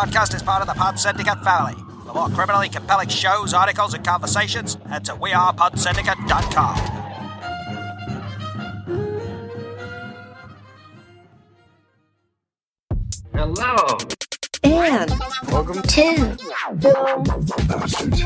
podcast 0.00 0.34
is 0.34 0.42
part 0.42 0.62
of 0.62 0.66
the 0.66 0.72
Pod 0.72 0.98
Syndicate 0.98 1.44
family. 1.44 1.74
For 2.06 2.14
more 2.14 2.30
criminally 2.30 2.70
compelling 2.70 3.08
shows, 3.10 3.52
articles, 3.52 3.92
and 3.92 4.02
conversations, 4.02 4.78
head 4.88 5.04
to 5.04 5.12
wearepodsyndicate.com. 5.12 6.76
Hello. 13.34 13.98
And 14.62 15.10
Welcome 15.50 15.82
to. 15.82 16.36
bastards. 17.68 18.24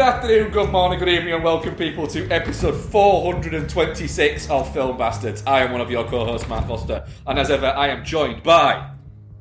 Afternoon, 0.00 0.50
good 0.50 0.70
morning, 0.70 0.98
good 0.98 1.10
evening, 1.10 1.34
and 1.34 1.44
welcome 1.44 1.74
people 1.74 2.06
to 2.06 2.26
episode 2.30 2.72
426 2.74 4.48
of 4.48 4.72
Film 4.72 4.96
Bastards. 4.96 5.42
I 5.46 5.60
am 5.60 5.72
one 5.72 5.82
of 5.82 5.90
your 5.90 6.04
co-hosts, 6.04 6.48
Mark 6.48 6.66
Foster, 6.66 7.06
and 7.26 7.38
as 7.38 7.50
ever, 7.50 7.66
I 7.66 7.88
am 7.88 8.02
joined 8.02 8.42
by 8.42 8.90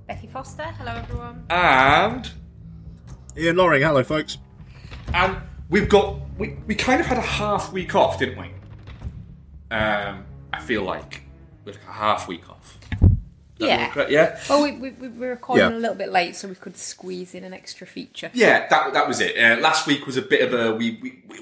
Becky 0.07 0.27
Foster. 0.27 0.63
Hello, 0.63 0.91
everyone. 0.91 1.45
and 1.49 2.29
Ian 3.37 3.55
Loring, 3.55 3.81
hello 3.83 4.03
folks. 4.03 4.37
and 5.13 5.37
we've 5.69 5.87
got 5.87 6.19
we, 6.37 6.57
we 6.67 6.75
kind 6.75 6.99
of 6.99 7.07
had 7.07 7.17
a 7.17 7.21
half 7.21 7.71
week 7.71 7.95
off, 7.95 8.19
didn't 8.19 8.37
we? 8.37 8.51
Um, 9.71 10.25
I 10.51 10.59
feel 10.59 10.83
like 10.83 11.23
we 11.63 11.71
had 11.71 11.81
a 11.87 11.91
half 11.91 12.27
week 12.27 12.49
off. 12.49 12.58
Is 13.59 13.67
that 13.67 13.79
Yeah. 13.79 13.89
correct? 13.91 14.11
Yeah. 14.11 14.39
Well, 14.49 14.63
we, 14.63 14.71
we, 14.73 14.89
we 14.91 15.09
were 15.09 15.29
recording 15.29 15.69
Yeah. 15.69 15.75
a 15.77 15.79
little 15.79 15.95
bit 15.95 16.09
late, 16.11 16.35
so 16.35 16.47
we 16.47 16.55
could 16.55 16.77
squeeze 16.77 17.35
in 17.35 17.43
an 17.43 17.53
extra 17.53 17.85
feature. 17.85 18.31
Yeah, 18.33 18.67
that 18.69 18.93
that 18.93 19.07
was 19.07 19.19
it. 19.19 19.37
Uh, 19.37 19.59
last 19.61 19.85
week 19.87 20.05
was 20.05 20.17
a 20.17 20.21
bit 20.21 20.41
of 20.41 20.53
a 20.53 20.75
we. 20.75 20.99
we, 21.01 21.23
we 21.27 21.39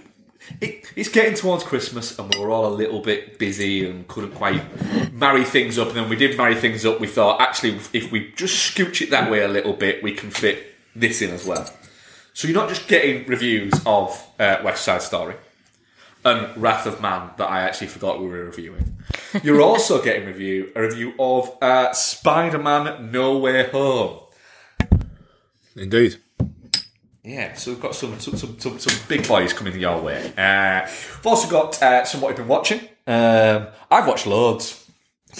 it, 0.61 0.85
it's 0.95 1.09
getting 1.09 1.33
towards 1.35 1.63
Christmas, 1.65 2.17
and 2.17 2.33
we 2.33 2.39
were 2.39 2.49
all 2.51 2.65
a 2.67 2.73
little 2.73 3.01
bit 3.01 3.37
busy 3.37 3.87
and 3.87 4.07
couldn't 4.07 4.31
quite 4.33 4.63
marry 5.11 5.43
things 5.43 5.77
up. 5.77 5.89
And 5.89 5.97
then 5.97 6.09
we 6.09 6.15
did 6.15 6.37
marry 6.37 6.55
things 6.55 6.85
up. 6.85 7.01
We 7.01 7.07
thought, 7.07 7.41
actually, 7.41 7.79
if 7.91 8.11
we 8.13 8.31
just 8.31 8.55
scooch 8.73 9.01
it 9.01 9.09
that 9.09 9.29
way 9.29 9.41
a 9.43 9.47
little 9.49 9.73
bit, 9.73 10.01
we 10.01 10.13
can 10.13 10.29
fit 10.31 10.63
this 10.95 11.21
in 11.21 11.31
as 11.31 11.45
well. 11.45 11.69
So 12.33 12.47
you're 12.47 12.55
not 12.55 12.69
just 12.69 12.87
getting 12.87 13.25
reviews 13.27 13.73
of 13.85 14.25
uh, 14.39 14.59
West 14.63 14.85
Side 14.85 15.01
Story 15.01 15.35
and 16.27 16.61
Wrath 16.61 16.85
of 16.85 17.01
Man 17.01 17.31
that 17.37 17.49
I 17.49 17.61
actually 17.61 17.87
forgot 17.87 18.19
we 18.19 18.27
were 18.27 18.45
reviewing. 18.45 18.97
You're 19.43 19.61
also 19.61 20.01
getting 20.07 20.25
review 20.27 20.71
a 20.75 20.81
review 20.81 21.13
of 21.19 21.57
uh, 21.61 21.93
Spider-Man: 21.93 23.11
No 23.11 23.37
Way 23.37 23.69
Home. 23.69 24.19
Indeed. 25.75 26.17
Yeah, 27.23 27.53
so 27.55 27.71
we've 27.71 27.81
got 27.81 27.93
some 27.93 28.19
some, 28.19 28.37
some, 28.37 28.57
some, 28.59 28.79
some 28.79 28.97
big 29.07 29.27
boys 29.27 29.51
coming 29.53 29.77
your 29.79 30.01
way. 30.01 30.33
Uh, 30.37 30.81
we've 30.85 31.25
also 31.25 31.49
got 31.49 31.81
uh, 31.83 32.05
some 32.05 32.21
what 32.21 32.29
you've 32.29 32.37
been 32.37 32.47
watching. 32.47 32.79
Um, 33.05 33.67
I've 33.91 34.07
watched 34.07 34.27
loads. 34.27 34.85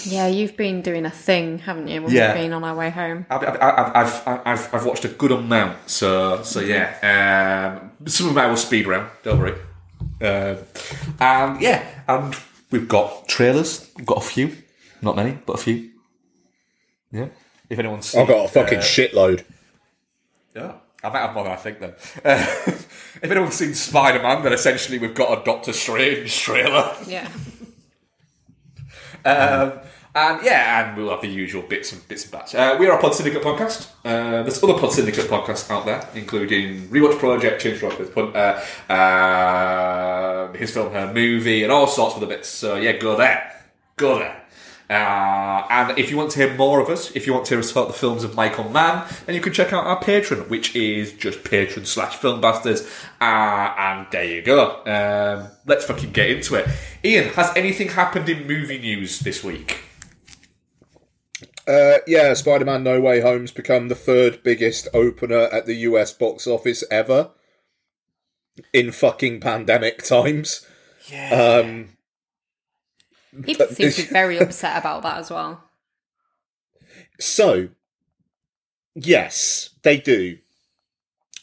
Yeah, 0.04 0.26
you've 0.28 0.56
been 0.56 0.82
doing 0.82 1.06
a 1.06 1.10
thing, 1.10 1.58
haven't 1.58 1.88
you? 1.88 2.02
When 2.02 2.12
Yeah. 2.12 2.34
we've 2.34 2.42
been 2.44 2.52
on 2.52 2.62
our 2.62 2.74
way 2.74 2.90
home. 2.90 3.26
I've, 3.30 3.42
I've, 3.42 3.56
I've, 3.60 3.96
I've, 3.96 4.42
I've, 4.46 4.74
I've 4.74 4.84
watched 4.86 5.04
a 5.06 5.08
good 5.08 5.32
amount. 5.32 5.76
So 5.90 6.42
so 6.42 6.60
yeah, 6.60 7.80
um, 8.00 8.06
some 8.06 8.28
of 8.28 8.34
them 8.34 8.48
will 8.50 8.56
speed 8.56 8.86
around. 8.86 9.08
Don't 9.22 9.38
worry. 9.40 9.54
Um, 10.20 10.58
and 11.20 11.60
yeah, 11.60 11.84
and 12.06 12.36
we've 12.70 12.88
got 12.88 13.28
trailers. 13.28 13.90
We've 13.96 14.06
got 14.06 14.18
a 14.18 14.26
few, 14.26 14.56
not 15.02 15.16
many, 15.16 15.38
but 15.46 15.54
a 15.54 15.58
few. 15.58 15.90
Yeah. 17.10 17.28
If 17.70 17.78
anyone's, 17.78 18.14
I've 18.14 18.26
got 18.26 18.46
a 18.46 18.48
fucking 18.48 18.78
uh, 18.78 18.82
shitload. 18.82 19.44
Yeah, 20.56 20.72
I 21.04 21.08
might 21.10 21.20
have 21.20 21.34
more 21.34 21.44
than 21.44 21.52
I 21.52 21.56
think 21.56 21.80
then. 21.80 21.90
Uh, 22.24 22.46
if 23.22 23.24
anyone's 23.24 23.54
seen 23.54 23.74
Spider 23.74 24.22
Man, 24.22 24.42
then 24.42 24.52
essentially 24.52 24.98
we've 24.98 25.14
got 25.14 25.40
a 25.40 25.44
Doctor 25.44 25.72
Strange 25.72 26.36
trailer. 26.38 26.94
Yeah. 27.06 27.28
Um, 29.24 29.80
and 30.18 30.44
yeah, 30.44 30.88
and 30.88 30.96
we'll 30.96 31.10
have 31.10 31.20
the 31.20 31.28
usual 31.28 31.62
bits 31.62 31.92
and 31.92 32.06
bits 32.08 32.24
and 32.24 32.32
bats. 32.32 32.54
Uh, 32.54 32.76
we 32.78 32.86
are 32.86 32.98
a 32.98 33.00
Pod 33.00 33.14
Syndicate 33.14 33.42
podcast. 33.42 33.88
Uh, 34.04 34.42
there's 34.42 34.62
other 34.62 34.74
Pod 34.74 34.92
Syndicate 34.92 35.26
podcasts 35.26 35.70
out 35.70 35.86
there, 35.86 36.06
including 36.14 36.88
Rewatch 36.88 37.18
Project, 37.18 37.62
Change 37.62 37.78
Project, 37.78 38.16
uh, 38.16 38.92
uh, 38.92 40.52
his 40.54 40.72
film, 40.72 40.92
her 40.92 41.12
movie, 41.12 41.62
and 41.62 41.72
all 41.72 41.86
sorts 41.86 42.16
of 42.16 42.22
other 42.22 42.34
bits. 42.34 42.48
So 42.48 42.76
yeah, 42.76 42.92
go 42.92 43.16
there, 43.16 43.64
go 43.96 44.18
there. 44.18 44.44
Uh, 44.90 45.66
and 45.68 45.98
if 45.98 46.10
you 46.10 46.16
want 46.16 46.30
to 46.30 46.38
hear 46.38 46.54
more 46.56 46.80
of 46.80 46.88
us, 46.88 47.14
if 47.14 47.26
you 47.26 47.34
want 47.34 47.44
to 47.44 47.50
hear 47.50 47.58
us 47.58 47.72
talk 47.72 47.88
the 47.88 47.92
films 47.92 48.24
of 48.24 48.34
Michael 48.34 48.70
Mann, 48.70 49.06
then 49.26 49.34
you 49.34 49.40
can 49.42 49.52
check 49.52 49.72
out 49.72 49.84
our 49.84 50.02
Patreon, 50.02 50.48
which 50.48 50.74
is 50.74 51.12
just 51.12 51.44
Patreon 51.44 51.86
slash 51.86 52.16
Film. 52.16 52.42
Uh, 52.42 52.54
and 53.20 54.06
there 54.10 54.24
you 54.24 54.40
go. 54.40 54.82
Um, 54.86 55.50
let's 55.66 55.84
fucking 55.84 56.12
get 56.12 56.30
into 56.30 56.54
it. 56.54 56.66
Ian, 57.04 57.28
has 57.34 57.54
anything 57.54 57.88
happened 57.88 58.30
in 58.30 58.46
movie 58.46 58.78
news 58.78 59.20
this 59.20 59.44
week? 59.44 59.87
Uh, 61.68 61.98
yeah, 62.06 62.32
Spider 62.32 62.64
Man 62.64 62.82
No 62.82 62.98
Way 62.98 63.20
Home's 63.20 63.52
become 63.52 63.88
the 63.88 63.94
third 63.94 64.42
biggest 64.42 64.88
opener 64.94 65.42
at 65.52 65.66
the 65.66 65.74
US 65.74 66.14
box 66.14 66.46
office 66.46 66.82
ever 66.90 67.30
in 68.72 68.90
fucking 68.90 69.40
pandemic 69.40 70.02
times. 70.04 70.66
Yeah. 71.10 71.60
Um, 71.60 71.90
People 73.42 73.66
seem 73.66 73.90
to 73.90 74.02
be 74.02 74.08
very 74.08 74.38
upset 74.40 74.78
about 74.78 75.02
that 75.02 75.18
as 75.18 75.30
well. 75.30 75.62
so, 77.20 77.68
yes, 78.94 79.70
they 79.82 79.98
do. 79.98 80.38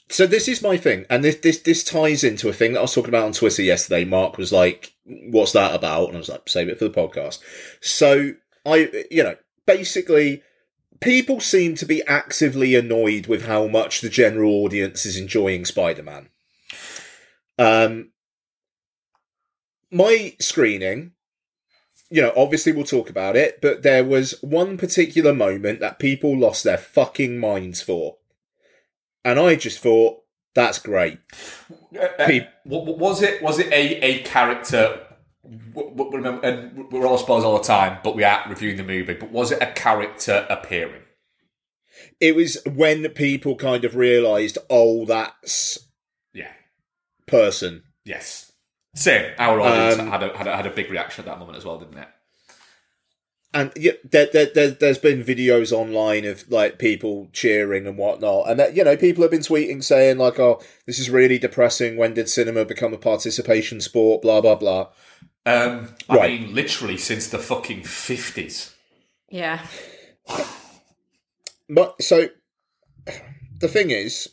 So 0.10 0.26
this 0.26 0.48
is 0.48 0.62
my 0.62 0.78
thing, 0.78 1.06
and 1.10 1.24
this 1.24 1.36
this 1.38 1.60
this 1.60 1.84
ties 1.84 2.24
into 2.24 2.50
a 2.50 2.54
thing 2.54 2.74
that 2.74 2.80
I 2.80 2.84
was 2.84 2.94
talking 2.94 3.10
about 3.10 3.26
on 3.26 3.32
Twitter 3.34 3.62
yesterday. 3.62 4.06
Mark 4.06 4.38
was 4.38 4.52
like, 4.52 4.94
"What's 5.04 5.52
that 5.54 5.74
about?" 5.74 6.08
And 6.08 6.16
I 6.16 6.20
was 6.20 6.30
like, 6.30 6.48
"Save 6.48 6.70
it 6.70 6.78
for 6.78 6.88
the 6.88 6.92
podcast." 6.94 7.40
So 7.82 8.34
I, 8.66 9.06
you 9.10 9.24
know, 9.24 9.36
basically, 9.66 10.44
people 11.00 11.40
seem 11.40 11.76
to 11.76 11.86
be 11.86 12.04
actively 12.08 12.76
annoyed 12.76 13.28
with 13.28 13.46
how 13.46 13.68
much 13.68 14.02
the 14.02 14.10
general 14.10 14.52
audience 14.64 15.06
is 15.06 15.18
enjoying 15.18 15.66
Spider-Man. 15.66 16.30
Um, 17.58 18.12
my 19.92 20.36
screening, 20.40 21.12
you 22.10 22.22
know, 22.22 22.34
obviously 22.36 22.72
we'll 22.72 22.86
talk 22.86 23.10
about 23.10 23.36
it, 23.36 23.62
but 23.62 23.84
there 23.84 24.04
was 24.04 24.36
one 24.42 24.78
particular 24.78 25.34
moment 25.34 25.80
that 25.80 26.00
people 26.00 26.38
lost 26.38 26.64
their 26.64 26.78
fucking 26.78 27.38
minds 27.38 27.82
for. 27.82 28.18
And 29.24 29.40
I 29.40 29.56
just 29.56 29.80
thought, 29.80 30.22
that's 30.54 30.80
great. 30.80 31.20
Uh, 32.00 32.28
w- 32.66 32.98
was 32.98 33.22
it 33.22 33.42
was 33.42 33.60
it 33.60 33.68
a, 33.68 34.00
a 34.02 34.24
character? 34.24 35.05
W- 35.74 35.92
w- 35.96 36.12
Remember, 36.18 36.46
and 36.46 36.92
we're 36.92 37.06
all 37.08 37.18
spoilers 37.18 37.44
all 37.44 37.58
the 37.58 37.64
time, 37.64 38.00
but 38.04 38.16
we 38.16 38.24
are 38.24 38.44
reviewing 38.50 38.78
the 38.78 38.84
movie. 38.84 39.14
But 39.14 39.32
was 39.32 39.52
it 39.52 39.62
a 39.62 39.72
character 39.72 40.46
appearing? 40.50 41.02
It 42.20 42.36
was 42.36 42.58
when 42.66 43.08
people 43.10 43.56
kind 43.56 43.86
of 43.86 43.96
realised, 43.96 44.58
oh, 44.70 45.06
that's 45.06 45.80
Yeah. 46.34 46.52
person. 47.26 47.84
Yes. 48.04 48.52
Same. 48.96 49.34
Our 49.38 49.60
audience 49.62 50.00
Um, 50.00 50.08
had, 50.08 50.24
a, 50.24 50.38
had 50.38 50.48
a 50.48 50.56
had 50.56 50.66
a 50.66 50.70
big 50.70 50.90
reaction 50.90 51.24
at 51.24 51.26
that 51.26 51.40
moment 51.40 51.58
as 51.58 51.66
well, 51.66 51.78
didn't 51.80 51.98
it? 51.98 52.08
And 53.54 53.72
yeah, 53.78 53.94
there, 54.04 54.28
there, 54.34 54.48
there, 54.54 54.72
there's 54.72 54.98
been 54.98 55.24
videos 55.24 55.72
online 55.72 56.26
of 56.26 56.50
like 56.52 56.78
people 56.78 57.30
cheering 57.32 57.88
and 57.88 57.98
whatnot, 57.98 58.50
and 58.50 58.60
that 58.60 58.76
you 58.76 58.84
know 58.84 58.98
people 58.98 59.22
have 59.22 59.32
been 59.32 59.40
tweeting 59.40 59.82
saying 59.82 60.18
like, 60.18 60.40
"Oh, 60.40 60.62
this 60.86 61.00
is 61.00 61.10
really 61.10 61.38
depressing. 61.40 61.96
When 61.96 62.14
did 62.14 62.28
cinema 62.28 62.66
become 62.66 62.94
a 62.94 62.98
participation 62.98 63.80
sport?" 63.80 64.22
Blah 64.22 64.42
blah 64.42 64.56
blah. 64.56 64.90
Um, 65.46 65.96
I 66.10 66.16
Right. 66.16 66.42
mean, 66.42 66.56
literally 66.56 66.98
since 66.98 67.28
the 67.28 67.38
fucking 67.40 67.84
fifties. 67.84 68.74
Yeah. 69.30 69.66
But 71.68 72.02
so 72.02 72.30
the 73.60 73.68
thing 73.68 73.90
is, 73.90 74.30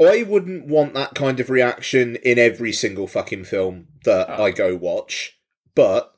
I 0.00 0.22
wouldn't 0.22 0.66
want 0.66 0.94
that 0.94 1.14
kind 1.14 1.40
of 1.40 1.50
reaction 1.50 2.16
in 2.16 2.38
every 2.38 2.72
single 2.72 3.06
fucking 3.06 3.44
film 3.44 3.88
that 4.04 4.26
Oh. 4.30 4.44
I 4.44 4.50
go 4.50 4.74
watch. 4.76 5.38
But 5.74 6.14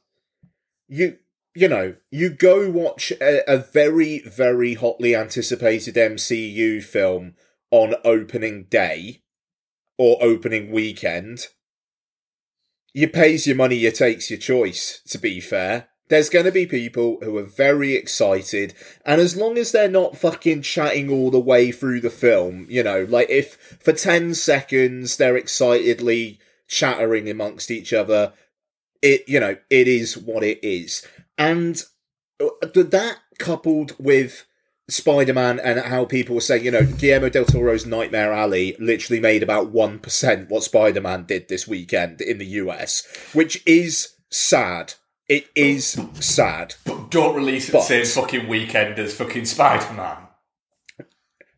you 0.89 1.19
you 1.55 1.67
know, 1.69 1.97
you 2.13 2.31
go 2.31 2.71
watch 2.71 3.11
a, 3.21 3.43
a 3.53 3.59
very, 3.59 4.21
very 4.21 4.75
hotly 4.75 5.17
anticipated 5.17 5.97
MCU 5.97 6.81
film 6.85 7.35
on 7.73 7.97
opening 8.05 8.65
day 8.71 9.23
or 9.97 10.17
opening 10.23 10.71
weekend. 10.71 11.49
You 12.99 13.07
pays 13.07 13.47
your 13.47 13.55
money, 13.55 13.77
you 13.77 13.93
takes 13.93 14.29
your 14.29 14.41
choice, 14.41 15.01
to 15.07 15.19
be 15.19 15.39
fair. 15.39 15.87
There's 16.09 16.29
going 16.29 16.47
to 16.47 16.51
be 16.51 16.67
people 16.67 17.19
who 17.23 17.39
are 17.39 17.45
very 17.45 17.95
excited, 17.95 18.75
and 19.07 19.21
as 19.21 19.37
long 19.37 19.57
as 19.57 19.71
they're 19.71 19.89
not 19.89 20.17
fucking 20.17 20.63
chatting 20.63 21.09
all 21.09 21.31
the 21.31 21.39
way 21.39 21.71
through 21.71 22.01
the 22.01 22.11
film, 22.11 22.67
you 22.69 22.83
know, 22.83 23.07
like 23.09 23.31
if 23.31 23.55
for 23.81 23.93
10 23.93 24.35
seconds 24.35 25.17
they're 25.17 25.37
excitedly 25.37 26.41
chattering 26.67 27.31
amongst 27.31 27.71
each 27.71 27.93
other, 27.93 28.33
it, 29.01 29.23
you 29.29 29.39
know, 29.39 29.57
it 29.71 29.87
is 29.87 30.19
what 30.19 30.43
it 30.43 30.59
is. 30.65 31.07
And 31.39 31.81
uh, 32.41 32.49
that 32.75 33.19
coupled 33.39 33.95
with 34.01 34.45
Spider 34.89 35.35
Man 35.35 35.61
and 35.61 35.79
how 35.81 36.05
people 36.07 36.35
were 36.35 36.41
saying, 36.41 36.65
you 36.65 36.71
know, 36.71 36.85
Guillermo 36.85 37.29
del 37.29 37.45
Toro's 37.45 37.85
Nightmare 37.85 38.33
Alley 38.33 38.75
literally 38.79 39.21
made 39.21 39.43
about 39.43 39.73
1% 39.73 40.49
what 40.49 40.63
Spider 40.63 41.01
Man 41.01 41.25
did 41.25 41.49
this 41.49 41.69
weekend 41.69 42.21
in 42.21 42.39
the 42.39 42.47
US, 42.47 43.07
which 43.35 43.63
is 43.67 44.15
sad. 44.31 44.95
It 45.29 45.47
is 45.55 46.01
sad. 46.15 46.75
But 46.87 47.11
don't 47.11 47.37
release 47.37 47.69
it 47.69 47.73
But- 47.73 47.87
the 47.89 48.05
same 48.05 48.23
fucking 48.23 48.49
weekend 48.49 48.99
as 48.99 49.15
fucking 49.15 49.45
Spider 49.45 49.93
Man. 49.93 50.17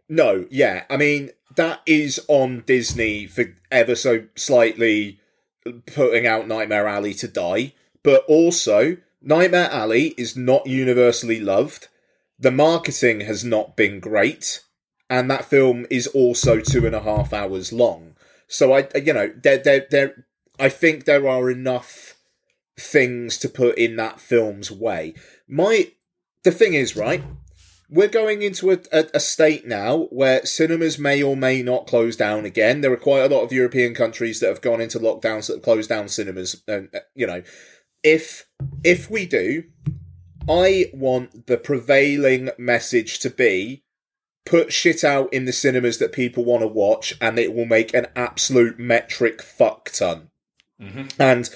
No, 0.09 0.47
yeah. 0.51 0.85
I 0.91 0.97
mean, 0.97 1.31
that 1.55 1.83
is 1.87 2.21
on 2.27 2.65
Disney 2.67 3.29
for 3.29 3.45
ever 3.71 3.95
so 3.95 4.25
slightly 4.35 5.21
putting 5.87 6.27
out 6.27 6.49
Nightmare 6.49 6.89
Alley 6.89 7.15
to 7.15 7.29
die. 7.29 7.75
But 8.03 8.25
also, 8.27 8.97
Nightmare 9.23 9.69
Alley 9.71 10.15
is 10.17 10.37
not 10.37 10.67
universally 10.67 11.39
loved. 11.39 11.87
The 12.41 12.51
marketing 12.51 13.21
has 13.21 13.45
not 13.45 13.77
been 13.77 14.01
great. 14.01 14.65
And 15.09 15.31
that 15.31 15.45
film 15.45 15.87
is 15.91 16.07
also 16.09 16.61
two 16.61 16.87
and 16.87 16.95
a 16.95 17.03
half 17.03 17.33
hours 17.33 17.73
long. 17.73 18.15
So 18.49 18.73
I, 18.73 18.89
you 18.97 19.13
know, 19.13 19.33
there, 19.37 19.59
there, 19.59 19.87
there, 19.91 20.27
I 20.59 20.69
think 20.69 21.05
there 21.05 21.29
are 21.29 21.51
enough 21.51 22.17
things 22.79 23.37
to 23.39 23.49
put 23.49 23.77
in 23.77 23.97
that 23.97 24.21
film's 24.21 24.71
way. 24.71 25.15
My, 25.49 25.91
the 26.45 26.53
thing 26.53 26.75
is, 26.75 26.97
right? 26.97 27.23
we're 27.91 28.09
going 28.09 28.43
into 28.43 28.71
a, 28.71 28.79
a, 28.93 29.07
a 29.15 29.21
state 29.21 29.67
now 29.67 30.05
where 30.11 30.47
cinemas 30.47 30.99
may 30.99 31.23
or 31.23 31.37
may 31.37 31.61
not 31.61 31.89
close 31.89 32.17
down 32.17 32.45
again. 32.45 32.81
There 32.81 32.93
are 32.93 32.97
quite 32.97 33.25
a 33.25 33.35
lot 33.35 33.43
of 33.43 33.53
European 33.53 33.95
countries 33.95 34.41
that 34.41 34.49
have 34.49 34.61
gone 34.61 34.81
into 34.81 35.01
lockdowns 35.01 35.49
that 35.49 35.63
closed 35.63 35.89
down 35.89 36.09
cinemas. 36.09 36.63
And 36.69 36.89
uh, 36.95 37.01
you 37.15 37.27
know, 37.27 37.43
if 38.05 38.47
if 38.85 39.11
we 39.11 39.27
do, 39.27 39.65
I 40.51 40.91
want 40.93 41.47
the 41.47 41.57
prevailing 41.57 42.51
message 42.59 43.19
to 43.21 43.31
be 43.31 43.85
put 44.45 44.73
shit 44.73 45.05
out 45.05 45.33
in 45.33 45.45
the 45.45 45.53
cinemas 45.53 45.99
that 45.99 46.13
people 46.13 46.45
want 46.45 46.63
to 46.63 46.67
watch, 46.67 47.15
and 47.21 47.39
it 47.39 47.55
will 47.55 47.67
make 47.67 47.95
an 47.95 48.07
absolute 48.17 48.79
metric 48.79 49.43
fuck 49.43 49.91
ton. 49.91 50.31
And 51.19 51.51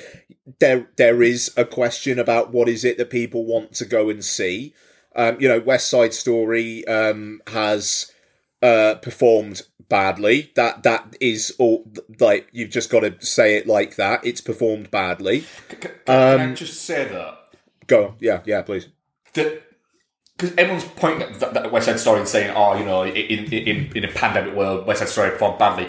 there 0.60 0.88
there 0.96 1.22
is 1.22 1.50
a 1.56 1.64
question 1.64 2.18
about 2.18 2.52
what 2.52 2.68
is 2.68 2.84
it 2.84 2.98
that 2.98 3.08
people 3.08 3.46
want 3.46 3.72
to 3.74 3.86
go 3.86 4.10
and 4.10 4.22
see. 4.24 4.74
Um, 5.16 5.40
you 5.40 5.48
know, 5.48 5.60
West 5.60 5.88
Side 5.88 6.12
Story 6.12 6.86
um, 6.86 7.40
has 7.46 8.12
uh, 8.60 8.96
performed 8.96 9.62
badly. 9.88 10.52
That 10.56 10.82
that 10.82 11.16
is 11.20 11.54
all. 11.58 11.90
Like 12.20 12.48
you've 12.52 12.70
just 12.70 12.90
got 12.90 13.00
to 13.00 13.14
say 13.24 13.56
it 13.56 13.66
like 13.66 13.96
that. 13.96 14.26
It's 14.26 14.42
performed 14.42 14.90
badly. 14.90 15.40
C- 15.40 15.76
can 15.80 15.90
Um, 16.06 16.50
I 16.50 16.54
just 16.54 16.82
say 16.82 17.08
that? 17.08 17.38
Go, 17.86 18.04
on. 18.08 18.14
yeah, 18.20 18.40
yeah, 18.44 18.62
please. 18.62 18.88
Because 19.32 20.54
everyone's 20.58 20.84
pointing 20.84 21.22
at 21.22 21.40
that, 21.40 21.54
that 21.54 21.72
West 21.72 21.86
Side 21.86 22.00
Story 22.00 22.20
and 22.20 22.28
saying, 22.28 22.52
"Oh, 22.56 22.76
you 22.76 22.84
know, 22.84 23.04
in 23.04 23.52
in 23.52 23.92
in 23.94 24.04
a 24.04 24.08
pandemic 24.08 24.54
world, 24.54 24.86
West 24.86 25.00
Side 25.00 25.08
Story 25.08 25.30
performed 25.30 25.58
badly." 25.58 25.88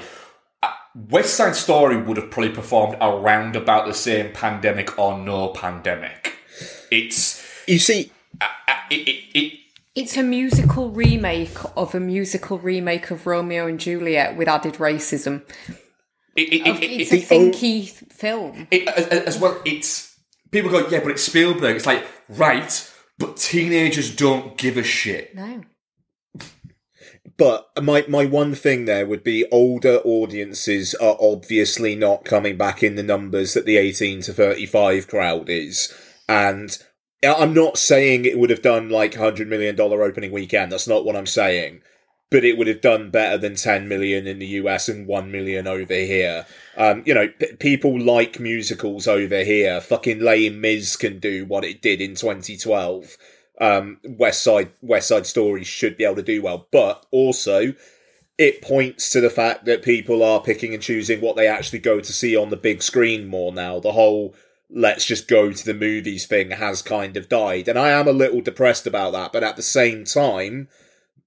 Uh, 0.62 0.72
West 1.10 1.36
Side 1.36 1.56
Story 1.56 1.98
would 2.02 2.18
have 2.18 2.30
probably 2.32 2.52
performed 2.52 2.98
around 3.02 3.56
about 3.56 3.86
the 3.88 3.94
same 3.94 4.32
pandemic 4.34 4.98
or 5.00 5.18
no 5.18 5.50
pandemic. 5.50 6.34
It's 6.92 7.44
You 7.68 7.80
see, 7.80 8.12
uh, 8.40 8.48
it, 8.92 9.08
it, 9.08 9.38
it 9.38 9.60
It's 9.96 10.18
a 10.18 10.24
musical 10.24 10.92
remake 10.92 11.58
of 11.76 11.96
a 11.96 12.00
musical 12.00 12.60
remake 12.60 13.10
of 13.12 13.26
Romeo 13.26 13.66
and 13.68 13.80
Juliet 13.80 14.38
with 14.38 14.48
added 14.48 14.76
racism. 14.76 15.42
it, 16.36 16.54
it, 16.54 16.68
it, 16.68 16.84
It's 16.84 17.12
it, 17.12 17.24
a 17.24 17.34
thinky 17.34 17.90
film. 17.90 18.68
it, 18.70 18.88
as, 18.88 19.08
as 19.08 19.40
well. 19.40 19.60
It's 19.66 20.05
people 20.56 20.72
go, 20.72 20.88
yeah, 20.88 21.02
but 21.02 21.12
it's 21.12 21.24
Spielberg. 21.24 21.76
It's 21.76 21.86
like 21.86 22.06
right, 22.30 22.92
but 23.18 23.38
teenagers 23.38 24.16
don't 24.16 24.58
give 24.58 24.78
a 24.78 24.84
shit. 24.84 25.36
No. 25.36 25.64
But 27.38 27.68
my 27.82 28.06
my 28.08 28.26
one 28.26 28.56
thing 28.56 28.86
there 28.86 29.06
would 29.06 29.24
be 29.24 29.46
older 29.52 29.98
audiences 30.06 30.96
are 30.96 31.18
obviously 31.20 31.96
not 31.96 32.24
coming 32.24 32.56
back 32.56 32.82
in 32.82 32.96
the 32.96 33.04
numbers 33.04 33.54
that 33.54 33.66
the 33.66 33.78
18 33.78 34.22
to 34.22 34.34
35 34.34 35.08
crowd 35.08 35.50
is. 35.50 35.94
And 36.30 36.78
I'm 37.24 37.54
not 37.54 37.78
saying 37.78 38.24
it 38.24 38.40
would 38.40 38.50
have 38.50 38.62
done 38.62 38.90
like 38.90 39.16
100 39.16 39.50
million 39.50 39.76
dollar 39.76 40.04
opening 40.04 40.32
weekend. 40.32 40.72
That's 40.72 40.88
not 40.88 41.04
what 41.04 41.16
I'm 41.16 41.26
saying. 41.26 41.82
But 42.32 42.46
it 42.46 42.58
would 42.58 42.68
have 42.68 42.82
done 42.82 43.12
better 43.12 43.38
than 43.38 43.56
10 43.56 43.88
million 43.88 44.28
in 44.28 44.40
the 44.40 44.48
US 44.48 44.88
and 44.88 45.06
1 45.06 45.32
million 45.32 45.68
over 45.68 45.94
here. 45.94 46.46
Um, 46.78 47.04
you 47.06 47.14
know, 47.14 47.28
p- 47.28 47.56
people 47.56 48.00
like 48.00 48.40
musicals 48.40 49.08
over 49.08 49.44
here. 49.44 49.80
Fucking 49.80 50.20
Les 50.20 50.50
Mis 50.50 50.96
can 50.96 51.20
do 51.20 51.46
what 51.46 51.64
it 51.64 51.82
did 51.82 52.02
in 52.02 52.16
2012 52.16 53.18
um, 53.60 54.00
West 54.04 54.44
Side 54.44 54.72
West 54.82 55.08
Side 55.08 55.26
Story 55.26 55.64
should 55.64 55.98
be 55.98 56.04
able 56.04 56.16
to 56.16 56.24
do 56.24 56.42
well, 56.42 56.68
but 56.72 57.06
also 57.12 57.74
it 58.38 58.62
points 58.62 59.10
to 59.12 59.22
the 59.22 59.30
fact 59.30 59.66
that 59.66 59.82
people 59.82 60.22
are 60.22 60.42
picking 60.42 60.74
and 60.74 60.84
choosing 60.84 61.22
what 61.22 61.38
they 61.38 61.48
actually 61.48 61.80
go 61.80 62.02
to 62.02 62.14
see 62.14 62.36
on 62.36 62.50
the 62.50 62.58
big 62.58 62.82
screen 62.82 63.28
more 63.28 63.54
now. 63.54 63.80
The 63.80 63.94
whole 63.94 64.36
let's 64.70 65.06
just 65.06 65.28
go 65.28 65.52
to 65.52 65.66
the 65.66 65.74
movies 65.74 66.26
thing 66.26 66.52
has 66.52 66.82
kind 66.82 67.16
of 67.16 67.30
died, 67.30 67.68
and 67.68 67.80
I 67.80 67.92
am 67.92 68.08
a 68.08 68.14
little 68.14 68.42
depressed 68.42 68.86
about 68.86 69.14
that. 69.14 69.32
But 69.32 69.44
at 69.44 69.56
the 69.56 69.62
same 69.62 70.04
time, 70.04 70.68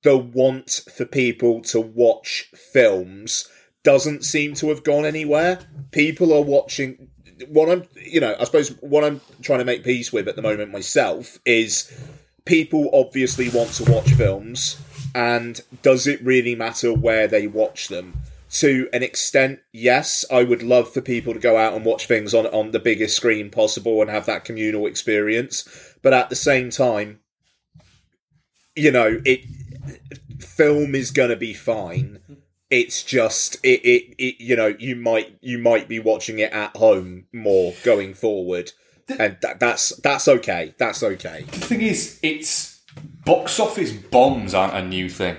the 0.03 0.19
want 0.19 0.83
for 0.95 1.07
people 1.07 1.63
to 1.63 1.81
watch 1.81 2.51
films 2.55 3.49
doesn't 3.89 4.23
seem 4.23 4.53
to 4.53 4.69
have 4.69 4.85
gone 4.85 5.07
anywhere. 5.07 5.59
People 5.93 6.35
are 6.35 6.43
watching. 6.43 7.09
What 7.49 7.71
I'm, 7.71 7.85
you 7.97 8.21
know, 8.21 8.37
I 8.39 8.45
suppose 8.45 8.69
what 8.83 9.03
I'm 9.03 9.23
trying 9.41 9.61
to 9.61 9.65
make 9.65 9.83
peace 9.83 10.13
with 10.13 10.29
at 10.29 10.37
the 10.37 10.43
moment 10.43 10.71
myself 10.71 11.39
is 11.47 11.91
people 12.45 12.91
obviously 12.93 13.49
want 13.49 13.71
to 13.71 13.91
watch 13.91 14.11
films, 14.13 14.79
and 15.15 15.63
does 15.81 16.07
it 16.07 16.23
really 16.23 16.55
matter 16.55 16.93
where 16.93 17.27
they 17.27 17.47
watch 17.47 17.89
them? 17.89 18.13
To 18.61 18.91
an 18.93 19.03
extent, 19.03 19.61
yes, 19.73 20.27
I 20.31 20.43
would 20.43 20.63
love 20.63 20.93
for 20.93 21.01
people 21.01 21.33
to 21.33 21.41
go 21.41 21.57
out 21.57 21.73
and 21.73 21.83
watch 21.83 22.07
things 22.07 22.35
on, 22.35 22.45
on 22.49 22.73
the 22.73 22.79
biggest 22.79 23.17
screen 23.17 23.49
possible 23.49 24.03
and 24.03 24.11
have 24.11 24.27
that 24.27 24.45
communal 24.45 24.85
experience. 24.85 25.67
But 26.03 26.13
at 26.13 26.29
the 26.29 26.37
same 26.37 26.69
time, 26.69 27.21
you 28.77 28.91
know, 28.91 29.23
it 29.25 29.47
film 30.41 30.95
is 30.95 31.11
gonna 31.11 31.37
be 31.37 31.55
fine. 31.55 32.21
It's 32.71 33.03
just 33.03 33.57
it, 33.65 33.81
it, 33.85 34.15
it 34.19 34.41
you 34.41 34.57
know, 34.57 34.75
you 34.79 34.95
might 34.97 35.39
you 35.41 35.59
might 35.59 35.89
be 35.89 35.99
watching 35.99 36.39
it 36.39 36.53
at 36.53 36.77
home 36.77 37.27
more 37.33 37.73
going 37.85 38.15
forward. 38.15 38.73
And 39.09 39.39
that, 39.41 39.59
that's 39.59 39.89
that's 40.03 40.29
okay. 40.29 40.75
That's 40.79 41.03
okay. 41.03 41.45
The 41.45 41.59
thing 41.61 41.81
is, 41.81 42.21
it's 42.23 42.83
box 43.25 43.59
office 43.59 43.91
bombs 43.93 44.53
aren't 44.53 44.75
a 44.75 44.87
new 44.87 45.09
thing. 45.09 45.37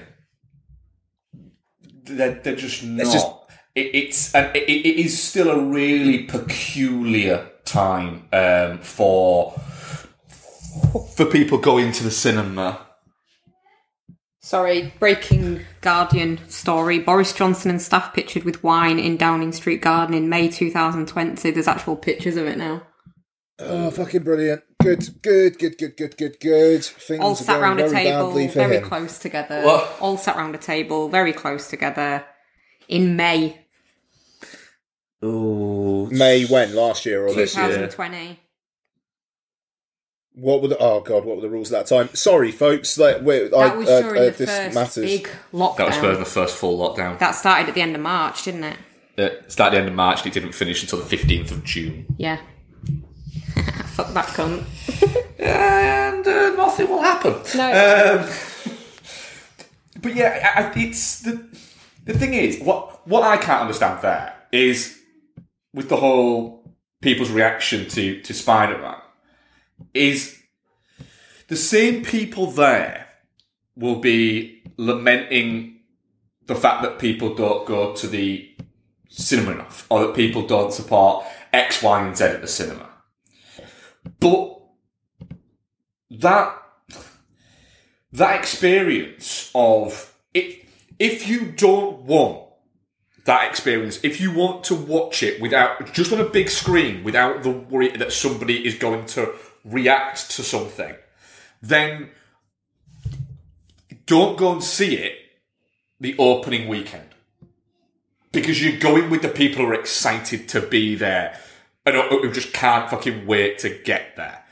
They're, 2.03 2.33
they're 2.33 2.55
just 2.55 2.83
not. 2.83 3.03
just- 3.13 3.27
It, 3.75 3.93
it's 3.93 4.33
and 4.33 4.55
it, 4.55 4.67
it 4.67 4.99
is 4.99 5.21
still 5.21 5.51
a 5.51 5.59
really 5.63 6.23
peculiar 6.23 7.47
time 7.65 8.27
um, 8.33 8.79
for 8.79 9.51
for 11.15 11.25
people 11.25 11.59
going 11.59 11.91
to 11.91 12.03
the 12.03 12.09
cinema. 12.11 12.87
Sorry, 14.49 14.91
breaking 14.97 15.63
Guardian 15.81 16.39
story. 16.49 16.97
Boris 16.97 17.33
Johnson 17.33 17.69
and 17.69 17.79
staff 17.79 18.15
pictured 18.15 18.45
with 18.45 18.63
wine 18.63 18.97
in 18.97 19.15
Downing 19.15 19.51
Street 19.51 19.79
Garden 19.79 20.15
in 20.15 20.27
May 20.27 20.49
2020. 20.49 21.51
There's 21.51 21.67
actual 21.67 21.95
pictures 21.95 22.35
of 22.35 22.47
it 22.47 22.57
now. 22.57 22.81
Oh, 23.59 23.91
fucking 23.91 24.23
brilliant! 24.23 24.63
Good, 24.81 25.21
good, 25.21 25.59
good, 25.59 25.77
good, 25.77 25.95
good, 25.95 26.17
good, 26.17 26.39
good. 26.39 26.83
Things 26.83 27.23
All 27.23 27.35
sat 27.35 27.59
going 27.59 27.61
round 27.61 27.79
a 27.79 27.91
table, 27.91 28.47
very 28.47 28.77
him. 28.77 28.83
close 28.85 29.19
together. 29.19 29.61
What? 29.61 29.97
All 30.01 30.17
sat 30.17 30.35
round 30.35 30.55
a 30.55 30.57
table, 30.57 31.09
very 31.09 31.31
close 31.31 31.67
together 31.67 32.25
in 32.87 33.15
May. 33.15 33.67
Oh, 35.21 36.07
May 36.07 36.45
when 36.47 36.73
last 36.73 37.05
year 37.05 37.27
or 37.27 37.35
this 37.35 37.55
year? 37.55 37.67
2020. 37.67 38.39
What 40.33 40.61
were 40.61 40.67
the 40.69 40.77
oh 40.77 41.01
god? 41.01 41.25
What 41.25 41.35
were 41.37 41.41
the 41.41 41.49
rules 41.49 41.71
at 41.73 41.85
that 41.87 41.95
time? 41.95 42.13
Sorry, 42.15 42.51
folks. 42.51 42.97
Like, 42.97 43.21
wait, 43.21 43.53
I, 43.53 43.69
That 43.69 43.77
was 43.77 43.89
uh, 43.89 44.01
during 44.01 44.21
uh, 44.21 44.25
the 44.25 44.31
first 44.47 44.75
matters. 44.75 44.95
big 45.05 45.29
lockdown. 45.53 45.77
that 45.77 45.87
was 45.87 45.97
for 45.97 46.15
the 46.15 46.25
first 46.25 46.55
full 46.55 46.77
lockdown. 46.77 47.19
That 47.19 47.31
started 47.31 47.67
at 47.69 47.75
the 47.75 47.81
end 47.81 47.95
of 47.95 48.01
March, 48.01 48.43
didn't 48.43 48.63
it? 48.63 48.77
It 49.17 49.51
started 49.51 49.69
at 49.75 49.79
the 49.79 49.79
end 49.81 49.89
of 49.89 49.95
March 49.95 50.19
and 50.19 50.27
it 50.27 50.33
didn't 50.39 50.53
finish 50.55 50.81
until 50.81 50.99
the 50.99 51.17
15th 51.17 51.51
of 51.51 51.63
June. 51.65 52.05
Yeah. 52.17 52.37
Fuck 53.87 54.13
that 54.13 54.27
cunt. 54.27 54.63
And 55.41 56.27
uh, 56.27 56.49
nothing 56.57 56.89
will 56.89 57.01
happen. 57.01 57.33
No. 57.55 58.19
Um, 58.25 58.29
but 60.01 60.13
yeah, 60.13 60.51
I, 60.55 60.63
I- 60.63 60.73
it's 60.75 61.21
the 61.21 61.47
the 62.03 62.13
thing 62.13 62.33
is 62.33 62.59
what 62.59 63.07
what 63.07 63.23
I 63.23 63.37
can't 63.37 63.61
understand 63.61 64.01
there 64.01 64.33
is 64.51 64.99
with 65.73 65.87
the 65.87 65.95
whole 65.95 66.75
people's 67.01 67.31
reaction 67.31 67.87
to 67.89 68.21
to 68.21 68.33
Spider 68.33 68.77
Man 68.79 68.97
is 69.93 70.37
the 71.47 71.55
same 71.55 72.03
people 72.03 72.47
there 72.51 73.07
will 73.75 73.99
be 73.99 74.61
lamenting 74.77 75.79
the 76.45 76.55
fact 76.55 76.83
that 76.83 76.99
people 76.99 77.35
don't 77.35 77.65
go 77.67 77.93
to 77.93 78.07
the 78.07 78.55
cinema 79.09 79.51
enough 79.51 79.85
or 79.89 80.07
that 80.07 80.15
people 80.15 80.45
don't 80.45 80.73
support 80.73 81.25
X, 81.53 81.81
Y, 81.81 82.05
and 82.05 82.15
Z 82.15 82.25
at 82.25 82.41
the 82.41 82.47
cinema. 82.47 82.89
But 84.19 84.61
that 86.11 86.55
that 88.11 88.39
experience 88.39 89.51
of 89.53 90.13
if 90.33 90.65
if 90.97 91.27
you 91.27 91.51
don't 91.51 92.01
want 92.01 92.45
that 93.25 93.49
experience, 93.49 93.99
if 94.03 94.19
you 94.19 94.33
want 94.33 94.63
to 94.65 94.75
watch 94.75 95.21
it 95.21 95.39
without 95.39 95.93
just 95.93 96.11
on 96.11 96.19
a 96.19 96.27
big 96.27 96.49
screen 96.49 97.03
without 97.03 97.43
the 97.43 97.51
worry 97.51 97.95
that 97.95 98.11
somebody 98.11 98.65
is 98.65 98.75
going 98.75 99.05
to 99.05 99.33
react 99.65 100.31
to 100.31 100.43
something, 100.43 100.95
then 101.61 102.09
don't 104.05 104.37
go 104.37 104.51
and 104.51 104.63
see 104.63 104.95
it 104.95 105.13
the 105.99 106.15
opening 106.17 106.67
weekend. 106.67 107.05
Because 108.31 108.63
you're 108.63 108.79
going 108.79 109.09
with 109.09 109.21
the 109.21 109.29
people 109.29 109.65
who 109.65 109.71
are 109.71 109.73
excited 109.73 110.47
to 110.49 110.61
be 110.61 110.95
there 110.95 111.39
and 111.85 111.95
who 111.95 112.31
just 112.31 112.53
can't 112.53 112.89
fucking 112.89 113.25
wait 113.25 113.59
to 113.59 113.69
get 113.69 114.15
there. 114.15 114.43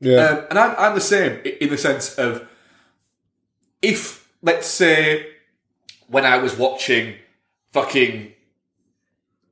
Yeah, 0.00 0.16
Um, 0.16 0.46
and 0.50 0.58
I'm, 0.58 0.74
I'm 0.78 0.94
the 0.94 1.00
same 1.00 1.40
in 1.44 1.68
the 1.68 1.78
sense 1.78 2.14
of 2.16 2.48
if, 3.82 4.28
let's 4.42 4.66
say, 4.66 5.26
when 6.08 6.24
I 6.24 6.38
was 6.38 6.56
watching 6.56 7.16
fucking 7.72 8.32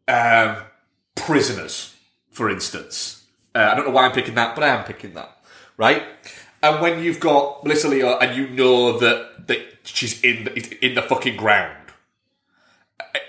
um, 0.09 0.57
Prisoners, 1.15 1.95
for 2.31 2.51
instance, 2.51 3.20
uh, 3.55 3.71
I 3.73 3.75
don't 3.75 3.87
know 3.87 3.93
why 3.93 4.07
I'm 4.07 4.13
picking 4.13 4.35
that, 4.35 4.55
but 4.55 4.65
I 4.65 4.69
am 4.69 4.85
picking 4.85 5.15
that, 5.15 5.39
right? 5.77 6.03
And 6.63 6.81
when 6.81 7.03
you've 7.03 7.21
got 7.21 7.65
Melissa 7.65 7.89
Leo 7.89 8.19
and 8.19 8.37
you 8.37 8.49
know 8.49 8.99
that, 8.99 9.47
that 9.47 9.79
she's 9.85 10.23
in 10.23 10.45
the, 10.45 10.85
in 10.85 10.95
the 10.95 11.03
fucking 11.03 11.37
ground, 11.37 11.77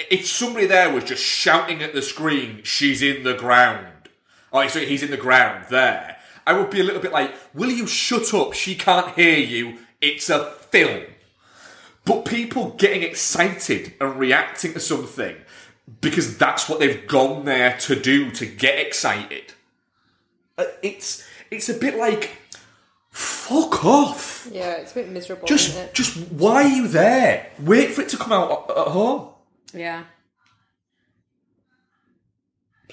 if 0.10 0.28
somebody 0.28 0.66
there 0.66 0.94
was 0.94 1.06
just 1.06 1.24
shouting 1.24 1.82
at 1.82 1.94
the 1.94 2.01
screen, 2.01 2.62
she's 2.63 3.01
in 3.01 3.24
the 3.24 3.34
ground, 3.34 4.10
or 4.51 4.68
sorry, 4.70 4.86
he's 4.86 5.04
in 5.04 5.12
the 5.12 5.18
ground 5.18 5.66
there, 5.70 6.18
I 6.46 6.54
would 6.54 6.70
be 6.70 6.82
a 6.82 6.84
little 6.84 7.01
bit 7.01 7.13
like, 7.13 7.34
will 7.54 7.70
you 7.70 7.88
shut 7.88 8.34
up? 8.34 8.54
She 8.54 8.75
can't 8.75 9.16
hear 9.16 9.38
you. 9.38 9.78
It's 10.01 10.30
a 10.30 10.51
film. 10.51 11.04
But 12.04 12.25
people 12.25 12.72
getting 12.72 13.04
excited 13.04 13.94
and 14.01 14.18
reacting 14.18 14.74
to 14.74 14.80
something 14.80 15.36
because 16.01 16.38
that's 16.38 16.68
what 16.68 16.80
they've 16.80 17.08
gone 17.08 17.46
there 17.46 17.78
to 17.80 17.96
do 17.96 18.32
to 18.32 18.46
get 18.46 18.80
excited. 18.80 19.54
Uh, 20.62 20.72
It's 20.82 21.24
it's 21.50 21.70
a 21.70 21.74
bit 21.74 21.98
like 21.98 22.30
fuck 23.12 23.84
off. 23.86 24.48
Yeah, 24.51 24.74
it's 24.82 24.91
a 24.91 24.96
bit 24.96 25.10
miserable, 25.10 25.48
Just 25.48 25.94
just 25.94 26.18
why 26.32 26.63
are 26.63 26.68
you 26.68 26.88
there? 26.88 27.48
Wait 27.60 27.91
for 27.91 28.01
it 28.01 28.10
to 28.10 28.18
come 28.18 28.32
out 28.32 28.70
at- 28.70 28.88
home. 28.88 29.30
Yeah. 29.74 30.03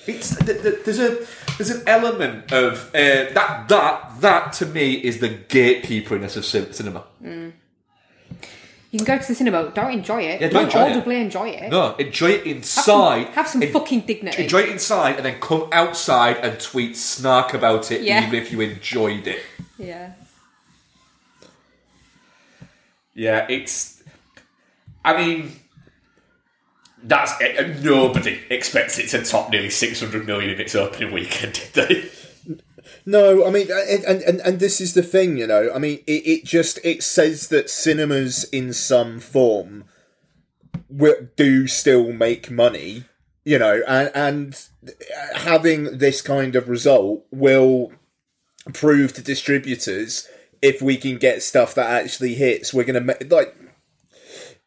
It's 0.07 0.37
th- 0.37 0.63
th- 0.63 0.85
there's 0.85 0.99
a 1.01 1.27
there's 1.59 1.71
an 1.71 1.83
element 1.87 2.51
of 2.53 2.89
uh, 2.95 3.31
that 3.35 3.67
that 3.69 4.21
that 4.21 4.53
to 4.55 4.67
me 4.67 4.93
is 4.95 5.19
the 5.19 5.29
gatekeeperiness 5.29 6.37
of 6.37 6.45
cin- 6.45 6.73
cinema. 6.73 7.05
You 8.91 8.99
can 9.01 9.05
go 9.07 9.19
to 9.19 9.29
the 9.29 9.35
cinema, 9.35 9.71
don't 9.75 9.93
enjoy 9.93 10.23
it. 10.23 10.41
Yeah, 10.41 10.49
don't 10.49 10.65
enjoy 10.65 10.79
it. 10.87 10.91
audibly 10.93 11.21
enjoy 11.21 11.49
it. 11.51 11.71
No, 11.71 11.95
enjoy 11.97 12.31
it 12.31 12.47
Have 12.47 12.65
some, 12.65 12.95
inside. 13.23 13.27
have 13.35 13.47
some 13.49 13.63
En- 13.63 13.71
fucking 13.73 14.01
dignity. 14.01 14.43
Enjoy 14.45 14.61
it 14.61 14.71
inside, 14.71 15.17
and 15.17 15.27
then 15.27 15.39
come 15.41 15.69
outside 15.73 16.39
and 16.39 16.59
tweet 16.59 16.97
snark 16.97 17.53
about 17.53 17.91
it, 17.93 18.01
Yeah. 18.01 18.23
even 18.27 18.35
if 18.35 18.51
you 18.51 18.63
enjoyed 18.63 19.27
it. 19.27 19.41
Yeah. 19.79 20.13
Yeah, 23.15 23.47
it's. 23.51 24.03
I 25.05 25.17
mean, 25.17 25.53
that's 27.03 27.33
it. 27.41 27.83
Nobody 27.83 28.41
expects 28.49 28.99
it 28.99 29.09
to 29.09 29.23
top 29.25 29.51
nearly 29.51 29.71
six 29.71 30.01
hundred 30.01 30.27
million 30.27 30.51
in 30.51 30.61
its 30.61 30.75
opening 30.75 31.13
weekend, 31.13 31.61
did 31.75 31.89
they? 31.89 32.11
No, 33.09 33.47
I 33.47 33.51
mean, 33.51 33.69
and, 33.73 34.21
and 34.23 34.41
and 34.43 34.61
this 34.61 34.83
is 34.83 34.93
the 34.93 35.03
thing, 35.03 35.39
you 35.39 35.47
know. 35.47 35.73
I 35.75 35.79
mean, 35.79 36.01
it, 36.07 36.27
it 36.27 36.45
just 36.45 36.79
it 36.85 37.03
says 37.03 37.49
that 37.49 37.71
cinemas 37.71 38.45
in 38.45 38.75
some 38.75 39.19
form 39.19 39.85
do 41.35 41.67
still 41.69 42.13
make 42.13 42.51
money, 42.51 43.05
you 43.47 43.59
know, 43.59 43.81
and 43.89 44.11
and 44.15 44.69
having 45.35 45.97
this 45.97 46.21
kind 46.21 46.55
of 46.55 46.69
result 46.69 47.25
will 47.31 47.93
prove 48.75 49.15
to 49.15 49.23
distributors 49.23 50.29
if 50.61 50.83
we 50.83 50.99
can 50.99 51.17
get 51.17 51.43
stuff 51.43 51.75
that 51.77 51.91
actually 51.91 52.35
hits, 52.35 52.75
we're 52.75 52.85
gonna 52.85 53.01
make 53.01 53.33
like 53.33 53.57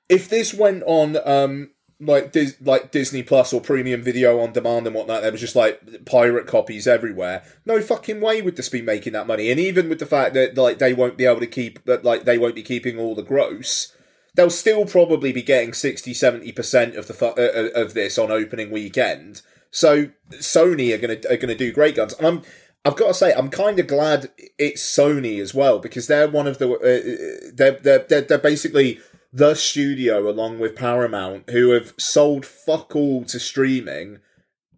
if 0.10 0.28
this 0.30 0.52
went 0.52 0.82
on 0.88 1.16
um 1.26 1.70
like 2.02 2.32
Dis- 2.32 2.58
like 2.62 2.92
Disney 2.92 3.22
Plus 3.22 3.54
or 3.54 3.62
premium 3.62 4.02
video 4.02 4.40
on 4.40 4.54
demand 4.54 4.88
and 4.88 4.96
whatnot, 4.96 5.22
there 5.22 5.32
was 5.32 5.40
just 5.40 5.56
like 5.56 6.06
pirate 6.06 6.48
copies 6.48 6.88
everywhere. 6.88 7.44
No 7.66 7.80
fucking 7.82 8.20
way 8.20 8.42
would 8.42 8.56
this 8.56 8.70
be 8.70 8.82
making 8.82 9.14
that 9.14 9.28
money. 9.28 9.52
And 9.52 9.60
even 9.60 9.88
with 9.88 10.00
the 10.00 10.06
fact 10.06 10.34
that 10.34 10.58
like 10.58 10.80
they 10.80 10.94
won't 10.94 11.18
be 11.18 11.26
able 11.26 11.40
to 11.40 11.48
keep 11.48 11.86
that 11.86 12.04
like 12.04 12.24
they 12.24 12.40
won't 12.40 12.56
be 12.56 12.64
keeping 12.64 12.98
all 12.98 13.14
the 13.14 13.22
gross, 13.22 13.96
they'll 14.36 14.50
still 14.50 14.86
probably 14.86 15.32
be 15.32 15.44
getting 15.44 15.74
60 15.74 16.14
70 16.14 16.52
percent 16.52 16.96
of 16.96 17.08
the 17.08 17.14
fu- 17.14 17.26
uh, 17.28 17.52
uh, 17.56 17.70
of 17.80 17.94
this 17.94 18.18
on 18.18 18.32
opening 18.32 18.72
weekend. 18.72 19.44
So 19.70 20.10
Sony 20.32 20.94
are 20.94 20.98
gonna 20.98 21.20
are 21.30 21.38
gonna 21.38 21.56
do 21.56 21.72
great 21.72 21.96
guns, 21.96 22.14
and 22.14 22.28
I'm. 22.28 22.42
I've 22.84 22.96
got 22.96 23.10
to 23.10 23.14
say, 23.14 23.32
I'm 23.32 23.52
kind 23.52 23.78
of 23.78 23.86
glad 23.86 24.32
it's 24.58 24.82
Sony 24.82 25.40
as 25.40 25.54
well 25.54 25.78
because 25.78 26.08
they're 26.08 26.28
one 26.28 26.48
of 26.48 26.58
the 26.58 26.68
uh, 26.68 27.52
they're, 27.54 27.74
they're 27.74 28.00
they're 28.10 28.22
they're 28.22 28.38
basically 28.40 29.00
the 29.34 29.54
studio 29.56 30.30
along 30.30 30.60
with 30.60 30.76
Paramount 30.76 31.50
who 31.50 31.72
have 31.72 31.94
sold 31.98 32.46
fuck 32.46 32.96
all 32.96 33.24
to 33.26 33.40
streaming. 33.40 34.20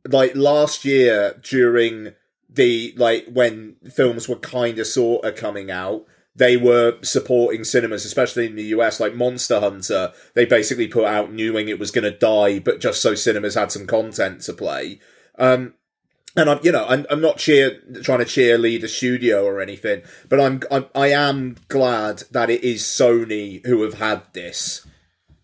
Like 0.08 0.36
last 0.36 0.86
year 0.86 1.40
during 1.42 2.14
the 2.50 2.94
like 2.98 3.26
when 3.28 3.78
films 3.92 4.30
were 4.30 4.36
kind 4.36 4.78
of 4.78 4.88
sort 4.88 5.26
of 5.26 5.36
coming 5.36 5.72
out, 5.72 6.06
they 6.36 6.58
were 6.58 6.98
supporting 7.02 7.64
cinemas, 7.64 8.06
especially 8.06 8.46
in 8.46 8.56
the 8.56 8.64
US. 8.66 9.00
Like 9.00 9.16
Monster 9.16 9.60
Hunter, 9.60 10.14
they 10.36 10.46
basically 10.46 10.88
put 10.88 11.06
out 11.06 11.32
knowing 11.32 11.68
it 11.68 11.80
was 11.80 11.92
going 11.92 12.04
to 12.04 12.18
die, 12.18 12.60
but 12.60 12.80
just 12.80 13.02
so 13.02 13.16
cinemas 13.16 13.56
had 13.56 13.72
some 13.72 13.88
content 13.88 14.42
to 14.42 14.54
play. 14.54 15.00
Um, 15.38 15.74
and 16.36 16.50
I'm, 16.50 16.60
you 16.64 16.72
know, 16.72 16.86
I'm, 16.88 17.06
I'm 17.10 17.22
not 17.22 17.38
cheer 17.38 17.80
trying 18.02 18.20
to 18.20 18.26
cheerlead 18.26 18.84
a 18.84 18.88
studio 18.88 19.46
or 19.46 19.62
anything, 19.62 20.02
but 20.30 20.40
I'm, 20.40 20.62
I'm, 20.72 20.86
I 20.96 21.08
am 21.10 21.58
glad 21.68 22.24
that 22.32 22.50
it 22.50 22.64
is 22.64 22.84
Sony 22.84 23.66
who 23.66 23.84
have 23.84 23.96
had 23.96 24.24
this. 24.34 24.86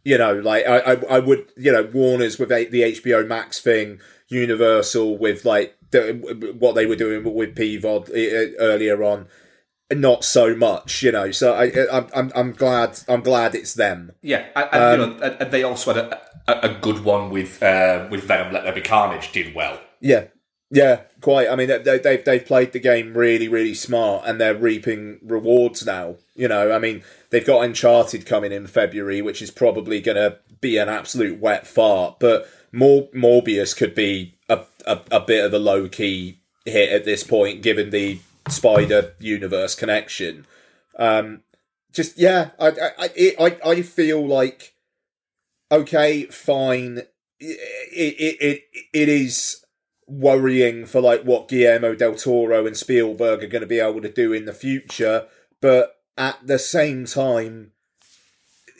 You 0.03 0.17
know, 0.17 0.34
like 0.34 0.65
I, 0.65 0.79
I, 0.79 0.93
I 1.17 1.19
would, 1.19 1.51
you 1.58 1.72
know, 1.72 1.84
Warner's 1.84 2.39
with 2.39 2.50
the 2.50 2.55
HBO 2.55 3.27
Max 3.27 3.60
thing, 3.60 4.00
Universal 4.29 5.17
with 5.17 5.46
like 5.46 5.77
the, 5.91 6.55
what 6.58 6.75
they 6.75 6.86
were 6.86 6.96
doing 6.96 7.24
with 7.24 7.55
PVOD 7.55 8.10
uh, 8.10 8.55
earlier 8.60 9.03
on, 9.03 9.27
not 9.91 10.24
so 10.24 10.55
much, 10.55 11.03
you 11.03 11.12
know. 11.12 11.31
So 11.31 11.53
I, 11.53 11.72
I'm, 11.91 12.31
I'm, 12.36 12.51
glad, 12.53 13.00
I'm 13.08 13.22
glad 13.22 13.55
it's 13.55 13.74
them. 13.74 14.13
Yeah, 14.22 14.46
and, 14.55 14.69
and, 14.72 15.01
you 15.01 15.19
know, 15.19 15.50
they 15.50 15.63
also 15.63 15.93
had 15.93 16.05
a, 16.05 16.22
a, 16.48 16.72
a 16.72 16.79
good 16.79 17.03
one 17.03 17.29
with 17.29 17.62
uh, 17.62 18.08
with 18.10 18.24
Venom. 18.24 18.53
Let 18.53 18.63
There 18.63 18.74
Be 18.74 18.81
Carnage 18.81 19.31
did 19.31 19.53
well. 19.53 19.79
Yeah, 20.00 20.25
yeah, 20.71 21.01
quite. 21.21 21.49
I 21.49 21.55
mean, 21.55 21.67
they, 21.67 21.97
they've 21.97 22.23
they've 22.23 22.45
played 22.45 22.73
the 22.73 22.79
game 22.79 23.15
really, 23.15 23.47
really 23.47 23.73
smart, 23.73 24.23
and 24.25 24.39
they're 24.39 24.55
reaping 24.55 25.19
rewards 25.23 25.85
now. 25.85 26.17
You 26.35 26.47
know, 26.47 26.71
I 26.71 26.79
mean, 26.79 27.03
they've 27.31 27.45
got 27.45 27.63
Uncharted 27.63 28.25
coming 28.25 28.51
in 28.51 28.67
February, 28.67 29.21
which 29.21 29.41
is 29.41 29.49
probably 29.49 29.99
going 29.99 30.17
to 30.17 30.38
be 30.61 30.77
an 30.77 30.88
absolute 30.88 31.39
wet 31.39 31.65
fart. 31.65 32.19
But 32.19 32.47
Mor- 32.71 33.09
Morbius 33.15 33.75
could 33.75 33.95
be 33.95 34.35
a, 34.47 34.61
a 34.85 35.01
a 35.11 35.19
bit 35.19 35.43
of 35.43 35.53
a 35.53 35.59
low 35.59 35.89
key 35.89 36.39
hit 36.65 36.91
at 36.91 37.03
this 37.03 37.23
point, 37.23 37.63
given 37.63 37.89
the 37.89 38.19
Spider 38.47 39.15
Universe 39.19 39.73
connection. 39.73 40.45
Um, 40.99 41.41
just 41.93 42.17
yeah, 42.19 42.51
I 42.59 42.67
I 42.67 42.91
I, 42.99 43.09
it, 43.15 43.35
I 43.39 43.69
I 43.71 43.81
feel 43.81 44.25
like 44.25 44.75
okay, 45.71 46.25
fine. 46.25 47.03
it, 47.39 47.57
it 47.91 48.38
it 48.39 48.63
it 48.93 49.09
is 49.09 49.58
worrying 50.09 50.85
for 50.85 51.01
like 51.01 51.23
what 51.23 51.47
Guillermo 51.47 51.95
del 51.95 52.15
Toro 52.15 52.65
and 52.65 52.75
Spielberg 52.75 53.43
are 53.43 53.47
going 53.47 53.61
to 53.61 53.67
be 53.67 53.79
able 53.79 54.01
to 54.01 54.11
do 54.11 54.33
in 54.33 54.45
the 54.45 54.53
future, 54.53 55.27
but 55.61 55.97
at 56.17 56.37
the 56.45 56.59
same 56.59 57.05
time. 57.05 57.71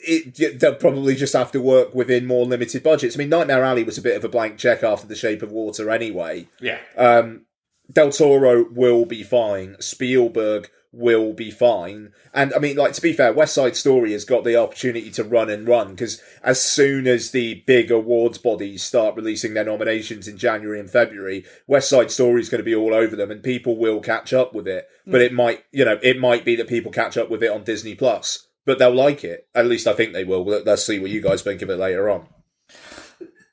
It, 0.02 0.58
they'll 0.58 0.76
probably 0.76 1.14
just 1.14 1.34
have 1.34 1.52
to 1.52 1.60
work 1.60 1.94
within 1.94 2.24
more 2.24 2.46
limited 2.46 2.82
budgets. 2.82 3.16
I 3.16 3.18
mean, 3.18 3.28
Nightmare 3.28 3.62
Alley 3.62 3.84
was 3.84 3.98
a 3.98 4.02
bit 4.02 4.16
of 4.16 4.24
a 4.24 4.30
blank 4.30 4.56
check 4.56 4.82
after 4.82 5.06
The 5.06 5.14
Shape 5.14 5.42
of 5.42 5.52
Water, 5.52 5.90
anyway. 5.90 6.48
Yeah. 6.58 6.78
Um, 6.96 7.44
Del 7.92 8.10
Toro 8.10 8.64
will 8.70 9.04
be 9.04 9.22
fine. 9.22 9.76
Spielberg 9.78 10.70
will 10.92 11.32
be 11.32 11.50
fine. 11.50 12.12
And 12.34 12.52
I 12.54 12.58
mean, 12.58 12.76
like 12.76 12.92
to 12.94 13.00
be 13.00 13.12
fair, 13.12 13.32
West 13.32 13.54
Side 13.54 13.76
Story 13.76 14.12
has 14.12 14.24
got 14.24 14.44
the 14.44 14.56
opportunity 14.56 15.10
to 15.12 15.24
run 15.24 15.48
and 15.48 15.66
run 15.66 15.90
because 15.90 16.20
as 16.42 16.60
soon 16.60 17.06
as 17.06 17.30
the 17.30 17.62
big 17.66 17.90
awards 17.90 18.38
bodies 18.38 18.82
start 18.82 19.14
releasing 19.14 19.54
their 19.54 19.64
nominations 19.64 20.26
in 20.26 20.36
January 20.36 20.80
and 20.80 20.90
February, 20.90 21.44
West 21.66 21.88
Side 21.88 22.10
Story 22.10 22.40
is 22.40 22.48
going 22.48 22.58
to 22.58 22.64
be 22.64 22.74
all 22.74 22.92
over 22.94 23.14
them, 23.14 23.30
and 23.30 23.42
people 23.42 23.76
will 23.76 24.00
catch 24.00 24.32
up 24.32 24.52
with 24.54 24.66
it. 24.66 24.88
Hmm. 25.04 25.12
But 25.12 25.20
it 25.22 25.32
might, 25.32 25.64
you 25.72 25.84
know, 25.84 25.98
it 26.02 26.18
might 26.18 26.44
be 26.44 26.56
that 26.56 26.68
people 26.68 26.90
catch 26.90 27.16
up 27.16 27.30
with 27.30 27.42
it 27.42 27.52
on 27.52 27.62
Disney 27.64 27.94
Plus, 27.94 28.48
but 28.64 28.78
they'll 28.78 28.94
like 28.94 29.22
it. 29.22 29.46
At 29.54 29.66
least 29.66 29.86
I 29.86 29.92
think 29.92 30.12
they 30.12 30.24
will. 30.24 30.44
Let- 30.44 30.66
Let's 30.66 30.84
see 30.84 30.98
what 30.98 31.10
you 31.10 31.20
guys 31.20 31.42
think 31.42 31.62
of 31.62 31.70
it 31.70 31.76
later 31.76 32.10
on. 32.10 32.26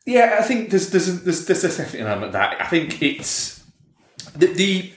Yeah, 0.06 0.38
I 0.40 0.44
think 0.44 0.70
there's 0.70 0.90
there's 0.90 1.22
there's, 1.24 1.46
there's 1.46 1.62
definitely 1.62 2.00
an 2.00 2.08
element 2.08 2.28
of 2.28 2.34
that. 2.34 2.62
I 2.62 2.66
think 2.68 3.02
it's 3.02 3.62
the, 4.36 4.48
the 4.48 4.92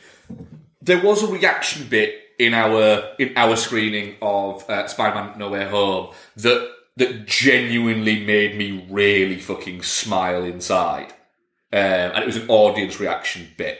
there 0.80 1.02
was 1.02 1.22
a 1.22 1.26
reaction 1.26 1.88
bit 1.88 2.14
in 2.40 2.54
our 2.54 3.14
in 3.18 3.32
our 3.36 3.54
screening 3.54 4.16
of 4.22 4.68
uh, 4.68 4.88
Spider-Man 4.88 5.38
No 5.38 5.50
Way 5.50 5.68
Home 5.68 6.14
that 6.36 6.70
that 6.96 7.26
genuinely 7.26 8.24
made 8.24 8.56
me 8.56 8.86
really 8.90 9.38
fucking 9.38 9.82
smile 9.82 10.42
inside, 10.42 11.12
um, 11.72 12.12
and 12.12 12.18
it 12.18 12.26
was 12.26 12.36
an 12.36 12.48
audience 12.48 12.98
reaction 12.98 13.48
bit. 13.56 13.78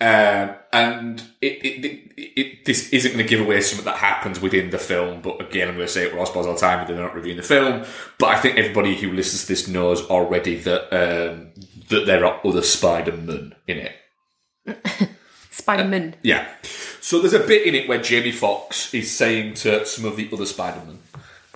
Um, 0.00 0.54
and 0.72 1.20
it, 1.40 1.64
it, 1.64 1.84
it, 1.84 2.12
it, 2.16 2.64
this 2.64 2.90
isn't 2.90 3.12
going 3.12 3.24
to 3.24 3.28
give 3.28 3.40
away 3.44 3.60
something 3.60 3.84
that 3.84 3.96
happens 3.96 4.40
within 4.40 4.70
the 4.70 4.78
film, 4.78 5.22
but 5.22 5.40
again, 5.40 5.66
I'm 5.66 5.74
going 5.74 5.88
to 5.88 5.92
say 5.92 6.06
it 6.06 6.14
Ross 6.14 6.30
Buzz 6.30 6.46
all 6.46 6.54
the 6.54 6.60
time, 6.60 6.80
if 6.80 6.86
they're 6.86 6.96
not 6.96 7.16
reviewing 7.16 7.36
the 7.36 7.42
film. 7.42 7.84
But 8.16 8.26
I 8.28 8.38
think 8.38 8.56
everybody 8.56 8.94
who 8.94 9.12
listens 9.12 9.42
to 9.42 9.48
this 9.48 9.66
knows 9.66 10.02
already 10.02 10.56
that 10.56 10.82
um, 10.92 11.50
that 11.88 12.06
there 12.06 12.24
are 12.24 12.40
other 12.44 12.62
Spider-Man 12.62 13.56
in 13.66 13.78
it. 13.78 15.10
Spider-Man. 15.50 16.14
Yeah. 16.22 16.46
So 17.08 17.20
there's 17.20 17.32
a 17.32 17.38
bit 17.38 17.66
in 17.66 17.74
it 17.74 17.88
where 17.88 18.02
Jamie 18.02 18.32
Foxx 18.32 18.92
is 18.92 19.10
saying 19.10 19.54
to 19.54 19.86
some 19.86 20.04
of 20.04 20.16
the 20.16 20.28
other 20.30 20.44
Spider-Man, 20.44 20.98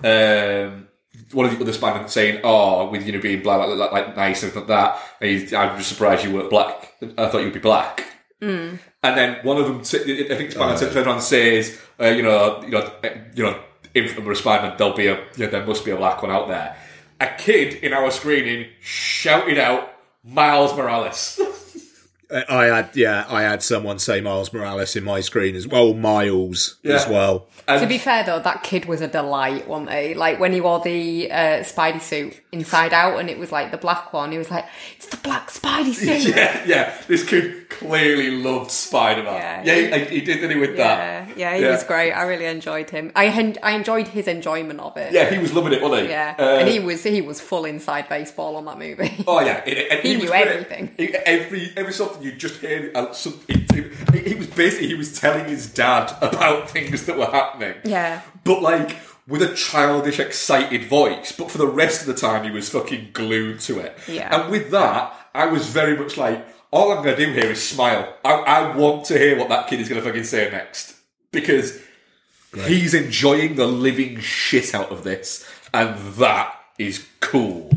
um, 0.03 0.87
one 1.31 1.45
of 1.45 1.55
the 1.55 1.61
other 1.61 1.71
Spider-Man 1.71 2.09
saying, 2.09 2.41
"Oh, 2.43 2.89
with 2.89 3.05
you 3.05 3.11
know 3.11 3.21
being 3.21 3.43
black, 3.43 3.59
like, 3.59 3.77
like, 3.77 3.91
like 3.91 4.15
nice 4.15 4.41
and 4.41 4.55
like 4.55 4.65
that, 4.65 4.99
and 5.21 5.29
he's, 5.29 5.53
I'm 5.53 5.77
just 5.77 5.89
surprised 5.89 6.25
you 6.25 6.33
weren't 6.33 6.49
black. 6.49 6.93
I 7.19 7.27
thought 7.27 7.43
you'd 7.43 7.53
be 7.53 7.59
black." 7.59 8.03
And 9.03 9.15
then 9.15 9.45
one 9.45 9.57
of 9.57 9.67
them, 9.67 9.83
t- 9.83 10.25
I 10.27 10.35
think 10.35 10.53
Spider-Man 10.53 10.79
turns 10.79 10.95
around 10.95 11.07
and 11.07 11.21
says, 11.21 11.79
uh, 12.01 12.07
"You 12.07 12.23
know, 12.23 12.63
you 12.63 12.71
know, 12.71 12.91
uh, 13.03 13.09
you 13.35 13.43
know, 13.43 13.59
in 13.93 14.07
from 14.07 14.31
a 14.31 14.35
Spider-Man, 14.35 14.75
there'll 14.79 14.95
be 14.95 15.05
a, 15.05 15.23
you 15.37 15.45
know, 15.45 15.51
there 15.51 15.63
must 15.67 15.85
be 15.85 15.91
a 15.91 15.97
black 15.97 16.19
one 16.23 16.31
out 16.31 16.47
there." 16.47 16.75
A 17.21 17.27
kid 17.27 17.75
in 17.75 17.93
our 17.93 18.09
screening 18.09 18.69
shouted 18.81 19.59
out, 19.59 19.93
"Miles 20.23 20.75
Morales." 20.75 21.39
I 22.49 22.65
had, 22.65 22.89
yeah, 22.95 23.25
I 23.29 23.43
had 23.43 23.61
someone 23.61 23.99
say 23.99 24.21
Miles 24.21 24.51
Morales 24.53 24.95
in 24.95 25.03
my 25.03 25.19
screen 25.21 25.55
as 25.55 25.67
well, 25.67 25.93
Miles 25.93 26.77
as 26.83 27.05
Yeah. 27.05 27.09
well. 27.11 27.47
To 27.67 27.85
be 27.87 27.97
fair 27.97 28.23
though, 28.23 28.39
that 28.39 28.63
kid 28.63 28.85
was 28.85 28.99
a 29.01 29.07
delight, 29.07 29.67
wasn't 29.67 29.91
he? 29.93 30.13
Like 30.15 30.39
when 30.39 30.51
he 30.51 30.59
wore 30.59 30.79
the 30.81 31.31
uh, 31.31 31.37
Spidey 31.63 32.01
suit 32.01 32.39
inside 32.51 32.91
out, 32.93 33.19
and 33.19 33.29
it 33.29 33.37
was 33.39 33.51
like 33.53 33.71
the 33.71 33.77
black 33.77 34.11
one. 34.11 34.31
He 34.33 34.37
was 34.37 34.51
like, 34.51 34.65
"It's 34.97 35.05
the 35.07 35.17
black 35.17 35.49
Spidey 35.49 35.93
suit." 35.93 36.35
Yeah, 36.35 36.61
yeah. 36.65 36.97
This 37.07 37.23
kid 37.25 37.69
clearly 37.69 38.31
loved 38.31 38.69
Spider 38.69 39.23
Man. 39.23 39.65
Yeah. 39.65 39.73
Yeah, 39.75 39.97
he, 39.97 40.19
he 40.19 40.21
did, 40.25 40.35
didn't 40.41 40.51
he, 40.51 40.57
with 40.57 40.77
Yeah, 40.77 41.25
that? 41.25 41.37
yeah, 41.37 41.55
he 41.55 41.61
Yeah. 41.63 41.71
was 41.71 41.83
great. 41.85 42.11
I 42.11 42.23
really 42.23 42.45
enjoyed 42.45 42.89
him. 42.89 43.11
I 43.15 43.27
en- 43.27 43.57
I 43.63 43.71
enjoyed 43.71 44.09
his 44.09 44.27
enjoyment 44.27 44.79
of 44.81 44.97
it. 44.97 45.13
Yeah, 45.13 45.29
he 45.29 45.37
was 45.39 45.53
loving 45.53 45.71
it, 45.73 45.81
wasn't 45.81 46.03
he? 46.07 46.09
Yeah, 46.09 46.35
Uh, 46.37 46.43
and 46.59 46.67
he 46.67 46.79
was 46.79 47.03
he 47.03 47.21
was 47.21 47.39
full 47.39 47.63
inside 47.65 48.09
baseball 48.09 48.57
on 48.57 48.65
that 48.65 48.77
movie. 48.77 49.23
Oh 49.25 49.39
yeah, 49.39 49.63
and, 49.65 49.77
and 49.91 49.99
He 50.01 50.17
was 50.17 50.25
knew 50.25 50.33
everything. 50.33 50.91
He- 50.97 51.13
every 51.15 51.71
every 51.77 51.93
something 51.93 52.21
you 52.23 52.31
just 52.33 52.59
hear. 52.61 52.91
Uh, 52.95 53.11
some, 53.13 53.39
he, 53.47 53.65
he, 53.73 54.19
he 54.19 54.35
was 54.35 54.47
basically 54.47 54.87
he 54.87 54.93
was 54.95 55.19
telling 55.19 55.45
his 55.45 55.71
dad 55.71 56.15
about 56.21 56.69
things 56.75 57.05
that 57.05 57.17
were 57.17 57.25
happening. 57.25 57.75
Yeah. 57.83 58.21
but 58.43 58.61
like 58.61 58.97
with 59.27 59.41
a 59.41 59.53
childish, 59.55 60.19
excited 60.19 60.85
voice. 60.85 61.31
But 61.31 61.51
for 61.51 61.57
the 61.57 61.67
rest 61.67 62.01
of 62.01 62.07
the 62.07 62.13
time, 62.13 62.43
he 62.43 62.51
was 62.51 62.69
fucking 62.69 63.09
glued 63.13 63.59
to 63.61 63.79
it. 63.79 63.97
Yeah. 64.07 64.35
and 64.35 64.51
with 64.51 64.71
that, 64.71 65.13
I 65.33 65.45
was 65.47 65.67
very 65.67 65.97
much 65.97 66.17
like, 66.17 66.45
all 66.71 66.91
I'm 66.91 67.03
going 67.03 67.15
to 67.15 67.25
do 67.25 67.31
here 67.31 67.51
is 67.51 67.63
smile. 67.63 68.15
I, 68.25 68.33
I 68.33 68.75
want 68.75 69.05
to 69.05 69.17
hear 69.17 69.37
what 69.37 69.49
that 69.49 69.67
kid 69.67 69.79
is 69.79 69.87
going 69.87 70.01
to 70.01 70.07
fucking 70.07 70.23
say 70.23 70.49
next 70.49 70.95
because 71.31 71.79
he's 72.65 72.93
enjoying 72.93 73.55
the 73.55 73.67
living 73.67 74.19
shit 74.19 74.73
out 74.73 74.91
of 74.91 75.03
this, 75.03 75.47
and 75.73 75.97
that 76.15 76.55
is 76.77 77.05
cool. 77.19 77.69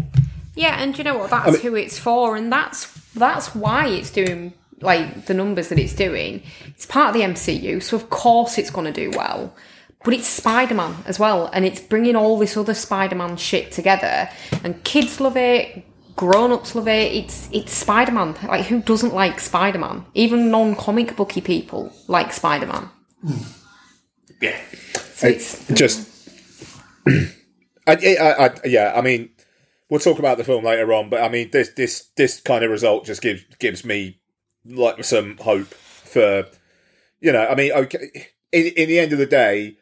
Yeah, 0.57 0.83
and 0.83 0.97
you 0.97 1.05
know 1.05 1.19
what? 1.19 1.31
That's 1.31 1.61
who 1.61 1.75
it's 1.75 1.99
for, 1.99 2.35
and 2.35 2.51
that's 2.51 2.87
that's 3.13 3.55
why 3.55 3.89
it's 3.89 4.11
doing 4.11 4.55
like 4.81 5.27
the 5.27 5.35
numbers 5.35 5.69
that 5.69 5.79
it's 5.79 5.95
doing. 5.95 6.43
It's 6.67 6.87
part 6.87 7.15
of 7.15 7.15
the 7.15 7.27
MCU, 7.27 7.83
so 7.83 7.97
of 7.97 8.11
course 8.11 8.59
it's 8.59 8.71
going 8.71 8.93
to 8.93 9.11
do 9.11 9.17
well. 9.17 9.55
But 10.03 10.15
it's 10.15 10.27
Spider 10.27 10.75
Man 10.75 10.97
as 11.07 11.19
well, 11.19 11.51
and 11.53 11.65
it's 11.65 11.81
bringing 11.81 12.17
all 12.17 12.39
this 12.39 12.57
other 12.57 12.75
Spider 12.75 13.17
Man 13.17 13.37
shit 13.37 13.71
together, 13.71 14.31
and 14.65 14.83
kids 14.83 15.21
love 15.21 15.37
it. 15.37 15.85
Grown 16.17 16.51
ups 16.53 16.75
love 16.75 16.89
it. 16.89 17.13
It's 17.13 17.51
it's 17.53 17.73
Spider 17.73 18.13
Man. 18.13 18.35
Like 18.43 18.65
who 18.67 18.81
doesn't 18.81 19.13
like 19.13 19.39
Spider 19.41 19.79
Man? 19.79 20.07
Even 20.15 20.51
non 20.51 20.75
comic 20.75 21.17
booky 21.17 21.43
people 21.43 21.93
like 22.09 22.33
Spider 22.33 22.67
Man. 22.67 22.89
Yeah. 24.41 24.59
So 25.15 25.29
it's 25.29 25.67
Just, 25.69 26.29
I, 27.07 27.27
I, 27.87 28.47
I, 28.47 28.51
yeah, 28.65 28.93
I 28.95 29.01
mean, 29.01 29.31
we'll 29.89 30.01
talk 30.01 30.19
about 30.19 30.39
the 30.39 30.45
film 30.45 30.65
later 30.65 30.93
on, 30.93 31.09
but 31.09 31.23
I 31.23 31.29
mean, 31.29 31.51
this 31.51 31.71
this 31.71 32.11
this 32.17 32.41
kind 32.41 32.65
of 32.65 32.71
result 32.71 33.07
just 33.07 33.23
gives 33.23 33.45
gives 33.59 33.85
me 33.85 34.21
like 34.65 35.05
some 35.05 35.37
hope 35.39 35.73
for, 35.73 36.47
you 37.21 37.33
know, 37.33 37.47
I 37.47 37.55
mean, 37.55 37.73
okay, 37.73 38.29
in, 38.53 38.67
in 38.77 38.89
the 38.89 38.99
end 38.99 39.13
of 39.13 39.19
the 39.19 39.27
day, 39.27 39.77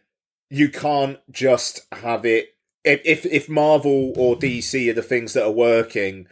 you 0.50 0.68
can't 0.68 1.18
just 1.30 1.80
have 1.92 2.24
it. 2.24 2.50
If 2.84 3.24
if, 3.24 3.48
Marvel 3.48 4.12
or 4.16 4.36
DC 4.36 4.90
are 4.90 4.94
the 4.94 5.02
things 5.02 5.32
that 5.32 5.44
are 5.44 5.50
working, 5.50 6.26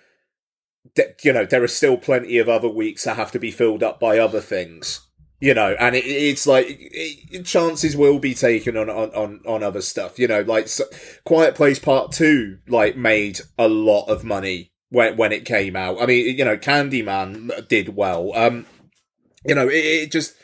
you 1.22 1.32
know, 1.32 1.46
there 1.46 1.62
are 1.62 1.68
still 1.68 1.96
plenty 1.96 2.36
of 2.36 2.48
other 2.48 2.68
weeks 2.68 3.04
that 3.04 3.16
have 3.16 3.32
to 3.32 3.38
be 3.38 3.50
filled 3.50 3.82
up 3.82 3.98
by 3.98 4.18
other 4.18 4.40
things. 4.40 5.00
You 5.42 5.54
know, 5.54 5.74
and 5.80 5.96
it, 5.96 6.04
it's 6.04 6.46
like 6.46 6.66
it, 6.68 7.44
chances 7.44 7.96
will 7.96 8.20
be 8.20 8.32
taken 8.32 8.76
on 8.76 8.88
on 8.88 9.40
on, 9.44 9.62
other 9.64 9.82
stuff. 9.82 10.16
You 10.16 10.28
know, 10.28 10.42
like 10.42 10.68
so, 10.68 10.84
Quiet 11.24 11.56
Place 11.56 11.80
Part 11.80 12.12
Two, 12.12 12.58
like 12.68 12.96
made 12.96 13.40
a 13.58 13.66
lot 13.66 14.04
of 14.04 14.22
money 14.22 14.70
when 14.90 15.16
when 15.16 15.32
it 15.32 15.44
came 15.44 15.74
out. 15.74 16.00
I 16.00 16.06
mean, 16.06 16.38
you 16.38 16.44
know, 16.44 16.56
Candyman 16.56 17.66
did 17.66 17.96
well. 17.96 18.30
Um, 18.36 18.66
you 19.44 19.56
know, 19.56 19.68
it, 19.68 19.84
it 19.84 20.12
just 20.12 20.36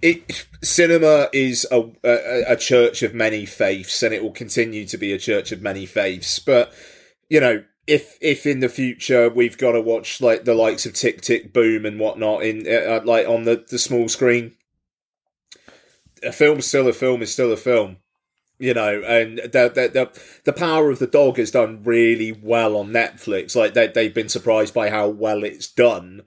it 0.00 0.46
cinema 0.62 1.28
is 1.34 1.66
a, 1.70 1.82
a 2.02 2.52
a 2.52 2.56
church 2.56 3.02
of 3.02 3.12
many 3.12 3.44
faiths, 3.44 4.02
and 4.02 4.14
it 4.14 4.22
will 4.22 4.32
continue 4.32 4.86
to 4.86 4.96
be 4.96 5.12
a 5.12 5.18
church 5.18 5.52
of 5.52 5.60
many 5.60 5.84
faiths. 5.84 6.38
But 6.38 6.72
you 7.28 7.40
know, 7.40 7.62
if 7.86 8.16
if 8.20 8.46
in 8.46 8.60
the 8.60 8.68
future 8.68 9.28
we've 9.28 9.58
got 9.58 9.72
to 9.72 9.80
watch 9.80 10.20
like 10.20 10.44
the 10.44 10.54
likes 10.54 10.86
of 10.86 10.94
Tick 10.94 11.20
Tick 11.20 11.52
Boom 11.52 11.84
and 11.84 12.00
whatnot 12.00 12.42
in 12.42 12.66
uh, 12.66 13.00
like 13.04 13.28
on 13.28 13.44
the 13.44 13.64
the 13.68 13.78
small 13.78 14.08
screen, 14.08 14.52
a 16.22 16.32
film's 16.32 16.66
still 16.66 16.88
a 16.88 16.92
film 16.92 17.22
is 17.22 17.32
still 17.32 17.52
a 17.52 17.56
film. 17.56 17.98
You 18.58 18.72
know, 18.72 19.02
and 19.02 19.38
the, 19.38 19.68
the 19.74 19.90
the 19.92 20.20
the 20.44 20.52
power 20.52 20.88
of 20.88 21.00
the 21.00 21.08
dog 21.08 21.38
has 21.38 21.50
done 21.50 21.82
really 21.82 22.32
well 22.32 22.76
on 22.76 22.90
Netflix. 22.90 23.56
Like 23.56 23.74
they 23.74 23.88
they've 23.88 24.14
been 24.14 24.28
surprised 24.28 24.72
by 24.72 24.90
how 24.90 25.08
well 25.08 25.42
it's 25.42 25.68
done, 25.68 26.22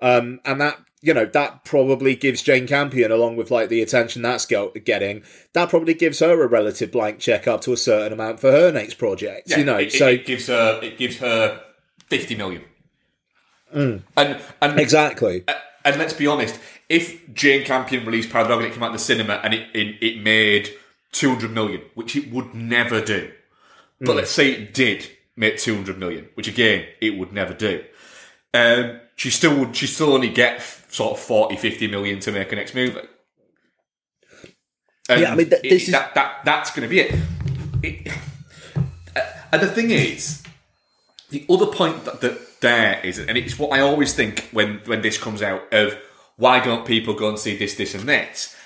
um, 0.00 0.40
and 0.44 0.60
that 0.60 0.78
you 1.02 1.12
know 1.12 1.26
that 1.26 1.64
probably 1.64 2.14
gives 2.14 2.42
Jane 2.42 2.66
Campion, 2.66 3.10
along 3.10 3.36
with 3.36 3.50
like 3.50 3.68
the 3.68 3.82
attention 3.82 4.22
that's 4.22 4.46
go- 4.46 4.70
getting, 4.84 5.24
that 5.52 5.68
probably 5.68 5.94
gives 5.94 6.20
her 6.20 6.42
a 6.42 6.46
relative 6.46 6.92
blank 6.92 7.18
check 7.18 7.46
up 7.46 7.60
to 7.62 7.72
a 7.72 7.76
certain 7.76 8.12
amount 8.12 8.40
for 8.40 8.50
her 8.52 8.70
next 8.72 8.94
project. 8.94 9.50
you 9.50 9.64
know, 9.64 9.78
it, 9.78 9.92
so 9.92 10.08
it 10.08 10.24
gives 10.24 10.46
her 10.46 10.80
it 10.82 10.96
gives 10.96 11.18
her 11.18 11.60
fifty 12.06 12.36
million. 12.36 12.62
And 13.72 14.02
and 14.16 14.78
exactly. 14.78 15.44
and 15.84 15.98
let's 15.98 16.14
be 16.14 16.26
honest, 16.26 16.58
if 16.88 17.32
Jane 17.34 17.64
Campion 17.64 18.06
released 18.06 18.30
Paradog 18.30 18.58
and 18.58 18.66
it 18.66 18.72
came 18.72 18.82
out 18.82 18.86
in 18.86 18.92
the 18.92 18.98
cinema 18.98 19.40
and 19.42 19.54
it 19.54 19.68
it, 19.74 19.96
it 20.00 20.22
made 20.22 20.70
two 21.10 21.30
hundred 21.30 21.52
million, 21.52 21.82
which 21.94 22.14
it 22.14 22.30
would 22.30 22.54
never 22.54 23.00
do, 23.00 23.32
but 24.00 24.16
let's 24.16 24.30
say 24.30 24.52
it 24.52 24.72
did 24.72 25.10
make 25.36 25.58
two 25.58 25.74
hundred 25.74 25.98
million, 25.98 26.28
which 26.34 26.46
again 26.46 26.86
it 27.00 27.18
would 27.18 27.32
never 27.32 27.54
do. 27.54 27.82
Um, 28.54 29.00
she 29.22 29.30
still 29.30 29.56
would. 29.60 29.76
She 29.76 29.86
still 29.86 30.14
only 30.14 30.28
get 30.30 30.56
f- 30.56 30.84
sort 30.90 31.12
of 31.12 31.20
40, 31.20 31.54
50 31.54 31.86
million 31.86 32.18
to 32.18 32.32
make 32.32 32.50
a 32.50 32.56
next 32.56 32.74
movie. 32.74 32.98
And 35.08 35.20
Yeah, 35.20 35.32
I 35.32 35.34
mean, 35.36 35.48
th- 35.48 35.62
it- 35.62 35.70
this 35.70 35.84
is- 35.84 35.92
that, 35.92 36.12
that 36.16 36.44
that's 36.44 36.70
going 36.70 36.82
to 36.82 36.88
be 36.88 36.98
it. 37.00 37.14
it 37.84 38.12
uh, 39.14 39.20
and 39.52 39.62
the 39.62 39.68
thing 39.68 39.92
is, 39.92 40.42
the 41.30 41.46
other 41.48 41.66
point 41.66 42.04
that, 42.04 42.20
that 42.20 42.60
there 42.60 43.00
is, 43.04 43.20
and 43.20 43.38
it's 43.38 43.56
what 43.60 43.70
I 43.78 43.80
always 43.80 44.12
think 44.12 44.48
when 44.50 44.80
when 44.86 45.02
this 45.02 45.18
comes 45.18 45.40
out 45.40 45.72
of 45.72 45.96
why 46.36 46.58
don't 46.58 46.84
people 46.84 47.14
go 47.14 47.28
and 47.28 47.38
see 47.38 47.56
this, 47.56 47.76
this, 47.76 47.94
and 47.94 48.08
this. 48.08 48.56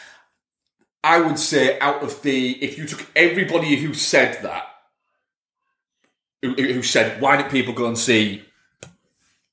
I 1.05 1.21
would 1.21 1.39
say 1.39 1.79
out 1.81 2.03
of 2.03 2.23
the 2.23 2.53
if 2.65 2.79
you 2.79 2.87
took 2.87 3.07
everybody 3.15 3.77
who 3.77 3.93
said 3.93 4.43
that, 4.43 4.65
who, 6.41 6.55
who 6.55 6.83
said 6.83 7.21
why 7.21 7.37
don't 7.37 7.51
people 7.51 7.75
go 7.75 7.87
and 7.89 7.99
see, 7.99 8.43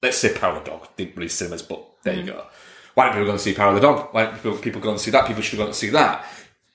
let's 0.03 0.17
say 0.17 0.37
Power 0.37 0.57
of 0.57 0.63
the 0.63 0.69
Dog, 0.69 0.87
didn't 0.95 1.15
release 1.15 1.33
cinemas, 1.33 1.63
but 1.63 1.83
there 2.03 2.15
you 2.15 2.23
go. 2.23 2.45
Why 2.93 3.05
don't 3.05 3.13
people 3.13 3.25
go 3.25 3.31
and 3.31 3.41
see 3.41 3.53
Power 3.55 3.69
of 3.69 3.75
the 3.75 3.81
Dog? 3.81 4.13
Why 4.13 4.25
don't 4.25 4.35
people, 4.35 4.57
people 4.57 4.81
go 4.81 4.91
and 4.91 4.99
see 4.99 5.09
that? 5.11 5.25
People 5.25 5.41
should 5.41 5.57
go 5.57 5.65
and 5.65 5.73
see 5.73 5.89
that. 5.89 6.25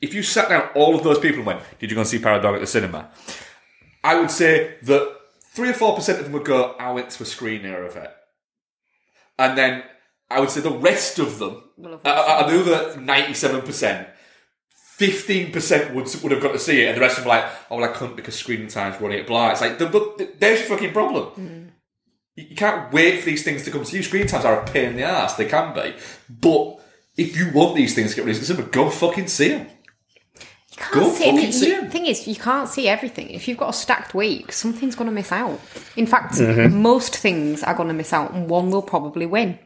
If 0.01 0.14
you 0.14 0.23
sat 0.23 0.49
down 0.49 0.69
all 0.75 0.97
of 0.97 1.05
those 1.05 1.19
people 1.19 1.38
and 1.38 1.47
went, 1.47 1.61
did 1.79 1.91
you 1.91 1.95
go 1.95 2.01
and 2.01 2.09
see 2.09 2.19
Power 2.19 2.37
of 2.37 2.43
the 2.43 2.49
Dog 2.49 2.55
at 2.57 2.61
the 2.61 2.67
cinema? 2.67 3.11
I 4.03 4.19
would 4.19 4.31
say 4.31 4.77
that 4.83 5.17
three 5.53 5.71
or 5.71 5.75
four 5.75 5.95
percent 5.95 6.19
of 6.19 6.25
them 6.25 6.33
would 6.33 6.45
go, 6.45 6.75
I 6.79 6.91
went 6.93 7.11
to 7.11 7.23
a 7.23 7.27
screener 7.27 7.87
of 7.87 7.97
it. 7.97 8.11
And 9.38 9.57
then 9.57 9.85
I 10.31 10.41
would 10.41 10.51
say 10.51 10.61
the 10.61 10.71
rest 10.71 11.19
of 11.19 11.38
them, 11.38 11.62
have 11.83 12.01
uh, 12.05 12.09
uh, 12.09 12.51
the 12.51 12.61
other 12.61 13.01
ninety-seven 13.01 13.62
percent, 13.62 14.09
fifteen 14.97 15.53
percent 15.53 15.95
would 15.95 16.09
would 16.23 16.33
have 16.33 16.43
got 16.43 16.53
to 16.53 16.59
see 16.59 16.83
it, 16.83 16.88
and 16.88 16.97
the 16.97 17.01
rest 17.01 17.19
of 17.19 17.25
them 17.25 17.31
were 17.31 17.37
like, 17.37 17.51
"Oh, 17.71 17.77
well, 17.77 17.88
I 17.88 17.93
couldn't 17.93 18.17
because 18.17 18.35
screening 18.35 18.69
time's 18.69 19.01
running 19.01 19.21
at 19.21 19.27
Blah." 19.27 19.51
It's 19.51 19.61
like, 19.61 19.79
the, 19.79 19.87
the, 19.87 20.33
there's 20.38 20.61
your 20.61 20.69
fucking 20.69 20.93
problem. 20.93 21.33
You, 21.37 21.73
you 22.51 22.57
can't 22.57 22.92
wait 22.92 23.20
for 23.20 23.27
these 23.27 23.42
things 23.44 23.62
to 23.64 23.70
come 23.70 23.85
to 23.85 23.96
you. 23.96 24.03
Screen 24.03 24.27
times 24.27 24.44
are 24.44 24.61
a 24.62 24.66
pain 24.66 24.90
in 24.90 24.96
the 24.96 25.03
ass; 25.03 25.35
they 25.37 25.46
can 25.46 25.74
be, 25.74 25.94
but 26.29 26.81
if 27.16 27.37
you 27.37 27.51
want 27.53 27.74
these 27.77 27.94
things 27.94 28.11
to 28.11 28.16
get 28.16 28.24
released, 28.24 28.44
cinema, 28.46 28.68
go 28.68 28.88
fucking 28.90 29.27
see 29.29 29.48
them. 29.48 29.66
You 30.38 30.77
can't 30.77 30.94
Go 30.94 31.12
see 31.12 31.24
fucking 31.24 31.38
any- 31.38 31.53
see 31.53 31.68
you- 31.70 31.79
'em. 31.81 31.90
thing 31.90 32.07
is, 32.07 32.29
you 32.29 32.37
can't 32.37 32.68
see 32.68 32.87
everything. 32.87 33.31
If 33.31 33.48
you've 33.48 33.59
got 33.59 33.70
a 33.70 33.72
stacked 33.72 34.14
week, 34.14 34.53
something's 34.53 34.94
going 34.94 35.09
to 35.11 35.14
miss 35.14 35.33
out. 35.33 35.61
In 35.96 36.07
fact, 36.07 36.35
Mm-hmm. 36.35 36.81
most 36.81 37.16
things 37.16 37.64
are 37.64 37.74
going 37.74 37.88
to 37.88 37.94
miss 37.94 38.12
out, 38.12 38.33
and 38.33 38.48
one 38.48 38.70
will 38.70 38.83
probably 38.83 39.27
win. 39.27 39.59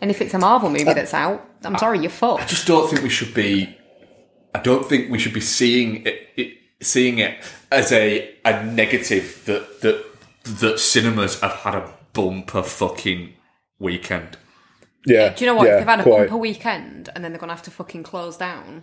And 0.00 0.10
if 0.10 0.20
it's 0.20 0.34
a 0.34 0.38
Marvel 0.38 0.70
movie 0.70 0.84
that's 0.84 1.14
out, 1.14 1.44
I'm 1.64 1.78
sorry, 1.78 2.00
you're 2.00 2.10
fucked. 2.10 2.42
I 2.42 2.46
just 2.46 2.66
don't 2.66 2.88
think 2.90 3.02
we 3.02 3.08
should 3.08 3.34
be. 3.34 3.76
I 4.54 4.60
don't 4.60 4.88
think 4.88 5.10
we 5.10 5.18
should 5.18 5.34
be 5.34 5.40
seeing 5.40 6.04
it, 6.06 6.28
it 6.36 6.48
seeing 6.80 7.18
it 7.18 7.38
as 7.70 7.92
a 7.92 8.30
a 8.44 8.64
negative 8.64 9.42
that 9.46 9.80
that 9.82 10.04
that 10.60 10.80
cinemas 10.80 11.40
have 11.40 11.52
had 11.52 11.74
a 11.74 11.92
bumper 12.12 12.62
fucking 12.62 13.34
weekend. 13.78 14.36
Yeah. 15.06 15.30
Do 15.34 15.44
you 15.44 15.50
know 15.50 15.54
what? 15.56 15.66
Yeah, 15.66 15.74
if 15.74 15.78
they've 15.80 15.86
had 15.88 16.00
a 16.00 16.02
quite. 16.02 16.18
bumper 16.28 16.36
weekend 16.36 17.08
and 17.14 17.24
then 17.24 17.32
they're 17.32 17.38
going 17.40 17.48
to 17.48 17.54
have 17.54 17.62
to 17.64 17.70
fucking 17.70 18.02
close 18.02 18.36
down, 18.36 18.82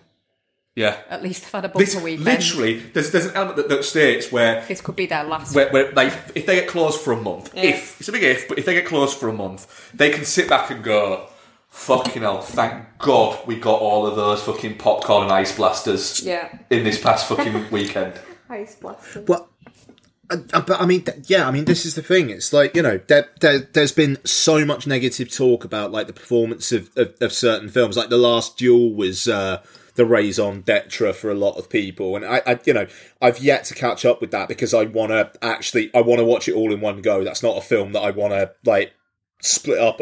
Yeah, 0.76 0.98
at 1.10 1.22
least 1.22 1.44
they've 1.44 1.52
had 1.52 1.66
a 1.66 1.68
bumper 1.70 1.80
this 1.86 1.96
weekend. 2.02 2.26
literally 2.26 2.80
there's 2.80 3.12
there's 3.12 3.26
an 3.28 3.36
element 3.36 3.58
that, 3.58 3.70
that 3.70 3.84
states 3.86 4.32
where 4.32 4.64
This 4.68 4.82
could 4.82 4.96
be 4.96 5.06
their 5.06 5.24
last. 5.24 5.54
where, 5.56 5.70
where 5.72 5.92
like 5.92 6.14
if 6.36 6.46
they 6.46 6.56
get 6.56 6.68
closed 6.68 7.00
for 7.02 7.14
a 7.14 7.18
month, 7.22 7.52
if 7.56 8.00
it's 8.00 8.10
a 8.10 8.12
big 8.12 8.24
if, 8.24 8.48
but 8.48 8.58
if 8.58 8.66
they 8.66 8.74
get 8.74 8.86
closed 8.86 9.18
for 9.18 9.30
a 9.30 9.34
month, 9.34 9.92
they 9.94 10.10
can 10.10 10.26
sit 10.26 10.50
back 10.50 10.72
and 10.72 10.84
go, 10.84 11.28
"Fucking 11.70 12.22
hell! 12.24 12.42
Thank 12.42 12.98
God 12.98 13.46
we 13.46 13.56
got 13.58 13.80
all 13.82 14.08
of 14.08 14.16
those 14.16 14.42
fucking 14.44 14.78
popcorn 14.78 15.24
and 15.24 15.32
ice 15.32 15.56
blasters 15.56 16.24
Yeah. 16.24 16.50
in 16.70 16.84
this 16.84 17.00
past 17.00 17.28
fucking 17.28 17.70
weekend." 17.72 18.14
Ice 18.50 18.76
blaster. 18.76 19.22
Well, 19.28 19.50
but 20.28 20.82
I 20.82 20.86
mean, 20.86 21.06
yeah, 21.26 21.48
I 21.48 21.52
mean, 21.52 21.66
this 21.66 21.86
is 21.86 21.96
the 21.96 22.02
thing. 22.02 22.30
It's 22.30 22.52
like 22.52 22.76
you 22.76 22.82
know, 22.82 23.00
there, 23.08 23.30
there, 23.42 23.60
there's 23.60 23.92
been 23.92 24.18
so 24.26 24.66
much 24.66 24.88
negative 24.88 25.34
talk 25.34 25.64
about 25.64 25.92
like 25.92 26.08
the 26.08 26.14
performance 26.14 26.72
of, 26.72 26.90
of, 26.96 27.14
of 27.22 27.34
certain 27.34 27.70
films. 27.70 27.98
Like 27.98 28.10
the 28.10 28.18
last 28.18 28.58
Duel 28.58 28.94
was 28.94 29.28
uh, 29.28 29.64
the 29.96 30.06
raison 30.06 30.62
d'etre 30.62 31.14
for 31.14 31.30
a 31.30 31.36
lot 31.36 31.58
of 31.58 31.70
people, 31.70 32.16
and 32.16 32.26
I, 32.26 32.42
I, 32.46 32.60
you 32.66 32.74
know, 32.74 32.88
I've 33.22 33.40
yet 33.40 33.66
to 33.66 33.76
catch 33.76 34.06
up 34.06 34.22
with 34.22 34.32
that 34.32 34.48
because 34.48 34.74
I 34.74 34.86
want 34.86 35.12
to 35.12 35.32
actually, 35.42 35.94
I 35.94 36.02
want 36.02 36.20
to 36.20 36.26
watch 36.26 36.48
it 36.48 36.56
all 36.56 36.74
in 36.74 36.82
one 36.82 37.02
go. 37.02 37.24
That's 37.24 37.44
not 37.44 37.58
a 37.58 37.62
film 37.62 37.92
that 37.94 38.02
I 38.02 38.12
want 38.12 38.34
to 38.34 38.52
like 38.66 38.94
split 39.42 39.78
up 39.78 40.02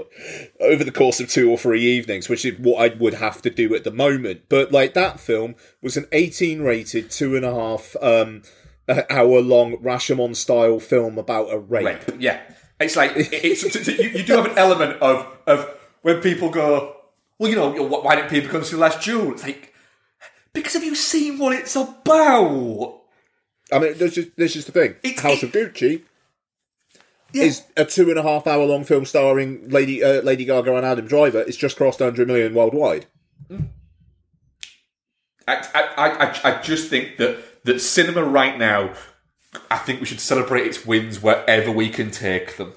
over 0.62 0.84
the 0.84 0.92
course 0.92 1.20
of 1.20 1.30
two 1.30 1.50
or 1.50 1.58
three 1.58 1.84
evenings, 1.84 2.30
which 2.30 2.46
is 2.46 2.58
what 2.60 2.82
I 2.82 2.96
would 2.96 3.16
have 3.16 3.42
to 3.42 3.50
do 3.50 3.76
at 3.76 3.84
the 3.84 3.92
moment. 3.92 4.44
But 4.48 4.72
like 4.72 4.94
that 4.94 5.20
film 5.20 5.56
was 5.82 5.98
an 5.98 6.06
18 6.12 6.62
rated, 6.62 7.12
two 7.12 7.36
and 7.36 7.44
a 7.44 7.54
half 7.54 7.96
um, 8.02 8.44
hour 9.10 9.41
long 9.41 9.78
Rashomon 9.78 10.36
style 10.36 10.80
film 10.80 11.17
about 11.17 11.52
a 11.54 11.60
rape. 11.60 11.86
rape. 11.86 12.22
Yeah, 12.22 12.41
it's 12.80 12.96
like 12.96 13.12
it's, 13.15 13.63
it's, 13.63 13.88
you, 14.00 14.10
you 14.10 14.24
do 14.24 14.34
have 14.38 14.46
an 14.46 14.58
element 14.58 15.02
of 15.02 15.26
of 15.48 15.69
when 16.02 16.22
people 16.22 16.50
go, 16.50 16.96
well, 17.39 17.50
you 17.50 17.56
know, 17.56 17.72
why 17.72 18.15
didn't 18.15 18.30
people 18.30 18.50
come 18.50 18.63
to 18.63 18.72
the 18.76 18.82
last 18.82 19.02
Duel? 19.04 19.32
It's 19.34 19.43
like 19.43 19.74
because 20.54 20.74
have 20.74 20.84
you 20.84 20.96
seen 20.96 21.39
what 21.39 21.54
it's 21.56 21.76
about? 21.76 23.02
I 23.72 23.80
mean, 23.80 23.98
this 23.98 24.17
is 24.17 24.30
this 24.36 24.56
is 24.56 24.65
the 24.65 24.72
thing. 24.72 24.96
It's- 25.04 25.22
House 25.22 25.41
it- 25.43 25.48
of 25.48 25.52
Gucci 25.54 26.02
Yeah. 27.32 27.43
is 27.43 27.63
a 27.78 27.86
two 27.86 28.10
and 28.10 28.19
a 28.19 28.24
half 28.24 28.46
hour 28.46 28.65
long 28.65 28.84
film 28.84 29.06
starring 29.06 29.69
Lady 29.69 30.04
uh, 30.04 30.22
Lady 30.22 30.46
Gaga 30.46 30.76
and 30.76 30.86
Adam 30.86 31.08
Driver. 31.08 31.39
It's 31.41 31.58
just 31.58 31.78
crossed 31.78 32.02
100 32.02 32.28
million 32.28 32.54
worldwide. 32.54 33.06
I, 35.48 35.56
I, 35.74 35.84
I, 35.98 36.39
I 36.58 36.62
just 36.62 36.89
think 36.89 37.17
that 37.17 37.38
that 37.63 37.80
cinema 37.80 38.23
right 38.23 38.58
now, 38.58 38.93
I 39.69 39.78
think 39.78 39.99
we 39.99 40.06
should 40.06 40.19
celebrate 40.19 40.67
its 40.67 40.86
wins 40.86 41.21
wherever 41.21 41.71
we 41.71 41.89
can 41.89 42.12
take 42.12 42.58
them. 42.58 42.73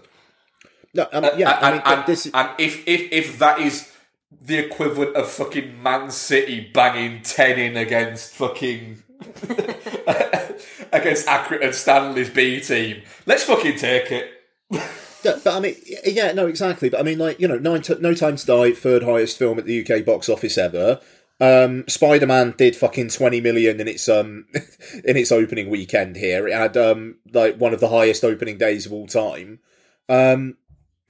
No, 0.94 1.08
I 1.12 1.20
mean, 1.20 1.30
yeah, 1.38 1.50
I 1.50 1.68
and, 1.68 1.74
mean, 1.74 1.82
and, 1.84 2.06
this 2.06 2.26
is, 2.26 2.32
and 2.32 2.50
if, 2.58 2.86
if 2.88 3.12
if 3.12 3.38
that 3.38 3.60
is 3.60 3.92
the 4.40 4.58
equivalent 4.58 5.14
of 5.14 5.28
fucking 5.28 5.82
Man 5.82 6.10
City 6.10 6.70
banging 6.72 7.22
ten 7.22 7.58
in 7.58 7.76
against 7.76 8.32
fucking 8.32 9.02
against 10.92 11.26
Accrington 11.26 11.64
and 11.64 11.74
Stanley's 11.74 12.30
B 12.30 12.60
team, 12.60 13.02
let's 13.26 13.44
fucking 13.44 13.76
take 13.76 14.10
it. 14.10 14.30
Yeah, 15.22 15.38
but 15.42 15.56
I 15.56 15.60
mean, 15.60 15.74
yeah, 16.04 16.32
no, 16.32 16.46
exactly. 16.46 16.88
But 16.88 17.00
I 17.00 17.02
mean, 17.02 17.18
like 17.18 17.40
you 17.40 17.48
know, 17.48 17.58
Nine 17.58 17.82
T- 17.82 17.96
No 18.00 18.14
Time 18.14 18.36
to 18.36 18.46
Die, 18.46 18.72
third 18.72 19.02
highest 19.02 19.38
film 19.38 19.58
at 19.58 19.66
the 19.66 19.84
UK 19.84 20.04
box 20.04 20.28
office 20.28 20.56
ever. 20.56 21.00
Um, 21.38 21.84
Spider 21.86 22.26
Man 22.26 22.54
did 22.56 22.76
fucking 22.76 23.08
twenty 23.08 23.40
million 23.40 23.80
in 23.80 23.88
its 23.88 24.08
um 24.08 24.46
in 25.04 25.16
its 25.16 25.30
opening 25.32 25.68
weekend 25.68 26.16
here. 26.16 26.48
It 26.48 26.54
had 26.54 26.76
um 26.76 27.16
like 27.32 27.56
one 27.56 27.74
of 27.74 27.80
the 27.80 27.88
highest 27.88 28.24
opening 28.24 28.58
days 28.58 28.86
of 28.86 28.92
all 28.92 29.06
time. 29.06 29.60
Um, 30.08 30.56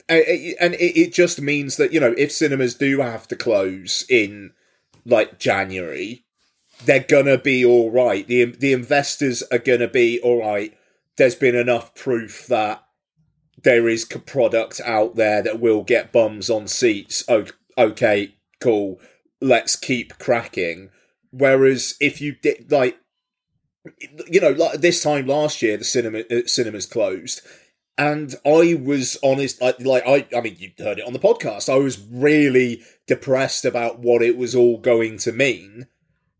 and 0.08 0.74
it, 0.78 1.12
just 1.12 1.40
means 1.40 1.76
that 1.76 1.92
you 1.92 2.00
know 2.00 2.14
if 2.16 2.32
cinemas 2.32 2.74
do 2.74 3.00
have 3.00 3.26
to 3.28 3.36
close 3.36 4.04
in 4.08 4.52
like 5.04 5.38
January, 5.38 6.24
they're 6.84 7.00
gonna 7.00 7.38
be 7.38 7.64
all 7.64 7.90
right. 7.90 8.26
the 8.26 8.44
The 8.46 8.72
investors 8.72 9.42
are 9.50 9.58
gonna 9.58 9.88
be 9.88 10.20
all 10.20 10.40
right. 10.40 10.76
There's 11.16 11.34
been 11.34 11.54
enough 11.54 11.94
proof 11.94 12.46
that 12.48 12.82
there 13.62 13.88
is 13.88 14.04
product 14.04 14.80
out 14.84 15.16
there 15.16 15.42
that 15.42 15.60
will 15.60 15.82
get 15.82 16.12
bums 16.12 16.50
on 16.50 16.68
seats. 16.68 17.24
Okay, 17.78 18.34
cool. 18.60 19.00
Let's 19.40 19.76
keep 19.76 20.18
cracking. 20.18 20.90
Whereas 21.30 21.96
if 22.00 22.20
you 22.20 22.34
did 22.34 22.70
like, 22.70 22.98
you 24.28 24.40
know, 24.40 24.50
like 24.50 24.80
this 24.80 25.02
time 25.02 25.26
last 25.26 25.62
year, 25.62 25.76
the 25.76 25.84
cinema 25.84 26.20
uh, 26.30 26.46
cinemas 26.46 26.86
closed, 26.86 27.40
and 27.98 28.34
I 28.44 28.74
was 28.74 29.16
honest. 29.22 29.60
Like, 29.60 29.80
like 29.80 30.06
I, 30.06 30.26
I 30.36 30.40
mean, 30.40 30.56
you 30.58 30.72
heard 30.78 30.98
it 30.98 31.06
on 31.06 31.12
the 31.12 31.18
podcast. 31.18 31.72
I 31.72 31.76
was 31.76 31.98
really 32.10 32.82
depressed 33.06 33.64
about 33.64 33.98
what 33.98 34.22
it 34.22 34.36
was 34.36 34.54
all 34.54 34.78
going 34.78 35.18
to 35.18 35.32
mean. 35.32 35.86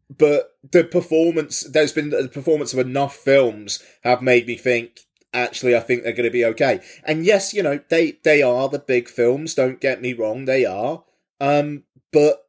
But 0.09 0.53
the 0.71 0.85
performance, 0.85 1.63
there's 1.63 1.93
been 1.93 2.11
the 2.11 2.29
performance 2.29 2.73
of 2.73 2.79
enough 2.79 3.17
films 3.17 3.83
have 4.03 4.23
made 4.23 4.47
me 4.47 4.57
think 4.57 5.01
actually 5.37 5.77
I 5.77 5.81
think 5.81 6.03
they're 6.03 6.13
going 6.13 6.25
to 6.25 6.31
be 6.31 6.45
okay. 6.45 6.81
And 7.05 7.25
yes, 7.25 7.53
you 7.53 7.63
know, 7.63 7.81
they 7.89 8.19
they 8.25 8.43
are 8.43 8.69
the 8.69 8.79
big 8.79 9.09
films, 9.09 9.55
don't 9.55 9.81
get 9.81 10.01
me 10.01 10.13
wrong, 10.13 10.45
they 10.45 10.65
are. 10.65 11.05
Um 11.41 11.85
but 12.13 12.46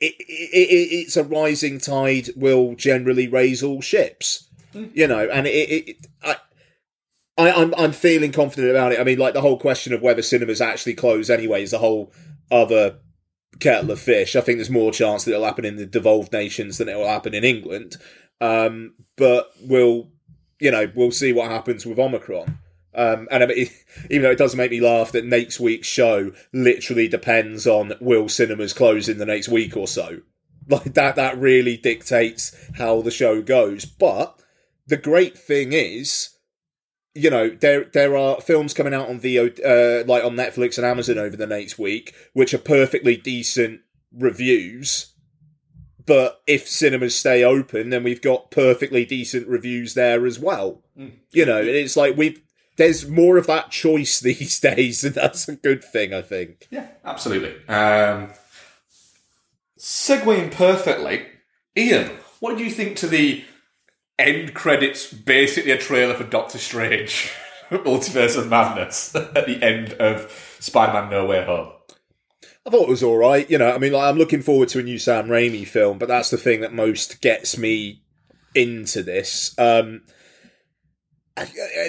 it, 0.00 0.14
it, 0.18 0.24
it, 0.28 0.70
it, 0.70 0.94
it's 0.94 1.16
a 1.16 1.24
rising 1.24 1.78
tide 1.78 2.28
will 2.36 2.74
generally 2.74 3.28
raise 3.28 3.62
all 3.62 3.80
ships. 3.80 4.48
You 4.72 5.06
know, 5.06 5.26
and 5.32 5.46
it, 5.46 5.96
I 6.22 6.36
I, 7.38 7.52
I'm 7.52 7.74
I'm 7.76 7.92
feeling 7.92 8.32
confident 8.32 8.70
about 8.70 8.92
it. 8.92 9.00
I 9.00 9.04
mean, 9.04 9.18
like 9.18 9.34
the 9.34 9.40
whole 9.40 9.58
question 9.58 9.92
of 9.92 10.02
whether 10.02 10.22
cinemas 10.22 10.60
actually 10.60 10.94
close 10.94 11.30
anyway 11.30 11.62
is 11.62 11.72
a 11.72 11.78
whole 11.78 12.12
other 12.50 12.98
kettle 13.58 13.90
of 13.90 14.00
fish. 14.00 14.36
I 14.36 14.40
think 14.40 14.58
there's 14.58 14.70
more 14.70 14.92
chance 14.92 15.24
that 15.24 15.32
it'll 15.32 15.44
happen 15.44 15.64
in 15.64 15.76
the 15.76 15.86
devolved 15.86 16.32
nations 16.32 16.78
than 16.78 16.88
it 16.88 16.96
will 16.96 17.08
happen 17.08 17.34
in 17.34 17.44
England. 17.44 17.96
Um, 18.40 18.94
but 19.16 19.50
we'll, 19.62 20.10
you 20.60 20.70
know, 20.70 20.90
we'll 20.94 21.10
see 21.10 21.32
what 21.32 21.50
happens 21.50 21.86
with 21.86 21.98
Omicron. 21.98 22.58
Um, 22.96 23.28
and 23.30 23.42
I 23.44 23.46
mean, 23.46 23.68
even 24.10 24.22
though 24.22 24.30
it 24.30 24.38
does 24.38 24.56
make 24.56 24.70
me 24.70 24.80
laugh 24.80 25.12
that 25.12 25.24
next 25.24 25.60
week's 25.60 25.86
show 25.86 26.32
literally 26.52 27.06
depends 27.06 27.66
on 27.66 27.92
will 28.00 28.28
cinemas 28.28 28.72
close 28.72 29.08
in 29.08 29.18
the 29.18 29.26
next 29.26 29.48
week 29.48 29.76
or 29.76 29.86
so. 29.86 30.20
Like 30.68 30.94
that, 30.94 31.14
that 31.14 31.38
really 31.38 31.76
dictates 31.76 32.52
how 32.74 33.00
the 33.00 33.12
show 33.12 33.40
goes. 33.40 33.84
But 33.84 34.42
the 34.88 34.96
great 34.96 35.38
thing 35.38 35.72
is, 35.72 36.30
you 37.14 37.30
know, 37.30 37.50
there 37.50 37.84
there 37.84 38.16
are 38.16 38.40
films 38.40 38.74
coming 38.74 38.92
out 38.92 39.08
on 39.08 39.20
VO, 39.20 39.46
uh, 39.64 40.04
like 40.08 40.24
on 40.24 40.34
Netflix 40.34 40.76
and 40.76 40.84
Amazon 40.84 41.18
over 41.18 41.36
the 41.36 41.46
next 41.46 41.78
week, 41.78 42.16
which 42.32 42.52
are 42.52 42.58
perfectly 42.58 43.16
decent 43.16 43.82
reviews. 44.12 45.12
But 46.04 46.40
if 46.48 46.68
cinemas 46.68 47.14
stay 47.14 47.44
open, 47.44 47.90
then 47.90 48.02
we've 48.02 48.22
got 48.22 48.50
perfectly 48.50 49.04
decent 49.04 49.46
reviews 49.48 49.94
there 49.94 50.26
as 50.26 50.38
well. 50.38 50.82
You 51.32 51.46
know, 51.46 51.60
it's 51.60 51.96
like 51.96 52.16
we've 52.16 52.40
there's 52.76 53.08
more 53.08 53.36
of 53.36 53.46
that 53.46 53.70
choice 53.70 54.20
these 54.20 54.60
days, 54.60 55.04
and 55.04 55.14
that's 55.14 55.48
a 55.48 55.56
good 55.56 55.82
thing, 55.82 56.14
I 56.14 56.22
think. 56.22 56.68
Yeah, 56.70 56.88
absolutely. 57.04 57.54
Um, 57.68 58.30
segueing 59.78 60.52
perfectly, 60.52 61.26
Ian, 61.76 62.10
what 62.40 62.56
do 62.56 62.64
you 62.64 62.70
think 62.70 62.96
to 62.98 63.06
the 63.06 63.44
end 64.18 64.54
credits? 64.54 65.12
Basically, 65.12 65.72
a 65.72 65.78
trailer 65.78 66.14
for 66.14 66.24
Doctor 66.24 66.58
Strange, 66.58 67.32
Multiverse 67.70 68.38
of 68.38 68.48
Madness, 68.48 69.14
at 69.14 69.46
the 69.46 69.62
end 69.62 69.94
of 69.94 70.56
Spider-Man: 70.60 71.10
No 71.10 71.26
Way 71.26 71.44
Home. 71.44 71.72
I 72.66 72.70
thought 72.70 72.82
it 72.82 72.88
was 72.88 73.04
all 73.04 73.16
right. 73.16 73.48
You 73.48 73.58
know, 73.58 73.72
I 73.72 73.78
mean, 73.78 73.92
like, 73.92 74.08
I'm 74.08 74.18
looking 74.18 74.42
forward 74.42 74.68
to 74.70 74.80
a 74.80 74.82
new 74.82 74.98
Sam 74.98 75.28
Raimi 75.28 75.66
film, 75.66 75.98
but 75.98 76.08
that's 76.08 76.30
the 76.30 76.36
thing 76.36 76.62
that 76.62 76.72
most 76.72 77.20
gets 77.20 77.56
me 77.56 78.02
into 78.56 79.04
this. 79.04 79.54
Um, 79.56 80.02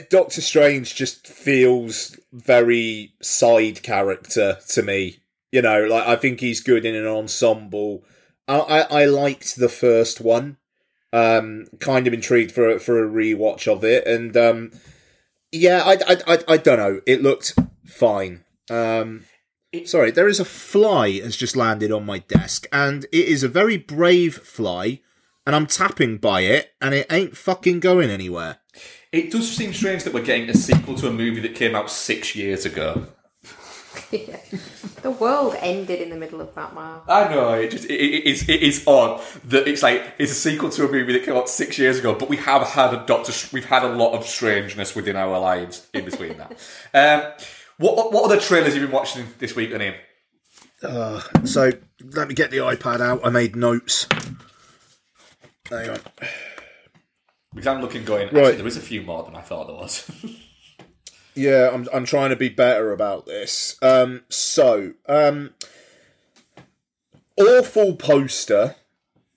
Doctor 0.09 0.41
Strange 0.41 0.95
just 0.95 1.27
feels 1.27 2.17
very 2.33 3.13
side 3.21 3.81
character 3.83 4.57
to 4.69 4.83
me. 4.83 5.19
You 5.51 5.61
know, 5.61 5.85
like 5.85 6.07
I 6.07 6.15
think 6.15 6.39
he's 6.39 6.59
good 6.61 6.85
in 6.85 6.95
an 6.95 7.07
ensemble. 7.07 8.03
I 8.47 8.59
I, 8.59 9.01
I 9.01 9.05
liked 9.05 9.55
the 9.55 9.69
first 9.69 10.21
one. 10.21 10.57
Um, 11.13 11.67
kind 11.79 12.05
of 12.05 12.13
intrigued 12.13 12.51
for 12.51 12.69
a, 12.69 12.79
for 12.79 13.01
a 13.01 13.09
rewatch 13.09 13.71
of 13.71 13.83
it, 13.85 14.05
and 14.05 14.35
um, 14.35 14.71
yeah, 15.51 15.81
I, 15.85 15.93
I 15.93 16.17
I 16.27 16.39
I 16.49 16.57
don't 16.57 16.77
know. 16.77 17.01
It 17.07 17.23
looked 17.23 17.53
fine. 17.85 18.43
Um, 18.69 19.23
sorry, 19.85 20.11
there 20.11 20.27
is 20.27 20.41
a 20.41 20.45
fly 20.45 21.11
has 21.21 21.37
just 21.37 21.55
landed 21.55 21.93
on 21.93 22.05
my 22.05 22.19
desk, 22.19 22.67
and 22.73 23.05
it 23.05 23.25
is 23.25 23.41
a 23.43 23.47
very 23.47 23.77
brave 23.77 24.35
fly, 24.35 24.99
and 25.45 25.55
I'm 25.55 25.65
tapping 25.65 26.17
by 26.17 26.41
it, 26.41 26.73
and 26.81 26.93
it 26.93 27.11
ain't 27.11 27.37
fucking 27.37 27.79
going 27.79 28.09
anywhere. 28.09 28.57
It 29.17 29.31
does 29.31 29.49
seem 29.49 29.73
strange 29.73 30.03
that 30.03 30.13
we're 30.13 30.21
getting 30.23 30.47
a 30.47 30.53
sequel 30.53 30.93
to 30.95 31.07
a 31.07 31.11
movie 31.11 31.39
that 31.41 31.55
came 31.55 31.75
out 31.75 31.89
six 31.89 32.35
years 32.35 32.65
ago. 32.65 33.07
Yeah. 34.11 34.37
The 35.01 35.11
world 35.11 35.55
ended 35.59 35.99
in 35.99 36.11
the 36.11 36.15
middle 36.15 36.39
of 36.39 36.55
that, 36.55 36.73
Mark. 36.73 37.03
I 37.09 37.27
know 37.27 37.53
it 37.55 37.71
just 37.71 37.85
it, 37.85 37.99
it 37.99 38.25
is 38.25 38.47
it 38.47 38.61
is 38.61 38.85
odd 38.87 39.21
that 39.45 39.67
it's 39.67 39.83
like 39.83 40.13
it's 40.17 40.31
a 40.31 40.35
sequel 40.35 40.69
to 40.69 40.87
a 40.87 40.91
movie 40.91 41.11
that 41.13 41.25
came 41.25 41.35
out 41.35 41.49
six 41.49 41.77
years 41.77 41.99
ago, 41.99 42.13
but 42.13 42.29
we 42.29 42.37
have 42.37 42.61
had 42.61 42.93
a 42.93 43.05
Doctor. 43.05 43.33
We've 43.51 43.65
had 43.65 43.83
a 43.83 43.89
lot 43.89 44.13
of 44.13 44.25
strangeness 44.25 44.95
within 44.95 45.17
our 45.17 45.37
lives 45.39 45.87
in 45.93 46.05
between 46.05 46.37
that. 46.37 46.57
Um, 46.93 47.33
what 47.79 48.13
what 48.13 48.23
other 48.23 48.39
trailers 48.39 48.73
have 48.73 48.81
you 48.81 48.87
been 48.87 48.95
watching 48.95 49.27
this 49.39 49.55
week, 49.55 49.71
Ian? 49.71 49.95
Uh, 50.81 51.19
so 51.43 51.71
let 52.13 52.29
me 52.29 52.33
get 52.33 52.51
the 52.51 52.57
iPad 52.57 53.01
out. 53.01 53.25
I 53.25 53.29
made 53.29 53.57
notes. 53.57 54.07
Hang 55.69 55.89
on. 55.89 55.99
Because 57.53 57.67
I'm 57.67 57.81
looking 57.81 58.03
going. 58.05 58.25
Actually, 58.27 58.41
Right. 58.41 58.57
there 58.57 58.67
is 58.67 58.77
a 58.77 58.81
few 58.81 59.01
more 59.01 59.23
than 59.23 59.35
I 59.35 59.41
thought 59.41 59.67
there 59.67 59.75
was. 59.75 60.09
Yeah, 61.35 61.69
I'm 61.71 61.87
I'm 61.93 62.05
trying 62.05 62.31
to 62.31 62.35
be 62.35 62.49
better 62.49 62.91
about 62.91 63.27
this. 63.27 63.77
Um, 63.83 64.23
so, 64.27 64.93
um, 65.07 65.53
awful 67.37 67.95
poster 67.95 68.75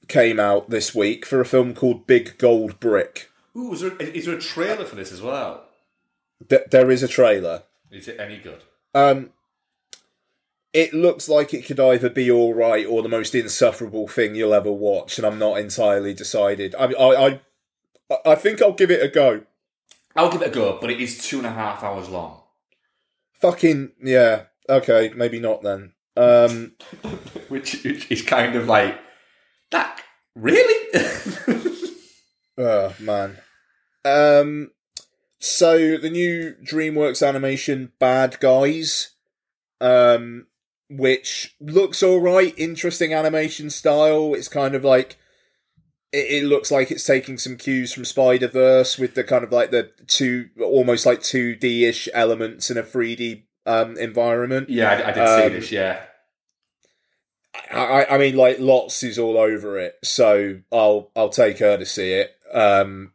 came 0.09 0.41
out 0.41 0.71
this 0.71 0.95
week 0.95 1.27
for 1.27 1.43
a 1.43 1.45
film 1.45 1.75
called 1.75 2.07
Big 2.07 2.39
Gold 2.39 2.81
Brick. 2.81 3.31
Ooh, 3.55 3.75
is 3.75 3.83
there, 3.83 3.95
is 3.99 4.25
there 4.25 4.37
a 4.37 4.41
trailer 4.41 4.87
for 4.87 4.97
this 4.97 5.13
as 5.13 5.21
well? 5.21 5.67
Th- 6.49 6.63
there 6.71 6.91
is 6.91 7.03
a 7.03 7.09
trailer. 7.09 7.65
Is 7.91 8.09
it 8.09 8.19
any 8.19 8.39
good? 8.39 8.63
Um, 8.95 9.31
it 10.73 10.95
looks 10.95 11.29
like 11.29 11.53
it 11.53 11.67
could 11.67 11.81
either 11.81 12.09
be 12.09 12.31
all 12.31 12.55
right 12.55 12.87
or 12.87 13.03
the 13.03 13.11
most 13.11 13.35
insufferable 13.35 14.09
thing 14.09 14.35
you'll 14.35 14.55
ever 14.55 14.73
watch, 14.73 15.19
and 15.19 15.27
I'm 15.27 15.39
not 15.39 15.59
entirely 15.59 16.15
decided. 16.15 16.75
I 16.77 16.87
I 16.95 17.27
I, 17.29 17.41
I 18.25 18.35
think 18.35 18.61
I'll 18.61 18.73
give 18.73 18.91
it 18.91 19.03
a 19.03 19.09
go. 19.09 19.43
I'll 20.17 20.31
give 20.31 20.43
it 20.43 20.49
a 20.49 20.51
go, 20.51 20.79
but 20.81 20.91
it 20.91 21.01
is 21.01 21.25
two 21.25 21.39
and 21.39 21.47
a 21.47 21.53
half 21.53 21.83
hours 21.85 22.09
long. 22.09 22.43
Fucking 23.35 23.93
yeah. 24.03 24.45
Okay, 24.69 25.13
maybe 25.15 25.41
not 25.41 25.63
then. 25.63 25.93
Um, 26.17 26.73
Which, 27.49 27.83
which 27.85 28.11
is 28.11 28.23
kind 28.23 28.57
of 28.57 28.67
like 28.67 28.99
that. 29.71 30.03
Really? 30.35 30.89
oh 32.59 32.95
man. 32.99 33.39
Um, 34.05 34.71
so 35.39 35.97
the 35.97 36.11
new 36.11 36.55
DreamWorks 36.63 37.27
animation 37.27 37.93
Bad 37.99 38.39
Guys, 38.41 39.11
um, 39.81 40.47
which 40.89 41.55
looks 41.61 42.03
all 42.03 42.21
right, 42.21 42.55
interesting 42.59 43.15
animation 43.15 43.71
style. 43.71 44.35
It's 44.35 44.49
kind 44.49 44.75
of 44.75 44.85
like 44.85 45.19
it, 46.13 46.43
it 46.43 46.45
looks 46.45 46.71
like 46.71 46.91
it's 46.91 47.05
taking 47.05 47.39
some 47.39 47.57
cues 47.57 47.93
from 47.93 48.05
Spider 48.05 48.49
Verse 48.49 48.99
with 48.99 49.15
the 49.15 49.25
kind 49.25 49.45
of 49.45 49.53
like 49.53 49.71
the 49.71 49.91
two, 50.07 50.49
almost 50.61 51.07
like 51.07 51.23
two 51.23 51.55
D 51.57 51.85
ish 51.85 52.09
elements 52.15 52.71
in 52.71 52.77
a 52.79 52.83
three 52.83 53.17
D 53.17 53.45
um 53.67 53.97
environment. 53.99 54.69
yeah, 54.71 54.91
I, 54.91 55.09
I 55.09 55.13
did 55.13 55.29
see 55.29 55.47
Um, 55.47 55.53
this. 55.53 55.73
Yeah, 55.73 56.01
I, 57.71 58.07
I 58.11 58.19
mean, 58.19 58.37
like 58.37 58.59
lots 58.59 59.03
is 59.03 59.19
all 59.19 59.37
over 59.37 59.79
it, 59.79 59.97
so 60.03 60.61
I'll 60.73 61.11
I'll 61.17 61.29
take 61.29 61.59
her 61.59 61.77
to 61.77 61.87
see 61.87 62.13
it. 62.13 62.35
Um, 62.53 63.13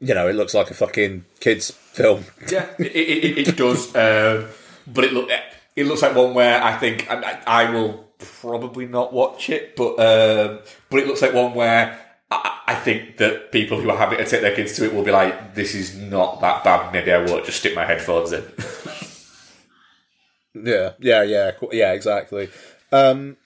you 0.00 0.14
know, 0.14 0.28
it 0.28 0.34
looks 0.34 0.54
like 0.54 0.70
a 0.70 0.74
fucking 0.74 1.24
kids 1.40 1.70
film. 1.70 2.24
yeah, 2.50 2.66
it, 2.78 2.86
it, 2.86 3.48
it, 3.48 3.56
does. 3.56 3.94
Um, 3.96 4.46
but 4.86 5.04
it 5.04 5.12
look 5.12 5.28
it 5.76 5.86
looks 5.86 6.02
like 6.02 6.14
one 6.16 6.34
where 6.34 6.62
I 6.62 6.76
think 6.76 7.10
I, 7.10 7.40
I 7.46 7.64
I 7.66 7.70
will 7.70 8.06
probably 8.18 8.86
not 8.86 9.12
watch 9.12 9.50
it, 9.50 9.76
but 9.76 9.92
um, 9.98 10.60
but 10.90 11.00
it 11.00 11.06
looks 11.06 11.22
like 11.22 11.32
one 11.34 11.54
where. 11.54 11.98
I 12.70 12.74
think 12.76 13.16
that 13.16 13.50
people 13.50 13.80
who 13.80 13.90
are 13.90 13.96
having 13.96 14.18
to 14.18 14.24
take 14.24 14.42
their 14.42 14.54
kids 14.54 14.74
to 14.76 14.84
it 14.84 14.94
will 14.94 15.02
be 15.02 15.10
like, 15.10 15.54
"This 15.54 15.74
is 15.74 15.96
not 15.96 16.40
that 16.40 16.62
bad. 16.62 16.92
Maybe 16.92 17.10
I 17.12 17.24
won't 17.24 17.44
just 17.44 17.58
stick 17.58 17.74
my 17.74 17.84
headphones 17.84 18.32
in." 18.32 18.44
Yeah, 20.52 20.94
yeah, 20.98 21.22
yeah, 21.22 21.52
yeah, 21.70 21.92
exactly. 21.92 22.48
Um, 22.90 23.36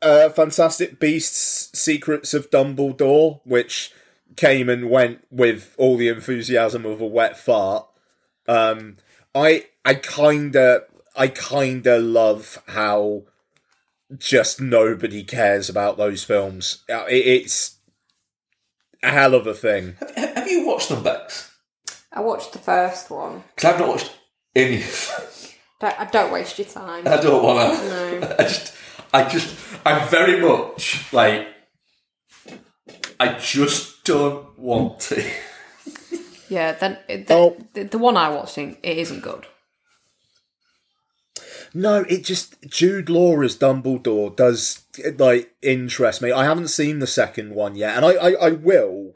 uh, 0.00 0.28
Fantastic 0.28 1.00
Beasts: 1.00 1.76
Secrets 1.76 2.34
of 2.34 2.50
Dumbledore, 2.50 3.40
which 3.44 3.92
came 4.36 4.68
and 4.68 4.90
went 4.90 5.24
with 5.30 5.74
all 5.76 5.96
the 5.96 6.08
enthusiasm 6.08 6.86
of 6.86 7.00
a 7.00 7.06
wet 7.06 7.36
fart. 7.36 7.88
Um, 8.46 8.98
I 9.34 9.66
I 9.84 9.94
kinda 9.94 10.84
I 11.16 11.28
kinda 11.28 11.98
love 11.98 12.62
how 12.68 13.24
just 14.16 14.60
nobody 14.60 15.24
cares 15.24 15.68
about 15.68 15.96
those 15.96 16.22
films. 16.22 16.84
Uh, 16.88 17.06
It, 17.08 17.26
it's 17.26 17.73
hell 19.10 19.34
of 19.34 19.46
a 19.46 19.54
thing. 19.54 19.96
Have 20.16 20.48
you 20.48 20.66
watched 20.66 20.88
them, 20.88 21.02
Bex? 21.02 21.50
I 22.12 22.20
watched 22.20 22.52
the 22.52 22.58
first 22.58 23.10
one. 23.10 23.42
Because 23.54 23.72
I've 23.74 23.80
not 23.80 23.88
watched 23.88 24.12
any. 24.54 24.82
Don't, 25.80 26.00
I 26.00 26.04
don't 26.06 26.32
waste 26.32 26.58
your 26.58 26.66
time. 26.68 27.06
I 27.06 27.16
don't 27.16 27.42
want 27.42 27.78
to. 27.78 27.88
No. 27.88 28.36
I 28.38 28.42
just, 28.44 28.74
I 29.12 29.28
just, 29.28 29.56
I'm 29.84 30.08
very 30.08 30.40
much 30.40 31.12
like, 31.12 31.48
I 33.18 33.34
just 33.38 34.04
don't 34.04 34.58
want 34.58 35.00
to. 35.00 35.24
Yeah, 36.48 36.72
then 36.72 36.98
the, 37.08 37.24
Oh. 37.30 37.56
the, 37.72 37.84
the 37.84 37.98
one 37.98 38.16
I 38.16 38.28
watched, 38.28 38.58
it 38.58 38.78
isn't 38.84 39.22
good. 39.22 39.46
No, 41.74 42.04
it 42.08 42.22
just 42.22 42.54
Jude 42.68 43.10
Law 43.10 43.40
as 43.42 43.58
Dumbledore 43.58 44.34
does 44.34 44.82
like 45.18 45.52
interest 45.60 46.22
me. 46.22 46.30
I 46.30 46.44
haven't 46.44 46.68
seen 46.68 47.00
the 47.00 47.06
second 47.06 47.52
one 47.52 47.74
yet, 47.74 47.96
and 47.96 48.06
I 48.06 48.12
I, 48.12 48.30
I 48.46 48.50
will, 48.50 49.14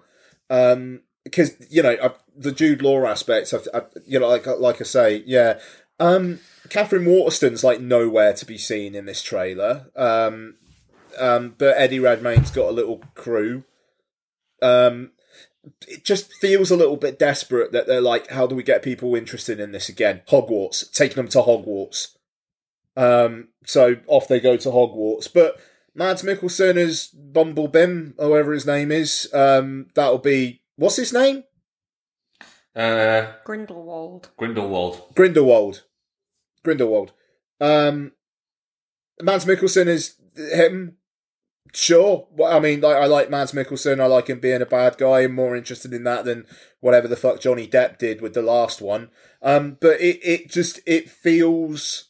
um, 0.51 1.03
because 1.23 1.53
you 1.71 1.85
know 1.85 1.97
I, 2.03 2.11
the 2.37 2.51
Jude 2.51 2.83
Law 2.83 3.07
aspects. 3.07 3.55
I, 3.55 3.83
you 4.07 4.19
know, 4.19 4.29
like 4.29 4.47
like 4.47 4.81
I 4.81 4.85
say, 4.85 5.23
yeah. 5.25 5.61
Um, 6.01 6.41
Katherine 6.69 7.07
Waterston's 7.07 7.65
like 7.65 7.81
nowhere 7.81 8.33
to 8.35 8.45
be 8.45 8.59
seen 8.59 8.95
in 8.95 9.07
this 9.07 9.23
trailer. 9.23 9.87
Um, 9.97 10.57
um, 11.19 11.55
but 11.59 11.77
Eddie 11.77 11.99
Redmayne's 11.99 12.51
got 12.51 12.69
a 12.69 12.73
little 12.73 13.03
crew. 13.15 13.65
Um, 14.63 15.13
it 15.87 16.05
just 16.05 16.33
feels 16.35 16.71
a 16.71 16.77
little 16.77 16.97
bit 16.97 17.19
desperate 17.19 17.73
that 17.73 17.87
they're 17.87 18.01
like, 18.01 18.31
how 18.31 18.47
do 18.47 18.55
we 18.55 18.63
get 18.63 18.83
people 18.83 19.15
interested 19.15 19.61
in 19.61 19.73
this 19.73 19.89
again? 19.89 20.23
Hogwarts, 20.29 20.91
taking 20.93 21.17
them 21.17 21.29
to 21.29 21.39
Hogwarts. 21.39 22.17
Um, 22.99 23.49
so 23.65 23.97
off 24.09 24.27
they 24.27 24.41
go 24.41 24.57
to 24.57 24.69
Hogwarts. 24.71 25.33
But 25.33 25.61
Mads 25.95 26.23
Mikkelsen 26.23 26.77
as 26.77 27.09
Bumblebim, 27.09 28.15
or 28.19 28.31
whatever 28.31 28.53
his 28.53 28.67
name 28.67 28.91
is, 28.91 29.31
um, 29.33 29.87
that'll 29.95 30.19
be 30.19 30.63
what's 30.77 30.97
his 30.97 31.13
name? 31.13 31.45
Uh, 32.75 33.33
Grindelwald. 33.45 34.31
Grindelwald. 34.37 35.15
Grindelwald. 35.15 35.85
Grindelwald. 36.65 37.13
Um, 37.61 38.13
Mads 39.23 39.45
Mikkelsen 39.45 39.87
is 39.87 40.17
him. 40.37 40.97
Sure. 41.75 42.27
Well, 42.33 42.57
I 42.57 42.61
mean, 42.61 42.81
like, 42.81 42.97
I 42.97 43.07
like 43.07 43.31
Mads 43.31 43.53
Mikkelsen. 43.53 44.01
I 44.01 44.07
like 44.07 44.29
him 44.29 44.41
being 44.41 44.63
a 44.63 44.67
bad 44.67 44.97
guy. 44.99 45.21
I'm 45.21 45.35
more 45.35 45.55
interested 45.55 45.93
in 45.93 46.03
that 46.05 46.25
than 46.25 46.47
whatever 46.81 47.07
the 47.07 47.17
fuck 47.17 47.41
Johnny 47.41 47.69
Depp 47.69 47.99
did 47.99 48.21
with 48.21 48.35
the 48.35 48.43
last 48.43 48.81
one. 48.81 49.11
Um, 49.43 49.77
but 49.81 50.01
it, 50.01 50.19
it 50.23 50.51
just 50.51 50.81
it 50.87 51.11
feels 51.11 52.08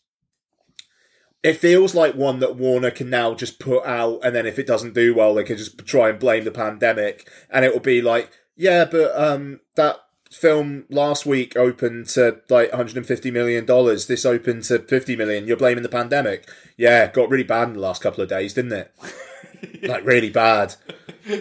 it 1.42 1.55
feels 1.55 1.94
like 1.94 2.14
one 2.14 2.40
that 2.40 2.57
Warner 2.57 2.90
can 2.90 3.11
now 3.11 3.35
just 3.35 3.59
put 3.59 3.85
out, 3.87 4.20
and 4.24 4.35
then 4.35 4.46
if 4.46 4.59
it 4.59 4.66
doesn't 4.66 4.94
do 4.94 5.14
well, 5.14 5.35
they 5.35 5.44
can 5.44 5.57
just 5.57 5.79
try 5.87 6.09
and 6.11 6.18
blame 6.18 6.44
the 6.44 6.51
pandemic, 6.51 7.29
and 7.51 7.64
it 7.64 7.72
will 7.72 7.81
be 7.81 8.03
like, 8.03 8.31
yeah, 8.57 8.85
but 8.85 9.12
um, 9.20 9.61
that 9.77 9.96
film 10.33 10.85
last 10.90 11.24
week 11.24 11.57
opened 11.57 12.07
to 12.07 12.40
like 12.51 12.70
150 12.70 13.31
million 13.31 13.64
dollars. 13.64 14.07
This 14.09 14.27
opened 14.27 14.64
to 14.64 14.81
50 14.81 15.16
million. 15.16 15.46
You're 15.46 15.57
blaming 15.57 15.83
the 15.85 15.88
pandemic. 15.88 16.48
Yeah, 16.77 17.11
got 17.11 17.31
really 17.31 17.44
bad 17.44 17.68
in 17.68 17.74
the 17.74 17.81
last 17.81 18.03
couple 18.03 18.22
of 18.22 18.29
days, 18.29 18.53
didn't 18.55 18.72
it? 18.72 18.92
like 19.83 20.05
really 20.05 20.31
bad. 20.31 20.74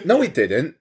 No, 0.04 0.22
it 0.22 0.32
didn't. 0.34 0.76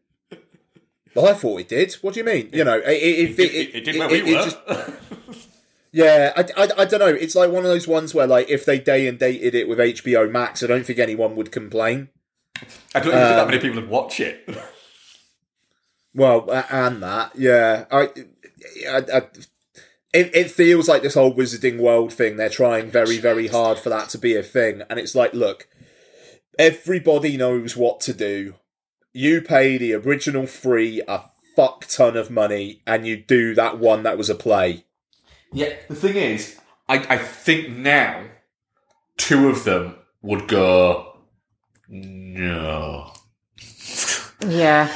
Well, 1.15 1.27
I 1.27 1.34
thought 1.34 1.62
it 1.62 1.69
did. 1.69 1.93
What 2.01 2.13
do 2.13 2.19
you 2.19 2.25
mean? 2.25 2.49
You 2.53 2.63
know, 2.63 2.77
it, 2.77 2.88
it, 2.88 3.39
It, 3.39 3.39
it, 3.39 3.75
it 3.75 3.86
did 3.86 3.97
where 3.97 4.08
we 4.10 4.21
were. 4.21 4.43
just- 4.43 4.58
yeah, 5.91 6.34
I, 6.36 6.41
I, 6.56 6.69
I 6.80 6.86
don't 6.86 7.00
know. 7.00 7.08
It's 7.08 7.36
like 7.36 7.52
one 7.52 7.63
of 7.63 7.69
those 7.71 7.88
ones 7.88 8.13
where, 8.13 8.28
like, 8.28 8.50
if 8.50 8.65
they 8.65 8.80
day 8.80 9.08
and 9.08 9.17
dated 9.17 9.56
it 9.56 9.67
with 9.67 9.80
HBO 9.80 10.30
Max, 10.30 10.63
I 10.63 10.67
don't 10.67 10.86
think 10.86 11.00
anyone 11.00 11.36
would 11.36 11.52
complain. 11.52 12.10
I 12.93 13.00
don't 13.00 13.08
even 13.08 13.12
think 13.12 13.13
that 13.13 13.39
Um, 13.39 13.47
many 13.50 13.60
people 13.60 13.82
would 13.82 13.89
watch 13.89 14.19
it. 14.19 14.47
Well, 16.13 16.50
and 16.71 17.04
that, 17.04 17.34
yeah. 17.36 17.86
I, 17.91 18.10
I, 18.89 18.97
I 19.13 19.21
it, 20.13 20.36
it 20.36 20.52
feels 20.52 20.88
like 20.88 21.04
this 21.04 21.13
whole 21.13 21.34
wizarding 21.34 21.78
world 21.80 22.12
thing. 22.12 22.38
They're 22.38 22.50
trying 22.50 22.89
very, 22.89 23.17
very 23.17 23.47
hard 23.47 23.78
for 23.78 23.89
that 23.89 24.10
to 24.10 24.17
be 24.17 24.36
a 24.36 24.41
thing, 24.41 24.82
and 24.89 25.00
it's 25.00 25.13
like, 25.13 25.34
look, 25.34 25.67
everybody 26.58 27.38
knows 27.38 27.78
what 27.78 28.00
to 28.02 28.13
do. 28.13 28.56
You 29.13 29.41
pay 29.41 29.78
the 29.78 29.93
original 29.93 30.47
free 30.47 31.02
a 31.08 31.21
fuck 31.56 31.86
ton 31.88 32.17
of 32.17 32.32
money, 32.32 32.82
and 32.88 33.06
you 33.06 33.17
do 33.17 33.54
that 33.56 33.78
one 33.78 34.04
that 34.04 34.17
was 34.17 34.30
a 34.30 34.36
play. 34.36 34.86
Yeah, 35.53 35.73
the 35.88 35.95
thing 35.95 36.15
is, 36.15 36.57
I, 36.89 36.95
I 37.10 37.17
think 37.17 37.69
now 37.69 38.25
two 39.17 39.49
of 39.49 39.63
them 39.63 39.95
would 40.21 40.47
go, 40.47 41.17
no. 41.88 43.12
Yeah. 44.45 44.93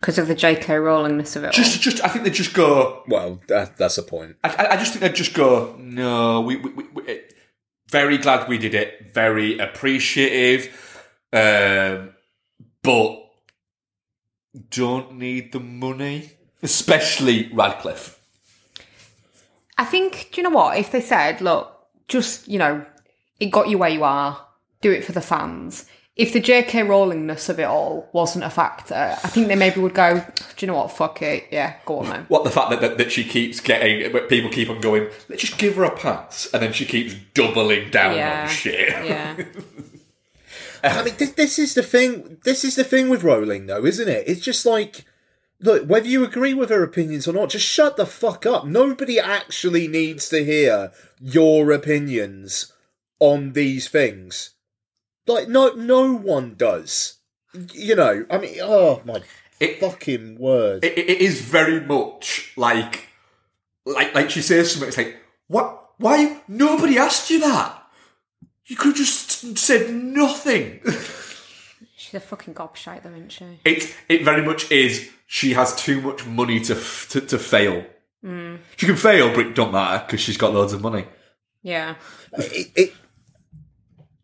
Because 0.00 0.18
of 0.18 0.28
the 0.28 0.34
J.K. 0.34 0.74
Rowlingness 0.74 1.36
of 1.36 1.44
it 1.44 1.48
all. 1.48 1.52
Just, 1.52 1.80
just, 1.82 2.02
I 2.02 2.08
think 2.08 2.24
they 2.24 2.30
just 2.30 2.54
go. 2.54 3.02
Well, 3.06 3.40
that, 3.48 3.76
that's 3.76 3.98
a 3.98 4.02
point. 4.02 4.36
I, 4.42 4.48
I- 4.48 4.72
I 4.72 4.76
just 4.76 4.92
think 4.92 5.02
they'd 5.02 5.14
just 5.14 5.34
go, 5.34 5.74
no. 5.78 6.40
We, 6.40 6.56
we, 6.56 6.70
we, 6.72 6.84
we 6.94 7.20
very 7.90 8.16
glad 8.18 8.48
we 8.48 8.56
did 8.56 8.74
it. 8.74 9.12
Very 9.12 9.58
appreciative, 9.58 10.68
um, 11.32 12.14
but 12.82 13.18
don't 14.70 15.16
need 15.16 15.52
the 15.52 15.60
money, 15.60 16.30
especially 16.62 17.50
Radcliffe. 17.52 18.19
I 19.80 19.84
think, 19.84 20.28
do 20.32 20.40
you 20.40 20.48
know 20.48 20.54
what? 20.54 20.76
If 20.76 20.92
they 20.92 21.00
said, 21.00 21.40
look, 21.40 21.74
just, 22.06 22.46
you 22.48 22.58
know, 22.58 22.84
it 23.38 23.46
got 23.46 23.68
you 23.70 23.78
where 23.78 23.88
you 23.88 24.04
are, 24.04 24.38
do 24.82 24.90
it 24.92 25.04
for 25.04 25.12
the 25.12 25.20
fans. 25.22 25.86
If 26.16 26.34
the 26.34 26.40
J.K. 26.40 26.82
Rowlingness 26.82 27.48
of 27.48 27.58
it 27.58 27.64
all 27.64 28.10
wasn't 28.12 28.44
a 28.44 28.50
factor, 28.50 28.94
I 28.94 29.28
think 29.28 29.48
they 29.48 29.54
maybe 29.54 29.80
would 29.80 29.94
go, 29.94 30.18
do 30.18 30.24
you 30.58 30.66
know 30.66 30.76
what? 30.76 30.92
Fuck 30.92 31.22
it. 31.22 31.46
Yeah, 31.50 31.76
go 31.86 32.00
on 32.00 32.10
then. 32.10 32.26
What 32.28 32.44
the 32.44 32.50
fact 32.50 32.68
that, 32.70 32.82
that, 32.82 32.98
that 32.98 33.10
she 33.10 33.24
keeps 33.24 33.58
getting, 33.60 34.12
people 34.28 34.50
keep 34.50 34.68
on 34.68 34.82
going, 34.82 35.08
let's 35.30 35.40
just 35.42 35.56
give 35.56 35.76
her 35.76 35.84
a 35.84 35.96
pass, 35.96 36.46
and 36.52 36.62
then 36.62 36.74
she 36.74 36.84
keeps 36.84 37.14
doubling 37.32 37.90
down 37.90 38.16
Yeah. 38.16 38.42
on 38.42 38.48
shit. 38.48 38.90
Yeah. 39.06 39.36
I 40.82 41.04
mean, 41.04 41.14
this, 41.16 41.32
this 41.32 41.58
is 41.58 41.72
the 41.74 41.82
thing. 41.82 42.38
This 42.44 42.64
is 42.64 42.74
the 42.76 42.84
thing 42.84 43.08
with 43.08 43.22
rolling, 43.22 43.66
though, 43.66 43.84
isn't 43.86 44.08
it? 44.08 44.24
It's 44.26 44.40
just 44.42 44.66
like, 44.66 45.04
look, 45.60 45.86
whether 45.86 46.08
you 46.08 46.24
agree 46.24 46.54
with 46.54 46.70
her 46.70 46.82
opinions 46.82 47.28
or 47.28 47.32
not, 47.32 47.50
just 47.50 47.66
shut 47.66 47.96
the 47.96 48.06
fuck 48.06 48.46
up. 48.46 48.66
Nobody 48.66 49.18
actually 49.18 49.88
needs 49.88 50.28
to 50.30 50.44
hear 50.44 50.92
your 51.20 51.70
opinions 51.72 52.72
on 53.18 53.52
these 53.52 53.88
things. 53.88 54.50
Like, 55.26 55.48
no, 55.48 55.68
no 55.74 56.12
one 56.12 56.54
does. 56.56 57.18
You 57.72 57.94
know, 57.96 58.24
I 58.30 58.38
mean, 58.38 58.56
oh 58.62 59.02
my 59.04 59.22
It- 59.60 59.80
fucking 59.80 60.38
word. 60.38 60.84
it, 60.84 60.96
it 60.98 61.20
is 61.20 61.40
very 61.40 61.80
much 61.80 62.52
like, 62.56 63.08
like, 63.84 64.14
like 64.14 64.30
she 64.30 64.40
says 64.42 64.70
something. 64.72 64.88
It's 64.88 64.96
like, 64.96 65.16
what? 65.48 65.76
Why? 65.98 66.40
Nobody 66.48 66.96
asked 66.96 67.28
you 67.30 67.40
that. 67.40 67.76
You 68.66 68.76
could 68.76 68.96
have 68.96 68.96
just 68.96 69.58
said 69.58 69.90
nothing. 69.92 70.80
She's 71.96 72.14
a 72.14 72.20
fucking 72.20 72.54
gobshite, 72.54 73.02
though, 73.02 73.10
isn't 73.10 73.32
she? 73.32 73.44
it 73.64 73.94
it 74.08 74.24
very 74.24 74.42
much 74.42 74.70
is. 74.70 75.10
She 75.32 75.52
has 75.52 75.76
too 75.76 76.00
much 76.00 76.26
money 76.26 76.58
to 76.58 76.74
f- 76.74 77.06
to, 77.10 77.20
to 77.20 77.38
fail. 77.38 77.86
Hmm. 78.20 78.56
She 78.76 78.86
can 78.86 78.96
fail, 78.96 79.28
but 79.32 79.46
it 79.46 79.54
don't 79.54 79.70
matter 79.70 80.04
because 80.04 80.20
she's 80.20 80.36
got 80.36 80.52
loads 80.52 80.72
of 80.72 80.80
money. 80.80 81.06
Yeah. 81.62 81.94
it, 82.32 82.72
it 82.74 82.94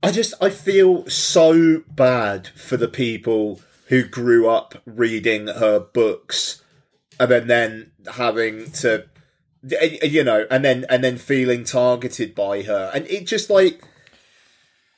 I 0.03 0.11
just 0.11 0.35
I 0.41 0.51
feel 0.51 1.09
so 1.09 1.85
bad 1.89 2.49
for 2.49 2.77
the 2.77 2.89
people 2.89 3.61
who 3.87 4.03
grew 4.03 4.49
up 4.49 4.83
reading 4.85 5.47
her 5.47 5.79
books 5.79 6.65
and 7.21 7.31
then 7.31 7.47
then 7.47 7.93
having 8.15 8.73
to 8.73 9.05
you 9.63 10.25
know 10.25 10.45
and 10.51 10.65
then 10.65 10.87
and 10.91 11.05
then 11.05 11.19
feeling 11.19 11.63
targeted 11.63 12.35
by 12.35 12.63
her 12.63 12.91
and 12.93 13.07
it 13.07 13.29
just 13.29 13.49
like 13.49 13.81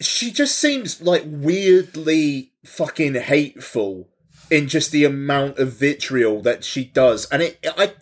she 0.01 0.31
just 0.31 0.57
seems 0.57 1.03
like 1.03 1.25
weirdly 1.27 2.53
fucking 2.65 3.15
hateful 3.15 4.09
in 4.51 4.69
just 4.69 4.91
the 4.93 5.05
amount 5.05 5.59
of 5.59 5.73
vitriol 5.73 6.41
that 6.43 6.65
she 6.65 6.85
does 6.85 7.27
and 7.31 7.43
it 7.43 7.65
I 7.77 7.93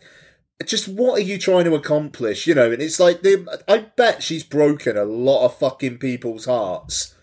just 0.64 0.88
what 0.88 1.18
are 1.18 1.22
you 1.22 1.36
trying 1.38 1.64
to 1.64 1.74
accomplish? 1.74 2.46
You 2.46 2.54
know, 2.54 2.72
and 2.72 2.80
it's 2.80 2.98
like 2.98 3.20
the, 3.20 3.62
I 3.68 3.78
bet 3.78 4.22
she's 4.22 4.42
broken 4.42 4.96
a 4.96 5.04
lot 5.04 5.44
of 5.44 5.58
fucking 5.58 5.98
people's 5.98 6.46
hearts. 6.46 7.14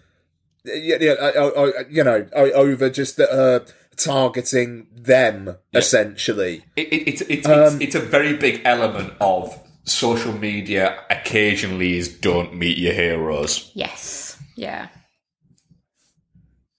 Yeah, 0.63 0.97
yeah, 1.01 1.13
I, 1.13 1.29
I, 1.31 1.47
I- 1.79 1.85
you 1.89 2.03
know, 2.03 2.27
o- 2.33 2.51
over 2.51 2.89
just 2.91 3.17
the, 3.17 3.29
uh, 3.31 3.65
targeting 3.97 4.87
them 4.95 5.57
essentially. 5.73 6.63
It, 6.75 6.93
it, 6.93 7.07
it's 7.07 7.21
it's, 7.21 7.47
Um, 7.47 7.61
it's 7.63 7.75
it's 7.81 7.95
a 7.95 7.99
very 7.99 8.37
big 8.37 8.61
element 8.65 9.13
of 9.19 9.59
social 9.83 10.33
media. 10.33 10.99
Occasionally, 11.09 11.97
is 11.97 12.07
don't 12.09 12.53
meet 12.55 12.77
your 12.77 12.93
heroes. 12.93 13.71
Yes. 13.73 14.37
Yeah. 14.55 14.89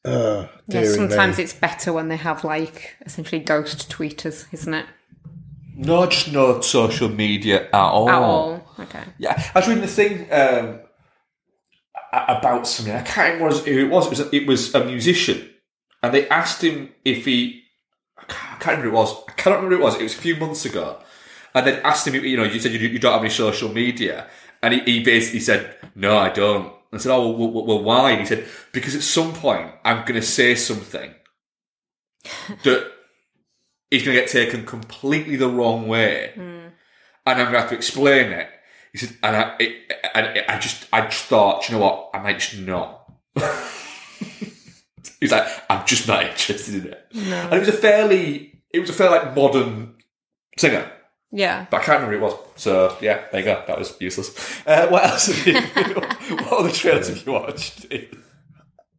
Ugh, 0.04 0.48
Yeah, 0.66 0.84
sometimes 0.84 1.38
me. 1.38 1.44
it's 1.44 1.52
better 1.54 1.92
when 1.92 2.08
they 2.08 2.16
have, 2.16 2.44
like, 2.44 2.96
essentially 3.06 3.40
ghost 3.40 3.90
tweeters, 3.90 4.46
isn't 4.52 4.74
it? 4.74 4.86
No, 5.76 6.06
just 6.06 6.32
no 6.32 6.60
social 6.60 7.08
media 7.08 7.64
at 7.66 7.74
all. 7.74 8.08
At 8.08 8.22
all. 8.22 8.66
Okay. 8.78 9.02
Yeah, 9.18 9.42
I 9.54 9.58
was 9.58 9.66
reading 9.68 9.82
the 9.82 9.88
thing 9.88 10.30
um, 10.32 10.80
about 12.12 12.66
something. 12.68 12.94
I 12.94 13.02
can't 13.02 13.40
remember 13.40 13.58
who 13.64 13.86
it 13.86 13.90
was. 13.90 14.06
It 14.06 14.10
was 14.10 14.20
a, 14.20 14.36
it 14.36 14.46
was 14.46 14.74
a 14.74 14.84
musician, 14.84 15.50
and 16.02 16.14
they 16.14 16.28
asked 16.28 16.62
him 16.62 16.90
if 17.04 17.24
he. 17.24 17.62
I 18.16 18.24
can't, 18.24 18.52
I 18.52 18.56
can't 18.58 18.78
remember 18.78 18.90
who 18.90 18.96
it 18.96 19.00
was. 19.00 19.24
I 19.28 19.32
cannot 19.32 19.56
remember 19.56 19.76
who 19.76 19.82
it 19.82 19.84
was. 19.84 19.94
It 19.96 20.02
was 20.04 20.14
a 20.14 20.18
few 20.18 20.36
months 20.36 20.64
ago, 20.64 20.98
and 21.54 21.66
they 21.66 21.80
asked 21.82 22.06
him. 22.06 22.14
You 22.24 22.36
know, 22.36 22.44
you 22.44 22.60
said 22.60 22.72
you, 22.72 22.78
you 22.78 22.98
don't 23.00 23.12
have 23.12 23.22
any 23.22 23.30
social 23.30 23.72
media, 23.72 24.28
and 24.62 24.74
he, 24.74 24.80
he 24.80 25.02
basically 25.02 25.40
said, 25.40 25.76
"No, 25.96 26.16
I 26.18 26.28
don't." 26.30 26.72
I 26.96 26.98
said, 26.98 27.12
"Oh, 27.12 27.30
well, 27.30 27.50
well, 27.50 27.66
well 27.66 27.82
why?" 27.82 28.10
And 28.12 28.20
he 28.20 28.26
said, 28.26 28.46
"Because 28.72 28.94
at 28.94 29.02
some 29.02 29.32
point 29.32 29.70
I'm 29.84 30.00
going 30.02 30.20
to 30.20 30.22
say 30.22 30.54
something 30.54 31.14
that 32.64 32.92
is 33.90 34.02
going 34.02 34.16
to 34.16 34.20
get 34.20 34.30
taken 34.30 34.64
completely 34.66 35.36
the 35.36 35.48
wrong 35.48 35.88
way." 35.88 36.32
Hmm. 36.34 36.40
and 36.40 36.72
I'm 37.26 37.36
going 37.36 37.52
to 37.52 37.60
have 37.60 37.70
to 37.70 37.76
explain 37.76 38.32
it. 38.32 38.48
He 38.92 38.98
said, 38.98 39.16
and 39.24 39.36
I, 39.36 39.56
it, 39.58 39.92
and 40.14 40.36
it, 40.36 40.44
I 40.48 40.58
just, 40.58 40.86
I 40.92 41.00
just 41.02 41.24
thought, 41.24 41.68
you 41.68 41.74
know 41.74 41.80
what, 41.80 42.10
I 42.14 42.22
might 42.22 42.38
just 42.38 42.58
not. 42.58 43.12
He's 45.20 45.32
like, 45.32 45.48
I'm 45.68 45.84
just 45.84 46.06
not 46.06 46.24
interested 46.24 46.84
in 46.84 46.92
it. 46.92 47.06
And 47.12 47.54
it 47.54 47.58
was 47.58 47.68
a 47.68 47.72
fairly, 47.72 48.62
it 48.70 48.78
was 48.78 48.90
a 48.90 48.92
fairly 48.92 49.18
like 49.18 49.34
modern 49.34 49.96
singer, 50.56 50.92
Yeah. 51.36 51.66
but 51.70 51.80
I 51.80 51.84
can't 51.84 52.00
remember 52.02 52.18
who 52.18 52.24
it 52.26 52.30
was. 52.30 52.38
So 52.62 52.96
yeah, 53.00 53.24
there 53.32 53.40
you 53.40 53.46
go. 53.46 53.62
That 53.66 53.78
was 53.78 53.96
useless. 54.00 54.30
Uh, 54.66 54.86
what 54.88 55.04
else? 55.04 55.26
Have 55.26 55.46
you, 55.46 55.60
what 56.36 56.52
other 56.60 56.70
trailers 56.70 57.08
have 57.08 57.26
you 57.26 57.32
watched? 57.32 57.86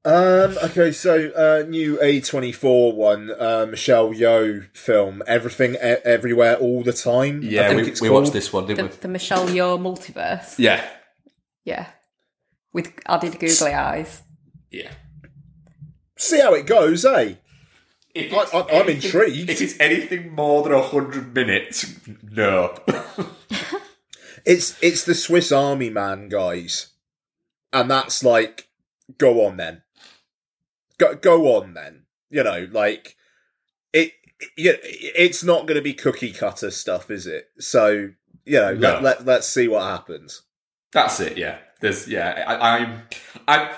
Um. 0.08 0.56
Okay. 0.63 0.91
So, 0.91 1.30
uh, 1.32 1.65
new 1.67 1.98
A 2.00 2.21
twenty 2.21 2.52
four 2.52 2.93
one, 2.93 3.32
uh, 3.39 3.66
Michelle 3.68 4.09
Yeoh 4.14 4.68
film, 4.78 5.24
everything, 5.26 5.74
e- 5.74 5.78
everywhere, 6.05 6.57
all 6.57 6.84
the 6.84 6.93
time. 6.93 7.41
Yeah, 7.41 7.74
we, 7.74 7.91
we 7.99 8.09
watched 8.12 8.32
this 8.32 8.53
one, 8.53 8.68
The, 8.68 8.76
didn't 8.76 8.91
we? 8.91 8.97
the 8.97 9.07
Michelle 9.07 9.47
Yeoh 9.47 9.80
multiverse. 9.80 10.59
Yeah, 10.59 10.86
Yeah. 11.64 11.88
With 12.72 12.93
added 13.07 13.39
googly 13.39 13.74
eyes. 13.74 14.22
yeah. 14.70 14.91
See 16.18 16.39
how 16.39 16.53
it 16.53 16.68
goes, 16.68 17.03
eh? 17.03 17.34
If 18.16 18.34
I, 18.34 18.59
I'm 18.59 18.70
anything- 18.88 19.03
intrigued. 19.03 19.49
If 19.49 19.61
it's 19.61 19.80
anything 19.80 20.34
more 20.34 20.63
than 20.63 20.82
hundred 20.82 21.36
minutes, 21.36 21.93
no. 22.32 22.76
It's 24.45 24.78
it's 24.84 25.05
the 25.05 25.16
Swiss 25.16 25.51
Army 25.51 25.89
Man, 25.89 26.30
guys, 26.30 26.89
and 27.74 27.89
that's 27.89 28.24
like, 28.24 28.68
go 29.18 29.43
on 29.43 29.57
then, 29.57 29.82
go 30.99 31.16
go 31.16 31.55
on 31.55 31.74
then. 31.74 32.03
You 32.30 32.43
know, 32.43 32.68
like 32.72 33.16
it. 33.91 34.11
Yeah, 34.55 34.74
it's 34.84 35.43
not 35.43 35.66
going 35.66 35.78
to 35.78 35.82
be 35.82 35.93
cookie 35.95 36.32
cutter 36.32 36.70
stuff, 36.70 37.09
is 37.09 37.26
it? 37.26 37.47
So 37.57 38.11
you 38.45 38.59
know, 38.59 38.76
No. 38.76 38.80
let, 38.91 39.01
let 39.03 39.26
let's 39.26 39.47
see 39.47 39.68
what 39.68 39.82
happens. 39.82 40.43
That's 40.93 41.20
it. 41.22 41.38
Yeah. 41.39 41.57
There's 41.82 42.07
yeah. 42.07 42.43
I, 42.47 42.78
I'm 42.78 43.01
I'm 43.47 43.70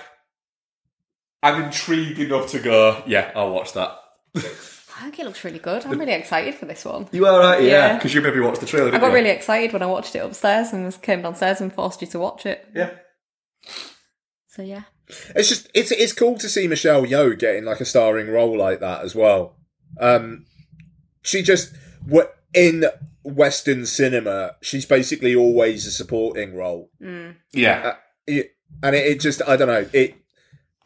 I'm 1.44 1.64
intrigued 1.64 2.20
enough 2.20 2.50
to 2.52 2.60
go. 2.60 3.04
Yeah, 3.08 3.32
I'll 3.38 3.52
watch 3.54 3.72
that. 3.72 3.98
I 4.38 5.02
think 5.04 5.20
it 5.20 5.26
looks 5.26 5.44
really 5.44 5.60
good. 5.60 5.86
I'm 5.86 6.00
really 6.00 6.14
excited 6.14 6.56
for 6.56 6.66
this 6.66 6.84
one. 6.84 7.08
You 7.12 7.26
are 7.28 7.40
right, 7.40 7.62
yeah, 7.62 7.70
Yeah. 7.70 7.94
because 7.98 8.14
you 8.16 8.22
maybe 8.22 8.40
watched 8.40 8.62
the 8.62 8.66
trailer. 8.66 8.88
I 8.88 8.92
Didn't 8.92 9.02
got 9.02 9.08
you? 9.10 9.14
really 9.14 9.30
excited 9.30 9.72
when 9.74 9.84
I 9.84 9.86
watched 9.86 10.16
it 10.16 10.20
upstairs 10.20 10.74
and 10.74 10.86
was 10.86 10.98
came 10.98 11.22
downstairs 11.22 11.62
and 11.62 11.72
forced 11.72 12.02
you 12.02 12.08
to 12.08 12.20
watch 12.20 12.46
it. 12.46 12.66
yeah. 12.74 12.92
So 14.48 14.62
yeah. 14.64 14.84
It's 15.36 15.50
just 15.50 15.70
it's 15.74 15.92
it's 15.92 16.14
cool 16.14 16.38
to 16.40 16.50
see 16.50 16.68
Michelle 16.68 17.06
Yeoh 17.06 17.38
getting 17.38 17.64
like 17.64 17.80
a 17.80 17.86
starring 17.86 18.30
role 18.30 18.58
like 18.58 18.80
that 18.82 19.04
as 19.04 19.16
well. 19.16 19.58
Um, 20.00 20.46
she 21.22 21.42
just 21.44 21.74
what 22.06 22.36
in 22.54 22.86
Western 23.24 23.86
cinema, 23.86 24.56
she's 24.62 24.86
basically 24.86 25.36
always 25.36 25.86
a 25.86 25.92
supporting 25.92 26.56
role, 26.56 26.90
Yeah. 27.54 27.96
It- 28.26 28.52
and 28.84 28.96
it, 28.96 29.06
it 29.06 29.20
just 29.22 29.42
I 29.48 29.56
don't 29.56 29.70
know 29.70 29.88
it. 29.94 30.16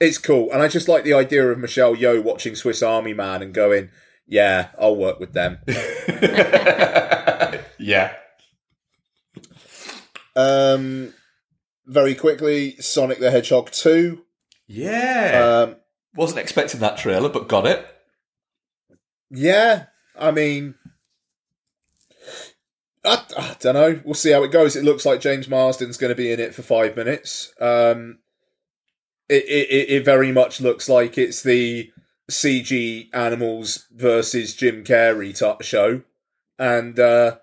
It's 0.02 0.18
cool, 0.18 0.52
and 0.52 0.64
I 0.64 0.68
just 0.68 0.88
like 0.88 1.04
the 1.04 1.14
idea 1.14 1.47
of 1.47 1.60
Michelle 1.60 1.95
Yeoh 1.95 2.24
watching 2.24 2.56
Swiss 2.56 2.82
Army 2.82 3.14
Man 3.14 3.43
and 3.43 3.54
going, 3.54 3.91
"Yeah, 4.26 4.70
I'll 4.80 4.95
work 4.95 5.20
with 5.20 5.34
them." 5.34 5.60
yeah. 7.78 8.14
um, 10.36 11.14
very 11.86 12.16
quickly, 12.16 12.78
Sonic 12.78 13.20
the 13.20 13.30
Hedgehog 13.30 13.70
two. 13.70 14.24
Yeah. 14.66 15.66
Um, 15.68 15.76
Wasn't 16.16 16.39
expecting 16.39 16.80
that 16.80 16.97
trailer, 16.97 17.30
but 17.30 17.47
got 17.47 17.68
it. 17.68 17.86
Yeah, 19.30 19.86
I 20.20 20.32
mean, 20.32 20.74
I, 23.06 23.24
I 23.38 23.56
don't 23.60 23.76
know. 23.76 24.02
We'll 24.04 24.16
see 24.16 24.32
how 24.32 24.41
it 24.41 24.52
goes. 24.52 24.76
It 24.76 24.84
looks 24.84 25.06
like 25.06 25.22
James 25.22 25.47
Marsden's 25.47 25.97
going 25.97 26.10
to 26.10 26.16
be 26.16 26.32
in 26.32 26.39
it 26.39 26.56
for 26.56 26.64
five 26.64 26.95
minutes. 26.95 27.54
Um, 27.62 28.18
it, 29.32 29.44
it 29.46 29.70
it- 29.72 29.90
it 29.98 30.06
very 30.06 30.32
much 30.32 30.60
looks 30.62 30.88
like 30.90 31.18
it's 31.18 31.42
the 31.44 31.90
CG 32.30 33.10
animals 33.14 33.88
versus 33.92 34.54
Jim 34.56 34.84
Carrey 34.84 35.38
type 35.38 35.62
show, 35.64 36.02
and 36.60 37.00
uh, 37.00 37.38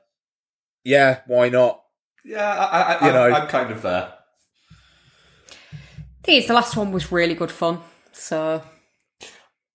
yeah, 0.84 1.20
why 1.26 1.49
not? 1.49 1.82
Yeah, 2.24 2.45
I, 2.49 2.64
I, 2.64 2.93
I, 2.95 3.07
You 3.07 3.12
know. 3.12 3.26
I'm, 3.26 3.43
I'm 3.43 3.49
kind 3.49 3.70
of 3.70 3.82
there. 3.82 4.12
thing 6.22 6.36
is, 6.36 6.47
the 6.47 6.55
last 6.55 6.76
one 6.76 6.93
was 6.93 7.11
really 7.12 7.34
good 7.34 7.51
fun. 7.51 7.80
So 8.12 8.62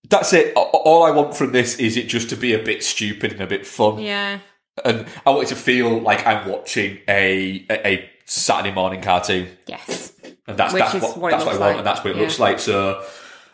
That's 0.10 0.34
it. 0.34 0.54
All 0.56 1.04
I 1.04 1.12
want 1.12 1.36
from 1.36 1.52
this 1.52 1.80
is 1.80 1.98
it 1.98 2.08
just 2.08 2.30
to 2.30 2.36
be 2.36 2.54
a 2.54 2.60
bit 2.60 2.84
stupid 2.84 3.32
and 3.34 3.42
a 3.42 3.48
bit 3.48 3.66
fun. 3.66 4.00
yeah, 4.00 4.40
And 4.84 5.06
I 5.26 5.32
want 5.32 5.44
it 5.46 5.48
to 5.50 5.56
feel 5.56 6.00
like 6.00 6.26
I'm 6.26 6.48
watching 6.50 7.00
a 7.08 7.66
a, 7.70 7.88
a 7.88 8.10
Saturday 8.26 8.74
morning 8.74 9.02
cartoon. 9.02 9.48
yes, 9.68 10.13
And 10.48 10.58
that's 10.58 10.74
Which 10.74 10.84
that's 10.84 10.94
what, 10.96 11.18
what 11.18 11.32
that's 11.32 11.46
what 11.46 11.56
I 11.56 11.58
want 11.58 11.60
like. 11.72 11.78
and 11.78 11.88
that's 11.88 12.04
what 12.04 12.12
it 12.12 12.16
Yeah. 12.18 12.22
looks 12.24 12.40
like. 12.40 12.60
So 12.60 13.06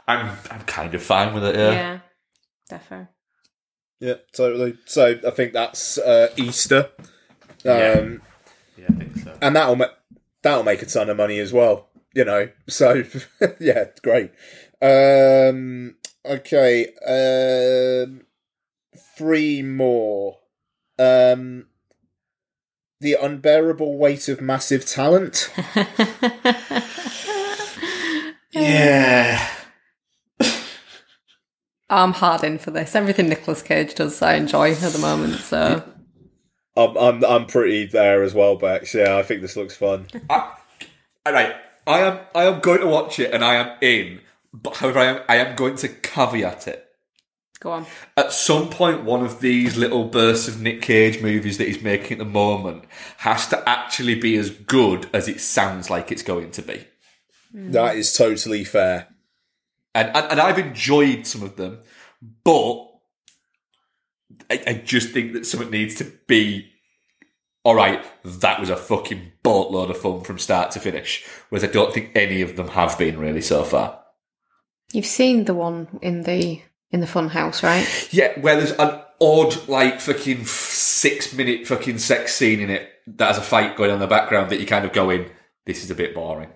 I'm 0.07 0.35
I'm 0.49 0.61
kind 0.61 0.93
of 0.95 1.03
fine 1.03 1.33
with 1.33 1.43
it, 1.45 1.55
yeah, 1.55 1.71
yeah. 1.71 1.99
definitely. 2.69 3.07
Yeah, 3.99 4.13
totally. 4.35 4.77
So 4.85 5.19
I 5.27 5.29
think 5.31 5.53
that's 5.53 5.97
uh, 5.97 6.29
Easter. 6.37 6.89
Um, 6.99 7.03
Yeah. 7.65 8.17
Yeah, 8.77 8.85
I 8.89 8.93
think 8.93 9.17
so. 9.17 9.37
and 9.41 9.55
that'll 9.55 9.75
ma- 9.75 9.93
that'll 10.41 10.63
make 10.63 10.81
a 10.81 10.85
ton 10.85 11.09
of 11.09 11.17
money 11.17 11.37
as 11.39 11.51
well. 11.53 11.89
You 12.15 12.25
know, 12.25 12.49
so 12.67 13.03
yeah, 13.59 13.85
great. 14.01 14.31
Um, 14.81 15.95
okay, 16.25 16.87
um, 17.05 18.21
three 19.17 19.61
more. 19.61 20.37
Um, 20.97 21.67
the 22.99 23.17
unbearable 23.21 23.97
weight 23.97 24.27
of 24.27 24.41
massive 24.41 24.85
talent. 24.85 25.49
Yeah. 28.51 29.47
I'm 31.89 32.13
hard 32.13 32.43
in 32.43 32.59
for 32.59 32.71
this. 32.71 32.95
Everything 32.95 33.29
Nicolas 33.29 33.61
Cage 33.61 33.95
does, 33.95 34.21
I 34.21 34.35
enjoy 34.35 34.71
at 34.71 34.91
the 34.93 34.99
moment. 34.99 35.35
So 35.35 35.83
I'm 36.77 36.97
I'm 36.97 37.25
I'm 37.25 37.45
pretty 37.45 37.85
there 37.87 38.21
as 38.21 38.33
well, 38.33 38.55
Bex. 38.55 38.93
Yeah, 38.93 39.17
I 39.17 39.23
think 39.23 39.41
this 39.41 39.55
looks 39.55 39.75
fun. 39.75 40.07
I, 40.29 40.53
all 41.25 41.33
right. 41.33 41.55
I 41.87 41.99
am 42.01 42.19
I 42.35 42.43
am 42.45 42.59
going 42.59 42.81
to 42.81 42.87
watch 42.87 43.19
it 43.19 43.33
and 43.33 43.43
I 43.43 43.55
am 43.55 43.77
in. 43.81 44.21
But 44.53 44.77
however 44.77 44.99
I 44.99 45.05
am 45.05 45.21
I 45.27 45.35
am 45.37 45.55
going 45.55 45.75
to 45.77 45.87
caveat 45.87 46.67
it. 46.67 46.85
Go 47.59 47.71
on. 47.71 47.85
At 48.15 48.33
some 48.33 48.69
point 48.69 49.03
one 49.03 49.23
of 49.23 49.41
these 49.41 49.77
little 49.77 50.05
bursts 50.05 50.47
of 50.47 50.61
Nick 50.61 50.81
Cage 50.81 51.21
movies 51.21 51.57
that 51.57 51.67
he's 51.67 51.81
making 51.81 52.13
at 52.13 52.17
the 52.19 52.25
moment 52.25 52.85
has 53.17 53.47
to 53.47 53.69
actually 53.69 54.15
be 54.15 54.37
as 54.37 54.49
good 54.49 55.09
as 55.13 55.27
it 55.27 55.41
sounds 55.41 55.89
like 55.89 56.11
it's 56.11 56.23
going 56.23 56.51
to 56.51 56.61
be. 56.61 56.85
Hmm. 57.51 57.71
That 57.71 57.95
is 57.95 58.13
totally 58.13 58.63
fair. 58.63 59.07
and 59.93 60.09
and, 60.15 60.31
and 60.31 60.39
I've 60.39 60.59
enjoyed 60.59 61.25
some 61.27 61.43
of 61.43 61.55
them, 61.55 61.79
but 62.43 62.89
I, 64.49 64.63
I 64.67 64.73
just 64.73 65.09
think 65.11 65.33
that 65.33 65.45
something 65.45 65.71
needs 65.71 65.95
to 65.95 66.05
be 66.27 66.71
all 67.63 67.75
right. 67.75 68.03
That 68.23 68.59
was 68.59 68.69
a 68.69 68.77
fucking 68.77 69.33
boatload 69.43 69.91
of 69.91 69.97
fun 69.97 70.21
from 70.21 70.39
start 70.39 70.71
to 70.71 70.79
finish. 70.79 71.25
Whereas 71.49 71.63
I 71.63 71.67
don't 71.71 71.93
think 71.93 72.11
any 72.15 72.41
of 72.41 72.55
them 72.55 72.69
have 72.69 72.97
been 72.97 73.19
really 73.19 73.41
so 73.41 73.63
far. 73.63 73.99
You've 74.93 75.05
seen 75.05 75.45
the 75.45 75.53
one 75.53 75.99
in 76.01 76.23
the 76.23 76.61
in 76.91 76.99
the 76.99 77.07
fun 77.07 77.29
house, 77.29 77.61
right? 77.63 77.87
Yeah, 78.11 78.39
where 78.39 78.55
there's 78.55 78.71
an 78.71 79.01
odd 79.21 79.67
like 79.67 79.99
fucking 80.01 80.45
six 80.45 81.33
minute 81.33 81.67
fucking 81.67 81.97
sex 81.99 82.35
scene 82.35 82.59
in 82.59 82.69
it 82.69 82.89
that 83.07 83.27
has 83.27 83.37
a 83.37 83.41
fight 83.41 83.75
going 83.75 83.89
on 83.91 83.95
in 83.95 83.99
the 84.01 84.07
background 84.07 84.49
that 84.51 84.59
you 84.59 84.65
kind 84.65 84.85
of 84.85 84.93
go 84.93 85.09
in. 85.09 85.29
This 85.65 85.83
is 85.83 85.91
a 85.91 85.95
bit 85.95 86.15
boring. 86.15 86.49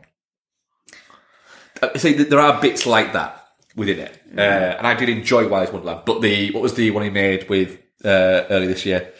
Uh, 1.81 1.97
See, 1.97 2.15
th- 2.15 2.29
there 2.29 2.39
are 2.39 2.61
bits 2.61 2.85
like 2.85 3.13
that 3.13 3.45
within 3.75 3.99
it, 3.99 4.21
uh, 4.37 4.41
and 4.41 4.87
I 4.87 4.93
did 4.93 5.09
enjoy 5.09 5.47
Willy's 5.47 5.71
Wonderland. 5.71 6.01
But 6.05 6.21
the 6.21 6.51
what 6.51 6.63
was 6.63 6.73
the 6.75 6.89
one 6.91 7.03
he 7.03 7.09
made 7.09 7.49
with 7.49 7.79
uh, 8.05 8.45
early 8.49 8.67
this 8.67 8.85
year? 8.85 9.11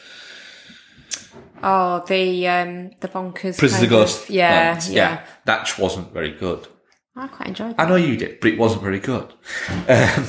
Oh, 1.61 2.03
the 2.07 2.47
um 2.47 2.91
the 2.99 3.07
bonkers. 3.07 3.57
Prisoners 3.57 3.84
of 3.84 3.89
Ghost. 3.89 4.30
Yeah, 4.30 4.49
Lands. 4.72 4.89
yeah, 4.89 5.26
that 5.45 5.78
wasn't 5.80 6.11
very 6.14 6.32
good. 6.32 6.68
I 7.16 7.28
quite 7.28 7.49
enjoyed 7.49 7.76
I 7.78 7.88
know 7.88 7.95
you 7.95 8.18
did, 8.18 8.39
but 8.39 8.51
it 8.51 8.57
wasn't 8.57 8.82
very 8.84 8.99
good. 8.99 9.34
Um, 9.88 10.28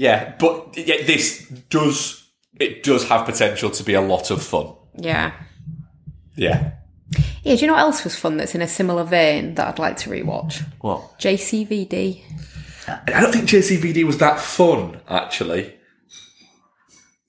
yeah, 0.00 0.34
but 0.38 0.78
yeah, 0.78 1.04
this 1.04 1.46
does 1.68 2.26
it 2.58 2.82
does 2.82 3.06
have 3.10 3.26
potential 3.26 3.68
to 3.68 3.84
be 3.84 3.92
a 3.92 4.00
lot 4.00 4.30
of 4.30 4.42
fun. 4.42 4.72
Yeah. 4.96 5.32
Yeah. 6.36 6.72
Yeah, 7.42 7.54
do 7.54 7.60
you 7.60 7.66
know 7.66 7.74
what 7.74 7.80
else 7.80 8.04
was 8.04 8.16
fun 8.16 8.38
that's 8.38 8.54
in 8.54 8.62
a 8.62 8.66
similar 8.66 9.04
vein 9.04 9.56
that 9.56 9.68
I'd 9.68 9.78
like 9.78 9.98
to 9.98 10.10
rewatch? 10.10 10.64
What? 10.80 11.18
JCVD. 11.18 12.22
I 12.88 13.20
don't 13.20 13.30
think 13.30 13.44
JCVD 13.44 14.04
was 14.04 14.16
that 14.18 14.40
fun, 14.40 15.02
actually. 15.06 15.74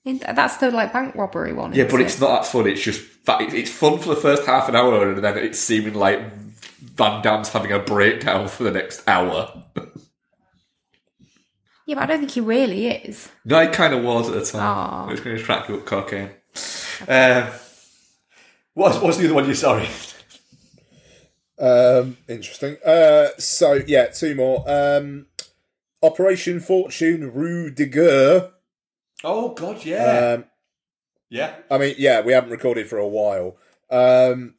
That's 0.06 0.56
the 0.56 0.70
like 0.70 0.94
bank 0.94 1.14
robbery 1.14 1.52
one. 1.52 1.74
Yeah, 1.74 1.84
but 1.90 2.00
it? 2.00 2.04
it's 2.04 2.18
not 2.18 2.40
that 2.40 2.46
fun. 2.50 2.66
It's 2.66 2.80
just 2.80 3.02
it's 3.28 3.54
it's 3.54 3.70
fun 3.70 3.98
for 3.98 4.14
the 4.14 4.20
first 4.20 4.46
half 4.46 4.70
an 4.70 4.76
hour, 4.76 5.10
and 5.10 5.22
then 5.22 5.36
it's 5.36 5.58
seeming 5.58 5.92
like 5.92 6.20
Van 6.96 7.20
Damme's 7.20 7.50
having 7.50 7.72
a 7.72 7.80
breakdown 7.80 8.48
for 8.48 8.64
the 8.64 8.70
next 8.70 9.06
hour. 9.06 9.62
Yeah, 11.86 11.96
but 11.96 12.04
I 12.04 12.06
don't 12.06 12.18
think 12.20 12.30
he 12.32 12.40
really 12.40 12.86
is. 12.88 13.28
no, 13.44 13.58
it 13.60 13.72
kind 13.72 13.92
of 13.94 14.04
was 14.04 14.28
at 14.28 14.34
the 14.34 14.44
time. 14.44 14.62
Aw. 14.62 15.08
It 15.08 15.10
was 15.12 15.20
going 15.20 15.36
to 15.36 15.42
track 15.42 15.68
you 15.68 15.76
up 15.76 15.84
cocaine. 15.84 16.30
Um, 17.08 17.48
what's 18.74 18.98
what's 19.00 19.16
the 19.18 19.24
other 19.26 19.34
one? 19.34 19.46
You 19.48 19.54
sorry. 19.54 19.88
Um, 21.58 22.16
interesting. 22.28 22.76
Uh, 22.84 23.28
so 23.38 23.80
yeah, 23.86 24.06
two 24.06 24.34
more. 24.34 24.64
Um, 24.66 25.26
Operation 26.02 26.58
Fortune 26.60 27.32
Ruse 27.32 27.72
de 27.74 27.86
Guerre. 27.86 28.50
Oh 29.24 29.50
God, 29.54 29.84
yeah, 29.84 30.34
Um, 30.38 30.44
yeah. 31.30 31.54
I 31.70 31.78
mean, 31.78 31.94
yeah, 31.98 32.20
we 32.22 32.32
haven't 32.32 32.50
recorded 32.50 32.88
for 32.88 32.98
a 32.98 33.06
while. 33.06 33.56
Um, 33.90 34.54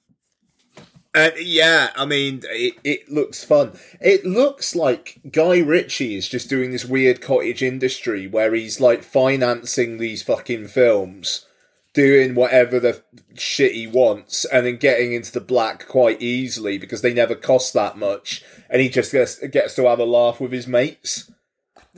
and 1.13 1.33
yeah, 1.39 1.91
I 1.95 2.05
mean, 2.05 2.41
it, 2.45 2.73
it 2.83 3.09
looks 3.09 3.43
fun. 3.43 3.73
It 4.01 4.25
looks 4.25 4.75
like 4.75 5.19
Guy 5.31 5.59
Ritchie 5.59 6.15
is 6.15 6.27
just 6.27 6.49
doing 6.49 6.71
this 6.71 6.85
weird 6.85 7.21
cottage 7.21 7.61
industry 7.61 8.27
where 8.27 8.53
he's 8.53 8.81
like 8.81 9.03
financing 9.03 9.97
these 9.97 10.23
fucking 10.23 10.67
films, 10.67 11.45
doing 11.93 12.33
whatever 12.33 12.79
the 12.79 13.03
shit 13.35 13.73
he 13.73 13.85
wants, 13.85 14.43
and 14.45 14.65
then 14.65 14.77
getting 14.77 15.13
into 15.13 15.31
the 15.31 15.39
black 15.39 15.87
quite 15.87 16.21
easily 16.21 16.79
because 16.79 17.01
they 17.01 17.13
never 17.13 17.35
cost 17.35 17.73
that 17.73 17.95
much, 17.95 18.43
and 18.69 18.81
he 18.81 18.89
just 18.89 19.11
gets, 19.11 19.37
gets 19.47 19.75
to 19.75 19.87
have 19.87 19.99
a 19.99 20.05
laugh 20.05 20.41
with 20.41 20.51
his 20.51 20.67
mates. 20.67 21.31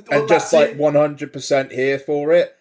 Well, 0.10 0.20
and 0.20 0.30
just 0.30 0.52
like 0.52 0.72
it. 0.72 0.78
100% 0.78 1.72
here 1.72 2.00
for 2.00 2.34
it. 2.34 2.55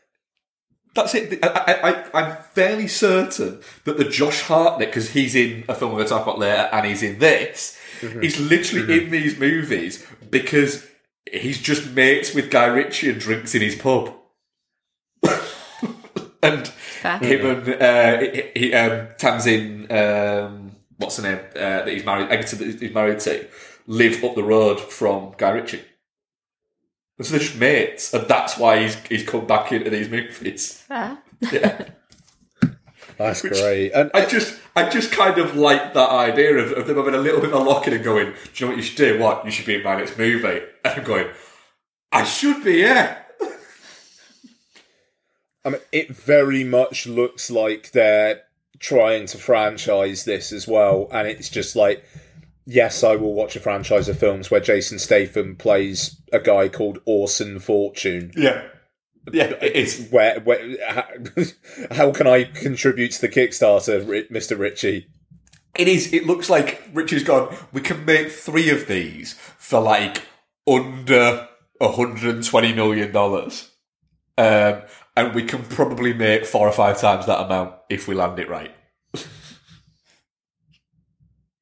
That's 0.95 1.15
it. 1.15 1.41
I, 1.43 1.49
I, 1.49 1.91
I, 1.91 2.23
I'm 2.23 2.37
fairly 2.55 2.87
certain 2.87 3.61
that 3.85 3.99
the 3.99 4.05
Josh 4.05 4.43
Hartnett, 4.43 4.89
because 4.89 5.11
he's 5.11 5.35
in 5.35 5.65
a 5.69 5.75
film 5.75 5.93
we're 5.93 5.99
going 5.99 6.09
to 6.09 6.15
talk 6.15 6.23
about 6.23 6.39
later, 6.39 6.69
and 6.73 6.87
he's 6.87 7.03
in 7.03 7.19
this, 7.19 7.79
he's 8.01 8.39
literally 8.39 9.05
in 9.05 9.11
these 9.11 9.39
movies 9.39 10.07
because 10.31 10.87
he's 11.31 11.61
just 11.61 11.91
mates 11.91 12.33
with 12.33 12.51
Guy 12.51 12.67
Ritchie 12.67 13.11
and 13.11 13.21
drinks 13.21 13.55
in 13.55 13.63
his 13.63 13.75
pub. 13.75 14.15
and 16.43 16.69
Fair. 16.69 17.19
him 17.19 17.47
and 17.47 17.83
uh, 17.83 18.21
he, 18.21 18.51
he, 18.55 18.75
um, 18.75 19.09
Tamsin, 19.19 19.91
um, 19.91 20.73
what's 20.97 21.17
her 21.17 21.23
name, 21.23 21.41
uh, 21.57 21.85
that 21.85 21.89
he's 21.89 22.05
married, 22.05 22.31
Egerton 22.31 22.59
that 22.59 22.81
he's 22.81 22.95
married 22.95 23.19
to, 23.21 23.49
live 23.87 24.23
up 24.23 24.35
the 24.35 24.45
road 24.45 24.79
from 24.79 25.35
Guy 25.37 25.51
Ritchie. 25.51 25.83
And 27.19 27.27
so 27.27 27.33
they're 27.33 27.41
just 27.41 27.57
mates, 27.57 28.13
and 28.13 28.27
that's 28.27 28.59
why 28.59 28.83
he's 28.83 28.97
he's 29.07 29.25
come 29.25 29.47
back 29.47 29.71
into 29.73 29.91
these 29.91 30.09
movies. 30.09 30.73
Fair. 30.83 31.19
Yeah. 31.53 31.89
That's 33.17 33.43
great. 33.43 33.93
And 33.93 34.11
I 34.13 34.25
just 34.27 34.59
I 34.75 34.89
just 34.89 35.13
kind 35.13 35.39
of 35.39 35.55
like 35.55 35.95
that 35.95 36.11
idea 36.11 36.57
of, 36.57 36.73
of 36.73 36.87
them 36.89 36.97
having 36.97 37.15
a 37.15 37.19
little 37.19 37.41
bit 37.41 37.53
of 37.53 37.61
a 37.61 37.65
lock 37.65 37.87
in 37.87 37.95
and 37.95 38.03
going, 38.03 38.33
Do 38.33 38.33
you 38.57 38.67
know 38.67 38.71
what 38.71 38.77
you 38.77 38.83
should 38.83 38.97
do? 38.97 39.21
What? 39.21 39.45
You 39.45 39.53
should 39.53 39.67
be 39.67 39.77
in 39.77 39.85
my 39.85 39.97
next 39.97 40.19
movie. 40.19 40.63
And 40.85 40.99
I'm 40.99 41.05
going, 41.05 41.29
I 42.13 42.25
should 42.25 42.63
be, 42.63 42.81
yeah. 42.81 43.17
I 45.65 45.71
mean, 45.71 45.81
it 45.93 46.15
very 46.15 46.63
much 46.63 47.07
looks 47.07 47.51
like 47.51 47.93
they're 47.93 48.43
trying 48.79 49.25
to 49.29 49.39
franchise 49.39 50.27
this 50.27 50.53
as 50.53 50.69
well, 50.69 51.09
and 51.11 51.27
it's 51.27 51.49
just 51.49 51.75
like, 51.75 52.05
yes, 52.67 53.03
I 53.03 53.17
will 53.17 53.35
watch 53.35 53.57
a 53.57 53.61
franchise 53.61 54.09
of 54.09 54.19
films 54.19 54.51
where 54.51 54.61
Jason 54.61 54.99
Statham 54.99 55.57
plays 55.57 56.21
a 56.33 56.39
guy 56.39 56.69
called 56.69 57.01
Orson 57.05 57.59
Fortune. 57.59 58.33
Yeah. 58.37 58.63
Yeah, 59.33 59.55
it 59.63 59.75
is. 59.75 60.09
Where, 60.11 60.41
where 60.41 60.77
how, 60.87 61.05
how 61.91 62.13
can 62.13 62.27
I 62.27 62.45
contribute 62.45 63.13
to 63.13 63.21
the 63.23 63.29
Kickstarter, 63.29 64.05
Mr. 64.31 64.59
Ritchie? 64.59 65.07
It 65.77 65.89
is. 65.89 66.13
It 66.13 66.27
looks 66.27 66.51
like 66.51 66.83
Ritchie's 66.93 67.25
gone. 67.25 67.55
We 67.73 67.81
can 67.81 68.05
make 68.05 68.31
three 68.31 68.71
of 68.71 68.87
these 68.87 69.33
for 69.59 69.81
like 69.81 70.23
under 70.69 71.49
hundred 71.81 72.35
and 72.35 72.45
twenty 72.45 72.73
million 72.73 73.13
dollars, 73.13 73.71
um, 74.39 74.83
and 75.17 75.35
we 75.35 75.43
can 75.43 75.65
probably 75.65 76.13
make 76.13 76.47
four 76.47 76.69
or 76.69 76.73
five 76.73 77.01
times 77.01 77.27
that 77.27 77.45
amount 77.45 77.75
if 77.91 78.07
we 78.07 78.15
land 78.15 78.39
it 78.39 78.49
right. 78.49 78.75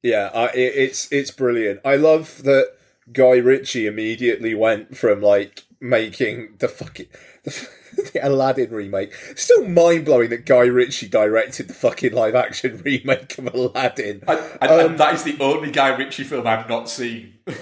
Yeah, 0.03 0.29
I, 0.33 0.45
it, 0.47 0.73
it's 0.75 1.11
it's 1.11 1.31
brilliant. 1.31 1.79
I 1.85 1.95
love 1.95 2.43
that 2.43 2.73
Guy 3.11 3.37
Ritchie 3.37 3.87
immediately 3.87 4.53
went 4.53 4.97
from 4.97 5.21
like 5.21 5.63
making 5.79 6.55
the 6.59 6.67
fucking 6.67 7.07
the, 7.43 7.69
the 8.13 8.19
Aladdin 8.27 8.71
remake. 8.71 9.13
Still 9.35 9.67
mind 9.67 10.05
blowing 10.05 10.29
that 10.29 10.45
Guy 10.45 10.65
Ritchie 10.65 11.07
directed 11.09 11.67
the 11.69 11.73
fucking 11.73 12.13
live 12.13 12.35
action 12.35 12.81
remake 12.85 13.37
of 13.37 13.53
Aladdin. 13.53 14.23
And, 14.27 14.39
and, 14.61 14.71
Um, 14.71 14.79
and 14.91 14.99
that 14.99 15.13
is 15.15 15.23
the 15.23 15.37
only 15.39 15.71
Guy 15.71 15.95
Ritchie 15.95 16.25
film 16.25 16.45
I've 16.47 16.69
not 16.69 16.89
seen. 16.89 17.35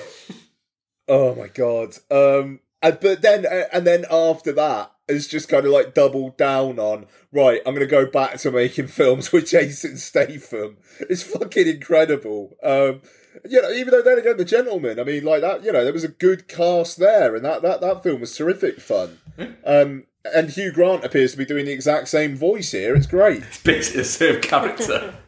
Oh 1.08 1.36
my 1.36 1.48
god. 1.48 1.96
Um, 2.10 2.62
and, 2.82 2.98
but 3.02 3.22
then 3.22 3.46
uh, 3.46 3.64
and 3.74 3.86
then 3.86 4.06
after 4.10 4.54
that 4.54 4.92
has 5.12 5.28
just 5.28 5.49
kind 5.49 5.66
of 5.66 5.72
like 5.72 5.93
doubled 5.93 6.38
down 6.38 6.80
on 6.80 7.05
right. 7.32 7.62
I'm 7.66 7.76
going 7.76 7.88
to 7.88 7.91
go 7.91 8.05
back 8.05 8.38
to 8.39 8.51
making 8.51 8.88
films 8.99 9.32
with 9.32 9.47
Jason 9.49 9.97
Statham. 9.97 10.78
It's 11.01 11.24
fucking 11.24 11.68
incredible. 11.68 12.55
Um, 12.64 13.01
you 13.49 13.62
know, 13.62 13.72
even 13.72 13.91
though 13.91 14.01
then 14.01 14.20
again, 14.20 14.38
The 14.38 14.45
Gentlemen. 14.45 14.99
I 14.99 15.03
mean, 15.03 15.24
like 15.24 15.41
that. 15.41 15.64
You 15.64 15.72
know, 15.72 15.84
there 15.84 15.93
was 15.93 16.03
a 16.03 16.09
good 16.09 16.47
cast 16.47 16.97
there, 16.97 17.36
and 17.36 17.45
that 17.45 17.62
that 17.62 17.82
that 17.82 18.03
film 18.03 18.22
was 18.22 18.36
terrific 18.36 18.80
fun. 18.82 19.20
Um, 19.66 20.05
and 20.26 20.49
Hugh 20.49 20.72
Grant 20.72 21.03
appears 21.03 21.32
to 21.32 21.38
be 21.38 21.45
doing 21.45 21.66
the 21.66 21.72
exact 21.72 22.07
same 22.09 22.36
voice 22.36 22.72
here. 22.72 22.95
It's 22.95 23.07
great. 23.07 23.41
It's 23.43 23.64
basically 23.64 24.01
the 24.01 24.05
same 24.05 24.41
character. 24.41 25.16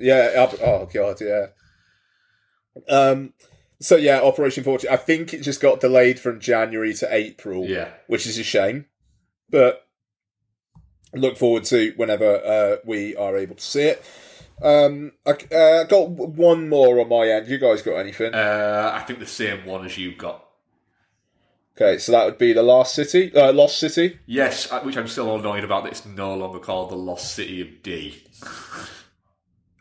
Yeah. 0.00 0.46
Oh 0.62 0.88
god. 0.92 1.20
Yeah. 1.20 1.46
Um. 2.88 3.32
So 3.80 3.96
yeah, 3.96 4.20
Operation 4.20 4.62
Fortune. 4.64 4.90
I 4.92 4.96
think 4.96 5.34
it 5.34 5.42
just 5.42 5.60
got 5.60 5.80
delayed 5.80 6.20
from 6.20 6.38
January 6.40 6.94
to 6.94 7.12
April. 7.12 7.64
yeah. 7.66 7.88
which 8.06 8.26
is 8.26 8.38
a 8.38 8.44
shame. 8.44 8.86
But 9.50 9.86
look 11.14 11.36
forward 11.36 11.64
to 11.64 11.92
whenever 11.96 12.36
uh, 12.44 12.76
we 12.84 13.16
are 13.16 13.36
able 13.36 13.56
to 13.56 13.62
see 13.62 13.82
it. 13.82 14.04
Um, 14.60 15.12
I 15.24 15.30
uh, 15.54 15.84
got 15.84 16.10
one 16.10 16.68
more 16.68 17.00
on 17.00 17.08
my 17.08 17.28
end. 17.28 17.48
You 17.48 17.58
guys 17.58 17.82
got 17.82 17.96
anything? 17.96 18.34
Uh, 18.34 18.92
I 18.94 19.00
think 19.04 19.20
the 19.20 19.26
same 19.26 19.64
one 19.64 19.84
as 19.84 19.96
you've 19.96 20.18
got. 20.18 20.44
Okay, 21.80 21.98
so 21.98 22.10
that 22.10 22.24
would 22.24 22.38
be 22.38 22.52
the 22.52 22.62
Last 22.62 22.94
City, 22.94 23.32
uh, 23.36 23.52
Lost 23.52 23.78
City. 23.78 24.18
Yes, 24.26 24.70
uh, 24.72 24.80
which 24.80 24.96
I'm 24.96 25.06
still 25.06 25.36
annoyed 25.36 25.62
about. 25.62 25.84
That 25.84 25.92
it's 25.92 26.04
no 26.04 26.34
longer 26.34 26.58
called 26.58 26.90
the 26.90 26.96
Lost 26.96 27.34
City 27.34 27.60
of 27.60 27.82
D. 27.82 28.22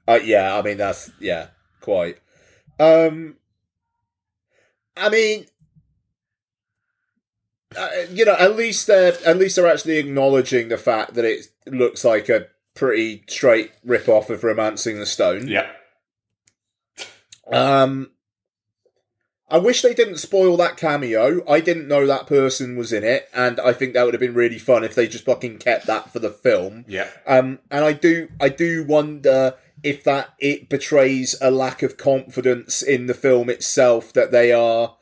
Uh, 0.09 0.20
yeah, 0.24 0.57
I 0.57 0.61
mean 0.61 0.78
that's 0.78 1.11
yeah, 1.20 1.47
quite. 1.82 2.18
Um, 2.80 3.36
I 4.95 5.09
mean, 5.09 5.45
uh, 7.76 7.89
you 8.11 8.26
know, 8.26 8.36
at 8.39 8.55
least 8.55 8.88
they're 8.88 9.18
at 9.26 9.38
least 9.38 9.55
they're 9.55 9.68
actually 9.68 9.97
acknowledging 9.97 10.70
the 10.70 10.78
fact 10.78 11.15
that 11.15 11.26
it 11.26 11.47
looks 11.65 12.05
like 12.05 12.30
a 12.30 12.47
pretty 12.76 13.24
straight 13.28 13.72
rip 13.84 14.07
off 14.07 14.30
of 14.30 14.43
Romancing 14.43 14.99
the 14.99 15.05
Stone. 15.05 15.47
Yeah. 15.47 15.68
Um, 17.51 18.11
I 19.49 19.57
wish 19.57 19.82
they 19.82 19.93
didn't 19.93 20.18
spoil 20.18 20.57
that 20.57 20.78
cameo. 20.78 21.41
I 21.49 21.61
didn't 21.61 21.88
know 21.88 22.05
that 22.05 22.28
person 22.28 22.76
was 22.76 22.91
in 22.91 23.03
it, 23.03 23.30
and 23.34 23.59
I 23.59 23.74
think 23.74 23.93
that 23.93 24.03
would 24.03 24.13
have 24.13 24.22
been 24.22 24.34
really 24.34 24.59
fun 24.59 24.84
if 24.84 24.93
they 24.93 25.07
just 25.07 25.26
fucking 25.26 25.59
kept 25.59 25.88
that 25.88 26.11
for 26.11 26.20
the 26.20 26.30
film. 26.30 26.84
Yeah. 26.88 27.09
Um, 27.26 27.59
and 27.72 27.86
I 27.86 27.93
do, 27.93 28.30
I 28.41 28.49
do 28.49 28.84
wonder 28.84 29.55
if 29.84 30.03
that 30.03 30.34
it 30.39 30.68
betrays 30.68 31.36
a 31.41 31.51
lack 31.51 31.82
of 31.82 31.97
confidence 31.97 32.82
in 32.82 33.05
the 33.05 33.13
film 33.13 33.49
itself 33.49 34.11
that 34.13 34.32
they 34.32 34.51
are 34.51 34.97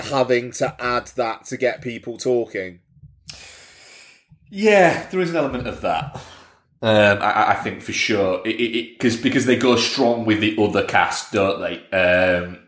having 0.00 0.52
to 0.52 0.74
add 0.80 1.08
that 1.16 1.44
to 1.46 1.56
get 1.56 1.82
people 1.82 2.18
talking. 2.18 2.80
Yeah, 4.50 5.08
there 5.10 5.20
is 5.20 5.30
an 5.30 5.36
element 5.36 5.66
of 5.66 5.80
that. 5.82 6.16
Um, 6.80 7.18
I, 7.20 7.50
I 7.50 7.54
think 7.56 7.82
for 7.82 7.92
sure, 7.92 8.40
it, 8.46 8.54
it, 8.54 8.76
it, 8.76 8.98
cause, 8.98 9.16
because 9.16 9.46
they 9.46 9.56
go 9.56 9.76
strong 9.76 10.24
with 10.24 10.40
the 10.40 10.56
other 10.62 10.84
cast, 10.84 11.32
don't 11.32 11.60
they? 11.60 11.78
Um, 11.96 12.60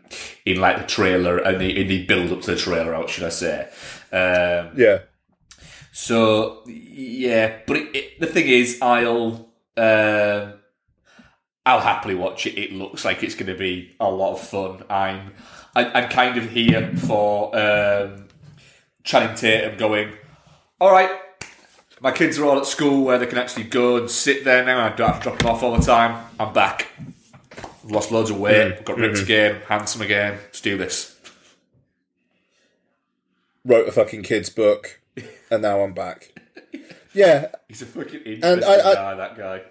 in 0.45 0.59
like 0.59 0.77
the 0.77 0.85
trailer 0.85 1.37
and 1.37 1.61
the 1.61 1.79
in 1.79 1.87
the 1.87 2.05
build 2.05 2.31
up 2.31 2.41
to 2.41 2.51
the 2.51 2.57
trailer, 2.57 2.93
out 2.93 3.09
should 3.09 3.23
I 3.23 3.29
say? 3.29 3.69
Um, 4.11 4.77
Yeah, 4.77 4.99
so 5.91 6.63
yeah, 6.67 7.59
but 7.65 7.77
it, 7.77 7.95
it, 7.95 8.19
the 8.19 8.27
thing 8.27 8.47
is, 8.47 8.79
I'll 8.81 9.49
um, 9.77 10.53
I'll 11.65 11.79
happily 11.79 12.15
watch 12.15 12.45
it. 12.45 12.59
It 12.59 12.73
looks 12.73 13.05
like 13.05 13.23
it's 13.23 13.35
going 13.35 13.51
to 13.51 13.57
be 13.57 13.95
a 13.99 14.09
lot 14.09 14.33
of 14.33 14.41
fun. 14.41 14.83
I'm 14.89 15.33
I, 15.75 15.85
I'm 15.85 16.09
kind 16.09 16.37
of 16.37 16.49
here 16.49 16.91
for 16.97 17.55
um, 17.57 18.27
Channing 19.03 19.35
Tatum 19.35 19.77
going. 19.77 20.13
All 20.79 20.91
right, 20.91 21.09
my 22.01 22.11
kids 22.11 22.37
are 22.39 22.45
all 22.45 22.57
at 22.57 22.65
school 22.65 23.03
where 23.05 23.17
they 23.17 23.25
can 23.27 23.37
actually 23.37 23.63
go 23.65 23.97
and 23.97 24.09
sit 24.09 24.43
there 24.43 24.65
now. 24.65 24.85
I 24.85 24.89
don't 24.95 25.07
have 25.09 25.17
to 25.19 25.23
drop 25.29 25.39
them 25.39 25.47
off 25.47 25.63
all 25.63 25.75
the 25.77 25.85
time. 25.85 26.25
I'm 26.39 26.53
back. 26.53 26.87
I've 27.83 27.91
lost 27.91 28.11
loads 28.11 28.29
of 28.29 28.39
weight. 28.39 28.83
Got 28.85 28.97
ripped 28.97 29.19
again. 29.19 29.61
Handsome 29.67 30.01
again. 30.01 30.33
Let's 30.43 30.61
do 30.61 30.77
this. 30.77 31.17
wrote 33.65 33.87
a 33.87 33.91
fucking 33.91 34.23
kids 34.23 34.49
book, 34.49 34.99
and 35.49 35.61
now 35.61 35.81
I'm 35.81 35.93
back. 35.93 36.31
Yeah, 37.13 37.47
He's 37.67 37.81
a 37.81 37.85
fucking 37.87 38.21
And 38.25 38.27
interesting 38.45 38.69
I- 38.69 38.89
I- 38.89 38.93
guy. 38.93 39.15
That 39.15 39.37
guy. 39.37 39.61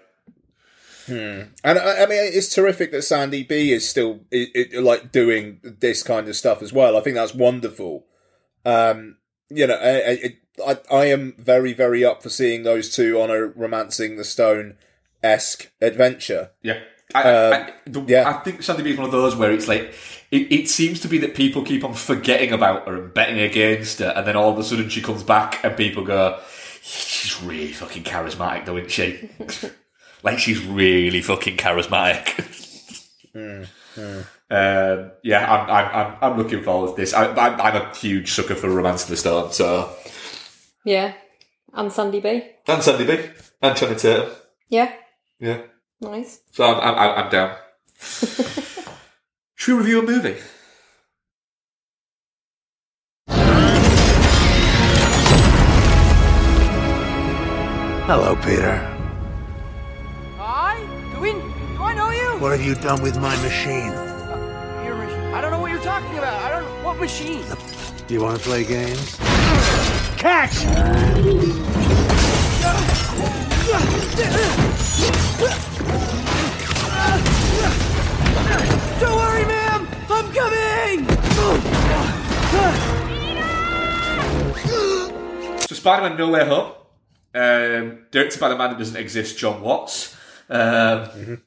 And 1.07 1.79
I, 1.79 2.03
I 2.03 2.05
mean, 2.05 2.19
it's 2.21 2.53
terrific 2.53 2.91
that 2.91 3.03
Sandy 3.03 3.43
B 3.43 3.71
is 3.71 3.89
still 3.89 4.21
i 4.33 4.47
i 4.75 4.79
like 4.79 5.11
doing 5.11 5.59
this 5.63 6.03
kind 6.03 6.27
of 6.27 6.35
stuff 6.35 6.61
as 6.61 6.71
well. 6.71 6.97
I 6.97 7.01
think 7.01 7.15
that's 7.15 7.33
wonderful. 7.33 8.05
Um, 8.65 9.17
you 9.49 9.67
know, 9.67 9.75
I, 9.75 10.11
I, 10.11 10.37
I, 10.67 10.77
I 10.91 11.05
am 11.05 11.35
very, 11.37 11.73
very 11.73 12.05
up 12.05 12.21
for 12.23 12.29
seeing 12.29 12.63
those 12.63 12.93
two 12.93 13.19
on 13.19 13.29
a 13.29 13.47
romancing 13.47 14.17
the 14.17 14.23
stone 14.23 14.77
esque 15.23 15.71
adventure. 15.81 16.51
Yeah. 16.61 16.79
I, 17.13 17.23
Um, 17.23 17.53
I, 17.53 17.73
the, 17.85 18.01
yeah. 18.07 18.29
I 18.29 18.33
think 18.43 18.63
Sandy 18.63 18.83
B 18.83 18.91
is 18.91 18.97
one 18.97 19.05
of 19.05 19.11
those 19.11 19.35
where 19.35 19.51
it's 19.51 19.67
like 19.67 19.93
it, 20.31 20.51
it 20.51 20.69
seems 20.69 21.01
to 21.01 21.09
be 21.09 21.17
that 21.19 21.35
people 21.35 21.63
keep 21.63 21.83
on 21.83 21.93
forgetting 21.93 22.53
about 22.53 22.87
her 22.87 23.03
and 23.03 23.13
betting 23.13 23.39
against 23.39 23.99
her, 23.99 24.13
and 24.15 24.25
then 24.25 24.37
all 24.37 24.51
of 24.51 24.57
a 24.57 24.63
sudden 24.63 24.87
she 24.89 25.01
comes 25.01 25.23
back 25.23 25.61
and 25.63 25.75
people 25.75 26.05
go, 26.05 26.39
"She's 26.81 27.41
really 27.43 27.73
fucking 27.73 28.03
charismatic, 28.03 28.65
though, 28.65 28.77
isn't 28.77 28.91
she?" 28.91 29.29
like 30.23 30.39
she's 30.39 30.63
really 30.65 31.21
fucking 31.21 31.57
charismatic. 31.57 32.47
Um, 34.49 35.11
yeah, 35.23 35.49
I'm, 35.49 35.69
I'm, 35.69 35.95
I'm, 35.95 36.17
I'm 36.21 36.37
looking 36.37 36.63
forward 36.63 36.95
to 36.95 37.01
this. 37.01 37.13
I, 37.13 37.27
I'm, 37.27 37.61
I'm 37.61 37.75
a 37.81 37.95
huge 37.95 38.31
sucker 38.33 38.55
for 38.55 38.69
Romance 38.69 39.03
of 39.03 39.09
the 39.09 39.17
Stone, 39.17 39.53
so 39.53 39.95
Yeah. 40.83 41.13
And 41.73 41.91
Sandy 41.91 42.19
B. 42.19 42.43
and 42.67 42.83
Sandy 42.83 43.05
B 43.05 43.29
and 43.61 43.77
Channing 43.77 43.97
Tatum. 43.97 44.29
Yeah. 44.67 44.91
Yeah, 45.39 45.61
Nice. 46.01 46.41
so 46.51 46.65
I'm, 46.65 46.79
I'm, 46.97 47.25
I'm 47.25 47.31
down. 47.31 47.55
Should 49.55 49.75
we 49.77 49.79
review 49.79 49.99
a 49.99 50.03
movie? 50.03 50.37
Hello, 58.07 58.35
Peter. 58.43 58.90
What 62.41 62.53
have 62.53 62.65
you 62.65 62.73
done 62.73 63.03
with 63.03 63.19
my 63.19 63.39
machine? 63.43 63.91
Your 64.83 64.95
machine. 64.95 65.31
I 65.31 65.41
don't 65.41 65.51
know 65.51 65.59
what 65.59 65.69
you're 65.69 65.79
talking 65.83 66.17
about. 66.17 66.41
I 66.41 66.59
don't. 66.59 66.83
What 66.83 66.97
machine? 66.97 67.45
Do 68.07 68.13
you 68.15 68.21
want 68.23 68.39
to 68.39 68.43
play 68.43 68.63
games? 68.63 69.15
Catch! 70.17 70.63
Don't 78.99 79.15
worry, 79.15 79.45
ma'am. 79.45 79.87
I'm 80.09 80.33
coming. 80.33 81.07
So 85.59 85.75
Spider-Man 85.75 86.17
No 86.17 86.29
Way 86.31 86.45
Home, 86.47 86.71
um, 87.35 88.05
directed 88.09 88.39
by 88.39 88.49
the 88.49 88.57
man 88.57 88.71
who 88.71 88.79
doesn't 88.79 88.97
exist, 88.97 89.37
John 89.37 89.61
Watts. 89.61 90.17
Um, 90.49 91.43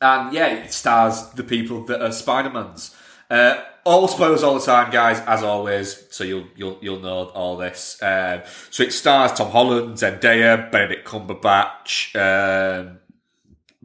And 0.00 0.32
yeah, 0.32 0.46
it 0.46 0.72
stars 0.72 1.30
the 1.30 1.42
people 1.42 1.84
that 1.86 2.00
are 2.00 2.12
Spider-Mans. 2.12 2.94
Uh, 3.30 3.62
all 3.84 4.06
spoilers 4.06 4.42
all 4.42 4.54
the 4.54 4.64
time, 4.64 4.90
guys, 4.90 5.20
as 5.20 5.42
always. 5.42 6.06
So 6.10 6.24
you'll 6.24 6.46
you'll 6.56 6.78
you'll 6.80 7.00
know 7.00 7.26
all 7.30 7.56
this. 7.56 7.98
Um, 8.02 8.42
so 8.70 8.82
it 8.82 8.92
stars 8.92 9.32
Tom 9.32 9.50
Holland, 9.50 9.96
Zendaya, 9.96 10.70
Benedict 10.70 11.06
Cumberbatch, 11.06 12.14
um, 12.16 12.98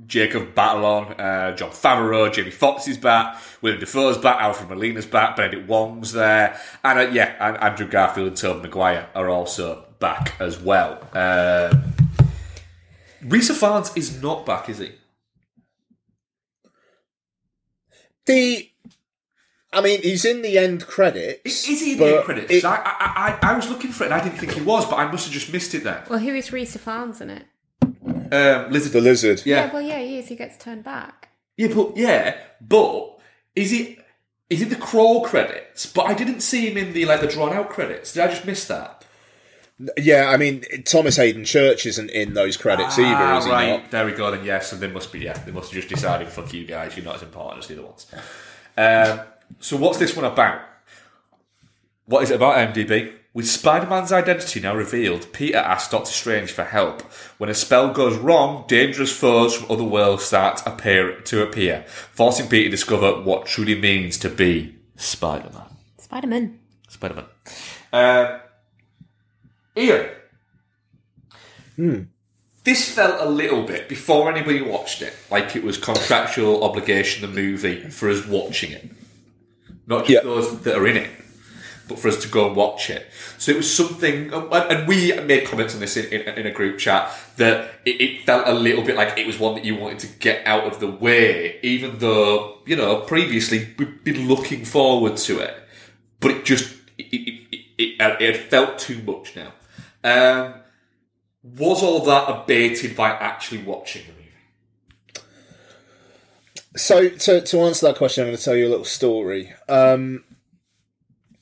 Jacob 0.05 0.53
Batalon, 0.53 1.19
uh, 1.19 1.55
Jon 1.55 1.69
Favreau, 1.69 2.31
Jamie 2.31 2.51
Foxx 2.51 2.87
is 2.87 2.97
back, 2.97 3.37
William 3.61 3.79
Dafoe's 3.79 4.17
back, 4.17 4.41
Alfred 4.41 4.69
Molina's 4.69 5.05
back, 5.05 5.35
Benedict 5.35 5.67
Wong's 5.67 6.11
there, 6.11 6.59
and 6.83 6.99
uh, 6.99 7.11
yeah, 7.11 7.35
and 7.39 7.57
Andrew 7.57 7.87
Garfield 7.87 8.27
and 8.29 8.37
Tobey 8.37 8.63
Maguire 8.63 9.07
are 9.15 9.29
also 9.29 9.85
back 9.99 10.33
as 10.39 10.59
well. 10.59 10.99
Um, 11.13 11.93
Rhys 13.23 13.49
Ifans 13.49 13.95
is 13.95 14.21
not 14.21 14.45
back, 14.45 14.69
is 14.69 14.79
he? 14.79 14.91
The, 18.25 18.69
I 19.71 19.81
mean, 19.81 20.01
he's 20.01 20.23
in 20.25 20.41
the 20.41 20.57
end 20.57 20.85
credits. 20.87 21.67
Is 21.67 21.81
he 21.81 21.93
in 21.93 21.97
the 21.97 22.15
end 22.17 22.25
credits? 22.25 22.51
it- 22.51 22.65
I, 22.65 22.75
I, 22.75 23.39
I, 23.43 23.51
I 23.51 23.55
was 23.55 23.69
looking 23.69 23.91
for 23.91 24.03
it 24.03 24.07
and 24.11 24.15
I 24.15 24.23
didn't 24.23 24.37
think 24.39 24.53
he 24.53 24.61
was, 24.61 24.85
but 24.85 24.95
I 24.97 25.11
must 25.11 25.25
have 25.25 25.33
just 25.33 25.51
missed 25.51 25.73
it 25.73 25.83
then. 25.83 26.01
Well, 26.09 26.19
who 26.19 26.33
is 26.33 26.51
Rhys 26.51 26.75
Ifans 26.77 27.21
in 27.21 27.29
it? 27.29 27.45
Um, 28.31 28.71
Lizard. 28.71 28.93
the 28.93 29.01
lizard. 29.01 29.41
yeah. 29.45 29.71
well, 29.71 29.81
yeah, 29.81 29.99
he 29.99 30.17
is. 30.19 30.27
He 30.27 30.35
gets 30.35 30.57
turned 30.57 30.83
back. 30.83 31.29
Yeah, 31.57 31.67
but 31.73 31.95
yeah, 31.95 32.35
but 32.61 33.19
is 33.55 33.69
he 33.69 33.99
is 34.49 34.59
he 34.59 34.65
the 34.65 34.75
crawl 34.75 35.23
credits? 35.23 35.85
But 35.85 36.07
I 36.07 36.15
didn't 36.15 36.39
see 36.41 36.67
him 36.69 36.77
in 36.77 36.93
the 36.93 37.05
like 37.05 37.21
the 37.21 37.27
drawn 37.27 37.53
out 37.53 37.69
credits. 37.69 38.13
Did 38.13 38.23
I 38.23 38.27
just 38.29 38.45
miss 38.45 38.65
that? 38.67 39.02
Yeah, 39.97 40.29
I 40.29 40.37
mean, 40.37 40.61
Thomas 40.85 41.15
Haden 41.17 41.45
Church 41.45 41.85
isn't 41.85 42.09
in 42.11 42.33
those 42.35 42.57
credits 42.57 42.97
either, 42.99 43.15
Ah, 43.15 43.37
is 43.39 43.45
he 43.45 43.51
not? 43.51 43.91
There 43.91 44.05
we 44.05 44.11
go. 44.11 44.29
Then 44.31 44.45
yes, 44.45 44.69
so 44.69 44.75
they 44.75 44.87
must 44.87 45.11
be. 45.11 45.19
Yeah, 45.19 45.33
they 45.33 45.51
must 45.51 45.71
have 45.73 45.81
just 45.81 45.89
decided. 45.93 46.27
Fuck 46.29 46.53
you 46.53 46.65
guys. 46.65 46.95
You're 46.95 47.05
not 47.05 47.15
as 47.15 47.23
important 47.23 47.63
as 47.63 47.67
the 47.67 47.73
other 47.79 47.87
ones. 47.87 48.05
Um, 48.77 49.25
so 49.59 49.77
what's 49.77 49.97
this 49.97 50.15
one 50.15 50.25
about? 50.25 50.61
What 52.05 52.23
is 52.23 52.31
it 52.31 52.35
about, 52.35 52.73
MDB? 52.73 53.13
With 53.33 53.47
Spider-Man's 53.47 54.11
identity 54.11 54.59
now 54.59 54.75
revealed, 54.75 55.33
Peter 55.33 55.57
asks 55.57 55.89
Doctor 55.89 56.11
Strange 56.11 56.51
for 56.51 56.63
help. 56.63 57.01
When 57.39 57.49
a 57.49 57.55
spell 57.55 57.91
goes 57.91 58.15
wrong, 58.17 58.65
dangerous 58.67 59.11
foes 59.11 59.55
from 59.55 59.71
other 59.71 59.83
worlds 59.83 60.23
start 60.23 60.61
appear 60.67 61.19
to 61.21 61.41
appear, 61.41 61.83
forcing 61.87 62.47
Peter 62.47 62.65
to 62.65 62.69
discover 62.71 63.21
what 63.21 63.47
truly 63.47 63.73
means 63.73 64.19
to 64.19 64.29
be 64.29 64.75
Spider-Man. 64.97 65.63
Spider 65.97 66.27
Man. 66.27 66.59
Spider-Man. 66.89 67.25
Um, 67.91 68.39
Ian. 69.77 70.09
Hmm. 71.75 71.99
This 72.63 72.89
felt 72.89 73.19
a 73.19 73.29
little 73.29 73.63
bit 73.63 73.89
before 73.89 74.31
anybody 74.31 74.61
watched 74.61 75.01
it, 75.01 75.13
like 75.29 75.55
it 75.55 75.63
was 75.63 75.77
contractual 75.77 76.63
obligation 76.63 77.21
the 77.21 77.27
movie 77.41 77.81
for 77.89 78.09
us 78.09 78.25
watching 78.25 78.71
it, 78.71 78.89
not 79.85 80.05
just 80.05 80.11
Yeah. 80.11 80.21
those 80.21 80.61
that 80.61 80.77
are 80.77 80.87
in 80.87 80.95
it, 80.95 81.09
but 81.89 81.99
for 81.99 82.07
us 82.07 82.21
to 82.21 82.29
go 82.29 82.47
and 82.47 82.55
watch 82.55 82.89
it. 82.89 83.05
So 83.37 83.51
it 83.51 83.57
was 83.57 83.75
something, 83.75 84.31
and 84.33 84.87
we 84.87 85.11
made 85.19 85.45
comments 85.45 85.73
on 85.73 85.81
this 85.81 85.97
in, 85.97 86.05
in, 86.05 86.21
in 86.37 86.45
a 86.47 86.51
group 86.51 86.79
chat 86.79 87.11
that 87.35 87.69
it, 87.83 87.99
it 87.99 88.21
felt 88.25 88.47
a 88.47 88.53
little 88.53 88.83
bit 88.83 88.95
like 88.95 89.17
it 89.17 89.27
was 89.27 89.37
one 89.37 89.55
that 89.55 89.65
you 89.65 89.75
wanted 89.75 89.99
to 89.99 90.07
get 90.19 90.47
out 90.47 90.63
of 90.63 90.79
the 90.79 90.87
way, 90.89 91.59
even 91.63 91.97
though 91.99 92.59
you 92.65 92.77
know 92.77 93.01
previously 93.01 93.73
we'd 93.77 94.05
been 94.05 94.25
looking 94.29 94.63
forward 94.63 95.17
to 95.17 95.39
it, 95.39 95.53
but 96.21 96.31
it 96.31 96.45
just 96.45 96.73
it, 96.97 97.07
it, 97.11 97.43
it, 97.51 97.61
it, 97.99 98.21
it 98.21 98.37
felt 98.49 98.79
too 98.79 99.01
much 99.03 99.35
now. 99.35 99.51
Um, 100.03 100.55
was 101.43 101.83
all 101.83 101.99
that 102.05 102.29
abated 102.29 102.95
by 102.95 103.09
actually 103.11 103.63
watching 103.63 104.03
the 104.05 104.13
movie? 104.13 104.23
So, 106.75 107.09
to, 107.09 107.41
to 107.41 107.59
answer 107.61 107.87
that 107.87 107.97
question, 107.97 108.23
I'm 108.23 108.29
going 108.29 108.37
to 108.37 108.43
tell 108.43 108.55
you 108.55 108.67
a 108.67 108.69
little 108.69 108.85
story. 108.85 109.53
Um, 109.69 110.23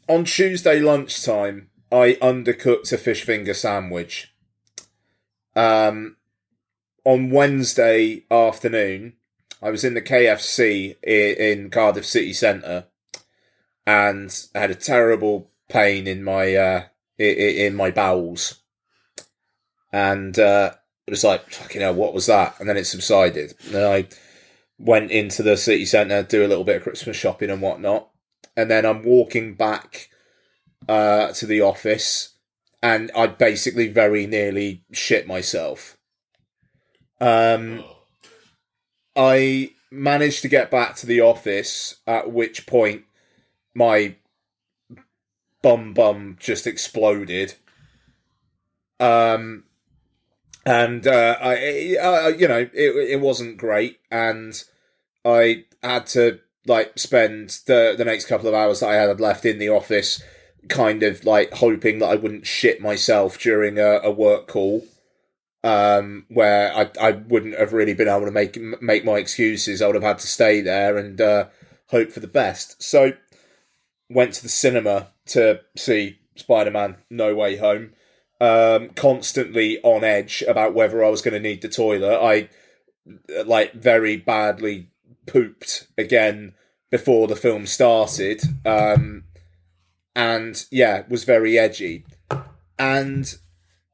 on 0.08 0.26
Tuesday 0.26 0.80
lunchtime, 0.80 1.70
I 1.92 2.18
undercooked 2.22 2.92
a 2.92 2.98
fish 2.98 3.24
finger 3.24 3.54
sandwich. 3.54 4.34
Um, 5.56 6.18
on 7.04 7.30
Wednesday 7.30 8.24
afternoon, 8.30 9.14
I 9.62 9.70
was 9.70 9.84
in 9.84 9.94
the 9.94 10.02
KFC 10.02 10.96
in, 11.04 11.70
Cardiff 11.70 12.06
City 12.06 12.34
Centre, 12.34 12.86
and 13.86 14.48
I 14.56 14.60
had 14.60 14.72
a 14.72 14.76
terrible 14.76 15.52
pain 15.70 16.08
in 16.08 16.24
my 16.24 16.56
uh, 16.56 16.84
in 17.22 17.76
my 17.76 17.92
bowels, 17.92 18.62
and 19.92 20.38
uh, 20.40 20.72
it 21.08 21.12
was 21.12 21.24
like, 21.24 21.50
fucking 21.50 21.82
hell, 21.82 21.94
what 21.94 22.14
was 22.14 22.26
that? 22.28 22.60
And 22.60 22.68
then 22.68 22.78
it 22.78 22.86
subsided. 22.86 23.54
And 23.68 23.86
I 23.86 24.08
went 24.78 25.12
into 25.12 25.44
the 25.44 25.58
city 25.58 25.86
centre, 25.86 26.24
do 26.24 26.46
a 26.46 26.48
little 26.48 26.64
bit 26.64 26.78
of 26.78 26.84
Christmas 26.84 27.18
shopping 27.18 27.50
and 27.50 27.62
whatnot, 27.62 28.10
and 28.56 28.70
then 28.70 28.86
I'm 28.86 29.04
walking 29.04 29.54
back 29.56 30.10
uh, 30.90 31.32
to 31.34 31.46
the 31.46 31.62
office, 31.62 32.36
and 32.82 33.12
I 33.16 33.28
basically 33.28 33.88
very 33.88 34.26
nearly 34.26 34.84
shit 34.92 35.28
myself. 35.28 35.98
Um, 37.20 37.84
I 39.16 39.72
managed 39.92 40.42
to 40.42 40.48
get 40.48 40.72
back 40.72 40.96
to 40.96 41.06
the 41.06 41.22
office, 41.22 41.98
at 42.08 42.32
which 42.32 42.66
point 42.66 43.04
my 43.76 44.16
bum 45.62 45.94
bum 45.94 46.38
just 46.40 46.68
exploded. 46.68 47.56
Um, 49.00 49.64
and 50.66 51.08
uh, 51.08 51.38
I, 51.42 51.56
you 52.30 52.48
know, 52.48 52.70
it 52.74 53.12
it 53.12 53.22
wasn't 53.22 53.58
great, 53.58 54.00
and 54.12 54.62
I 55.26 55.66
had 55.82 56.06
to 56.08 56.40
like 56.68 56.98
spend 57.00 57.60
the 57.66 57.96
the 57.98 58.06
next 58.06 58.26
couple 58.26 58.48
of 58.48 58.54
hours 58.54 58.82
that 58.82 58.90
I 58.90 58.96
had 58.96 59.20
left 59.20 59.46
in 59.46 59.60
the 59.60 59.70
office, 59.70 60.22
kind 60.70 61.04
of 61.04 61.26
like 61.26 61.54
hoping 61.54 62.00
that 62.00 62.10
I 62.10 62.16
wouldn't 62.16 62.46
shit 62.46 62.82
myself 62.82 63.40
during 63.40 63.80
a, 63.80 64.00
a 64.04 64.12
work 64.12 64.48
call, 64.48 64.86
um, 65.64 66.26
where 66.30 66.72
I 66.76 66.92
I 67.00 67.12
wouldn't 67.12 67.58
have 67.58 67.74
really 67.74 67.96
been 67.96 68.08
able 68.08 68.26
to 68.26 68.32
make 68.32 68.58
make 68.82 69.04
my 69.04 69.18
excuses. 69.18 69.82
I 69.82 69.88
would 69.88 69.96
have 69.96 70.04
had 70.04 70.20
to 70.20 70.28
stay 70.28 70.62
there 70.62 70.98
and 70.98 71.20
uh, 71.20 71.48
hope 71.88 72.12
for 72.12 72.20
the 72.20 72.28
best. 72.28 72.82
So 72.84 73.14
went 74.10 74.34
to 74.34 74.44
the 74.44 74.50
cinema 74.50 75.08
to 75.32 75.62
see 75.76 76.20
Spider 76.36 76.72
Man 76.72 76.98
No 77.10 77.36
Way 77.36 77.58
Home. 77.58 77.92
Um, 78.40 78.90
constantly 78.96 79.80
on 79.84 80.04
edge 80.04 80.44
about 80.48 80.74
whether 80.74 81.06
I 81.06 81.10
was 81.10 81.22
going 81.22 81.36
to 81.36 81.40
need 81.40 81.62
the 81.62 81.70
toilet. 81.70 82.18
I 82.20 82.50
like 83.46 83.74
very 83.74 84.18
badly 84.18 84.90
pooped 85.28 85.88
again 85.96 86.54
before 86.90 87.28
the 87.28 87.36
film 87.36 87.68
started. 87.68 88.42
Um, 88.66 89.26
and 90.16 90.66
yeah, 90.72 91.04
was 91.08 91.24
very 91.24 91.58
edgy. 91.58 92.06
And 92.80 93.34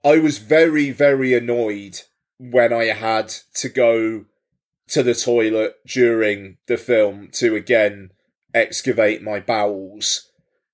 I 0.04 0.20
was 0.20 0.38
very, 0.38 0.92
very 0.92 1.34
annoyed 1.34 2.02
when 2.40 2.72
I 2.72 2.86
had 2.86 3.34
to 3.56 3.70
go 3.70 4.26
to 4.90 5.04
the 5.04 5.14
toilet 5.16 5.76
during 5.86 6.58
the 6.68 6.78
film 6.78 7.30
to 7.34 7.56
again 7.56 8.12
excavate 8.54 9.22
my 9.22 9.40
bowels 9.40 10.27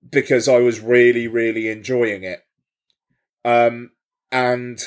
because 0.09 0.47
I 0.47 0.59
was 0.59 0.79
really, 0.79 1.27
really 1.27 1.69
enjoying 1.69 2.23
it. 2.23 2.45
Um, 3.45 3.91
and 4.31 4.79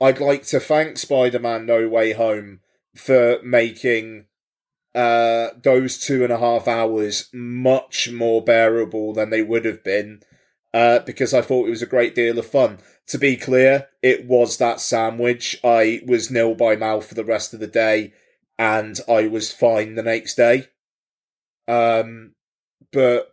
I'd 0.00 0.20
like 0.20 0.44
to 0.46 0.60
thank 0.60 0.98
Spider 0.98 1.38
Man 1.38 1.66
No 1.66 1.88
Way 1.88 2.12
Home 2.12 2.60
for 2.94 3.38
making 3.42 4.26
uh, 4.94 5.48
those 5.62 5.98
two 5.98 6.22
and 6.22 6.32
a 6.32 6.38
half 6.38 6.68
hours 6.68 7.28
much 7.32 8.10
more 8.10 8.42
bearable 8.42 9.14
than 9.14 9.30
they 9.30 9.42
would 9.42 9.64
have 9.64 9.82
been 9.82 10.20
uh, 10.74 11.00
because 11.00 11.32
I 11.32 11.42
thought 11.42 11.66
it 11.66 11.70
was 11.70 11.82
a 11.82 11.86
great 11.86 12.14
deal 12.14 12.38
of 12.38 12.46
fun. 12.46 12.78
To 13.08 13.18
be 13.18 13.36
clear, 13.36 13.88
it 14.02 14.26
was 14.26 14.58
that 14.58 14.80
sandwich. 14.80 15.58
I 15.64 16.00
was 16.06 16.30
nil 16.30 16.54
by 16.54 16.76
mouth 16.76 17.06
for 17.06 17.14
the 17.14 17.24
rest 17.24 17.52
of 17.52 17.60
the 17.60 17.66
day 17.66 18.12
and 18.58 18.98
I 19.08 19.26
was 19.28 19.52
fine 19.52 19.94
the 19.94 20.02
next 20.02 20.34
day. 20.34 20.68
Um, 21.68 22.34
but 22.92 23.31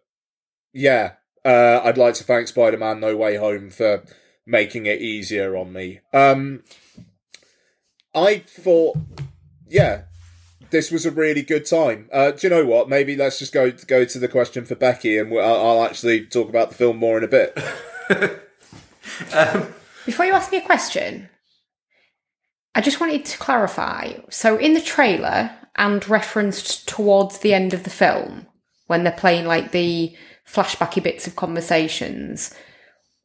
yeah, 0.74 1.14
uh, 1.46 1.82
I'd 1.84 1.98
like 1.98 2.16
to 2.16 2.24
thank 2.24 2.48
Spider 2.48 2.78
Man 2.78 3.00
No 3.00 3.16
Way 3.16 3.38
Home 3.38 3.70
for 3.70 4.04
making 4.46 4.86
it 4.86 5.02
easier 5.02 5.56
on 5.56 5.74
me. 5.74 6.02
Um, 6.14 6.64
I 8.14 8.40
thought, 8.40 8.98
yeah, 9.68 10.04
this 10.72 10.92
was 10.92 11.06
a 11.06 11.12
really 11.12 11.42
good 11.42 11.66
time. 11.66 12.10
Uh, 12.12 12.32
do 12.32 12.48
you 12.48 12.50
know 12.50 12.66
what? 12.66 12.90
Maybe 12.90 13.16
let's 13.16 13.40
just 13.40 13.54
go 13.54 13.72
go 13.72 14.06
to 14.06 14.20
the 14.20 14.28
question 14.28 14.66
for 14.66 14.76
Becky, 14.76 15.18
and 15.18 15.32
we'll, 15.32 15.46
I'll 15.46 15.80
I'll 15.80 15.86
actually 15.86 16.26
talk 16.26 16.50
about 16.50 16.70
the 16.70 16.76
film 16.76 16.98
more 16.98 17.18
in 17.18 17.24
a 17.24 17.28
bit. 17.28 17.56
Before 20.06 20.26
you 20.26 20.34
ask 20.34 20.52
me 20.52 20.58
a 20.58 20.66
question, 20.66 21.30
I 22.76 22.82
just 22.82 23.00
wanted 23.00 23.26
to 23.26 23.38
clarify. 23.38 24.14
So, 24.30 24.58
in 24.58 24.74
the 24.74 24.82
trailer 24.82 25.52
and 25.76 26.08
referenced 26.08 26.88
towards 26.88 27.40
the 27.40 27.54
end 27.54 27.74
of 27.74 27.84
the 27.84 27.90
film, 27.90 28.48
when 28.88 29.04
they're 29.04 29.14
playing 29.14 29.46
like 29.46 29.72
the 29.72 30.16
flashbacky 30.52 31.02
bits 31.04 31.28
of 31.28 31.36
conversations, 31.36 32.54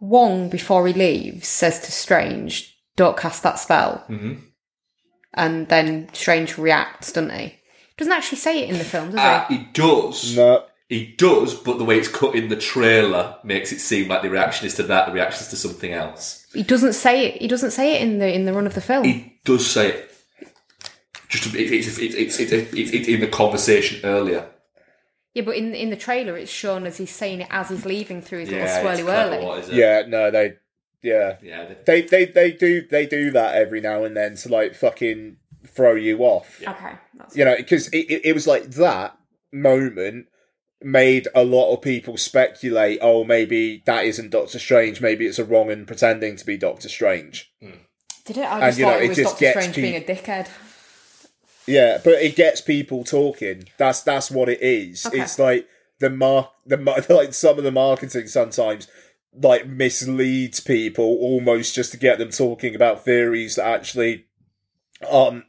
Wong 0.00 0.48
before 0.48 0.86
he 0.86 0.92
leaves 0.92 1.48
says 1.48 1.80
to 1.80 1.92
Strange, 1.92 2.76
"Don't 2.96 3.16
cast 3.16 3.42
that 3.42 3.58
spell," 3.58 4.04
mm-hmm. 4.08 4.34
and 5.32 5.68
then 5.68 6.08
Strange 6.12 6.58
reacts, 6.58 7.12
doesn't 7.12 7.32
he? 7.38 7.54
Doesn't 7.96 8.12
actually 8.12 8.38
say 8.38 8.60
it 8.62 8.70
in 8.70 8.78
the 8.78 8.84
film, 8.84 9.10
does 9.10 9.20
Uh, 9.20 9.44
he? 9.48 9.56
he 9.56 9.64
does. 9.72 10.36
No. 10.36 10.64
He 10.88 11.14
does, 11.16 11.54
but 11.54 11.78
the 11.78 11.84
way 11.84 11.96
it's 11.98 12.08
cut 12.08 12.34
in 12.34 12.48
the 12.48 12.56
trailer 12.56 13.36
makes 13.42 13.72
it 13.72 13.80
seem 13.80 14.08
like 14.08 14.20
the 14.22 14.28
reaction 14.28 14.66
is 14.66 14.74
to 14.74 14.82
that, 14.82 15.06
the 15.06 15.12
reaction 15.12 15.42
is 15.42 15.48
to 15.48 15.56
something 15.56 15.92
else. 15.92 16.46
He 16.52 16.62
doesn't 16.62 16.92
say 16.92 17.26
it. 17.26 17.40
He 17.40 17.48
doesn't 17.48 17.70
say 17.70 17.94
it 17.94 18.02
in 18.02 18.18
the 18.18 18.32
in 18.32 18.44
the 18.44 18.52
run 18.52 18.66
of 18.66 18.74
the 18.74 18.80
film. 18.82 19.04
He 19.04 19.40
does 19.44 19.66
say 19.66 19.88
it. 19.90 20.14
Just 21.28 21.54
it's, 21.54 21.88
it's, 21.88 21.98
it's, 21.98 22.38
it's, 22.38 22.52
it's, 22.52 22.72
it's 22.92 23.08
in 23.08 23.20
the 23.20 23.26
conversation 23.26 24.00
earlier. 24.04 24.46
Yeah, 25.34 25.42
but 25.42 25.56
in 25.56 25.74
in 25.74 25.90
the 25.90 25.96
trailer, 25.96 26.36
it's 26.36 26.50
shown 26.50 26.86
as 26.86 26.96
he's 26.96 27.10
saying 27.14 27.42
it 27.42 27.48
as 27.50 27.68
he's 27.68 27.84
leaving 27.84 28.22
through 28.22 28.40
his 28.40 28.50
it's 28.50 28.74
little 28.74 28.90
swirly 28.90 29.04
clever, 29.04 29.30
whirly. 29.32 29.44
what 29.44 29.58
is 29.60 29.68
it? 29.68 29.74
Yeah, 29.74 30.02
no, 30.08 30.30
they. 30.30 30.54
Yeah, 31.02 31.36
Yeah, 31.42 31.66
they- 31.84 32.00
they 32.02 32.24
they 32.24 32.24
they 32.32 32.52
do 32.52 32.86
they 32.90 33.04
do 33.04 33.30
that 33.32 33.56
every 33.56 33.82
now 33.82 34.04
and 34.04 34.16
then 34.16 34.36
to 34.36 34.48
like 34.48 34.74
fucking 34.74 35.36
throw 35.66 35.94
you 35.94 36.20
off. 36.20 36.62
Okay, 36.66 36.92
that's 37.18 37.36
You 37.36 37.44
know, 37.44 37.56
because 37.56 37.88
it, 37.88 38.06
it, 38.10 38.24
it 38.26 38.32
was 38.32 38.46
like 38.46 38.70
that 38.70 39.18
moment 39.52 40.26
made 40.82 41.28
a 41.34 41.44
lot 41.44 41.72
of 41.74 41.82
people 41.82 42.16
speculate. 42.16 42.98
Oh, 43.02 43.22
maybe 43.24 43.82
that 43.86 44.04
isn't 44.06 44.30
Doctor 44.30 44.58
Strange. 44.58 45.00
Maybe 45.02 45.26
it's 45.26 45.38
a 45.38 45.44
wrong 45.44 45.70
and 45.70 45.86
pretending 45.86 46.36
to 46.36 46.46
be 46.46 46.56
Doctor 46.56 46.88
Strange. 46.88 47.52
Hmm. 47.62 47.70
did 48.24 48.38
it? 48.38 48.42
I 48.44 48.54
And, 48.54 48.62
just 48.68 48.78
you 48.78 48.84
thought 48.84 48.90
know, 48.92 48.98
it 49.00 49.04
it 49.04 49.08
was 49.08 49.16
just 49.18 49.28
Doctor 49.30 49.40
gets 49.44 49.58
Strange 49.60 49.76
being 49.76 49.96
a 49.96 50.04
dickhead. 50.06 50.48
Yeah, 51.66 51.98
but 52.02 52.14
it 52.14 52.36
gets 52.36 52.60
people 52.60 53.04
talking. 53.04 53.68
That's 53.78 54.02
that's 54.02 54.30
what 54.30 54.48
it 54.48 54.60
is. 54.60 55.06
Okay. 55.06 55.20
It's 55.20 55.38
like 55.38 55.68
the 55.98 56.10
mark 56.10 56.50
the 56.66 56.76
like 57.08 57.34
some 57.34 57.58
of 57.58 57.64
the 57.64 57.72
marketing 57.72 58.26
sometimes 58.26 58.88
like 59.32 59.66
misleads 59.66 60.60
people 60.60 61.04
almost 61.04 61.74
just 61.74 61.90
to 61.92 61.98
get 61.98 62.18
them 62.18 62.30
talking 62.30 62.74
about 62.74 63.04
theories 63.04 63.56
that 63.56 63.66
actually 63.66 64.26
aren't 65.10 65.44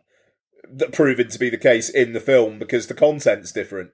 that 0.67 0.91
proven 0.91 1.27
to 1.29 1.39
be 1.39 1.49
the 1.49 1.57
case 1.57 1.89
in 1.89 2.13
the 2.13 2.19
film 2.19 2.57
because 2.57 2.87
the 2.87 2.93
content's 2.93 3.51
different. 3.51 3.91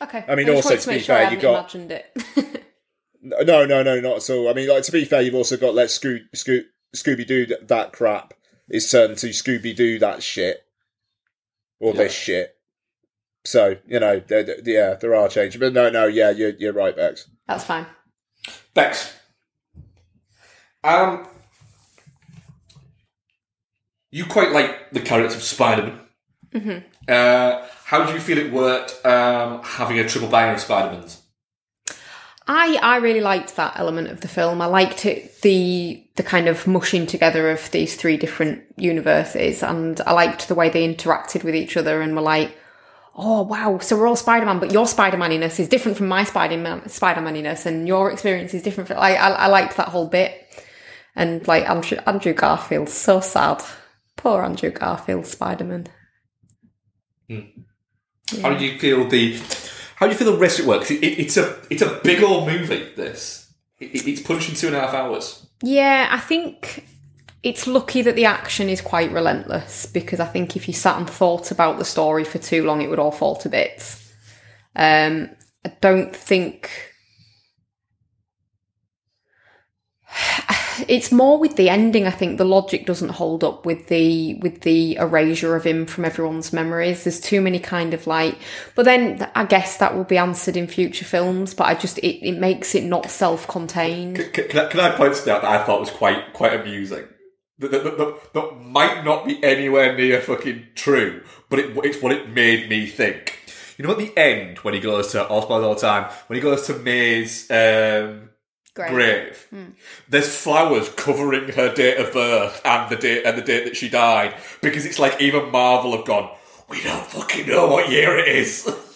Okay. 0.00 0.24
I 0.26 0.34
mean, 0.34 0.46
just 0.46 0.64
also, 0.64 0.76
to 0.76 0.82
to 0.82 0.88
be 0.88 0.98
sure 1.00 1.16
fair, 1.16 1.32
you 1.32 1.40
got 1.40 1.74
imagined 1.74 1.92
it. 1.92 2.64
no, 3.22 3.66
no, 3.66 3.82
no, 3.82 4.00
not 4.00 4.16
at 4.16 4.30
all. 4.30 4.48
I 4.48 4.54
mean, 4.54 4.68
like 4.68 4.82
to 4.84 4.92
be 4.92 5.04
fair, 5.04 5.20
you've 5.20 5.34
also 5.34 5.56
got 5.56 5.74
let 5.74 5.88
Scoo- 5.88 6.24
Scoo- 6.34 6.64
Scooby 6.96 7.26
Doo 7.26 7.46
that 7.46 7.92
crap 7.92 8.34
is 8.70 8.90
turned 8.90 9.18
to 9.18 9.28
Scooby 9.28 9.76
Doo 9.76 9.98
that 9.98 10.22
shit 10.22 10.61
or 11.82 11.92
this 11.92 12.12
shit. 12.12 12.54
So 13.44 13.76
you 13.86 13.98
know, 14.00 14.20
there- 14.20 14.44
there- 14.44 14.60
yeah, 14.64 14.94
there 14.94 15.14
are 15.14 15.28
changes, 15.28 15.58
but 15.60 15.72
no, 15.72 15.90
no, 15.90 16.06
yeah, 16.06 16.30
you're 16.30 16.50
you're 16.50 16.72
right, 16.72 16.94
Bex. 16.96 17.28
That's 17.48 17.64
fine. 17.64 17.86
Bex. 18.74 19.12
Um, 20.84 21.26
you 24.10 24.24
quite 24.26 24.52
like 24.52 24.90
the 24.90 25.00
character 25.00 25.36
of 25.36 25.42
Spider-Man. 25.42 25.98
Mm-hmm. 26.54 26.78
Uh, 27.08 27.66
how 27.84 28.04
do 28.04 28.12
you 28.12 28.20
feel 28.20 28.38
it 28.38 28.52
worked 28.52 29.04
um, 29.06 29.62
having 29.62 29.98
a 29.98 30.08
triple 30.08 30.28
banger 30.28 30.54
of 30.54 30.60
Spider-Mans? 30.60 31.21
I 32.46 32.78
I 32.82 32.96
really 32.96 33.20
liked 33.20 33.56
that 33.56 33.78
element 33.78 34.08
of 34.08 34.20
the 34.20 34.28
film. 34.28 34.60
I 34.60 34.66
liked 34.66 35.06
it 35.06 35.40
the 35.42 36.04
the 36.16 36.22
kind 36.22 36.48
of 36.48 36.66
mushing 36.66 37.06
together 37.06 37.50
of 37.50 37.70
these 37.70 37.96
three 37.96 38.16
different 38.16 38.64
universes, 38.76 39.62
and 39.62 40.00
I 40.00 40.12
liked 40.12 40.48
the 40.48 40.54
way 40.54 40.68
they 40.68 40.86
interacted 40.86 41.44
with 41.44 41.54
each 41.54 41.76
other 41.76 42.00
and 42.00 42.16
were 42.16 42.22
like, 42.22 42.56
"Oh 43.14 43.42
wow, 43.42 43.78
so 43.78 43.96
we're 43.96 44.08
all 44.08 44.16
Spider 44.16 44.46
Man, 44.46 44.58
but 44.58 44.72
your 44.72 44.86
Spider 44.86 45.16
Maniness 45.16 45.60
is 45.60 45.68
different 45.68 45.96
from 45.96 46.08
my 46.08 46.24
Spider 46.24 46.82
Spider 46.88 47.20
Maniness, 47.20 47.64
and 47.64 47.86
your 47.86 48.10
experience 48.10 48.54
is 48.54 48.62
different." 48.62 48.88
From, 48.88 48.96
like 48.96 49.18
I, 49.18 49.30
I 49.30 49.46
liked 49.46 49.76
that 49.76 49.88
whole 49.88 50.08
bit, 50.08 50.64
and 51.14 51.46
like 51.46 51.68
Andrew 51.70 51.98
Andrew 52.06 52.32
Garfield, 52.32 52.88
so 52.88 53.20
sad, 53.20 53.62
poor 54.16 54.42
Andrew 54.42 54.70
Garfield 54.70 55.26
Spider 55.26 55.64
Man. 55.64 55.86
Hmm. 57.28 58.40
How 58.40 58.54
do 58.54 58.64
you 58.64 58.78
feel 58.80 59.08
the? 59.08 59.40
How 60.02 60.08
do 60.08 60.14
you 60.14 60.18
feel 60.18 60.32
the 60.32 60.36
rest 60.38 60.58
of 60.58 60.64
it 60.64 60.68
works? 60.68 60.90
It, 60.90 60.94
it, 61.04 61.20
it's 61.20 61.36
a 61.36 61.56
it's 61.70 61.80
a 61.80 62.00
big 62.02 62.24
old 62.24 62.48
movie. 62.48 62.88
This 62.96 63.48
it, 63.78 63.94
it- 63.94 64.08
it's 64.08 64.20
punching 64.20 64.56
two 64.56 64.66
and 64.66 64.74
a 64.74 64.80
half 64.80 64.94
hours. 64.94 65.46
Yeah, 65.62 66.08
I 66.10 66.18
think 66.18 66.86
it's 67.44 67.68
lucky 67.68 68.02
that 68.02 68.16
the 68.16 68.24
action 68.24 68.68
is 68.68 68.80
quite 68.80 69.12
relentless 69.12 69.86
because 69.86 70.18
I 70.18 70.26
think 70.26 70.56
if 70.56 70.66
you 70.66 70.74
sat 70.74 70.98
and 70.98 71.08
thought 71.08 71.52
about 71.52 71.78
the 71.78 71.84
story 71.84 72.24
for 72.24 72.38
too 72.38 72.64
long, 72.64 72.82
it 72.82 72.90
would 72.90 72.98
all 72.98 73.12
fall 73.12 73.36
to 73.36 73.48
bits. 73.48 74.12
Um, 74.74 75.30
I 75.64 75.72
don't 75.80 76.14
think. 76.16 76.68
It's 80.88 81.12
more 81.12 81.38
with 81.38 81.56
the 81.56 81.68
ending. 81.68 82.06
I 82.06 82.10
think 82.10 82.38
the 82.38 82.44
logic 82.44 82.86
doesn't 82.86 83.10
hold 83.10 83.44
up 83.44 83.66
with 83.66 83.88
the 83.88 84.34
with 84.34 84.62
the 84.62 84.96
erasure 84.96 85.54
of 85.54 85.64
him 85.64 85.86
from 85.86 86.04
everyone's 86.04 86.52
memories. 86.52 87.04
There's 87.04 87.20
too 87.20 87.40
many 87.40 87.58
kind 87.58 87.94
of 87.94 88.06
like, 88.06 88.38
but 88.74 88.84
then 88.84 89.30
I 89.34 89.44
guess 89.44 89.76
that 89.78 89.94
will 89.94 90.04
be 90.04 90.18
answered 90.18 90.56
in 90.56 90.66
future 90.66 91.04
films. 91.04 91.54
But 91.54 91.64
I 91.64 91.74
just 91.74 91.98
it, 91.98 92.26
it 92.26 92.38
makes 92.38 92.74
it 92.74 92.84
not 92.84 93.10
self-contained. 93.10 94.16
Can, 94.32 94.48
can, 94.48 94.58
I, 94.58 94.68
can 94.68 94.80
I 94.80 94.90
point 94.96 95.14
something 95.14 95.32
out 95.32 95.42
that 95.42 95.60
I 95.60 95.64
thought 95.64 95.80
was 95.80 95.90
quite 95.90 96.32
quite 96.32 96.58
amusing? 96.58 97.06
That, 97.58 97.70
that, 97.70 97.84
that, 97.84 98.32
that, 98.32 98.60
might 98.60 99.04
not 99.04 99.24
be 99.24 99.42
anywhere 99.44 99.94
near 99.96 100.20
fucking 100.20 100.68
true, 100.74 101.22
but 101.48 101.58
it, 101.58 101.76
it's 101.84 102.02
what 102.02 102.10
it 102.10 102.28
made 102.30 102.68
me 102.68 102.86
think. 102.86 103.38
You 103.78 103.84
know, 103.84 103.92
at 103.92 103.98
the 103.98 104.16
end 104.16 104.58
when 104.58 104.74
he 104.74 104.80
goes 104.80 105.12
to 105.12 105.26
all 105.26 105.42
all 105.42 105.74
the 105.74 105.80
time, 105.80 106.10
when 106.26 106.36
he 106.36 106.42
goes 106.42 106.66
to 106.66 106.74
May's 106.74 107.48
um, 107.50 108.30
Great. 108.74 108.90
grave, 108.90 109.48
there's 110.08 110.34
flowers 110.34 110.88
covering 110.90 111.52
her 111.52 111.74
date 111.74 111.98
of 111.98 112.12
birth 112.14 112.58
and 112.64 112.90
the 112.90 112.96
date 112.96 113.24
and 113.26 113.36
the 113.36 113.42
date 113.42 113.64
that 113.64 113.76
she 113.76 113.90
died 113.90 114.34
because 114.62 114.86
it's 114.86 114.98
like 114.98 115.20
even 115.20 115.50
Marvel 115.50 115.94
have 115.94 116.06
gone. 116.06 116.30
We 116.70 116.82
don't 116.82 117.04
fucking 117.04 117.46
know 117.48 117.66
what 117.66 117.90
year 117.90 118.16
it 118.18 118.28
is. 118.28 118.68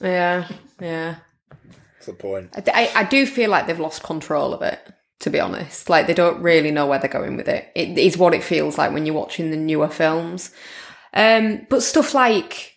Yeah, 0.00 0.48
yeah. 0.80 1.16
That's 1.94 2.06
the 2.06 2.12
point. 2.12 2.50
I, 2.54 2.90
I, 2.94 3.00
I 3.00 3.04
do 3.04 3.24
feel 3.24 3.48
like 3.48 3.66
they've 3.66 3.80
lost 3.80 4.02
control 4.02 4.52
of 4.52 4.60
it, 4.60 4.78
to 5.20 5.30
be 5.30 5.40
honest. 5.40 5.88
Like, 5.88 6.06
they 6.06 6.12
don't 6.12 6.42
really 6.42 6.70
know 6.70 6.86
where 6.86 6.98
they're 6.98 7.08
going 7.08 7.38
with 7.38 7.48
it. 7.48 7.70
It 7.74 7.96
is 7.96 8.18
what 8.18 8.34
it 8.34 8.44
feels 8.44 8.76
like 8.76 8.92
when 8.92 9.06
you're 9.06 9.14
watching 9.14 9.50
the 9.50 9.56
newer 9.56 9.88
films. 9.88 10.50
Um, 11.14 11.66
but 11.70 11.82
stuff 11.82 12.12
like, 12.12 12.74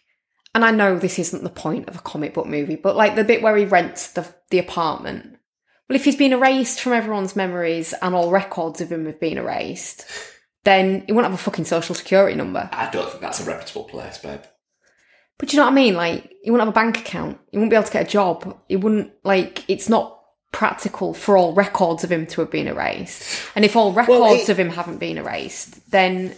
and 0.55 0.63
I 0.63 0.71
know 0.71 0.97
this 0.97 1.19
isn't 1.19 1.43
the 1.43 1.49
point 1.49 1.89
of 1.89 1.97
a 1.97 2.01
comic 2.01 2.33
book 2.33 2.47
movie, 2.47 2.75
but 2.77 2.95
like 2.95 3.15
the 3.15 3.25
bit 3.25 3.41
where 3.41 3.57
he 3.57 3.65
rents 3.65 4.11
the, 4.13 4.25
the 4.49 4.59
apartment. 4.59 5.36
Well, 5.89 5.95
if 5.95 6.05
he's 6.05 6.15
been 6.15 6.33
erased 6.33 6.81
from 6.81 6.93
everyone's 6.93 7.35
memories 7.35 7.93
and 8.01 8.13
all 8.13 8.29
records 8.31 8.81
of 8.81 8.91
him 8.91 9.05
have 9.05 9.19
been 9.19 9.37
erased, 9.37 10.05
then 10.65 11.03
he 11.05 11.13
won't 11.13 11.25
have 11.25 11.33
a 11.33 11.37
fucking 11.37 11.65
social 11.65 11.95
security 11.95 12.35
number. 12.35 12.69
I 12.73 12.89
don't 12.89 13.07
think 13.09 13.21
that's 13.21 13.39
a 13.39 13.45
reputable 13.45 13.85
place, 13.85 14.17
babe. 14.17 14.41
But 15.37 15.53
you 15.53 15.57
know 15.59 15.65
what 15.65 15.71
I 15.71 15.75
mean? 15.75 15.93
Like, 15.93 16.33
he 16.43 16.51
wouldn't 16.51 16.67
have 16.67 16.73
a 16.75 16.85
bank 16.85 16.97
account. 16.99 17.39
He 17.51 17.57
wouldn't 17.57 17.69
be 17.69 17.75
able 17.75 17.85
to 17.87 17.93
get 17.93 18.07
a 18.07 18.09
job. 18.09 18.57
He 18.67 18.75
wouldn't, 18.75 19.13
like, 19.23 19.63
it's 19.69 19.87
not 19.87 20.15
practical 20.51 21.13
for 21.13 21.37
all 21.37 21.53
records 21.53 22.03
of 22.03 22.11
him 22.11 22.25
to 22.25 22.41
have 22.41 22.49
been 22.51 22.67
erased. 22.67 23.39
And 23.55 23.63
if 23.63 23.75
all 23.75 23.93
records 23.93 24.43
it- 24.43 24.49
of 24.49 24.59
him 24.59 24.69
haven't 24.71 24.97
been 24.97 25.17
erased, 25.17 25.89
then 25.91 26.35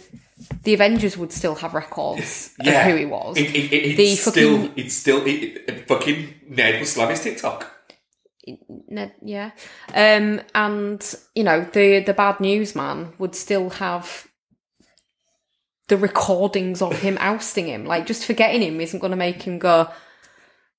the 0.64 0.74
Avengers 0.74 1.16
would 1.16 1.32
still 1.32 1.54
have 1.56 1.74
records 1.74 2.50
of 2.60 2.66
who 2.66 2.94
he 2.96 3.06
was. 3.06 3.36
It, 3.38 3.54
it, 3.54 3.96
The 3.96 4.12
it's 4.12 4.20
still, 4.20 4.58
fucking- 4.58 4.72
it's 4.76 4.94
still, 4.94 5.20
fucking 5.86 6.34
Ned 6.48 6.80
was 6.80 6.92
slamming 6.92 7.16
his 7.16 7.22
TikTok. 7.24 7.69
Yeah. 9.22 9.50
Um, 9.94 10.40
and, 10.54 11.14
you 11.34 11.44
know, 11.44 11.62
the, 11.72 12.00
the 12.00 12.14
bad 12.14 12.40
news 12.40 12.74
man 12.74 13.12
would 13.18 13.34
still 13.34 13.70
have 13.70 14.26
the 15.88 15.96
recordings 15.96 16.80
of 16.82 17.00
him 17.00 17.16
ousting 17.20 17.66
him. 17.66 17.84
Like, 17.84 18.06
just 18.06 18.24
forgetting 18.24 18.62
him 18.62 18.80
isn't 18.80 19.00
going 19.00 19.10
to 19.10 19.16
make 19.16 19.42
him 19.42 19.58
go, 19.58 19.90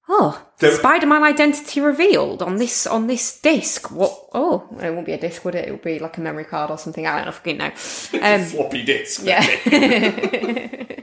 oh, 0.08 0.42
There- 0.60 0.72
Spider-Man 0.76 1.24
identity 1.24 1.82
revealed 1.82 2.42
on 2.42 2.56
this, 2.58 2.88
on 2.88 3.08
this 3.08 3.40
disc. 3.42 3.92
What? 3.92 4.18
Oh, 4.34 4.68
it 4.82 4.94
won't 4.94 5.06
be 5.06 5.14
a 5.14 5.18
disc, 5.20 5.44
would 5.44 5.56
it? 5.56 5.68
It 5.68 5.72
would 5.72 5.82
be 5.82 6.00
like 6.00 6.18
a 6.18 6.22
memory 6.22 6.46
card 6.46 6.72
or 6.72 6.78
something. 6.78 7.06
I 7.06 7.18
don't 7.18 7.26
know, 7.26 7.32
fucking 7.32 7.58
know. 7.58 7.72
Um, 8.22 8.44
Floppy 8.46 8.84
disk. 8.84 9.22
yeah. 9.24 9.46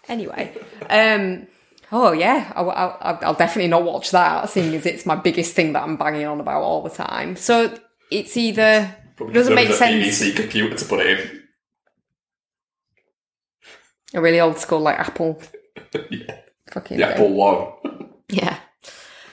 anyway, 0.08 0.52
um, 0.88 1.46
oh 1.92 2.12
yeah, 2.12 2.52
I, 2.54 2.62
I, 2.62 3.18
I'll 3.22 3.34
definitely 3.34 3.68
not 3.68 3.84
watch 3.84 4.10
that, 4.10 4.48
seeing 4.50 4.74
as 4.74 4.86
it's 4.86 5.06
my 5.06 5.16
biggest 5.16 5.54
thing 5.54 5.72
that 5.72 5.82
I'm 5.82 5.96
banging 5.96 6.26
on 6.26 6.40
about 6.40 6.62
all 6.62 6.82
the 6.82 6.90
time. 6.90 7.36
So 7.36 7.76
it's 8.10 8.36
either 8.36 8.94
Probably 9.16 9.34
doesn't 9.34 9.54
make 9.54 9.68
deserves 9.68 10.02
a 10.04 10.10
sense. 10.10 10.22
BBC 10.22 10.36
computer 10.36 10.76
to 10.76 10.84
put 10.84 11.00
it 11.00 11.20
in. 11.20 11.42
A 14.14 14.20
really 14.20 14.40
old 14.40 14.58
school 14.58 14.80
like 14.80 14.98
Apple. 14.98 15.40
yeah. 16.10 16.40
Fucking 16.72 16.98
The. 16.98 17.06
Apple 17.06 17.32
One. 17.32 18.10
Yeah. 18.28 18.58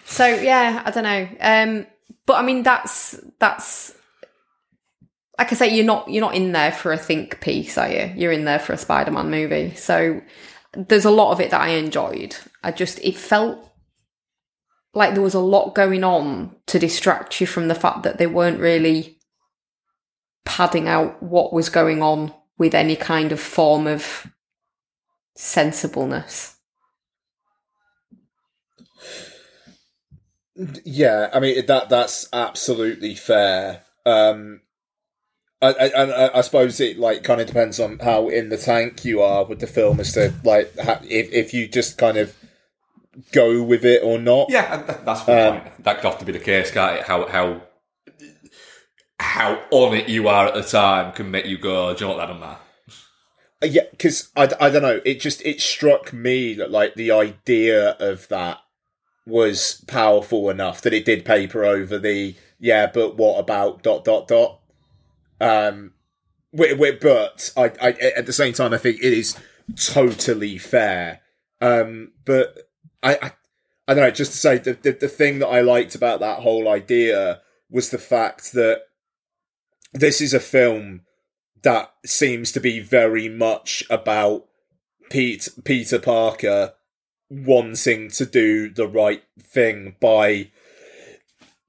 So 0.05 0.25
yeah, 0.25 0.81
I 0.85 0.91
don't 0.91 1.03
know. 1.03 1.27
Um, 1.39 1.87
but 2.25 2.35
I 2.35 2.41
mean, 2.43 2.63
that's 2.63 3.19
that's 3.39 3.93
like 5.37 5.51
I 5.51 5.55
say, 5.55 5.75
you're 5.75 5.85
not 5.85 6.09
you're 6.09 6.21
not 6.21 6.35
in 6.35 6.51
there 6.51 6.71
for 6.71 6.91
a 6.91 6.97
think 6.97 7.39
piece, 7.41 7.77
are 7.77 7.89
you? 7.89 8.13
You're 8.15 8.31
in 8.31 8.45
there 8.45 8.59
for 8.59 8.73
a 8.73 8.77
Spider-Man 8.77 9.29
movie. 9.29 9.75
So 9.75 10.21
there's 10.73 11.05
a 11.05 11.11
lot 11.11 11.31
of 11.31 11.39
it 11.39 11.51
that 11.51 11.61
I 11.61 11.69
enjoyed. 11.69 12.35
I 12.63 12.71
just 12.71 12.99
it 12.99 13.15
felt 13.17 13.71
like 14.93 15.13
there 15.13 15.23
was 15.23 15.33
a 15.33 15.39
lot 15.39 15.75
going 15.75 16.03
on 16.03 16.55
to 16.67 16.79
distract 16.79 17.39
you 17.39 17.47
from 17.47 17.67
the 17.67 17.75
fact 17.75 18.03
that 18.03 18.17
they 18.17 18.27
weren't 18.27 18.59
really 18.59 19.19
padding 20.45 20.87
out 20.87 21.21
what 21.21 21.53
was 21.53 21.69
going 21.69 22.01
on 22.01 22.33
with 22.57 22.73
any 22.73 22.95
kind 22.95 23.31
of 23.31 23.39
form 23.39 23.85
of 23.85 24.27
sensibleness. 25.35 26.55
Yeah, 30.83 31.29
I 31.31 31.39
mean 31.39 31.65
that 31.67 31.89
that's 31.89 32.27
absolutely 32.33 33.13
fair. 33.13 33.83
Um, 34.05 34.61
I, 35.61 35.73
I, 35.73 35.87
I, 35.87 36.37
I 36.37 36.41
suppose 36.41 36.79
it 36.79 36.99
like 36.99 37.23
kind 37.23 37.41
of 37.41 37.47
depends 37.47 37.79
on 37.79 37.99
how 37.99 38.29
in 38.29 38.49
the 38.49 38.57
tank 38.57 39.03
you 39.03 39.21
are 39.21 39.43
with 39.43 39.59
the 39.59 39.67
film 39.67 39.99
as 39.99 40.11
to 40.13 40.33
like 40.43 40.77
ha- 40.77 41.01
if 41.03 41.31
if 41.33 41.53
you 41.53 41.67
just 41.67 41.97
kind 41.97 42.17
of 42.17 42.35
go 43.31 43.63
with 43.63 43.83
it 43.83 44.03
or 44.03 44.19
not. 44.19 44.49
Yeah, 44.49 44.83
that's 45.03 45.27
Um, 45.27 45.61
point. 45.61 45.83
That 45.83 45.97
could 45.97 46.05
often 46.05 46.25
be 46.25 46.31
the 46.33 46.39
case, 46.39 46.69
can't 46.69 46.99
it? 46.99 47.03
How 47.05 47.27
how 47.27 47.61
how 49.19 49.63
on 49.71 49.95
it 49.95 50.07
you 50.09 50.27
are 50.27 50.47
at 50.47 50.53
the 50.53 50.61
time 50.61 51.11
can 51.13 51.31
make 51.31 51.45
you 51.45 51.57
go, 51.57 51.93
do 51.93 52.05
you 52.05 52.11
know 52.11 52.15
what 52.15 52.19
that 52.19 52.27
doesn't 52.27 52.39
matter? 52.39 52.59
Uh, 53.63 53.65
Yeah, 53.65 53.89
because 53.89 54.29
I, 54.35 54.43
I 54.59 54.69
don't 54.69 54.83
know. 54.83 55.01
It 55.03 55.19
just 55.19 55.43
it 55.43 55.59
struck 55.59 56.13
me 56.13 56.53
that 56.53 56.69
like 56.69 56.93
the 56.93 57.11
idea 57.11 57.91
of 57.99 58.27
that 58.27 58.59
was 59.25 59.83
powerful 59.87 60.49
enough 60.49 60.81
that 60.81 60.93
it 60.93 61.03
did 61.03 61.25
paper 61.25 61.65
over 61.65 61.97
the 61.97 62.35
yeah, 62.59 62.85
but 62.93 63.17
what 63.17 63.39
about 63.39 63.81
dot 63.81 64.05
dot 64.05 64.27
dot. 64.27 64.59
Um, 65.39 65.93
but 66.53 67.51
I, 67.55 67.71
I 67.81 67.89
at 68.15 68.25
the 68.25 68.33
same 68.33 68.53
time 68.53 68.73
I 68.73 68.77
think 68.77 68.97
it 68.97 69.13
is 69.13 69.37
totally 69.75 70.57
fair. 70.57 71.21
Um, 71.61 72.13
but 72.25 72.69
I, 73.03 73.15
I 73.21 73.31
I 73.87 73.93
don't 73.93 74.03
know. 74.03 74.11
Just 74.11 74.31
to 74.31 74.37
say 74.37 74.57
the, 74.57 74.73
the 74.73 74.91
the 74.91 75.07
thing 75.07 75.39
that 75.39 75.47
I 75.47 75.61
liked 75.61 75.95
about 75.95 76.19
that 76.19 76.39
whole 76.39 76.67
idea 76.67 77.41
was 77.69 77.89
the 77.89 77.97
fact 77.97 78.53
that 78.53 78.81
this 79.93 80.21
is 80.21 80.33
a 80.33 80.39
film 80.39 81.01
that 81.63 81.93
seems 82.05 82.51
to 82.51 82.59
be 82.59 82.79
very 82.79 83.27
much 83.29 83.83
about 83.89 84.45
Pete 85.09 85.49
Peter 85.63 85.99
Parker 85.99 86.73
wanting 87.29 88.09
to 88.09 88.25
do 88.25 88.69
the 88.69 88.87
right 88.87 89.23
thing 89.39 89.95
by 89.99 90.49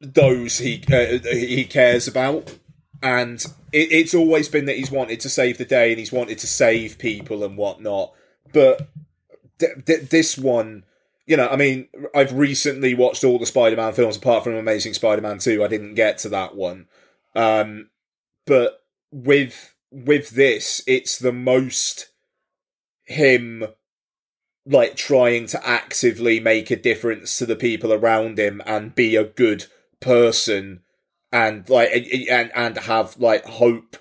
those 0.01 0.59
he 0.59 0.83
uh, 0.93 1.19
he 1.29 1.65
cares 1.65 2.07
about, 2.07 2.55
and 3.03 3.45
it, 3.73 3.93
it's 3.93 4.15
always 4.15 4.49
been 4.49 4.67
that 4.67 4.77
he's 4.77 4.91
wanted 4.91 5.21
to 5.21 5.29
save 5.29 5.59
the 5.59 5.65
day 5.65 5.91
and 5.91 5.99
he's 5.99 6.13
wanted 6.13 6.39
to 6.39 6.47
save 6.47 6.99
people 6.99 7.45
and 7.45 7.57
whatnot. 7.57 8.13
But 8.53 8.89
th- 9.59 9.85
th- 9.85 10.09
this 10.11 10.39
one, 10.39 10.85
you 11.27 11.37
know, 11.37 11.49
I 11.49 11.57
mean, 11.57 11.89
I've 12.15 12.33
recently 12.33 12.95
watched 12.95 13.25
all 13.25 13.39
the 13.39 13.47
Spider-Man 13.47 13.93
films 13.93 14.17
apart 14.17 14.45
from 14.45 14.55
Amazing 14.55 14.95
Spider-Man 14.95 15.39
Two. 15.39 15.63
I 15.63 15.69
didn't 15.69 15.95
get 15.95 16.19
to 16.19 16.29
that 16.31 16.57
one, 16.57 16.87
um, 17.35 17.91
but 18.47 18.83
with 19.13 19.75
with 19.91 20.31
this, 20.31 20.83
it's 20.87 21.19
the 21.19 21.33
most 21.33 22.09
him 23.05 23.65
like 24.67 24.97
trying 24.97 25.47
to 25.47 25.67
actively 25.67 26.41
make 26.41 26.71
a 26.71 26.77
difference 26.77 27.39
to 27.39 27.47
the 27.47 27.57
people 27.57 27.93
around 27.93 28.39
him 28.39 28.61
and 28.67 28.95
be 28.95 29.17
a 29.17 29.25
good 29.25 29.65
person 30.01 30.81
and 31.33 31.69
like 31.69 31.91
and 32.31 32.51
and 32.55 32.79
have 32.79 33.19
like 33.19 33.45
hope 33.45 33.97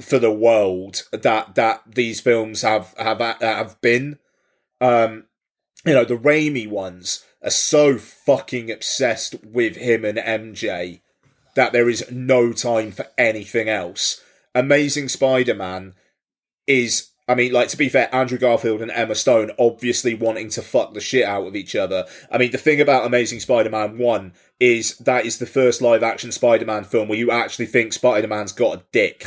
for 0.00 0.18
the 0.18 0.32
world 0.32 1.08
that 1.12 1.54
that 1.54 1.82
these 1.86 2.20
films 2.20 2.62
have 2.62 2.94
have 2.98 3.20
have 3.40 3.80
been. 3.80 4.18
Um 4.80 5.24
you 5.84 5.94
know 5.94 6.04
the 6.04 6.16
Raimi 6.16 6.68
ones 6.68 7.24
are 7.42 7.50
so 7.50 7.96
fucking 7.98 8.70
obsessed 8.70 9.36
with 9.44 9.76
him 9.76 10.04
and 10.04 10.18
MJ 10.18 11.00
that 11.54 11.72
there 11.72 11.88
is 11.88 12.10
no 12.10 12.52
time 12.52 12.92
for 12.92 13.06
anything 13.16 13.68
else. 13.68 14.20
Amazing 14.54 15.08
Spider-Man 15.08 15.94
is 16.66 17.10
I 17.28 17.34
mean, 17.34 17.52
like 17.52 17.68
to 17.68 17.76
be 17.76 17.88
fair, 17.88 18.14
Andrew 18.14 18.38
Garfield 18.38 18.82
and 18.82 18.90
Emma 18.90 19.14
Stone 19.14 19.50
obviously 19.58 20.14
wanting 20.14 20.48
to 20.50 20.62
fuck 20.62 20.94
the 20.94 21.00
shit 21.00 21.24
out 21.24 21.46
of 21.46 21.56
each 21.56 21.74
other. 21.74 22.06
I 22.30 22.38
mean, 22.38 22.52
the 22.52 22.58
thing 22.58 22.80
about 22.80 23.04
Amazing 23.04 23.40
Spider-Man 23.40 23.98
One 23.98 24.32
is 24.60 24.96
that 24.98 25.26
is 25.26 25.38
the 25.38 25.46
first 25.46 25.82
live-action 25.82 26.30
Spider-Man 26.30 26.84
film 26.84 27.08
where 27.08 27.18
you 27.18 27.32
actually 27.32 27.66
think 27.66 27.92
Spider-Man's 27.92 28.52
got 28.52 28.78
a 28.78 28.82
dick. 28.92 29.26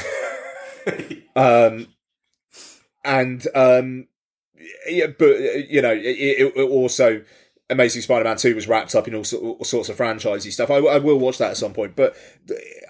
um, 1.36 1.88
and 3.04 3.46
um, 3.54 4.08
yeah, 4.88 5.08
but 5.08 5.70
you 5.70 5.82
know, 5.82 5.92
it, 5.92 6.06
it, 6.06 6.54
it 6.56 6.70
also 6.70 7.22
Amazing 7.70 8.02
Spider-Man 8.02 8.38
Two 8.38 8.56
was 8.56 8.68
wrapped 8.70 8.96
up 8.96 9.10
in 9.10 9.16
all, 9.16 9.26
all 9.34 9.64
sorts 9.66 9.90
of 9.90 9.98
franchisey 9.98 10.54
stuff. 10.54 10.72
I, 10.72 10.78
I 10.78 11.00
will 11.00 11.20
watch 11.20 11.38
that 11.40 11.52
at 11.52 11.58
some 11.58 11.74
point, 11.74 11.98
but 11.98 12.16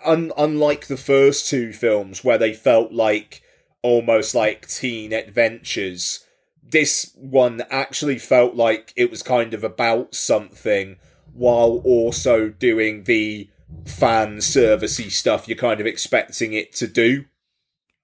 un, 0.06 0.32
unlike 0.38 0.86
the 0.86 0.98
first 0.98 1.50
two 1.50 1.74
films 1.74 2.24
where 2.24 2.38
they 2.38 2.54
felt 2.54 2.92
like 2.92 3.42
almost 3.82 4.36
like 4.36 4.68
teen 4.68 5.14
adventures. 5.14 6.26
This 6.62 7.14
one 7.16 7.64
actually 7.70 8.20
felt 8.20 8.56
like 8.56 8.94
it 8.96 9.10
was 9.10 9.24
kind 9.24 9.54
of 9.54 9.64
about 9.64 10.14
something 10.14 10.98
while 11.34 11.82
also 11.84 12.50
doing 12.50 13.04
the 13.04 13.50
fan 13.86 14.38
servicey 14.38 15.12
stuff 15.12 15.48
you're 15.48 15.58
kind 15.58 15.80
of 15.80 15.86
expecting 15.86 16.54
it 16.54 16.74
to 16.74 16.88
do. 16.88 17.26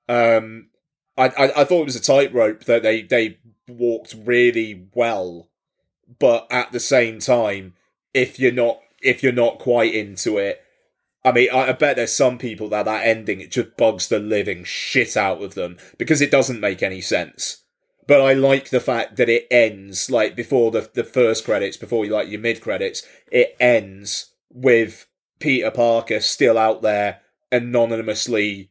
Um, 0.07 0.69
I, 1.17 1.27
I, 1.29 1.61
I 1.61 1.63
thought 1.63 1.81
it 1.81 1.85
was 1.85 1.95
a 1.95 2.01
tightrope 2.01 2.65
that 2.65 2.83
they, 2.83 3.01
they 3.01 3.39
walked 3.67 4.15
really 4.23 4.87
well, 4.93 5.49
but 6.19 6.47
at 6.51 6.71
the 6.71 6.79
same 6.79 7.19
time, 7.19 7.73
if 8.13 8.39
you're 8.39 8.51
not 8.51 8.79
if 9.01 9.21
you're 9.21 9.31
not 9.31 9.59
quite 9.59 9.93
into 9.93 10.37
it, 10.37 10.64
I 11.25 11.31
mean, 11.31 11.49
I, 11.51 11.69
I 11.69 11.71
bet 11.73 11.95
there's 11.95 12.13
some 12.13 12.37
people 12.37 12.69
that 12.69 12.85
that 12.85 13.05
ending 13.05 13.41
it 13.41 13.51
just 13.51 13.75
bugs 13.75 14.07
the 14.07 14.19
living 14.19 14.63
shit 14.63 15.17
out 15.17 15.41
of 15.41 15.55
them 15.55 15.77
because 15.97 16.21
it 16.21 16.31
doesn't 16.31 16.59
make 16.61 16.83
any 16.83 17.01
sense. 17.01 17.63
But 18.07 18.21
I 18.21 18.33
like 18.33 18.69
the 18.69 18.79
fact 18.79 19.15
that 19.17 19.29
it 19.29 19.47
ends 19.49 20.11
like 20.11 20.35
before 20.35 20.69
the 20.71 20.89
the 20.93 21.03
first 21.03 21.43
credits, 21.43 21.75
before 21.77 22.05
you 22.05 22.11
like 22.11 22.29
your 22.29 22.39
mid 22.39 22.61
credits, 22.61 23.01
it 23.31 23.55
ends 23.59 24.31
with 24.51 25.07
Peter 25.39 25.71
Parker 25.71 26.19
still 26.19 26.57
out 26.57 26.83
there 26.83 27.21
anonymously 27.51 28.69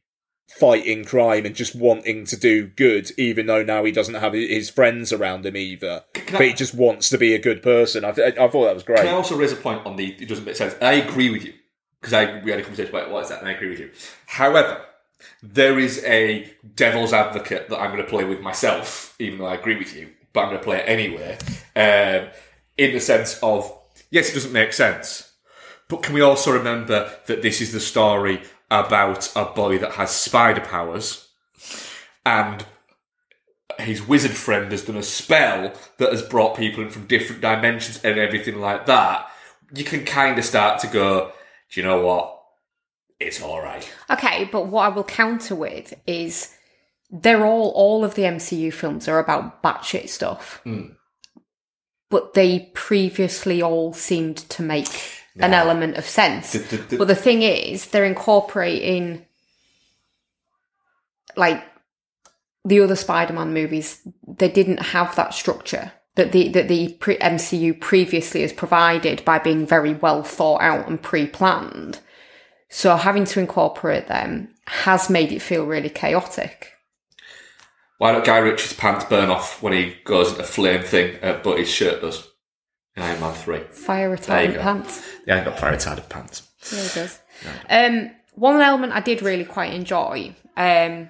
fighting 0.48 1.05
crime 1.05 1.44
and 1.46 1.57
just 1.57 1.74
wanting 1.74 2.24
to 2.26 2.36
do 2.36 2.68
good, 2.68 3.11
even 3.18 3.46
though 3.46 3.64
now 3.64 3.82
he 3.84 3.90
doesn't 3.90 4.14
have 4.14 4.34
his 4.34 4.70
friends 4.70 5.12
around 5.12 5.44
him 5.44 5.57
either. 5.57 6.05
Can 6.12 6.36
I- 6.36 6.38
but 6.38 6.46
he 6.46 6.52
just 6.52 6.74
wants 6.74 7.09
to 7.11 7.18
be 7.18 7.34
a 7.34 7.38
good 7.40 7.62
person. 7.62 8.05
I, 8.05 8.12
th- 8.12 8.36
I 8.38 8.48
thought 8.48 8.66
that 8.66 8.74
was 8.74 8.84
great. 8.84 8.98
Can 8.98 9.09
I 9.09 9.12
also 9.12 9.36
raise 9.36 9.52
a 9.52 9.57
point 9.57 9.84
on 9.84 9.96
the 9.96 10.12
it 10.12 10.28
doesn't 10.28 10.44
make 10.44 10.57
sense? 10.57 10.76
I 10.80 10.92
agree 10.94 11.30
with 11.30 11.44
you 11.44 11.55
because 12.05 12.12
I 12.12 12.42
we 12.42 12.50
had 12.50 12.61
a 12.61 12.62
conversation 12.62 12.94
about 12.94 13.11
what 13.11 13.22
is 13.22 13.30
that, 13.30 13.40
and 13.40 13.48
I 13.48 13.52
agree 13.52 13.70
with 13.70 13.80
you. 13.80 13.90
However, 14.26 14.84
there 15.42 15.78
is 15.78 16.05
a 16.05 16.52
devil's 16.76 17.14
advocate 17.14 17.70
that 17.70 17.80
I'm 17.80 17.92
going 17.92 18.02
to 18.02 18.09
play 18.09 18.24
with 18.24 18.40
myself, 18.40 19.14
even 19.18 19.38
though 19.38 19.46
I 19.46 19.55
agree 19.55 19.76
with 19.76 19.96
you, 19.96 20.11
but 20.34 20.40
I'm 20.40 20.48
going 20.48 20.59
to 20.59 20.64
play 20.64 20.78
it 20.80 20.88
anyway. 20.88 21.38
Um, 21.74 22.28
in 22.76 22.92
the 22.92 23.00
sense 23.00 23.38
of 23.42 23.74
yes, 24.11 24.30
it 24.30 24.34
doesn't 24.34 24.52
make 24.52 24.74
sense, 24.74 25.32
but 25.88 26.02
can 26.02 26.14
we 26.14 26.20
also 26.20 26.52
remember 26.52 27.11
that 27.26 27.40
this 27.40 27.62
is 27.62 27.72
the 27.72 27.80
story 27.80 28.42
about 28.70 29.32
a 29.34 29.46
boy 29.46 29.78
that 29.78 29.92
has 29.92 30.11
spider 30.11 30.61
powers 30.61 31.28
and 32.26 32.66
his 33.78 34.07
wizard 34.07 34.32
friend 34.32 34.70
has 34.72 34.84
done 34.84 34.96
a 34.96 35.02
spell 35.02 35.72
that 35.98 36.12
has 36.12 36.22
brought 36.22 36.57
people 36.57 36.82
in 36.82 36.90
from 36.90 37.07
different 37.07 37.40
dimensions 37.40 38.02
and 38.05 38.18
everything 38.18 38.61
like 38.61 38.86
that, 38.86 39.26
you 39.74 39.84
can 39.84 40.05
kind 40.05 40.38
of 40.38 40.44
start 40.44 40.80
to 40.80 40.86
go, 40.86 41.32
do 41.75 41.81
you 41.81 41.87
know 41.87 42.01
what? 42.03 42.41
It's 43.18 43.43
all 43.43 43.61
right. 43.61 43.89
Okay, 44.11 44.49
but 44.53 44.66
what 44.68 44.85
I 44.85 44.95
will 44.95 45.03
counter 45.03 45.57
with 45.57 45.93
is 46.07 46.55
they're 47.11 47.45
all 47.45 47.70
all 47.75 48.05
of 48.05 48.14
the 48.14 48.22
MCU 48.22 48.72
films 48.72 49.09
are 49.09 49.18
about 49.18 49.61
batshit 49.62 50.09
stuff. 50.09 50.61
Hmm. 50.62 50.91
But 52.11 52.35
they 52.35 52.70
previously 52.75 53.61
all 53.61 53.93
seemed 53.93 54.37
to 54.51 54.62
make 54.62 54.87
an 55.41 55.53
element 55.53 55.97
of 55.97 56.05
sense. 56.05 56.53
The- 56.53 56.59
the- 56.61 56.77
the- 56.77 56.97
but 56.99 57.09
the 57.09 57.16
thing 57.16 57.43
is, 57.43 57.87
they're 57.87 58.05
incorporating 58.05 59.27
like 61.37 61.64
the 62.64 62.81
other 62.81 62.95
Spider-Man 62.97 63.53
movies. 63.53 64.01
They 64.29 64.49
didn't 64.49 64.79
have 64.81 65.16
that 65.16 65.35
structure 65.35 65.91
that 66.17 66.33
the 66.33 66.49
that 66.49 66.69
the 66.69 66.95
pre- 67.01 67.19
MCU 67.19 67.79
previously 67.81 68.43
has 68.43 68.53
provided 68.53 69.25
by 69.25 69.39
being 69.39 69.67
very 69.67 69.95
well 69.95 70.23
thought 70.23 70.62
out 70.62 70.89
and 70.89 71.03
pre-planned. 71.03 72.01
So 72.69 72.97
having 72.97 73.25
to 73.27 73.41
incorporate 73.41 74.09
them 74.09 74.49
has 74.67 75.11
made 75.11 75.33
it 75.33 75.43
feel 75.43 75.67
really 75.67 75.91
chaotic. 75.91 76.73
Why 77.99 78.12
don't 78.12 78.25
Guy 78.25 78.39
Ritchie's 78.39 78.73
pants 78.73 79.05
burn 79.05 79.31
off 79.31 79.62
when 79.62 79.73
he 79.73 79.97
goes 80.05 80.31
into 80.31 80.43
a 80.43 80.47
flame 80.47 80.83
thing, 80.83 81.17
uh, 81.23 81.41
but 81.43 81.59
his 81.59 81.71
shirt 81.71 82.01
does? 82.01 82.29
In 82.97 83.03
Iron 83.03 83.21
Man 83.21 83.35
3. 83.35 83.59
Fire 83.71 84.17
retardant 84.17 84.61
pants. 84.61 85.03
Yeah, 85.27 85.41
I 85.41 85.45
got 85.45 85.59
fire 85.59 85.77
retardant 85.77 86.09
pants. 86.09 86.49
Yeah, 86.73 86.81
it 86.81 86.95
does. 86.95 87.21
Um, 87.69 88.11
one 88.35 88.61
element 88.61 88.93
I 88.93 89.01
did 89.01 89.23
really 89.23 89.45
quite 89.45 89.73
enjoy. 89.73 90.35
Um, 90.57 91.09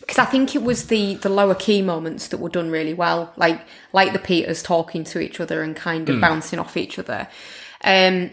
because 0.00 0.18
I 0.18 0.24
think 0.24 0.54
it 0.54 0.62
was 0.62 0.86
the 0.86 1.14
the 1.16 1.28
lower 1.28 1.54
key 1.54 1.82
moments 1.82 2.28
that 2.28 2.38
were 2.38 2.48
done 2.48 2.70
really 2.70 2.94
well, 2.94 3.32
like 3.36 3.60
like 3.92 4.12
the 4.12 4.18
Peters 4.18 4.62
talking 4.62 5.04
to 5.04 5.20
each 5.20 5.40
other 5.40 5.62
and 5.62 5.76
kind 5.76 6.08
of 6.08 6.16
hmm. 6.16 6.20
bouncing 6.20 6.58
off 6.58 6.76
each 6.76 6.98
other. 6.98 7.28
Um, 7.82 8.32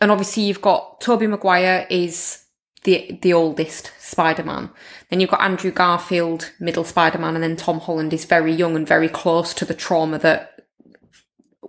and 0.00 0.10
obviously 0.10 0.44
you've 0.44 0.60
got 0.60 1.00
Tobey 1.00 1.26
Maguire 1.26 1.86
is 1.88 2.44
the 2.84 3.18
the 3.22 3.32
oldest 3.32 3.92
Spider-Man. 3.98 4.70
Then 5.10 5.20
you've 5.20 5.30
got 5.30 5.42
Andrew 5.42 5.70
Garfield, 5.70 6.52
middle 6.58 6.84
Spider-Man, 6.84 7.34
and 7.34 7.42
then 7.42 7.56
Tom 7.56 7.80
Holland 7.80 8.12
is 8.12 8.24
very 8.24 8.52
young 8.52 8.76
and 8.76 8.86
very 8.86 9.08
close 9.08 9.52
to 9.54 9.64
the 9.64 9.74
trauma 9.74 10.18
that 10.18 10.66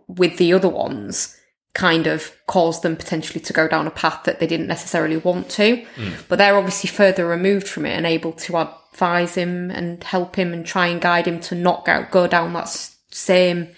with 0.08 0.38
the 0.38 0.54
other 0.54 0.70
ones 0.70 1.38
kind 1.74 2.08
of 2.08 2.36
caused 2.48 2.82
them 2.82 2.96
potentially 2.96 3.40
to 3.40 3.54
go 3.54 3.68
down 3.68 3.86
a 3.86 3.92
path 3.92 4.24
that 4.24 4.40
they 4.40 4.48
didn't 4.48 4.68
necessarily 4.68 5.18
want 5.18 5.50
to. 5.50 5.86
Hmm. 5.96 6.10
But 6.28 6.38
they're 6.38 6.58
obviously 6.58 6.90
further 6.90 7.28
removed 7.28 7.68
from 7.68 7.86
it 7.86 7.96
and 7.96 8.06
able 8.06 8.34
to 8.34 8.58
uh, 8.58 8.74
advise 8.98 9.36
him 9.36 9.70
and 9.70 10.04
help 10.04 10.36
him 10.36 10.54
and 10.54 10.66
try 10.66 10.88
and 10.88 11.00
guide 11.00 11.28
him 11.28 11.40
to 11.40 11.54
not 11.54 11.86
go, 11.86 12.08
go 12.10 12.26
down 12.26 12.52
that 12.54 12.68
same 13.12 13.70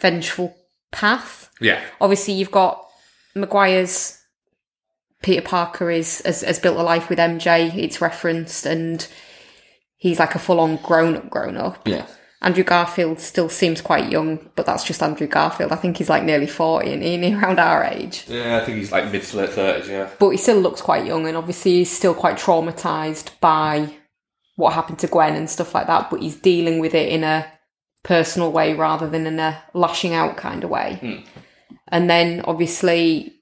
vengeful 0.00 0.56
path. 0.90 1.50
Yeah. 1.60 1.82
Obviously, 2.00 2.34
you've 2.34 2.50
got 2.50 2.88
Maguire's 3.34 4.18
Peter 5.20 5.42
Parker 5.42 5.90
is 5.90 6.22
has, 6.24 6.40
has 6.40 6.58
built 6.58 6.78
a 6.78 6.82
life 6.82 7.10
with 7.10 7.18
MJ. 7.18 7.76
It's 7.76 8.00
referenced, 8.00 8.64
and 8.64 9.06
he's 9.96 10.18
like 10.18 10.34
a 10.34 10.38
full 10.38 10.58
on 10.58 10.76
grown 10.76 11.16
up, 11.16 11.28
grown 11.28 11.58
up. 11.58 11.86
Yeah. 11.86 12.06
Andrew 12.40 12.64
Garfield 12.64 13.20
still 13.20 13.48
seems 13.48 13.80
quite 13.80 14.10
young, 14.10 14.50
but 14.56 14.66
that's 14.66 14.82
just 14.82 15.02
Andrew 15.02 15.28
Garfield. 15.28 15.70
I 15.70 15.76
think 15.76 15.98
he's 15.98 16.08
like 16.08 16.24
nearly 16.24 16.48
forty 16.48 16.92
and 16.94 17.02
he's 17.02 17.34
around 17.34 17.60
our 17.60 17.84
age. 17.84 18.24
Yeah, 18.26 18.56
I 18.56 18.64
think 18.64 18.78
he's 18.78 18.90
like 18.90 19.12
mid 19.12 19.22
to 19.22 19.36
late 19.36 19.50
thirties. 19.50 19.88
Yeah. 19.88 20.08
But 20.18 20.30
he 20.30 20.38
still 20.38 20.58
looks 20.58 20.80
quite 20.80 21.04
young, 21.06 21.26
and 21.28 21.36
obviously 21.36 21.72
he's 21.72 21.94
still 21.94 22.14
quite 22.14 22.36
traumatized 22.36 23.38
by 23.38 23.94
what 24.62 24.72
happened 24.72 24.98
to 25.00 25.06
Gwen 25.06 25.34
and 25.34 25.50
stuff 25.50 25.74
like 25.74 25.86
that. 25.88 26.08
But 26.08 26.22
he's 26.22 26.36
dealing 26.36 26.78
with 26.78 26.94
it 26.94 27.08
in 27.08 27.24
a 27.24 27.46
personal 28.02 28.52
way 28.52 28.74
rather 28.74 29.08
than 29.08 29.26
in 29.26 29.38
a 29.38 29.62
lashing 29.74 30.14
out 30.14 30.36
kind 30.36 30.64
of 30.64 30.70
way. 30.70 30.98
Hmm. 31.00 31.76
And 31.88 32.08
then 32.08 32.42
obviously 32.44 33.34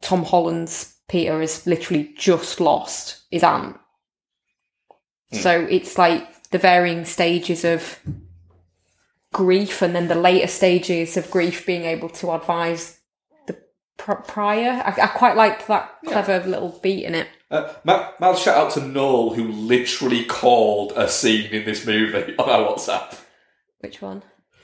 Tom 0.00 0.24
Holland's 0.24 0.96
Peter 1.08 1.40
has 1.40 1.66
literally 1.66 2.14
just 2.16 2.60
lost 2.60 3.22
his 3.30 3.42
aunt. 3.42 3.76
Hmm. 5.30 5.36
So 5.36 5.60
it's 5.68 5.98
like 5.98 6.26
the 6.50 6.58
varying 6.58 7.04
stages 7.04 7.64
of 7.64 7.98
grief 9.32 9.82
and 9.82 9.94
then 9.94 10.08
the 10.08 10.14
later 10.14 10.48
stages 10.48 11.16
of 11.16 11.30
grief 11.30 11.64
being 11.66 11.84
able 11.84 12.08
to 12.08 12.32
advise 12.32 12.99
prior. 14.04 14.82
I, 14.84 14.94
I 15.02 15.06
quite 15.08 15.36
liked 15.36 15.66
that 15.68 15.98
clever 16.06 16.40
little 16.46 16.78
beat 16.82 17.04
in 17.04 17.14
it. 17.14 17.28
Uh, 17.50 17.72
ma- 17.84 18.10
mad 18.20 18.38
shout 18.38 18.56
out 18.56 18.72
to 18.72 18.80
Noel 18.80 19.34
who 19.34 19.48
literally 19.48 20.24
called 20.24 20.92
a 20.96 21.08
scene 21.08 21.50
in 21.50 21.64
this 21.64 21.84
movie 21.86 22.36
on 22.38 22.48
our 22.48 22.72
WhatsApp. 22.72 23.18
Which 23.80 24.00
one? 24.02 24.22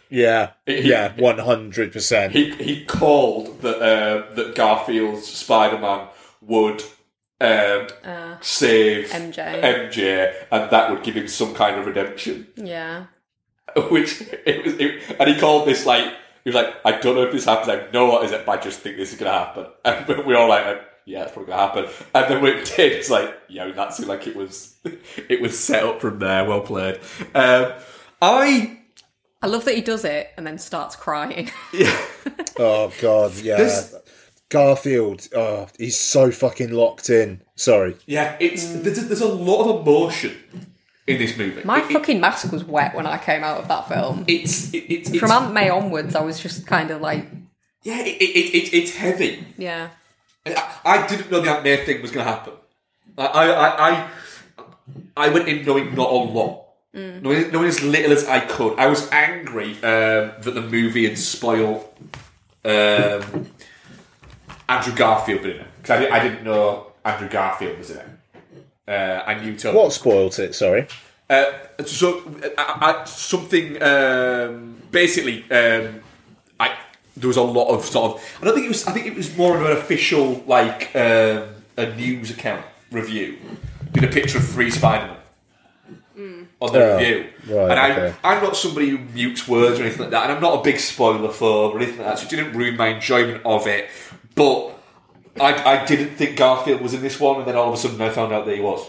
Yeah, 0.08 0.50
He- 0.66 0.88
yeah, 0.90 1.12
one 1.16 1.38
hundred 1.38 1.92
percent. 1.92 2.32
He 2.32 2.50
he 2.54 2.84
called 2.84 3.60
that 3.62 3.78
uh, 3.82 4.34
that 4.34 4.54
Garfield's 4.54 5.26
Spider 5.26 5.78
Man 5.78 6.06
would 6.40 6.84
um, 7.40 7.88
save 8.40 9.08
MJ. 9.10 9.60
MJ, 9.62 10.32
and 10.52 10.70
that 10.70 10.90
would 10.90 11.02
give 11.02 11.16
him 11.16 11.26
some 11.28 11.54
kind 11.54 11.78
of 11.80 11.86
redemption. 11.86 12.46
Yeah. 12.54 13.06
Which 13.90 14.22
it 14.46 14.64
was, 14.64 14.74
it, 14.78 15.16
and 15.18 15.28
he 15.28 15.38
called 15.40 15.66
this 15.66 15.84
like 15.84 16.12
he 16.46 16.50
was 16.50 16.54
like, 16.54 16.76
I 16.84 16.92
don't 17.00 17.16
know 17.16 17.24
if 17.24 17.32
this 17.32 17.44
happens. 17.44 17.68
I 17.68 17.80
have 17.80 17.92
no 17.92 18.06
what 18.06 18.24
is 18.24 18.30
it, 18.30 18.46
but 18.46 18.58
I 18.58 18.62
just 18.62 18.78
think 18.78 18.96
this 18.96 19.12
is 19.12 19.18
gonna 19.18 19.32
happen. 19.32 19.66
And 19.84 20.06
we- 20.06 20.22
we 20.22 20.34
all 20.36 20.48
like, 20.48 20.80
yeah, 21.04 21.24
it's 21.24 21.32
probably 21.32 21.50
gonna 21.52 21.62
happen. 21.66 21.86
And 22.14 22.30
then 22.32 22.40
when 22.42 22.52
it 22.58 22.72
did, 22.76 22.92
it's 22.92 23.10
like, 23.10 23.34
yeah, 23.48 23.70
that 23.72 23.94
seemed 23.94 24.08
like 24.08 24.26
it 24.28 24.36
was 24.36 24.76
it 25.28 25.40
was 25.42 25.58
set 25.58 25.82
up 25.82 26.00
from 26.00 26.20
there. 26.20 26.44
Well 26.44 26.60
played. 26.60 27.00
Um, 27.34 27.72
I 28.22 28.78
I 29.42 29.48
love 29.48 29.64
that 29.64 29.74
he 29.74 29.80
does 29.82 30.04
it 30.04 30.30
and 30.36 30.46
then 30.46 30.56
starts 30.58 30.94
crying. 30.96 31.50
yeah. 31.74 32.00
Oh 32.58 32.92
god, 33.00 33.34
yeah. 33.36 33.56
This- 33.56 33.94
Garfield, 34.48 35.26
oh, 35.34 35.66
he's 35.76 35.98
so 35.98 36.30
fucking 36.30 36.70
locked 36.70 37.10
in. 37.10 37.42
Sorry. 37.56 37.96
yeah, 38.06 38.36
it's 38.38 38.64
there's, 38.74 39.04
there's 39.08 39.20
a 39.20 39.26
lot 39.26 39.64
of 39.68 39.80
emotion 39.84 40.36
in 41.06 41.18
this 41.18 41.36
movie. 41.36 41.62
My 41.64 41.80
It- 41.80 41.92
fucking 41.92 42.20
mask 42.20 42.50
was 42.52 42.64
wet 42.64 42.94
when 42.94 43.06
I 43.06 43.18
came 43.18 43.44
out 43.44 43.58
of 43.60 43.68
that 43.68 43.88
film. 43.88 44.24
it's 44.26 44.72
it, 44.74 44.78
it's, 44.78 45.10
it's 45.10 45.18
From 45.18 45.30
Aunt 45.30 45.52
May 45.54 45.68
onwards, 45.70 46.14
I 46.16 46.20
was 46.22 46.38
just 46.40 46.66
kind 46.66 46.90
of 46.90 47.00
like, 47.00 47.26
yeah, 47.82 48.00
it, 48.00 48.20
it, 48.20 48.54
it, 48.54 48.74
it's 48.74 48.96
heavy. 48.96 49.46
yeah. 49.56 49.90
I, 50.44 50.74
I 50.84 51.06
didn't 51.06 51.30
know 51.30 51.40
the 51.40 51.50
Aunt 51.50 51.64
May 51.64 51.76
thing 51.84 52.02
was 52.02 52.10
going 52.12 52.24
to 52.26 52.32
happen. 52.32 52.52
I, 53.18 53.26
I, 53.26 53.46
I, 53.46 53.90
I, 53.90 54.08
I 55.16 55.28
went 55.30 55.48
in 55.48 55.64
knowing 55.64 55.94
not 55.94 56.10
a 56.10 56.14
lot. 56.14 56.62
Knowing, 56.94 57.50
knowing 57.50 57.68
as 57.68 57.82
little 57.82 58.12
as 58.12 58.26
I 58.26 58.40
could. 58.40 58.78
I 58.78 58.86
was 58.86 59.10
angry 59.10 59.72
um, 59.72 60.32
that 60.40 60.52
the 60.54 60.62
movie 60.62 61.06
had 61.06 61.18
spoiled 61.18 61.84
um, 62.64 63.46
Andrew 64.68 64.94
Garfield 64.94 65.44
in 65.44 65.50
it. 65.58 65.66
Because 65.76 66.02
I, 66.04 66.16
I 66.16 66.20
didn't 66.22 66.44
know 66.44 66.92
Andrew 67.04 67.28
Garfield 67.28 67.78
was 67.78 67.90
in 67.90 67.98
it. 67.98 68.06
Uh, 68.88 69.22
I 69.26 69.34
knew 69.42 69.56
Tobey. 69.56 69.76
What 69.76 69.92
spoilt 69.92 70.38
it? 70.38 70.54
Sorry. 70.54 70.86
Uh, 71.28 71.44
so, 71.84 72.22
I, 72.56 73.00
I, 73.00 73.04
something 73.04 73.82
um, 73.82 74.76
basically, 74.92 75.42
um, 75.50 76.00
I 76.60 76.76
there 77.16 77.26
was 77.26 77.36
a 77.36 77.42
lot 77.42 77.68
of 77.68 77.84
sort 77.84 78.12
of. 78.12 78.36
I 78.40 78.44
don't 78.44 78.54
think 78.54 78.66
it 78.66 78.68
was. 78.68 78.86
I 78.86 78.92
think 78.92 79.06
it 79.06 79.16
was 79.16 79.36
more 79.36 79.56
of 79.56 79.66
an 79.66 79.76
official, 79.76 80.44
like 80.46 80.94
um, 80.94 81.48
a 81.76 81.92
news 81.96 82.30
account 82.30 82.64
review. 82.92 83.38
Did 83.92 84.04
a 84.04 84.08
picture 84.08 84.38
of 84.38 84.46
three 84.46 84.70
Spider-Man 84.70 85.16
on 86.60 86.72
the 86.72 86.82
Oh, 86.82 86.96
review, 86.96 87.26
right, 87.48 87.70
and 87.70 87.80
I, 87.80 87.90
okay. 87.90 88.14
I'm 88.22 88.42
not 88.42 88.56
somebody 88.56 88.90
who 88.90 88.98
mutes 88.98 89.48
words 89.48 89.80
or 89.80 89.82
anything 89.82 90.02
like 90.02 90.10
that, 90.10 90.24
and 90.24 90.32
I'm 90.32 90.42
not 90.42 90.60
a 90.60 90.62
big 90.62 90.78
spoiler 90.78 91.30
for 91.30 91.72
or 91.72 91.76
anything 91.76 91.98
like 91.98 92.06
that. 92.06 92.18
So 92.18 92.26
it 92.26 92.30
didn't 92.30 92.56
ruin 92.56 92.76
my 92.76 92.88
enjoyment 92.88 93.42
of 93.44 93.66
it, 93.66 93.88
but. 94.36 94.74
I, 95.40 95.80
I 95.80 95.84
didn't 95.86 96.16
think 96.16 96.36
Garfield 96.36 96.80
was 96.80 96.94
in 96.94 97.02
this 97.02 97.18
one, 97.20 97.38
and 97.38 97.46
then 97.46 97.56
all 97.56 97.68
of 97.68 97.74
a 97.74 97.76
sudden 97.76 98.00
I 98.00 98.10
found 98.10 98.32
out 98.32 98.46
that 98.46 98.54
he 98.54 98.60
was. 98.60 98.88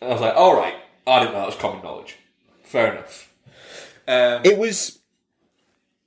And 0.00 0.10
I 0.10 0.12
was 0.12 0.20
like, 0.20 0.34
all 0.36 0.56
right, 0.56 0.74
I 1.06 1.20
didn't 1.20 1.32
know 1.34 1.40
that 1.40 1.46
was 1.46 1.56
common 1.56 1.82
knowledge. 1.82 2.16
Fair 2.62 2.92
enough. 2.92 3.32
Um, 4.06 4.42
It 4.44 4.58
was. 4.58 4.98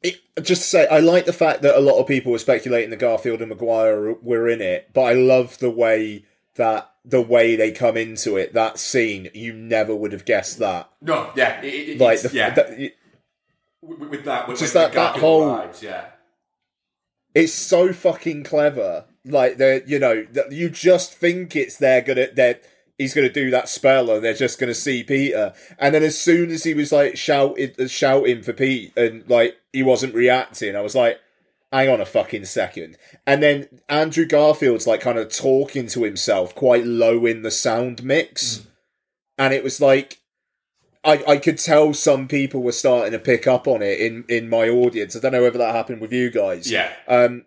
It, 0.04 0.20
just 0.42 0.64
to 0.64 0.68
say, 0.68 0.88
I 0.88 1.00
like 1.00 1.26
the 1.26 1.34
fact 1.34 1.62
that 1.62 1.78
a 1.78 1.80
lot 1.80 2.00
of 2.00 2.08
people 2.08 2.32
were 2.32 2.40
speculating 2.40 2.90
that 2.90 2.98
Garfield 2.98 3.40
and 3.42 3.50
Maguire 3.50 4.14
were 4.14 4.48
in 4.50 4.60
it, 4.62 4.90
but 4.94 5.02
I 5.02 5.14
love 5.14 5.60
the 5.60 5.70
way 5.70 6.26
that 6.56 6.90
the 7.06 7.22
way 7.22 7.56
they 7.56 7.72
come 7.72 7.98
into 7.98 8.36
it. 8.38 8.54
That 8.54 8.80
scene, 8.80 9.30
you 9.36 9.54
never 9.54 9.96
would 9.96 10.12
have 10.12 10.26
guessed 10.26 10.58
that. 10.60 10.90
no, 11.02 11.30
yeah, 11.36 11.62
it, 11.62 11.66
it, 11.90 12.00
Like 12.00 12.18
it's- 12.20 12.32
the, 12.32 12.38
yeah, 12.38 12.50
the- 12.50 12.94
with, 13.84 14.00
with 14.10 14.26
that, 14.26 14.48
with, 14.48 14.58
Just 14.60 14.74
when 14.74 14.86
that- 14.86 14.94
that 14.94 15.18
whole- 15.20 15.44
arrives, 15.50 15.84
yeah, 15.84 16.06
it's 17.34 17.54
so 17.54 17.94
fucking 17.94 18.44
clever. 18.44 19.06
Like 19.26 19.58
the 19.58 19.84
you 19.86 20.00
know 20.00 20.26
that 20.32 20.52
you 20.52 20.70
just 20.70 21.14
think 21.14 21.56
it's 21.56 21.78
they're 21.78 22.02
gonna 22.02 22.28
that 22.34 22.64
he's 22.98 23.14
gonna 23.14 23.30
do 23.32 23.52
that 23.52 23.70
spell 23.70 24.10
and 24.10 24.24
they're 24.24 24.34
just 24.34 24.60
gonna 24.60 24.74
see 24.74 25.04
Peter, 25.04 25.54
and 25.78 25.94
then 25.94 26.04
as 26.04 26.20
soon 26.20 26.50
as 26.50 26.64
he 26.64 26.74
was 26.74 26.92
like 26.92 27.18
shouting 27.18 27.72
uh, 27.80 27.88
shouting 27.88 28.42
for 28.42 28.54
Pete 28.54 28.94
and 28.98 29.28
like 29.30 29.58
he 29.72 29.84
wasn't 29.84 30.16
reacting, 30.16 30.76
I 30.76 30.82
was 30.82 30.96
like. 30.96 31.20
Hang 31.74 31.88
on 31.88 32.02
a 32.02 32.06
fucking 32.06 32.44
second. 32.44 32.98
And 33.26 33.42
then 33.42 33.80
Andrew 33.88 34.26
Garfield's 34.26 34.88
like 34.88 35.00
kind 35.00 35.18
of 35.18 35.34
talking 35.34 35.88
to 35.88 36.04
himself 36.04 36.54
quite 36.54 36.86
low 36.86 37.26
in 37.26 37.44
the 37.44 37.50
sound 37.50 38.04
mix. 38.04 38.58
Mm. 38.58 38.66
And 39.38 39.54
it 39.54 39.64
was 39.64 39.80
like 39.80 40.20
I, 41.04 41.24
I 41.28 41.38
could 41.38 41.58
tell 41.58 41.94
some 41.94 42.28
people 42.28 42.62
were 42.62 42.72
starting 42.72 43.12
to 43.12 43.20
pick 43.20 43.48
up 43.48 43.68
on 43.68 43.82
it 43.82 44.00
in, 44.00 44.24
in 44.30 44.50
my 44.50 44.70
audience. 44.70 45.16
I 45.16 45.20
don't 45.20 45.32
know 45.32 45.42
whether 45.42 45.58
that 45.58 45.74
happened 45.74 46.00
with 46.02 46.14
you 46.14 46.30
guys. 46.30 46.72
yeah. 46.72 46.94
Um, 47.08 47.46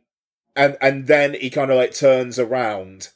and 0.56 0.76
and 0.80 1.06
then 1.06 1.34
he 1.34 1.50
kind 1.50 1.70
of 1.70 1.76
like 1.76 1.92
turns 1.94 2.38
around, 2.38 3.08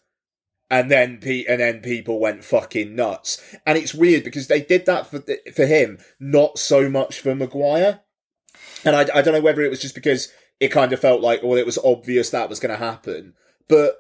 and 0.70 0.90
then 0.90 1.18
pe- 1.18 1.44
and 1.44 1.60
then 1.60 1.80
people 1.80 2.18
went 2.18 2.44
fucking 2.44 2.94
nuts. 2.96 3.40
And 3.64 3.78
it's 3.78 3.94
weird 3.94 4.24
because 4.24 4.48
they 4.48 4.60
did 4.60 4.86
that 4.86 5.06
for 5.06 5.20
th- 5.20 5.54
for 5.54 5.66
him, 5.66 5.98
not 6.18 6.58
so 6.58 6.88
much 6.90 7.20
for 7.20 7.34
Maguire. 7.34 8.00
And 8.84 8.96
I, 8.96 9.02
I 9.14 9.22
don't 9.22 9.34
know 9.34 9.40
whether 9.40 9.62
it 9.62 9.70
was 9.70 9.80
just 9.80 9.94
because 9.94 10.32
it 10.60 10.68
kind 10.68 10.92
of 10.92 11.00
felt 11.00 11.20
like, 11.20 11.42
well, 11.42 11.56
it 11.56 11.66
was 11.66 11.78
obvious 11.78 12.30
that 12.30 12.48
was 12.48 12.58
going 12.60 12.76
to 12.76 12.84
happen. 12.84 13.34
But 13.68 13.98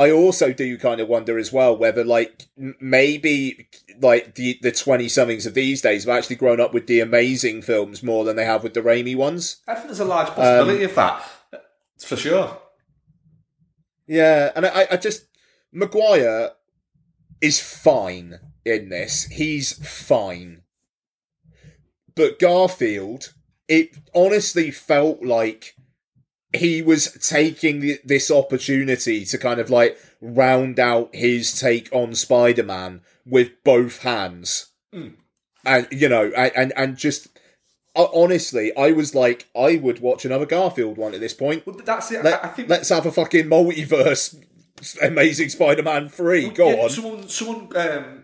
I 0.00 0.10
also 0.10 0.52
do 0.52 0.78
kind 0.78 1.00
of 1.00 1.08
wonder 1.08 1.38
as 1.38 1.52
well 1.52 1.76
whether, 1.76 2.02
like, 2.04 2.46
m- 2.58 2.74
maybe 2.80 3.68
like 4.00 4.34
the 4.34 4.58
the 4.62 4.72
twenty 4.72 5.08
somethings 5.08 5.44
of 5.46 5.54
these 5.54 5.82
days 5.82 6.04
have 6.04 6.16
actually 6.16 6.36
grown 6.36 6.58
up 6.60 6.72
with 6.72 6.86
the 6.86 7.00
amazing 7.00 7.60
films 7.62 8.02
more 8.02 8.24
than 8.24 8.36
they 8.36 8.46
have 8.46 8.62
with 8.62 8.72
the 8.74 8.80
Raimi 8.80 9.14
ones. 9.14 9.58
I 9.68 9.74
think 9.74 9.86
there's 9.88 10.00
a 10.00 10.04
large 10.06 10.28
possibility 10.28 10.84
Um, 10.84 10.90
of 10.90 10.94
that, 10.96 11.22
It's 11.96 12.04
for 12.06 12.16
sure. 12.16 12.58
Yeah, 14.06 14.50
and 14.56 14.64
I, 14.66 14.86
I 14.92 14.96
just 14.96 15.26
Maguire 15.72 16.50
is 17.40 17.60
fine 17.60 18.40
in 18.64 18.88
this. 18.88 19.24
He's 19.24 19.72
fine, 19.86 20.62
but 22.14 22.38
Garfield, 22.38 23.32
it 23.68 23.96
honestly 24.14 24.70
felt 24.70 25.22
like 25.22 25.74
he 26.54 26.82
was 26.82 27.12
taking 27.28 27.80
th- 27.80 28.00
this 28.04 28.30
opportunity 28.30 29.24
to 29.24 29.38
kind 29.38 29.60
of 29.60 29.70
like 29.70 29.98
round 30.20 30.78
out 30.80 31.10
his 31.14 31.58
take 31.58 31.88
on 31.92 32.14
Spider-Man 32.14 33.02
with 33.26 33.50
both 33.64 34.02
hands, 34.02 34.72
and 34.92 35.86
you 35.90 36.08
know, 36.08 36.30
and 36.36 36.72
and, 36.76 36.96
just. 36.96 37.28
uh, 37.96 38.06
Honestly, 38.14 38.72
I 38.76 38.92
was 38.92 39.14
like, 39.14 39.48
I 39.56 39.76
would 39.76 40.00
watch 40.00 40.24
another 40.24 40.46
Garfield 40.46 40.96
one 40.96 41.12
at 41.14 41.20
this 41.20 41.34
point. 41.34 41.66
Well, 41.66 41.76
that's 41.84 42.10
it. 42.12 42.24
Let, 42.24 42.44
I, 42.44 42.48
think 42.48 42.68
let's 42.68 42.88
have 42.88 43.04
a 43.06 43.12
fucking 43.12 43.46
multiverse 43.46 44.36
Amazing 45.02 45.48
Spider-Man 45.50 46.08
three. 46.08 46.48
Go 46.50 46.70
Yeah, 46.70 46.82
on. 46.84 46.90
Someone, 46.90 47.28
someone 47.28 47.76
um, 47.76 48.22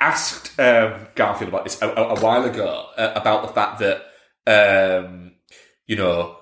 asked 0.00 0.58
um, 0.58 1.06
Garfield 1.14 1.48
about 1.50 1.64
this 1.64 1.80
a, 1.80 1.88
a, 1.88 2.14
a 2.14 2.20
while 2.20 2.44
ago 2.44 2.86
uh, 2.96 3.12
about 3.14 3.46
the 3.46 3.52
fact 3.52 3.80
that 3.80 4.02
um, 4.46 5.32
you 5.86 5.96
know 5.96 6.36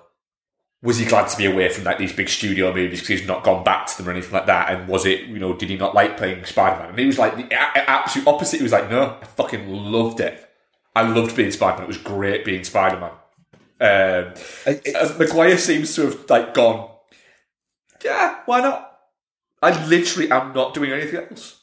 was 0.83 0.97
he 0.99 1.05
glad 1.05 1.29
to 1.29 1.37
be 1.37 1.45
away 1.45 1.69
from 1.69 1.85
like 1.85 1.97
these 1.97 2.13
big 2.13 2.27
studio 2.29 2.73
movies 2.73 2.99
because 2.99 3.19
he's 3.21 3.27
not 3.27 3.43
gone 3.43 3.63
back 3.63 3.87
to 3.87 3.97
them 3.97 4.07
or 4.07 4.11
anything 4.11 4.33
like 4.33 4.45
that? 4.47 4.69
And 4.69 4.87
was 4.87 5.05
it 5.05 5.21
you 5.21 5.39
know 5.39 5.53
did 5.55 5.69
he 5.69 5.77
not 5.77 5.95
like 5.95 6.17
playing 6.17 6.43
Spider 6.45 6.79
Man? 6.81 6.89
And 6.89 6.99
he 6.99 7.05
was 7.07 7.17
like 7.17 7.35
the 7.37 7.45
a- 7.55 7.89
absolute 7.89 8.27
opposite. 8.27 8.57
He 8.57 8.63
was 8.63 8.73
like, 8.73 8.89
no, 8.91 9.17
I 9.21 9.25
fucking 9.25 9.67
loved 9.67 10.19
it. 10.19 10.47
I 10.95 11.01
loved 11.01 11.35
being 11.35 11.51
Spider 11.51 11.77
Man. 11.77 11.83
It 11.85 11.87
was 11.87 11.97
great 11.97 12.45
being 12.45 12.63
Spider 12.63 12.99
Man. 12.99 13.11
Um, 13.81 14.33
Maguire 15.17 15.57
seems 15.57 15.95
to 15.95 16.03
have 16.03 16.29
like 16.29 16.53
gone. 16.53 16.89
Yeah, 18.03 18.39
why 18.45 18.59
not? 18.61 18.91
I 19.61 19.85
literally 19.87 20.29
am 20.29 20.53
not 20.53 20.73
doing 20.73 20.91
anything 20.91 21.25
else. 21.29 21.61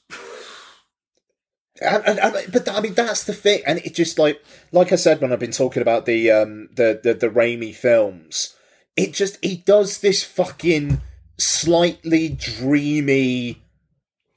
And, 1.82 2.02
and, 2.06 2.18
and- 2.18 2.52
but 2.52 2.68
I 2.68 2.80
mean 2.80 2.94
that's 2.94 3.24
the 3.24 3.32
thing, 3.32 3.62
and 3.66 3.78
it 3.80 3.94
just 3.94 4.18
like 4.18 4.42
like 4.72 4.92
I 4.92 4.96
said 4.96 5.20
when 5.20 5.32
I've 5.32 5.38
been 5.40 5.50
talking 5.50 5.80
about 5.82 6.04
the 6.06 6.30
um 6.30 6.68
the 6.74 7.00
the, 7.02 7.14
the 7.14 7.28
Raimi 7.30 7.74
films, 7.74 8.54
it 8.96 9.12
just 9.12 9.42
he 9.42 9.56
does 9.56 9.98
this 9.98 10.24
fucking 10.24 11.00
slightly 11.38 12.28
dreamy, 12.28 13.62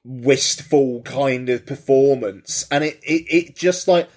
wistful 0.04 1.02
kind 1.02 1.50
of 1.50 1.66
performance, 1.66 2.66
and 2.72 2.84
it 2.84 3.00
it, 3.04 3.26
it 3.30 3.56
just 3.56 3.88
like 3.88 4.10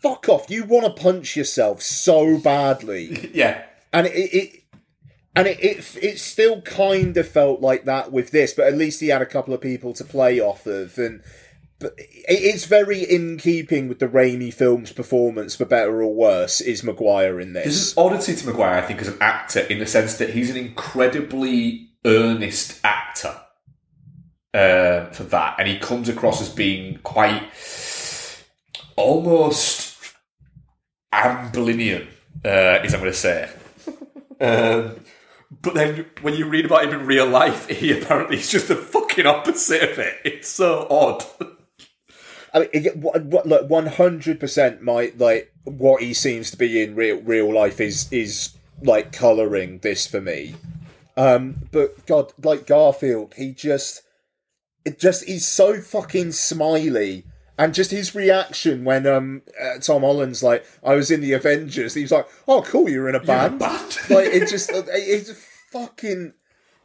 fuck 0.00 0.28
off. 0.28 0.50
You 0.50 0.64
want 0.64 0.84
to 0.84 1.02
punch 1.02 1.36
yourself 1.36 1.80
so 1.80 2.38
badly 2.38 3.30
Yeah, 3.34 3.64
and 3.92 4.06
it, 4.06 4.10
it 4.10 4.62
and 5.34 5.48
it, 5.48 5.58
it 5.60 5.98
it 6.00 6.18
still 6.18 6.62
kind 6.62 7.16
of 7.16 7.26
felt 7.26 7.60
like 7.60 7.84
that 7.84 8.12
with 8.12 8.30
this, 8.30 8.52
but 8.52 8.66
at 8.66 8.76
least 8.76 9.00
he 9.00 9.08
had 9.08 9.22
a 9.22 9.26
couple 9.26 9.54
of 9.54 9.60
people 9.60 9.92
to 9.94 10.04
play 10.04 10.40
off 10.40 10.66
of, 10.66 10.98
and 10.98 11.22
but 11.78 11.94
it's 11.98 12.64
very 12.64 13.02
in 13.02 13.38
keeping 13.38 13.88
with 13.88 13.98
the 13.98 14.08
Raimi 14.08 14.52
film's 14.52 14.92
performance, 14.92 15.56
for 15.56 15.64
better 15.64 16.02
or 16.02 16.14
worse, 16.14 16.60
is 16.60 16.82
Maguire 16.82 17.40
in 17.40 17.52
there's 17.52 17.64
this. 17.64 17.96
an 17.96 18.04
oddity 18.04 18.34
to 18.36 18.46
Maguire, 18.46 18.78
I 18.78 18.82
think, 18.82 19.00
as 19.00 19.08
an 19.08 19.18
actor, 19.20 19.60
in 19.60 19.78
the 19.78 19.86
sense 19.86 20.16
that 20.18 20.30
he's 20.30 20.50
an 20.50 20.56
incredibly 20.56 21.90
earnest 22.04 22.80
actor 22.84 23.40
uh, 24.54 25.06
for 25.06 25.24
that, 25.24 25.56
and 25.58 25.68
he 25.68 25.78
comes 25.78 26.08
across 26.08 26.40
as 26.40 26.48
being 26.48 26.98
quite 27.02 27.42
almost 28.96 30.14
Amblinian, 31.12 32.06
uh, 32.44 32.80
is 32.84 32.94
I'm 32.94 33.00
going 33.00 33.12
to 33.12 33.18
say. 33.18 33.50
Um, 34.40 34.96
but 35.62 35.74
then 35.74 36.06
when 36.20 36.34
you 36.34 36.48
read 36.48 36.64
about 36.64 36.84
him 36.84 37.00
in 37.00 37.06
real 37.06 37.26
life, 37.26 37.68
he 37.68 37.96
apparently 37.96 38.38
is 38.38 38.50
just 38.50 38.66
the 38.68 38.74
fucking 38.74 39.26
opposite 39.26 39.92
of 39.92 39.98
it. 39.98 40.16
It's 40.24 40.48
so 40.48 40.86
odd. 40.90 41.24
I 42.54 42.60
mean, 42.60 42.68
it, 42.72 42.96
what, 42.96 43.24
what, 43.24 43.46
look, 43.46 43.68
one 43.68 43.86
hundred 43.86 44.38
percent. 44.40 44.80
My 44.82 45.12
like 45.18 45.52
what 45.64 46.00
he 46.02 46.14
seems 46.14 46.50
to 46.52 46.56
be 46.56 46.82
in 46.82 46.94
real 46.94 47.20
real 47.20 47.52
life 47.52 47.80
is 47.80 48.10
is 48.12 48.54
like 48.80 49.12
coloring 49.12 49.80
this 49.80 50.06
for 50.06 50.20
me. 50.20 50.54
Um, 51.16 51.68
but 51.72 52.06
God, 52.06 52.32
like 52.42 52.66
Garfield, 52.66 53.34
he 53.36 53.52
just, 53.52 54.02
it 54.84 54.98
just 54.98 55.24
he's 55.24 55.46
so 55.46 55.80
fucking 55.80 56.32
smiley, 56.32 57.24
and 57.56 57.72
just 57.74 57.90
his 57.92 58.14
reaction 58.14 58.84
when 58.84 59.06
um 59.06 59.42
uh, 59.60 59.78
Tom 59.80 60.02
Holland's 60.02 60.42
like, 60.42 60.64
I 60.82 60.94
was 60.94 61.10
in 61.10 61.20
the 61.20 61.32
Avengers. 61.32 61.94
he's 61.94 62.12
like, 62.12 62.26
Oh, 62.48 62.62
cool, 62.62 62.88
you're 62.88 63.08
in 63.08 63.14
a 63.14 63.20
band. 63.20 63.58
band. 63.58 63.96
like 64.10 64.26
it 64.26 64.48
just, 64.48 64.70
it's 64.72 65.32
fucking 65.70 66.34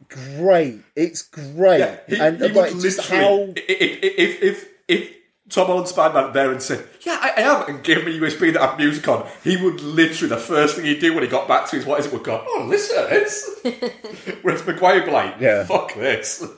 great. 0.08 0.80
It's 0.96 1.22
great, 1.22 1.98
He, 2.08 2.16
and 2.18 2.40
he 2.40 2.48
like 2.48 2.72
would 2.74 2.82
just 2.82 3.00
how. 3.08 3.52
if, 3.56 3.98
if, 4.02 4.42
if, 4.42 4.68
if 4.88 5.14
Tom 5.50 5.66
Holland 5.66 5.88
Spider-Man 5.88 6.32
there 6.32 6.52
and 6.52 6.62
said, 6.62 6.86
yeah, 7.02 7.18
I, 7.20 7.32
I 7.36 7.40
am, 7.42 7.68
and 7.68 7.84
give 7.84 8.04
me 8.04 8.16
a 8.16 8.20
USB 8.20 8.52
that 8.52 8.62
I 8.62 8.66
have 8.68 8.78
music 8.78 9.06
on, 9.08 9.28
he 9.44 9.56
would 9.56 9.80
literally, 9.80 10.28
the 10.28 10.40
first 10.40 10.76
thing 10.76 10.84
he'd 10.84 11.00
do 11.00 11.12
when 11.12 11.24
he 11.24 11.28
got 11.28 11.48
back 11.48 11.68
to 11.70 11.76
his 11.76 11.84
what 11.84 11.98
is 12.00 12.06
it, 12.06 12.12
would 12.12 12.22
go, 12.22 12.42
oh, 12.46 12.66
listen 12.68 13.02
to 13.02 13.08
this. 13.10 13.60
Whereas 14.42 14.64
Maguire 14.66 14.96
would 14.96 15.06
be 15.06 15.10
like, 15.10 15.34
Yeah. 15.40 15.64
fuck 15.64 15.94
this. 15.94 16.46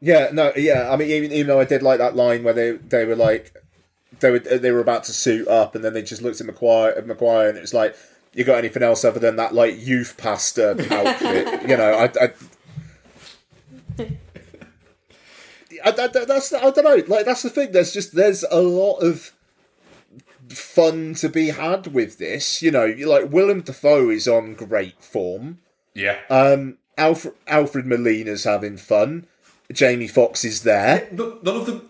Yeah, 0.00 0.28
no, 0.34 0.52
yeah. 0.54 0.90
I 0.92 0.96
mean, 0.96 1.08
even 1.08 1.32
even 1.32 1.46
though 1.46 1.60
I 1.60 1.64
did 1.64 1.82
like 1.82 1.96
that 1.96 2.14
line 2.14 2.44
where 2.44 2.52
they 2.52 2.72
they 2.72 3.06
were 3.06 3.16
like 3.16 3.54
they 4.20 4.30
were 4.30 4.38
they 4.38 4.70
were 4.70 4.80
about 4.80 5.04
to 5.04 5.12
suit 5.14 5.48
up, 5.48 5.74
and 5.74 5.82
then 5.82 5.94
they 5.94 6.02
just 6.02 6.20
looked 6.20 6.42
at 6.42 6.46
Maguire, 6.46 6.90
at 6.90 7.06
Maguire 7.06 7.48
and 7.48 7.56
it 7.56 7.62
was 7.62 7.72
like, 7.72 7.96
"You 8.34 8.44
got 8.44 8.58
anything 8.58 8.82
else 8.82 9.02
other 9.02 9.18
than 9.18 9.36
that 9.36 9.54
like 9.54 9.82
youth 9.86 10.18
pastor 10.18 10.72
outfit?" 10.90 11.62
you 11.68 11.76
know, 11.78 11.94
I. 11.94 12.10
I 13.98 14.06
I, 15.84 15.88
I, 15.90 16.06
that's 16.08 16.52
I 16.52 16.70
don't 16.70 16.84
know. 16.84 17.02
Like 17.14 17.26
that's 17.26 17.42
the 17.42 17.50
thing. 17.50 17.72
There's 17.72 17.92
just 17.92 18.14
there's 18.14 18.44
a 18.50 18.60
lot 18.62 18.98
of 18.98 19.32
fun 20.48 21.14
to 21.14 21.28
be 21.28 21.48
had 21.50 21.88
with 21.88 22.18
this. 22.18 22.62
You 22.62 22.70
know, 22.70 22.86
like 22.86 23.30
Willem 23.32 23.60
Dafoe 23.62 24.10
is 24.10 24.28
on 24.28 24.54
great 24.54 25.02
form. 25.02 25.58
yeah. 25.94 26.18
Um, 26.30 26.78
Alfred 26.96 27.34
Alfred 27.48 27.86
Molina's 27.86 28.44
having 28.44 28.76
fun. 28.76 29.26
Jamie 29.72 30.08
Foxx 30.08 30.44
is 30.44 30.62
there. 30.62 31.08
No- 31.12 31.38
None 31.42 31.56
of 31.56 31.66
them, 31.66 31.88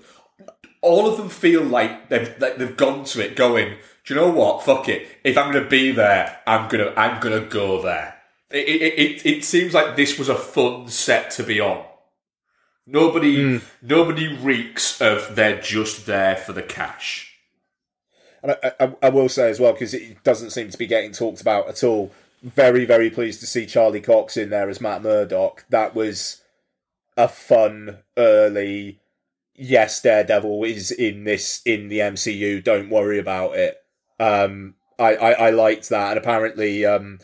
all 0.81 1.09
of 1.09 1.17
them 1.19 1.29
feel 1.29 1.63
like 1.63 2.09
they've 2.09 2.35
like 2.41 2.57
they've 2.57 2.77
gone 2.77 3.05
to 3.05 3.21
it 3.25 3.37
going, 3.37 3.77
do 4.05 4.15
you 4.15 4.21
know 4.21 4.31
what? 4.31 4.63
Fuck 4.65 4.89
it. 4.89 5.07
If 5.25 5.37
I'm 5.37 5.53
going 5.53 5.65
to 5.65 5.69
be 5.71 5.91
there, 5.93 6.41
I'm 6.47 6.69
gonna 6.69 6.93
I'm 6.97 7.21
gonna 7.21 7.41
go 7.45 7.83
there. 7.83 8.13
It, 8.51 8.69
it, 8.69 8.99
it, 8.99 9.27
it 9.27 9.45
seems 9.45 9.75
like 9.75 9.97
this 9.97 10.19
was 10.19 10.29
a 10.29 10.37
fun 10.37 10.89
set 10.89 11.31
to 11.33 11.43
be 11.43 11.61
on. 11.61 11.85
Nobody 12.87 13.61
nobody 13.81 14.37
reeks 14.37 15.01
of 15.01 15.35
they're 15.35 15.61
just 15.61 16.07
there 16.07 16.37
for 16.37 16.53
the 16.53 16.63
cash. 16.63 17.35
And 18.43 18.53
I, 18.53 18.73
I, 18.79 18.95
I 19.05 19.09
will 19.09 19.31
say 19.31 19.49
as 19.49 19.59
well 19.59 19.73
because 19.73 19.95
it 19.95 20.23
doesn't 20.23 20.51
seem 20.51 20.69
to 20.71 20.79
be 20.79 20.87
getting 20.87 21.13
talked 21.13 21.41
about 21.41 21.69
at 21.69 21.83
all. 21.83 22.13
Very 22.43 22.85
very 22.85 23.09
pleased 23.09 23.41
to 23.41 23.47
see 23.47 23.65
Charlie 23.65 24.03
Cox 24.03 24.37
in 24.37 24.51
there 24.51 24.69
as 24.69 24.81
Matt 24.81 25.03
Murdock. 25.03 25.65
That 25.71 25.95
was 25.95 26.43
a 27.17 27.29
fun 27.29 27.99
early. 28.19 29.01
Yes, 29.55 30.03
Daredevil 30.03 30.65
is 30.65 30.91
in 30.91 31.25
this 31.25 31.63
in 31.65 31.89
the 31.89 32.01
MCU. 32.01 32.63
Don't 32.63 32.91
worry 32.91 33.19
about 33.19 33.57
it. 33.57 33.79
Um, 34.21 34.75
I, 34.99 35.15
I, 35.15 35.31
I 35.33 35.51
liked 35.51 35.89
that, 35.89 36.11
and 36.11 36.19
apparently, 36.19 36.85
um, 36.85 37.19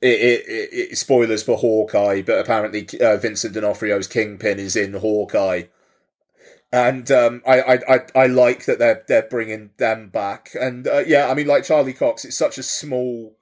it, 0.00 0.06
it, 0.06 0.68
it, 0.72 0.98
spoilers 0.98 1.42
for 1.42 1.56
Hawkeye, 1.56 2.22
but 2.22 2.38
apparently 2.38 2.86
uh, 3.00 3.16
Vincent 3.16 3.54
D'Onofrio's 3.54 4.06
Kingpin 4.06 4.58
is 4.58 4.76
in 4.76 4.94
Hawkeye, 4.94 5.64
and 6.72 7.10
um, 7.10 7.42
I, 7.46 7.60
I, 7.60 7.94
I, 7.94 8.00
I 8.14 8.26
like 8.26 8.66
that 8.66 8.78
they're 8.78 9.04
they're 9.08 9.28
bringing 9.28 9.70
them 9.78 10.08
back, 10.08 10.50
and 10.60 10.86
uh, 10.86 11.02
yeah, 11.06 11.28
I 11.28 11.34
mean, 11.34 11.46
like 11.46 11.64
Charlie 11.64 11.94
Cox, 11.94 12.24
it's 12.24 12.36
such 12.36 12.58
a 12.58 12.62
small 12.62 13.36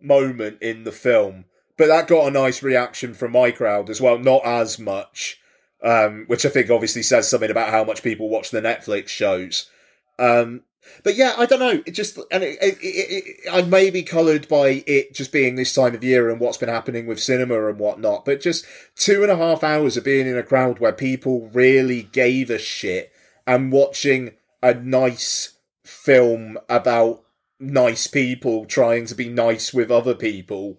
moment 0.00 0.60
in 0.60 0.84
the 0.84 0.92
film, 0.92 1.46
but 1.78 1.86
that 1.86 2.08
got 2.08 2.28
a 2.28 2.30
nice 2.30 2.62
reaction 2.62 3.14
from 3.14 3.32
my 3.32 3.50
crowd 3.50 3.88
as 3.88 4.00
well. 4.00 4.18
Not 4.18 4.44
as 4.44 4.78
much, 4.78 5.40
um, 5.82 6.24
which 6.26 6.44
I 6.44 6.50
think 6.50 6.70
obviously 6.70 7.02
says 7.02 7.28
something 7.28 7.50
about 7.50 7.70
how 7.70 7.84
much 7.84 8.02
people 8.02 8.28
watch 8.28 8.50
the 8.50 8.60
Netflix 8.60 9.08
shows. 9.08 9.70
Um, 10.18 10.62
but 11.02 11.16
yeah, 11.16 11.34
I 11.36 11.46
don't 11.46 11.60
know. 11.60 11.82
It 11.84 11.92
just 11.92 12.18
and 12.30 12.42
it, 12.42 12.58
it, 12.60 12.78
it, 12.82 13.52
I 13.52 13.62
may 13.62 13.90
be 13.90 14.02
coloured 14.02 14.48
by 14.48 14.84
it 14.86 15.14
just 15.14 15.32
being 15.32 15.54
this 15.54 15.74
time 15.74 15.94
of 15.94 16.04
year 16.04 16.30
and 16.30 16.40
what's 16.40 16.58
been 16.58 16.68
happening 16.68 17.06
with 17.06 17.20
cinema 17.20 17.68
and 17.68 17.78
whatnot. 17.78 18.24
But 18.24 18.40
just 18.40 18.64
two 18.96 19.22
and 19.22 19.30
a 19.30 19.36
half 19.36 19.62
hours 19.62 19.96
of 19.96 20.04
being 20.04 20.26
in 20.26 20.38
a 20.38 20.42
crowd 20.42 20.78
where 20.78 20.92
people 20.92 21.50
really 21.52 22.04
gave 22.04 22.50
a 22.50 22.58
shit 22.58 23.12
and 23.46 23.72
watching 23.72 24.32
a 24.62 24.74
nice 24.74 25.58
film 25.84 26.58
about 26.68 27.24
nice 27.60 28.06
people 28.06 28.64
trying 28.64 29.06
to 29.06 29.14
be 29.14 29.28
nice 29.28 29.72
with 29.72 29.90
other 29.90 30.14
people 30.14 30.78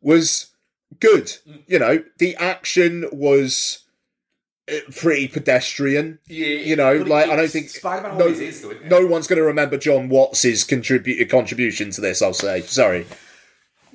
was 0.00 0.52
good. 1.00 1.26
Mm. 1.48 1.62
You 1.66 1.78
know, 1.78 2.04
the 2.18 2.36
action 2.36 3.06
was 3.12 3.81
pretty 4.94 5.28
pedestrian. 5.28 6.18
Yeah, 6.28 6.46
You 6.46 6.76
know, 6.76 6.94
like 6.94 7.28
I 7.28 7.36
don't 7.36 7.50
think 7.50 7.68
Spider-Man 7.68 8.18
no, 8.18 8.24
always 8.24 8.40
is, 8.40 8.62
though, 8.62 8.74
no 8.84 9.06
one's 9.06 9.26
going 9.26 9.38
to 9.38 9.44
remember 9.44 9.76
Jon 9.76 10.08
Watts's 10.08 10.64
contribute 10.64 11.28
contribution 11.28 11.90
to 11.90 12.00
this. 12.00 12.22
I'll 12.22 12.34
say 12.34 12.62
sorry. 12.62 13.06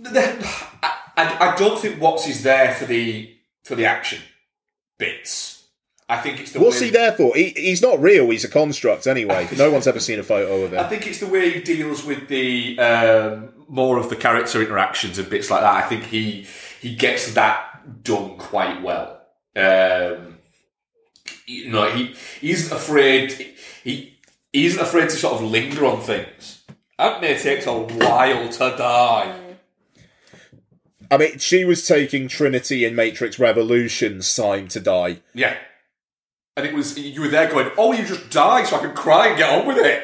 I, 0.05 0.93
I, 1.17 1.51
I 1.51 1.55
don't 1.55 1.79
think 1.79 1.99
Watts 2.01 2.27
is 2.27 2.43
there 2.43 2.73
for 2.73 2.85
the 2.85 3.33
for 3.63 3.75
the 3.75 3.85
action 3.85 4.21
bits. 4.97 5.53
I 6.09 6.17
think 6.17 6.39
it's 6.39 6.53
the 6.53 6.61
What's 6.61 6.79
he 6.79 6.89
there 6.89 7.11
for? 7.11 7.35
He, 7.35 7.49
he's 7.49 7.81
not 7.81 8.01
real. 8.01 8.29
He's 8.29 8.45
a 8.45 8.49
construct 8.49 9.07
anyway. 9.07 9.49
No 9.57 9.71
one's 9.71 9.87
ever 9.87 9.99
seen 9.99 10.19
a 10.19 10.23
photo 10.23 10.63
of 10.63 10.71
him. 10.71 10.79
I 10.79 10.87
think 10.87 11.05
it's 11.05 11.19
the 11.19 11.27
way 11.27 11.49
he 11.49 11.59
deals 11.61 12.05
with 12.05 12.29
the 12.29 12.79
um, 12.79 13.49
more 13.67 13.97
of 13.97 14.09
the 14.09 14.15
character 14.15 14.61
interactions 14.61 15.17
and 15.19 15.29
bits 15.29 15.49
like 15.51 15.61
that. 15.61 15.83
I 15.83 15.87
think 15.87 16.05
he 16.05 16.47
he 16.79 16.95
gets 16.95 17.33
that 17.33 18.03
done 18.03 18.37
quite 18.37 18.81
well. 18.81 19.21
Um, 19.55 20.36
you 21.47 21.69
know, 21.71 21.89
he 21.89 22.13
he 22.39 22.51
isn't 22.51 22.75
afraid. 22.75 23.31
He 23.83 24.19
he 24.53 24.65
isn't 24.65 24.81
afraid 24.81 25.09
to 25.09 25.15
sort 25.15 25.35
of 25.35 25.43
linger 25.49 25.85
on 25.85 26.01
things. 26.01 26.63
Aunt 26.99 27.21
May 27.21 27.37
takes 27.37 27.65
a 27.65 27.73
while 27.73 28.49
to 28.49 28.75
die. 28.77 29.39
I 31.09 31.17
mean, 31.17 31.37
she 31.37 31.63
was 31.63 31.87
taking 31.87 32.27
Trinity 32.27 32.83
in 32.83 32.95
Matrix 32.95 33.39
Revolution's 33.39 34.35
time 34.35 34.67
to 34.69 34.79
die. 34.81 35.21
Yeah, 35.33 35.55
and 36.57 36.65
it 36.65 36.73
was 36.73 36.97
you 36.97 37.21
were 37.21 37.29
there 37.29 37.49
going, 37.49 37.71
"Oh, 37.77 37.93
you 37.93 38.05
just 38.05 38.29
die, 38.29 38.63
so 38.63 38.75
I 38.75 38.79
can 38.79 38.93
cry 38.93 39.27
and 39.27 39.37
get 39.37 39.49
on 39.49 39.65
with 39.65 39.77
it." 39.77 40.03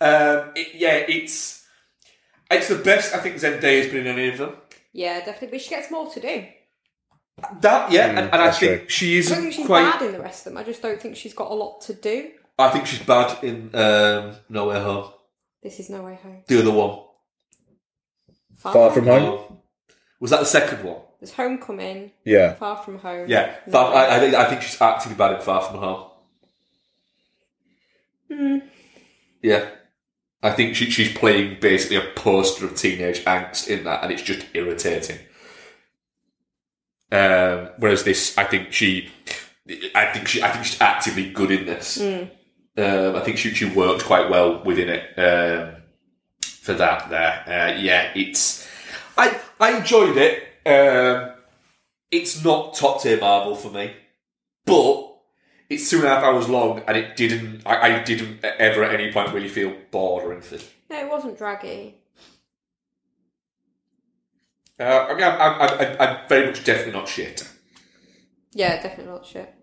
Um, 0.00 0.50
it, 0.54 0.74
yeah, 0.74 0.96
it's 1.08 1.64
it's 2.50 2.68
the 2.68 2.76
best 2.76 3.14
I 3.14 3.18
think 3.18 3.36
Zendaya's 3.36 3.90
been 3.90 4.06
in 4.06 4.18
any 4.18 4.28
of 4.28 4.38
them. 4.38 4.56
Yeah, 4.92 5.18
definitely. 5.20 5.48
But 5.48 5.60
she 5.62 5.70
gets 5.70 5.90
more 5.90 6.10
to 6.12 6.20
do. 6.20 6.44
That 7.60 7.90
yeah, 7.90 8.08
and, 8.10 8.18
and 8.18 8.34
I 8.34 8.46
that's 8.46 8.58
think 8.58 8.80
true. 8.82 8.88
she 8.88 9.18
I 9.18 9.22
don't 9.22 9.40
think 9.42 9.52
she's 9.54 9.66
quite. 9.66 9.90
bad 9.90 10.02
in 10.02 10.12
the 10.12 10.20
rest 10.20 10.46
of 10.46 10.52
them. 10.52 10.58
I 10.58 10.64
just 10.64 10.82
don't 10.82 11.00
think 11.00 11.16
she's 11.16 11.34
got 11.34 11.50
a 11.50 11.54
lot 11.54 11.80
to 11.82 11.94
do. 11.94 12.30
I 12.58 12.68
think 12.68 12.86
she's 12.86 13.00
bad 13.00 13.42
in 13.42 13.74
um, 13.74 14.36
Nowhere 14.48 14.80
Home. 14.82 15.10
This 15.62 15.80
is 15.80 15.88
no 15.90 16.02
way 16.02 16.18
home. 16.22 16.42
The 16.46 16.58
other 16.60 16.70
one. 16.70 16.98
Far 18.56 18.90
from 18.90 19.06
home. 19.06 19.22
Oh. 19.22 19.62
Was 20.20 20.30
that 20.30 20.40
the 20.40 20.46
second 20.46 20.84
one? 20.84 21.00
There's 21.18 21.32
Homecoming, 21.32 22.12
Yeah. 22.24 22.54
Far 22.54 22.76
From 22.76 22.98
Home. 22.98 23.28
Yeah, 23.28 23.54
No 23.66 23.72
Far, 23.72 23.94
I, 23.94 24.16
I 24.16 24.20
think 24.20 24.34
I 24.34 24.44
think 24.48 24.62
she's 24.62 24.80
actively 24.80 25.16
bad 25.16 25.36
in 25.36 25.40
Far 25.40 25.62
From 25.62 25.78
Home. 25.78 26.10
Hmm. 28.30 28.58
Yeah, 29.42 29.68
I 30.42 30.50
think 30.52 30.74
she, 30.76 30.90
she's 30.90 31.16
playing 31.16 31.58
basically 31.60 31.96
a 31.96 32.12
poster 32.14 32.64
of 32.66 32.76
teenage 32.76 33.24
angst 33.24 33.68
in 33.68 33.84
that, 33.84 34.02
and 34.02 34.12
it's 34.12 34.22
just 34.22 34.46
irritating. 34.54 35.18
Um, 37.12 37.68
whereas 37.78 38.04
this, 38.04 38.36
I 38.38 38.44
think 38.44 38.72
she, 38.72 39.10
I 39.94 40.06
think 40.06 40.26
she, 40.28 40.42
I 40.42 40.48
think 40.50 40.64
she's 40.64 40.80
actively 40.80 41.30
good 41.30 41.50
in 41.50 41.66
this. 41.66 42.00
Um, 42.00 42.30
I 43.16 43.20
think 43.20 43.36
she 43.36 43.50
she 43.50 43.66
worked 43.66 44.04
quite 44.04 44.30
well 44.30 44.62
within 44.64 44.88
it 44.88 45.18
um, 45.18 45.82
for 46.40 46.72
that. 46.72 47.10
There, 47.10 47.44
uh, 47.46 47.78
yeah, 47.78 48.10
it's 48.14 48.66
I 49.18 49.38
I 49.60 49.76
enjoyed 49.76 50.16
it. 50.16 50.42
Um, 50.66 51.34
it's 52.10 52.42
not 52.42 52.74
top 52.74 53.02
tier 53.02 53.20
Marvel 53.20 53.56
for 53.56 53.70
me, 53.70 53.92
but 54.64 55.18
it's 55.68 55.90
two 55.90 55.98
and 55.98 56.06
a 56.06 56.08
half 56.08 56.24
hours 56.24 56.48
long, 56.48 56.82
and 56.88 56.96
it 56.96 57.14
didn't. 57.14 57.60
I, 57.66 57.98
I 57.98 58.02
didn't 58.02 58.42
ever 58.42 58.84
at 58.84 58.98
any 58.98 59.12
point 59.12 59.34
really 59.34 59.48
feel 59.48 59.74
bored 59.90 60.24
or 60.24 60.32
anything. 60.32 60.60
No, 60.88 60.98
it 60.98 61.10
wasn't 61.10 61.36
draggy. 61.36 61.96
Uh, 64.82 65.06
I 65.10 65.14
mean, 65.14 65.24
I'm, 65.24 65.40
I'm, 65.40 65.60
I'm, 65.60 65.96
I'm 66.00 66.28
very 66.28 66.46
much 66.46 66.64
definitely 66.64 66.92
not 66.92 67.08
shit. 67.08 67.48
Yeah, 68.52 68.82
definitely 68.82 69.12
not 69.12 69.26
shit. 69.26 69.54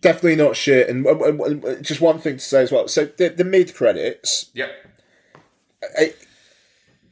Definitely 0.00 0.36
not 0.36 0.56
shit. 0.56 0.88
And 0.88 1.04
just 1.84 2.00
one 2.00 2.18
thing 2.18 2.34
to 2.34 2.40
say 2.40 2.62
as 2.62 2.72
well. 2.72 2.88
So 2.88 3.04
the, 3.04 3.28
the 3.30 3.44
mid 3.44 3.74
credits, 3.74 4.50
Yep. 4.54 4.70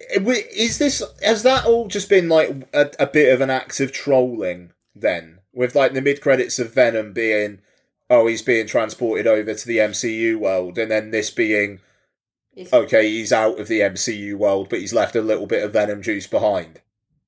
is 0.00 0.78
this 0.78 1.02
has 1.22 1.42
that 1.42 1.66
all 1.66 1.88
just 1.88 2.08
been 2.08 2.28
like 2.28 2.68
a, 2.72 2.90
a 2.98 3.06
bit 3.06 3.32
of 3.32 3.40
an 3.40 3.50
act 3.50 3.80
of 3.80 3.92
trolling 3.92 4.72
then 4.94 5.40
with 5.52 5.74
like 5.74 5.92
the 5.92 6.02
mid 6.02 6.20
credits 6.20 6.58
of 6.58 6.72
Venom 6.72 7.12
being 7.12 7.60
oh 8.08 8.26
he's 8.26 8.42
being 8.42 8.66
transported 8.66 9.26
over 9.26 9.54
to 9.54 9.66
the 9.66 9.78
MCU 9.78 10.36
world 10.36 10.78
and 10.78 10.90
then 10.90 11.10
this 11.10 11.30
being 11.30 11.80
Is- 12.58 12.72
okay 12.72 13.08
he's 13.08 13.32
out 13.32 13.58
of 13.58 13.68
the 13.68 13.80
MCU 13.80 14.34
world 14.36 14.68
but 14.68 14.80
he's 14.80 14.92
left 14.92 15.16
a 15.16 15.22
little 15.22 15.46
bit 15.46 15.62
of 15.62 15.72
Venom 15.72 16.02
juice 16.02 16.26
behind. 16.26 16.80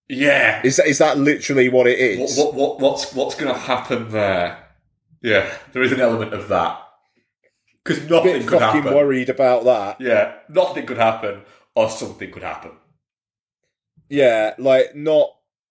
Yeah. 0.09 0.61
Is 0.65 0.77
that 0.77 0.86
is 0.86 0.98
that 0.98 1.19
literally 1.19 1.69
what 1.69 1.86
it 1.86 1.98
is? 1.98 2.19
What, 2.19 2.31
is? 2.31 2.39
what, 2.39 2.55
what, 2.55 2.81
what's 2.81 3.15
what's 3.15 3.35
going 3.36 3.52
to 3.55 3.59
happen 3.59 4.11
there? 4.11 4.66
Yeah, 5.23 5.52
there 5.73 5.82
is 5.82 5.93
an 5.93 6.01
element 6.01 6.32
of 6.32 6.48
that 6.48 6.82
because 7.85 8.05
a 8.05 8.09
nothing 8.09 8.32
bit 8.32 8.47
could 8.47 8.59
fucking 8.59 8.82
happen. 8.82 8.97
worried 8.97 9.28
about 9.28 9.65
that. 9.65 10.01
Yeah, 10.01 10.35
nothing 10.48 10.86
could 10.86 10.98
happen, 10.98 11.43
or 11.74 11.90
something 11.90 12.31
could 12.31 12.43
happen. 12.43 12.73
Yeah, 14.09 14.55
like 14.59 14.94
not. 14.94 15.31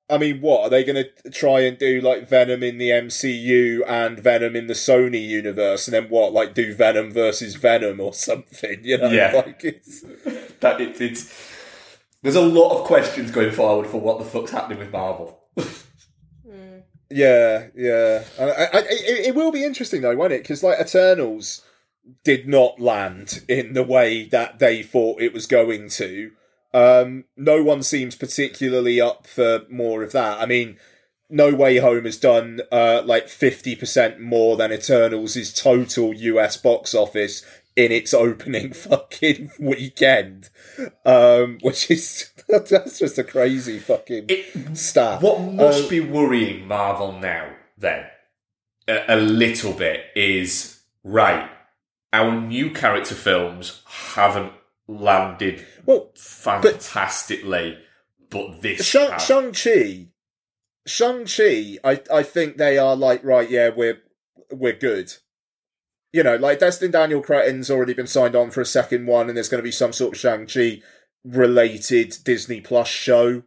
I 0.09 0.17
mean, 0.17 0.41
what 0.41 0.61
are 0.63 0.69
they 0.69 0.83
going 0.83 1.03
to 1.23 1.29
try 1.31 1.61
and 1.61 1.77
do? 1.77 2.01
Like 2.01 2.27
Venom 2.27 2.63
in 2.63 2.77
the 2.77 2.89
MCU 2.89 3.81
and 3.87 4.19
Venom 4.19 4.55
in 4.55 4.67
the 4.67 4.73
Sony 4.73 5.25
universe, 5.25 5.87
and 5.87 5.93
then 5.93 6.09
what? 6.09 6.33
Like 6.33 6.53
do 6.53 6.73
Venom 6.73 7.11
versus 7.11 7.55
Venom 7.55 7.99
or 7.99 8.13
something? 8.13 8.79
You 8.83 8.97
know, 8.97 9.09
Yeah. 9.09 9.33
like 9.45 9.63
it's 9.63 10.01
That 10.61 10.81
it, 10.81 10.99
it's 10.99 11.33
there's 12.21 12.35
a 12.35 12.41
lot 12.41 12.77
of 12.77 12.85
questions 12.85 13.31
going 13.31 13.51
forward 13.51 13.87
for 13.87 13.99
what 14.01 14.19
the 14.19 14.25
fuck's 14.25 14.51
happening 14.51 14.79
with 14.79 14.91
Marvel. 14.91 15.39
Hmm. 16.45 16.79
yeah, 17.09 17.67
yeah. 17.75 18.23
I, 18.39 18.43
I, 18.43 18.63
I, 18.63 18.79
it, 18.89 19.27
it 19.27 19.35
will 19.35 19.51
be 19.51 19.63
interesting 19.63 20.01
though, 20.01 20.15
won't 20.15 20.33
it? 20.33 20.41
Because 20.43 20.63
like 20.63 20.79
Eternals 20.79 21.63
did 22.23 22.47
not 22.47 22.79
land 22.79 23.43
in 23.47 23.73
the 23.73 23.83
way 23.83 24.23
that 24.25 24.59
they 24.59 24.81
thought 24.81 25.21
it 25.21 25.33
was 25.33 25.45
going 25.45 25.89
to. 25.89 26.31
Um, 26.73 27.25
no 27.35 27.63
one 27.63 27.83
seems 27.83 28.15
particularly 28.15 29.01
up 29.01 29.25
for 29.27 29.61
more 29.69 30.03
of 30.03 30.11
that. 30.11 30.39
I 30.39 30.45
mean, 30.45 30.77
No 31.29 31.53
Way 31.53 31.77
Home 31.77 32.05
has 32.05 32.17
done 32.17 32.61
uh, 32.71 33.01
like 33.05 33.27
fifty 33.29 33.75
percent 33.75 34.19
more 34.19 34.55
than 34.57 34.71
Eternals' 34.71 35.35
is 35.35 35.53
total 35.53 36.13
US 36.13 36.57
box 36.57 36.93
office 36.93 37.43
in 37.75 37.91
its 37.91 38.13
opening 38.25 38.73
fucking 38.73 39.51
weekend, 39.59 40.49
um, 41.05 41.57
which 41.61 41.89
is 41.89 42.29
that's 42.47 42.99
just 42.99 43.17
a 43.17 43.23
crazy 43.23 43.79
fucking 43.79 44.25
It, 44.29 44.77
stat. 44.77 45.21
what 45.21 45.39
must 45.41 45.85
Uh, 45.85 45.89
be 45.89 45.99
worrying 46.01 46.67
Marvel 46.67 47.13
now, 47.13 47.49
then, 47.77 48.05
a, 48.87 49.15
a 49.15 49.17
little 49.17 49.73
bit, 49.73 50.01
is 50.15 50.81
right. 51.03 51.49
Our 52.11 52.39
new 52.41 52.71
character 52.71 53.13
films 53.15 53.81
haven't 53.85 54.51
landed 54.87 55.63
well, 55.85 56.11
fantastically, 56.15 57.77
but, 58.29 58.61
this 58.61 58.85
Shang 58.85 59.11
has. 59.11 59.27
Chi, 59.51 60.07
Shang 60.85 61.25
Chi. 61.25 61.77
I 61.83 62.01
I 62.11 62.23
think 62.23 62.57
they 62.57 62.77
are 62.77 62.95
like 62.95 63.23
right. 63.23 63.49
Yeah, 63.49 63.69
we're 63.69 64.01
we're 64.51 64.73
good. 64.73 65.13
You 66.11 66.23
know, 66.23 66.37
like 66.37 66.59
Destin 66.59 66.91
Daniel 66.91 67.21
Cretton's 67.21 67.69
already 67.69 67.93
been 67.93 68.07
signed 68.07 68.35
on 68.35 68.49
for 68.51 68.61
a 68.61 68.65
second 68.65 69.05
one, 69.05 69.27
and 69.27 69.37
there's 69.37 69.49
going 69.49 69.59
to 69.59 69.67
be 69.67 69.71
some 69.71 69.93
sort 69.93 70.13
of 70.13 70.19
Shang 70.19 70.47
Chi 70.47 70.81
related 71.23 72.17
Disney 72.23 72.61
Plus 72.61 72.87
show 72.87 73.43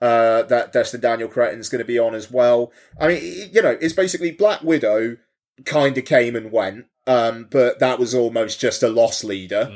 uh, 0.00 0.42
that 0.42 0.72
Destin 0.72 1.00
Daniel 1.00 1.28
Cretton's 1.28 1.68
going 1.68 1.80
to 1.80 1.86
be 1.86 1.98
on 1.98 2.14
as 2.14 2.30
well. 2.30 2.72
I 3.00 3.08
mean, 3.08 3.50
you 3.52 3.62
know, 3.62 3.76
it's 3.80 3.94
basically 3.94 4.30
Black 4.30 4.62
Widow 4.62 5.16
kind 5.64 5.96
of 5.96 6.04
came 6.04 6.36
and 6.36 6.52
went, 6.52 6.86
um, 7.06 7.48
but 7.50 7.78
that 7.78 7.98
was 7.98 8.14
almost 8.14 8.60
just 8.60 8.82
a 8.82 8.88
loss 8.88 9.24
leader. 9.24 9.70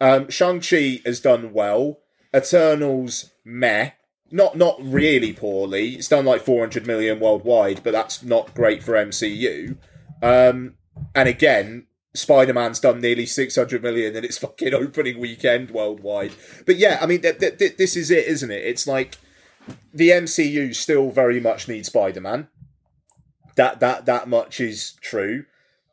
Um, 0.00 0.30
Shang 0.30 0.60
Chi 0.60 1.00
has 1.04 1.20
done 1.20 1.52
well. 1.52 2.00
Eternals, 2.34 3.30
meh. 3.44 3.90
Not 4.30 4.56
not 4.56 4.76
really 4.80 5.32
poorly. 5.32 5.94
It's 5.94 6.08
done 6.08 6.24
like 6.24 6.42
400 6.42 6.86
million 6.86 7.18
worldwide, 7.18 7.82
but 7.82 7.92
that's 7.92 8.22
not 8.22 8.54
great 8.54 8.82
for 8.82 8.92
MCU. 8.92 9.76
Um, 10.22 10.74
and 11.14 11.28
again, 11.28 11.86
Spider 12.14 12.52
Man's 12.52 12.80
done 12.80 13.00
nearly 13.00 13.26
600 13.26 13.82
million 13.82 14.16
in 14.16 14.24
its 14.24 14.38
fucking 14.38 14.74
opening 14.74 15.18
weekend 15.18 15.70
worldwide. 15.70 16.32
But 16.64 16.76
yeah, 16.76 16.98
I 17.00 17.06
mean, 17.06 17.22
th- 17.22 17.38
th- 17.38 17.58
th- 17.58 17.76
this 17.76 17.96
is 17.96 18.10
it, 18.10 18.26
isn't 18.26 18.50
it? 18.50 18.64
It's 18.64 18.86
like 18.86 19.18
the 19.92 20.10
MCU 20.10 20.74
still 20.74 21.10
very 21.10 21.40
much 21.40 21.68
needs 21.68 21.88
Spider 21.88 22.20
Man. 22.20 22.48
That 23.56 23.80
that 23.80 24.06
that 24.06 24.28
much 24.28 24.60
is 24.60 24.92
true. 25.00 25.44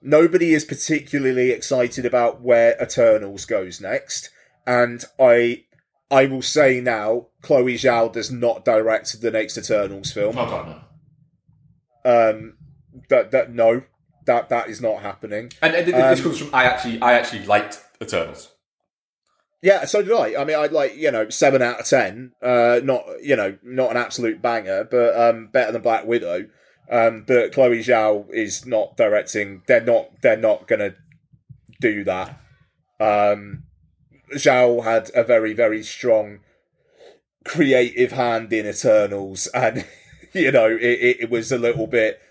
Nobody 0.02 0.54
is 0.54 0.64
particularly 0.64 1.52
excited 1.52 2.06
about 2.06 2.42
where 2.42 2.76
Eternals 2.82 3.46
goes 3.46 3.82
next, 3.82 4.30
and 4.66 5.04
I 5.20 5.64
I 6.10 6.26
will 6.26 6.42
say 6.42 6.80
now, 6.80 7.28
Chloe 7.42 7.76
Zhao 7.76 8.12
does 8.12 8.32
not 8.32 8.64
direct 8.64 9.20
the 9.22 9.32
next 9.32 9.58
Eternals 9.58 10.12
film. 10.12 10.38
Oh 10.38 10.46
god, 10.46 10.82
no. 12.06 12.30
Um, 12.30 12.58
that 13.10 13.32
that 13.32 13.54
no, 13.54 13.84
that 14.26 14.50
that 14.50 14.70
is 14.70 14.82
not 14.82 15.02
happening. 15.02 15.52
And, 15.62 15.76
and 15.76 15.88
this 15.88 16.20
Um, 16.20 16.24
comes 16.24 16.40
from 16.40 16.54
I 16.54 16.64
actually 16.66 17.02
I 17.02 17.14
actually 17.14 17.46
liked 17.46 17.84
Eternals. 18.02 18.54
Yeah, 19.62 19.86
so 19.86 20.04
did 20.04 20.14
I. 20.14 20.40
I 20.40 20.46
mean, 20.46 20.56
I'd 20.56 20.72
like 20.72 20.96
you 20.96 21.12
know 21.12 21.30
seven 21.30 21.62
out 21.62 21.80
of 21.80 21.86
ten. 21.88 22.34
Uh, 22.42 22.80
not 22.84 23.04
you 23.22 23.36
know 23.36 23.58
not 23.64 23.92
an 23.92 23.98
absolute 23.98 24.42
banger, 24.42 24.84
but 24.84 25.20
um, 25.20 25.48
better 25.48 25.72
than 25.72 25.82
Black 25.82 26.06
Widow. 26.06 26.48
Um, 26.90 27.26
but 27.28 27.52
Chloe 27.54 27.80
Zhao 27.80 28.30
is 28.32 28.66
not 28.66 28.96
directing. 28.96 29.64
They're 29.68 29.82
not. 29.82 30.22
They're 30.22 30.38
not 30.38 30.68
gonna 30.68 30.96
do 31.82 32.04
that. 32.06 32.40
Um, 33.00 33.64
Zhao 34.34 34.84
had 34.84 35.12
a 35.14 35.24
very 35.24 35.54
very 35.54 35.84
strong 35.84 36.40
creative 37.44 38.14
hand 38.14 38.54
in 38.54 38.66
Eternals, 38.66 39.48
and 39.48 39.86
you 40.34 40.52
know 40.52 40.68
it, 40.68 40.82
it, 40.82 41.18
it 41.22 41.30
was 41.30 41.52
a 41.52 41.58
little 41.58 41.88
bit. 41.88 42.22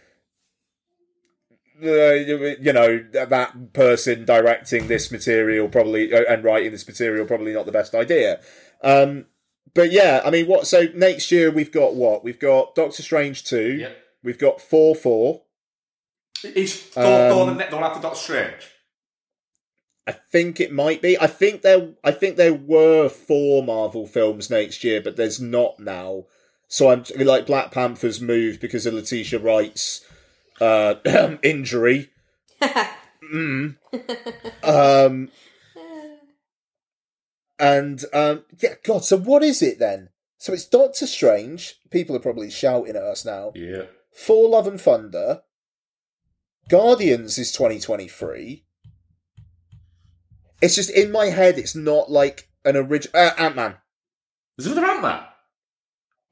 Uh, 1.83 2.15
you 2.15 2.73
know 2.73 3.05
that 3.13 3.73
person 3.75 4.25
directing 4.25 4.89
this 4.89 5.13
material 5.13 5.69
probably 5.69 6.11
uh, 6.11 6.23
and 6.27 6.43
writing 6.43 6.73
this 6.73 6.87
material 6.87 7.27
probably 7.27 7.53
not 7.53 7.67
the 7.67 7.71
best 7.73 7.95
idea 7.95 8.41
um 8.83 9.27
but 9.77 9.93
yeah, 9.93 10.23
I 10.25 10.31
mean, 10.31 10.47
what? 10.47 10.67
So 10.67 10.87
next 10.95 11.31
year 11.31 11.51
we've 11.51 11.71
got 11.71 11.95
what? 11.95 12.25
We've 12.25 12.39
got 12.39 12.75
Doctor 12.75 13.03
Strange 13.03 13.45
two. 13.45 13.75
Yep. 13.75 13.97
We've 14.23 14.39
got 14.39 14.61
four 14.61 14.95
four. 14.95 15.43
Is 16.45 16.75
Thor, 16.83 17.03
Thor 17.03 17.47
the, 17.47 17.53
Um, 17.53 17.59
ne- 17.59 17.71
the 17.71 17.77
one 17.77 17.85
after 17.85 18.01
Doctor 18.03 18.19
Strange? 18.19 18.73
I 20.07 20.13
think 20.13 20.61
it 20.61 20.73
might 20.73 21.03
be. 21.03 21.19
I 21.19 21.27
think 21.27 21.63
there. 21.63 21.95
I 22.05 22.13
think 22.13 22.37
there 22.37 22.55
were 22.55 23.09
four 23.09 23.63
Marvel 23.63 24.07
films 24.07 24.51
next 24.51 24.85
year, 24.85 25.01
but 25.01 25.17
there's 25.17 25.41
not 25.41 25.81
now. 25.81 26.27
So 26.69 26.91
I'm 26.91 27.05
like 27.19 27.47
Black 27.47 27.71
Panther's 27.71 28.21
moved 28.21 28.61
because 28.61 28.87
of 28.87 28.95
Letitia 28.95 29.39
Wright's 29.39 30.05
uh, 30.61 30.95
injury. 31.43 32.11
mm. 32.63 33.77
Um. 34.63 35.31
And 37.59 38.05
um, 38.13 38.45
yeah, 38.61 38.75
God. 38.85 39.05
So 39.05 39.17
what 39.17 39.43
is 39.43 39.63
it 39.63 39.79
then? 39.79 40.11
So 40.39 40.53
it's 40.53 40.67
Doctor 40.67 41.07
Strange. 41.07 41.77
People 41.91 42.15
are 42.15 42.21
probably 42.21 42.51
shouting 42.51 42.95
at 42.95 43.03
us 43.03 43.25
now. 43.25 43.53
Yeah. 43.55 43.85
Thor: 44.17 44.49
Love 44.49 44.67
and 44.67 44.81
Thunder. 44.81 45.43
Guardians 46.69 47.39
is 47.39 47.53
2023. 47.53 48.65
It's 50.61 50.75
just 50.75 50.91
in 50.91 51.13
my 51.13 51.27
head. 51.27 51.59
It's 51.59 51.77
not 51.77 52.11
like 52.11 52.49
an 52.65 52.77
original 52.77 53.21
uh, 53.21 53.31
Ant 53.39 53.57
Man. 53.57 53.77
Is 54.59 54.65
there 54.65 54.73
another 54.73 54.93
Ant 54.93 55.03
Man? 55.03 55.23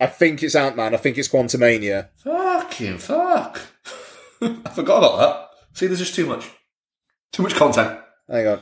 I 0.01 0.06
think 0.06 0.43
it's 0.43 0.56
Ant 0.56 0.77
Man. 0.77 0.94
I 0.94 0.97
think 0.97 1.19
it's 1.19 1.28
Quantumania. 1.28 2.09
Fucking 2.16 2.98
fuck. 2.98 3.61
I 4.43 4.70
forgot 4.70 4.98
about 4.98 5.19
that. 5.19 5.51
See, 5.74 5.86
there's 5.86 6.01
just 6.01 6.15
too 6.15 6.27
much. 6.27 6.51
Too 7.32 7.43
much 7.43 7.55
content. 7.55 8.01
Hang 8.28 8.47
on. 8.48 8.61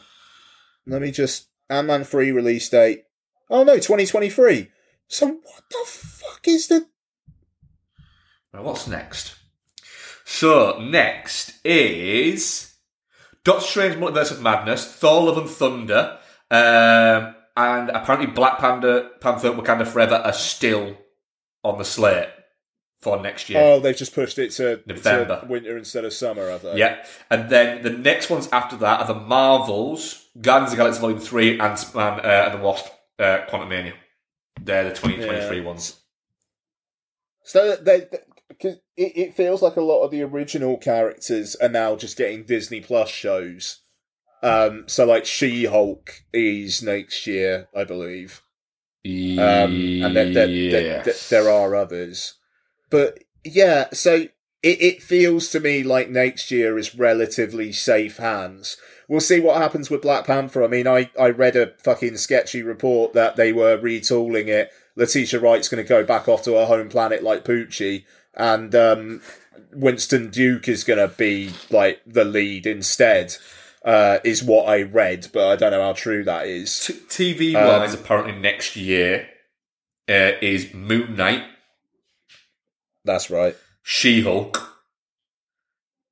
Let 0.87 1.01
me 1.01 1.11
just 1.11 1.49
Ant 1.71 1.87
Man 1.87 2.05
three 2.05 2.33
release 2.33 2.69
date. 2.69 3.05
Oh 3.49 3.65
no, 3.65 3.77
2023. 3.77 4.69
So 5.09 5.27
what 5.27 5.65
the 5.71 5.85
fuck 5.87 6.47
is 6.47 6.69
the? 6.69 6.87
Right, 8.53 8.63
what's 8.63 8.87
next? 8.87 9.35
So, 10.25 10.79
next 10.79 11.55
is 11.65 12.75
Doctor 13.45 13.65
Strange 13.65 13.97
Multiverse 13.97 14.31
of 14.31 14.43
Madness, 14.43 14.87
Thor 14.87 15.25
Love 15.25 15.39
and 15.39 15.49
Thunder, 15.49 16.19
um, 16.51 17.35
and 17.57 17.91
apparently 17.91 18.27
Black 18.27 18.59
Panther, 18.59 19.11
Panther 19.21 19.51
Wakanda 19.53 19.87
Forever 19.87 20.17
are 20.17 20.33
still 20.33 20.97
on 21.65 21.79
the 21.79 21.85
slate 21.85 22.29
for 23.01 23.21
next 23.21 23.49
year. 23.51 23.59
Oh, 23.61 23.81
they've 23.81 23.97
just 23.97 24.15
pushed 24.15 24.39
it 24.39 24.51
to, 24.53 24.83
November. 24.87 25.41
to 25.41 25.47
winter 25.47 25.77
instead 25.77 26.05
of 26.05 26.13
summer, 26.13 26.51
have 26.51 26.63
they? 26.63 26.77
Yeah, 26.77 27.05
and 27.31 27.49
then 27.51 27.83
the 27.83 27.91
next 27.91 28.31
ones 28.31 28.49
after 28.53 28.77
that 28.77 29.01
are 29.01 29.07
the 29.07 29.19
Marvels, 29.21 30.29
Guardians 30.41 30.73
of 30.73 30.77
the 30.79 30.83
Galaxy 30.83 31.01
Volume 31.01 31.21
3, 31.21 31.59
Ant 31.61 31.95
Man 31.95 32.21
uh, 32.21 32.51
and 32.53 32.61
the 32.61 32.65
Wasp, 32.65 32.87
uh, 33.19 33.39
Quantumania. 33.49 33.95
They're 34.61 34.85
the 34.85 34.91
2023 34.91 35.59
Yeah. 35.59 35.65
ones. 35.65 35.97
So 37.45 37.75
they, 37.77 38.07
they- 38.61 38.69
'cause 38.69 38.79
it, 38.97 39.13
it 39.17 39.35
feels 39.35 39.63
like 39.63 39.77
a 39.77 39.81
lot 39.83 40.03
of 40.03 40.11
the 40.11 40.23
original 40.23 40.77
characters 40.77 41.57
are 41.57 41.69
now 41.69 41.97
just 41.97 42.17
getting 42.17 42.45
Disney 42.45 42.81
Plus 42.81 43.09
shows. 43.11 43.81
Um, 44.43 44.85
so 44.89 45.05
like 45.07 45.25
She 45.25 45.67
Hulk 45.67 46.23
is 46.33 46.83
next 46.83 47.27
year, 47.27 47.69
I 47.75 47.85
believe. 47.85 48.43
Um, 49.39 49.73
and 50.05 50.17
there, 50.17 50.33
there, 50.33 50.47
there, 50.47 51.03
there, 51.05 51.15
there 51.31 51.49
are 51.51 51.75
others, 51.75 52.35
but 52.91 53.19
yeah. 53.45 53.89
So 53.93 54.15
it, 54.63 54.81
it 54.83 55.03
feels 55.03 55.49
to 55.51 55.61
me 55.61 55.83
like 55.83 56.09
next 56.09 56.51
year 56.53 56.79
is 56.79 56.95
relatively 56.95 57.73
safe 57.73 58.19
hands. 58.19 58.77
We'll 59.09 59.21
see 59.21 59.41
what 59.41 59.57
happens 59.61 59.91
with 59.91 60.03
Black 60.03 60.25
Panther. 60.27 60.63
I 60.63 60.69
mean, 60.69 60.87
I, 60.87 61.11
I 61.19 61.31
read 61.31 61.57
a 61.57 61.73
fucking 61.83 62.17
sketchy 62.19 62.63
report 62.63 63.13
that 63.15 63.35
they 63.37 63.53
were 63.53 63.77
retooling 63.77 64.47
it. 64.47 64.71
Letitia 64.95 65.41
Wright's 65.41 65.69
going 65.69 65.83
to 65.83 65.89
go 65.89 66.05
back 66.05 66.29
off 66.29 66.43
to 66.45 66.55
her 66.55 66.67
home 66.67 66.89
planet 66.89 67.23
like 67.25 67.45
Poochie, 67.45 68.05
and 68.35 68.75
um, 68.75 69.21
Winston 69.73 70.31
Duke 70.31 70.69
is 70.69 70.85
going 70.85 70.99
to 70.99 71.15
be 71.15 71.51
like 71.71 72.01
the 72.07 72.25
lead 72.25 72.67
instead. 72.67 73.37
Uh, 73.85 74.19
is 74.23 74.45
what 74.45 74.69
I 74.69 74.83
read, 74.83 75.27
but 75.33 75.49
I 75.49 75.57
don't 75.57 75.73
know 75.73 75.83
how 75.83 75.93
true 75.93 76.23
that 76.23 76.47
is. 76.47 76.87
T- 76.87 77.53
TV 77.53 77.57
Um, 77.57 77.67
wise, 77.67 77.93
apparently 77.93 78.33
next 78.33 78.77
year 78.77 79.27
uh, 80.09 80.33
is 80.41 80.73
Moon 80.73 81.17
Knight, 81.17 81.43
That's 83.05 83.29
right. 83.29 83.57
She 83.83 84.21
Hulk, 84.23 84.85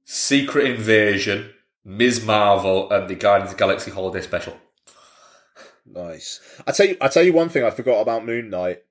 Secret 0.04 0.66
Invasion, 0.66 1.50
Ms. 1.84 2.24
Marvel, 2.24 2.90
and 2.90 3.08
the 3.08 3.14
Guardians 3.14 3.52
of 3.52 3.56
the 3.56 3.60
Galaxy 3.60 3.92
Holiday 3.92 4.20
Special. 4.20 4.56
Nice. 5.86 6.40
I 6.66 6.72
tell 6.72 6.86
you, 6.86 6.96
I 7.00 7.06
tell 7.06 7.22
you 7.22 7.32
one 7.32 7.48
thing 7.48 7.64
I 7.64 7.70
forgot 7.70 8.00
about 8.00 8.24
Moon 8.26 8.50
Knight. 8.50 8.82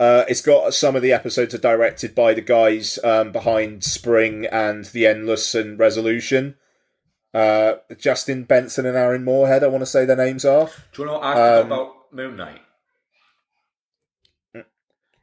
Uh, 0.00 0.24
it's 0.28 0.40
got 0.40 0.74
some 0.74 0.96
of 0.96 1.02
the 1.02 1.12
episodes 1.12 1.54
are 1.54 1.58
directed 1.58 2.14
by 2.14 2.34
the 2.34 2.40
guys 2.40 2.98
um, 3.04 3.30
behind 3.30 3.84
Spring 3.84 4.44
and 4.46 4.84
The 4.86 5.06
Endless 5.06 5.54
and 5.54 5.78
Resolution. 5.78 6.56
Uh, 7.32 7.74
Justin 7.98 8.44
Benson 8.44 8.86
and 8.86 8.96
Aaron 8.96 9.24
Moorhead, 9.24 9.62
I 9.64 9.68
want 9.68 9.82
to 9.82 9.86
say 9.86 10.04
their 10.04 10.16
names 10.16 10.44
are. 10.44 10.68
Do 10.92 11.02
you 11.02 11.06
know 11.06 11.14
what 11.14 11.22
I 11.24 11.34
forgot 11.34 11.60
Um, 11.60 11.66
about 11.66 11.92
Moon 12.12 12.36
Knight? 12.36 12.60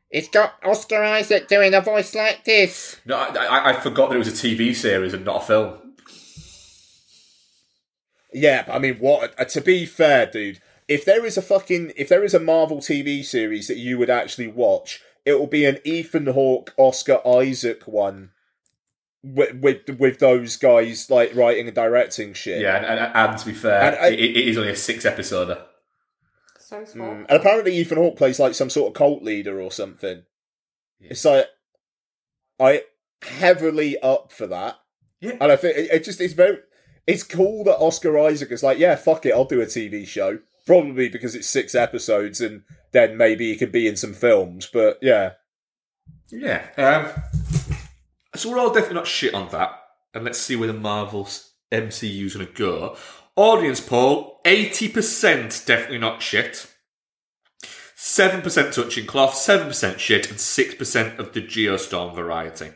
It's 0.09 0.27
got 0.27 0.55
Oscar 0.63 1.01
Isaac 1.03 1.47
doing 1.47 1.73
a 1.73 1.79
voice 1.79 2.13
like 2.13 2.43
this. 2.43 2.99
No, 3.05 3.15
I, 3.15 3.27
I, 3.45 3.69
I 3.69 3.73
forgot 3.79 4.09
that 4.09 4.15
it 4.15 4.19
was 4.19 4.27
a 4.27 4.31
TV 4.47 4.75
series 4.75 5.13
and 5.13 5.23
not 5.23 5.43
a 5.43 5.45
film. 5.45 5.77
Yeah, 8.33 8.63
but 8.67 8.73
I 8.75 8.79
mean, 8.79 8.95
what? 8.95 9.33
Uh, 9.39 9.45
to 9.45 9.61
be 9.61 9.85
fair, 9.85 10.25
dude, 10.25 10.59
if 10.91 11.05
there 11.05 11.25
is 11.25 11.37
a 11.37 11.41
fucking, 11.41 11.93
if 11.95 12.09
there 12.09 12.23
is 12.23 12.33
a 12.33 12.39
Marvel 12.39 12.79
TV 12.79 13.23
series 13.23 13.67
that 13.67 13.77
you 13.77 13.97
would 13.97 14.09
actually 14.09 14.47
watch, 14.47 14.99
it 15.25 15.33
will 15.39 15.47
be 15.47 15.65
an 15.65 15.79
Ethan 15.85 16.27
Hawke, 16.27 16.73
Oscar 16.77 17.25
Isaac 17.25 17.83
one, 17.87 18.31
with 19.23 19.55
with, 19.55 19.89
with 19.99 20.19
those 20.19 20.57
guys 20.57 21.09
like 21.09 21.33
writing 21.35 21.67
and 21.67 21.75
directing 21.75 22.33
shit. 22.33 22.61
Yeah, 22.61 22.75
and, 22.77 22.85
and, 22.85 23.15
and 23.15 23.37
to 23.39 23.45
be 23.45 23.53
fair, 23.53 23.81
And 23.81 23.95
I- 23.95 24.07
it, 24.09 24.19
it 24.19 24.47
is 24.49 24.57
only 24.57 24.71
a 24.71 24.75
six 24.75 25.05
episoder. 25.05 25.61
So 26.59 26.83
small. 26.85 27.09
Mm. 27.09 27.25
And 27.29 27.31
apparently, 27.39 27.75
Ethan 27.77 27.97
Hawke 27.97 28.17
plays 28.17 28.39
like 28.39 28.53
some 28.55 28.69
sort 28.69 28.87
of 28.89 28.93
cult 28.93 29.23
leader 29.23 29.59
or 29.61 29.71
something. 29.71 30.23
It's 30.99 31.25
like 31.25 31.47
I 32.59 32.83
heavily 33.23 33.97
up 33.99 34.31
for 34.31 34.47
that, 34.47 34.77
Yeah. 35.19 35.37
and 35.41 35.51
I 35.51 35.55
think 35.55 35.77
it, 35.77 35.89
it 35.91 36.03
just 36.03 36.21
it's 36.21 36.33
very 36.33 36.59
it's 37.07 37.23
cool 37.23 37.63
that 37.63 37.77
Oscar 37.77 38.17
Isaac 38.19 38.51
is 38.51 38.61
like, 38.63 38.77
yeah, 38.77 38.95
fuck 38.95 39.25
it, 39.25 39.31
I'll 39.33 39.45
do 39.45 39.61
a 39.61 39.65
TV 39.65 40.07
show. 40.07 40.39
Probably 40.65 41.09
because 41.09 41.35
it's 41.35 41.49
six 41.49 41.73
episodes, 41.75 42.39
and 42.41 42.63
then 42.91 43.17
maybe 43.17 43.51
he 43.51 43.57
could 43.57 43.71
be 43.71 43.87
in 43.87 43.95
some 43.95 44.13
films. 44.13 44.69
But 44.71 44.99
yeah, 45.01 45.33
Yeah. 46.29 46.63
Um, 46.77 47.23
so 48.35 48.49
we're 48.49 48.59
all 48.59 48.73
definitely 48.73 48.95
not 48.95 49.07
shit 49.07 49.33
on 49.33 49.49
that. 49.49 49.71
And 50.13 50.23
let's 50.23 50.39
see 50.39 50.55
where 50.55 50.67
the 50.67 50.73
Marvel's 50.73 51.51
MCU's 51.71 52.35
going 52.35 52.47
to 52.47 52.53
go. 52.53 52.97
Audience 53.35 53.79
poll 53.79 54.39
80% 54.45 55.65
definitely 55.65 55.97
not 55.97 56.21
shit. 56.21 56.67
7% 57.95 58.73
touching 58.73 59.05
cloth, 59.05 59.35
7% 59.35 59.99
shit, 59.99 60.29
and 60.29 60.39
6% 60.39 61.19
of 61.19 61.33
the 61.33 61.41
Geostorm 61.41 62.15
variety. 62.15 62.71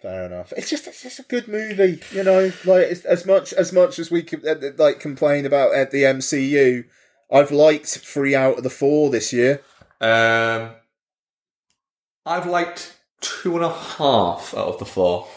Fair 0.00 0.24
enough. 0.26 0.52
It's 0.56 0.70
just 0.70 0.86
it's 0.86 1.02
just 1.02 1.18
a 1.20 1.24
good 1.24 1.48
movie, 1.48 2.00
you 2.12 2.22
know. 2.22 2.52
Like 2.64 2.86
it's, 2.86 3.04
as 3.04 3.26
much 3.26 3.52
as 3.52 3.72
much 3.72 3.98
as 3.98 4.10
we 4.10 4.22
could 4.22 4.46
uh, 4.46 4.56
like 4.78 5.00
complain 5.00 5.46
about 5.46 5.74
at 5.74 5.90
the 5.90 6.02
MCU, 6.04 6.84
I've 7.32 7.50
liked 7.50 7.86
three 7.86 8.34
out 8.34 8.58
of 8.58 8.62
the 8.64 8.70
four 8.70 9.10
this 9.10 9.32
year. 9.32 9.62
Um, 10.00 10.70
I've 12.24 12.46
liked 12.46 12.96
two 13.20 13.56
and 13.56 13.64
a 13.64 13.72
half 13.72 14.54
out 14.56 14.68
of 14.68 14.78
the 14.78 14.84
four. 14.84 15.26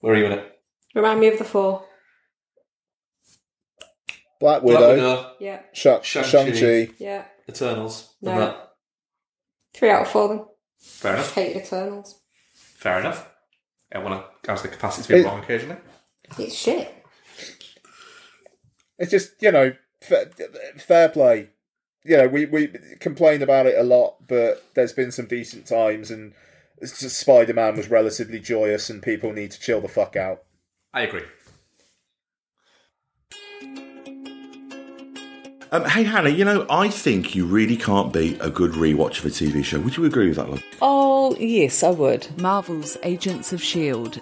Where 0.00 0.14
are 0.14 0.16
you 0.16 0.26
in 0.26 0.32
it? 0.32 0.60
Remind 0.94 1.20
me 1.20 1.28
of 1.28 1.38
the 1.38 1.44
four. 1.44 1.84
Black 4.40 4.62
Black 4.62 4.78
Widow, 4.80 4.94
Widow, 4.94 5.32
Yeah, 5.40 5.62
Shang 5.72 6.00
Shang-Chi. 6.02 6.90
Yeah. 6.98 7.24
Eternals. 7.48 8.14
and 8.22 8.36
No. 8.36 8.56
Three 9.74 9.90
out 9.90 10.02
of 10.02 10.08
four 10.08 10.28
then. 10.28 10.44
Fair 10.78 11.14
enough. 11.14 11.34
Hate 11.34 11.56
Eternals. 11.56 12.20
Fair 12.54 13.00
enough. 13.00 13.28
Everyone 13.90 14.22
has 14.46 14.62
the 14.62 14.68
capacity 14.68 15.06
to 15.08 15.14
be 15.14 15.20
It- 15.20 15.24
wrong 15.26 15.42
occasionally. 15.42 15.76
It's 16.38 16.54
shit. 16.54 16.94
It's 18.98 19.10
just 19.10 19.40
you 19.40 19.52
know 19.52 19.72
fair, 20.02 20.30
fair 20.78 21.08
play. 21.08 21.50
You 22.04 22.16
know 22.18 22.28
we 22.28 22.46
we 22.46 22.68
complain 23.00 23.42
about 23.42 23.66
it 23.66 23.78
a 23.78 23.82
lot, 23.82 24.26
but 24.26 24.64
there's 24.74 24.92
been 24.92 25.12
some 25.12 25.26
decent 25.26 25.66
times, 25.66 26.10
and 26.10 26.34
Spider 26.84 27.54
Man 27.54 27.76
was 27.76 27.88
relatively 27.90 28.40
joyous, 28.40 28.90
and 28.90 29.02
people 29.02 29.32
need 29.32 29.50
to 29.52 29.60
chill 29.60 29.80
the 29.80 29.88
fuck 29.88 30.16
out. 30.16 30.42
I 30.92 31.02
agree. 31.02 31.22
Um, 35.70 35.84
hey 35.84 36.02
Hannah, 36.02 36.30
you 36.30 36.44
know 36.44 36.66
I 36.70 36.88
think 36.88 37.34
you 37.34 37.44
really 37.44 37.76
can't 37.76 38.12
beat 38.12 38.38
a 38.40 38.48
good 38.50 38.72
rewatch 38.72 39.18
of 39.18 39.26
a 39.26 39.28
TV 39.28 39.62
show. 39.62 39.78
Would 39.80 39.96
you 39.96 40.04
agree 40.06 40.28
with 40.28 40.36
that, 40.36 40.48
love? 40.48 40.62
Oh, 40.80 41.36
yes, 41.38 41.82
I 41.82 41.90
would. 41.90 42.26
Marvel's 42.40 42.96
Agents 43.02 43.52
of 43.52 43.60
S.H.I.E.L.D. 43.60 44.20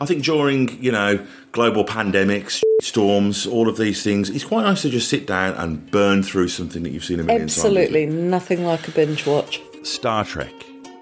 I 0.00 0.06
think 0.06 0.24
during 0.24 0.82
you 0.82 0.92
know 0.92 1.24
global 1.52 1.84
pandemics, 1.84 2.62
storms, 2.82 3.46
all 3.46 3.68
of 3.68 3.76
these 3.78 4.02
things. 4.02 4.28
It's 4.28 4.44
quite 4.44 4.64
nice 4.64 4.82
to 4.82 4.90
just 4.90 5.08
sit 5.08 5.26
down 5.26 5.54
and 5.54 5.90
burn 5.90 6.22
through 6.22 6.48
something 6.48 6.82
that 6.82 6.90
you've 6.90 7.04
seen 7.04 7.20
a 7.20 7.22
million 7.22 7.44
Absolutely, 7.44 8.06
nothing 8.06 8.64
like 8.64 8.86
a 8.88 8.90
binge 8.90 9.26
watch. 9.26 9.62
Star 9.84 10.24
Trek. 10.24 10.52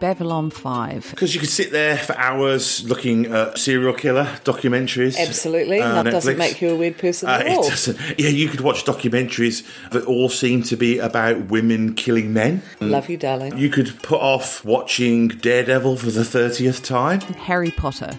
Babylon 0.00 0.50
5. 0.50 1.08
Because 1.10 1.34
you 1.34 1.40
could 1.40 1.48
sit 1.50 1.70
there 1.72 1.96
for 1.98 2.16
hours 2.16 2.82
looking 2.88 3.26
at 3.26 3.58
serial 3.58 3.92
killer 3.92 4.24
documentaries. 4.44 5.16
Absolutely, 5.18 5.80
uh, 5.80 6.02
that 6.02 6.10
doesn't 6.10 6.38
make 6.38 6.60
you 6.60 6.70
a 6.70 6.74
weird 6.74 6.98
person 6.98 7.28
Uh, 7.28 7.32
at 7.32 7.46
it 7.46 7.52
all. 7.56 7.68
doesn't. 7.68 7.98
Yeah, 8.18 8.28
you 8.30 8.48
could 8.48 8.60
watch 8.62 8.84
documentaries 8.84 9.62
that 9.92 10.04
all 10.06 10.28
seem 10.28 10.62
to 10.64 10.76
be 10.76 10.98
about 10.98 11.50
women 11.50 11.94
killing 11.94 12.32
men. 12.32 12.62
Love 12.80 13.08
you, 13.10 13.16
darling. 13.16 13.56
You 13.58 13.68
could 13.68 14.02
put 14.02 14.20
off 14.20 14.64
watching 14.64 15.28
Daredevil 15.28 15.96
for 15.98 16.10
the 16.10 16.24
30th 16.24 16.82
time. 16.82 17.20
Harry 17.20 17.70
Potter. 17.70 18.18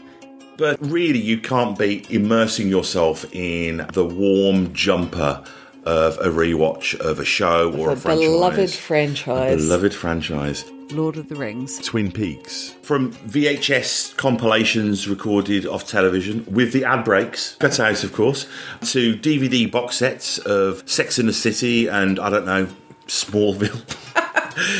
But 0.58 0.78
really, 0.80 1.20
you 1.20 1.40
can't 1.40 1.78
be 1.78 2.06
immersing 2.10 2.68
yourself 2.70 3.26
in 3.34 3.86
the 3.94 4.06
warm 4.06 4.74
jumper 4.74 5.44
of 5.86 6.20
a 6.20 6.30
rewatch 6.30 6.94
of 7.00 7.20
a 7.20 7.26
show 7.26 7.72
or 7.72 7.90
A 7.90 7.94
a 7.94 7.96
franchise. 7.96 8.20
beloved 8.28 8.70
franchise. 8.70 9.62
Beloved 9.66 9.94
franchise. 9.96 10.64
Lord 10.92 11.18
of 11.18 11.30
the 11.30 11.36
Rings. 11.36 11.78
Twin 11.80 12.12
Peaks. 12.12 12.76
From 12.82 13.14
VHS 13.14 14.16
compilations 14.18 15.08
recorded 15.08 15.66
off 15.66 15.88
television 15.88 16.46
with 16.50 16.74
the 16.74 16.84
ad 16.86 17.04
breaks, 17.04 17.56
cut 17.56 17.80
out 17.80 18.04
of 18.04 18.14
course, 18.14 18.48
to 18.92 19.16
DVD 19.16 19.70
box 19.72 19.98
sets 19.98 20.38
of 20.40 20.84
Sex 20.90 21.18
in 21.20 21.28
the 21.28 21.34
City 21.34 21.88
and, 21.88 22.20
I 22.20 22.30
don't 22.30 22.46
know, 22.46 22.68
Smallville. 23.08 23.82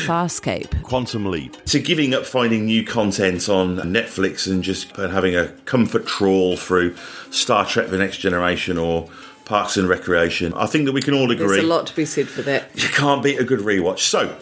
Farscape. 0.06 0.82
Quantum 0.82 1.26
Leap. 1.30 1.62
To 1.66 1.78
giving 1.80 2.14
up 2.14 2.26
finding 2.26 2.66
new 2.66 2.84
content 2.84 3.48
on 3.48 3.76
Netflix 3.78 4.50
and 4.50 4.62
just 4.62 4.96
uh, 4.98 5.08
having 5.08 5.34
a 5.34 5.48
comfort 5.64 6.06
trawl 6.06 6.56
through 6.56 6.94
Star 7.30 7.64
Trek 7.64 7.88
The 7.88 7.98
Next 7.98 8.18
Generation 8.18 8.76
or 8.78 9.08
Parks 9.44 9.76
and 9.76 9.88
Recreation. 9.88 10.52
I 10.54 10.66
think 10.66 10.84
that 10.84 10.92
we 10.92 11.00
can 11.02 11.14
all 11.14 11.30
agree 11.30 11.46
There's 11.46 11.64
a 11.64 11.66
lot 11.66 11.86
to 11.88 11.96
be 11.96 12.04
said 12.04 12.28
for 12.28 12.42
that. 12.42 12.68
you 12.74 12.88
can't 12.90 13.22
beat 13.22 13.38
a 13.40 13.44
good 13.44 13.60
rewatch. 13.60 14.00
So, 14.00 14.36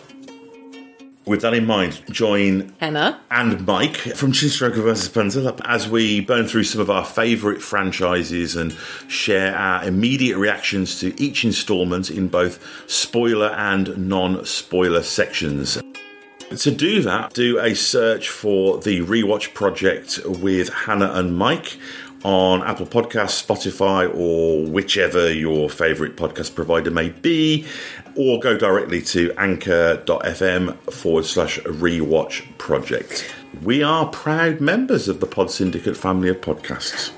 with 1.30 1.42
that 1.42 1.54
in 1.54 1.64
mind, 1.64 2.02
join 2.10 2.74
Hannah, 2.80 3.20
and 3.30 3.64
Mike 3.64 3.96
from 3.96 4.32
Chinstroker 4.32 4.82
vs. 4.82 5.08
Pencil 5.10 5.56
as 5.64 5.88
we 5.88 6.20
burn 6.20 6.48
through 6.48 6.64
some 6.64 6.80
of 6.80 6.90
our 6.90 7.04
favourite 7.04 7.62
franchises 7.62 8.56
and 8.56 8.72
share 9.06 9.54
our 9.54 9.84
immediate 9.84 10.38
reactions 10.38 10.98
to 10.98 11.18
each 11.22 11.44
instalment 11.44 12.10
in 12.10 12.26
both 12.26 12.58
spoiler 12.90 13.50
and 13.50 14.08
non 14.08 14.44
spoiler 14.44 15.04
sections. 15.04 15.80
To 16.50 16.70
do 16.72 17.00
that, 17.02 17.32
do 17.32 17.60
a 17.60 17.74
search 17.74 18.28
for 18.28 18.78
the 18.78 19.02
Rewatch 19.02 19.54
Project 19.54 20.18
with 20.26 20.68
Hannah 20.70 21.12
and 21.12 21.38
Mike 21.38 21.78
on 22.24 22.62
Apple 22.62 22.86
Podcasts, 22.86 23.44
Spotify, 23.44 24.12
or 24.14 24.66
whichever 24.66 25.32
your 25.32 25.70
favourite 25.70 26.16
podcast 26.16 26.54
provider 26.54 26.90
may 26.90 27.08
be, 27.10 27.66
or 28.16 28.38
go 28.40 28.56
directly 28.56 29.02
to 29.02 29.32
anchor.fm 29.38 30.76
forward 30.92 31.24
slash 31.24 31.58
rewatch 31.60 32.46
project. 32.58 33.32
We 33.62 33.82
are 33.82 34.06
proud 34.06 34.60
members 34.60 35.08
of 35.08 35.20
the 35.20 35.26
Pod 35.26 35.50
Syndicate 35.50 35.96
family 35.96 36.28
of 36.28 36.40
podcasts. 36.40 37.10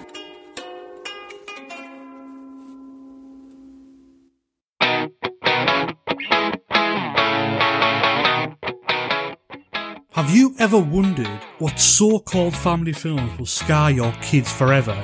Have 10.23 10.31
you 10.31 10.55
ever 10.61 10.79
wondered 10.79 11.41
what 11.59 11.81
so 11.81 12.21
called 12.21 12.55
family 12.55 12.93
films 12.93 13.37
will 13.37 13.45
scar 13.45 13.91
your 13.91 14.13
kids 14.23 14.53
forever? 14.53 14.97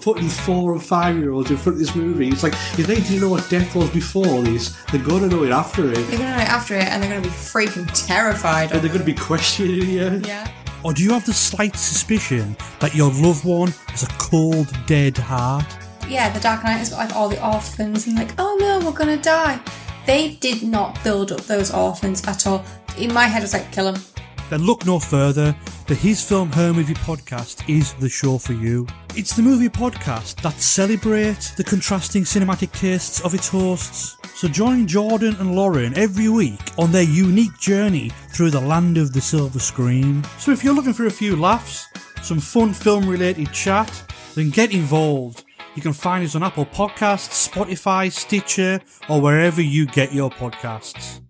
Putting 0.00 0.30
four 0.30 0.72
and 0.72 0.82
five 0.82 1.18
year 1.18 1.32
olds 1.32 1.50
in 1.50 1.58
front 1.58 1.74
of 1.74 1.80
this 1.80 1.94
movie, 1.94 2.28
it's 2.28 2.42
like 2.42 2.54
if 2.78 2.86
they 2.86 2.94
didn't 2.94 3.20
know 3.20 3.28
what 3.28 3.46
death 3.50 3.74
was 3.76 3.90
before 3.90 4.40
this, 4.40 4.74
they're 4.86 5.02
going 5.02 5.20
to 5.20 5.28
know 5.28 5.44
it 5.44 5.50
after 5.50 5.90
it. 5.90 5.96
They're 5.96 6.04
going 6.04 6.18
to 6.18 6.30
know 6.30 6.36
it 6.36 6.48
after 6.48 6.76
it 6.76 6.84
and 6.84 7.02
they're 7.02 7.10
going 7.10 7.22
to 7.22 7.28
be 7.28 7.34
freaking 7.34 7.86
terrified. 8.06 8.72
And 8.72 8.80
they're 8.80 8.88
going 8.88 9.00
to 9.00 9.04
be 9.04 9.12
questioning 9.12 9.86
you. 9.86 10.22
Yeah. 10.24 10.50
Or 10.82 10.94
do 10.94 11.02
you 11.02 11.12
have 11.12 11.26
the 11.26 11.34
slight 11.34 11.76
suspicion 11.76 12.56
that 12.80 12.94
your 12.94 13.12
loved 13.12 13.44
one 13.44 13.68
has 13.88 14.04
a 14.04 14.08
cold, 14.18 14.74
dead 14.86 15.18
heart? 15.18 15.66
Yeah, 16.08 16.30
the 16.30 16.40
Dark 16.40 16.64
Knight 16.64 16.78
has 16.78 16.88
got 16.88 17.06
like 17.06 17.14
all 17.14 17.28
the 17.28 17.46
orphans 17.46 18.06
and 18.06 18.16
like, 18.16 18.32
oh 18.38 18.56
no, 18.58 18.78
we're 18.78 18.96
going 18.96 19.14
to 19.14 19.22
die. 19.22 19.60
They 20.06 20.36
did 20.36 20.62
not 20.62 21.04
build 21.04 21.32
up 21.32 21.42
those 21.42 21.70
orphans 21.70 22.26
at 22.26 22.46
all. 22.46 22.64
In 22.96 23.12
my 23.12 23.24
head, 23.24 23.42
it's 23.42 23.52
like, 23.52 23.70
kill 23.70 23.92
them. 23.92 24.02
Then 24.50 24.62
look 24.62 24.84
no 24.84 24.98
further. 24.98 25.54
The 25.86 25.94
His 25.94 26.22
Film 26.22 26.50
Her 26.52 26.72
Movie 26.72 26.94
podcast 26.94 27.68
is 27.68 27.94
the 27.94 28.08
show 28.08 28.38
for 28.38 28.52
you. 28.52 28.86
It's 29.16 29.34
the 29.34 29.42
movie 29.42 29.68
podcast 29.68 30.40
that 30.42 30.60
celebrates 30.60 31.50
the 31.52 31.64
contrasting 31.64 32.24
cinematic 32.24 32.72
tastes 32.72 33.20
of 33.20 33.34
its 33.34 33.48
hosts. 33.48 34.16
So 34.34 34.48
join 34.48 34.86
Jordan 34.86 35.36
and 35.38 35.54
Lauren 35.54 35.96
every 35.96 36.28
week 36.28 36.60
on 36.78 36.92
their 36.92 37.02
unique 37.02 37.58
journey 37.58 38.10
through 38.30 38.50
the 38.50 38.60
land 38.60 38.98
of 38.98 39.12
the 39.12 39.20
silver 39.20 39.58
screen. 39.58 40.24
So 40.38 40.50
if 40.50 40.64
you're 40.64 40.74
looking 40.74 40.92
for 40.92 41.06
a 41.06 41.10
few 41.10 41.36
laughs, 41.36 41.88
some 42.22 42.40
fun 42.40 42.74
film 42.74 43.08
related 43.08 43.52
chat, 43.52 44.12
then 44.34 44.50
get 44.50 44.72
involved. 44.72 45.44
You 45.74 45.82
can 45.82 45.92
find 45.92 46.24
us 46.24 46.34
on 46.34 46.42
Apple 46.42 46.66
Podcasts, 46.66 47.48
Spotify, 47.48 48.10
Stitcher, 48.10 48.80
or 49.08 49.20
wherever 49.20 49.60
you 49.60 49.86
get 49.86 50.12
your 50.12 50.30
podcasts. 50.30 51.23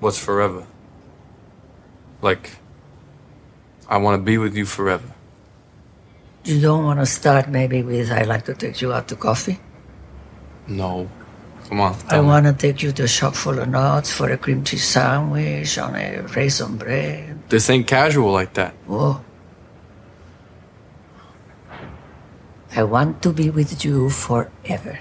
What's 0.00 0.18
forever? 0.18 0.66
Like, 2.22 2.56
I 3.88 3.98
want 3.98 4.20
to 4.20 4.24
be 4.24 4.38
with 4.38 4.56
you 4.56 4.64
forever. 4.64 5.12
You 6.44 6.60
don't 6.60 6.84
want 6.84 7.00
to 7.00 7.06
start 7.06 7.48
maybe 7.48 7.82
with 7.82 8.10
I'd 8.10 8.26
like 8.26 8.46
to 8.46 8.54
take 8.54 8.80
you 8.80 8.92
out 8.92 9.08
to 9.08 9.16
coffee? 9.16 9.60
No. 10.66 11.08
Come 11.68 11.80
on. 11.80 11.96
I 12.08 12.20
want 12.20 12.46
to 12.46 12.52
take 12.52 12.82
you 12.82 12.92
to 12.92 13.04
a 13.04 13.08
shop 13.08 13.34
full 13.34 13.58
of 13.58 13.68
nuts 13.68 14.12
for 14.12 14.30
a 14.30 14.38
cream 14.38 14.64
cheese 14.64 14.84
sandwich 14.84 15.78
on 15.78 15.94
a 15.94 16.22
raisin 16.34 16.76
bread. 16.76 17.38
This 17.48 17.68
ain't 17.68 17.86
casual 17.86 18.32
like 18.32 18.54
that. 18.54 18.74
Oh. 18.88 19.20
I 22.74 22.82
want 22.84 23.22
to 23.22 23.32
be 23.32 23.50
with 23.50 23.84
you 23.84 24.08
forever. 24.08 24.98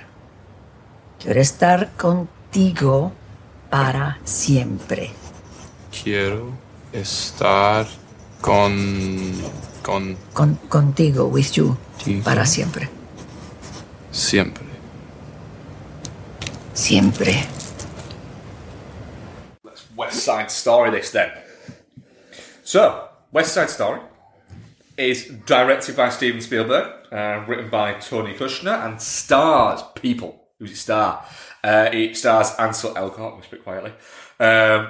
Quiero 1.19 1.39
estar 1.39 1.89
contigo 1.97 3.11
para 3.69 4.17
siempre. 4.23 5.11
Quiero 6.03 6.51
estar 6.91 7.85
con. 8.41 9.33
con. 9.83 10.17
Con, 10.33 10.55
contigo, 10.69 11.25
with 11.27 11.51
you, 11.53 11.77
Contigo. 11.97 12.23
para 12.23 12.45
siempre. 12.45 12.89
siempre. 14.11 14.65
Siempre. 16.73 17.45
Let's 19.63 19.85
West 19.95 20.23
Side 20.23 20.49
Story 20.49 20.91
this 20.91 21.11
then. 21.11 21.29
So, 22.63 23.09
West 23.31 23.53
Side 23.53 23.69
Story 23.69 23.99
is 24.97 25.25
directed 25.45 25.95
by 25.95 26.09
Steven 26.09 26.41
Spielberg, 26.41 26.87
uh, 27.11 27.43
written 27.47 27.69
by 27.69 27.93
Tony 27.93 28.33
Kushner, 28.33 28.85
and 28.85 29.01
stars 29.01 29.81
people. 29.95 30.35
Who's 30.59 30.71
it 30.71 30.77
star? 30.77 31.23
Uh, 31.63 31.89
it 31.91 32.15
stars 32.15 32.51
Ansel 32.57 32.93
Elgort, 32.93 33.37
whisper 33.37 33.57
quietly. 33.57 33.91
Um, 34.39 34.89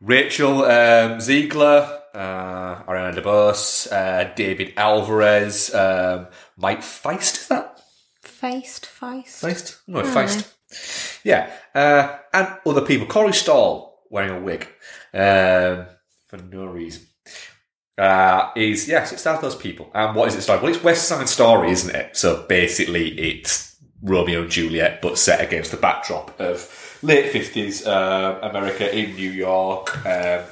Rachel 0.00 0.64
um, 0.64 1.18
Zegler, 1.18 2.00
uh, 2.14 2.82
Ariana 2.84 3.14
DeBose, 3.14 3.92
uh, 3.92 4.34
David 4.34 4.72
Alvarez, 4.76 5.74
um, 5.74 6.28
Mike 6.56 6.80
Feist, 6.80 7.34
is 7.34 7.48
that? 7.48 7.80
Faced, 8.22 8.86
feist. 8.86 9.44
Feist? 9.44 9.80
No, 9.86 10.02
don't 10.02 10.14
Feist. 10.14 11.20
Yeah, 11.24 11.50
uh, 11.74 12.18
and 12.32 12.58
other 12.64 12.80
people. 12.82 13.06
Corey 13.06 13.32
Stoll 13.32 13.98
wearing 14.10 14.30
a 14.30 14.40
wig 14.40 14.66
um, 15.12 15.86
for 16.26 16.38
no 16.50 16.66
reason. 16.66 17.06
Uh, 17.98 18.50
is 18.56 18.88
yes, 18.88 19.12
it 19.12 19.18
stars 19.18 19.40
those 19.40 19.56
people. 19.56 19.90
And 19.94 20.16
what 20.16 20.28
is 20.28 20.36
it 20.36 20.42
starring? 20.42 20.62
Well, 20.62 20.72
it's 20.72 20.82
West 20.82 21.06
Side 21.06 21.28
Story, 21.28 21.70
isn't 21.70 21.94
it? 21.94 22.16
So 22.16 22.46
basically, 22.48 23.10
it's 23.18 23.69
Romeo 24.02 24.42
and 24.42 24.50
Juliet, 24.50 25.02
but 25.02 25.18
set 25.18 25.40
against 25.40 25.70
the 25.70 25.76
backdrop 25.76 26.38
of 26.40 26.98
late 27.02 27.30
fifties 27.30 27.86
uh, 27.86 28.38
America 28.42 28.96
in 28.96 29.14
New 29.14 29.30
York, 29.30 30.06
um, 30.06 30.44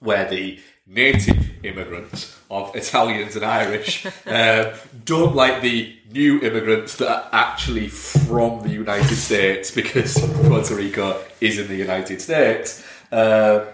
where 0.00 0.28
the 0.28 0.58
native 0.86 1.64
immigrants 1.64 2.38
of 2.50 2.74
Italians 2.76 3.36
and 3.36 3.44
Irish 3.44 4.06
um, 4.26 4.72
don't 5.04 5.34
like 5.34 5.62
the 5.62 5.94
new 6.12 6.40
immigrants 6.40 6.96
that 6.96 7.08
are 7.08 7.28
actually 7.32 7.88
from 7.88 8.62
the 8.62 8.70
United 8.70 9.16
States 9.16 9.70
because 9.70 10.14
Puerto 10.46 10.74
Rico 10.74 11.22
is 11.40 11.58
in 11.58 11.68
the 11.68 11.76
United 11.76 12.20
States, 12.20 12.84
um, 13.10 13.66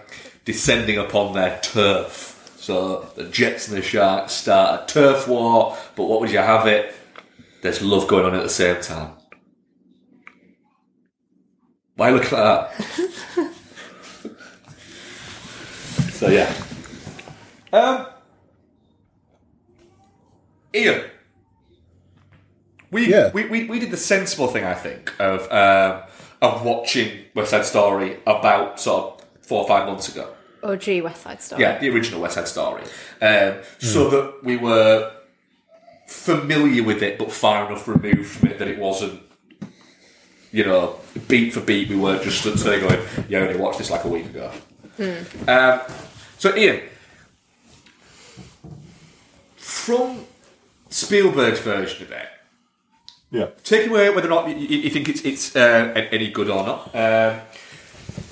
descending 0.45 0.97
upon 0.97 1.33
their 1.33 1.59
turf. 1.61 2.55
So 2.57 3.09
the 3.15 3.25
Jets 3.25 3.67
and 3.67 3.77
the 3.77 3.81
Sharks 3.81 4.33
start 4.33 4.83
a 4.83 4.93
turf 4.93 5.27
war, 5.27 5.77
but 5.95 6.05
what 6.05 6.21
would 6.21 6.31
you 6.31 6.37
have 6.37 6.67
it? 6.67 6.95
There's 7.61 7.81
love 7.81 8.07
going 8.07 8.25
on 8.25 8.35
at 8.35 8.43
the 8.43 8.49
same 8.49 8.81
time. 8.81 9.11
Why 11.95 12.11
look 12.11 12.25
at 12.25 12.31
that? 12.31 12.71
so 16.13 16.29
yeah. 16.29 16.53
Um, 17.73 18.07
Ian, 20.73 21.03
we, 22.91 23.09
Yeah. 23.11 23.31
we, 23.33 23.45
we 23.47 23.65
we 23.65 23.79
did 23.79 23.91
the 23.91 23.97
sensible 23.97 24.47
thing, 24.47 24.63
I 24.63 24.73
think, 24.73 25.13
of 25.19 25.51
um, 25.51 26.03
of 26.41 26.63
watching 26.63 27.25
West 27.35 27.51
Side 27.51 27.65
Story 27.65 28.19
about 28.25 28.79
sort 28.79 29.21
of 29.21 29.27
four 29.45 29.63
or 29.63 29.67
five 29.67 29.85
months 29.87 30.07
ago. 30.09 30.33
OG 30.63 31.01
West 31.03 31.23
Side 31.23 31.41
Story. 31.41 31.61
Yeah, 31.61 31.77
the 31.79 31.89
original 31.89 32.21
West 32.21 32.35
Side 32.35 32.47
Story, 32.47 32.83
um, 33.21 33.55
so 33.79 34.09
that 34.09 34.43
we 34.43 34.57
were 34.57 35.11
familiar 36.09 36.83
with 36.83 37.01
it, 37.03 37.17
but 37.19 37.31
far 37.31 37.67
enough 37.67 37.87
removed 37.87 38.27
from 38.29 38.49
it 38.49 38.59
that 38.59 38.67
it 38.67 38.77
wasn't. 38.79 39.21
You 40.51 40.65
know, 40.65 40.95
beat 41.27 41.53
for 41.53 41.61
beat, 41.61 41.89
we 41.89 41.95
weren't 41.95 42.23
just 42.23 42.39
stood 42.41 42.57
there 42.57 42.79
going, 42.79 42.99
"Yeah, 43.29 43.39
I 43.39 43.47
only 43.47 43.59
watched 43.59 43.77
this 43.77 43.91
like 43.91 44.03
a 44.03 44.07
week 44.07 44.25
ago." 44.25 44.51
Um, 45.47 45.79
so, 46.39 46.55
Ian, 46.55 46.81
from 49.55 50.25
Spielberg's 50.89 51.59
version 51.59 52.03
of 52.03 52.11
it, 52.11 52.27
Yeah. 53.31 53.47
take 53.63 53.87
away 53.87 54.09
whether 54.09 54.27
or 54.27 54.31
not 54.31 54.49
you, 54.49 54.55
you 54.55 54.77
you 54.79 54.89
think 54.89 55.07
it's 55.07 55.21
it's 55.21 55.55
uh, 55.55 55.93
any 56.11 56.29
good 56.31 56.49
or 56.49 56.65
not. 56.65 56.95
Um, 56.95 57.41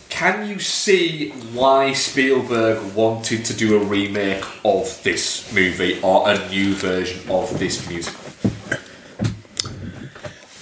can 0.09 0.47
you 0.47 0.59
see 0.59 1.29
why 1.53 1.93
Spielberg 1.93 2.93
wanted 2.93 3.45
to 3.45 3.53
do 3.55 3.81
a 3.81 3.85
remake 3.85 4.43
of 4.63 5.01
this 5.03 5.53
movie 5.53 5.99
or 6.01 6.29
a 6.29 6.49
new 6.49 6.73
version 6.73 7.29
of 7.29 7.57
this 7.59 7.87
musical? 7.89 8.23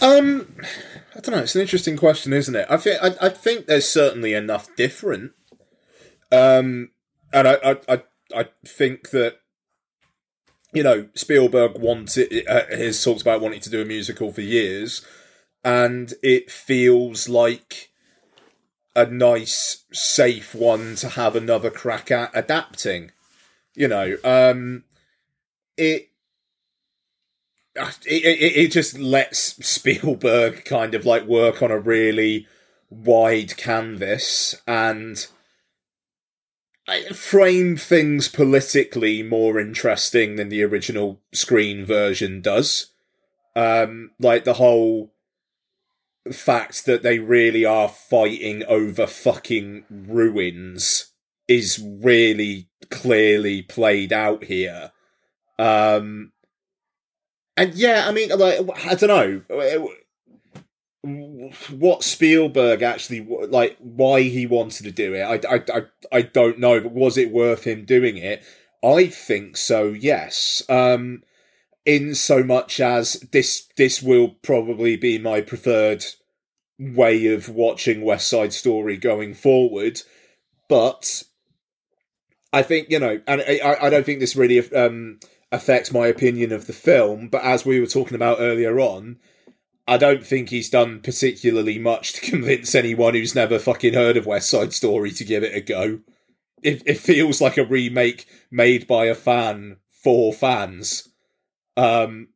Um, 0.02 0.56
I 1.16 1.20
don't 1.20 1.36
know. 1.36 1.42
It's 1.42 1.56
an 1.56 1.62
interesting 1.62 1.98
question, 1.98 2.34
isn't 2.34 2.56
it? 2.56 2.68
I 2.70 2.78
think 2.78 3.02
I, 3.02 3.16
I 3.26 3.30
think 3.30 3.66
there's 3.66 3.88
certainly 3.90 4.34
enough 4.34 4.74
different. 4.76 5.32
Um, 6.32 6.92
and 7.34 7.48
I 7.48 7.54
I 7.64 7.78
I, 7.88 8.04
I 8.36 8.46
think 8.66 9.10
that 9.12 9.38
you 10.74 10.84
know 10.84 11.08
Spielberg 11.16 11.80
wanted 11.80 12.48
uh, 12.48 12.66
has 12.70 13.04
talked 13.04 13.22
about 13.22 13.42
wanting 13.42 13.62
to 13.62 13.70
do 13.70 13.82
a 13.82 13.86
musical 13.86 14.32
for 14.32 14.42
years, 14.42 15.06
and 15.64 16.14
it 16.22 16.52
feels 16.52 17.28
like 17.30 17.90
a 18.96 19.06
nice, 19.06 19.84
safe 19.92 20.56
one 20.56 20.96
to 20.96 21.10
have 21.10 21.36
another 21.36 21.70
crack 21.70 22.12
at 22.12 22.32
adapting. 22.34 23.12
You 23.76 23.88
know, 23.90 24.18
um, 24.24 24.86
it 25.78 26.10
it, 27.76 28.24
it, 28.24 28.58
it 28.58 28.72
just 28.72 28.98
lets 28.98 29.40
Spielberg 29.68 30.64
kind 30.66 30.96
of 30.96 31.06
like 31.06 31.26
work 31.26 31.62
on 31.62 31.72
a 31.72 31.80
really 31.80 32.48
wide 32.90 33.58
canvas 33.58 34.56
and 34.66 35.28
frame 37.14 37.76
things 37.76 38.28
politically 38.30 39.24
more 39.24 39.60
interesting 39.60 40.36
than 40.36 40.50
the 40.50 40.64
original 40.64 41.20
screen 41.34 41.84
version 41.84 42.42
does. 42.42 42.92
Um, 43.56 44.12
like 44.20 44.44
the 44.44 44.54
whole 44.54 45.14
fact 46.32 46.86
that 46.86 47.04
they 47.04 47.20
really 47.20 47.66
are 47.66 47.90
fighting 47.90 48.64
over 48.68 49.06
fucking 49.06 49.86
ruins 49.90 51.12
is 51.48 51.84
really 51.84 52.70
clearly 52.90 53.62
played 53.62 54.12
out 54.12 54.46
here. 54.46 54.92
Um, 55.60 56.32
and 57.56 57.74
yeah, 57.76 58.06
I 58.08 58.12
mean, 58.12 58.30
like, 58.30 58.86
I 58.86 58.96
don't 58.96 59.46
know 59.50 59.90
what 61.70 62.04
Spielberg 62.04 62.82
actually 62.82 63.28
like, 63.48 63.78
why 63.80 64.24
he 64.24 64.48
wanted 64.48 64.84
to 64.84 64.92
do 64.92 65.14
it. 65.14 65.22
I, 65.22 65.56
I, 65.56 65.64
I, 65.74 65.82
I 66.12 66.22
don't 66.24 66.60
know, 66.60 66.80
but 66.80 66.92
was 66.92 67.18
it 67.18 67.32
worth 67.32 67.64
him 67.64 67.86
doing 67.86 68.18
it? 68.18 68.44
I 68.84 69.08
think 69.08 69.58
so. 69.58 69.90
Yes. 69.90 70.64
Um, 70.68 71.24
in 71.86 72.16
so 72.16 72.44
much 72.44 72.80
as 72.80 73.14
this, 73.32 73.68
this 73.78 74.02
will 74.02 74.30
probably 74.42 74.98
be 74.98 75.18
my 75.18 75.42
preferred 75.42 76.04
way 76.80 77.28
of 77.28 77.50
watching 77.50 78.02
West 78.02 78.28
Side 78.28 78.54
Story 78.54 78.98
going 78.98 79.34
forward, 79.34 80.02
but 80.68 81.24
I 82.52 82.62
think 82.64 82.90
you 82.90 83.00
know, 83.00 83.22
and 83.28 83.42
I, 83.42 83.78
I 83.82 83.90
don't 83.90 84.06
think 84.06 84.20
this 84.20 84.36
really 84.36 84.60
um 84.74 85.20
affects 85.52 85.92
my 85.92 86.08
opinion 86.08 86.52
of 86.52 86.68
the 86.68 86.74
film, 86.74 87.30
but 87.30 87.44
as 87.44 87.66
we 87.66 87.80
were 87.80 87.86
talking 87.86 88.16
about 88.16 88.40
earlier 88.40 88.80
on, 88.80 89.20
I 89.88 89.98
don't 89.98 90.26
think 90.26 90.50
he's 90.50 90.70
done 90.70 91.02
particularly 91.02 91.80
much 91.80 92.14
to 92.14 92.22
convince 92.32 92.76
anyone 92.76 93.14
who's 93.14 93.36
never 93.36 93.60
fucking 93.60 93.94
heard 93.94 94.18
of 94.18 94.26
West 94.26 94.50
Side 94.50 94.74
Story 94.74 95.12
to 95.12 95.24
give 95.24 95.44
it 95.44 95.56
a 95.56 95.62
go. 95.62 96.00
It, 96.64 96.82
it 96.86 96.98
feels 96.98 97.42
like 97.42 97.58
a 97.58 97.66
remake 97.66 98.26
made 98.50 98.88
by 98.88 99.06
a 99.06 99.16
fan 99.16 99.78
for 99.90 100.34
fans. 100.34 101.10
Um, 101.78 102.30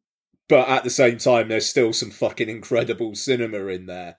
but 0.47 0.67
at 0.67 0.83
the 0.83 0.89
same 0.89 1.17
time, 1.17 1.47
there's 1.47 1.69
still 1.69 1.93
some 1.93 2.11
fucking 2.11 2.49
incredible 2.49 3.15
cinema 3.15 3.67
in 3.67 3.85
there. 3.85 4.17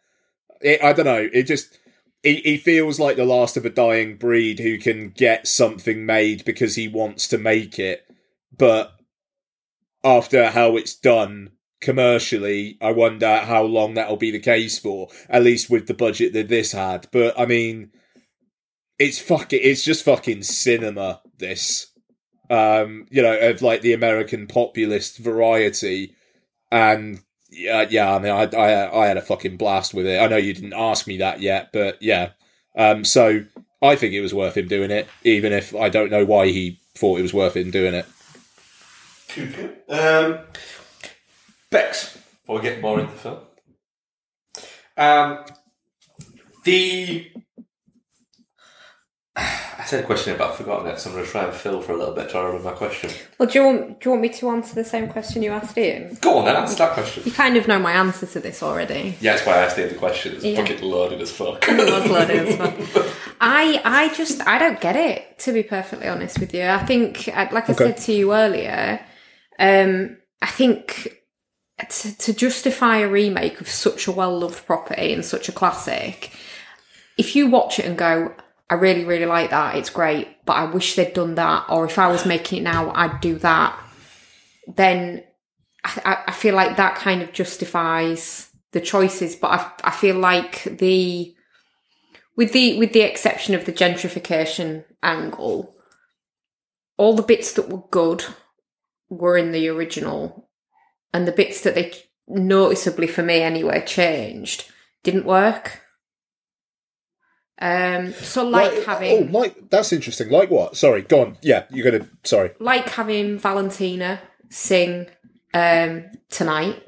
It, 0.61 0.83
I 0.83 0.93
don't 0.93 1.07
know. 1.07 1.29
It 1.33 1.45
just 1.45 1.79
he, 2.23 2.37
he 2.37 2.57
feels 2.57 3.01
like 3.01 3.17
the 3.17 3.25
last 3.25 3.57
of 3.57 3.65
a 3.65 3.71
dying 3.71 4.17
breed 4.17 4.61
who 4.61 4.79
can 4.79 5.11
get 5.11 5.47
something 5.47 6.05
made 6.05 6.45
because 6.45 6.77
he 6.77 6.89
wants 6.89 7.27
to 7.29 7.39
make 7.39 7.79
it, 7.79 8.07
but 8.57 8.93
after 10.05 10.51
how 10.51 10.77
it's 10.77 10.95
done 10.95 11.53
commercially, 11.81 12.77
I 12.81 12.93
wonder 12.93 13.39
how 13.39 13.63
long 13.63 13.95
that'll 13.95 14.17
be 14.17 14.31
the 14.31 14.39
case 14.39 14.79
for. 14.79 15.09
At 15.29 15.43
least 15.43 15.71
with 15.71 15.87
the 15.87 15.95
budget 15.95 16.33
that 16.35 16.49
this 16.49 16.73
had. 16.73 17.09
But 17.11 17.39
I 17.39 17.47
mean, 17.47 17.91
it's 18.99 19.19
fucking. 19.19 19.61
It's 19.63 19.85
just 19.85 20.05
fucking 20.05 20.43
cinema. 20.43 21.23
This, 21.39 21.90
um, 22.51 23.07
you 23.11 23.23
know, 23.23 23.39
of 23.39 23.63
like 23.63 23.81
the 23.81 23.93
American 23.93 24.47
populist 24.47 25.19
variety, 25.19 26.15
and 26.71 27.21
yeah, 27.51 27.87
yeah. 27.89 28.15
I 28.15 28.19
mean, 28.19 28.33
I, 28.33 28.45
I, 28.45 29.05
I 29.05 29.07
had 29.07 29.17
a 29.17 29.23
fucking 29.23 29.57
blast 29.57 29.95
with 29.95 30.07
it. 30.07 30.21
I 30.21 30.27
know 30.27 30.37
you 30.37 30.53
didn't 30.53 30.75
ask 30.75 31.07
me 31.07 31.19
that 31.19 31.41
yet, 31.41 31.71
but 31.73 32.03
yeah. 32.03 32.33
Um, 32.77 33.05
so 33.05 33.45
I 33.81 33.97
think 33.97 34.13
it 34.13 34.21
was 34.21 34.35
worth 34.35 34.57
him 34.57 34.69
doing 34.69 34.91
it, 34.91 35.09
even 35.23 35.53
if 35.53 35.75
I 35.75 35.89
don't 35.89 36.11
know 36.11 36.25
why 36.25 36.49
he 36.49 36.81
thought 36.97 37.19
it 37.19 37.23
was 37.23 37.33
worth 37.33 37.57
him 37.57 37.71
doing 37.71 37.95
it. 37.95 38.07
Um, 39.89 40.41
Bex, 41.71 42.19
before 42.43 42.57
we 42.57 42.63
get 42.63 42.81
more 42.81 42.99
into 42.99 43.13
the 43.13 43.19
film. 43.19 43.39
Um, 44.97 45.45
the 46.65 47.31
I 49.81 49.85
said 49.85 50.05
a 50.05 50.07
question 50.07 50.36
but 50.36 50.51
I've 50.51 50.57
forgotten 50.57 50.86
it, 50.89 50.98
so 50.98 51.09
I'm 51.11 51.16
going 51.16 51.27
to 51.27 51.31
try 51.32 51.44
and 51.44 51.55
fill 51.55 51.81
for 51.81 51.93
a 51.93 51.97
little 51.97 52.15
bit 52.15 52.28
to 52.31 52.39
remember 52.39 52.62
my 52.70 52.73
question. 52.77 53.11
Well, 53.39 53.48
do 53.48 53.59
you 53.59 53.65
want 53.65 54.01
do 54.01 54.05
you 54.09 54.11
want 54.12 54.23
me 54.23 54.28
to 54.28 54.51
answer 54.51 54.74
the 54.74 54.85
same 54.85 55.09
question 55.09 55.43
you 55.43 55.51
asked 55.52 55.77
Ian? 55.78 56.16
Go 56.20 56.39
on 56.39 56.44
then, 56.44 56.57
answer 56.57 56.77
that 56.77 56.93
question. 56.93 57.23
You 57.24 57.32
kind 57.32 57.57
of 57.57 57.66
know 57.66 57.78
my 57.78 57.93
answer 57.93 58.27
to 58.27 58.40
this 58.40 58.62
already. 58.62 59.16
Yeah, 59.20 59.32
that's 59.35 59.47
why 59.47 59.55
I 59.55 59.59
asked 59.65 59.78
Ian 59.78 59.89
the 59.89 59.94
question. 59.97 60.35
It's 60.35 60.44
Yeah. 60.44 60.57
fucking 60.61 60.82
loaded 60.82 61.20
as 61.20 61.31
fuck. 61.32 61.66
It 61.69 61.77
was 61.78 62.11
loaded 62.11 62.48
as 62.48 62.57
fuck. 62.57 63.07
I 63.40 63.81
I 63.85 64.15
just 64.15 64.47
I 64.47 64.59
don't 64.59 64.81
get 64.81 64.97
it 64.97 65.39
to 65.40 65.52
be 65.52 65.62
perfectly 65.62 66.09
honest 66.09 66.39
with 66.39 66.52
you. 66.55 66.65
I 66.65 66.85
think 66.85 67.28
uh, 67.28 67.47
like 67.52 67.69
I 67.69 67.73
Okay. 67.73 67.85
said 67.86 67.97
to 67.98 68.12
you 68.12 68.35
earlier, 68.35 69.01
um, 69.59 70.19
I 70.43 70.47
think 70.47 71.16
to, 71.89 72.19
to 72.19 72.32
justify 72.35 72.98
a 72.98 73.09
remake 73.09 73.61
of 73.62 73.69
such 73.69 74.07
a 74.07 74.12
well 74.12 74.39
loved 74.39 74.66
property 74.66 75.12
and 75.15 75.24
such 75.24 75.48
a 75.48 75.52
classic, 75.52 76.31
if 77.16 77.35
you 77.35 77.47
watch 77.48 77.78
it 77.78 77.86
and 77.86 77.97
go, 77.97 78.35
I 78.71 78.75
really 78.75 79.05
really 79.05 79.27
like 79.27 79.51
that, 79.51 79.75
it's 79.77 79.91
great, 79.91 80.29
but 80.47 80.55
I 80.55 80.65
wish 80.65 80.95
they'd 80.95 81.13
done 81.13 81.35
that, 81.35 81.67
or 81.69 81.85
if 81.85 81.99
I 81.99 82.09
was 82.09 82.25
making 82.25 82.61
it 82.61 82.63
now, 82.63 82.93
I'd 82.95 83.21
do 83.21 83.35
that. 83.41 83.79
Then 84.69 85.25
I, 85.85 86.19
I- 86.29 86.33
feel 86.33 86.55
like 86.55 86.77
that 86.77 86.95
kind 86.95 87.21
of 87.21 87.33
justifies 87.33 88.49
the 88.73 88.81
choices, 88.81 89.35
but 89.35 89.51
I, 89.51 89.73
I 89.85 89.91
feel 89.91 90.17
like 90.17 90.63
the 90.65 91.35
with 92.37 92.53
the 92.53 92.79
with 92.79 92.93
the 92.93 93.01
exception 93.01 93.55
of 93.57 93.65
the 93.65 93.73
gentrification 93.73 94.85
angle, 95.03 95.75
all 96.97 97.15
the 97.17 97.23
bits 97.23 97.53
that 97.55 97.69
were 97.69 97.83
good 97.91 98.25
were 99.09 99.37
in 99.37 99.51
the 99.51 99.69
original, 99.69 100.49
and 101.13 101.27
the 101.27 101.33
bits 101.33 101.63
that 101.63 101.75
they 101.75 101.93
noticeably 102.29 103.09
for 103.09 103.23
me 103.25 103.43
anyway 103.43 103.85
changed 103.85 104.71
didn't 105.03 105.25
work. 105.27 105.81
Um, 107.62 108.12
so 108.15 108.49
like, 108.49 108.85
having 108.85 109.28
Oh, 109.35 109.39
like 109.39 109.69
that's 109.70 109.93
interesting. 109.93 110.31
Like 110.31 110.51
what? 110.51 110.77
Sorry, 110.77 111.03
go 111.03 111.20
on. 111.20 111.39
Yeah, 111.43 111.65
you're 111.70 111.91
gonna. 111.91 112.09
Sorry. 112.24 112.53
like 112.59 112.89
having 112.89 113.39
Valentina 113.39 114.20
sing 114.49 115.07
um 115.53 116.05
tonight 116.31 116.82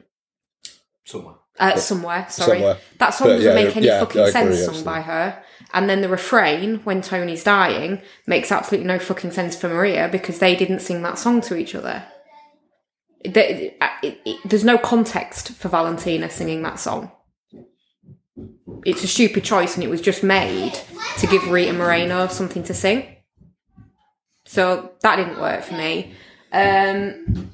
Somewhere. 1.04 1.34
uh, 1.58 1.76
somewhere. 1.76 2.26
Sorry, 2.30 2.58
Somewhere. 2.58 2.78
that 2.98 3.10
song 3.10 3.28
But, 3.28 3.34
doesn't 3.34 3.48
yeah, 3.56 3.64
make 3.64 3.76
any 3.76 3.86
yeah, 3.86 4.00
fucking 4.00 4.20
agree, 4.20 4.32
sense 4.32 4.64
sung 4.64 4.82
by 4.84 5.00
her. 5.02 5.42
And 5.74 5.88
then 5.90 6.00
the 6.00 6.08
refrain 6.08 6.76
when 6.84 7.02
Tony's 7.02 7.44
dying 7.44 8.00
makes 8.26 8.50
absolutely 8.52 8.86
no 8.86 8.98
fucking 8.98 9.32
sense 9.32 9.56
for 9.56 9.68
Maria 9.68 10.08
because 10.10 10.38
they 10.38 10.54
didn't 10.56 10.80
sing 10.80 11.02
that 11.02 11.18
song 11.18 11.40
to 11.42 11.56
each 11.56 11.74
other. 11.74 12.04
There- 13.24 13.70
it- 14.02 14.18
it- 14.24 14.38
there's 14.44 14.64
no 14.64 14.78
context 14.78 15.52
for 15.52 15.68
Valentina 15.68 16.28
singing 16.30 16.62
that 16.62 16.78
song. 16.80 17.12
It's 18.84 19.04
a 19.04 19.08
stupid 19.08 19.44
choice, 19.44 19.74
and 19.74 19.84
it 19.84 19.90
was 19.90 20.00
just 20.00 20.22
made 20.22 20.72
to 21.18 21.26
give 21.26 21.48
Rita 21.48 21.72
Moreno 21.72 22.26
something 22.28 22.62
to 22.64 22.74
sing. 22.74 23.16
So 24.44 24.92
that 25.00 25.16
didn't 25.16 25.40
work 25.40 25.62
for 25.62 25.74
me. 25.74 26.14
Um, 26.52 27.50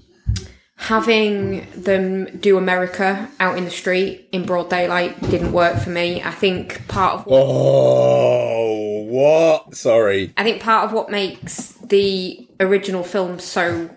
having 0.76 1.66
them 1.72 2.38
do 2.38 2.56
America 2.56 3.28
out 3.40 3.58
in 3.58 3.64
the 3.64 3.70
street 3.70 4.28
in 4.32 4.46
broad 4.46 4.70
daylight 4.70 5.20
didn't 5.28 5.52
work 5.52 5.78
for 5.78 5.90
me. 5.90 6.22
I 6.22 6.30
think 6.30 6.86
part 6.88 7.14
of 7.14 7.26
what 7.26 7.42
Oh, 7.44 9.02
what? 9.04 9.74
Sorry. 9.74 10.32
I 10.36 10.44
think 10.44 10.62
part 10.62 10.84
of 10.84 10.92
what 10.92 11.10
makes 11.10 11.72
the 11.74 12.48
original 12.60 13.02
film 13.02 13.38
so 13.38 13.90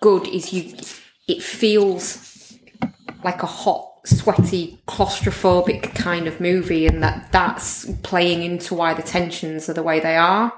good 0.00 0.26
is 0.28 0.52
you 0.52 0.76
it 1.28 1.42
feels 1.42 2.56
like 3.24 3.42
a 3.42 3.46
hot, 3.46 3.91
sweaty, 4.04 4.82
claustrophobic 4.88 5.94
kind 5.94 6.26
of 6.26 6.40
movie 6.40 6.86
and 6.86 7.02
that 7.02 7.30
that's 7.32 7.90
playing 8.02 8.42
into 8.42 8.74
why 8.74 8.94
the 8.94 9.02
tensions 9.02 9.68
are 9.68 9.74
the 9.74 9.82
way 9.82 10.00
they 10.00 10.16
are 10.16 10.52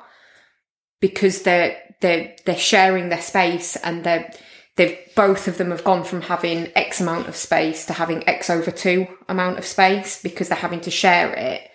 because 1.01 1.43
they're 1.43 1.77
they're 2.01 2.35
they're 2.47 2.57
sharing 2.57 3.09
their 3.09 3.21
space 3.21 3.77
and 3.77 4.05
they're 4.05 4.31
they've 4.77 4.99
both 5.15 5.47
of 5.47 5.59
them 5.59 5.71
have 5.71 5.85
gone 5.85 6.05
from 6.05 6.23
having 6.23 6.71
X 6.75 7.01
amount 7.01 7.29
of 7.29 7.37
space 7.37 7.87
to 7.87 7.93
having 7.93 8.27
X 8.29 8.49
over 8.51 8.71
two 8.71 9.07
amount 9.29 9.59
of 9.59 9.67
space 9.67 10.23
because 10.23 10.49
they're 10.49 10.59
having 10.59 10.81
to 10.81 10.91
share 10.91 11.33
it. 11.33 11.71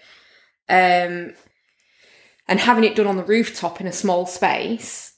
Um, 0.67 1.33
and 2.47 2.59
having 2.59 2.83
it 2.83 2.95
done 2.95 3.07
on 3.07 3.15
the 3.15 3.23
rooftop 3.23 3.79
in 3.79 3.87
a 3.87 3.91
small 3.91 4.25
space 4.25 5.13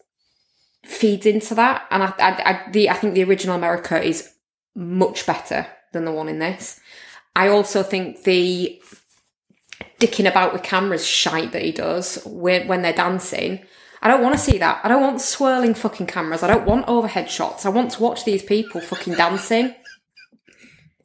feeds 0.83 1.25
into 1.25 1.55
that. 1.55 1.87
And 1.89 2.03
I, 2.03 2.13
I, 2.19 2.29
I, 2.45 2.71
the, 2.71 2.89
I 2.89 2.93
think 2.93 3.13
the 3.13 3.23
original 3.23 3.55
America 3.55 4.01
is 4.01 4.29
much 4.75 5.25
better 5.25 5.65
than 5.91 6.05
the 6.05 6.11
one 6.11 6.29
in 6.29 6.39
this. 6.39 6.79
I 7.35 7.47
also 7.47 7.83
think 7.83 8.23
the 8.23 8.81
dicking 9.99 10.27
about 10.29 10.53
with 10.53 10.63
cameras 10.63 11.05
shite 11.05 11.51
that 11.51 11.61
he 11.61 11.71
does 11.71 12.21
when, 12.25 12.67
when 12.67 12.81
they're 12.81 12.93
dancing. 12.93 13.63
I 14.01 14.07
don't 14.07 14.21
want 14.23 14.33
to 14.33 14.41
see 14.41 14.57
that. 14.57 14.81
I 14.83 14.87
don't 14.87 15.01
want 15.01 15.21
swirling 15.21 15.75
fucking 15.75 16.07
cameras. 16.07 16.41
I 16.41 16.47
don't 16.47 16.65
want 16.65 16.87
overhead 16.87 17.29
shots. 17.29 17.65
I 17.65 17.69
want 17.69 17.91
to 17.91 18.01
watch 18.01 18.25
these 18.25 18.41
people 18.41 18.81
fucking 18.81 19.13
dancing. 19.13 19.75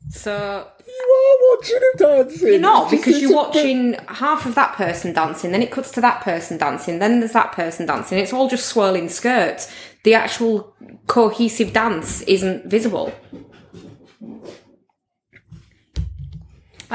So 0.08 0.66
You 0.86 1.48
are 1.50 1.56
watching 1.56 1.76
him 1.76 1.98
dancing. 1.98 2.48
you're 2.48 2.58
not 2.58 2.90
because 2.92 3.20
you're 3.20 3.34
watching 3.34 3.94
half 4.08 4.46
of 4.46 4.54
that 4.54 4.74
person 4.74 5.12
dancing, 5.12 5.52
then 5.52 5.62
it 5.62 5.70
cuts 5.70 5.90
to 5.92 6.00
that 6.00 6.22
person 6.22 6.56
dancing, 6.56 6.98
then 6.98 7.20
there's 7.20 7.32
that 7.32 7.52
person 7.52 7.86
dancing. 7.86 8.18
It's 8.18 8.32
all 8.32 8.48
just 8.48 8.66
swirling 8.66 9.08
skirts. 9.10 9.70
The 10.04 10.14
actual 10.14 10.74
cohesive 11.06 11.72
dance 11.74 12.22
isn't 12.22 12.66
visible. 12.66 13.12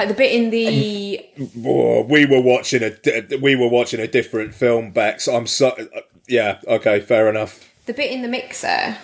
Like 0.02 0.08
the 0.08 0.16
bit 0.16 0.34
in 0.34 0.50
the 0.50 1.24
Oh, 1.64 2.02
we 2.02 2.26
were 2.26 2.42
watching 2.42 2.82
a 2.82 3.38
we 3.38 3.56
were 3.56 3.68
watching 3.68 4.00
a 4.00 4.08
different 4.08 4.56
film, 4.56 4.90
back. 4.90 5.22
So 5.22 5.36
I'm 5.36 5.46
so 5.46 5.70
uh, 5.70 6.02
yeah. 6.28 6.60
Okay, 6.66 7.02
fair 7.02 7.30
enough. 7.30 7.72
the 7.86 7.94
bit 7.94 8.12
in 8.12 8.24
the 8.24 8.28
mixer 8.28 8.98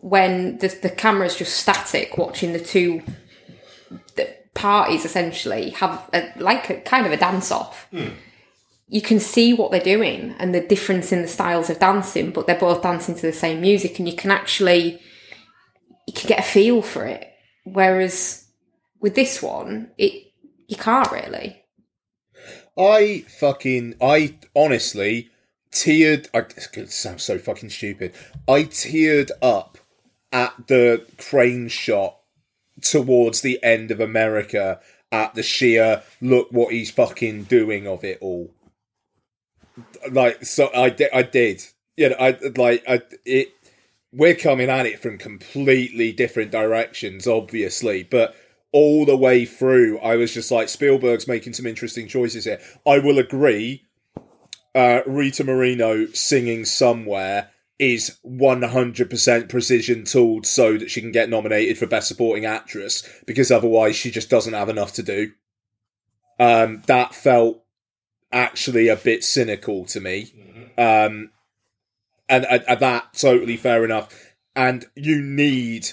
when 0.00 0.58
the 0.58 0.76
the 0.82 0.90
camera's 0.90 1.36
just 1.36 1.56
static 1.56 2.18
watching 2.18 2.52
the 2.52 2.58
two 2.58 3.04
the 4.16 4.28
parties 4.54 5.04
essentially 5.04 5.70
have 5.70 6.10
a, 6.12 6.32
like 6.36 6.68
a 6.68 6.80
kind 6.80 7.06
of 7.06 7.12
a 7.12 7.16
dance 7.16 7.52
off. 7.52 7.86
Hmm. 7.92 8.08
You 8.88 9.02
can 9.02 9.20
see 9.20 9.54
what 9.54 9.70
they're 9.70 9.80
doing 9.80 10.34
and 10.40 10.52
the 10.52 10.66
difference 10.66 11.12
in 11.12 11.22
the 11.22 11.28
styles 11.28 11.70
of 11.70 11.78
dancing, 11.78 12.32
but 12.32 12.48
they're 12.48 12.58
both 12.58 12.82
dancing 12.82 13.14
to 13.14 13.22
the 13.22 13.32
same 13.32 13.60
music, 13.60 14.00
and 14.00 14.08
you 14.08 14.16
can 14.16 14.32
actually 14.32 15.00
you 16.08 16.12
can 16.12 16.26
get 16.26 16.40
a 16.40 16.42
feel 16.42 16.82
for 16.82 17.06
it. 17.06 17.28
Whereas 17.62 18.41
with 19.02 19.14
this 19.14 19.42
one, 19.42 19.90
it 19.98 20.32
you 20.68 20.76
can't 20.76 21.12
really. 21.12 21.62
I 22.78 23.24
fucking 23.38 23.96
I 24.00 24.36
honestly 24.56 25.28
teared. 25.70 26.28
I 26.32 26.46
gonna 26.72 26.86
sound 26.86 27.20
so 27.20 27.36
fucking 27.38 27.68
stupid. 27.68 28.14
I 28.48 28.64
teared 28.64 29.30
up 29.42 29.76
at 30.32 30.68
the 30.68 31.04
crane 31.18 31.68
shot 31.68 32.16
towards 32.80 33.42
the 33.42 33.62
end 33.62 33.90
of 33.90 34.00
America 34.00 34.80
at 35.10 35.34
the 35.34 35.42
sheer 35.42 36.02
look 36.22 36.48
what 36.50 36.72
he's 36.72 36.90
fucking 36.90 37.44
doing 37.44 37.86
of 37.86 38.02
it 38.02 38.18
all. 38.22 38.50
Like 40.10 40.44
so, 40.44 40.70
I 40.74 40.88
did. 40.88 41.10
I 41.12 41.22
did. 41.22 41.62
You 41.96 42.10
know, 42.10 42.16
I 42.18 42.38
like 42.56 42.82
I 42.88 43.02
it. 43.26 43.52
We're 44.14 44.34
coming 44.34 44.68
at 44.68 44.86
it 44.86 45.00
from 45.00 45.16
completely 45.16 46.12
different 46.12 46.50
directions, 46.50 47.26
obviously, 47.26 48.02
but 48.02 48.36
all 48.72 49.04
the 49.04 49.16
way 49.16 49.44
through, 49.44 49.98
I 50.00 50.16
was 50.16 50.32
just 50.32 50.50
like, 50.50 50.68
Spielberg's 50.68 51.28
making 51.28 51.52
some 51.52 51.66
interesting 51.66 52.08
choices 52.08 52.44
here. 52.44 52.60
I 52.86 52.98
will 52.98 53.18
agree. 53.18 53.86
Uh, 54.74 55.00
Rita 55.06 55.44
Moreno 55.44 56.06
singing 56.06 56.64
somewhere 56.64 57.50
is 57.78 58.16
100% 58.24 59.48
precision 59.48 60.04
tooled 60.04 60.46
so 60.46 60.78
that 60.78 60.90
she 60.90 61.00
can 61.00 61.12
get 61.12 61.28
nominated 61.28 61.76
for 61.76 61.86
Best 61.86 62.08
Supporting 62.08 62.46
Actress 62.46 63.06
because 63.26 63.50
otherwise 63.50 63.96
she 63.96 64.10
just 64.10 64.30
doesn't 64.30 64.54
have 64.54 64.68
enough 64.68 64.92
to 64.94 65.02
do. 65.02 65.32
Um, 66.38 66.82
that 66.86 67.14
felt 67.14 67.62
actually 68.32 68.88
a 68.88 68.96
bit 68.96 69.22
cynical 69.22 69.84
to 69.86 70.00
me. 70.00 70.32
Um, 70.78 71.30
and, 72.28 72.46
and, 72.46 72.80
that 72.80 73.12
totally 73.14 73.56
fair 73.56 73.84
enough. 73.84 74.34
And 74.56 74.86
you 74.94 75.20
need 75.20 75.90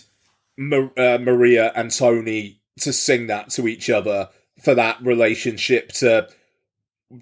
uh, 0.59 1.17
Maria 1.19 1.71
and 1.75 1.91
Tony 1.91 2.58
to 2.79 2.93
sing 2.93 3.27
that 3.27 3.49
to 3.51 3.67
each 3.67 3.89
other 3.89 4.29
for 4.61 4.75
that 4.75 5.01
relationship 5.01 5.91
to 5.93 6.27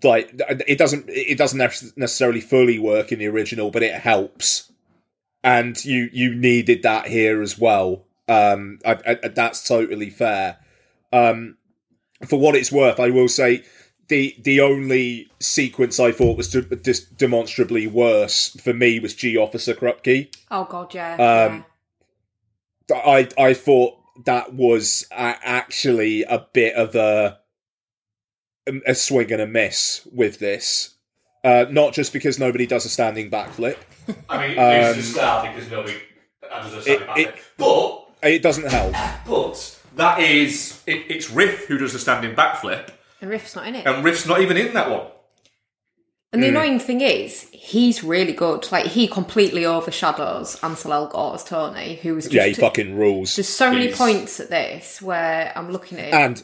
like 0.04 0.32
it 0.68 0.78
doesn't 0.78 1.06
it 1.08 1.38
doesn't 1.38 1.58
necessarily 1.98 2.42
fully 2.42 2.78
work 2.80 3.12
in 3.12 3.20
the 3.20 3.28
original 3.28 3.72
but 3.72 3.84
it 3.84 3.94
helps. 3.96 4.72
And 5.44 5.84
you 5.86 6.10
you 6.12 6.36
needed 6.36 6.84
that 6.84 7.08
here 7.08 7.42
as 7.42 7.58
well. 7.58 8.06
Um 8.28 8.80
I, 8.86 8.98
I, 9.24 9.28
that's 9.30 9.68
totally 9.68 10.10
fair. 10.10 10.58
Um 11.14 11.58
for 12.28 12.40
what 12.40 12.56
it's 12.56 12.72
worth 12.72 13.00
i 13.00 13.10
will 13.12 13.28
say 13.28 13.64
the 14.08 14.36
the 14.42 14.60
only 14.60 15.30
sequence 15.40 16.00
i 16.00 16.12
thought 16.12 16.38
was 16.38 16.50
de- 16.50 16.76
just 16.78 17.18
demonstrably 17.18 17.86
worse 17.88 18.50
for 18.62 18.74
me 18.74 19.00
was 19.00 19.14
gee 19.14 19.38
officer 19.38 19.74
krupke. 19.74 20.34
Oh 20.50 20.66
god, 20.66 20.94
yeah. 20.94 21.16
um, 21.16 21.66
I 22.92 23.28
I 23.38 23.54
thought 23.54 23.98
that 24.26 24.53
was 24.53 25.06
a- 25.11 25.15
actually 25.44 26.23
a 26.23 26.45
bit 26.53 26.76
of 26.76 26.95
a 26.95 27.39
a 28.85 28.95
swing 28.95 29.31
and 29.31 29.41
a 29.41 29.48
miss 29.48 30.06
with 30.11 30.39
this. 30.39 30.95
Uh, 31.44 31.65
not 31.69 31.94
just 31.94 32.11
because 32.11 32.38
nobody 32.38 32.65
does 32.68 32.85
a 32.85 32.89
standing 32.89 33.31
backflip. 33.31 33.77
I 34.30 34.48
mean, 34.48 34.57
Um, 34.60 34.65
it's 34.72 34.98
just 34.98 35.11
start 35.14 35.53
because 35.56 35.72
nobody 35.72 35.95
does 36.41 36.73
a 36.73 36.81
standing 36.81 37.07
back 37.07 37.18
it- 37.18 37.39
flip. 37.39 37.45
But 37.57 38.27
It 38.30 38.41
doesn't 38.41 38.69
help. 38.69 38.94
but 39.26 39.80
that 39.95 40.19
is 40.19 40.81
it, 40.85 41.06
it's 41.10 41.30
Riff 41.31 41.65
who 41.68 41.77
does 41.77 41.94
the 41.94 41.99
standing 41.99 42.35
backflip, 42.35 42.89
and 43.22 43.30
Riff's 43.30 43.56
not 43.56 43.68
in 43.68 43.76
it. 43.76 43.85
and 43.88 44.03
Riff's 44.03 44.26
not 44.26 44.41
even 44.41 44.57
in 44.57 44.73
that 44.73 44.89
one. 44.91 45.07
And 46.34 46.44
the 46.44 46.48
Hmm. 46.49 46.56
annoying 46.58 46.80
thing 46.80 46.99
is, 47.02 47.48
he's 47.54 48.04
really 48.04 48.34
good. 48.34 48.70
Like 48.72 48.88
he 48.88 49.08
completely 49.08 49.66
overshadows 49.66 50.60
Ansel 50.62 50.91
Elgort 50.91 51.36
as 51.36 51.44
Tony, 51.45 51.95
who 52.04 52.16
was 52.16 52.26
just 52.26 52.36
Yeah, 52.36 52.45
he 52.45 52.54
fucking 52.54 52.95
rules. 52.98 53.36
There's 53.36 53.48
so 53.48 53.72
many 53.72 53.86
He's- 53.86 53.98
points 53.98 54.40
at 54.41 54.49
this 54.49 55.02
where 55.02 55.54
I'm 55.56 55.72
looking 55.72 55.99
at 55.99 56.08
it. 56.10 56.14
and 56.14 56.44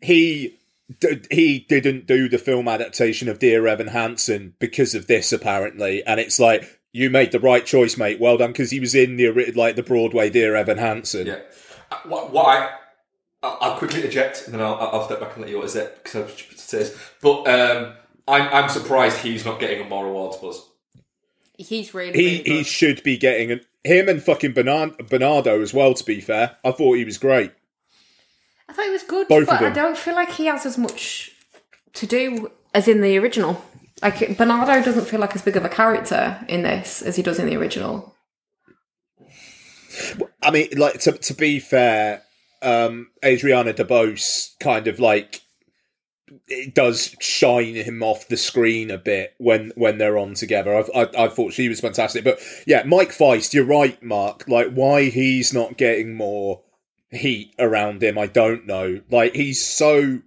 he 0.00 0.58
d- 1.00 1.20
he 1.30 1.58
didn't 1.60 2.06
do 2.06 2.28
the 2.28 2.38
film 2.38 2.68
adaptation 2.68 3.28
of 3.28 3.38
Dear 3.38 3.66
Evan 3.66 3.88
Hansen 3.88 4.54
because 4.58 4.94
of 4.94 5.06
this 5.06 5.32
apparently, 5.32 6.04
and 6.04 6.18
it's 6.20 6.38
like 6.40 6.80
you 6.92 7.10
made 7.10 7.32
the 7.32 7.40
right 7.40 7.64
choice, 7.64 7.96
mate. 7.96 8.20
Well 8.20 8.36
done, 8.36 8.52
because 8.52 8.70
he 8.70 8.80
was 8.80 8.94
in 8.94 9.16
the 9.16 9.30
like 9.54 9.76
the 9.76 9.82
Broadway 9.82 10.28
Dear 10.30 10.54
Evan 10.56 10.78
Hansen. 10.78 11.26
Yeah. 11.28 11.38
Uh, 11.90 11.96
What, 12.08 12.32
what 12.32 12.46
I 12.46 12.70
I'll 13.42 13.58
I'll 13.60 13.76
quickly 13.78 14.02
eject 14.02 14.42
and 14.46 14.54
then 14.54 14.60
I'll, 14.60 14.74
I'll 14.74 15.04
step 15.06 15.20
back 15.20 15.34
and 15.34 15.42
let 15.42 15.50
you 15.50 15.58
what 15.58 15.66
is 15.66 15.76
it 15.76 16.00
because 16.02 16.22
I've 16.22 16.30
stupid 16.36 16.56
to 16.58 16.62
say 16.62 16.78
this. 16.78 16.96
But 17.22 17.42
um, 17.48 17.92
I'm 18.26 18.48
I'm 18.52 18.68
surprised 18.68 19.18
he's 19.18 19.44
not 19.44 19.60
getting 19.60 19.84
a 19.84 19.88
more 19.88 20.06
awards 20.06 20.36
buzz. 20.38 20.66
he's 21.56 21.92
really, 21.94 22.12
he 22.12 22.38
really 22.38 22.58
he 22.58 22.64
should 22.64 23.02
be 23.02 23.16
getting 23.16 23.52
an, 23.52 23.60
him 23.82 24.08
and 24.08 24.22
fucking 24.22 24.52
Bernard, 24.52 25.08
Bernardo 25.08 25.60
as 25.60 25.74
well. 25.74 25.94
To 25.94 26.04
be 26.04 26.20
fair, 26.20 26.56
I 26.64 26.72
thought 26.72 26.94
he 26.94 27.04
was 27.04 27.18
great. 27.18 27.52
I 28.68 28.72
thought 28.72 28.86
it 28.86 28.92
was 28.92 29.02
good, 29.02 29.28
Both 29.28 29.46
but 29.46 29.62
I 29.62 29.70
don't 29.70 29.96
feel 29.96 30.14
like 30.14 30.30
he 30.30 30.46
has 30.46 30.64
as 30.64 30.78
much 30.78 31.32
to 31.94 32.06
do 32.06 32.50
as 32.72 32.88
in 32.88 33.02
the 33.02 33.18
original. 33.18 33.62
Like 34.02 34.36
Bernardo 34.36 34.82
doesn't 34.82 35.06
feel 35.06 35.20
like 35.20 35.34
as 35.34 35.42
big 35.42 35.56
of 35.56 35.64
a 35.64 35.68
character 35.68 36.44
in 36.48 36.62
this 36.62 37.02
as 37.02 37.16
he 37.16 37.22
does 37.22 37.38
in 37.38 37.46
the 37.46 37.56
original. 37.56 38.14
I 40.42 40.50
mean, 40.50 40.68
like 40.76 41.00
to 41.00 41.12
to 41.12 41.34
be 41.34 41.60
fair, 41.60 42.22
um, 42.62 43.10
Ariana 43.22 43.74
DeBose 43.74 44.58
kind 44.58 44.88
of 44.88 44.98
like 44.98 45.42
it 46.48 46.74
does 46.74 47.14
shine 47.20 47.74
him 47.74 48.02
off 48.02 48.28
the 48.28 48.36
screen 48.36 48.90
a 48.90 48.98
bit 48.98 49.34
when 49.38 49.72
when 49.76 49.98
they're 49.98 50.18
on 50.18 50.34
together. 50.34 50.76
I've, 50.76 50.90
I 50.94 51.24
I 51.24 51.28
thought 51.28 51.52
she 51.52 51.68
was 51.68 51.80
fantastic, 51.80 52.24
but 52.24 52.38
yeah, 52.66 52.82
Mike 52.84 53.12
Faist, 53.12 53.54
you're 53.54 53.64
right, 53.64 54.00
Mark. 54.02 54.44
Like 54.48 54.72
why 54.72 55.04
he's 55.10 55.52
not 55.52 55.76
getting 55.76 56.14
more 56.14 56.62
heat 57.10 57.54
around 57.58 58.02
him, 58.02 58.18
I 58.18 58.26
don't 58.26 58.66
know. 58.66 59.00
Like 59.10 59.34
he's 59.34 59.64
so 59.64 60.20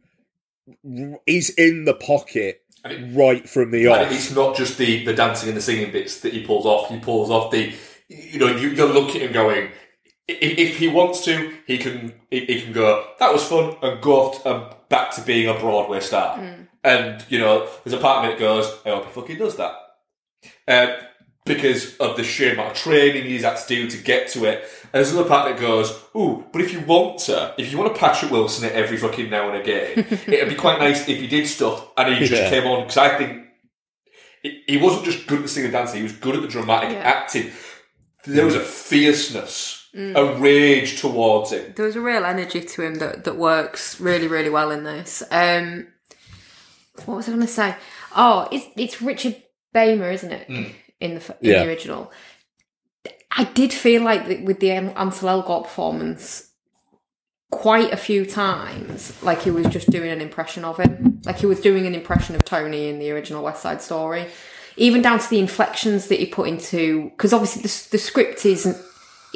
he's 1.25 1.49
in 1.51 1.85
the 1.85 1.93
pocket 1.93 2.61
right 3.11 3.47
from 3.47 3.71
the 3.71 3.87
off. 3.87 4.11
it's 4.11 4.31
not 4.31 4.55
just 4.55 4.77
the, 4.77 5.03
the 5.05 5.13
dancing 5.13 5.49
and 5.49 5.57
the 5.57 5.61
singing 5.61 5.91
bits 5.91 6.21
that 6.21 6.33
he 6.33 6.45
pulls 6.45 6.65
off. 6.65 6.89
He 6.89 6.99
pulls 6.99 7.29
off 7.29 7.51
the 7.51 7.73
you 8.09 8.39
know, 8.39 8.47
you, 8.47 8.69
you're 8.69 8.91
looking 8.91 9.21
and 9.21 9.33
going. 9.33 9.71
If, 10.27 10.57
if 10.59 10.77
he 10.77 10.87
wants 10.89 11.23
to, 11.25 11.53
he 11.65 11.77
can. 11.77 12.13
He, 12.29 12.41
he 12.45 12.61
can 12.61 12.73
go. 12.73 13.05
That 13.19 13.31
was 13.33 13.43
fun, 13.45 13.75
and 13.81 14.01
go 14.01 14.21
off 14.27 14.43
to, 14.43 14.49
um, 14.55 14.69
back 14.89 15.11
to 15.15 15.21
being 15.21 15.47
a 15.47 15.53
Broadway 15.59 15.99
star. 16.01 16.39
And 16.83 17.23
you 17.29 17.39
know, 17.39 17.67
there's 17.83 17.93
a 17.93 18.01
part 18.01 18.17
of 18.17 18.23
me 18.25 18.29
that 18.35 18.39
goes, 18.39 18.65
I 18.85 18.89
hope 18.89 19.05
he 19.05 19.11
fucking 19.11 19.37
does 19.37 19.55
that. 19.57 19.73
Uh, 20.67 20.97
because 21.45 21.95
of 21.97 22.17
the 22.17 22.23
sheer 22.25 22.51
amount 22.53 22.71
of 22.71 22.77
training 22.77 23.23
he's 23.23 23.43
had 23.45 23.55
to 23.55 23.67
do 23.69 23.89
to 23.89 23.97
get 23.97 24.27
to 24.29 24.43
it. 24.43 24.63
And 24.83 24.91
there's 24.91 25.13
another 25.13 25.29
part 25.29 25.47
that 25.49 25.59
goes, 25.61 25.91
ooh, 26.13 26.45
but 26.51 26.61
if 26.61 26.73
you 26.73 26.81
want 26.81 27.19
to, 27.19 27.53
if 27.57 27.71
you 27.71 27.77
want 27.77 27.93
to 27.93 27.97
Patrick 27.99 28.31
Wilson 28.31 28.65
it 28.67 28.73
every 28.73 28.97
fucking 28.97 29.29
now 29.29 29.49
and 29.49 29.57
again, 29.61 29.99
it'd 30.27 30.49
be 30.49 30.55
quite 30.55 30.77
nice 30.79 31.07
if 31.07 31.19
he 31.21 31.27
did 31.27 31.47
stuff 31.47 31.87
and 31.95 32.13
he 32.13 32.25
just 32.25 32.41
Yeah. 32.41 32.49
came 32.49 32.65
on. 32.67 32.81
Because 32.81 32.97
I 32.97 33.17
think 33.17 33.45
he, 34.43 34.61
he 34.67 34.77
wasn't 34.77 35.05
just 35.05 35.25
good 35.25 35.37
at 35.37 35.43
the 35.43 35.47
singing 35.49 35.67
and 35.67 35.73
dancing, 35.73 35.97
he 35.97 36.03
was 36.03 36.11
good 36.11 36.35
at 36.35 36.41
the 36.41 36.49
dramatic 36.49 36.91
Yeah. 36.91 36.97
acting. 36.99 37.49
There 38.25 38.43
was 38.45 38.55
a 38.55 38.59
fierceness, 38.59 39.76
Mm. 39.95 40.15
a 40.15 40.39
rage 40.39 40.99
towards 41.01 41.51
it. 41.51 41.75
There 41.75 41.85
was 41.85 41.95
a 41.95 42.01
real 42.01 42.25
energy 42.25 42.61
to 42.61 42.81
him 42.83 42.95
that, 42.95 43.23
that 43.23 43.37
works 43.37 43.99
really, 43.99 44.27
really 44.27 44.49
well 44.49 44.69
in 44.69 44.83
this. 44.83 45.23
Um, 45.31 45.87
what 47.05 47.15
was 47.17 47.27
I 47.27 47.31
going 47.31 47.41
to 47.41 47.47
say? 47.47 47.75
Oh, 48.15 48.47
it's 48.51 48.65
it's 48.75 49.01
Richard 49.01 49.41
Beymer, 49.73 50.11
isn't 50.13 50.31
it? 50.31 50.47
Mm. 50.47 50.73
In 50.99 51.15
the 51.15 51.35
in 51.41 51.51
Yeah. 51.51 51.63
the 51.63 51.69
original, 51.69 52.11
I 53.31 53.43
did 53.45 53.71
feel 53.71 54.03
like 54.03 54.27
with 54.45 54.59
the 54.59 54.71
Ansel 54.71 55.29
Elgort 55.29 55.63
performance, 55.63 56.49
quite 57.51 57.93
a 57.93 57.97
few 57.97 58.25
times, 58.25 59.13
like 59.23 59.41
he 59.43 59.51
was 59.51 59.67
just 59.67 59.89
doing 59.89 60.09
an 60.11 60.21
impression 60.21 60.65
of 60.65 60.77
him, 60.77 61.21
like 61.25 61.37
he 61.37 61.45
was 61.45 61.61
doing 61.61 61.85
an 61.85 61.95
impression 61.95 62.35
of 62.35 62.43
Tony 62.43 62.89
in 62.89 62.99
the 62.99 63.11
original 63.11 63.43
West 63.43 63.61
Side 63.61 63.81
Story, 63.81 64.27
even 64.75 65.01
down 65.01 65.19
to 65.19 65.29
the 65.29 65.39
inflections 65.39 66.07
that 66.07 66.19
he 66.19 66.25
put 66.25 66.47
into. 66.49 67.09
Because 67.11 67.31
obviously 67.33 67.61
the 67.61 67.87
the 67.91 67.97
script 67.99 68.45
isn't 68.45 68.77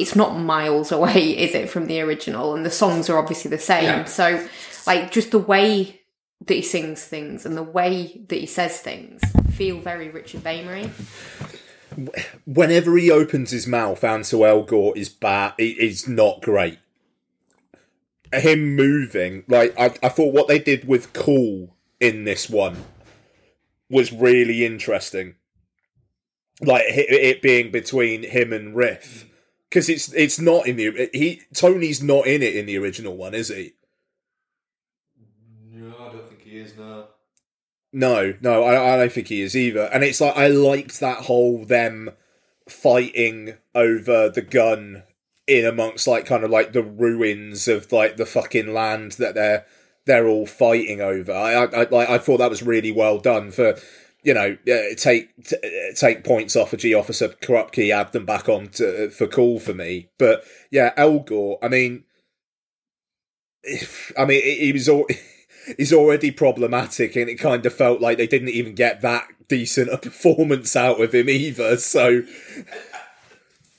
it's 0.02 0.16
not 0.16 0.38
miles 0.38 0.92
away, 0.92 1.38
is 1.38 1.54
it, 1.54 1.70
from 1.70 1.88
the 1.88 2.02
original? 2.02 2.56
And 2.56 2.66
the 2.66 2.72
songs 2.72 3.10
are 3.10 3.18
obviously 3.18 3.50
the 3.50 3.60
same. 3.60 3.84
Yeah. 3.84 4.04
So, 4.06 4.48
like, 4.88 5.12
just 5.12 5.32
the 5.32 5.40
way 5.40 6.02
that 6.46 6.54
he 6.54 6.62
sings 6.62 7.04
things 7.04 7.46
and 7.46 7.56
the 7.56 7.64
way 7.64 8.22
that 8.28 8.40
he 8.40 8.48
says 8.48 8.80
things 8.80 9.22
feel 9.52 9.80
very 9.80 10.10
Richard 10.10 10.42
Beymery. 10.42 10.90
Whenever 12.46 12.98
he 12.98 13.12
opens 13.12 13.52
his 13.52 13.68
mouth, 13.68 14.04
Ansel 14.04 14.42
Elgort 14.42 14.98
is 14.98 15.10
bad. 15.10 15.54
Is 15.58 16.08
not 16.08 16.42
great. 16.42 16.80
Him 18.34 18.76
moving, 18.76 19.44
like 19.48 19.78
I, 19.78 19.94
I 20.02 20.10
thought, 20.10 20.34
what 20.34 20.48
they 20.48 20.58
did 20.58 20.88
with 20.88 21.12
Cool 21.12 21.76
in 22.00 22.24
this 22.24 22.50
one 22.50 22.78
was 23.90 24.14
really 24.14 24.66
interesting. 24.66 25.36
Like 26.62 26.86
it, 26.88 27.12
it 27.12 27.42
being 27.42 27.72
between 27.72 28.24
him 28.24 28.54
and 28.54 28.74
Riff, 28.74 29.26
because 29.72 29.88
it's 29.88 30.12
it's 30.14 30.38
not 30.38 30.68
in 30.68 30.76
the 30.76 31.10
he 31.14 31.42
Tony's 31.54 32.04
not 32.04 32.28
in 32.28 32.44
it 32.44 32.56
in 32.58 32.66
the 32.66 32.78
original 32.78 33.16
one, 33.16 33.34
is 33.34 33.48
he? 33.48 33.72
No, 35.72 35.96
I 35.98 36.12
don't 36.12 36.28
think 36.28 36.44
he 36.44 36.58
is, 36.58 36.76
no. 36.76 37.08
No, 37.94 38.34
no, 38.42 38.64
I, 38.64 38.94
I 38.94 38.98
don't 38.98 39.12
think 39.12 39.28
he 39.28 39.42
is 39.42 39.56
either. 39.56 39.90
And 39.94 40.04
it's 40.04 40.20
like 40.20 40.36
I 40.36 40.48
liked 40.48 41.00
that 41.00 41.20
whole 41.20 41.64
them 41.64 42.12
fighting 42.68 43.56
over 43.74 44.30
the 44.30 44.42
gun 44.42 45.04
in 45.48 45.66
amongst 45.66 46.06
like 46.06 46.26
kind 46.26 46.44
of 46.44 46.52
like 46.52 46.74
the 46.74 46.84
ruins 46.84 47.68
of 47.70 47.92
like 47.94 48.18
the 48.18 48.26
fucking 48.26 48.74
land 48.74 49.14
that 49.14 49.36
they're 49.36 49.66
they're 50.06 50.28
all 50.28 50.46
fighting 50.46 51.00
over. 51.00 51.32
I 51.32 51.54
I, 51.54 51.64
I 51.64 51.88
like 51.90 52.10
I 52.10 52.18
thought 52.18 52.38
that 52.38 52.50
was 52.50 52.62
really 52.62 52.92
well 52.92 53.20
done 53.20 53.52
for 53.52 53.78
you 54.24 54.34
know 54.34 54.58
uh, 54.68 54.96
take 54.98 55.44
t- 55.44 55.56
uh, 55.64 55.96
take 55.96 56.24
points 56.24 56.56
off 56.56 56.74
a 56.74 56.78
Gee 56.78 56.94
Officer 56.94 57.30
Krupke, 57.30 57.94
add 57.94 58.12
them 58.12 58.26
back 58.26 58.48
on 58.50 58.68
to, 58.70 59.10
for 59.10 59.28
cool 59.28 59.60
for 59.60 59.74
me. 59.74 60.10
But 60.18 60.44
yeah, 60.70 60.94
Elgor. 60.96 61.58
I 61.62 61.68
mean, 61.68 62.04
I 64.18 64.26
mean 64.26 64.42
he 64.44 64.72
was 64.72 64.90
all. 64.90 65.08
He's 65.78 65.94
already 65.94 66.32
problematic, 66.32 67.16
and 67.16 67.30
it 67.30 67.36
kind 67.36 67.64
of 67.68 67.74
felt 67.74 68.02
like 68.02 68.18
they 68.18 68.26
didn't 68.26 68.50
even 68.50 68.74
get 68.74 69.02
that 69.02 69.28
decent 69.48 69.92
a 69.92 69.98
performance 69.98 70.76
out 70.76 71.00
of 71.00 71.14
him 71.14 71.30
either. 71.30 71.78
So, 71.78 72.24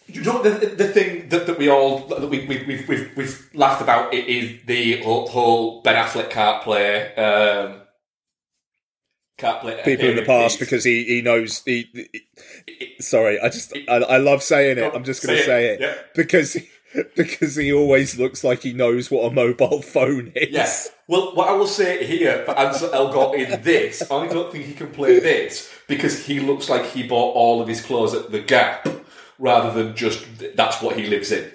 You 0.06 0.22
know 0.22 0.42
the, 0.42 0.66
the 0.66 0.86
thing 0.86 1.28
that, 1.30 1.46
that 1.46 1.58
we 1.58 1.68
all 1.68 2.06
that 2.06 2.28
we, 2.28 2.46
we, 2.46 2.62
we've, 2.64 2.88
we've 2.88 3.16
we've 3.16 3.50
laughed 3.54 3.82
about 3.82 4.14
is 4.14 4.60
the 4.66 5.02
whole, 5.02 5.82
Ben 5.82 5.96
Affleck 5.96 6.30
can't 6.30 6.62
play 6.62 7.14
um, 7.16 7.81
people 9.84 10.06
in 10.06 10.16
the 10.16 10.24
past 10.24 10.58
because 10.58 10.84
he 10.84 11.04
he 11.04 11.22
knows 11.22 11.62
he. 11.64 11.88
he- 11.94 12.94
sorry, 13.00 13.40
I 13.40 13.48
just 13.48 13.76
I, 13.88 13.96
I 13.96 14.16
love 14.18 14.42
saying 14.42 14.78
it. 14.78 14.92
I'm 14.94 15.04
just 15.04 15.24
going 15.24 15.36
to 15.36 15.42
Say 15.42 15.46
say 15.46 15.66
it, 15.74 15.80
it 15.80 15.80
yeah. 15.80 15.94
because 16.14 16.56
because 17.16 17.56
he 17.56 17.72
always 17.72 18.18
looks 18.18 18.44
like 18.44 18.62
he 18.62 18.72
knows 18.72 19.10
what 19.10 19.30
a 19.30 19.34
mobile 19.34 19.82
phone 19.96 20.32
is. 20.34 20.50
Yes. 20.50 20.90
Well, 21.08 21.34
what 21.34 21.48
I 21.48 21.52
will 21.52 21.66
say 21.66 22.04
here 22.06 22.44
for 22.44 22.52
Ansel 22.58 22.90
Elgort 22.90 23.34
in 23.34 23.62
this, 23.62 24.02
I 24.10 24.26
don't 24.26 24.50
think 24.52 24.64
he 24.64 24.72
can 24.74 24.90
play 24.90 25.18
this 25.20 25.70
because 25.88 26.24
he 26.26 26.40
looks 26.40 26.68
like 26.68 26.86
he 26.86 27.02
bought 27.02 27.34
all 27.34 27.60
of 27.60 27.68
his 27.68 27.80
clothes 27.84 28.14
at 28.14 28.30
the 28.30 28.40
Gap 28.40 28.88
rather 29.38 29.72
than 29.82 29.94
just 29.96 30.24
that's 30.56 30.80
what 30.80 30.96
he 30.96 31.06
lives 31.06 31.32
in. 31.32 31.50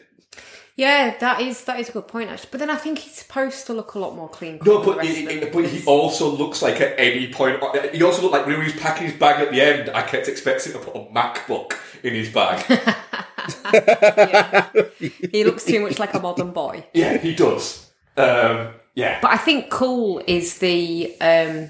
Yeah, 0.77 1.17
that 1.17 1.41
is 1.41 1.63
that 1.65 1.79
is 1.79 1.89
a 1.89 1.91
good 1.91 2.07
point 2.07 2.29
actually. 2.29 2.49
But 2.51 2.59
then 2.59 2.69
I 2.69 2.75
think 2.75 2.99
he's 2.99 3.13
supposed 3.15 3.65
to 3.65 3.73
look 3.73 3.95
a 3.95 3.99
lot 3.99 4.15
more 4.15 4.29
clean. 4.29 4.59
No, 4.63 4.83
but 4.83 5.03
he, 5.03 5.25
he- 5.25 5.45
but 5.45 5.65
he 5.65 5.83
also 5.87 6.29
looks 6.29 6.61
like 6.61 6.79
at 6.79 6.93
any 6.99 7.33
point. 7.33 7.59
He 7.95 8.03
also 8.03 8.21
looked 8.21 8.33
like 8.33 8.45
when 8.45 8.57
he 8.59 8.63
was 8.71 8.79
packing 8.79 9.07
his 9.07 9.15
bag 9.17 9.41
at 9.41 9.51
the 9.51 9.59
end. 9.59 9.89
I 9.89 10.03
kept 10.03 10.27
expecting 10.27 10.73
to 10.73 10.79
put 10.79 10.95
a 10.95 11.05
MacBook 11.11 11.73
in 12.03 12.13
his 12.13 12.29
bag. 12.29 12.63
he 15.31 15.43
looks 15.43 15.65
too 15.65 15.79
much 15.81 15.99
like 15.99 16.13
a 16.13 16.19
modern 16.19 16.51
boy. 16.51 16.85
yeah, 16.93 17.17
he 17.17 17.33
does. 17.33 17.89
Um, 18.15 18.73
yeah, 18.95 19.19
But 19.21 19.31
I 19.31 19.37
think 19.37 19.69
cool 19.69 20.21
is 20.27 20.57
the 20.59 21.15
um 21.21 21.69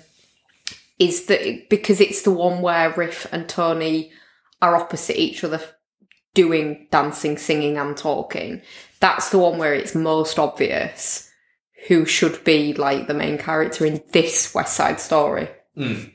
is 1.00 1.26
the 1.28 1.66
because 1.70 2.00
it's 2.02 2.24
the 2.24 2.32
one 2.32 2.62
where 2.62 2.92
Riff 2.94 3.28
and 3.32 3.48
Tony 3.48 4.12
are 4.62 4.76
opposite 4.76 5.20
each 5.20 5.44
other 5.44 5.62
doing 6.38 6.88
dancing, 6.92 7.36
singing 7.38 7.78
and 7.78 7.98
talking. 7.98 8.62
That's 9.00 9.30
the 9.32 9.40
one 9.40 9.58
where 9.58 9.74
it's 9.74 9.96
most 9.96 10.38
obvious 10.38 11.30
who 11.88 12.06
should 12.06 12.44
be 12.44 12.74
like 12.74 13.08
the 13.08 13.14
main 13.16 13.40
character 13.40 13.86
in 13.88 14.04
this 14.12 14.54
West 14.54 14.76
Side 14.76 15.00
story. 15.00 15.50
Mm. 15.76 16.12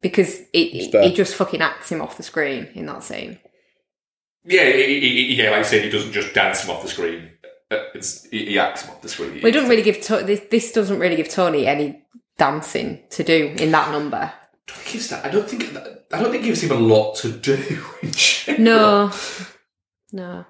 Because 0.00 0.40
it, 0.52 0.92
it, 0.94 1.14
just 1.14 1.36
fucking 1.36 1.62
acts 1.62 1.90
him 1.90 2.02
off 2.02 2.16
the 2.16 2.22
screen 2.24 2.68
in 2.74 2.86
that 2.86 3.04
scene. 3.04 3.38
yeah, 4.44 4.64
he, 4.72 5.00
he, 5.00 5.10
he- 5.28 5.34
yeah. 5.42 5.50
Like 5.50 5.60
I 5.60 5.62
said, 5.62 5.84
he 5.84 5.90
doesn't 5.90 6.12
just 6.12 6.34
dance 6.34 6.64
him 6.64 6.70
off 6.70 6.82
the 6.82 6.88
screen. 6.88 7.30
Uh, 7.70 7.78
It's, 7.94 8.24
he, 8.24 8.46
he 8.46 8.58
acts 8.58 8.82
him 8.82 8.90
off 8.90 9.00
the 9.02 9.08
screen. 9.08 9.34
Well, 9.36 9.46
it 9.46 9.52
doesn't 9.52 9.70
really 9.70 9.82
give 9.82 10.00
to- 10.02 10.24
this, 10.24 10.40
this 10.50 10.72
doesn't 10.72 10.98
really 10.98 11.16
give 11.16 11.28
Tony 11.28 11.66
any 11.66 12.02
dancing 12.36 13.00
to 13.10 13.22
do 13.22 13.54
in 13.58 13.70
that 13.70 13.90
number. 13.92 14.32
That. 14.66 15.20
I 15.24 15.28
don't 15.28 15.48
think. 15.48 15.72
that- 15.72 16.06
I 16.12 16.20
don't 16.22 16.30
think 16.30 16.44
it 16.44 16.46
gives 16.46 16.62
him 16.62 16.70
a 16.70 16.74
lot 16.80 17.16
to 17.16 17.30
do. 17.32 17.82
in. 18.46 18.62
No, 18.62 19.10
no. 20.12 20.44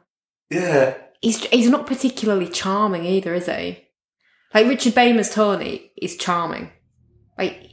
Yeah. 0.50 0.94
He's 1.22 1.42
he's 1.46 1.70
not 1.70 1.86
particularly 1.86 2.48
charming 2.48 3.06
either, 3.06 3.32
is 3.34 3.46
he? 3.46 3.78
Like 4.52 4.66
Richard 4.68 4.94
Beymer's 4.94 5.30
Tony 5.30 5.90
is 5.96 6.16
charming. 6.18 6.70
Like 7.38 7.70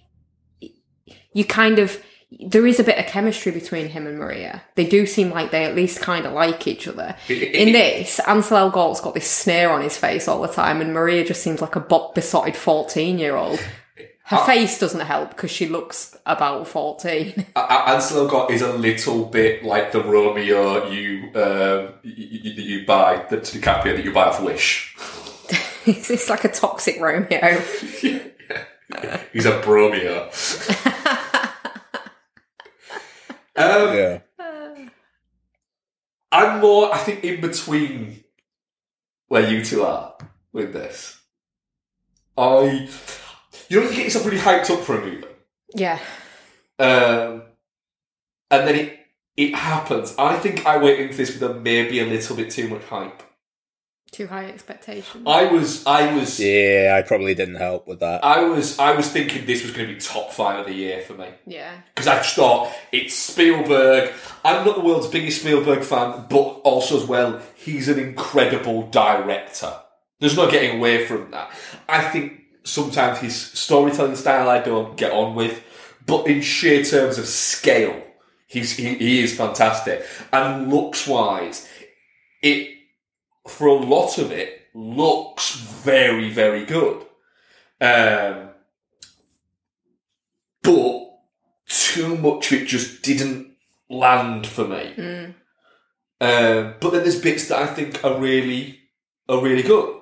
you 1.33 1.43
kind 1.45 1.79
of 1.79 2.01
there 2.47 2.65
is 2.65 2.79
a 2.79 2.83
bit 2.85 2.97
of 2.97 3.07
chemistry 3.07 3.51
between 3.51 3.89
him 3.89 4.07
and 4.07 4.17
Maria. 4.17 4.63
They 4.75 4.85
do 4.87 5.05
seem 5.05 5.31
like 5.31 5.51
they 5.51 5.65
at 5.65 5.75
least 5.75 5.99
kind 5.99 6.25
of 6.25 6.31
like 6.31 6.65
each 6.65 6.87
other. 6.87 7.15
In 7.27 7.73
this, 7.73 8.21
Ansel 8.21 8.57
Elgort's 8.57 9.01
got 9.01 9.13
this 9.13 9.29
sneer 9.29 9.69
on 9.69 9.81
his 9.81 9.97
face 9.97 10.29
all 10.29 10.41
the 10.41 10.47
time, 10.47 10.79
and 10.79 10.93
Maria 10.93 11.25
just 11.25 11.43
seems 11.43 11.59
like 11.61 11.75
a 11.75 11.81
bo- 11.81 12.13
besotted 12.15 12.55
fourteen-year-old. 12.55 13.59
Her 14.31 14.45
face 14.45 14.79
doesn't 14.79 15.01
help 15.01 15.29
because 15.29 15.51
she 15.51 15.67
looks 15.67 16.17
about 16.25 16.67
fourteen. 16.67 17.45
A- 17.55 17.59
A- 17.59 17.89
Ansel 17.89 18.27
Elgort 18.27 18.49
is 18.49 18.61
a 18.61 18.73
little 18.73 19.25
bit 19.25 19.63
like 19.63 19.91
the 19.91 20.01
Romeo 20.01 20.87
you 20.89 21.29
um, 21.35 21.93
you, 22.03 22.39
you, 22.41 22.51
you 22.79 22.85
buy 22.85 23.25
the 23.29 23.37
DiCaprio 23.37 23.95
that 23.95 24.03
you 24.03 24.11
buy 24.13 24.25
off 24.25 24.41
Wish. 24.41 24.95
it's, 25.85 26.09
it's 26.09 26.29
like 26.29 26.43
a 26.45 26.49
toxic 26.49 26.99
Romeo. 26.99 27.61
He's 29.31 29.45
a 29.45 29.61
bromeo. 29.61 30.27
um, 33.55 33.97
yeah. 33.97 34.19
I'm 36.33 36.59
more, 36.61 36.93
I 36.93 36.97
think, 36.97 37.23
in 37.23 37.41
between 37.41 38.23
where 39.27 39.49
you 39.49 39.63
two 39.63 39.83
are 39.83 40.15
with 40.51 40.73
this. 40.73 41.19
I, 42.37 42.89
you 43.71 43.79
know, 43.81 43.89
you 43.89 43.95
get 43.95 44.03
yourself 44.05 44.25
really 44.25 44.37
hyped 44.37 44.69
up 44.69 44.81
for 44.83 44.97
a 44.97 45.05
movie, 45.05 45.25
Yeah. 45.75 45.99
um, 46.79 47.43
and 48.49 48.67
then 48.67 48.75
it 48.75 48.97
it 49.37 49.55
happens. 49.55 50.13
I 50.19 50.37
think 50.37 50.65
I 50.65 50.77
went 50.77 50.99
into 50.99 51.15
this 51.17 51.33
with 51.39 51.43
a 51.49 51.53
maybe 51.53 51.99
a 51.99 52.05
little 52.05 52.35
bit 52.35 52.51
too 52.51 52.67
much 52.67 52.83
hype. 52.83 53.23
Too 54.11 54.27
high 54.27 54.47
expectations. 54.47 55.23
I 55.25 55.45
was, 55.45 55.87
I 55.87 56.13
was, 56.13 56.37
Yeah, 56.37 56.97
I 56.99 57.07
probably 57.07 57.33
didn't 57.33 57.55
help 57.55 57.87
with 57.87 58.01
that. 58.01 58.25
I 58.25 58.43
was, 58.43 58.77
I 58.77 58.91
was 58.93 59.09
thinking 59.09 59.45
this 59.45 59.63
was 59.63 59.71
going 59.71 59.87
to 59.87 59.93
be 59.93 59.99
top 60.01 60.33
five 60.33 60.59
of 60.59 60.65
the 60.65 60.73
year 60.73 60.99
for 61.01 61.13
me. 61.13 61.29
yeah. 61.47 61.75
because 61.95 62.07
I 62.09 62.17
just 62.17 62.35
thought 62.35 62.73
it's 62.91 63.15
Spielberg. 63.15 64.11
I'm 64.43 64.65
not 64.65 64.75
the 64.75 64.81
world's 64.81 65.07
biggest 65.07 65.39
Spielberg 65.39 65.81
fan, 65.85 66.25
but 66.29 66.35
also 66.65 66.97
as 67.01 67.05
well, 67.05 67.41
he's 67.55 67.87
an 67.87 67.99
incredible 67.99 68.89
director. 68.89 69.73
There's 70.19 70.35
no 70.35 70.51
getting 70.51 70.77
away 70.79 71.05
from 71.05 71.31
that. 71.31 71.49
I 71.87 72.01
think 72.01 72.40
sometimes 72.63 73.19
his 73.19 73.35
storytelling 73.35 74.15
style 74.15 74.49
I 74.49 74.59
don't 74.59 74.97
get 74.97 75.11
on 75.11 75.35
with, 75.35 75.63
but 76.05 76.27
in 76.27 76.41
sheer 76.41 76.83
terms 76.83 77.17
of 77.17 77.25
scale, 77.25 78.01
he's 78.47 78.75
he, 78.75 78.95
he 78.95 79.23
is 79.23 79.35
fantastic. 79.35 80.05
And 80.31 80.71
looks 80.71 81.07
wise, 81.07 81.67
it 82.41 82.77
for 83.47 83.67
a 83.67 83.73
lot 83.73 84.17
of 84.17 84.31
it 84.31 84.67
looks 84.73 85.55
very 85.55 86.29
very 86.29 86.65
good. 86.65 87.05
Um, 87.79 88.49
but 90.61 91.07
too 91.67 92.15
much 92.17 92.51
of 92.51 92.61
it 92.61 92.67
just 92.67 93.01
didn't 93.01 93.53
land 93.89 94.45
for 94.45 94.67
me. 94.67 94.93
Mm. 94.95 95.33
Um, 96.21 96.75
but 96.79 96.91
then 96.91 97.01
there's 97.01 97.19
bits 97.19 97.47
that 97.47 97.57
I 97.57 97.65
think 97.65 98.03
are 98.05 98.19
really 98.19 98.79
are 99.27 99.41
really 99.41 99.63
good 99.63 100.01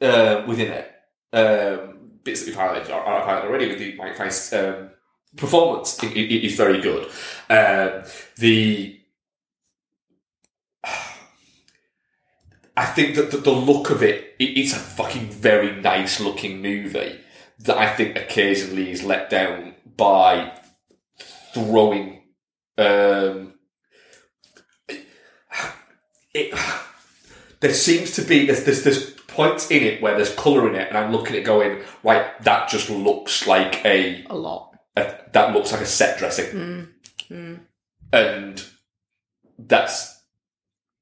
uh, 0.00 0.44
within 0.46 0.72
it. 0.72 0.87
Um, 1.32 1.98
bits 2.24 2.44
that 2.44 2.54
highlighted, 2.54 2.86
highlighted 2.88 3.44
already 3.44 3.68
with 3.68 3.78
the 3.78 3.94
Mike 3.96 4.16
Faist 4.16 4.52
um, 4.54 4.90
performance 5.36 6.02
is 6.02 6.56
very 6.56 6.80
good. 6.80 7.10
Um, 7.50 8.04
the 8.38 8.98
I 12.76 12.86
think 12.86 13.16
that 13.16 13.32
the, 13.32 13.50
look 13.50 13.90
of 13.90 14.04
it, 14.04 14.36
it, 14.38 14.56
it's 14.56 14.72
a 14.72 14.76
fucking 14.76 15.30
very 15.30 15.80
nice 15.80 16.20
looking 16.20 16.62
movie 16.62 17.18
that 17.58 17.76
I 17.76 17.92
think 17.92 18.16
occasionally 18.16 18.92
is 18.92 19.02
let 19.02 19.28
down 19.28 19.74
by 19.96 20.52
throwing 21.52 22.22
um, 22.78 23.54
it, 26.32 26.56
there 27.58 27.74
seems 27.74 28.12
to 28.12 28.22
be 28.22 28.46
there's, 28.46 28.62
there's 28.64 28.84
there's 28.84 29.17
points 29.38 29.70
in 29.70 29.82
it 29.84 30.02
where 30.02 30.14
there's 30.16 30.34
colour 30.34 30.68
in 30.68 30.74
it, 30.74 30.88
and 30.88 30.98
I'm 30.98 31.12
looking 31.12 31.34
at 31.36 31.42
it 31.42 31.44
going 31.44 31.82
right. 32.02 32.26
That 32.42 32.68
just 32.68 32.90
looks 32.90 33.46
like 33.46 33.84
a 33.84 34.24
A 34.28 34.34
lot. 34.36 34.74
a, 34.96 35.14
that 35.32 35.54
looks 35.54 35.70
like 35.72 35.80
a 35.80 35.86
set 35.86 36.18
dressing, 36.18 36.50
Mm. 36.56 36.88
Mm. 37.30 37.60
and 38.12 38.64
that's 39.58 40.20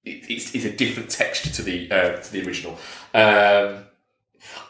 it, 0.04 0.30
it's, 0.30 0.54
it's 0.54 0.64
a 0.64 0.70
different 0.82 1.08
texture 1.10 1.50
to 1.50 1.62
the 1.62 1.90
uh, 1.90 2.16
to 2.22 2.32
the 2.32 2.46
original. 2.46 2.74
Um, 3.14 3.84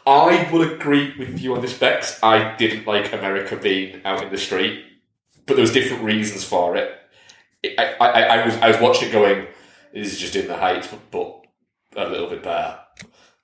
I 0.05 0.49
will 0.51 0.61
agree 0.73 1.13
with 1.19 1.39
you 1.39 1.53
on 1.55 1.61
this, 1.61 1.77
Bex. 1.77 2.19
I 2.23 2.55
didn't 2.55 2.87
like 2.87 3.11
America 3.13 3.55
being 3.57 4.01
out 4.05 4.23
in 4.23 4.29
the 4.31 4.37
street, 4.37 4.83
but 5.45 5.55
there 5.55 5.61
was 5.61 5.73
different 5.73 6.03
reasons 6.03 6.43
for 6.43 6.75
it. 6.77 6.89
I, 7.77 7.95
I, 7.99 8.21
I 8.37 8.45
was 8.45 8.55
I 8.57 8.67
was 8.69 8.79
watching 8.79 9.09
it 9.09 9.11
going, 9.11 9.47
this 9.93 10.13
is 10.13 10.19
just 10.19 10.35
in 10.35 10.47
the 10.47 10.55
heights, 10.57 10.87
but, 10.87 10.99
but 11.11 12.07
a 12.07 12.09
little 12.09 12.29
bit 12.29 12.43
better. 12.43 12.79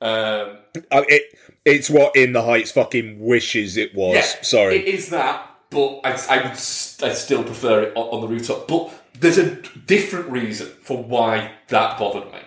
Um, 0.03 0.57
Uh, 0.91 1.03
it, 1.07 1.23
it's 1.65 1.89
what 1.89 2.15
In 2.15 2.33
the 2.33 2.41
Heights 2.43 2.71
fucking 2.71 3.19
wishes 3.19 3.77
it 3.77 3.95
was. 3.95 4.15
yeah, 4.15 4.41
Sorry. 4.41 4.75
it 4.77 4.85
is 4.85 5.09
that, 5.09 5.49
but 5.69 6.01
I, 6.03 6.11
I 6.29 6.37
would 6.43 6.51
s- 6.51 7.01
I 7.01 7.13
still 7.13 7.43
prefer 7.43 7.83
it 7.83 7.93
on, 7.95 8.07
on 8.09 8.21
the 8.21 8.27
rooftop. 8.27 8.67
But 8.67 8.91
there's 9.19 9.37
a 9.37 9.55
different 9.85 10.29
reason 10.29 10.67
for 10.81 11.01
why 11.01 11.51
that 11.69 11.97
bothered 11.97 12.31
me. 12.31 12.39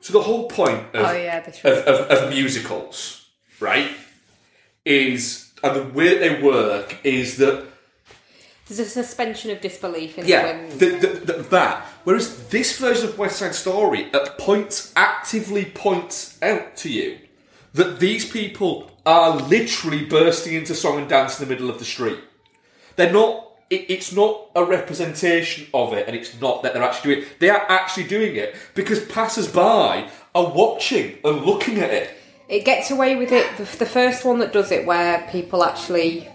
So 0.00 0.12
the 0.12 0.22
whole 0.22 0.48
point 0.48 0.80
of, 0.94 1.06
Oh, 1.06 1.12
yeah, 1.12 1.38
of, 1.38 1.66
of, 1.66 2.10
of 2.10 2.28
musicals, 2.30 3.26
right, 3.60 3.90
is 4.84 5.52
and 5.64 5.76
the 5.76 5.82
way 5.94 6.08
that 6.08 6.18
they 6.20 6.42
work 6.42 6.96
is 7.04 7.36
that 7.38 7.64
There's 8.76 8.88
a 8.88 8.90
suspension 8.90 9.50
of 9.50 9.60
disbelief 9.60 10.16
in 10.16 10.26
yeah, 10.26 10.66
the, 10.78 10.86
the, 10.86 11.06
the, 11.32 11.32
that. 11.50 11.84
Whereas 12.04 12.48
this 12.48 12.78
version 12.78 13.10
of 13.10 13.18
West 13.18 13.36
Side 13.36 13.54
Story 13.54 14.10
at 14.14 14.38
points 14.38 14.94
actively 14.96 15.66
points 15.66 16.38
out 16.40 16.74
to 16.78 16.90
you 16.90 17.18
that 17.74 18.00
these 18.00 18.26
people 18.26 18.90
are 19.04 19.36
literally 19.36 20.06
bursting 20.06 20.54
into 20.54 20.74
song 20.74 20.98
and 20.98 21.06
dance 21.06 21.38
in 21.38 21.46
the 21.46 21.54
middle 21.54 21.68
of 21.68 21.80
the 21.80 21.84
street. 21.84 22.20
They're 22.96 23.12
not. 23.12 23.50
It, 23.68 23.90
it's 23.90 24.10
not 24.10 24.50
a 24.54 24.64
representation 24.64 25.66
of 25.74 25.92
it, 25.92 26.06
and 26.06 26.16
it's 26.16 26.40
not 26.40 26.62
that 26.62 26.72
they're 26.72 26.82
actually 26.82 27.16
doing 27.16 27.26
it. 27.26 27.40
They 27.40 27.50
are 27.50 27.66
actually 27.70 28.04
doing 28.04 28.36
it 28.36 28.56
because 28.74 29.04
passers-by 29.04 30.08
are 30.34 30.50
watching 30.50 31.18
and 31.24 31.44
looking 31.44 31.78
at 31.78 31.90
it. 31.90 32.10
it 32.48 32.64
gets 32.64 32.90
away 32.90 33.16
with 33.16 33.32
it. 33.32 33.46
The, 33.56 33.64
the 33.78 33.86
first 33.86 34.24
one 34.24 34.38
that 34.40 34.52
does 34.52 34.70
it, 34.70 34.86
where 34.86 35.26
people 35.30 35.64
actually 35.64 36.28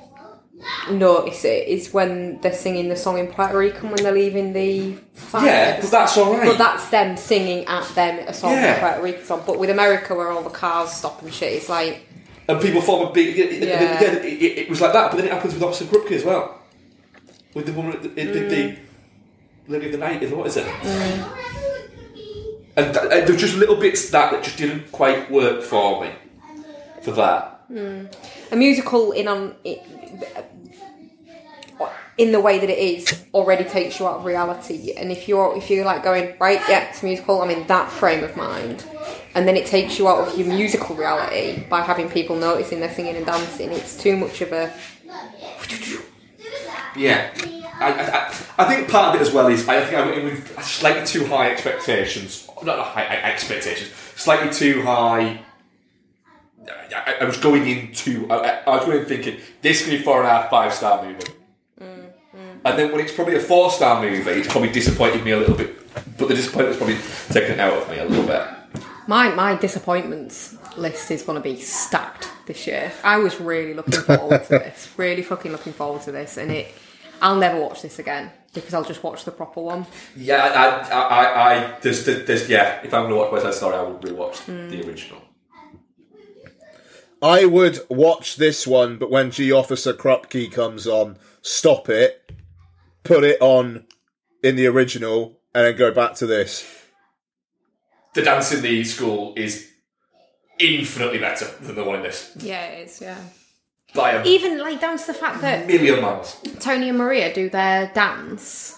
notice 0.92 1.46
it, 1.46 1.68
is 1.68 1.94
when 1.94 2.40
they're 2.42 2.54
singing 2.54 2.90
the 2.90 2.96
song 2.96 3.18
in 3.20 3.28
Puerto 3.28 3.58
Rican 3.58 3.90
when 3.92 4.02
they're 4.04 4.12
leaving 4.12 4.54
the 4.54 4.94
fire. 5.14 5.46
Yeah, 5.46 5.82
but 5.82 5.92
that's 5.92 6.18
all 6.18 6.34
right. 6.34 6.48
But 6.48 6.58
that's 6.58 6.90
them 6.90 7.16
singing 7.18 7.66
at 7.66 7.88
them 7.96 8.20
a 8.28 8.34
song, 8.34 8.52
Yeah. 8.54 8.76
a 8.76 8.80
Puerto 8.80 9.02
Rican 9.04 9.26
song. 9.26 9.44
But 9.46 9.60
with 9.60 9.70
America, 9.70 10.16
where 10.16 10.32
all 10.32 10.42
the 10.44 10.50
cars 10.50 10.92
stop 10.92 11.22
and 11.22 11.34
shit, 11.34 11.54
it's 11.54 11.70
like 11.70 12.04
and 12.48 12.62
people 12.62 12.82
form 12.82 13.08
a 13.08 13.12
big. 13.12 13.38
It, 13.38 13.64
Yeah. 13.68 14.02
it, 14.02 14.26
it- 14.26 14.58
it 14.60 14.70
was 14.70 14.82
like 14.82 14.94
that, 14.94 15.12
but 15.12 15.18
then 15.18 15.28
it 15.28 15.34
happens 15.34 15.54
with 15.54 15.64
Officer 15.64 15.86
Krupke 15.86 16.12
as 16.14 16.24
well, 16.24 16.60
with 17.54 17.66
the 17.66 17.74
woman, 17.74 17.94
at 17.94 18.04
the, 18.04 18.10
the, 18.10 18.24
the 18.24 18.56
mm. 18.56 18.78
Lady 19.68 19.86
of 19.88 19.92
the 19.92 19.98
Night. 19.98 20.24
is 20.24 20.32
What 20.32 20.48
is 20.48 20.58
it? 20.58 20.66
Mm. 20.66 21.28
And, 22.78 22.94
th- 22.94 23.04
and 23.06 23.12
there 23.12 23.28
were 23.34 23.36
just 23.40 23.56
little 23.58 23.76
bits 23.76 24.10
that 24.12 24.32
that 24.32 24.44
just 24.44 24.58
didn't 24.58 24.92
quite 24.92 25.30
work 25.32 25.62
for 25.64 26.02
me. 26.04 26.12
For 27.02 27.12
that, 27.12 27.54
Mm. 27.72 28.10
A 28.52 28.56
musical 28.56 29.12
in 29.12 29.28
um, 29.28 29.38
on 29.38 29.56
it, 29.64 29.84
in 32.18 32.32
the 32.32 32.40
way 32.40 32.58
that 32.60 32.70
it 32.70 32.78
is 32.80 33.24
already 33.34 33.64
takes 33.64 34.00
you 34.00 34.08
out 34.08 34.18
of 34.18 34.26
reality. 34.26 34.94
And 34.98 35.12
if 35.12 35.28
you're 35.28 35.56
if 35.58 35.70
you're 35.70 35.86
like 35.86 36.04
going 36.04 36.36
right, 36.40 36.60
yeah, 36.68 36.90
it's 36.90 37.04
musical. 37.04 37.42
I'm 37.42 37.50
in 37.52 37.68
that 37.68 37.92
frame 37.92 38.24
of 38.24 38.36
mind, 38.36 38.86
and 39.36 39.48
then 39.48 39.56
it 39.56 39.68
takes 39.68 40.00
you 40.00 40.08
out 40.08 40.28
of 40.28 40.38
your 40.38 40.48
musical 40.48 40.96
reality 40.96 41.64
by 41.70 41.82
having 41.82 42.10
people 42.10 42.36
noticing 42.36 42.80
they're 42.80 42.94
singing 42.94 43.16
and 43.16 43.26
dancing. 43.26 43.72
It's 43.72 43.96
too 44.02 44.18
much 44.18 44.42
of 44.42 44.52
a 44.52 44.74
yeah. 46.96 47.32
I, 47.80 47.92
I, 47.92 48.18
I- 48.28 48.34
I 48.60 48.66
think 48.66 48.90
part 48.90 49.14
of 49.14 49.22
it 49.22 49.28
as 49.28 49.32
well 49.32 49.48
is 49.50 49.68
I 49.68 49.80
think 49.84 49.96
I 49.96 50.04
went 50.04 50.18
in 50.18 50.26
with 50.26 50.64
slightly 50.64 51.06
too 51.06 51.28
high 51.28 51.52
expectations. 51.52 52.50
Not 52.64 52.80
high 52.84 53.06
expectations, 53.06 53.92
slightly 54.16 54.52
too 54.52 54.82
high. 54.82 55.42
I, 56.70 57.18
I 57.22 57.26
was 57.26 57.38
going 57.38 57.68
into. 57.68 58.30
I, 58.30 58.62
I 58.66 58.76
was 58.76 58.86
going 58.86 59.00
in 59.00 59.06
thinking 59.06 59.40
this 59.62 59.82
is 59.82 59.88
going 59.88 59.98
to 59.98 60.00
be 60.00 60.04
four 60.04 60.20
and 60.20 60.28
a 60.28 60.30
half, 60.30 60.50
five 60.50 60.74
star 60.74 61.04
movie. 61.04 61.32
Mm, 61.80 62.06
mm. 62.36 62.60
And 62.66 62.80
then 62.80 62.92
when 62.92 63.02
it's 63.02 63.14
probably 63.14 63.36
a 63.36 63.40
four 63.40 63.72
star 63.72 64.02
movie, 64.02 64.30
it's 64.32 64.48
probably 64.48 64.72
disappointed 64.72 65.24
me 65.24 65.32
a 65.32 65.38
little 65.38 65.56
bit. 65.56 65.76
But 66.18 66.28
the 66.28 66.36
disappointment's 66.36 66.78
probably 66.78 66.98
taken 67.30 67.54
it 67.54 67.60
out 67.60 67.74
of 67.74 67.90
me 67.90 68.00
a 68.00 68.06
little 68.06 68.26
bit. 68.26 68.48
my 69.08 69.30
my 69.30 69.56
disappointments 69.56 70.56
list 70.78 71.12
is 71.12 71.24
going 71.24 71.38
to 71.38 71.44
be 71.44 71.60
stacked 71.60 72.30
this 72.46 72.68
year. 72.68 72.92
I 73.04 73.18
was 73.18 73.40
really 73.40 73.74
looking 73.74 74.02
forward 74.18 74.44
to 74.46 74.50
this, 74.50 74.90
really 74.98 75.24
fucking 75.24 75.52
looking 75.52 75.74
forward 75.74 76.02
to 76.04 76.12
this, 76.12 76.38
and 76.38 76.52
it. 76.52 76.74
I'll 77.20 77.38
never 77.38 77.60
watch 77.60 77.82
this 77.82 77.98
again 77.98 78.30
because 78.54 78.74
I'll 78.76 78.84
just 78.84 79.04
watch 79.04 79.26
the 79.26 79.32
proper 79.32 79.62
one. 79.62 79.86
Yeah, 80.16 80.38
I, 80.38 80.96
I, 80.96 81.02
I, 81.02 81.56
I 81.56 81.80
there's, 81.82 82.06
there's, 82.06 82.28
there's, 82.28 82.50
yeah. 82.50 82.80
If 82.84 82.94
I'm 82.94 83.04
going 83.04 83.14
to 83.14 83.16
watch 83.16 83.32
West 83.32 83.46
Side 83.46 83.54
Story, 83.56 83.76
I 83.76 83.82
will 83.82 83.98
rewatch 83.98 84.46
mm. 84.46 84.70
the 84.70 84.88
original. 84.88 85.22
I 87.22 87.46
would 87.46 87.80
watch 87.90 88.36
this 88.36 88.68
one, 88.68 88.98
but 88.98 89.10
when 89.10 89.32
Gee 89.32 89.52
Officer 89.52 89.94
Krupke 89.94 90.52
comes 90.52 90.86
on, 90.86 91.18
stop 91.42 91.90
it, 91.90 92.32
put 93.04 93.24
it 93.24 93.42
on 93.42 93.86
in 94.44 94.56
the 94.56 94.68
original, 94.68 95.40
and 95.56 95.66
then 95.66 95.76
go 95.76 95.92
back 95.92 96.14
to 96.16 96.28
this. 96.28 96.86
The 98.14 98.22
dance 98.22 98.52
in 98.54 98.62
the 98.62 98.84
school 98.84 99.34
is 99.36 99.70
infinitely 100.60 101.20
better 101.20 101.46
than 101.62 101.76
the 101.76 101.84
one 101.84 101.98
in 101.98 102.04
this 102.04 102.36
Yeah, 102.40 102.66
it 102.66 102.88
is. 102.88 103.02
Yeah. 103.02 103.18
by 103.94 104.12
a 104.12 104.24
Even 104.24 104.60
like 104.60 104.82
down 104.82 104.98
to 104.98 105.08
the 105.08 105.14
fact 105.14 105.42
that 105.42 105.68
million 105.68 106.02
miles. 106.02 106.40
Tony 106.60 106.90
and 106.90 106.98
Maria 106.98 107.34
do 107.34 107.50
their 107.50 107.92
dance 107.94 108.77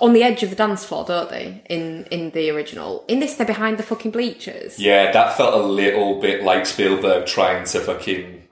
on 0.00 0.12
the 0.12 0.22
edge 0.22 0.42
of 0.42 0.50
the 0.50 0.56
dance 0.56 0.84
floor, 0.84 1.04
don't 1.04 1.30
they? 1.30 1.62
In 1.68 2.04
in 2.10 2.30
the 2.30 2.50
original. 2.50 3.04
In 3.08 3.20
this, 3.20 3.34
they're 3.34 3.46
behind 3.46 3.78
the 3.78 3.82
fucking 3.82 4.10
bleachers. 4.12 4.78
Yeah, 4.78 5.10
that 5.12 5.36
felt 5.36 5.54
a 5.54 5.64
little 5.66 6.20
bit 6.20 6.42
like 6.44 6.66
Spielberg 6.66 7.26
trying 7.26 7.64
to 7.66 7.80
fucking. 7.80 8.42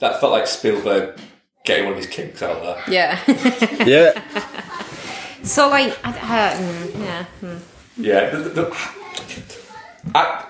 That 0.00 0.20
felt 0.20 0.32
like 0.32 0.46
Spielberg 0.46 1.18
getting 1.64 1.84
one 1.84 1.92
of 1.92 1.98
his 1.98 2.08
kinks 2.08 2.42
out 2.42 2.62
there. 2.62 2.82
Yeah. 2.88 3.18
Yeah. 3.86 4.20
so 5.42 5.68
like, 5.68 5.96
I, 6.04 6.10
uh, 6.10 6.56
mm, 6.56 7.00
yeah. 7.00 7.24
mm. 7.40 7.58
Yeah, 7.96 8.30
the, 8.30 8.38
the, 8.38 8.48
the- 8.50 8.76
I, 10.14 10.46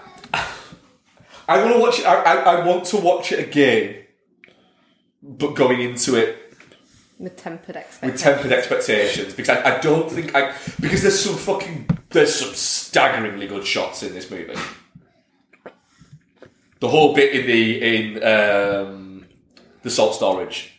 I 1.48 1.62
want 1.62 1.74
to 1.74 1.80
watch 1.80 1.98
it. 1.98 2.06
I, 2.06 2.14
I, 2.22 2.34
I 2.56 2.66
want 2.66 2.84
to 2.86 2.96
watch 2.98 3.32
it 3.32 3.38
again, 3.40 4.04
but 5.22 5.54
going 5.54 5.80
into 5.82 6.14
it 6.16 6.38
With 7.22 7.36
tempered 7.36 7.68
with 7.68 7.76
expectations. 7.76 8.20
tempered 8.22 8.52
expectations 8.52 9.34
because 9.34 9.48
I, 9.56 9.76
I 9.76 9.80
don't 9.80 10.10
think 10.10 10.34
I 10.34 10.52
because 10.80 11.02
there's 11.02 11.20
some 11.24 11.36
fucking 11.36 11.88
there's 12.10 12.34
some 12.34 12.52
staggeringly 12.52 13.46
good 13.46 13.64
shots 13.66 14.02
in 14.02 14.12
this 14.12 14.28
movie. 14.30 14.54
The 16.80 16.88
whole 16.88 17.14
bit 17.14 17.32
in 17.34 17.46
the 17.46 17.96
in 17.96 18.22
um, 18.24 19.26
the 19.82 19.90
salt 19.90 20.14
storage 20.16 20.72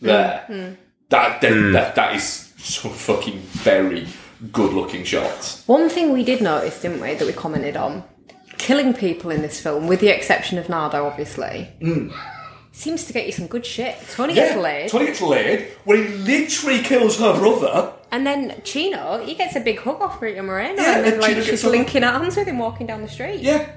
there, 0.00 0.44
Mm. 0.48 0.76
that, 1.08 1.40
that, 1.40 1.50
Mm. 1.52 1.72
that 1.72 1.94
that 1.96 2.14
is 2.14 2.52
some 2.58 2.92
fucking 2.92 3.38
very 3.40 4.06
good 4.52 4.72
looking 4.72 5.02
shots. 5.04 5.64
One 5.66 5.88
thing 5.88 6.12
we 6.12 6.22
did 6.24 6.40
notice, 6.40 6.80
didn't 6.80 7.00
we, 7.00 7.14
that 7.14 7.26
we 7.26 7.32
commented 7.32 7.76
on? 7.76 8.04
Killing 8.56 8.94
people 8.94 9.30
in 9.32 9.42
this 9.42 9.60
film, 9.60 9.88
with 9.88 10.00
the 10.00 10.08
exception 10.08 10.58
of 10.58 10.68
Nardo, 10.68 11.04
obviously, 11.06 11.68
Mm. 11.80 12.14
Seems 12.80 13.04
to 13.04 13.12
get 13.12 13.26
you 13.26 13.32
some 13.32 13.46
good 13.46 13.64
shit. 13.66 13.96
Tony 14.12 14.34
gets 14.34 14.56
laid. 14.56 14.88
Tony 14.90 15.06
gets 15.06 15.20
laid 15.20 15.68
when 15.84 15.98
he 16.06 16.08
literally 16.14 16.80
kills 16.80 17.18
her 17.18 17.32
brother. 17.38 17.92
And 18.10 18.26
then 18.26 18.60
Chino, 18.64 19.24
he 19.24 19.34
gets 19.34 19.54
a 19.54 19.60
big 19.60 19.78
hug 19.80 20.00
off 20.00 20.20
Rita 20.20 20.42
Moreno, 20.42 20.80
Yeah, 20.82 20.96
and 20.96 21.04
then 21.04 21.12
and 21.14 21.22
like 21.22 21.32
Chino 21.34 21.44
she's 21.44 21.62
a- 21.64 21.70
linking 21.70 22.02
arms 22.04 22.36
with 22.36 22.48
him 22.48 22.58
walking 22.58 22.86
down 22.86 23.02
the 23.02 23.08
street. 23.08 23.40
Yeah. 23.40 23.70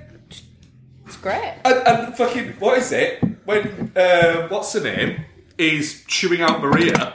It's 1.06 1.18
great. 1.18 1.56
And, 1.66 1.88
and 1.88 2.18
fucking, 2.18 2.54
what 2.60 2.78
is 2.80 2.92
it? 2.92 3.22
When, 3.46 3.92
uh, 3.96 4.48
what's 4.48 4.74
her 4.74 4.80
name? 4.80 5.26
Is 5.58 6.04
chewing 6.08 6.42
out 6.42 6.62
Maria. 6.62 7.14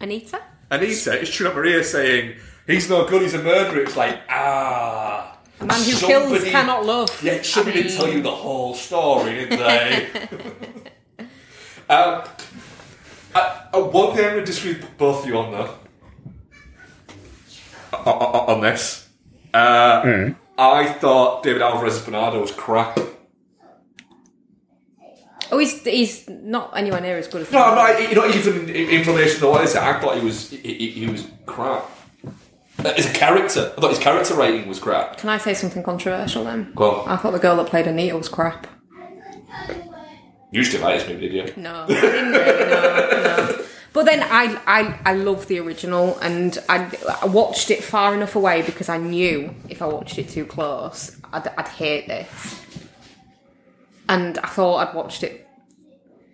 Anita? 0.00 0.40
Anita 0.70 1.20
is 1.20 1.30
chewing 1.30 1.50
out 1.50 1.56
Maria 1.56 1.82
saying, 1.82 2.36
he's 2.66 2.88
no 2.88 3.06
good, 3.08 3.22
he's 3.22 3.34
a 3.34 3.42
murderer. 3.42 3.80
It's 3.82 3.96
like, 3.96 4.20
ah. 4.28 5.25
A 5.60 5.64
man 5.64 5.82
who 5.82 5.96
kills 5.96 6.44
cannot 6.44 6.84
love. 6.84 7.22
Yeah, 7.22 7.40
somebody 7.42 7.78
I 7.80 7.82
didn't 7.84 7.96
tell 7.96 8.08
you 8.08 8.22
the 8.22 8.30
whole 8.30 8.74
story, 8.74 9.34
didn't 9.46 9.58
they? 9.58 10.08
um, 11.88 12.22
uh, 13.34 13.60
uh, 13.72 13.80
one 13.80 14.14
thing 14.14 14.24
I'm 14.26 14.32
going 14.32 14.44
to 14.44 14.44
disagree 14.44 14.74
with 14.80 14.98
both 14.98 15.22
of 15.22 15.28
you 15.28 15.38
on, 15.38 15.52
though, 15.52 15.74
o- 17.92 18.02
o- 18.06 18.54
on 18.54 18.60
this. 18.60 19.08
Uh, 19.54 20.30
I 20.58 20.92
thought 20.92 21.42
David 21.42 21.62
Alvarez 21.62 22.00
Bernardo 22.02 22.40
was 22.40 22.52
crap. 22.52 22.98
Oh, 25.52 25.58
he's 25.58 25.80
he's 25.84 26.28
not 26.28 26.76
anywhere 26.76 27.00
near 27.00 27.16
as 27.16 27.28
good 27.28 27.42
as 27.42 27.52
No, 27.52 27.62
I'm 27.62 27.74
not, 27.76 28.14
not 28.14 28.34
even 28.34 28.68
in, 28.68 28.88
in 29.00 29.06
relation 29.06 29.38
to 29.40 29.46
what 29.48 29.60
I 29.60 29.66
said. 29.66 29.82
I 29.82 30.00
thought 30.00 30.18
he 30.18 30.24
was 30.24 30.50
he, 30.50 30.56
he, 30.58 30.90
he 30.90 31.06
was 31.06 31.26
crap. 31.46 31.88
A 32.86 33.12
character, 33.12 33.72
I 33.76 33.80
thought 33.80 33.90
his 33.90 33.98
character 33.98 34.34
rating 34.34 34.68
was 34.68 34.78
crap. 34.78 35.18
Can 35.18 35.28
I 35.28 35.38
say 35.38 35.54
something 35.54 35.82
controversial 35.82 36.44
then? 36.44 36.72
Go 36.74 37.00
on. 37.00 37.08
I 37.08 37.16
thought 37.16 37.32
the 37.32 37.38
girl 37.38 37.56
that 37.56 37.66
played 37.66 37.86
Anita 37.86 38.16
was 38.16 38.28
crap. 38.28 38.66
You 40.52 40.60
used 40.60 40.72
to 40.72 40.78
like 40.78 41.00
this 41.00 41.08
movie, 41.08 41.28
did 41.28 41.56
you? 41.56 41.62
No, 41.62 41.84
I 41.84 41.86
didn't 41.88 42.32
really. 42.32 43.56
No. 43.56 43.64
But 43.92 44.04
then 44.04 44.22
I, 44.22 44.60
I, 44.66 45.00
I 45.06 45.14
love 45.14 45.46
the 45.48 45.58
original, 45.58 46.18
and 46.18 46.58
I, 46.68 46.90
I 47.22 47.26
watched 47.26 47.70
it 47.70 47.82
far 47.82 48.14
enough 48.14 48.36
away 48.36 48.60
because 48.62 48.90
I 48.90 48.98
knew 48.98 49.54
if 49.70 49.80
I 49.80 49.86
watched 49.86 50.18
it 50.18 50.28
too 50.28 50.44
close, 50.44 51.16
I'd, 51.32 51.48
I'd 51.48 51.68
hate 51.68 52.06
this. 52.06 52.62
And 54.08 54.38
I 54.38 54.48
thought 54.48 54.86
I'd 54.86 54.94
watched 54.94 55.22
it 55.22 55.48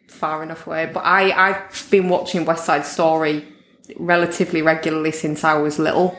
far 0.08 0.42
enough 0.42 0.66
away. 0.66 0.90
But 0.92 1.04
I, 1.04 1.30
I've 1.30 1.88
been 1.90 2.08
watching 2.08 2.44
West 2.44 2.66
Side 2.66 2.84
Story 2.84 3.46
relatively 3.96 4.60
regularly 4.60 5.12
since 5.12 5.44
I 5.44 5.54
was 5.54 5.78
little. 5.78 6.18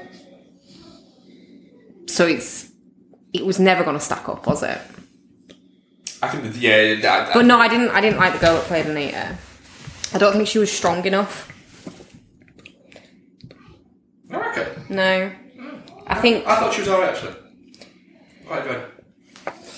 So 2.07 2.25
it's 2.27 2.71
it 3.34 3.45
was 3.45 3.59
never 3.59 3.84
going 3.84 3.97
to 3.97 4.03
stack 4.03 4.30
up, 4.30 4.45
was 4.45 4.63
it? 4.63 4.77
I 6.21 6.30
think 6.30 6.43
that 6.43 6.55
yeah. 6.55 7.01
That, 7.01 7.34
But 7.34 7.45
no, 7.45 7.57
I 7.57 7.67
didn't. 7.67 7.89
I 7.89 8.01
didn't 8.01 8.17
like 8.17 8.34
the 8.34 8.39
girl 8.39 8.55
that 8.55 8.65
played 8.65 8.85
Anita. 8.85 9.38
I 10.13 10.17
don't 10.17 10.34
think 10.34 10.47
she 10.47 10.59
was 10.59 10.71
strong 10.71 11.05
enough. 11.05 11.49
I 14.31 14.38
reckon. 14.38 14.85
No, 14.89 15.31
I 16.07 16.15
think 16.21 16.47
I 16.47 16.59
thought 16.59 16.73
she 16.73 16.81
was 16.81 16.89
alright 16.89 17.09
actually. 17.09 17.35
Quite 18.45 18.63
good. 18.63 18.85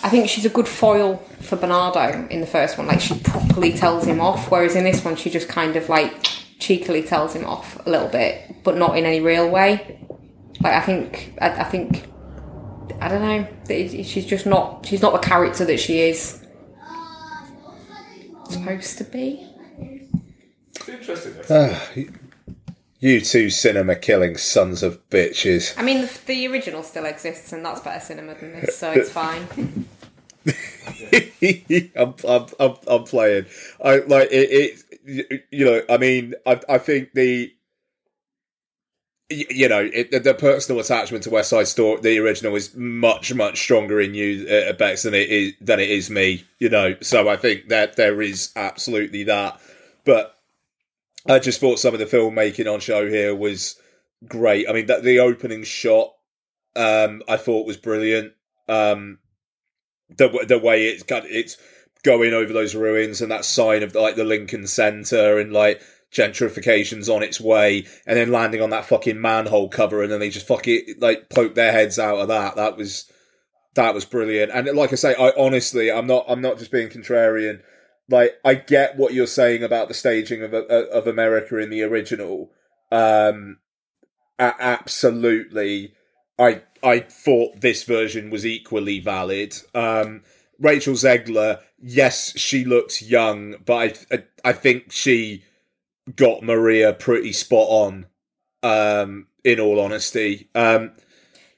I 0.03 0.09
think 0.09 0.29
she's 0.29 0.45
a 0.45 0.49
good 0.49 0.67
foil 0.67 1.17
for 1.41 1.55
Bernardo 1.55 2.27
in 2.27 2.41
the 2.41 2.47
first 2.47 2.77
one. 2.77 2.87
Like 2.87 3.01
she 3.01 3.17
properly 3.19 3.73
tells 3.73 4.05
him 4.05 4.21
off, 4.21 4.51
whereas 4.51 4.75
in 4.75 4.83
this 4.83 5.03
one 5.03 5.15
she 5.15 5.29
just 5.29 5.47
kind 5.47 5.75
of 5.75 5.89
like 5.89 6.13
cheekily 6.59 7.03
tells 7.03 7.33
him 7.33 7.45
off 7.45 7.83
a 7.85 7.89
little 7.89 8.07
bit, 8.07 8.63
but 8.63 8.77
not 8.77 8.97
in 8.97 9.05
any 9.05 9.19
real 9.19 9.49
way. 9.49 9.99
Like 10.61 10.73
I 10.73 10.81
think, 10.81 11.33
I, 11.41 11.49
I 11.49 11.63
think, 11.63 12.03
I 13.01 13.07
don't 13.07 13.21
know. 13.21 13.47
She's 14.03 14.25
just 14.25 14.45
not. 14.45 14.85
She's 14.85 15.01
not 15.01 15.13
the 15.13 15.19
character 15.19 15.65
that 15.65 15.79
she 15.79 15.99
is 16.01 16.45
supposed 18.49 18.97
to 18.97 19.03
be. 19.03 19.47
It's 20.75 20.89
interesting. 20.89 21.33
This. 21.33 21.51
Ah, 21.51 21.87
you 22.99 23.21
two 23.21 23.49
cinema 23.49 23.95
killing 23.95 24.37
sons 24.37 24.81
of 24.81 25.07
bitches. 25.09 25.73
I 25.77 25.83
mean, 25.83 26.01
the, 26.01 26.19
the 26.25 26.47
original 26.47 26.83
still 26.83 27.05
exists, 27.05 27.53
and 27.53 27.65
that's 27.65 27.81
better 27.81 27.99
cinema 27.99 28.35
than 28.35 28.53
this, 28.53 28.77
so 28.77 28.91
it's 28.91 29.09
fine. 29.11 29.47
I'm, 31.95 32.13
I'm, 32.27 32.45
I'm, 32.59 32.75
I'm 32.87 33.03
playing. 33.03 33.45
I 33.83 33.97
like 33.97 34.29
it, 34.31 34.81
it. 35.05 35.45
You 35.51 35.65
know, 35.65 35.81
I 35.89 35.97
mean, 35.97 36.33
I, 36.45 36.59
I 36.69 36.77
think 36.77 37.13
the. 37.13 37.53
You 39.29 39.67
know, 39.67 39.89
it, 39.91 40.11
the, 40.11 40.19
the 40.19 40.33
personal 40.35 40.79
attachment 40.79 41.23
to 41.23 41.31
West 41.31 41.49
Side 41.49 41.67
Story, 41.67 41.99
the 41.99 42.19
original, 42.19 42.55
is 42.55 42.75
much, 42.75 43.33
much 43.33 43.59
stronger 43.59 43.99
in 43.99 44.13
you, 44.13 44.47
uh, 44.47 44.73
Bex, 44.73 45.01
than 45.01 45.15
it 45.15 45.29
is 45.29 45.53
than 45.59 45.79
it 45.79 45.89
is 45.89 46.11
me. 46.11 46.43
You 46.59 46.69
know, 46.69 46.95
so 47.01 47.27
I 47.27 47.35
think 47.35 47.69
that 47.69 47.95
there 47.95 48.21
is 48.21 48.51
absolutely 48.55 49.23
that. 49.23 49.59
But 50.05 50.35
I 51.27 51.39
just 51.39 51.59
thought 51.59 51.79
some 51.79 51.95
of 51.95 51.99
the 51.99 52.05
filmmaking 52.05 52.71
on 52.71 52.79
show 52.79 53.09
here 53.09 53.33
was 53.35 53.79
great. 54.27 54.69
I 54.69 54.73
mean, 54.73 54.85
that 54.85 55.01
the 55.01 55.19
opening 55.19 55.63
shot, 55.63 56.13
um, 56.75 57.23
I 57.27 57.37
thought 57.37 57.65
was 57.65 57.77
brilliant. 57.77 58.33
Um, 58.69 59.17
the 60.09 60.45
the 60.47 60.59
way 60.59 60.85
it's 60.87 61.03
got 61.03 61.25
it's 61.25 61.57
going 62.03 62.33
over 62.33 62.53
those 62.53 62.75
ruins 62.75 63.21
and 63.21 63.31
that 63.31 63.43
sign 63.43 63.81
of 63.81 63.95
like 63.95 64.15
the 64.15 64.23
Lincoln 64.23 64.67
Center 64.67 65.39
and 65.39 65.51
like 65.51 65.81
gentrification's 66.15 67.09
on 67.09 67.21
its 67.21 67.41
way, 67.41 67.85
and 68.07 68.17
then 68.17 68.31
landing 68.31 68.61
on 68.61 68.69
that 68.71 68.85
fucking 68.85 69.19
manhole 69.19 69.69
cover, 69.69 70.01
and 70.01 70.11
then 70.11 70.19
they 70.19 70.29
just 70.29 70.47
fucking 70.47 70.95
like 70.99 71.29
poke 71.29 71.55
their 71.55 71.71
heads 71.71 71.99
out 71.99 72.17
of 72.17 72.27
that. 72.29 72.55
That 72.55 72.77
was 72.77 73.11
that 73.75 73.93
was 73.93 74.05
brilliant. 74.05 74.51
And 74.51 74.67
like 74.75 74.93
I 74.93 74.95
say, 74.95 75.15
I 75.15 75.33
honestly, 75.37 75.91
I'm 75.91 76.07
not 76.07 76.25
I'm 76.27 76.41
not 76.41 76.57
just 76.57 76.71
being 76.71 76.89
contrarian. 76.89 77.61
Like 78.09 78.35
I 78.43 78.55
get 78.55 78.97
what 78.97 79.13
you're 79.13 79.27
saying 79.27 79.63
about 79.63 79.87
the 79.87 79.93
staging 79.93 80.41
of 80.41 80.53
of 80.53 81.07
America 81.07 81.57
in 81.57 81.69
the 81.69 81.83
original. 81.83 82.51
Um, 82.91 83.57
absolutely. 84.39 85.93
I 86.39 86.61
I 86.83 86.99
thought 86.99 87.61
this 87.61 87.83
version 87.83 88.29
was 88.29 88.45
equally 88.45 88.99
valid. 88.99 89.55
Um, 89.73 90.23
Rachel 90.59 90.93
Zegler, 90.93 91.59
yes, 91.81 92.37
she 92.37 92.63
looks 92.63 93.01
young, 93.01 93.55
but 93.65 93.75
I 94.11 94.15
I, 94.15 94.23
I 94.45 94.53
think 94.53 94.91
she 94.91 95.43
got 96.15 96.43
Maria 96.43 96.93
pretty 96.93 97.31
spot 97.33 97.67
on. 97.69 98.05
Um, 98.63 99.27
in 99.43 99.59
all 99.59 99.79
honesty, 99.79 100.49
um, 100.55 100.91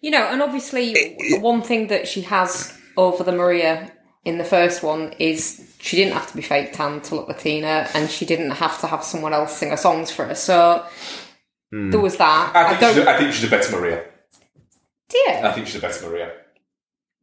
You 0.02 0.12
know, 0.12 0.24
and 0.28 0.42
obviously, 0.42 1.16
one 1.40 1.62
thing 1.62 1.88
that 1.88 2.06
she 2.06 2.22
has 2.24 2.78
over 2.98 3.24
the 3.24 3.32
Maria 3.32 3.94
in 4.26 4.38
the 4.38 4.44
first 4.44 4.84
one 4.84 5.14
is 5.18 5.74
she 5.80 5.96
didn't 5.96 6.12
have 6.14 6.28
to 6.30 6.36
be 6.36 6.42
fake 6.42 6.74
tan 6.74 7.00
to 7.04 7.16
look 7.16 7.30
Latina, 7.30 7.88
and 7.94 8.10
she 8.10 8.26
didn't 8.26 8.52
have 8.52 8.82
to 8.82 8.88
have 8.88 9.06
someone 9.06 9.32
else 9.32 9.56
sing 9.56 9.70
her 9.70 9.78
songs 9.78 10.12
for 10.12 10.26
her. 10.26 10.36
So 10.36 10.86
Hmm. 11.72 11.92
there 11.92 12.00
was 12.02 12.18
that. 12.18 12.52
I 12.54 12.68
think, 12.70 12.80
don't. 12.82 12.96
she's, 12.96 13.06
I 13.08 13.18
think 13.18 13.34
she's 13.34 13.44
a 13.46 13.50
better 13.50 13.72
Maria. 13.80 14.04
yeah. 15.28 15.48
I 15.48 15.54
think 15.54 15.68
she's 15.68 15.78
a 15.78 15.80
better 15.80 16.10
Maria. 16.10 16.32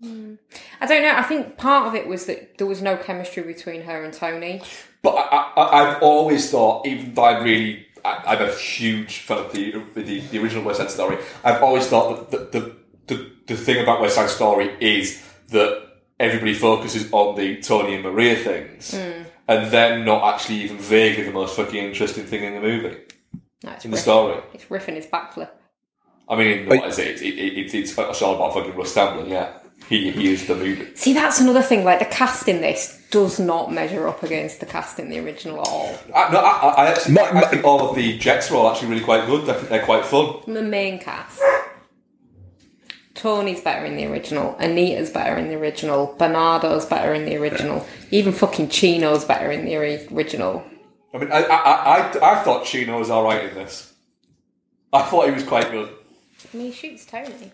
I 0.03 0.87
don't 0.87 1.03
know. 1.03 1.15
I 1.17 1.23
think 1.23 1.57
part 1.57 1.87
of 1.89 1.95
it 1.95 2.07
was 2.07 2.27
that 2.27 2.59
there 2.59 2.67
was 2.67 2.83
no 2.83 2.97
chemistry 2.97 3.43
between 3.43 3.83
her 3.83 4.05
and 4.05 4.13
Tony. 4.13 4.61
But 5.03 5.15
I, 5.15 5.53
I, 5.57 5.63
I've 5.97 6.03
always 6.03 6.51
thought, 6.51 6.87
even 6.87 7.15
though 7.15 7.25
I 7.25 7.43
really, 7.43 7.87
I, 8.05 8.23
I'm 8.27 8.43
a 8.49 8.53
huge 8.55 9.19
fan 9.19 9.39
of 9.39 9.53
the, 9.53 9.71
the 9.95 10.21
the 10.21 10.39
original 10.43 10.65
West 10.65 10.79
Side 10.79 10.91
Story. 10.91 11.19
I've 11.45 11.63
always 11.63 11.87
thought 11.87 12.31
that 12.31 12.53
the 12.53 12.61
the, 12.61 12.77
the, 13.15 13.31
the 13.47 13.57
thing 13.57 13.83
about 13.83 14.01
West 14.01 14.17
Side 14.17 14.31
Story 14.31 14.75
is 14.81 15.23
that 15.51 15.83
everybody 16.19 16.55
focuses 16.55 17.11
on 17.13 17.37
the 17.37 17.61
Tony 17.61 17.95
and 17.95 18.03
Maria 18.05 18.37
things, 18.37 18.93
Mm. 18.93 19.25
and 19.49 19.71
then 19.71 20.05
not 20.05 20.35
actually 20.35 20.57
even 20.63 20.79
vaguely 20.79 21.25
the 21.25 21.33
most 21.33 21.57
fucking 21.57 21.83
interesting 21.83 22.25
thing 22.25 22.45
in 22.45 22.55
the 22.55 22.61
movie, 22.61 22.97
No, 23.63 23.73
it's 23.73 23.85
in 23.85 23.91
the 23.91 23.97
story. 23.97 24.43
It's 24.53 24.65
riffing 24.67 24.95
his 24.97 25.07
backflip. 25.07 25.51
I 26.29 26.37
mean, 26.37 26.67
what 26.67 26.89
is 26.89 26.99
it? 26.99 27.21
It, 27.21 27.35
it, 27.35 27.59
it, 27.59 27.75
it's, 27.75 27.99
it's 27.99 28.23
all 28.23 28.37
about 28.37 28.55
fucking 28.55 28.75
Russ 28.75 28.95
Tamblyn, 28.95 29.29
yeah. 29.29 29.59
He, 29.89 30.11
he 30.11 30.33
is 30.33 30.47
the 30.47 30.55
movie. 30.55 30.95
See, 30.97 31.13
that's 31.13 31.41
another 31.41 31.63
thing. 31.63 31.85
Like 31.85 31.99
the 31.99 32.07
cast 32.07 32.49
in 32.49 32.61
this 32.61 33.03
does 33.11 33.39
not 33.39 33.73
measure 33.73 34.09
up 34.09 34.23
against 34.23 34.61
the 34.61 34.67
cast 34.67 34.99
in 34.99 35.11
the 35.11 35.19
original 35.19 35.61
at 35.61 35.69
all. 35.69 35.99
I, 36.15 36.33
no, 36.33 36.39
I, 36.41 36.69
I 36.69 36.87
actually 36.91 37.19
I 37.19 37.47
think 37.47 37.65
all 37.65 37.89
of 37.89 37.97
the 37.97 38.19
Jets 38.19 38.51
are 38.51 38.57
all 38.57 38.71
actually 38.71 38.89
really 38.89 39.05
quite 39.05 39.27
good. 39.27 39.49
I 39.49 39.55
think 39.55 39.69
they're 39.69 39.85
quite 39.85 40.07
fun. 40.07 40.41
The 40.47 40.63
main 40.63 40.99
cast. 40.99 41.41
Tony's 43.15 43.61
better 43.61 43.85
in 43.85 43.97
the 43.97 44.07
original. 44.07 44.57
Anita's 44.59 45.11
better 45.11 45.37
in 45.37 45.49
the 45.49 45.55
original. 45.55 46.15
Bernardo's 46.19 46.85
better 46.87 47.15
in 47.15 47.25
the 47.25 47.37
original. 47.37 47.87
Even 48.11 48.33
fucking 48.33 48.71
Chino's 48.71 49.25
better 49.25 49.51
in 49.51 49.65
the 49.65 49.77
original. 49.77 50.65
I 51.13 51.19
mean, 51.19 51.31
I, 51.31 51.43
I, 51.45 51.97
I, 51.99 52.33
I 52.33 52.43
thought 52.43 52.65
Chino 52.67 52.99
was 52.99 53.11
all 53.11 53.23
right 53.23 53.45
in 53.45 53.55
this. 53.55 53.93
I 54.93 55.03
thought 55.03 55.27
he 55.27 55.33
was 55.33 55.45
quite 55.45 55.71
good. 55.71 55.91
I 56.53 56.57
mean, 56.57 56.67
he 56.67 56.73
shoots 56.73 57.07
Tony. 57.07 57.53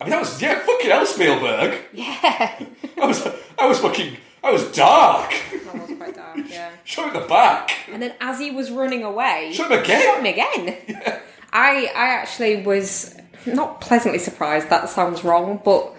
I 0.00 0.04
mean, 0.04 0.10
that 0.10 0.20
was 0.20 0.40
yeah, 0.42 0.58
fucking 0.58 0.90
hell, 0.90 1.06
Spielberg. 1.06 1.80
Yeah. 1.92 2.64
I 3.02 3.06
was, 3.06 3.26
I 3.58 3.66
was 3.66 3.78
fucking, 3.78 4.16
I 4.44 4.50
was 4.50 4.70
dark. 4.72 5.34
That 5.64 5.88
was 5.88 5.96
quite 5.96 6.14
dark, 6.14 6.38
yeah. 6.48 6.70
Shot 6.84 7.14
in 7.14 7.20
the 7.22 7.26
back. 7.26 7.70
And 7.90 8.02
then 8.02 8.14
as 8.20 8.38
he 8.38 8.50
was 8.50 8.70
running 8.70 9.04
away, 9.04 9.52
Shot 9.54 9.70
him 9.70 9.80
again? 9.82 10.02
Shot 10.02 10.18
him 10.18 10.26
again. 10.26 11.20
I 11.52 11.90
I 11.94 12.08
actually 12.08 12.62
was 12.62 13.16
not 13.46 13.80
pleasantly 13.80 14.18
surprised. 14.18 14.68
That 14.68 14.90
sounds 14.90 15.24
wrong, 15.24 15.60
but 15.64 15.94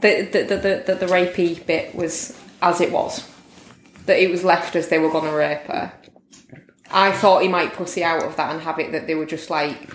the 0.00 0.28
the 0.30 0.42
the 0.44 0.56
the, 0.56 0.82
the, 0.86 1.06
the 1.06 1.06
rapey 1.06 1.64
bit 1.66 1.94
was 1.94 2.38
as 2.60 2.80
it 2.80 2.92
was. 2.92 3.28
That 4.06 4.18
it 4.18 4.30
was 4.30 4.44
left 4.44 4.76
as 4.76 4.88
they 4.88 4.98
were 4.98 5.10
going 5.10 5.24
to 5.24 5.32
rape 5.32 5.66
her. 5.66 5.92
I 6.90 7.12
thought 7.12 7.42
he 7.42 7.48
might 7.48 7.72
pussy 7.72 8.04
out 8.04 8.22
of 8.22 8.36
that 8.36 8.52
and 8.52 8.60
have 8.62 8.78
it 8.78 8.92
that 8.92 9.06
they 9.06 9.14
were 9.14 9.26
just 9.26 9.48
like 9.48 9.94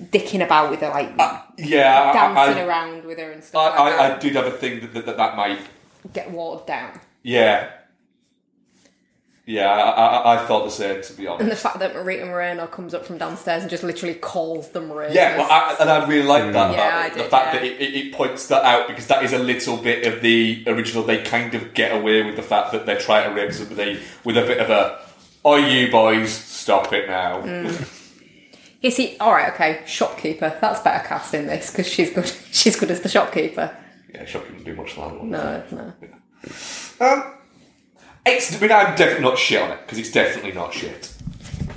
dicking 0.00 0.44
about 0.44 0.70
with 0.70 0.80
her, 0.80 0.88
like 0.88 1.10
Yeah, 1.56 2.12
dancing 2.12 2.58
I, 2.58 2.62
I, 2.62 2.66
around 2.66 3.04
with 3.04 3.18
her 3.18 3.30
and 3.30 3.42
I, 3.42 3.44
stuff 3.44 3.78
like 3.78 3.80
I, 3.80 3.90
that. 3.90 4.16
I 4.16 4.18
did 4.18 4.34
have 4.34 4.46
a 4.46 4.50
thing 4.50 4.80
that 4.80 4.94
that, 4.94 5.06
that, 5.06 5.16
that 5.16 5.36
might, 5.36 5.60
Get 6.12 6.30
watered 6.30 6.66
down. 6.66 7.00
yeah, 7.22 7.70
yeah. 9.46 9.68
I, 9.70 9.90
I, 9.90 10.34
I 10.42 10.46
thought 10.46 10.64
the 10.64 10.70
same, 10.70 11.02
to 11.02 11.12
be 11.12 11.26
honest. 11.26 11.42
And 11.42 11.50
the 11.50 11.56
fact 11.56 11.78
that 11.78 11.94
Marita 11.94 12.26
Moreno 12.26 12.66
comes 12.66 12.94
up 12.94 13.04
from 13.04 13.18
downstairs 13.18 13.62
and 13.62 13.70
just 13.70 13.82
literally 13.82 14.14
calls 14.14 14.70
them 14.70 14.88
rapists. 14.88 15.14
Yeah, 15.14 15.36
well, 15.38 15.48
I, 15.50 15.76
and 15.80 15.90
I 15.90 16.06
really 16.06 16.26
like 16.26 16.52
that. 16.52 16.72
Yeah, 16.72 16.88
about 16.88 16.94
I 17.02 17.06
it. 17.06 17.12
the 17.14 17.18
did, 17.22 17.30
fact 17.30 17.54
yeah. 17.54 17.60
that 17.60 17.64
it, 17.66 17.80
it, 17.80 18.06
it 18.06 18.12
points 18.14 18.46
that 18.48 18.64
out 18.64 18.88
because 18.88 19.06
that 19.08 19.22
is 19.22 19.32
a 19.32 19.38
little 19.38 19.76
bit 19.76 20.06
of 20.12 20.22
the 20.22 20.64
original. 20.66 21.02
They 21.04 21.22
kind 21.22 21.54
of 21.54 21.74
get 21.74 21.92
away 21.94 22.22
with 22.22 22.36
the 22.36 22.42
fact 22.42 22.72
that 22.72 22.86
they're 22.86 22.98
trying 23.00 23.28
to 23.28 23.34
rape 23.34 23.52
somebody 23.52 24.00
with 24.24 24.36
a 24.38 24.42
bit 24.42 24.58
of 24.58 24.70
a, 24.70 24.98
"Are 25.44 25.58
you 25.60 25.90
boys, 25.90 26.30
stop 26.32 26.92
it 26.94 27.06
now." 27.08 27.42
Mm. 27.42 27.93
You 28.84 28.90
he 28.90 29.16
all 29.16 29.32
right, 29.32 29.50
okay, 29.54 29.80
shopkeeper. 29.86 30.58
That's 30.60 30.80
better 30.80 31.08
cast 31.08 31.32
in 31.32 31.46
this 31.46 31.70
because 31.70 31.88
she's 31.90 32.10
good. 32.10 32.26
She's 32.52 32.76
good 32.76 32.90
as 32.90 33.00
the 33.00 33.08
shopkeeper. 33.08 33.74
yeah, 34.12 34.26
shopkeeper 34.26 34.58
to 34.58 34.64
do 34.64 34.76
much 34.76 34.94
that. 34.94 35.24
No, 35.24 35.62
no. 35.72 35.92
Um, 37.00 37.34
it's. 38.26 38.54
I 38.54 38.60
mean, 38.60 38.70
I'm 38.70 38.94
definitely 38.94 39.24
not 39.24 39.38
shit 39.38 39.62
on 39.62 39.70
it 39.70 39.78
because 39.80 39.96
it's 39.96 40.12
definitely 40.12 40.52
not 40.52 40.74
shit. 40.74 41.14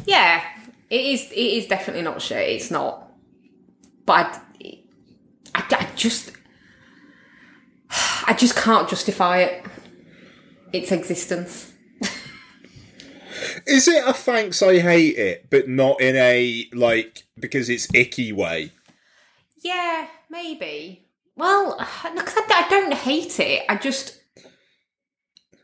Yeah, 0.05 0.43
it 0.89 0.99
is. 0.99 1.31
It 1.31 1.35
is 1.37 1.67
definitely 1.67 2.03
not 2.03 2.21
shit. 2.21 2.49
It's 2.49 2.69
not. 2.69 3.09
But 4.05 4.41
I, 4.61 4.79
I, 5.55 5.63
I 5.71 5.87
just, 5.95 6.33
I 8.27 8.35
just 8.37 8.57
can't 8.57 8.89
justify 8.89 9.43
it. 9.43 9.65
Its 10.73 10.91
existence. 10.91 11.71
Is 13.65 13.87
it 13.87 14.07
a 14.07 14.13
thanks 14.13 14.61
I 14.61 14.79
hate 14.79 15.17
it, 15.17 15.49
but 15.49 15.67
not 15.67 16.01
in 16.01 16.15
a 16.15 16.67
like 16.73 17.23
because 17.39 17.69
it's 17.69 17.87
icky 17.93 18.31
way? 18.31 18.71
Yeah, 19.61 20.07
maybe. 20.29 21.05
Well, 21.35 21.75
I, 21.79 22.67
don't 22.69 22.93
hate 22.93 23.39
it. 23.39 23.63
I 23.69 23.75
just. 23.75 24.19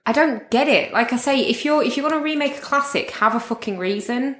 I 0.05 0.11
don't 0.11 0.51
get 0.51 0.67
it. 0.67 0.91
Like 0.91 1.13
I 1.13 1.17
say, 1.17 1.39
if 1.39 1.63
you're 1.63 1.83
if 1.83 1.95
you're 1.95 2.09
gonna 2.09 2.21
remake 2.21 2.57
a 2.57 2.61
classic, 2.61 3.11
have 3.11 3.35
a 3.35 3.39
fucking 3.39 3.77
reason. 3.77 4.35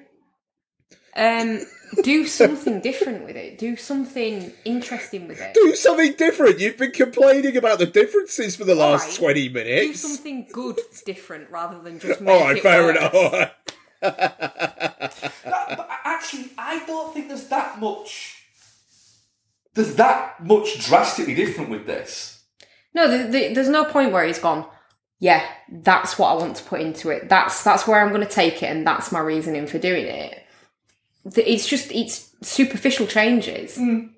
Um, 1.16 1.62
do 2.02 2.26
something 2.26 2.80
different 2.82 3.26
with 3.26 3.36
it. 3.36 3.58
Do 3.58 3.76
something 3.76 4.52
interesting 4.66 5.28
with 5.28 5.40
it. 5.42 5.54
Do 5.54 5.76
something 5.76 6.14
different. 6.14 6.60
You've 6.60 6.78
been 6.78 6.92
complaining 6.92 7.56
about 7.58 7.80
the 7.80 7.86
differences 7.86 8.56
for 8.56 8.64
the 8.66 8.76
last 8.76 9.04
Alright. 9.04 9.20
twenty 9.20 9.48
Do 9.50 9.54
minutes. 9.56 10.02
something 10.02 10.48
good, 10.52 10.80
different, 11.06 11.50
rather 11.52 11.80
than 11.82 12.00
just 12.00 12.22
make 12.22 12.34
All 12.34 12.42
right, 12.42 12.58
it 12.58 12.64
fair 12.64 12.84
worse. 12.84 12.98
enough. 12.98 13.52
but 14.02 15.90
actually, 16.04 16.52
I 16.58 16.84
don't 16.86 17.14
think 17.14 17.28
there's 17.30 17.48
that 17.48 17.80
much. 17.80 18.40
There's 19.74 19.96
that 19.96 20.44
much 20.44 20.86
drastically 20.86 21.34
different 21.36 21.70
with 21.70 21.86
this. 21.88 22.44
No, 22.94 23.08
the, 23.08 23.24
the, 23.30 23.54
there's 23.54 23.70
no 23.70 23.86
point 23.86 24.12
where 24.12 24.26
he's 24.26 24.40
gone. 24.40 24.66
Yeah, 25.20 25.44
that's 25.72 26.20
what 26.20 26.30
I 26.30 26.34
want 26.36 26.58
to 26.58 26.64
put 26.64 26.82
into 26.82 27.10
it. 27.10 27.30
That's 27.30 27.64
that's 27.64 27.88
where 27.88 28.02
I'm 28.02 28.10
going 28.14 28.28
to 28.28 28.32
take 28.32 28.62
it, 28.62 28.68
and 28.68 28.86
that's 28.86 29.12
my 29.12 29.20
reasoning 29.20 29.68
for 29.68 29.80
doing 29.80 30.06
it. 30.06 30.43
The- 31.26 31.52
It's 31.52 31.68
just 31.68 31.92
it's 31.92 32.36
superficial 32.42 33.08
changes. 33.08 33.78
Mm. 33.78 34.10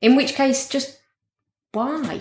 In 0.00 0.16
which 0.16 0.34
case, 0.34 0.68
just 0.68 0.98
why 1.72 2.20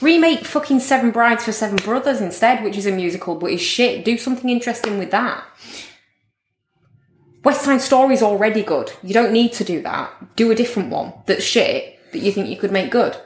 remake 0.00 0.44
fucking 0.44 0.80
Seven 0.80 1.10
Brides 1.10 1.44
for 1.44 1.52
Seven 1.52 1.76
Brothers 1.76 2.20
instead, 2.20 2.64
which 2.64 2.76
is 2.76 2.86
a 2.86 2.92
musical 2.92 3.34
but 3.34 3.50
is 3.50 3.60
shit. 3.60 4.04
Do 4.04 4.16
something 4.16 4.48
interesting 4.48 4.98
with 4.98 5.10
that. 5.10 5.44
West 7.44 7.62
Side 7.62 7.80
Story's 7.80 8.22
already 8.22 8.62
good. 8.62 8.92
You 9.02 9.14
don't 9.14 9.32
need 9.32 9.52
to 9.54 9.64
do 9.64 9.82
that. 9.82 10.36
Do 10.36 10.50
a 10.50 10.54
different 10.54 10.90
one 10.90 11.14
that's 11.26 11.44
shit 11.44 11.98
that 12.12 12.18
you 12.18 12.32
think 12.32 12.48
you 12.48 12.56
could 12.56 12.72
make 12.72 12.90
good. 12.90 13.16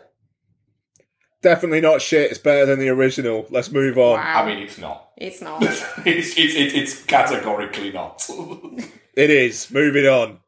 Definitely 1.43 1.81
not 1.81 2.01
shit. 2.01 2.31
It's 2.31 2.39
better 2.39 2.65
than 2.65 2.79
the 2.79 2.89
original. 2.89 3.47
Let's 3.51 3.71
move 3.71 3.99
on. 3.99 4.19
I 4.19 4.47
mean, 4.47 4.63
it's 4.63 4.79
not. 4.79 5.11
It's 5.17 5.43
not. 5.43 5.63
it's, 5.63 5.83
it's, 6.07 6.37
it's, 6.37 6.75
it's 6.75 7.03
categorically 7.05 7.93
not. 7.93 8.27
It 9.17 9.31
is. 9.31 9.71
Moving 9.71 10.07
on. 10.07 10.39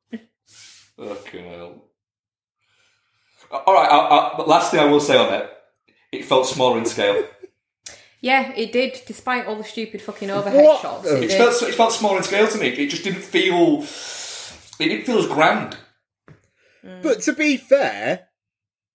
Fucking 0.97 1.44
hell. 1.44 1.84
Uh, 3.51 3.56
all 3.66 3.74
right. 3.74 3.88
I, 3.90 3.97
I, 3.97 4.34
but 4.36 4.48
last 4.48 4.70
thing 4.70 4.80
I 4.80 4.86
will 4.86 5.01
say 5.01 5.16
on 5.16 5.32
it, 5.34 5.51
it 6.12 6.24
felt 6.24 6.47
smaller 6.47 6.78
in 6.78 6.84
scale. 6.86 7.24
Yeah, 8.22 8.51
it 8.56 8.72
did, 8.72 9.02
despite 9.06 9.47
all 9.47 9.56
the 9.56 9.62
stupid 9.62 10.01
fucking 10.02 10.30
overhead 10.30 10.64
What? 10.64 10.80
shots. 10.80 11.06
It 11.06 11.24
It 11.24 11.28
did. 11.28 11.36
felt, 11.38 11.62
it 11.62 11.74
felt 11.74 11.93
smaller 11.93 12.16
in 12.16 12.22
scale 12.24 12.48
to 12.48 12.59
me. 12.59 12.68
It 12.68 12.88
just 12.88 13.05
didn't 13.05 13.20
feel. 13.22 13.82
It 14.82 14.88
didn't 14.88 15.05
feel 15.05 15.18
as 15.18 15.26
grand. 15.26 15.76
But 17.02 17.20
to 17.22 17.34
be 17.34 17.56
fair, 17.59 18.26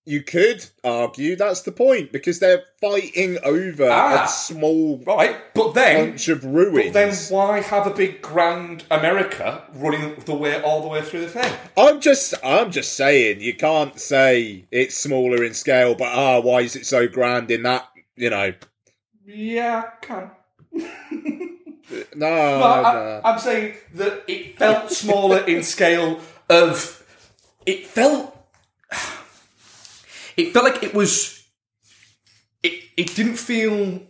you 0.04 0.22
could 0.22 0.64
argue 0.82 1.36
that's 1.36 1.62
the 1.62 1.70
point 1.72 2.10
because 2.12 2.40
they're 2.40 2.64
fighting 2.80 3.38
over 3.44 3.88
Ah. 3.88 4.24
a 4.24 4.28
small 4.28 4.98
Right, 5.06 5.36
but 5.54 5.74
then, 5.74 6.10
bunch 6.10 6.28
of 6.28 6.44
ruins. 6.44 6.86
but 6.86 6.92
then, 6.92 7.14
why 7.30 7.60
have 7.60 7.86
a 7.86 7.90
big 7.94 8.20
grand 8.20 8.84
America 8.90 9.62
running 9.74 10.16
the 10.24 10.34
way 10.34 10.60
all 10.60 10.82
the 10.82 10.88
way 10.88 11.02
through 11.02 11.20
the 11.20 11.28
thing? 11.28 11.52
I'm 11.76 12.00
just, 12.00 12.34
I'm 12.44 12.70
just 12.72 12.94
saying, 12.94 13.40
you 13.40 13.54
can't 13.54 13.98
say 14.00 14.64
it's 14.72 14.96
smaller 14.96 15.44
in 15.44 15.54
scale, 15.54 15.94
but 15.94 16.08
ah, 16.08 16.40
why 16.40 16.60
is 16.62 16.74
it 16.74 16.84
so 16.86 17.06
grand 17.06 17.50
in 17.50 17.62
that? 17.62 17.88
You 18.16 18.30
know, 18.30 18.54
Yeah, 19.24 19.84
I 19.86 20.04
can. 20.04 20.30
no, 20.72 20.88
No, 22.16 22.58
no. 22.58 23.20
I, 23.24 23.30
I'm 23.32 23.38
saying 23.38 23.74
that 23.94 24.24
it 24.26 24.58
felt 24.58 24.90
smaller 24.90 25.44
in 25.46 25.62
scale 25.62 26.18
of. 26.48 26.98
It 27.66 27.86
felt. 27.86 28.36
It 30.36 30.52
felt 30.52 30.64
like 30.64 30.82
it 30.82 30.94
was. 30.94 31.44
It, 32.62 32.84
it 32.96 33.14
didn't 33.14 33.36
feel 33.36 34.02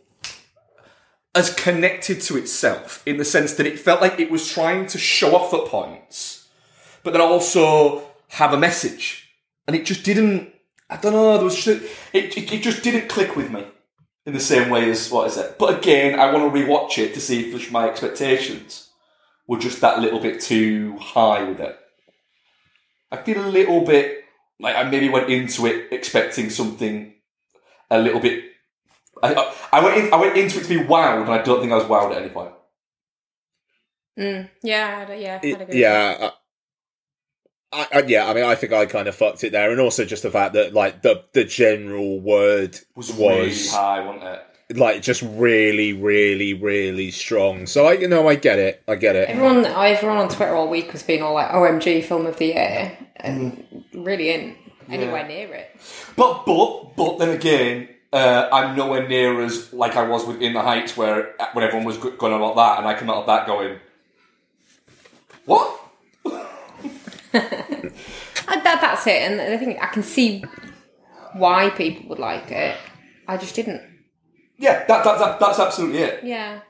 as 1.34 1.54
connected 1.54 2.20
to 2.20 2.36
itself 2.36 3.02
in 3.06 3.16
the 3.16 3.24
sense 3.24 3.54
that 3.54 3.66
it 3.66 3.78
felt 3.78 4.02
like 4.02 4.20
it 4.20 4.30
was 4.30 4.50
trying 4.50 4.86
to 4.86 4.98
show 4.98 5.34
off 5.34 5.54
at 5.54 5.64
points, 5.64 6.48
but 7.02 7.12
then 7.12 7.22
also 7.22 8.02
have 8.28 8.52
a 8.52 8.58
message. 8.58 9.30
And 9.66 9.74
it 9.74 9.86
just 9.86 10.04
didn't. 10.04 10.52
I 10.90 10.96
don't 10.96 11.12
know. 11.12 11.34
There 11.34 11.44
was 11.44 11.64
just, 11.64 11.82
it, 12.12 12.36
it. 12.36 12.52
It 12.52 12.62
just 12.62 12.82
didn't 12.82 13.08
click 13.08 13.36
with 13.36 13.50
me 13.50 13.64
in 14.26 14.34
the 14.34 14.40
same 14.40 14.70
way 14.70 14.90
as 14.90 15.10
what 15.10 15.26
is 15.28 15.36
it? 15.36 15.58
But 15.58 15.78
again, 15.78 16.18
I 16.18 16.32
want 16.32 16.52
to 16.52 16.60
rewatch 16.60 16.98
it 16.98 17.14
to 17.14 17.20
see 17.20 17.52
if 17.52 17.72
my 17.72 17.88
expectations 17.88 18.90
were 19.46 19.58
just 19.58 19.80
that 19.80 20.00
little 20.00 20.20
bit 20.20 20.40
too 20.40 20.96
high 20.98 21.42
with 21.44 21.60
it. 21.60 21.78
I 23.10 23.16
feel 23.16 23.44
a 23.44 23.48
little 23.48 23.84
bit 23.84 24.21
like 24.62 24.76
I 24.76 24.84
maybe 24.84 25.08
went 25.10 25.28
into 25.30 25.66
it 25.66 25.92
expecting 25.92 26.48
something 26.50 27.12
a 27.90 27.98
little 28.00 28.20
bit. 28.20 28.44
I, 29.22 29.34
I, 29.34 29.54
I 29.72 29.84
went 29.84 29.98
in, 29.98 30.12
I 30.12 30.16
went 30.16 30.36
into 30.36 30.58
it 30.58 30.62
to 30.62 30.68
be 30.68 30.76
wowed, 30.76 31.22
and 31.22 31.30
I 31.30 31.42
don't 31.42 31.60
think 31.60 31.72
I 31.72 31.76
was 31.76 31.84
wowed 31.84 32.12
at 32.12 32.22
any 32.22 32.30
point. 32.30 32.54
Mm, 34.18 34.48
yeah, 34.62 35.06
I'd, 35.08 35.20
yeah, 35.20 35.36
I'd 35.36 35.44
It- 35.44 35.60
agree. 35.60 35.80
yeah. 35.80 36.30
I, 37.74 37.86
I, 37.90 38.02
yeah, 38.06 38.28
I 38.28 38.34
mean, 38.34 38.44
I 38.44 38.54
think 38.54 38.72
I 38.74 38.84
kind 38.84 39.08
of 39.08 39.16
fucked 39.16 39.44
it 39.44 39.52
there, 39.52 39.70
and 39.70 39.80
also 39.80 40.04
just 40.04 40.22
the 40.22 40.30
fact 40.30 40.52
that 40.54 40.74
like 40.74 41.00
the 41.02 41.24
the 41.32 41.44
general 41.44 42.20
word 42.20 42.78
Was, 42.94 43.10
was, 43.12 43.18
really 43.18 43.68
high, 43.68 44.04
wasn't 44.04 44.24
it? 44.24 44.42
Like 44.76 45.02
just 45.02 45.22
really, 45.22 45.92
really, 45.92 46.54
really 46.54 47.10
strong. 47.10 47.66
So 47.66 47.86
I, 47.86 47.92
you 47.94 48.08
know, 48.08 48.28
I 48.28 48.34
get 48.34 48.58
it, 48.58 48.82
I 48.88 48.94
get 48.96 49.16
it. 49.16 49.28
Everyone, 49.28 49.64
everyone 49.64 50.18
on 50.18 50.28
Twitter 50.28 50.54
all 50.54 50.68
week 50.68 50.90
has 50.92 51.02
been 51.02 51.22
all 51.22 51.34
like 51.34 51.48
"OMG, 51.48 52.04
film 52.04 52.26
of 52.26 52.36
the 52.38 52.46
year," 52.46 52.98
and 53.16 53.84
really 53.94 54.30
in 54.30 54.56
anywhere 54.88 55.26
near 55.26 55.52
it. 55.52 55.80
But 56.16 56.44
but 56.44 56.96
but 56.96 57.18
then 57.18 57.30
again, 57.30 57.88
uh, 58.12 58.48
I'm 58.52 58.76
nowhere 58.76 59.08
near 59.08 59.40
as 59.42 59.72
like 59.72 59.96
I 59.96 60.02
was 60.02 60.26
within 60.26 60.52
the 60.52 60.62
Heights, 60.62 60.96
where 60.96 61.34
when 61.52 61.64
everyone 61.64 61.86
was 61.86 61.98
going 61.98 62.32
on 62.32 62.40
about 62.42 62.56
that, 62.56 62.78
and 62.78 62.88
I 62.88 62.98
came 62.98 63.10
out 63.10 63.16
of 63.16 63.26
that 63.26 63.46
going, 63.46 63.78
"What?" 65.44 65.78
Uh, 68.48 68.60
that, 68.60 68.80
that's 68.80 69.06
it, 69.06 69.22
and 69.22 69.40
I 69.40 69.56
think 69.56 69.80
I 69.80 69.86
can 69.86 70.02
see 70.02 70.44
why 71.32 71.70
people 71.70 72.08
would 72.08 72.18
like 72.18 72.50
it. 72.50 72.76
I 73.28 73.36
just 73.36 73.54
didn't. 73.54 73.80
Yeah, 74.58 74.84
that, 74.86 75.04
that, 75.04 75.18
that 75.18 75.40
that's 75.40 75.58
absolutely 75.58 75.98
it. 75.98 76.24
Yeah. 76.24 76.60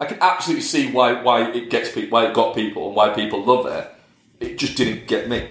I 0.00 0.06
can 0.06 0.18
absolutely 0.20 0.62
see 0.62 0.90
why 0.90 1.22
why 1.22 1.50
it 1.50 1.68
gets 1.68 1.92
people, 1.92 2.10
why 2.10 2.26
it 2.26 2.34
got 2.34 2.54
people, 2.54 2.86
and 2.88 2.96
why 2.96 3.10
people 3.10 3.44
love 3.44 3.66
it. 3.66 3.94
It 4.40 4.58
just 4.58 4.76
didn't 4.76 5.06
get 5.06 5.28
me. 5.28 5.50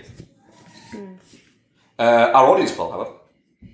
Uh, 1.99 2.31
our 2.34 2.48
audience 2.48 2.72
poll, 2.72 2.91
however, 2.91 3.11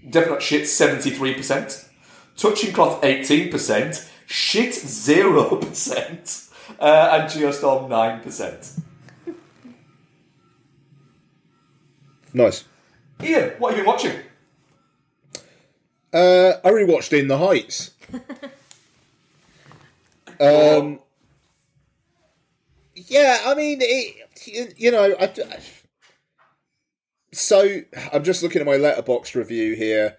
Definitely 0.09 0.41
Shit 0.41 0.63
73%, 0.63 1.87
Touching 2.35 2.73
Cloth 2.73 3.01
18%, 3.03 4.09
Shit 4.25 4.73
0%, 4.73 6.51
uh, 6.79 7.09
and 7.11 7.29
Geostorm 7.29 7.87
9%. 7.87 8.79
Nice. 12.33 12.65
Ian, 13.23 13.51
what 13.59 13.69
have 13.69 13.77
you 13.77 13.83
been 13.83 13.93
watching? 13.93 14.19
Uh, 16.15 16.61
I 16.63 16.69
rewatched 16.69 17.11
In 17.11 17.27
the 17.27 17.37
Heights. 17.37 17.91
um, 20.39 20.99
yeah, 22.95 23.41
I 23.45 23.53
mean, 23.53 23.79
it, 23.81 24.75
you 24.77 24.91
know, 24.91 25.13
I, 25.19 25.33
so 27.33 27.81
I'm 28.13 28.23
just 28.23 28.43
looking 28.43 28.61
at 28.61 28.65
my 28.65 28.77
Letterboxd 28.77 29.35
review 29.35 29.75
here. 29.75 30.15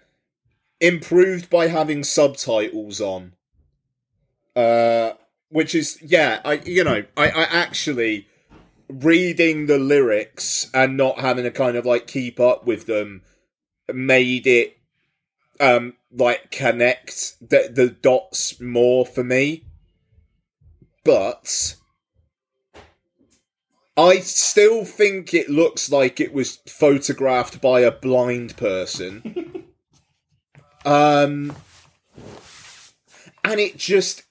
Improved 0.79 1.49
by 1.49 1.65
having 1.65 2.03
subtitles 2.03 3.01
on. 3.01 3.33
Uh, 4.55 5.13
which 5.49 5.73
is 5.73 5.97
yeah, 6.03 6.41
I 6.45 6.61
you 6.65 6.83
know, 6.83 7.05
I, 7.15 7.29
I 7.29 7.43
actually 7.45 8.27
reading 8.87 9.65
the 9.65 9.79
lyrics 9.79 10.69
and 10.75 10.95
not 10.95 11.19
having 11.19 11.45
to 11.45 11.51
kind 11.51 11.75
of 11.75 11.87
like 11.87 12.05
keep 12.05 12.39
up 12.39 12.67
with 12.67 12.85
them 12.85 13.23
made 13.91 14.45
it 14.45 14.76
um 15.59 15.93
like 16.11 16.51
connect 16.51 17.35
the 17.41 17.69
the 17.73 17.89
dots 17.89 18.59
more 18.59 19.05
for 19.05 19.23
me. 19.23 19.63
But 21.03 21.75
I 23.97 24.19
still 24.19 24.85
think 24.85 25.33
it 25.33 25.49
looks 25.49 25.91
like 25.91 26.19
it 26.19 26.31
was 26.31 26.57
photographed 26.67 27.59
by 27.61 27.79
a 27.79 27.91
blind 27.91 28.55
person. 28.55 29.65
um, 30.85 31.55
and 33.43 33.59
it 33.59 33.77
just 33.77 34.21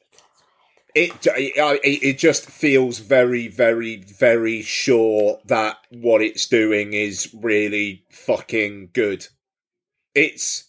it, 0.94 1.12
it 1.26 1.80
it 2.02 2.18
just 2.18 2.48
feels 2.48 3.00
very 3.00 3.48
very 3.48 3.96
very 3.96 4.62
sure 4.62 5.40
that 5.46 5.78
what 5.90 6.22
it's 6.22 6.46
doing 6.46 6.92
is 6.92 7.34
really 7.34 8.04
fucking 8.08 8.90
good. 8.92 9.26
It's 10.14 10.65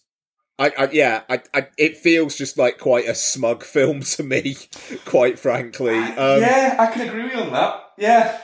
I, 0.58 0.72
I 0.76 0.90
yeah, 0.90 1.22
I, 1.28 1.40
I, 1.54 1.68
it 1.76 1.96
feels 1.96 2.36
just 2.36 2.58
like 2.58 2.78
quite 2.78 3.06
a 3.08 3.14
smug 3.14 3.62
film 3.62 4.00
to 4.00 4.22
me, 4.22 4.56
quite 5.04 5.38
frankly. 5.38 5.96
Um, 5.98 6.40
yeah, 6.40 6.76
I 6.78 6.86
can 6.92 7.08
agree 7.08 7.24
with 7.24 7.32
you 7.34 7.38
on 7.40 7.52
that. 7.52 7.80
Yeah. 7.96 8.40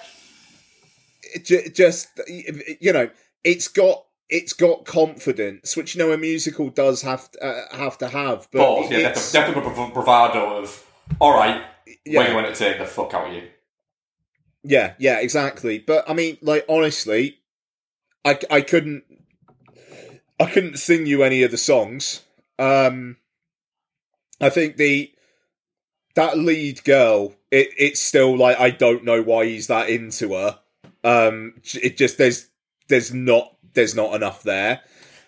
j- 1.42 1.68
just 1.70 2.08
you 2.28 2.92
know, 2.92 3.10
it's 3.42 3.68
got 3.68 4.04
it's 4.30 4.52
got 4.52 4.84
confidence, 4.84 5.76
which 5.76 5.94
you 5.94 5.98
know 6.04 6.12
a 6.12 6.18
musical 6.18 6.70
does 6.70 7.02
have 7.02 7.30
to, 7.32 7.44
uh, 7.44 7.76
have 7.76 7.98
to 7.98 8.08
have. 8.08 8.48
But 8.52 8.58
Balls, 8.58 8.90
yeah, 8.90 8.98
it's- 8.98 9.32
definitely, 9.32 9.62
definitely 9.68 9.90
a 9.90 9.94
bravado 9.94 10.56
of, 10.58 10.86
alright, 11.20 11.62
Yeah. 12.06 12.20
when 12.20 12.28
you 12.30 12.34
want 12.36 12.46
to 12.46 12.54
take 12.54 12.78
the 12.78 12.86
fuck 12.86 13.12
out 13.14 13.28
of 13.28 13.34
you. 13.34 13.42
Yeah, 14.62 14.94
yeah, 14.98 15.18
exactly. 15.18 15.78
But 15.78 16.08
I 16.08 16.14
mean, 16.14 16.38
like 16.42 16.64
honestly, 16.68 17.38
I 18.24 18.38
I 18.50 18.60
couldn't 18.62 19.04
I 20.40 20.50
couldn't 20.50 20.78
sing 20.78 21.06
you 21.06 21.22
any 21.22 21.42
of 21.42 21.50
the 21.50 21.58
songs. 21.58 22.22
Um 22.58 23.16
I 24.40 24.50
think 24.50 24.76
the 24.76 25.12
that 26.14 26.38
lead 26.38 26.84
girl, 26.84 27.34
it 27.50 27.68
it's 27.76 28.00
still 28.00 28.36
like 28.36 28.58
I 28.58 28.70
don't 28.70 29.04
know 29.04 29.22
why 29.22 29.46
he's 29.46 29.68
that 29.68 29.88
into 29.88 30.34
her. 30.34 30.58
Um 31.02 31.54
it 31.74 31.96
just 31.96 32.18
there's 32.18 32.48
there's 32.88 33.12
not 33.12 33.56
there's 33.74 33.94
not 33.94 34.14
enough 34.14 34.42
there. 34.42 34.80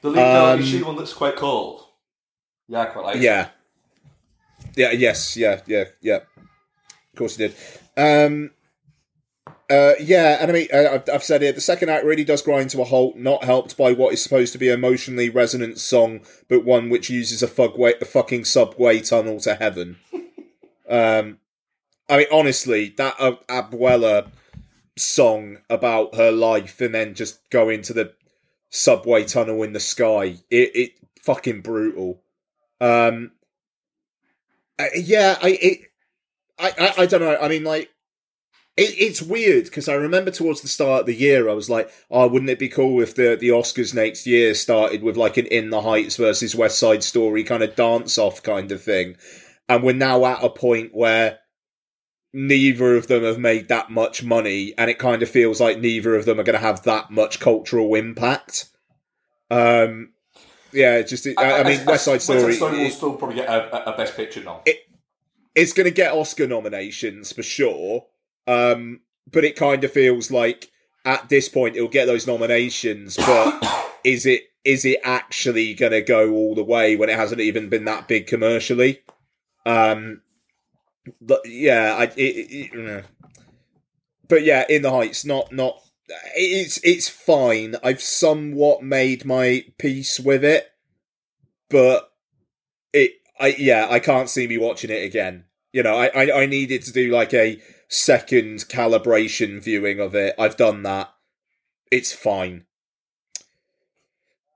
The 0.03 0.11
lead 0.11 0.17
girl, 0.33 0.47
Um, 0.47 0.61
is 0.61 0.69
she 0.69 0.83
one 0.83 0.97
that's 0.97 1.13
quite 1.15 1.37
cold? 1.37 1.85
Yeah, 2.69 2.83
I 2.83 2.87
quite 2.87 3.05
like 3.05 3.17
Yeah. 3.21 3.49
Yeah, 4.77 4.91
yes, 4.91 5.37
yeah, 5.37 5.61
yeah, 5.67 5.85
yeah. 6.01 6.17
Of 6.17 7.17
course 7.17 7.37
he 7.37 7.49
did. 7.49 7.57
Um 7.97 8.51
uh, 9.69 9.95
yeah, 10.01 10.39
and 10.41 10.51
I 10.51 10.55
mean, 10.55 10.69
uh, 10.73 10.91
I've, 10.93 11.15
I've 11.15 11.25
said 11.25 11.43
it. 11.43 11.57
The 11.57 11.61
second 11.61 11.89
act 11.89 12.05
really 12.05 12.25
does 12.25 12.43
grind 12.43 12.71
to 12.71 12.83
a 12.83 12.85
halt, 12.85 13.17
not 13.17 13.43
helped 13.43 13.77
by 13.77 13.93
what 13.93 14.13
is 14.13 14.23
supposed 14.23 14.53
to 14.53 14.59
be 14.59 14.69
an 14.69 14.75
emotionally 14.75 15.29
resonant 15.29 15.79
song, 15.79 16.21
but 16.49 16.65
one 16.65 16.89
which 16.89 17.11
uses 17.11 17.43
a, 17.43 17.49
fugway, 17.49 18.01
a 18.01 18.05
fucking 18.05 18.45
subway 18.45 19.01
tunnel 19.01 19.41
to 19.41 19.57
heaven. 19.57 19.97
um, 20.89 21.39
I 22.09 22.19
mean, 22.19 22.27
honestly, 22.33 22.95
that 22.97 23.17
uh, 23.19 23.37
Abuela 23.49 24.29
song 24.97 25.59
about 25.69 26.15
her 26.15 26.31
life, 26.31 26.81
and 26.81 26.95
then 26.95 27.15
just 27.15 27.51
go 27.51 27.69
into 27.69 27.93
the 27.93 28.13
subway 28.71 29.25
tunnel 29.25 29.65
in 29.65 29.73
the 29.73 29.81
sky. 29.81 30.37
It, 30.49 30.77
it 30.77 30.93
fucking 31.23 31.63
brutal. 31.63 32.23
Um, 32.81 33.33
uh, 34.79 34.85
yeah, 34.95 35.39
I 35.43 35.59
it, 35.61 35.81
I, 36.57 36.73
I 36.79 37.03
I 37.03 37.07
don't 37.07 37.21
know. 37.21 37.37
I 37.37 37.49
mean, 37.49 37.65
like 37.65 37.91
it, 38.77 38.95
it's 38.99 39.23
weird 39.23 39.65
because 39.65 39.89
I 39.89 39.95
remember 39.95 40.31
towards 40.31 40.61
the 40.61 40.69
start 40.69 41.01
of 41.01 41.07
the 41.07 41.15
year, 41.15 41.49
I 41.49 41.55
was 41.55 41.71
like, 41.71 41.91
"Oh, 42.11 42.29
wouldn't 42.29 42.51
it 42.51 42.59
be 42.59 42.69
cool 42.69 43.01
if 43.01 43.15
the 43.15 43.37
the 43.39 43.49
Oscars 43.49 43.95
next 43.95 44.27
year 44.27 44.55
started 44.55 45.03
with 45.03 45.17
like 45.17 45.37
an 45.37 45.47
In 45.47 45.71
the 45.71 45.83
Heights 45.83 46.17
versus 46.17 46.55
West 46.55 46.79
Side 46.79 47.03
Story 47.03 47.43
kind 47.43 47.63
of 47.63 47.77
dance 47.77 48.19
off 48.19 48.43
kind 48.43 48.71
of 48.71 48.83
thing?" 48.83 49.17
And 49.69 49.83
we're 49.83 49.95
now 49.95 50.25
at 50.27 50.45
a 50.45 50.51
point 50.51 50.95
where 50.95 51.41
neither 52.33 52.97
of 52.97 53.07
them 53.07 53.25
have 53.25 53.39
made 53.39 53.69
that 53.69 53.91
much 53.91 54.23
money, 54.23 54.75
and 54.77 54.91
it 54.91 54.99
kind 54.99 55.23
of 55.23 55.31
feels 55.31 55.61
like 55.61 55.81
neither 55.81 56.15
of 56.15 56.27
them 56.27 56.39
are 56.39 56.45
going 56.45 56.59
to 56.59 56.67
have 56.67 56.83
that 56.83 57.11
much 57.11 57.41
cultural 57.41 57.95
impact. 57.95 58.67
Um, 59.51 60.13
yeah, 60.73 61.01
just 61.01 61.27
I, 61.39 61.61
I 61.61 61.65
mean, 61.65 61.85
West 61.87 62.05
Side 62.05 62.21
Story. 62.21 62.45
West 62.45 62.59
Side 62.59 62.69
Story 62.69 62.85
will 62.85 62.91
still 62.91 63.17
probably 63.17 63.37
get 63.37 63.49
a, 63.49 63.95
a, 63.95 63.97
Best 63.97 64.15
Picture 64.17 64.45
nom. 64.45 64.61
it's 65.55 65.73
going 65.73 65.87
to 65.87 65.91
get 65.91 66.13
Oscar 66.13 66.47
nominations 66.47 67.33
for 67.33 67.43
sure. 67.43 68.05
Um, 68.47 69.01
but 69.31 69.45
it 69.45 69.57
kind 69.57 69.83
of 69.85 69.93
feels 69.93 70.31
like 70.31 70.71
at 71.05 71.29
this 71.29 71.49
point 71.49 71.77
it'll 71.77 71.89
get 71.89 72.07
those 72.07 72.27
nominations, 72.27 73.17
but 73.17 73.95
is 74.05 74.27
it 74.27 74.45
is 74.65 74.85
it 74.85 74.99
actually 75.05 75.75
going 75.75 75.93
to 75.93 76.03
go 76.03 76.33
all 76.33 76.55
the 76.55 76.65
way 76.65 76.97
when 76.97 77.09
it 77.09 77.17
hasn't 77.17 77.41
even 77.41 77.69
been 77.69 77.85
that 77.85 78.09
big 78.09 78.27
commercially? 78.27 79.01
Um, 79.65 80.23
but 81.21 81.41
yeah, 81.45 81.95
I, 81.99 82.05
it, 82.05 82.13
it, 82.17 83.05
but 84.29 84.43
yeah, 84.45 84.65
in 84.69 84.83
the 84.83 84.91
heights, 84.91 85.25
not 85.25 85.53
not. 85.53 85.81
It's 86.37 86.79
it's 86.85 87.09
fine. 87.09 87.77
I've 87.83 88.03
somewhat 88.03 88.83
made 88.83 89.25
my 89.25 89.65
peace 89.79 90.21
with 90.21 90.45
it, 90.45 90.71
but 91.69 92.13
it 92.93 93.13
I 93.39 93.55
yeah, 93.59 93.87
I 93.91 93.99
can't 93.99 94.29
see 94.29 94.47
me 94.47 94.59
watching 94.59 94.91
it 94.91 95.05
again. 95.05 95.45
You 95.73 95.83
know, 95.83 95.97
I, 95.97 96.07
I, 96.07 96.43
I 96.43 96.47
needed 96.47 96.83
to 96.83 96.93
do 96.93 97.13
like 97.13 97.35
a 97.35 97.61
second 97.89 98.69
calibration 98.69 99.63
viewing 99.63 100.01
of 100.01 100.15
it. 100.15 100.35
I've 100.39 100.57
done 100.57 100.83
that. 100.83 101.13
It's 101.91 102.13
fine. 102.13 102.67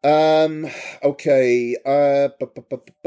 Um 0.02 0.66
okay. 1.02 1.76
Uh 1.84 2.28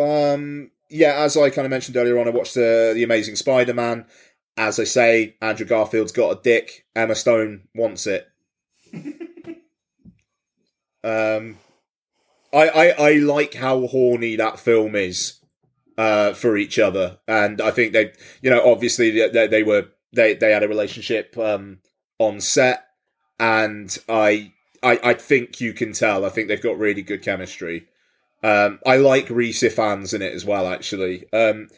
um 0.01 0.71
yeah, 0.89 1.23
as 1.23 1.35
I 1.35 1.49
kind 1.49 1.65
of 1.65 1.71
mentioned 1.71 1.97
earlier 1.97 2.19
on, 2.19 2.27
I 2.27 2.31
watched 2.31 2.53
the 2.53 2.91
the 2.93 3.03
Amazing 3.03 3.35
Spider 3.35 3.73
Man. 3.73 4.05
As 4.55 4.79
I 4.79 4.83
say, 4.83 5.35
Andrew 5.41 5.65
Garfield's 5.65 6.11
got 6.11 6.37
a 6.37 6.41
dick. 6.41 6.85
Emma 6.95 7.15
Stone 7.15 7.67
wants 7.73 8.05
it. 8.05 8.29
um 11.03 11.57
I, 12.53 12.69
I, 12.69 12.87
I 12.89 13.13
like 13.13 13.55
how 13.55 13.87
horny 13.87 14.35
that 14.35 14.59
film 14.59 14.95
is 14.95 15.39
uh, 15.97 16.33
for 16.33 16.55
each 16.55 16.77
other, 16.77 17.17
and 17.27 17.59
I 17.59 17.71
think 17.71 17.93
they, 17.93 18.13
you 18.41 18.51
know, 18.51 18.63
obviously 18.63 19.09
they, 19.27 19.47
they 19.47 19.63
were 19.63 19.87
they 20.13 20.33
they 20.35 20.51
had 20.51 20.63
a 20.63 20.67
relationship 20.67 21.37
um, 21.37 21.79
on 22.19 22.39
set, 22.39 22.85
and 23.39 23.97
I, 24.07 24.53
I 24.81 24.99
I 25.03 25.13
think 25.13 25.59
you 25.59 25.73
can 25.73 25.93
tell. 25.93 26.25
I 26.25 26.29
think 26.29 26.47
they've 26.47 26.61
got 26.61 26.77
really 26.77 27.01
good 27.01 27.21
chemistry. 27.21 27.87
Um, 28.43 28.79
I 28.85 28.97
like 28.97 29.29
Rhys 29.29 29.61
Ifans 29.61 30.13
in 30.13 30.21
it 30.21 30.33
as 30.33 30.45
well. 30.45 30.67
Actually, 30.67 31.25
um, 31.33 31.69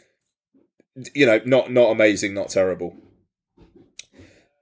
you 1.13 1.25
know, 1.25 1.39
not 1.45 1.71
not 1.71 1.91
amazing, 1.91 2.33
not 2.33 2.49
terrible. 2.49 2.95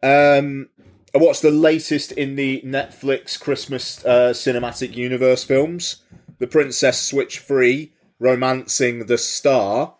Um, 0.01 0.69
I 1.15 1.19
watched 1.19 1.43
the 1.43 1.51
latest 1.51 2.11
in 2.11 2.35
the 2.35 2.61
Netflix 2.65 3.39
Christmas 3.39 4.03
uh, 4.03 4.31
cinematic 4.33 4.95
universe 4.95 5.43
films, 5.43 5.97
The 6.39 6.47
Princess 6.47 7.01
Switch 7.01 7.39
Free, 7.39 7.93
Romancing 8.19 9.05
the 9.05 9.17
Star. 9.17 9.95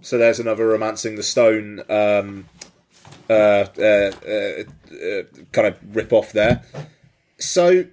So 0.00 0.16
there's 0.16 0.38
another 0.38 0.68
Romancing 0.68 1.16
the 1.16 1.22
Stone 1.24 1.82
um, 1.88 2.46
Uh, 3.28 3.66
uh, 3.78 4.12
uh, 4.26 5.22
kind 5.52 5.66
of 5.68 5.78
rip 5.94 6.12
off 6.12 6.32
there. 6.32 6.62
So 7.38 7.84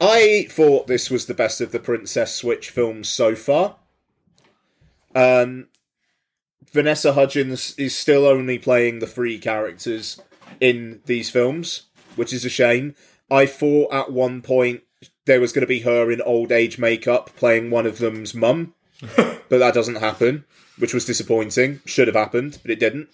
I 0.00 0.46
thought 0.50 0.86
this 0.86 1.10
was 1.10 1.26
the 1.26 1.34
best 1.34 1.60
of 1.60 1.72
the 1.72 1.78
Princess 1.78 2.34
Switch 2.34 2.70
films 2.70 3.08
so 3.08 3.34
far. 3.34 3.76
Um, 5.14 5.68
Vanessa 6.72 7.12
Hudgens 7.12 7.74
is 7.76 7.96
still 7.96 8.26
only 8.26 8.58
playing 8.58 8.98
the 8.98 9.06
three 9.06 9.38
characters. 9.38 10.20
in 10.60 11.00
these 11.06 11.30
films, 11.30 11.82
which 12.16 12.32
is 12.32 12.44
a 12.44 12.50
shame. 12.50 12.94
I 13.30 13.46
thought 13.46 13.92
at 13.92 14.12
one 14.12 14.42
point 14.42 14.82
there 15.24 15.40
was 15.40 15.52
going 15.52 15.62
to 15.62 15.66
be 15.66 15.80
her 15.80 16.10
in 16.10 16.20
old 16.22 16.52
age 16.52 16.78
makeup 16.78 17.30
playing 17.36 17.70
one 17.70 17.86
of 17.86 17.98
them's 17.98 18.34
mum, 18.34 18.74
but 19.16 19.48
that 19.48 19.74
doesn't 19.74 19.96
happen, 19.96 20.44
which 20.78 20.94
was 20.94 21.04
disappointing. 21.04 21.80
Should 21.84 22.08
have 22.08 22.16
happened, 22.16 22.58
but 22.62 22.70
it 22.70 22.80
didn't. 22.80 23.08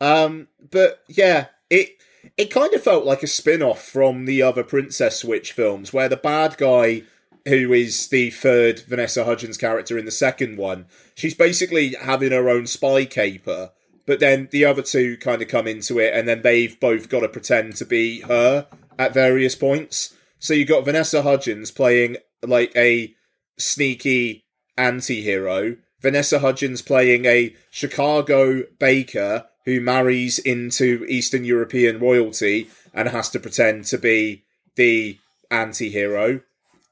Um, 0.00 0.48
but 0.70 1.02
yeah, 1.08 1.46
it 1.70 1.90
it 2.36 2.50
kind 2.50 2.74
of 2.74 2.82
felt 2.82 3.04
like 3.04 3.22
a 3.22 3.28
spin-off 3.28 3.82
from 3.82 4.24
the 4.24 4.42
other 4.42 4.62
Princess 4.62 5.20
Switch 5.20 5.52
films, 5.52 5.92
where 5.92 6.08
the 6.08 6.16
bad 6.16 6.56
guy, 6.58 7.02
who 7.46 7.72
is 7.72 8.08
the 8.08 8.30
third 8.30 8.80
Vanessa 8.80 9.24
Hudgens 9.24 9.56
character 9.56 9.96
in 9.96 10.04
the 10.04 10.10
second 10.10 10.58
one, 10.58 10.86
she's 11.14 11.34
basically 11.34 11.94
having 11.94 12.32
her 12.32 12.48
own 12.48 12.66
spy 12.66 13.04
caper. 13.04 13.70
But 14.06 14.20
then 14.20 14.48
the 14.52 14.64
other 14.64 14.82
two 14.82 15.16
kind 15.16 15.42
of 15.42 15.48
come 15.48 15.66
into 15.66 15.98
it, 15.98 16.14
and 16.14 16.28
then 16.28 16.42
they've 16.42 16.78
both 16.78 17.08
got 17.08 17.20
to 17.20 17.28
pretend 17.28 17.76
to 17.76 17.84
be 17.84 18.20
her 18.20 18.68
at 18.98 19.14
various 19.14 19.54
points. 19.54 20.14
So 20.38 20.54
you 20.54 20.64
got 20.64 20.84
Vanessa 20.84 21.22
Hudgens 21.22 21.70
playing 21.70 22.18
like 22.42 22.70
a 22.76 23.14
sneaky 23.58 24.44
anti-hero, 24.76 25.76
Vanessa 26.00 26.38
Hudgens 26.38 26.82
playing 26.82 27.24
a 27.24 27.56
Chicago 27.70 28.62
baker 28.78 29.46
who 29.66 29.80
marries 29.80 30.38
into 30.38 31.04
Eastern 31.08 31.44
European 31.44 32.00
royalty 32.00 32.70
and 32.94 33.08
has 33.10 33.28
to 33.30 33.38
pretend 33.38 33.84
to 33.84 33.98
be 33.98 34.44
the 34.76 35.18
anti-hero, 35.50 36.40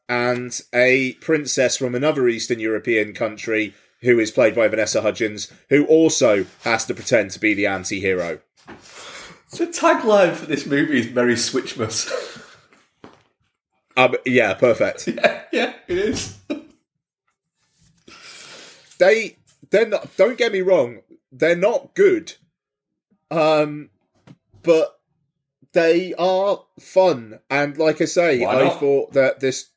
and 0.09 0.61
a 0.75 1.15
princess 1.15 1.79
from 1.79 1.95
another 1.95 2.29
Eastern 2.29 2.61
European 2.61 3.15
country 3.15 3.75
who 4.03 4.19
is 4.19 4.31
played 4.31 4.55
by 4.55 4.69
Vanessa 4.69 5.01
Hudgens, 5.01 5.51
who 5.71 5.87
also 5.87 6.45
has 6.63 6.85
to 6.85 6.95
pretend 6.95 7.31
to 7.31 7.41
be 7.41 7.55
the 7.55 7.67
anti-hero. 7.67 8.41
The 9.51 9.67
tagline 9.67 10.35
for 10.35 10.45
this 10.47 10.67
movie 10.67 11.01
is 11.01 11.11
Merry 11.11 11.37
Switchmas. 11.37 12.11
Um, 13.97 14.17
yeah, 14.27 14.53
perfect. 14.55 15.07
yeah, 15.09 15.43
yeah, 15.53 15.73
it 15.87 15.99
is. 15.99 16.39
they 18.99 19.37
they're 19.71 19.89
not 19.89 20.17
don't 20.17 20.39
get 20.39 20.53
me 20.53 20.61
wrong 20.61 21.01
they're 21.33 21.57
not 21.57 21.95
good 21.95 22.35
um 23.37 23.91
but 24.63 25.01
they 25.73 26.15
are 26.15 26.63
fun 26.79 27.41
and 27.51 27.77
like 27.79 28.01
i 28.01 28.05
say 28.05 28.45
i 28.45 28.69
thought 28.69 29.13
that 29.13 29.41
this 29.41 29.71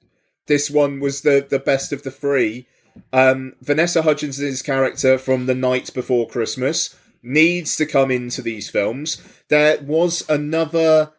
this 0.48 0.70
one 0.70 1.00
was 1.00 1.22
the 1.22 1.46
the 1.50 1.60
best 1.60 1.92
of 1.92 2.04
the 2.04 2.12
three 2.12 2.68
um 3.14 3.54
vanessa 3.62 4.02
hudgens' 4.02 4.62
character 4.62 5.18
from 5.18 5.46
the 5.46 5.56
knight 5.56 5.94
before 5.94 6.28
christmas 6.28 6.96
needs 7.24 7.76
to 7.76 7.86
come 7.86 8.12
into 8.12 8.42
these 8.42 8.70
films 8.70 9.22
there 9.50 9.80
was 9.82 10.28
another 10.30 11.12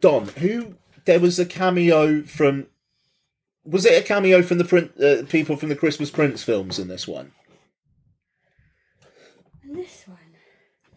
don 0.00 0.28
who 0.38 0.74
there 1.04 1.20
was 1.20 1.38
a 1.38 1.46
cameo 1.46 2.22
from 2.22 2.66
was 3.64 3.84
it 3.84 4.02
a 4.02 4.06
cameo 4.06 4.42
from 4.42 4.58
the 4.58 4.64
print 4.64 4.92
uh, 5.00 5.22
people 5.24 5.56
from 5.56 5.68
the 5.68 5.76
Christmas 5.76 6.10
Prince 6.10 6.42
films 6.42 6.78
in 6.78 6.88
this 6.88 7.06
one? 7.06 7.32
This 9.64 10.04
one. 10.06 10.18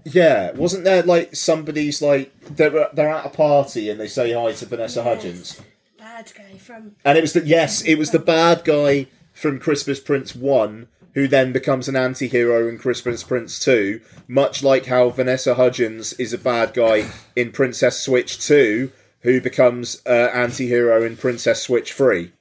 Yeah, 0.05 0.51
wasn't 0.51 0.84
there 0.84 1.01
like 1.03 1.35
somebody's 1.35 2.01
like 2.01 2.31
they're 2.41 2.89
they're 2.93 3.09
at 3.09 3.25
a 3.25 3.30
party 3.30 3.89
and 3.89 3.99
they 3.99 4.07
say 4.07 4.34
hi 4.34 4.51
to 4.51 4.65
Vanessa 4.65 5.03
Hudgens, 5.03 5.61
Bad 5.97 6.31
guy 6.38 6.57
from. 6.57 6.95
and 7.05 7.17
it 7.17 7.21
was 7.21 7.34
the 7.34 7.45
yes, 7.45 7.81
it 7.84 7.95
was 7.95 8.11
the 8.11 8.19
bad 8.19 8.63
guy 8.65 9.07
from 9.34 9.59
Christmas 9.59 9.99
Prince 9.99 10.35
one 10.35 10.88
who 11.13 11.27
then 11.27 11.53
becomes 11.53 11.88
an 11.88 11.95
anti-hero 11.95 12.67
in 12.67 12.77
Christmas 12.77 13.23
Prince 13.23 13.59
two, 13.59 14.01
much 14.27 14.63
like 14.63 14.88
how 14.88 15.09
Vanessa 15.09 15.55
Hudgens 15.55 16.13
is 16.13 16.34
a 16.34 16.38
bad 16.39 16.73
guy 16.73 17.05
in 17.35 17.51
Princess 17.51 17.99
Switch 17.99 18.39
two, 18.45 18.91
who 19.21 19.39
becomes 19.39 20.01
uh, 20.07 20.31
anti-hero 20.34 21.03
in 21.03 21.15
Princess 21.15 21.61
Switch 21.61 21.93
three. 21.93 22.31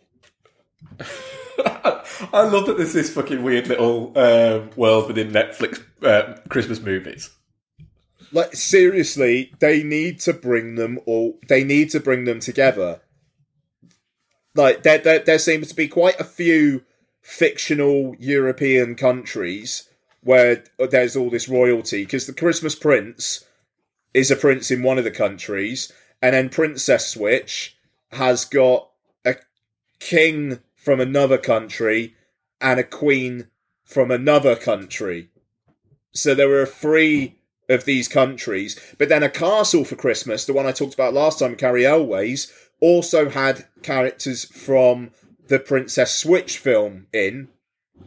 I 2.32 2.42
love 2.44 2.66
that 2.66 2.76
there's 2.76 2.92
this 2.94 3.12
fucking 3.12 3.42
weird 3.42 3.68
little 3.68 4.16
um, 4.18 4.70
world 4.74 5.08
within 5.08 5.30
Netflix 5.32 5.82
uh, 6.02 6.38
Christmas 6.48 6.80
movies. 6.80 7.30
Like 8.32 8.54
seriously 8.54 9.52
they 9.58 9.82
need 9.82 10.20
to 10.20 10.32
bring 10.32 10.74
them 10.76 10.98
all 11.06 11.38
they 11.48 11.64
need 11.64 11.90
to 11.90 12.00
bring 12.00 12.24
them 12.24 12.40
together. 12.40 13.00
Like 14.54 14.82
there, 14.82 14.98
there, 14.98 15.18
there 15.20 15.38
seems 15.38 15.68
to 15.68 15.74
be 15.74 15.88
quite 15.88 16.20
a 16.20 16.24
few 16.24 16.84
fictional 17.20 18.16
european 18.18 18.96
countries 18.96 19.88
where 20.24 20.64
there's 20.90 21.14
all 21.14 21.30
this 21.30 21.48
royalty 21.48 22.04
because 22.04 22.26
the 22.26 22.32
christmas 22.32 22.74
prince 22.74 23.44
is 24.12 24.28
a 24.28 24.34
prince 24.34 24.72
in 24.72 24.82
one 24.82 24.98
of 24.98 25.04
the 25.04 25.10
countries 25.10 25.92
and 26.20 26.34
then 26.34 26.48
princess 26.48 27.06
switch 27.06 27.76
has 28.12 28.44
got 28.44 28.88
a 29.24 29.36
king 30.00 30.58
from 30.74 31.00
another 31.00 31.38
country 31.38 32.14
and 32.60 32.78
a 32.78 32.84
queen 32.84 33.48
from 33.84 34.10
another 34.10 34.56
country. 34.56 35.28
So 36.12 36.34
there 36.34 36.48
were 36.48 36.66
three 36.66 37.38
of 37.72 37.84
these 37.84 38.08
countries. 38.08 38.78
But 38.98 39.08
then 39.08 39.22
a 39.22 39.30
castle 39.30 39.84
for 39.84 39.96
Christmas, 39.96 40.44
the 40.44 40.52
one 40.52 40.66
I 40.66 40.72
talked 40.72 40.94
about 40.94 41.14
last 41.14 41.38
time, 41.38 41.56
Cary 41.56 41.86
Elwes, 41.86 42.52
also 42.80 43.30
had 43.30 43.66
characters 43.82 44.44
from 44.44 45.10
the 45.48 45.58
Princess 45.58 46.14
Switch 46.14 46.58
film 46.58 47.06
in. 47.12 47.48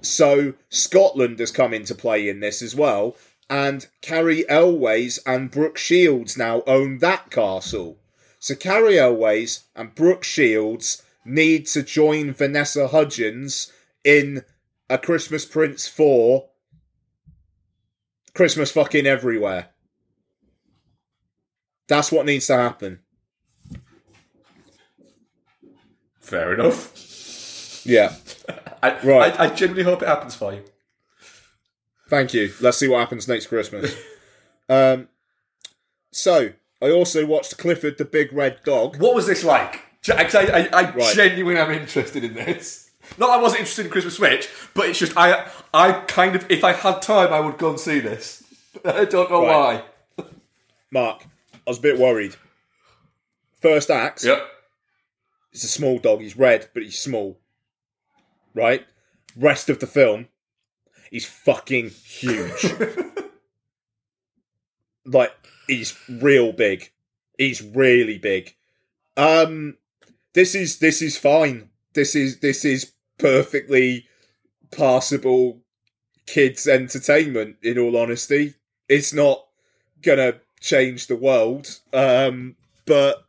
So 0.01 0.53
Scotland 0.69 1.39
has 1.39 1.51
come 1.51 1.73
into 1.73 1.95
play 1.95 2.29
in 2.29 2.39
this 2.39 2.61
as 2.61 2.75
well. 2.75 3.15
And 3.49 3.87
Cary 4.01 4.47
Elwes 4.49 5.19
and 5.25 5.51
Brooke 5.51 5.77
Shields 5.77 6.37
now 6.37 6.63
own 6.65 6.99
that 6.99 7.29
castle. 7.29 7.97
So 8.39 8.55
Cary 8.55 8.99
Elwes 8.99 9.65
and 9.75 9.93
Brooke 9.93 10.23
Shields 10.23 11.03
need 11.23 11.67
to 11.67 11.83
join 11.83 12.31
Vanessa 12.31 12.87
Hudgens 12.87 13.71
in 14.03 14.43
A 14.89 14.97
Christmas 14.97 15.45
Prince 15.45 15.87
4 15.87 16.47
Christmas 18.35 18.71
fucking 18.71 19.07
everywhere. 19.07 19.69
That's 21.87 22.11
what 22.11 22.25
needs 22.25 22.47
to 22.47 22.57
happen. 22.57 22.99
Fair 26.19 26.53
enough. 26.53 27.85
Yeah. 27.85 28.15
I, 28.83 28.99
Right. 29.03 29.39
I, 29.39 29.45
I 29.45 29.49
genuinely 29.49 29.83
hope 29.83 30.01
it 30.01 30.07
happens 30.07 30.35
for 30.35 30.53
you. 30.53 30.63
Thank 32.09 32.33
you. 32.33 32.53
Let's 32.61 32.77
see 32.77 32.87
what 32.87 32.99
happens 32.99 33.27
next 33.27 33.47
Christmas. 33.47 33.95
um, 34.69 35.07
so 36.11 36.51
I 36.81 36.91
also 36.91 37.25
watched 37.25 37.57
Clifford 37.57 37.97
the 37.97 38.05
Big 38.05 38.31
Red 38.33 38.59
Dog. 38.63 38.97
What 38.97 39.15
was 39.15 39.25
this 39.27 39.43
like? 39.43 39.81
I, 40.09 40.23
I, 40.23 40.69
I 40.81 40.91
Right. 40.91 41.15
genuinely 41.15 41.59
am 41.59 41.71
interested 41.71 42.23
in 42.23 42.33
this. 42.35 42.84
Not 43.17 43.27
that 43.27 43.39
I 43.39 43.41
wasn't 43.41 43.61
interested 43.61 43.85
in 43.85 43.91
Christmas 43.91 44.15
Switch, 44.15 44.49
but 44.73 44.89
it's 44.89 44.99
just 44.99 45.13
I 45.17 45.49
I 45.73 45.91
kind 46.07 46.35
of 46.35 46.49
if 46.51 46.63
I 46.63 46.73
had 46.73 47.01
time 47.01 47.33
I 47.33 47.39
would 47.39 47.57
go 47.57 47.71
and 47.71 47.79
see 47.79 47.99
this. 47.99 48.43
I 48.85 49.05
don't 49.05 49.29
know 49.29 49.45
Right. 49.45 49.83
why. 50.17 50.25
Mark, 50.91 51.25
I 51.53 51.57
was 51.69 51.79
a 51.79 51.81
bit 51.81 51.97
worried. 51.97 52.35
First 53.61 53.89
act. 53.89 54.23
Yep. 54.23 54.45
It's 55.51 55.63
a 55.63 55.67
small 55.67 55.97
dog. 55.99 56.21
He's 56.21 56.37
red, 56.37 56.69
but 56.73 56.83
he's 56.83 56.99
small. 56.99 57.39
Right? 58.53 58.85
Rest 59.37 59.69
of 59.69 59.79
the 59.79 59.87
film, 59.87 60.27
he's 61.11 61.25
fucking 61.25 61.89
huge. 61.89 62.65
like, 65.05 65.31
he's 65.67 65.97
real 66.09 66.51
big. 66.51 66.91
He's 67.37 67.61
really 67.61 68.17
big. 68.17 68.55
Um, 69.17 69.77
this 70.33 70.55
is 70.55 70.79
this 70.79 71.01
is 71.01 71.17
fine. 71.17 71.69
This 71.93 72.15
is 72.15 72.39
this 72.39 72.65
is 72.65 72.93
perfectly 73.17 74.07
passable 74.71 75.61
kids 76.25 76.67
entertainment. 76.67 77.57
In 77.61 77.77
all 77.77 77.97
honesty, 77.97 78.55
it's 78.89 79.13
not 79.13 79.45
gonna 80.01 80.35
change 80.59 81.07
the 81.07 81.15
world. 81.15 81.79
Um, 81.93 82.55
but 82.85 83.25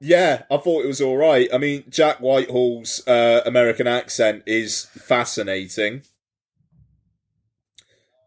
yeah, 0.00 0.42
I 0.50 0.56
thought 0.58 0.84
it 0.84 0.88
was 0.88 1.00
all 1.00 1.16
right. 1.16 1.48
I 1.52 1.58
mean, 1.58 1.84
Jack 1.88 2.18
Whitehall's 2.18 3.06
uh, 3.06 3.42
American 3.44 3.86
accent 3.86 4.44
is 4.46 4.84
fascinating. 4.84 6.02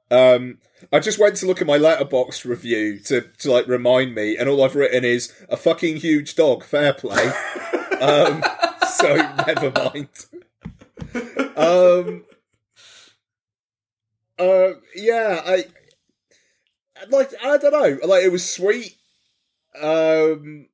Um, 0.10 0.58
I 0.92 1.00
just 1.00 1.20
went 1.20 1.38
to 1.38 1.46
look 1.46 1.62
at 1.62 1.68
my 1.68 1.78
Letterboxd 1.78 2.44
review 2.44 3.00
to, 3.00 3.22
to 3.22 3.52
like 3.52 3.68
remind 3.68 4.14
me, 4.14 4.36
and 4.36 4.50
all 4.50 4.64
I've 4.64 4.76
written 4.76 5.06
is 5.06 5.34
a 5.48 5.56
fucking 5.56 5.98
huge 5.98 6.36
dog. 6.36 6.64
Fair 6.64 6.94
play. 6.94 7.28
um, 8.02 8.44
so 8.90 9.16
never 9.48 9.72
mind. 9.72 10.10
Um, 11.56 12.26
uh, 14.40 14.74
yeah, 14.96 15.42
I 15.46 15.66
like. 17.10 17.32
I 17.44 17.58
don't 17.58 17.72
know. 17.72 18.08
Like 18.08 18.24
it 18.24 18.32
was 18.32 18.48
sweet. 18.48 18.98
Um, 19.80 20.68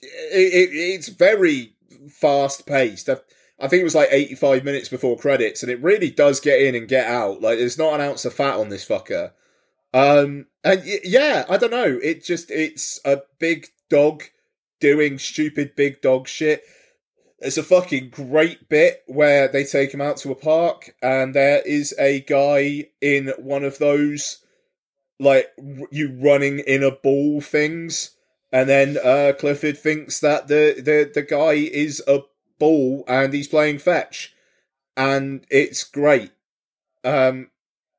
it, 0.00 0.70
it, 0.70 0.70
it's 0.72 1.08
very 1.08 1.74
fast 2.10 2.66
paced. 2.66 3.08
I, 3.08 3.16
I 3.60 3.66
think 3.66 3.80
it 3.80 3.84
was 3.84 3.94
like 3.94 4.08
85 4.10 4.64
minutes 4.64 4.88
before 4.88 5.18
credits, 5.18 5.62
and 5.62 5.72
it 5.72 5.82
really 5.82 6.10
does 6.10 6.40
get 6.40 6.60
in 6.60 6.74
and 6.74 6.86
get 6.86 7.08
out. 7.08 7.42
Like, 7.42 7.58
there's 7.58 7.78
not 7.78 7.94
an 7.94 8.00
ounce 8.00 8.24
of 8.24 8.34
fat 8.34 8.54
on 8.54 8.68
this 8.68 8.86
fucker. 8.86 9.32
Um, 9.92 10.46
and 10.62 10.82
yeah, 10.84 11.44
I 11.48 11.56
don't 11.56 11.70
know. 11.70 11.98
It 12.02 12.24
just 12.24 12.50
it's 12.50 13.00
a 13.04 13.22
big 13.38 13.68
dog 13.88 14.24
doing 14.80 15.18
stupid 15.18 15.74
big 15.76 16.00
dog 16.00 16.28
shit. 16.28 16.62
It's 17.40 17.56
a 17.56 17.62
fucking 17.62 18.10
great 18.10 18.68
bit 18.68 19.04
where 19.06 19.46
they 19.46 19.64
take 19.64 19.94
him 19.94 20.00
out 20.00 20.16
to 20.18 20.32
a 20.32 20.34
park, 20.34 20.96
and 21.00 21.34
there 21.34 21.62
is 21.64 21.94
a 21.98 22.20
guy 22.20 22.88
in 23.00 23.32
one 23.38 23.64
of 23.64 23.78
those 23.78 24.44
like 25.20 25.48
you 25.90 26.16
running 26.20 26.60
in 26.60 26.82
a 26.82 26.90
ball 26.90 27.40
things, 27.40 28.16
and 28.52 28.68
then 28.68 28.98
uh, 29.04 29.32
Clifford 29.38 29.78
thinks 29.78 30.20
that 30.20 30.48
the 30.48 30.74
the 30.76 31.10
the 31.12 31.22
guy 31.22 31.52
is 31.52 32.02
a 32.08 32.22
ball 32.58 33.04
and 33.06 33.32
he's 33.32 33.48
playing 33.48 33.78
fetch, 33.78 34.34
and 34.96 35.44
it's 35.48 35.84
great. 35.84 36.32
Um, 37.04 37.50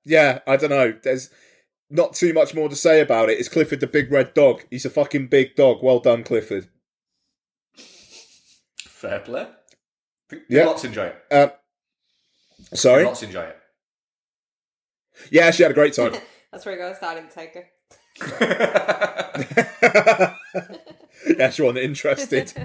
yeah, 0.04 0.40
I 0.48 0.58
don't 0.58 0.70
know. 0.70 0.94
There's 1.02 1.30
not 1.90 2.14
too 2.14 2.34
much 2.34 2.54
more 2.54 2.68
to 2.68 2.76
say 2.76 3.00
about 3.00 3.30
it. 3.30 3.40
It's 3.40 3.50
Clifford 3.50 3.80
the 3.80 3.88
big 3.88 4.12
red 4.12 4.34
dog. 4.34 4.66
He's 4.70 4.86
a 4.86 4.90
fucking 4.90 5.28
big 5.28 5.56
dog. 5.56 5.82
Well 5.82 6.00
done, 6.00 6.24
Clifford. 6.24 6.68
Fair 9.00 9.20
play. 9.22 9.48
Did 10.28 10.42
Yeah. 10.50 10.66
lots 10.66 10.84
enjoy 10.84 11.06
it. 11.06 11.16
Uh, 11.32 11.48
sorry. 12.74 13.06
Lots 13.06 13.24
enjoy 13.24 13.46
it. 13.46 13.58
Yeah, 15.32 15.52
she 15.52 15.64
had 15.64 15.72
a 15.72 15.74
great 15.74 15.94
time. 15.94 16.16
That's 16.52 16.66
where 16.66 16.76
you 16.76 16.82
go. 16.82 16.94
Starting 16.94 17.26
to 17.30 17.34
take 17.34 17.54
her. 17.54 17.70
yeah, 21.38 21.50
she 21.50 21.62
wasn't 21.62 21.78
interested. 21.78 22.52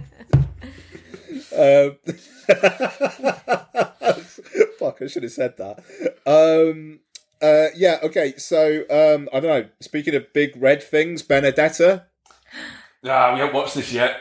um, 1.56 1.98
fuck, 4.81 5.01
I 5.01 5.06
should 5.06 5.23
have 5.23 5.31
said 5.31 5.56
that. 5.59 5.85
Um, 6.27 6.98
uh, 7.40 7.69
yeah, 7.77 8.01
okay, 8.02 8.35
so 8.39 8.78
um, 8.90 9.28
I 9.32 9.39
don't 9.39 9.62
know. 9.62 9.69
Speaking 9.81 10.16
of 10.16 10.32
big 10.32 10.56
red 10.56 10.82
things, 10.82 11.23
Benedetta. 11.23 12.06
Ah, 13.05 13.35
we 13.35 13.39
haven't 13.39 13.55
watched 13.55 13.77
this 13.77 13.93
yet. 13.93 14.16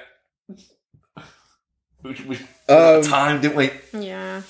We, 2.03 2.13
we 2.27 2.37
Um, 2.67 3.01
time, 3.01 3.41
didn't 3.41 3.55
we? 3.55 3.71
Yeah, 3.97 4.41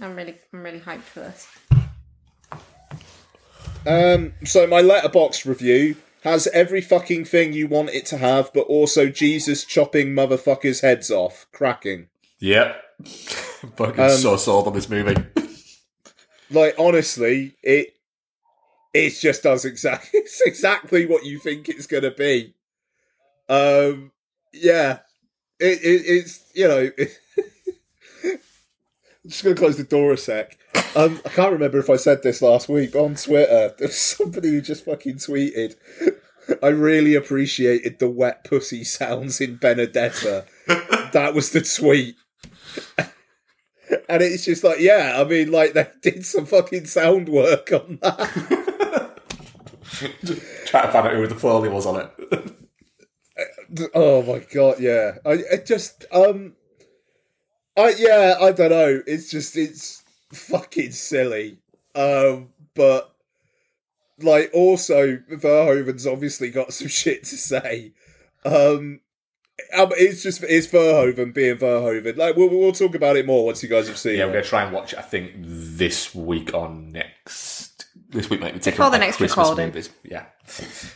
I'm 0.00 0.14
really, 0.14 0.36
I'm 0.52 0.62
really 0.62 0.80
hyped 0.80 1.02
for 1.02 1.20
this. 1.20 1.48
Um, 3.86 4.34
so 4.44 4.66
my 4.66 4.82
Letterboxd 4.82 5.44
review 5.46 5.96
has 6.22 6.46
every 6.48 6.80
fucking 6.80 7.26
thing 7.26 7.52
you 7.52 7.68
want 7.68 7.90
it 7.90 8.06
to 8.06 8.18
have, 8.18 8.50
but 8.54 8.62
also 8.62 9.08
Jesus 9.08 9.64
chopping 9.64 10.08
motherfuckers' 10.08 10.80
heads 10.80 11.10
off. 11.10 11.46
Cracking. 11.52 12.08
Yep. 12.38 12.82
Fucking 13.76 14.00
Um, 14.00 14.10
so 14.10 14.36
sold 14.36 14.66
on 14.66 14.72
this 14.72 14.88
movie. 14.88 15.16
Like 16.50 16.74
honestly, 16.78 17.56
it 17.62 17.94
it 18.92 19.10
just 19.18 19.42
does 19.42 19.64
exactly 19.64 20.10
it's 20.20 20.42
exactly 20.42 21.06
what 21.06 21.24
you 21.24 21.38
think 21.38 21.68
it's 21.70 21.86
gonna 21.86 22.10
be. 22.10 22.54
Um, 23.48 24.12
yeah, 24.52 24.98
it, 25.60 25.80
it 25.82 26.02
it's 26.06 26.50
you 26.54 26.68
know. 26.68 26.90
I'm 29.24 29.30
just 29.30 29.42
gonna 29.42 29.56
close 29.56 29.78
the 29.78 29.84
door 29.84 30.12
a 30.12 30.18
sec. 30.18 30.58
Um, 30.94 31.20
I 31.24 31.30
can't 31.30 31.52
remember 31.52 31.78
if 31.78 31.88
I 31.88 31.96
said 31.96 32.22
this 32.22 32.42
last 32.42 32.68
week 32.68 32.92
but 32.92 33.04
on 33.04 33.14
Twitter. 33.14 33.74
There 33.78 33.88
was 33.88 33.98
somebody 33.98 34.50
who 34.50 34.60
just 34.60 34.84
fucking 34.84 35.16
tweeted. 35.16 35.76
I 36.62 36.68
really 36.68 37.14
appreciated 37.14 37.98
the 37.98 38.10
wet 38.10 38.44
pussy 38.44 38.84
sounds 38.84 39.40
in 39.40 39.56
Benedetta. 39.56 40.44
that 40.66 41.32
was 41.34 41.50
the 41.50 41.62
tweet. 41.62 42.16
And 44.08 44.22
it's 44.22 44.44
just 44.46 44.64
like, 44.64 44.80
yeah, 44.80 45.14
I 45.16 45.24
mean, 45.24 45.52
like 45.52 45.74
they 45.74 45.86
did 46.02 46.24
some 46.24 46.46
fucking 46.46 46.86
sound 46.86 47.28
work 47.28 47.70
on 47.70 47.98
that. 48.02 49.20
Trying 50.66 50.86
to 50.86 50.92
find 50.92 51.06
out 51.06 51.12
who 51.12 51.26
the 51.26 51.34
Foley 51.34 51.68
was 51.68 51.86
on 51.86 52.00
it. 52.00 52.56
Oh 53.94 54.22
my 54.22 54.40
god, 54.52 54.80
yeah. 54.80 55.12
I 55.24 55.32
it 55.50 55.66
just 55.66 56.04
um 56.12 56.54
I 57.76 57.94
yeah, 57.98 58.36
I 58.40 58.52
don't 58.52 58.70
know. 58.70 59.02
It's 59.06 59.30
just 59.30 59.56
it's 59.56 60.02
fucking 60.32 60.92
silly. 60.92 61.58
Um 61.94 62.50
but 62.74 63.14
like 64.20 64.50
also 64.54 65.16
Verhoeven's 65.30 66.06
obviously 66.06 66.50
got 66.50 66.72
some 66.72 66.88
shit 67.00 67.24
to 67.24 67.36
say. 67.36 67.92
Um 68.44 69.00
um, 69.72 69.92
it's 69.96 70.22
just 70.22 70.42
it's 70.42 70.66
Verhoeven 70.66 71.32
being 71.32 71.56
Verhoeven. 71.56 72.16
Like 72.16 72.36
we'll 72.36 72.50
we'll 72.50 72.72
talk 72.72 72.94
about 72.96 73.16
it 73.16 73.24
more 73.24 73.46
once 73.46 73.62
you 73.62 73.68
guys 73.68 73.86
have 73.86 73.96
seen 73.96 74.16
Yeah, 74.16 74.24
it. 74.24 74.26
we're 74.26 74.32
going 74.32 74.44
to 74.44 74.48
try 74.50 74.64
and 74.64 74.72
watch 74.72 74.92
it, 74.94 74.98
I 74.98 75.02
think, 75.02 75.30
this 75.36 76.12
week 76.12 76.52
on 76.52 76.90
next. 76.90 77.86
This 78.08 78.28
week 78.28 78.40
might 78.40 78.52
be 78.54 78.58
taking 78.58 78.76
Before 78.78 78.90
the 78.90 78.98
next 78.98 79.16
Christmas 79.18 79.46
recording. 79.48 79.66
movies. 79.66 79.90
Yeah. 80.02 80.26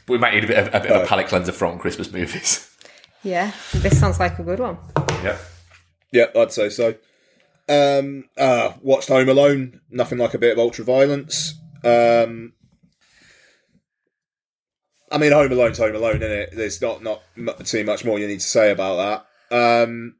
But 0.06 0.08
we 0.08 0.18
might 0.18 0.34
need 0.34 0.42
a 0.44 0.46
bit 0.48 0.58
of, 0.58 0.66
a 0.74 0.80
bit 0.80 0.90
of 0.90 1.02
a 1.02 1.06
palate 1.06 1.28
cleanser 1.28 1.52
from 1.52 1.78
Christmas 1.78 2.12
movies. 2.12 2.64
Yeah, 3.22 3.52
this 3.72 3.98
sounds 3.98 4.20
like 4.20 4.38
a 4.38 4.42
good 4.42 4.60
one. 4.60 4.78
yeah. 5.22 5.38
Yeah, 6.12 6.26
I'd 6.36 6.52
say 6.52 6.70
so. 6.70 6.94
Um, 7.68 8.24
uh, 8.36 8.72
watched 8.80 9.08
Home 9.08 9.28
Alone. 9.28 9.80
Nothing 9.90 10.18
like 10.18 10.34
a 10.34 10.38
bit 10.38 10.52
of 10.52 10.58
ultra 10.58 10.84
violence. 10.84 11.54
Um, 11.84 12.54
I 15.10 15.18
mean, 15.18 15.32
Home 15.32 15.52
Alone's 15.52 15.78
Home 15.78 15.94
Alone, 15.94 16.22
isn't 16.22 16.30
it? 16.30 16.50
There's 16.54 16.80
not 16.80 17.02
not 17.02 17.22
too 17.64 17.84
much 17.84 18.04
more 18.04 18.18
you 18.18 18.26
need 18.26 18.40
to 18.40 18.46
say 18.46 18.70
about 18.70 19.26
that. 19.50 19.84
Um, 19.84 20.16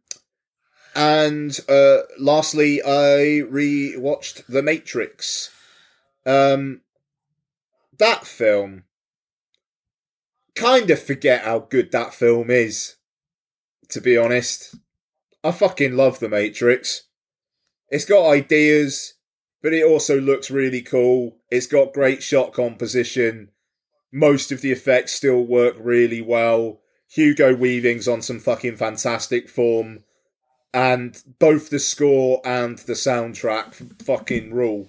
and 0.95 1.59
uh, 1.69 1.99
lastly, 2.19 2.83
I 2.83 3.39
re-watched 3.49 4.47
The 4.49 4.63
Matrix. 4.63 5.51
Um, 6.27 6.83
that 7.99 8.27
film. 8.27 8.85
Kind 10.59 10.91
of 10.91 11.01
forget 11.01 11.45
how 11.45 11.61
good 11.61 11.93
that 11.93 12.13
film 12.13 12.51
is. 12.51 12.97
To 13.91 14.01
be 14.01 14.19
honest, 14.19 14.75
I 15.45 15.53
fucking 15.53 15.97
love 15.97 16.19
The 16.19 16.29
Matrix. 16.29 17.05
It's 17.91 18.05
got 18.05 18.29
ideas, 18.29 19.15
but 19.63 19.73
it 19.73 19.85
also 19.85 20.21
looks 20.21 20.51
really 20.51 20.83
cool. 20.83 21.37
It's 21.49 21.69
got 21.69 21.93
great 21.93 22.25
shot 22.25 22.53
composition. 22.53 23.51
Most 24.13 24.51
of 24.51 24.61
the 24.61 24.73
effects 24.73 25.13
still 25.13 25.43
work 25.43 25.77
really 25.79 26.21
well. 26.21 26.81
Hugo 27.09 27.55
Weaving's 27.55 28.09
on 28.09 28.21
some 28.21 28.41
fucking 28.41 28.79
fantastic 28.79 29.49
form. 29.49 30.01
And 30.75 31.23
both 31.39 31.71
the 31.71 31.79
score 31.79 32.41
and 32.45 32.79
the 32.79 32.95
soundtrack 32.95 34.03
fucking 34.03 34.53
rule. 34.53 34.89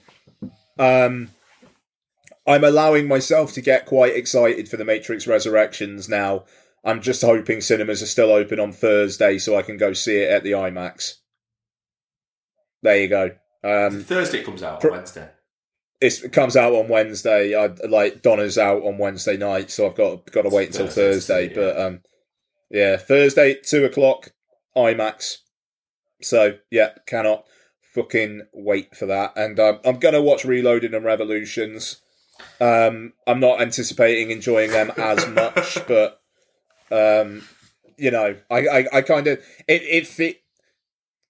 Um, 0.79 1.29
I'm 2.49 2.63
allowing 2.63 3.07
myself 3.07 3.53
to 3.53 3.61
get 3.61 3.85
quite 3.85 4.15
excited 4.15 4.67
for 4.67 4.75
The 4.75 4.83
Matrix 4.83 5.27
Resurrections 5.27 6.09
now. 6.09 6.45
I'm 6.83 6.99
just 6.99 7.21
hoping 7.21 7.61
cinemas 7.61 8.01
are 8.01 8.07
still 8.07 8.31
open 8.31 8.59
on 8.59 8.71
Thursday 8.71 9.37
so 9.37 9.55
I 9.55 9.61
can 9.61 9.77
go 9.77 9.93
see 9.93 10.17
it 10.17 10.31
at 10.31 10.43
the 10.43 10.53
IMAX. 10.53 11.17
There 12.81 12.99
you 12.99 13.07
go. 13.07 13.31
Um, 13.63 14.03
Thursday 14.03 14.39
it 14.39 14.45
comes 14.45 14.63
out 14.63 14.83
on 14.83 14.91
Wednesday. 14.91 15.29
it's, 16.01 16.23
it 16.23 16.33
comes 16.33 16.57
out 16.57 16.73
on 16.73 16.87
Wednesday. 16.87 17.53
I 17.55 17.67
like 17.87 18.23
Donna's 18.23 18.57
out 18.57 18.81
on 18.81 18.97
Wednesday 18.97 19.37
night, 19.37 19.69
so 19.69 19.85
I've 19.85 19.95
got 19.95 20.31
got 20.31 20.41
to 20.41 20.49
wait 20.49 20.69
until 20.69 20.87
Thursday 20.87 21.49
Thursday. 21.49 21.53
to 21.53 21.59
yeah. 21.59 21.73
But 21.73 21.81
um, 21.81 22.01
yeah, 22.71 22.97
Thursday 22.97 23.57
two 23.61 23.85
o'clock 23.85 24.31
IMAX. 24.75 25.37
So 26.23 26.57
yeah, 26.71 26.93
cannot 27.05 27.45
fucking 27.93 28.47
wait 28.53 28.95
for 28.95 29.05
that. 29.05 29.33
And 29.35 29.59
um, 29.59 29.81
I'm 29.85 29.99
gonna 29.99 30.21
watch 30.21 30.45
Reloaded 30.45 30.95
and 30.95 31.05
Revolutions. 31.05 32.01
Um, 32.61 33.13
I'm 33.25 33.39
not 33.39 33.61
anticipating 33.61 34.31
enjoying 34.31 34.71
them 34.71 34.91
as 34.97 35.27
much, 35.27 35.77
but 35.87 36.21
um, 36.91 37.43
you 37.97 38.11
know, 38.11 38.35
I 38.49 38.67
I, 38.67 38.85
I 38.93 39.01
kind 39.01 39.27
of 39.27 39.39
it 39.67 39.81
it 39.83 40.07
fit. 40.07 40.41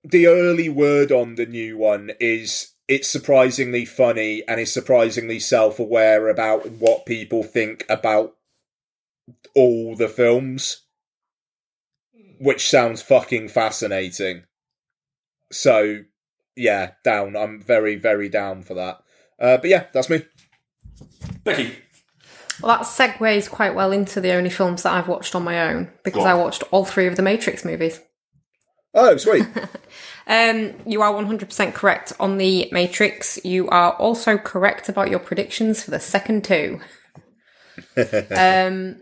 The 0.03 0.27
early 0.27 0.69
word 0.69 1.11
on 1.11 1.35
the 1.35 1.45
new 1.45 1.77
one 1.77 2.11
is 2.19 2.73
it's 2.87 3.07
surprisingly 3.07 3.85
funny 3.85 4.43
and 4.47 4.59
is 4.59 4.73
surprisingly 4.73 5.39
self-aware 5.39 6.27
about 6.27 6.67
what 6.71 7.05
people 7.05 7.43
think 7.43 7.85
about 7.87 8.35
all 9.55 9.95
the 9.95 10.07
films, 10.07 10.85
which 12.39 12.67
sounds 12.67 13.03
fucking 13.03 13.49
fascinating. 13.49 14.43
So, 15.51 16.03
yeah, 16.55 16.91
down. 17.03 17.35
I'm 17.35 17.61
very, 17.61 17.95
very 17.95 18.27
down 18.27 18.63
for 18.63 18.73
that. 18.73 19.03
Uh, 19.39 19.57
but 19.57 19.69
yeah, 19.69 19.85
that's 19.93 20.09
me. 20.09 20.23
Becky. 21.49 21.75
Well, 22.61 22.77
that 22.77 22.85
segues 22.85 23.49
quite 23.49 23.75
well 23.75 23.91
into 23.91 24.19
the 24.19 24.33
only 24.33 24.49
films 24.49 24.83
that 24.83 24.93
I've 24.93 25.07
watched 25.07 25.33
on 25.33 25.43
my 25.43 25.69
own 25.69 25.91
because 26.03 26.25
I 26.25 26.33
watched 26.33 26.63
all 26.71 26.83
three 26.83 27.07
of 27.07 27.15
the 27.15 27.21
Matrix 27.21 27.63
movies. 27.63 28.01
Oh, 28.93 29.17
sweet. 29.17 29.45
Um, 30.29 30.75
you 30.85 31.01
are 31.01 31.11
100% 31.11 31.73
correct 31.73 32.13
on 32.19 32.37
the 32.37 32.69
Matrix. 32.71 33.43
You 33.43 33.67
are 33.69 33.93
also 33.93 34.37
correct 34.37 34.87
about 34.87 35.09
your 35.09 35.17
predictions 35.17 35.83
for 35.83 35.89
the 35.89 35.99
second 35.99 36.43
two. 36.43 36.79
um, 37.97 38.97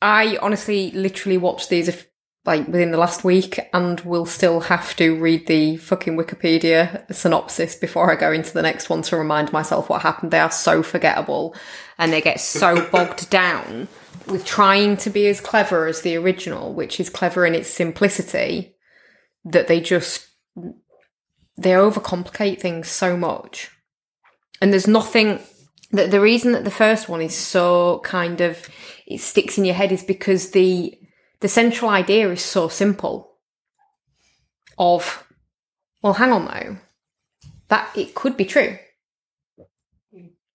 I 0.00 0.38
honestly, 0.40 0.92
literally 0.92 1.38
watched 1.38 1.70
these 1.70 1.88
a 1.88 1.92
f- 1.92 2.06
like 2.46 2.66
within 2.66 2.92
the 2.92 2.98
last 2.98 3.24
week 3.24 3.58
and 3.72 4.00
will 4.00 4.26
still 4.26 4.60
have 4.60 4.94
to 4.96 5.20
read 5.20 5.46
the 5.46 5.76
fucking 5.78 6.16
Wikipedia 6.16 7.12
synopsis 7.12 7.74
before 7.74 8.10
I 8.10 8.16
go 8.16 8.32
into 8.32 8.52
the 8.52 8.62
next 8.62 8.88
one 8.88 9.02
to 9.02 9.16
remind 9.16 9.52
myself 9.52 9.88
what 9.88 10.02
happened. 10.02 10.30
They 10.30 10.38
are 10.38 10.50
so 10.50 10.82
forgettable 10.82 11.54
and 11.98 12.12
they 12.12 12.20
get 12.20 12.40
so 12.40 12.88
bogged 12.92 13.28
down 13.30 13.88
with 14.28 14.44
trying 14.44 14.96
to 14.98 15.10
be 15.10 15.26
as 15.26 15.40
clever 15.40 15.86
as 15.86 16.02
the 16.02 16.16
original, 16.16 16.72
which 16.72 17.00
is 17.00 17.10
clever 17.10 17.46
in 17.46 17.54
its 17.54 17.68
simplicity, 17.68 18.76
that 19.44 19.68
they 19.68 19.80
just 19.80 20.28
they 21.58 21.70
overcomplicate 21.70 22.60
things 22.60 22.88
so 22.88 23.16
much. 23.16 23.70
And 24.60 24.72
there's 24.72 24.88
nothing 24.88 25.40
that 25.92 26.10
the 26.10 26.20
reason 26.20 26.52
that 26.52 26.64
the 26.64 26.70
first 26.70 27.08
one 27.08 27.20
is 27.20 27.34
so 27.34 28.00
kind 28.04 28.40
of 28.40 28.68
it 29.06 29.20
sticks 29.20 29.56
in 29.56 29.64
your 29.64 29.74
head 29.74 29.92
is 29.92 30.02
because 30.02 30.50
the 30.50 30.98
the 31.40 31.48
central 31.48 31.90
idea 31.90 32.30
is 32.30 32.44
so 32.44 32.68
simple 32.68 33.38
of 34.78 35.24
well 36.02 36.14
hang 36.14 36.32
on 36.32 36.44
though 36.46 36.76
that 37.68 37.96
it 37.96 38.14
could 38.14 38.36
be 38.36 38.44
true. 38.44 38.78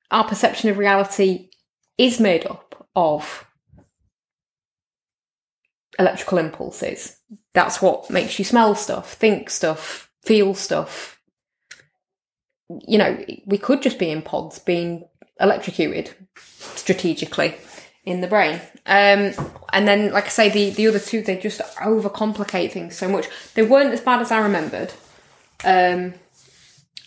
Our 0.09 0.23
perception 0.25 0.69
of 0.69 0.77
reality 0.77 1.49
is 1.97 2.19
made 2.19 2.45
up 2.45 2.87
of 2.95 3.45
electrical 5.99 6.37
impulses. 6.37 7.17
That's 7.53 7.81
what 7.81 8.09
makes 8.09 8.39
you 8.39 8.45
smell 8.45 8.75
stuff 8.75 9.13
think 9.13 9.49
stuff 9.49 10.09
feel 10.23 10.53
stuff. 10.53 11.19
You 12.87 12.97
know 12.97 13.25
we 13.45 13.57
could 13.57 13.81
just 13.81 13.99
be 13.99 14.09
in 14.09 14.21
pods 14.21 14.59
being 14.59 15.07
electrocuted 15.39 16.11
strategically 16.37 17.55
in 18.03 18.21
the 18.21 18.27
brain. 18.27 18.55
Um, 18.85 19.33
and 19.73 19.87
then, 19.87 20.11
like 20.11 20.25
I 20.25 20.29
say, 20.29 20.49
the, 20.49 20.71
the 20.71 20.87
other 20.87 20.99
two, 20.99 21.21
they 21.21 21.37
just 21.37 21.61
overcomplicate 21.75 22.71
things 22.71 22.97
so 22.97 23.07
much. 23.07 23.27
They 23.53 23.63
weren't 23.63 23.93
as 23.93 24.01
bad 24.01 24.21
as 24.21 24.31
I 24.31 24.39
remembered. 24.39 24.93
Um, 25.63 26.15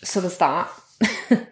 so 0.03 0.21
there's 0.21 0.37
that. 0.37 0.69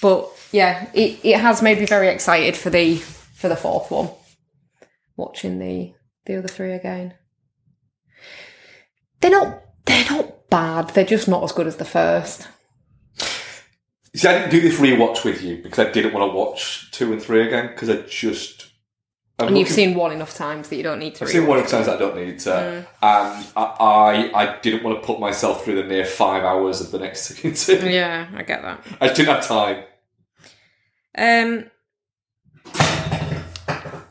but 0.00 0.28
yeah, 0.50 0.90
it, 0.94 1.20
it 1.22 1.40
has 1.40 1.62
made 1.62 1.78
me 1.78 1.86
very 1.86 2.08
excited 2.08 2.56
for 2.56 2.70
the 2.70 2.96
for 2.96 3.48
the 3.48 3.56
fourth 3.56 3.90
one. 3.90 4.10
Watching 5.16 5.58
the 5.58 5.94
the 6.26 6.36
other 6.36 6.48
three 6.48 6.72
again. 6.72 7.14
They're 9.20 9.30
not 9.30 9.62
they're 9.86 10.10
not 10.10 10.50
bad. 10.50 10.90
They're 10.90 11.04
just 11.04 11.28
not 11.28 11.44
as 11.44 11.52
good 11.52 11.66
as 11.66 11.76
the 11.76 11.84
first. 11.84 12.48
See, 14.14 14.28
I 14.28 14.38
didn't 14.38 14.50
do 14.50 14.60
this 14.60 14.78
rewatch 14.78 15.24
with 15.24 15.42
you 15.42 15.62
because 15.62 15.78
I 15.78 15.90
didn't 15.90 16.12
want 16.12 16.30
to 16.30 16.36
watch 16.36 16.90
two 16.90 17.12
and 17.12 17.22
three 17.22 17.46
again 17.46 17.68
because 17.68 17.88
I 17.88 18.02
just. 18.02 18.71
I'm 19.42 19.48
and 19.48 19.58
you've 19.58 19.68
seen 19.68 19.94
one 19.94 20.12
enough 20.12 20.34
times 20.34 20.68
that 20.68 20.76
you 20.76 20.82
don't 20.82 20.98
need 20.98 21.14
to. 21.16 21.24
I've 21.24 21.30
seen 21.30 21.46
one 21.46 21.58
enough 21.58 21.70
times 21.70 21.86
that 21.86 21.96
I 21.96 21.98
don't 21.98 22.16
need 22.16 22.38
to, 22.40 22.50
Mm. 22.50 22.86
and 23.02 23.46
I, 23.56 23.62
I 23.62 24.42
I 24.42 24.60
didn't 24.60 24.82
want 24.84 25.00
to 25.00 25.06
put 25.06 25.20
myself 25.20 25.64
through 25.64 25.76
the 25.76 25.84
near 25.84 26.04
five 26.04 26.44
hours 26.44 26.80
of 26.80 26.90
the 26.90 26.98
next 26.98 27.22
season. 27.26 27.90
Yeah, 27.90 28.28
I 28.34 28.42
get 28.42 28.62
that. 28.62 28.84
I 29.00 29.08
didn't 29.08 29.26
have 29.34 29.46
time. 29.46 29.84
Um, 31.16 31.70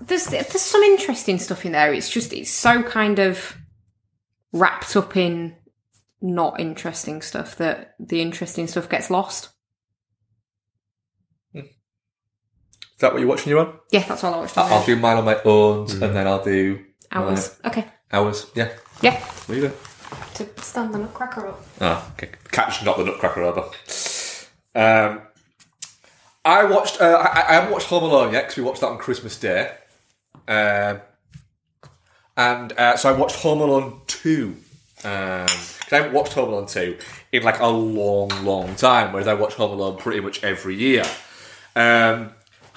there's 0.02 0.26
there's 0.28 0.62
some 0.62 0.82
interesting 0.84 1.40
stuff 1.40 1.66
in 1.66 1.72
there. 1.72 1.94
It's 1.94 2.10
just 2.10 2.34
it's 2.34 2.52
so 2.52 2.84
kind 2.84 3.20
of 3.20 3.58
wrapped 4.52 4.96
up 4.96 5.16
in 5.16 5.56
not 6.22 6.60
interesting 6.60 7.22
stuff 7.22 7.56
that 7.58 7.96
the 8.00 8.22
interesting 8.22 8.68
stuff 8.68 8.90
gets 8.90 9.10
lost. 9.10 9.50
Is 11.54 11.66
that 13.02 13.14
what 13.14 13.20
you're 13.20 13.30
watching? 13.30 13.50
You 13.52 13.60
on? 13.60 13.74
Yeah, 13.92 14.04
that's 14.08 14.24
all 14.24 14.34
I 14.34 14.38
watched. 14.38 14.58
I- 14.58 14.70
I'll 14.70 14.86
do 14.86 14.96
mine 14.96 15.18
on 15.18 15.26
my 15.26 15.42
own, 15.44 15.90
and 15.92 16.16
then 16.16 16.28
I'll 16.28 16.44
do 16.44 16.84
ours. 17.12 17.60
Okay. 17.66 17.86
my- 18.12 18.20
ours. 18.20 18.48
Yeah. 18.56 18.70
Yeah. 19.02 19.20
What 19.20 19.50
are 19.50 19.54
you 19.56 19.62
doing? 19.62 19.74
To 20.36 20.48
stand 20.62 20.94
the 20.94 20.98
nutcracker 21.00 21.48
up. 21.48 21.62
Oh, 21.80 22.12
okay. 22.18 22.30
Catch 22.52 22.84
not 22.84 22.98
the 22.98 23.06
Nutcracker 23.06 23.42
over. 23.44 23.62
Um, 24.76 25.22
I 26.44 26.64
watched. 26.66 27.00
Uh, 27.02 27.18
I, 27.22 27.40
I 27.50 27.54
haven't 27.54 27.72
watched 27.72 27.88
Home 27.88 28.04
Alone 28.04 28.34
yet 28.34 28.44
because 28.44 28.58
we 28.58 28.64
watched 28.64 28.82
that 28.82 28.88
on 28.88 28.98
Christmas 28.98 29.38
Day. 29.40 29.72
Um, 30.48 31.02
and 32.38 32.74
uh, 32.74 32.98
so 32.98 33.10
I 33.14 33.18
watched 33.18 33.38
Home 33.38 33.62
Alone 33.62 34.02
two. 34.08 34.56
Um 35.04 35.48
'cause 35.48 35.94
I 35.94 35.96
haven't 35.98 36.14
watched 36.14 36.34
Home 36.34 36.50
Alone 36.50 36.68
two 36.68 36.98
in 37.32 37.44
like 37.44 37.60
a 37.60 37.68
long, 37.68 38.30
long 38.46 38.76
time. 38.76 39.12
Whereas 39.14 39.28
I 39.28 39.34
watch 39.34 39.54
Home 39.56 39.72
Alone 39.72 39.98
pretty 39.98 40.20
much 40.20 40.44
every 40.44 40.76
year. 40.76 41.04
Um, 41.76 42.32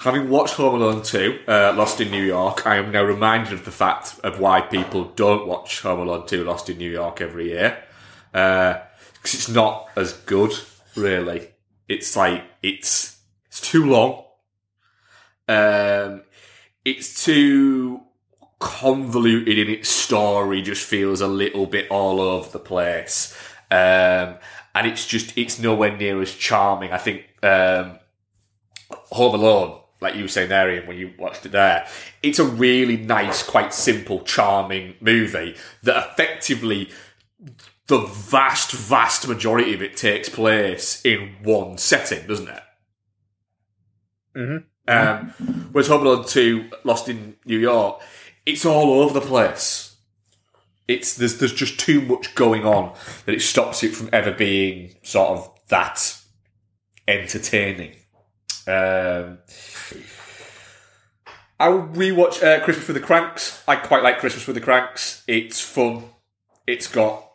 having 0.05 0.29
watched 0.29 0.53
Home 0.53 0.75
Alone 0.75 1.03
two, 1.03 1.39
uh, 1.47 1.73
Lost 1.75 1.99
in 1.99 2.11
New 2.11 2.23
York, 2.23 2.65
I 2.65 2.77
am 2.77 2.91
now 2.91 3.03
reminded 3.03 3.53
of 3.53 3.65
the 3.65 3.71
fact 3.71 4.19
of 4.23 4.39
why 4.39 4.61
people 4.61 5.05
don't 5.15 5.47
watch 5.47 5.81
Home 5.81 5.99
Alone 5.99 6.25
two, 6.27 6.43
Lost 6.43 6.69
in 6.69 6.77
New 6.77 6.89
York 6.91 7.21
every 7.21 7.49
year 7.49 7.83
because 8.31 9.33
it's 9.33 9.49
not 9.49 9.89
as 9.95 10.13
good, 10.13 10.53
really. 10.95 11.49
It's 11.87 12.15
like 12.15 12.43
it's 12.61 13.19
it's 13.47 13.61
too 13.61 13.85
long. 13.85 14.25
Um, 15.47 16.23
it's 16.83 17.23
too 17.23 18.01
convoluted 18.59 19.57
in 19.57 19.69
its 19.69 19.89
story. 19.89 20.61
Just 20.61 20.85
feels 20.85 21.21
a 21.21 21.27
little 21.27 21.65
bit 21.65 21.89
all 21.89 22.19
over 22.19 22.49
the 22.49 22.59
place, 22.59 23.35
um, 23.71 24.35
and 24.75 24.85
it's 24.85 25.07
just 25.07 25.37
it's 25.37 25.59
nowhere 25.59 25.95
near 25.95 26.21
as 26.21 26.35
charming. 26.35 26.91
I 26.91 26.97
think 26.97 27.25
um, 27.41 27.97
Home 28.89 29.35
Alone. 29.35 29.81
Like 30.01 30.15
you 30.15 30.23
were 30.23 30.27
saying 30.27 30.49
there, 30.49 30.69
Ian, 30.69 30.87
when 30.87 30.97
you 30.97 31.13
watched 31.17 31.45
it 31.45 31.51
there, 31.53 31.87
it's 32.21 32.39
a 32.39 32.45
really 32.45 32.97
nice, 32.97 33.41
quite 33.43 33.73
simple, 33.73 34.21
charming 34.21 34.95
movie 34.99 35.55
that 35.83 36.11
effectively 36.11 36.91
the 37.87 37.99
vast, 37.99 38.71
vast 38.71 39.27
majority 39.27 39.73
of 39.73 39.81
it 39.81 39.95
takes 39.95 40.27
place 40.27 41.03
in 41.05 41.35
one 41.43 41.77
setting, 41.77 42.27
doesn't 42.27 42.49
it? 42.49 42.63
Mm-hmm. 44.35 44.57
Um, 44.87 45.69
whereas 45.71 45.87
Home 45.87 46.05
Alone 46.05 46.25
2, 46.25 46.69
Lost 46.83 47.09
in 47.09 47.37
New 47.45 47.57
York, 47.57 48.01
it's 48.45 48.65
all 48.65 49.01
over 49.01 49.19
the 49.19 49.25
place. 49.25 49.95
It's 50.87 51.15
there's 51.15 51.39
there's 51.39 51.53
just 51.53 51.79
too 51.79 51.99
much 52.01 52.35
going 52.35 52.63
on 52.63 52.95
that 53.25 53.33
it 53.33 53.41
stops 53.41 53.81
it 53.83 53.95
from 53.95 54.09
ever 54.13 54.31
being 54.31 54.95
sort 55.01 55.29
of 55.29 55.51
that 55.69 56.21
entertaining. 57.07 57.95
Um, 58.67 59.37
I 61.59 61.69
will 61.69 61.87
rewatch 61.87 62.43
uh, 62.43 62.63
Christmas 62.63 62.87
with 62.87 62.95
the 62.95 63.05
Cranks. 63.05 63.63
I 63.67 63.75
quite 63.75 64.03
like 64.03 64.19
Christmas 64.19 64.45
with 64.47 64.55
the 64.55 64.61
Cranks. 64.61 65.23
It's 65.27 65.61
fun. 65.61 66.03
It's 66.67 66.87
got 66.87 67.31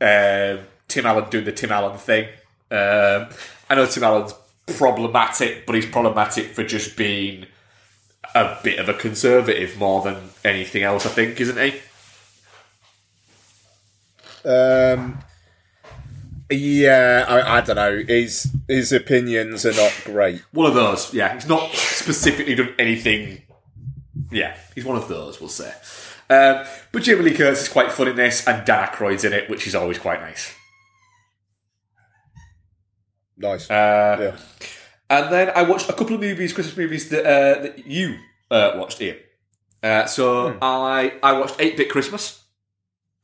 um, 0.00 0.60
Tim 0.86 1.06
Allen 1.06 1.28
doing 1.30 1.44
the 1.44 1.52
Tim 1.52 1.72
Allen 1.72 1.98
thing. 1.98 2.28
Um, 2.70 3.28
I 3.70 3.74
know 3.74 3.86
Tim 3.86 4.04
Allen's 4.04 4.34
problematic, 4.76 5.66
but 5.66 5.74
he's 5.74 5.86
problematic 5.86 6.54
for 6.54 6.62
just 6.62 6.96
being 6.96 7.46
a 8.34 8.56
bit 8.62 8.78
of 8.78 8.88
a 8.88 8.94
conservative 8.94 9.78
more 9.78 10.02
than 10.02 10.16
anything 10.44 10.82
else. 10.82 11.06
I 11.06 11.08
think, 11.08 11.40
isn't 11.40 11.56
he? 11.58 11.80
Um, 14.48 15.18
yeah, 16.50 17.24
I, 17.28 17.58
I 17.58 17.60
don't 17.60 17.76
know. 17.76 18.02
His 18.06 18.50
his 18.66 18.92
opinions 18.92 19.64
are 19.66 19.72
not 19.74 19.92
great. 20.04 20.42
One 20.52 20.66
of 20.66 20.74
those. 20.74 21.12
Yeah, 21.14 21.34
he's 21.34 21.48
not 21.48 21.70
specifically 21.72 22.54
done 22.54 22.74
anything. 22.78 23.42
Yeah, 24.30 24.56
he's 24.74 24.84
one 24.84 24.96
of 24.96 25.08
those. 25.08 25.40
We'll 25.40 25.48
say. 25.48 25.72
Um, 26.30 26.66
but 26.92 27.02
Jamie 27.02 27.22
Lee 27.22 27.34
Curtis 27.34 27.62
is 27.62 27.68
quite 27.68 27.90
fun 27.92 28.08
in 28.08 28.16
this, 28.16 28.46
and 28.46 28.64
Dan 28.66 28.86
Aykroyd's 28.88 29.24
in 29.24 29.32
it, 29.32 29.48
which 29.48 29.66
is 29.66 29.74
always 29.74 29.98
quite 29.98 30.20
nice. 30.20 30.52
Nice. 33.36 33.70
Uh, 33.70 34.36
And 35.10 35.32
then 35.32 35.50
I 35.54 35.62
watched 35.62 35.88
a 35.88 35.94
couple 35.94 36.14
of 36.14 36.20
movies, 36.20 36.52
Christmas 36.52 36.76
movies 36.76 37.08
that 37.08 37.24
uh, 37.24 37.62
that 37.62 37.86
you 37.86 38.16
uh, 38.50 38.72
watched, 38.76 39.00
Ian. 39.00 39.16
Uh, 39.82 40.04
so 40.06 40.58
I 40.60 41.14
I 41.22 41.32
watched 41.32 41.56
Eight 41.60 41.76
Bit 41.78 41.88
Christmas. 41.88 42.44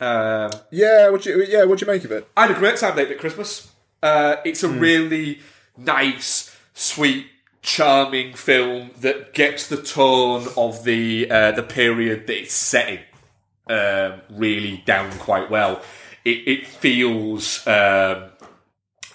Um, 0.00 0.50
yeah, 0.70 1.08
what 1.08 1.24
you 1.24 1.44
yeah, 1.44 1.64
what 1.64 1.80
you 1.80 1.86
make 1.86 2.04
of 2.04 2.12
it? 2.12 2.28
I 2.36 2.46
had 2.46 2.56
a 2.56 2.58
great 2.58 2.76
time 2.76 2.96
late 2.96 3.08
Bit 3.08 3.18
Christmas. 3.18 3.70
Uh, 4.02 4.36
it's 4.44 4.62
a 4.62 4.68
really 4.68 5.40
nice, 5.76 6.54
sweet, 6.74 7.26
charming 7.62 8.34
film 8.34 8.90
that 9.00 9.32
gets 9.32 9.66
the 9.68 9.80
tone 9.80 10.46
of 10.56 10.84
the 10.84 11.30
uh, 11.30 11.52
the 11.52 11.62
period 11.62 12.26
that 12.26 12.38
it's 12.38 12.54
set 12.54 12.88
in 12.88 13.00
um, 13.74 14.20
really 14.30 14.82
down 14.84 15.10
quite 15.18 15.50
well. 15.50 15.82
It, 16.24 16.48
it 16.48 16.66
feels 16.66 17.66
um, 17.66 18.30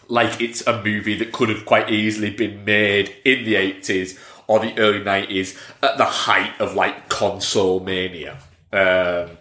like 0.08 0.42
it's 0.42 0.66
a 0.66 0.84
movie 0.84 1.18
that 1.18 1.32
could 1.32 1.50
have 1.50 1.66
quite 1.66 1.90
easily 1.90 2.32
been 2.32 2.66
made 2.66 3.16
in 3.24 3.46
the 3.46 3.56
80s 3.56 4.20
or 4.48 4.60
the 4.60 4.78
early 4.80 5.02
90s 5.02 5.58
at 5.84 5.98
the 5.98 6.06
height 6.06 6.60
of 6.60 6.76
like 6.76 7.10
console 7.10 7.80
mania. 7.80 8.40
Um, 8.72 9.38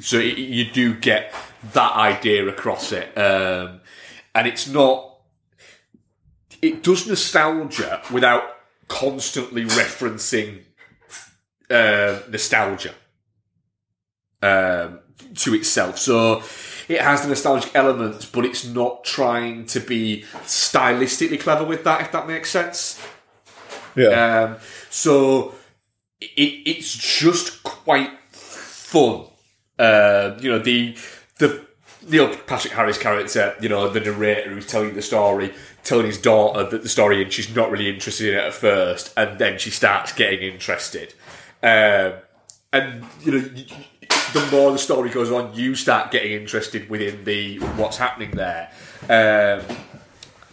so 0.00 0.18
it, 0.18 0.38
you 0.38 0.70
do 0.70 0.94
get 0.94 1.34
that 1.72 1.92
idea 1.92 2.46
across 2.48 2.92
it. 2.92 3.16
Um, 3.16 3.80
and 4.34 4.46
it's 4.46 4.68
not, 4.68 5.18
it 6.62 6.82
does 6.82 7.06
nostalgia 7.06 8.02
without 8.12 8.42
constantly 8.88 9.64
referencing 9.64 10.62
uh, 11.70 12.20
nostalgia. 12.30 12.94
Um, 14.42 15.00
to 15.36 15.54
itself. 15.54 15.98
So 15.98 16.42
it 16.88 17.00
has 17.00 17.22
the 17.22 17.28
nostalgic 17.28 17.74
elements, 17.74 18.24
but 18.24 18.44
it's 18.44 18.66
not 18.66 19.04
trying 19.04 19.66
to 19.66 19.80
be 19.80 20.24
stylistically 20.44 21.38
clever 21.38 21.64
with 21.64 21.84
that. 21.84 22.00
If 22.00 22.12
that 22.12 22.26
makes 22.26 22.50
sense. 22.50 23.00
Yeah. 23.96 24.08
Um, 24.08 24.56
so 24.88 25.54
it, 26.20 26.62
it's 26.66 26.96
just 26.96 27.62
quite 27.62 28.10
fun. 28.30 29.26
Uh, 29.80 30.38
you 30.42 30.50
know 30.50 30.58
the 30.58 30.94
the 31.38 31.64
Neil 32.06 32.28
Patrick 32.46 32.74
Harris 32.74 32.98
character, 32.98 33.56
you 33.60 33.68
know 33.70 33.88
the 33.88 34.00
narrator 34.00 34.50
who's 34.50 34.66
telling 34.66 34.94
the 34.94 35.00
story, 35.00 35.54
telling 35.84 36.04
his 36.04 36.18
daughter 36.18 36.68
that 36.68 36.82
the 36.82 36.88
story, 36.88 37.22
and 37.22 37.32
she's 37.32 37.54
not 37.56 37.70
really 37.70 37.88
interested 37.88 38.28
in 38.28 38.34
it 38.34 38.44
at 38.44 38.52
first, 38.52 39.12
and 39.16 39.38
then 39.38 39.58
she 39.58 39.70
starts 39.70 40.12
getting 40.12 40.40
interested. 40.52 41.14
Um, 41.62 42.12
and 42.74 43.04
you 43.22 43.32
know, 43.32 43.38
the 43.40 44.48
more 44.52 44.70
the 44.70 44.78
story 44.78 45.08
goes 45.08 45.30
on, 45.30 45.54
you 45.54 45.74
start 45.74 46.10
getting 46.10 46.32
interested 46.32 46.90
within 46.90 47.24
the 47.24 47.58
what's 47.76 47.96
happening 47.96 48.32
there. 48.32 48.70
Um, 49.04 49.76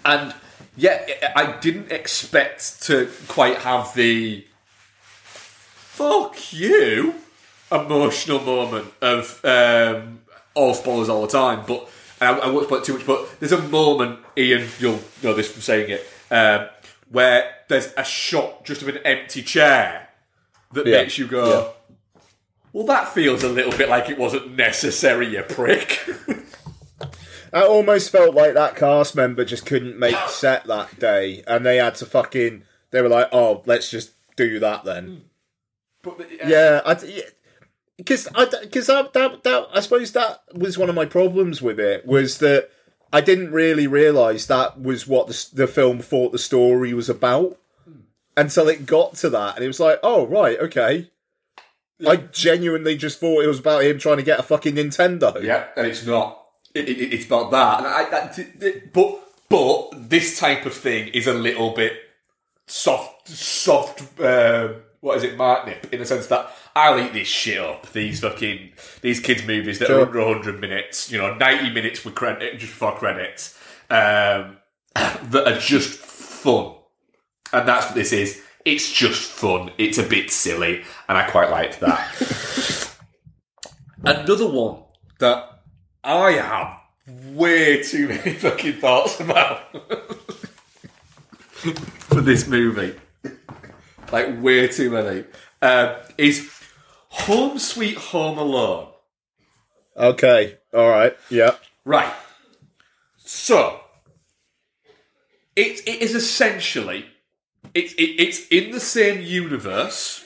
and 0.06 0.34
yeah, 0.78 1.06
I 1.36 1.58
didn't 1.60 1.92
expect 1.92 2.84
to 2.84 3.10
quite 3.28 3.58
have 3.58 3.94
the 3.94 4.46
fuck 5.36 6.54
you 6.54 7.16
emotional 7.72 8.40
moment 8.42 8.94
of 9.02 9.44
um, 9.46 10.22
all 10.54 10.74
spoilers 10.74 11.10
all 11.10 11.22
the 11.22 11.28
time. 11.28 11.64
But 11.68 11.90
I, 12.22 12.32
I 12.32 12.50
won't 12.50 12.66
spoil 12.68 12.80
it 12.80 12.86
too 12.86 12.94
much. 12.98 13.06
But 13.06 13.40
there's 13.40 13.52
a 13.52 13.62
moment, 13.62 14.20
Ian, 14.38 14.68
you'll 14.80 15.00
know 15.24 15.34
this 15.34 15.52
from 15.52 15.62
saying 15.62 15.90
it, 15.90 16.08
um, 16.32 16.68
where 17.10 17.56
there's 17.68 17.94
a 17.98 18.04
shot 18.04 18.66
just 18.66 18.82
of 18.82 18.88
an 18.88 18.98
empty 19.06 19.42
chair 19.44 20.10
that 20.74 20.86
Yeah. 20.86 20.98
makes 21.02 21.18
you 21.18 21.28
go. 21.28 21.74
Well, 22.74 22.86
that 22.88 23.10
feels 23.14 23.44
a 23.44 23.50
little 23.50 23.76
bit 23.78 23.90
like 23.90 24.10
it 24.10 24.18
wasn't 24.18 24.56
necessary, 24.56 25.28
you 25.34 25.42
prick. 25.44 26.06
I 27.54 27.64
almost 27.64 28.12
felt 28.12 28.36
like 28.36 28.54
that 28.56 28.76
cast 28.76 29.16
member 29.16 29.46
just 29.46 29.66
couldn't 29.66 29.98
make 29.98 30.18
set 30.28 30.66
that 30.66 31.00
day, 31.00 31.44
and 31.48 31.66
they 31.66 31.78
had 31.78 31.96
to 31.96 32.06
fucking. 32.06 32.64
They 32.92 33.02
were 33.02 33.08
like, 33.10 33.30
"Oh, 33.32 33.64
let's 33.66 33.90
just 33.90 34.12
do 34.36 34.60
that 34.60 34.84
then." 34.84 35.24
yeah, 36.46 36.82
I 36.86 36.96
because 37.98 38.28
I 38.36 38.46
because 38.46 38.88
that, 38.88 39.14
that 39.14 39.44
that 39.44 39.68
I 39.74 39.80
suppose 39.82 40.12
that 40.14 40.42
was 40.54 40.78
one 40.78 40.90
of 40.90 40.96
my 40.96 41.06
problems 41.06 41.62
with 41.62 41.80
it 41.80 42.06
was 42.06 42.38
that 42.40 42.70
I 43.12 43.22
didn't 43.22 43.52
really 43.52 43.88
realize 43.88 44.48
that 44.48 44.80
was 44.82 45.08
what 45.08 45.28
the, 45.28 45.48
the 45.54 45.68
film 45.68 46.00
thought 46.00 46.32
the 46.32 46.38
story 46.40 46.94
was 46.94 47.10
about 47.10 47.58
until 48.36 48.68
it 48.68 48.86
got 48.86 49.16
to 49.16 49.30
that, 49.32 49.56
and 49.56 49.64
it 49.64 49.68
was 49.68 49.80
like, 49.80 50.00
"Oh, 50.04 50.26
right, 50.28 50.60
okay." 50.60 51.10
I 52.08 52.18
genuinely 52.18 52.96
just 52.96 53.20
thought 53.20 53.44
it 53.44 53.48
was 53.48 53.58
about 53.58 53.84
him 53.84 53.98
trying 53.98 54.18
to 54.18 54.24
get 54.24 54.40
a 54.40 54.44
fucking 54.44 54.76
Nintendo. 54.76 55.42
Yeah, 55.42 55.66
and 55.76 55.88
it's 55.88 56.06
not. 56.06 56.44
It, 56.76 56.88
it, 56.88 57.12
it's 57.14 57.26
about 57.26 57.50
that. 57.50 57.80
And 57.80 57.88
I, 57.88 58.26
I- 58.26 58.28
t- 58.28 58.44
t- 58.60 58.82
but 58.94 59.20
but 59.50 60.10
this 60.10 60.38
type 60.40 60.68
of 60.68 60.76
thing 60.76 61.08
is 61.08 61.26
a 61.26 61.34
little 61.34 61.72
bit 61.72 61.94
soft, 62.68 63.28
soft. 63.30 64.02
Um, 64.22 64.76
what 65.00 65.18
is 65.18 65.24
it, 65.24 65.38
Martnip? 65.38 65.92
In 65.92 66.00
the 66.00 66.06
sense 66.06 66.28
that 66.28 66.52
I'll 66.78 67.00
eat 67.00 67.12
this 67.12 67.28
shit 67.28 67.58
up. 67.60 67.92
These 67.92 68.20
fucking 68.20 68.70
these 69.02 69.20
kids 69.20 69.44
movies 69.48 69.80
that 69.80 69.88
Sure. 69.88 70.02
are 70.02 70.06
under 70.06 70.24
hundred 70.26 70.62
minutes. 70.62 71.12
You 71.12 71.18
know, 71.18 71.34
ninety 71.34 71.72
minutes 71.72 72.06
with 72.06 72.14
credit 72.14 72.60
just 72.60 72.72
for 72.72 72.96
credits. 72.96 73.58
Um, 73.90 74.58
that 74.96 75.44
are 75.48 75.58
just 75.60 75.98
fun, 75.98 76.76
and 77.52 77.68
that's 77.68 77.88
what 77.88 77.96
this 77.96 78.14
is. 78.14 78.44
It's 78.64 78.92
just 78.92 79.32
fun. 79.32 79.72
It's 79.80 79.98
a 79.98 80.04
bit 80.04 80.30
silly, 80.30 80.84
and 81.10 81.18
I 81.18 81.28
quite 81.28 81.50
liked 81.50 81.80
that. 81.80 82.94
Another 84.04 84.48
one 84.48 84.84
that 85.18 85.62
I 86.04 86.34
have 86.34 86.80
way 87.34 87.82
too 87.82 88.08
many 88.10 88.34
fucking 88.34 88.74
thoughts 88.74 89.20
about 89.20 89.62
for 91.50 92.22
this 92.22 92.48
movie, 92.48 92.94
like 94.12 94.40
way 94.44 94.68
too 94.68 94.92
many, 94.92 95.24
um, 95.64 95.96
is 96.20 96.57
Home 97.26 97.60
Sweet 97.60 97.98
Home 97.98 98.38
Alone. 98.38 98.90
Okay, 99.96 100.58
all 100.74 100.90
right, 100.90 101.18
yeah. 101.30 101.56
Right. 101.84 102.14
So 103.18 103.80
it, 105.56 105.82
it 105.88 106.02
is 106.02 106.16
essentially 106.16 107.06
it's 107.74 107.94
it, 107.94 108.20
it's 108.20 108.48
in 108.48 108.72
the 108.72 108.80
same 108.80 109.22
universe, 109.22 110.24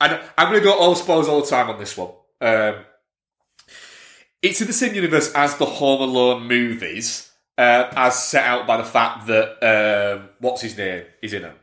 and 0.00 0.20
I'm 0.38 0.48
going 0.48 0.60
to 0.60 0.64
go 0.64 0.78
all 0.78 0.94
spoilers 0.94 1.28
all 1.28 1.40
the 1.40 1.46
time 1.46 1.68
on 1.70 1.78
this 1.78 1.96
one. 1.96 2.10
Um, 2.40 2.76
it's 4.40 4.60
in 4.60 4.66
the 4.66 4.72
same 4.72 4.94
universe 4.94 5.32
as 5.34 5.56
the 5.56 5.66
Home 5.66 6.00
Alone 6.00 6.46
movies, 6.46 7.30
uh, 7.58 7.88
as 7.94 8.22
set 8.22 8.44
out 8.44 8.66
by 8.66 8.76
the 8.76 8.84
fact 8.84 9.26
that 9.26 9.62
um, 9.62 10.28
what's 10.40 10.62
his 10.62 10.76
name 10.76 11.04
is 11.20 11.32
in 11.32 11.42
them. 11.42 11.56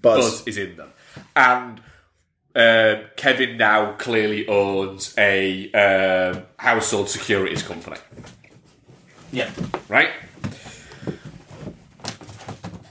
Buzz. 0.00 0.46
is 0.46 0.56
in 0.56 0.76
them, 0.76 0.90
and 1.36 1.80
um, 2.54 3.04
Kevin 3.16 3.56
now 3.56 3.92
clearly 3.92 4.46
owns 4.46 5.14
a 5.16 5.70
um, 5.72 6.42
household 6.58 7.08
securities 7.08 7.62
company. 7.62 7.96
Yeah. 9.32 9.50
Right? 9.88 10.10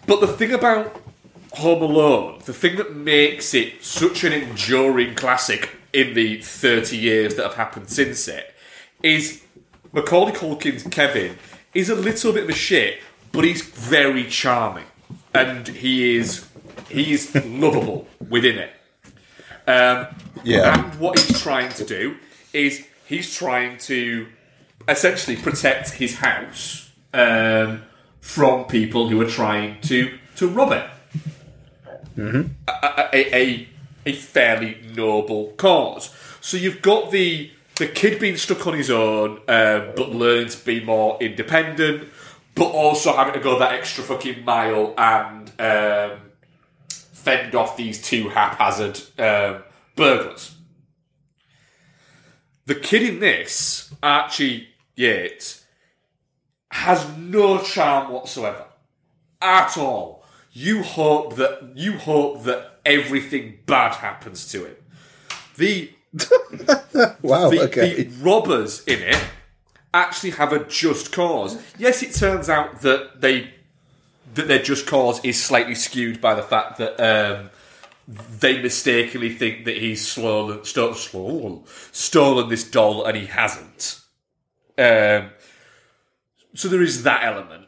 But 0.07 0.19
the 0.19 0.27
thing 0.27 0.51
about 0.51 1.01
Home 1.53 1.83
Alone, 1.83 2.41
the 2.45 2.53
thing 2.53 2.77
that 2.77 2.95
makes 2.95 3.53
it 3.53 3.83
such 3.83 4.23
an 4.23 4.33
enduring 4.33 5.15
classic 5.15 5.69
in 5.93 6.15
the 6.15 6.41
30 6.41 6.97
years 6.97 7.35
that 7.35 7.43
have 7.43 7.55
happened 7.55 7.89
since 7.89 8.27
it, 8.27 8.53
is 9.03 9.43
Macaulay 9.93 10.31
Culkin's 10.31 10.83
Kevin 10.83 11.37
is 11.73 11.89
a 11.89 11.95
little 11.95 12.33
bit 12.33 12.43
of 12.43 12.49
a 12.49 12.53
shit, 12.53 12.99
but 13.31 13.43
he's 13.43 13.61
very 13.61 14.25
charming. 14.25 14.85
And 15.33 15.67
he 15.67 16.15
is 16.17 16.47
he 16.89 17.13
is 17.13 17.33
lovable 17.45 18.07
within 18.29 18.57
it. 18.57 18.71
Um, 19.67 20.07
Yeah. 20.43 20.73
And 20.73 20.99
what 20.99 21.19
he's 21.19 21.41
trying 21.41 21.71
to 21.73 21.85
do 21.85 22.15
is 22.53 22.85
he's 23.05 23.33
trying 23.35 23.77
to 23.79 24.27
essentially 24.87 25.37
protect 25.37 25.91
his 25.91 26.15
house 26.15 26.89
um, 27.13 27.83
from 28.19 28.65
people 28.65 29.09
who 29.09 29.21
are 29.21 29.29
trying 29.29 29.79
to 29.81 30.17
to 30.37 30.47
rob 30.47 30.71
it. 30.71 30.89
Mm-hmm. 32.17 32.51
A, 32.67 33.09
a, 33.13 33.35
a, 33.35 33.69
a 34.05 34.13
fairly 34.13 34.77
noble 34.95 35.53
cause. 35.57 36.13
So 36.41 36.57
you've 36.57 36.81
got 36.81 37.11
the 37.11 37.51
the 37.77 37.87
kid 37.87 38.19
being 38.19 38.37
stuck 38.37 38.65
on 38.67 38.73
his 38.73 38.89
own, 38.89 39.37
um, 39.47 39.91
but 39.95 40.09
learning 40.09 40.49
to 40.49 40.65
be 40.65 40.83
more 40.83 41.17
independent, 41.21 42.09
but 42.55 42.65
also 42.65 43.15
having 43.15 43.33
to 43.33 43.39
go 43.39 43.57
that 43.59 43.73
extra 43.73 44.03
fucking 44.03 44.43
mile 44.43 44.93
and 44.97 45.51
um, 45.59 46.19
fend 47.23 47.55
off 47.55 47.77
these 47.77 48.01
two 48.01 48.29
haphazard 48.29 48.99
um, 49.19 49.63
burglars. 49.95 50.55
The 52.65 52.75
kid 52.75 53.03
in 53.03 53.19
this, 53.19 53.93
Archie 54.01 54.69
Yates, 54.95 55.65
has 56.71 57.05
no 57.17 57.61
charm 57.61 58.11
whatsoever. 58.11 58.65
At 59.41 59.77
all. 59.77 60.23
You 60.53 60.83
hope 60.83 61.37
that 61.37 61.73
you 61.75 61.93
hope 61.93 62.43
that 62.43 62.79
everything 62.85 63.59
bad 63.65 63.95
happens 63.95 64.51
to 64.51 64.65
him. 64.65 64.75
The 65.55 65.91
Wow, 67.21 67.49
the, 67.49 67.61
okay. 67.63 68.03
the 68.03 68.09
robbers 68.21 68.83
in 68.85 68.99
it 68.99 69.23
actually 69.93 70.31
have 70.31 70.51
a 70.51 70.63
just 70.65 71.11
cause. 71.11 71.57
Yes, 71.77 72.03
it 72.03 72.13
turns 72.13 72.49
out 72.49 72.81
that 72.81 73.21
they 73.21 73.53
that 74.33 74.47
their 74.47 74.61
just 74.61 74.85
cause 74.87 75.23
is 75.23 75.41
slightly 75.41 75.75
skewed 75.75 76.21
by 76.21 76.35
the 76.35 76.43
fact 76.43 76.77
that 76.77 76.99
um, 76.99 77.49
they 78.07 78.61
mistakenly 78.61 79.29
think 79.33 79.65
that 79.65 79.77
he's 79.77 80.07
stolen, 80.07 80.63
sto- 80.65 80.93
stolen, 80.93 81.63
stolen 81.91 82.49
this 82.49 82.69
doll 82.69 83.05
and 83.05 83.17
he 83.17 83.25
hasn't. 83.27 83.99
Um, 84.77 85.31
so 86.53 86.67
there 86.67 86.81
is 86.81 87.03
that 87.03 87.23
element, 87.23 87.67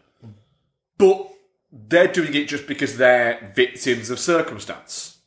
but 0.98 1.30
they're 1.72 2.08
doing 2.12 2.34
it 2.34 2.48
just 2.48 2.68
because 2.68 2.98
they're 2.98 3.52
victims 3.56 4.10
of 4.10 4.20
circumstance, 4.20 5.18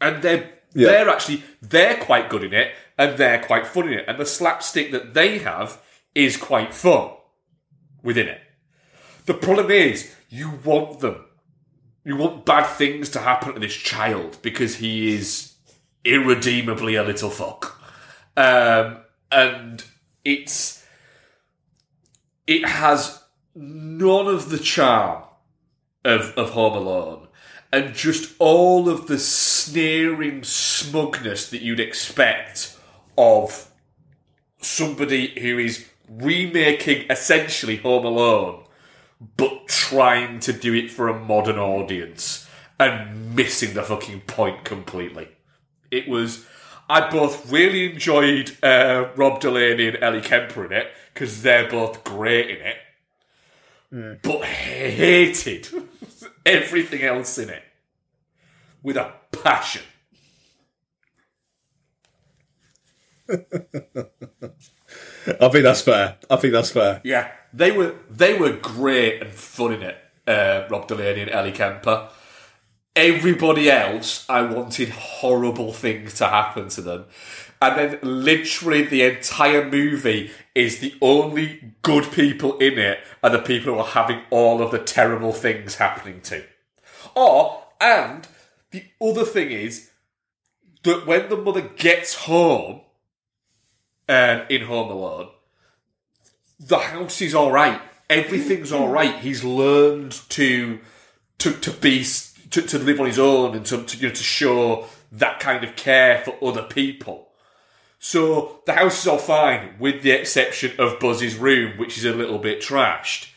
and 0.00 0.22
they're 0.22 0.50
Yeah. 0.74 0.88
they're 0.88 1.08
actually 1.08 1.42
they're 1.62 1.96
quite 1.96 2.28
good 2.28 2.42
in 2.44 2.52
it, 2.52 2.72
and 2.98 3.16
they're 3.18 3.42
quite 3.42 3.66
fun 3.66 3.88
in 3.88 3.98
it, 4.00 4.04
and 4.08 4.18
the 4.18 4.26
slapstick 4.26 4.92
that 4.92 5.14
they 5.14 5.38
have 5.38 5.80
is 6.14 6.36
quite 6.36 6.74
fun 6.74 7.10
within 8.02 8.28
it. 8.28 8.40
The 9.26 9.34
problem 9.34 9.70
is, 9.70 10.14
you 10.28 10.50
want 10.64 11.00
them. 11.00 11.24
You 12.04 12.16
want 12.16 12.44
bad 12.44 12.66
things 12.66 13.08
to 13.10 13.20
happen 13.20 13.54
to 13.54 13.60
this 13.60 13.74
child 13.74 14.38
because 14.42 14.76
he 14.76 15.14
is 15.14 15.54
irredeemably 16.04 16.96
a 16.96 17.02
little 17.02 17.30
fuck. 17.30 17.80
Um, 18.36 18.98
and 19.32 19.84
it's. 20.24 20.84
It 22.46 22.66
has 22.66 23.22
none 23.54 24.26
of 24.26 24.50
the 24.50 24.58
charm 24.58 25.22
of, 26.04 26.36
of 26.36 26.50
Home 26.50 26.74
Alone 26.74 27.28
and 27.74 27.92
just 27.92 28.34
all 28.38 28.88
of 28.88 29.08
the 29.08 29.18
sneering 29.18 30.44
smugness 30.44 31.50
that 31.50 31.60
you'd 31.60 31.80
expect 31.80 32.76
of 33.18 33.68
somebody 34.60 35.40
who 35.40 35.58
is 35.58 35.84
remaking 36.08 37.04
essentially 37.10 37.76
Home 37.78 38.04
Alone, 38.04 38.63
but 39.36 39.68
trying 39.68 40.40
to 40.40 40.52
do 40.52 40.74
it 40.74 40.90
for 40.90 41.08
a 41.08 41.18
modern 41.18 41.58
audience 41.58 42.48
and 42.78 43.34
missing 43.34 43.74
the 43.74 43.82
fucking 43.82 44.22
point 44.22 44.64
completely. 44.64 45.28
It 45.90 46.08
was. 46.08 46.46
I 46.88 47.08
both 47.08 47.50
really 47.50 47.92
enjoyed 47.92 48.56
uh, 48.62 49.08
Rob 49.16 49.40
Delaney 49.40 49.88
and 49.88 50.02
Ellie 50.02 50.20
Kemper 50.20 50.66
in 50.66 50.72
it 50.72 50.88
because 51.12 51.40
they're 51.42 51.70
both 51.70 52.04
great 52.04 52.50
in 52.50 52.58
it, 52.60 54.22
but 54.22 54.44
hated 54.44 55.68
everything 56.46 57.02
else 57.02 57.38
in 57.38 57.48
it 57.48 57.62
with 58.82 58.98
a 58.98 59.12
passion. 59.32 59.82
I 65.26 65.48
think 65.48 65.64
that's 65.64 65.82
fair. 65.82 66.16
I 66.30 66.36
think 66.36 66.52
that's 66.52 66.70
fair. 66.70 67.00
Yeah, 67.04 67.30
they 67.52 67.70
were 67.70 67.94
they 68.10 68.38
were 68.38 68.52
great 68.52 69.22
and 69.22 69.30
fun 69.30 69.72
in 69.72 69.82
it. 69.82 69.96
Uh, 70.26 70.66
Rob 70.70 70.88
Delaney 70.88 71.22
and 71.22 71.30
Ellie 71.30 71.52
Kemper. 71.52 72.08
Everybody 72.96 73.70
else, 73.70 74.24
I 74.28 74.42
wanted 74.42 74.90
horrible 74.90 75.72
things 75.72 76.14
to 76.14 76.26
happen 76.28 76.68
to 76.68 76.80
them, 76.80 77.06
and 77.60 77.76
then 77.76 77.98
literally 78.02 78.82
the 78.82 79.02
entire 79.02 79.68
movie 79.68 80.30
is 80.54 80.78
the 80.78 80.94
only 81.00 81.74
good 81.82 82.10
people 82.12 82.56
in 82.58 82.78
it 82.78 83.00
are 83.22 83.30
the 83.30 83.40
people 83.40 83.74
who 83.74 83.80
are 83.80 83.86
having 83.86 84.20
all 84.30 84.62
of 84.62 84.70
the 84.70 84.78
terrible 84.78 85.32
things 85.32 85.76
happening 85.76 86.20
to. 86.22 86.44
Or 87.16 87.64
and 87.80 88.28
the 88.70 88.84
other 89.00 89.24
thing 89.24 89.50
is 89.50 89.90
that 90.84 91.06
when 91.06 91.28
the 91.28 91.36
mother 91.36 91.62
gets 91.62 92.14
home 92.14 92.80
um, 94.08 94.42
in 94.48 94.62
Home 94.62 94.90
Alone, 94.90 95.28
the 96.60 96.78
house 96.78 97.20
is 97.20 97.34
all 97.34 97.50
right. 97.50 97.80
Everything's 98.08 98.72
all 98.72 98.88
right. 98.88 99.18
He's 99.18 99.44
learned 99.44 100.12
to 100.30 100.80
to 101.38 101.52
to 101.52 101.70
be 101.70 102.04
to, 102.50 102.62
to 102.62 102.78
live 102.78 103.00
on 103.00 103.06
his 103.06 103.18
own 103.18 103.56
and 103.56 103.66
to, 103.66 103.82
to 103.82 103.96
you 103.96 104.08
know 104.08 104.14
to 104.14 104.22
show 104.22 104.86
that 105.12 105.40
kind 105.40 105.64
of 105.64 105.76
care 105.76 106.22
for 106.24 106.36
other 106.42 106.62
people. 106.62 107.28
So 107.98 108.60
the 108.66 108.74
house 108.74 109.00
is 109.00 109.06
all 109.06 109.18
fine, 109.18 109.76
with 109.78 110.02
the 110.02 110.10
exception 110.10 110.78
of 110.78 111.00
Buzz's 111.00 111.36
room, 111.36 111.78
which 111.78 111.96
is 111.96 112.04
a 112.04 112.12
little 112.12 112.38
bit 112.38 112.60
trashed. 112.60 113.30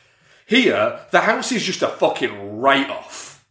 Here, 0.46 1.00
the 1.12 1.22
house 1.22 1.52
is 1.52 1.64
just 1.64 1.82
a 1.82 1.88
fucking 1.88 2.60
write 2.60 2.90
off. 2.90 3.46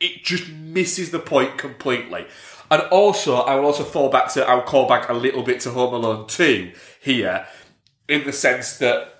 It 0.00 0.22
just 0.22 0.50
misses 0.50 1.10
the 1.10 1.18
point 1.18 1.56
completely. 1.56 2.26
And 2.70 2.82
also, 2.90 3.36
I 3.36 3.54
will 3.56 3.66
also 3.66 3.84
fall 3.84 4.10
back 4.10 4.32
to, 4.32 4.44
I'll 4.48 4.62
call 4.62 4.88
back 4.88 5.08
a 5.08 5.12
little 5.12 5.42
bit 5.42 5.60
to 5.60 5.70
Home 5.70 5.94
Alone 5.94 6.26
2 6.26 6.72
here, 7.00 7.46
in 8.08 8.24
the 8.24 8.32
sense 8.32 8.78
that 8.78 9.16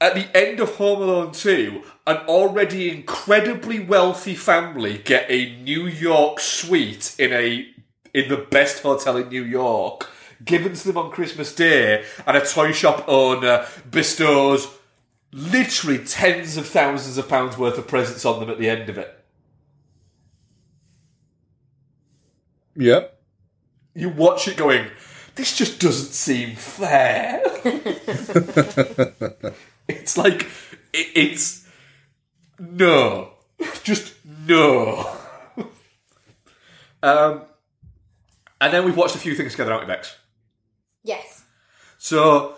at 0.00 0.14
the 0.14 0.36
end 0.36 0.60
of 0.60 0.76
Home 0.76 1.02
Alone 1.02 1.32
2, 1.32 1.82
an 2.06 2.16
already 2.28 2.90
incredibly 2.90 3.80
wealthy 3.80 4.34
family 4.34 4.98
get 4.98 5.30
a 5.30 5.56
New 5.62 5.86
York 5.86 6.40
suite 6.40 7.14
in 7.18 7.32
a 7.32 7.66
in 8.14 8.30
the 8.30 8.36
best 8.36 8.82
hotel 8.82 9.18
in 9.18 9.28
New 9.28 9.44
York, 9.44 10.08
given 10.42 10.72
to 10.72 10.86
them 10.86 10.96
on 10.96 11.10
Christmas 11.10 11.54
Day, 11.54 12.02
and 12.26 12.36
a 12.36 12.46
toy 12.46 12.72
shop 12.72 13.04
owner 13.06 13.66
bestows 13.90 14.68
literally 15.32 15.98
tens 15.98 16.56
of 16.56 16.66
thousands 16.66 17.18
of 17.18 17.28
pounds 17.28 17.58
worth 17.58 17.76
of 17.76 17.86
presents 17.86 18.24
on 18.24 18.40
them 18.40 18.48
at 18.48 18.58
the 18.58 18.70
end 18.70 18.88
of 18.88 18.96
it. 18.96 19.12
Yep. 22.76 23.18
You 23.94 24.10
watch 24.10 24.48
it 24.48 24.56
going, 24.56 24.88
this 25.34 25.56
just 25.56 25.80
doesn't 25.80 26.12
seem 26.12 26.56
fair. 26.56 27.40
it's 29.88 30.18
like, 30.18 30.42
it, 30.92 31.08
it's, 31.14 31.66
no. 32.58 33.32
Just 33.82 34.14
no. 34.46 35.16
um, 37.02 37.42
and 38.60 38.72
then 38.72 38.84
we've 38.84 38.96
watched 38.96 39.14
a 39.14 39.18
few 39.18 39.34
things 39.34 39.52
together, 39.52 39.72
haven't 39.72 39.88
we, 39.88 39.94
Bex? 39.94 40.16
Yes. 41.02 41.44
So, 41.96 42.56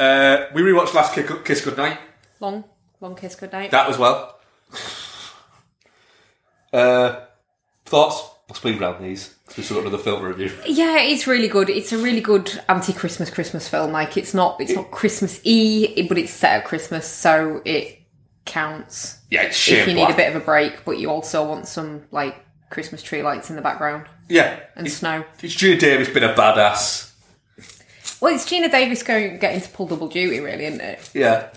uh, 0.00 0.46
we 0.54 0.62
rewatched 0.62 0.94
Last 0.94 1.14
Kiss, 1.14 1.30
Kiss 1.44 1.64
Goodnight. 1.64 1.98
Long, 2.40 2.64
long 3.00 3.14
kiss, 3.14 3.36
good 3.36 3.52
night. 3.52 3.70
That 3.70 3.88
as 3.88 3.98
well. 3.98 4.38
Uh, 6.72 7.26
thoughts? 7.84 8.33
Let's 8.48 8.60
speed 8.60 8.80
round 8.80 9.02
these. 9.02 9.34
We've 9.56 9.64
still 9.64 9.78
got 9.80 9.86
another 9.88 10.02
film 10.02 10.22
review. 10.22 10.52
Yeah, 10.66 10.98
it's 10.98 11.26
really 11.26 11.48
good. 11.48 11.70
It's 11.70 11.92
a 11.92 11.98
really 11.98 12.20
good 12.20 12.62
anti-Christmas 12.68 13.30
Christmas 13.30 13.68
film. 13.68 13.92
Like 13.92 14.16
it's 14.16 14.34
not 14.34 14.60
it's 14.60 14.74
not 14.74 14.90
Christmas 14.90 15.40
y, 15.46 16.06
but 16.08 16.18
it's 16.18 16.32
set 16.32 16.58
at 16.60 16.64
Christmas, 16.64 17.06
so 17.08 17.62
it 17.64 18.00
counts. 18.44 19.18
Yeah, 19.30 19.42
it's 19.44 19.56
sheer 19.56 19.80
if 19.82 19.88
you 19.88 19.94
need 19.94 20.10
a 20.10 20.14
bit 20.16 20.28
of 20.34 20.40
a 20.40 20.44
break, 20.44 20.84
but 20.84 20.98
you 20.98 21.10
also 21.10 21.46
want 21.48 21.66
some 21.66 22.02
like 22.10 22.44
Christmas 22.70 23.02
tree 23.02 23.22
lights 23.22 23.48
in 23.50 23.56
the 23.56 23.62
background 23.62 24.06
Yeah. 24.28 24.58
and 24.76 24.86
it's, 24.86 24.96
snow. 24.96 25.24
it's 25.42 25.54
Geena 25.54 25.78
Davis 25.78 26.08
been 26.08 26.24
a 26.24 26.34
badass. 26.34 27.12
Well, 28.20 28.34
it's 28.34 28.44
Geena 28.44 28.70
Davis 28.70 29.02
going 29.02 29.38
getting 29.38 29.60
to 29.60 29.68
pull 29.70 29.86
double 29.86 30.08
duty, 30.08 30.40
really, 30.40 30.66
isn't 30.66 30.80
it? 30.80 31.10
Yeah. 31.14 31.48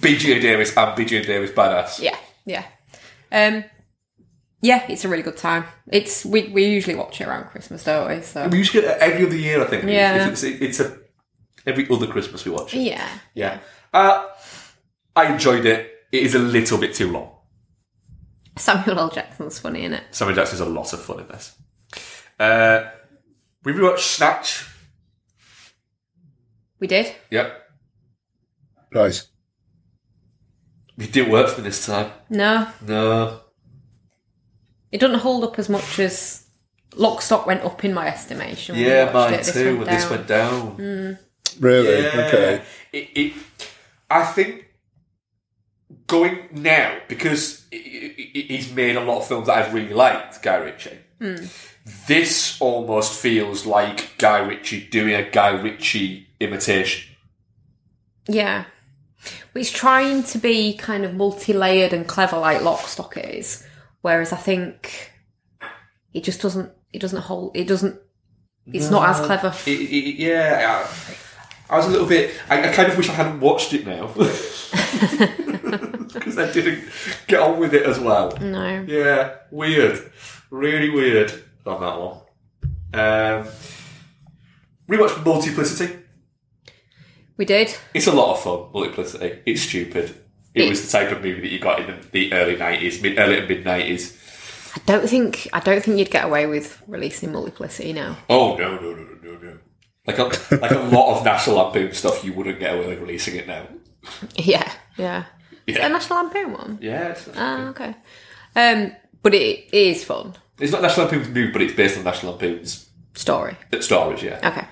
Be 0.00 0.16
Geena 0.16 0.40
Davis 0.40 0.76
and 0.76 0.94
be 0.96 1.04
Geena 1.04 1.26
Davis 1.26 1.50
badass. 1.50 2.00
Yeah, 2.00 2.16
yeah. 2.44 2.64
Um, 3.32 3.64
yeah, 4.60 4.84
it's 4.88 5.04
a 5.04 5.08
really 5.08 5.22
good 5.22 5.36
time. 5.36 5.64
It's 5.86 6.24
we 6.24 6.48
we 6.48 6.64
usually 6.66 6.96
watch 6.96 7.20
it 7.20 7.28
around 7.28 7.44
Christmas, 7.50 7.84
don't 7.84 8.08
we? 8.08 8.22
So 8.22 8.48
We 8.48 8.58
usually 8.58 8.82
get 8.82 8.96
it 8.96 9.02
every 9.02 9.26
other 9.26 9.36
year, 9.36 9.62
I 9.62 9.66
think. 9.66 9.84
Yeah. 9.84 10.28
It's, 10.28 10.42
it's, 10.42 10.62
it's 10.62 10.80
a 10.80 10.98
every 11.66 11.88
other 11.90 12.06
Christmas 12.06 12.44
we 12.44 12.50
watch 12.52 12.74
it. 12.74 12.80
yeah, 12.80 13.08
Yeah. 13.34 13.58
Uh, 13.92 14.26
I 15.14 15.32
enjoyed 15.32 15.64
it. 15.66 15.90
It 16.12 16.22
is 16.22 16.34
a 16.34 16.38
little 16.38 16.78
bit 16.78 16.94
too 16.94 17.10
long. 17.10 17.32
Samuel 18.56 18.98
L. 18.98 19.10
Jackson's 19.10 19.58
funny 19.58 19.84
in 19.84 19.92
it. 19.94 20.04
Samuel 20.10 20.36
Jackson's 20.36 20.60
a 20.60 20.64
lot 20.66 20.92
of 20.92 21.00
fun 21.00 21.20
in 21.20 21.28
this. 21.28 21.54
Uh, 22.38 22.90
we 23.64 23.72
rewatched 23.72 23.98
Snatch. 24.00 24.66
We 26.80 26.86
did. 26.86 27.14
Yep. 27.30 27.52
Nice. 28.92 29.28
It 30.96 31.12
didn't 31.12 31.30
work 31.32 31.48
for 31.48 31.60
me 31.60 31.68
this 31.68 31.86
time. 31.86 32.10
No, 32.30 32.68
No. 32.86 33.40
It 34.92 34.98
doesn't 35.00 35.18
hold 35.20 35.44
up 35.44 35.58
as 35.58 35.68
much 35.68 35.98
as 35.98 36.44
Lock 36.96 37.20
Stock 37.22 37.46
went 37.46 37.62
up 37.62 37.84
in 37.84 37.92
my 37.94 38.08
estimation. 38.08 38.76
when 38.76 38.84
Yeah, 38.84 39.04
watched 39.04 39.14
mine 39.14 39.34
it. 39.34 39.36
This 39.44 39.52
too. 39.54 39.64
went 39.64 39.78
When 39.78 39.88
this 39.94 40.02
down. 40.04 40.10
went 40.10 40.26
down. 40.26 40.76
Mm. 40.78 41.18
Really? 41.60 42.02
Yeah. 42.02 42.26
Okay. 42.26 42.62
It, 42.92 43.08
it, 43.14 43.32
I 44.10 44.24
think 44.24 44.64
going 46.06 46.48
now 46.52 46.98
because 47.08 47.66
i- 47.72 47.76
i- 47.76 48.14
i- 48.38 48.46
he's 48.48 48.72
made 48.72 48.96
a 48.96 49.00
lot 49.04 49.18
of 49.18 49.28
films 49.28 49.46
that 49.46 49.58
I've 49.58 49.74
really 49.74 49.92
liked, 49.94 50.42
Guy 50.42 50.56
Ritchie. 50.56 50.98
Mm. 51.20 51.66
This 52.06 52.60
almost 52.60 53.12
feels 53.20 53.66
like 53.66 54.16
Guy 54.18 54.38
Ritchie 54.38 54.88
doing 54.88 55.14
a 55.14 55.28
Guy 55.30 55.50
Ritchie 55.50 56.28
imitation. 56.40 57.14
Yeah. 58.26 58.64
But 59.52 59.60
it's 59.62 59.70
trying 59.70 60.22
to 60.24 60.38
be 60.38 60.74
kind 60.76 61.04
of 61.04 61.14
multi 61.14 61.52
layered 61.52 61.92
and 61.92 62.06
clever 62.06 62.38
like 62.38 62.60
Lockstock 62.60 63.16
is. 63.16 63.64
Whereas 64.08 64.32
I 64.32 64.36
think 64.38 65.12
it 66.14 66.24
just 66.24 66.40
doesn't 66.40 66.72
it 66.94 66.98
doesn't 67.00 67.20
hold 67.20 67.54
it 67.54 67.68
doesn't 67.68 68.00
it's 68.72 68.88
not 68.90 69.06
as 69.06 69.20
clever. 69.20 69.52
It- 69.66 69.80
it- 69.80 70.16
yeah, 70.16 70.82
I, 71.68 71.74
I 71.74 71.76
was 71.76 71.86
a 71.86 71.90
little 71.90 72.06
bit. 72.06 72.34
I, 72.48 72.70
I 72.70 72.72
kind 72.72 72.90
of 72.90 72.96
wish 72.96 73.10
I 73.10 73.12
hadn't 73.12 73.40
watched 73.40 73.74
it 73.74 73.86
now 73.86 74.06
because 76.14 76.38
I 76.38 76.50
didn't 76.52 76.84
get 77.26 77.40
on 77.40 77.60
with 77.60 77.74
it 77.74 77.82
as 77.84 77.98
well. 78.00 78.34
No. 78.40 78.82
Yeah, 78.88 79.34
weird, 79.50 80.10
really 80.50 80.88
weird 80.88 81.30
on 81.66 81.80
that 81.82 82.00
one. 82.00 82.16
Um, 82.94 83.46
rewatched 84.88 85.22
Multiplicity. 85.22 85.98
We 87.36 87.44
did. 87.44 87.76
It's 87.92 88.06
a 88.06 88.12
lot 88.12 88.32
of 88.36 88.40
fun. 88.42 88.70
Multiplicity. 88.72 89.40
It's 89.44 89.60
stupid. 89.62 90.14
It, 90.54 90.62
It- 90.64 90.68
was 90.68 90.84
the 90.90 90.90
type 90.98 91.12
of 91.12 91.22
movie 91.22 91.40
that 91.42 91.50
you 91.52 91.58
got 91.58 91.80
in 91.80 91.86
the, 91.86 92.06
the 92.12 92.32
early 92.32 92.56
nineties, 92.56 93.00
mid 93.02 93.18
early 93.18 93.36
to 93.36 93.46
mid 93.46 93.64
nineties. 93.64 94.16
I 94.74 94.80
don't 94.86 95.08
think 95.08 95.48
I 95.52 95.60
don't 95.60 95.82
think 95.82 95.98
you'd 95.98 96.10
get 96.10 96.24
away 96.24 96.46
with 96.46 96.82
releasing 96.86 97.32
multiplicity 97.32 97.92
now. 97.92 98.16
Oh 98.28 98.56
no 98.56 98.76
no 98.76 98.92
no 98.92 99.04
no 99.04 99.16
no 99.22 99.38
no! 99.38 99.58
Like 100.06 100.18
a 100.18 100.24
like 100.56 100.70
a 100.70 100.78
lot 100.78 101.16
of 101.18 101.24
National 101.24 101.56
Lampoon 101.56 101.92
stuff, 101.92 102.24
you 102.24 102.32
wouldn't 102.32 102.60
get 102.60 102.74
away 102.74 102.86
with 102.88 103.00
releasing 103.00 103.36
it 103.36 103.46
now. 103.46 103.66
Yeah, 104.36 104.70
yeah. 104.96 105.24
Is 105.66 105.76
it 105.76 105.80
Yeah. 105.80 105.86
a 105.86 105.90
National 105.90 106.22
Lampoon 106.24 106.52
one? 106.52 106.78
Yeah, 106.80 107.08
it's, 107.08 107.28
Ah, 107.36 107.68
okay. 107.68 107.94
Um, 108.56 108.92
but 109.22 109.34
it, 109.34 109.68
it 109.72 109.74
is 109.74 110.04
fun. 110.04 110.34
it's 110.58 110.72
not 110.72 110.82
National 110.82 111.06
Lampoon's 111.06 111.28
movie, 111.28 111.50
but 111.52 111.62
it's 111.62 111.74
based 111.74 111.98
on 111.98 112.04
National 112.04 112.32
Lampoon's 112.32 112.88
Story. 113.14 113.56
stories. 113.80 114.22
Yeah, 114.22 114.38
Okay. 114.44 114.66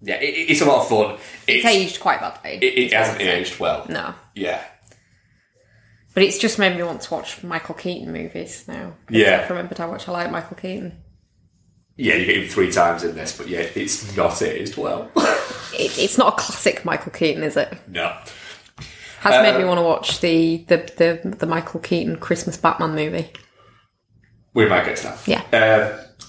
yeah. 0.00 0.16
It, 0.16 0.34
it- 0.34 0.50
it's 0.50 0.60
a 0.60 0.64
lot 0.64 0.82
of 0.82 0.88
fun. 0.88 1.18
It's, 1.46 1.64
aged 1.64 2.00
quite 2.00 2.20
badly. 2.20 2.58
It, 2.62 2.78
it 2.78 2.92
hasn't 2.92 3.20
aged 3.20 3.58
well. 3.58 3.86
No. 3.88 4.14
Yeah, 4.34 4.62
But 6.14 6.22
it's 6.22 6.38
just 6.38 6.58
made 6.58 6.76
me 6.76 6.82
want 6.82 7.00
to 7.02 7.14
watch 7.14 7.42
Michael 7.42 7.74
Keaton 7.74 8.12
movies 8.12 8.64
now. 8.68 8.94
Yeah. 9.10 9.40
I've 9.42 9.50
remembered 9.50 9.78
how 9.78 9.90
much 9.90 10.08
I 10.08 10.12
like 10.12 10.30
Michael 10.30 10.56
Keaton. 10.56 11.02
yeah, 11.96 12.14
you 12.14 12.26
get 12.26 12.36
him 12.42 12.48
three 12.48 12.70
times 12.72 13.04
in 13.04 13.14
this, 13.14 13.36
but 13.36 13.48
yeah, 13.48 13.66
it's 13.74 14.16
not 14.16 14.40
aged 14.42 14.76
well. 14.76 15.10
It, 15.74 15.98
it's 15.98 16.18
not 16.18 16.34
a 16.34 16.36
classic 16.36 16.84
Michael 16.84 17.12
Keaton, 17.12 17.42
is 17.42 17.56
it? 17.56 17.72
no. 17.88 18.14
Has 19.20 19.42
made 19.42 19.56
me 19.56 19.64
Uh, 19.64 19.68
want 19.68 19.78
to 19.78 19.82
watch 19.82 20.20
the, 20.20 20.58
the, 20.68 20.76
the, 21.22 21.30
the 21.36 21.46
Michael 21.46 21.80
Keaton 21.80 22.16
Christmas 22.16 22.58
Batman 22.58 22.94
movie. 22.94 23.30
We 24.52 24.68
might 24.68 24.84
get 24.84 24.98
to 24.98 25.04
that. 25.04 25.26
Yeah. 25.26 25.42
Um, 25.98 26.26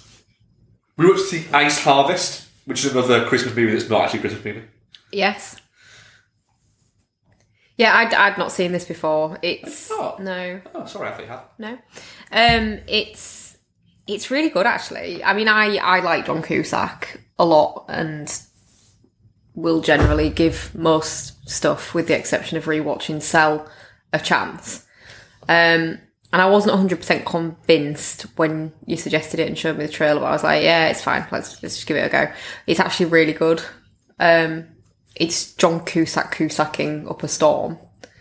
we 0.95 1.09
watched 1.09 1.29
the 1.31 1.43
Ice 1.53 1.83
Harvest, 1.83 2.47
which 2.63 2.85
is 2.85 2.93
another 2.93 3.25
Christmas 3.25 3.53
movie 3.53 3.73
that's 3.73 3.89
not 3.89 4.03
actually 4.03 4.19
a 4.19 4.21
Christmas 4.21 4.45
movie. 4.45 4.63
Yes. 5.11 5.57
Yeah, 7.77 7.95
I'd, 7.97 8.13
I'd 8.13 8.37
not 8.37 8.51
seen 8.51 8.71
this 8.71 8.85
before. 8.85 9.39
It's 9.41 9.89
not. 9.89 10.21
no, 10.21 10.61
Oh, 10.75 10.85
sorry, 10.85 11.09
I 11.09 11.11
think 11.13 11.27
you 11.27 11.33
had. 11.33 11.41
no. 11.57 11.71
Um, 12.31 12.79
it's 12.87 13.57
it's 14.05 14.29
really 14.29 14.49
good 14.49 14.65
actually. 14.65 15.23
I 15.23 15.33
mean, 15.33 15.47
I 15.47 15.77
I 15.77 15.99
like 16.01 16.25
John 16.27 16.41
Cusack 16.43 17.21
a 17.39 17.45
lot, 17.45 17.85
and 17.89 18.31
will 19.55 19.81
generally 19.81 20.29
give 20.29 20.73
most 20.75 21.47
stuff, 21.49 21.93
with 21.93 22.07
the 22.07 22.17
exception 22.17 22.57
of 22.57 22.65
rewatching 22.65 23.21
Cell, 23.21 23.67
a 24.11 24.19
chance. 24.19 24.85
Um, 25.47 25.99
and 26.31 26.41
I 26.41 26.49
wasn't 26.49 26.75
hundred 26.75 26.97
percent 26.97 27.25
convinced 27.25 28.23
when 28.37 28.73
you 28.85 28.97
suggested 28.97 29.39
it 29.39 29.47
and 29.47 29.57
showed 29.57 29.77
me 29.77 29.85
the 29.85 29.91
trailer. 29.91 30.19
But 30.19 30.27
I 30.27 30.31
was 30.31 30.43
like, 30.43 30.63
yeah, 30.63 30.87
it's 30.87 31.01
fine. 31.03 31.25
Let's 31.31 31.61
let's 31.63 31.75
just 31.75 31.87
give 31.87 31.97
it 31.97 32.05
a 32.05 32.09
go. 32.09 32.31
It's 32.67 32.79
actually 32.79 33.07
really 33.07 33.33
good. 33.33 33.63
Um, 34.19 34.67
it's 35.15 35.53
John 35.53 35.83
Cusack 35.85 36.33
Cusacking 36.35 37.09
up 37.09 37.23
a 37.23 37.27
storm. 37.27 37.77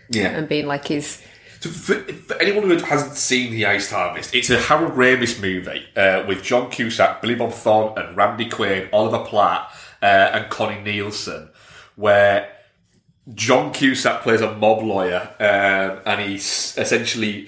Yeah. 0.09 0.27
and 0.27 0.47
being 0.47 0.67
like 0.67 0.89
his 0.89 1.23
So 1.61 1.69
for, 1.69 1.95
for 2.13 2.35
anyone 2.35 2.69
who 2.69 2.77
hasn't 2.77 3.15
seen 3.15 3.51
The 3.51 3.65
Ice 3.65 3.89
Harvest, 3.89 4.35
it's 4.35 4.49
a 4.49 4.59
Harold 4.59 4.93
Ramis 4.93 5.41
movie 5.41 5.85
uh, 5.95 6.25
with 6.27 6.43
John 6.43 6.69
Cusack, 6.69 7.21
Billy 7.21 7.35
Bob 7.35 7.53
Thornton, 7.53 8.05
and 8.05 8.17
Randy 8.17 8.49
Quaid, 8.49 8.89
Oliver 8.91 9.25
Platt, 9.25 9.71
uh, 10.01 10.05
and 10.05 10.51
Connie 10.51 10.81
Nielsen, 10.81 11.49
where 11.95 12.51
John 13.33 13.71
Cusack 13.71 14.21
plays 14.21 14.41
a 14.41 14.53
mob 14.55 14.83
lawyer 14.83 15.29
um, 15.39 16.01
and 16.05 16.21
he 16.21 16.35
essentially 16.35 17.47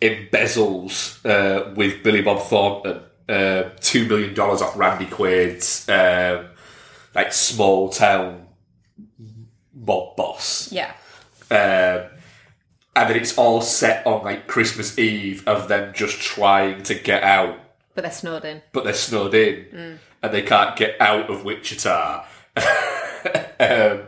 embezzles 0.00 1.24
uh, 1.26 1.74
with 1.74 2.02
Billy 2.02 2.22
Bob 2.22 2.42
Thornton 2.42 3.02
uh, 3.28 3.70
$2 3.80 4.08
million 4.08 4.38
off 4.38 4.76
Randy 4.76 5.06
Quaid's 5.06 5.88
um, 5.88 6.46
like 7.14 7.32
small 7.32 7.88
town 7.88 8.45
mob 9.76 10.16
boss. 10.16 10.72
yeah. 10.72 10.92
Um, 11.50 12.10
and 12.96 13.10
then 13.10 13.16
it's 13.16 13.36
all 13.38 13.60
set 13.60 14.04
on 14.06 14.24
like 14.24 14.46
Christmas 14.48 14.98
Eve 14.98 15.46
of 15.46 15.68
them 15.68 15.92
just 15.94 16.18
trying 16.20 16.82
to 16.84 16.94
get 16.94 17.22
out, 17.22 17.58
But 17.94 18.02
they're 18.02 18.10
snowed 18.10 18.44
in. 18.44 18.62
but 18.72 18.84
they're 18.84 18.94
snowed 18.94 19.34
in 19.34 19.66
Mm. 19.72 19.98
and 20.22 20.32
they 20.34 20.42
can't 20.42 20.74
get 20.76 20.98
out 21.00 21.28
of 21.30 21.44
Wichita. 21.44 22.24
um, 22.56 24.02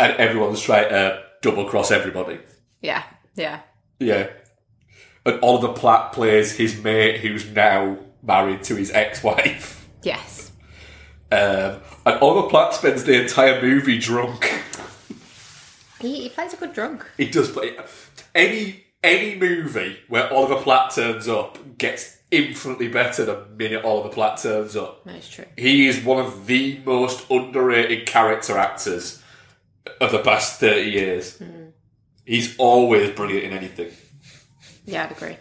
and 0.00 0.12
everyone's 0.18 0.60
trying 0.62 0.88
to 0.88 1.22
double 1.42 1.66
cross 1.66 1.90
everybody. 1.90 2.38
Yeah, 2.80 3.02
yeah. 3.36 3.60
Yeah. 4.00 4.28
And 5.26 5.40
Oliver 5.42 5.72
Platt 5.72 6.12
plays 6.12 6.56
his 6.56 6.82
mate 6.82 7.20
who's 7.20 7.48
now 7.50 7.98
married 8.22 8.62
to 8.64 8.76
his 8.76 8.90
ex 8.90 9.22
wife. 9.22 9.88
Yes. 10.02 10.52
Um, 11.30 11.80
and 12.06 12.20
Oliver 12.20 12.48
Platt 12.48 12.74
spends 12.74 13.04
the 13.04 13.20
entire 13.22 13.60
movie 13.62 13.98
drunk. 13.98 14.52
He, 16.00 16.22
he 16.24 16.28
plays 16.28 16.52
a 16.52 16.56
good 16.56 16.72
drunk. 16.72 17.04
He 17.16 17.26
does 17.30 17.50
play 17.50 17.76
any 18.34 18.84
any 19.02 19.36
movie 19.36 19.98
where 20.08 20.32
Oliver 20.32 20.62
Platt 20.62 20.92
turns 20.94 21.28
up 21.28 21.58
gets 21.78 22.18
infinitely 22.30 22.88
better 22.88 23.24
the 23.24 23.46
minute 23.56 23.84
Oliver 23.84 24.08
Platt 24.08 24.38
turns 24.38 24.76
up. 24.76 25.04
That's 25.04 25.28
true. 25.28 25.44
He 25.56 25.86
is 25.86 26.02
one 26.04 26.24
of 26.24 26.46
the 26.46 26.80
most 26.84 27.30
underrated 27.30 28.06
character 28.06 28.58
actors 28.58 29.22
of 30.00 30.12
the 30.12 30.18
past 30.20 30.60
thirty 30.60 30.90
years. 30.90 31.40
He's 32.26 32.56
always 32.58 33.10
brilliant 33.10 33.44
in 33.44 33.52
anything, 33.52 33.90
Yeah, 34.86 35.04
I'd 35.04 35.12
agree. 35.12 35.36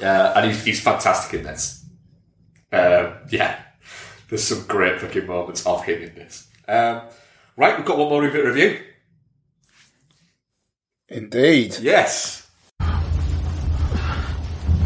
uh, 0.00 0.32
and 0.36 0.46
he's, 0.46 0.64
he's 0.64 0.80
fantastic 0.80 1.40
in 1.40 1.46
this. 1.46 1.84
Um, 2.72 3.14
yeah, 3.28 3.60
there's 4.30 4.44
some 4.44 4.64
great 4.66 5.00
fucking 5.00 5.26
moments 5.26 5.66
of 5.66 5.84
him 5.84 6.02
in 6.02 6.14
this. 6.14 6.46
Um, 6.68 7.02
right, 7.56 7.76
we've 7.76 7.84
got 7.84 7.98
one 7.98 8.08
more 8.08 8.22
review. 8.22 8.46
review. 8.46 8.80
Indeed. 11.08 11.76
Yes. 11.80 12.48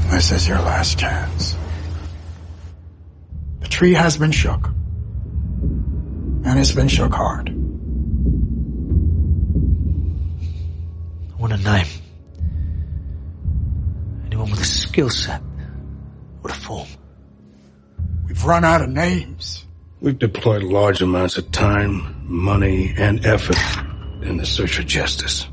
This 0.06 0.32
is 0.32 0.48
your 0.48 0.58
last 0.58 0.98
chance. 0.98 1.54
The 3.60 3.68
tree 3.68 3.92
has 3.92 4.16
been 4.16 4.32
shook. 4.32 4.68
And 6.46 6.58
it's 6.58 6.72
been 6.72 6.88
shook 6.88 7.12
hard. 7.12 7.50
I 11.32 11.36
want 11.36 11.52
a 11.52 11.58
name. 11.58 11.86
Anyone 14.26 14.50
with 14.50 14.60
a 14.60 14.64
skill 14.64 15.10
set 15.10 15.42
or 16.42 16.50
a 16.50 16.54
form. 16.54 16.88
We've 18.44 18.50
run 18.50 18.64
out 18.66 18.82
of 18.82 18.90
names. 18.90 19.64
We've 20.02 20.18
deployed 20.18 20.62
large 20.64 21.00
amounts 21.00 21.38
of 21.38 21.50
time, 21.50 22.26
money, 22.28 22.92
and 22.94 23.24
effort 23.24 23.56
in 24.20 24.36
the 24.36 24.44
search 24.44 24.76
for 24.76 24.82
justice. 24.82 25.48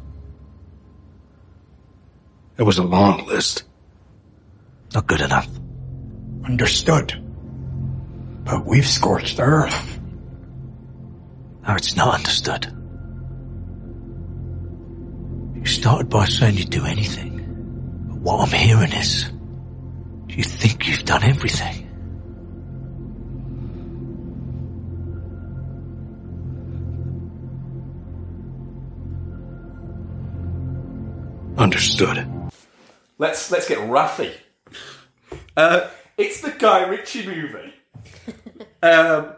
It 2.57 2.63
was 2.63 2.79
a 2.79 2.83
long 2.83 3.25
list. 3.27 3.63
Not 4.93 5.07
good 5.07 5.21
enough. 5.21 5.47
Understood. 6.43 7.13
But 8.43 8.65
we've 8.65 8.85
scorched 8.85 9.37
the 9.37 9.43
earth. 9.43 10.01
Now 11.65 11.77
it's 11.77 11.95
not 11.95 12.13
understood. 12.13 12.65
You 15.55 15.65
started 15.65 16.09
by 16.09 16.25
saying 16.25 16.57
you'd 16.57 16.69
do 16.69 16.85
anything. 16.85 18.07
But 18.09 18.17
what 18.17 18.41
I'm 18.49 18.53
hearing 18.53 18.91
is, 18.91 19.31
you 20.27 20.43
think 20.43 20.89
you've 20.89 21.05
done 21.05 21.23
everything. 21.23 21.87
Understood. 31.61 32.27
Let's 33.19 33.51
let's 33.51 33.67
get 33.69 33.77
Raffy. 33.77 34.33
Uh, 35.55 35.89
it's 36.17 36.41
the 36.41 36.49
Guy 36.49 36.87
Ritchie 36.87 37.23
movie 37.27 37.73
um, 38.83 39.33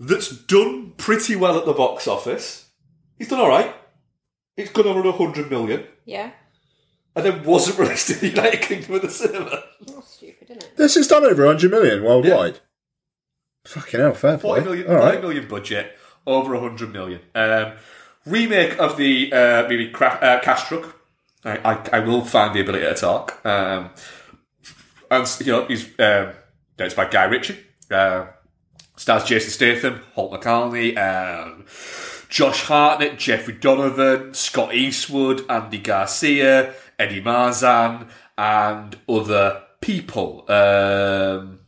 that's 0.00 0.30
done 0.30 0.92
pretty 0.96 1.36
well 1.36 1.58
at 1.58 1.66
the 1.66 1.74
box 1.74 2.08
office. 2.08 2.70
He's 3.18 3.28
done 3.28 3.40
all 3.40 3.50
right. 3.50 3.74
It's 4.56 4.70
gone 4.70 4.86
over 4.86 5.12
hundred 5.12 5.50
million, 5.50 5.84
Yeah. 6.06 6.30
and 7.14 7.26
then 7.26 7.44
wasn't 7.44 7.78
released 7.80 8.08
in 8.08 8.18
the 8.20 8.28
United 8.28 8.62
Kingdom 8.62 8.94
at 8.94 9.02
the 9.02 9.10
cinema. 9.10 9.62
That's 9.86 10.08
stupid, 10.14 10.48
isn't 10.50 10.62
it? 10.64 10.76
This 10.78 10.94
has 10.94 11.06
done 11.06 11.24
over 11.24 11.44
100 11.44 11.70
million 11.70 12.02
worldwide. 12.02 12.60
Fucking 13.66 14.00
hell, 14.00 14.14
fair 14.14 14.38
play. 14.38 14.60
40 14.60 14.64
million, 14.64 14.86
All 14.88 14.94
right. 14.96 15.12
40 15.20 15.20
million 15.20 15.48
budget, 15.48 15.98
over 16.26 16.54
100 16.54 16.90
million. 16.94 17.20
Um, 17.34 17.72
remake 18.24 18.78
of 18.78 18.96
the 18.96 19.30
uh, 19.34 19.62
movie 19.68 19.90
Cra- 19.90 20.18
uh, 20.22 20.40
Cash 20.40 20.68
Truck. 20.68 20.95
I, 21.46 21.72
I, 21.72 21.88
I 21.92 22.00
will 22.00 22.24
find 22.24 22.54
the 22.54 22.60
ability 22.60 22.84
to 22.84 22.94
talk. 22.94 23.44
Um, 23.46 23.90
and, 25.10 25.36
you 25.40 25.52
know, 25.52 25.64
he's, 25.66 25.86
um, 25.98 26.32
by 26.76 27.08
Guy 27.08 27.24
Ritchie. 27.24 27.58
Uh, 27.90 28.26
stars 28.96 29.24
Jason 29.24 29.50
Statham, 29.50 30.02
Holt 30.14 30.32
McCallany, 30.32 30.96
um, 30.98 31.64
Josh 32.28 32.62
Hartnett, 32.62 33.18
Jeffrey 33.18 33.54
Donovan, 33.54 34.34
Scott 34.34 34.74
Eastwood, 34.74 35.48
Andy 35.48 35.78
Garcia, 35.78 36.74
Eddie 36.98 37.22
Marsan, 37.22 38.08
and 38.36 38.98
other 39.08 39.62
people. 39.80 40.44
Um, 40.50 41.60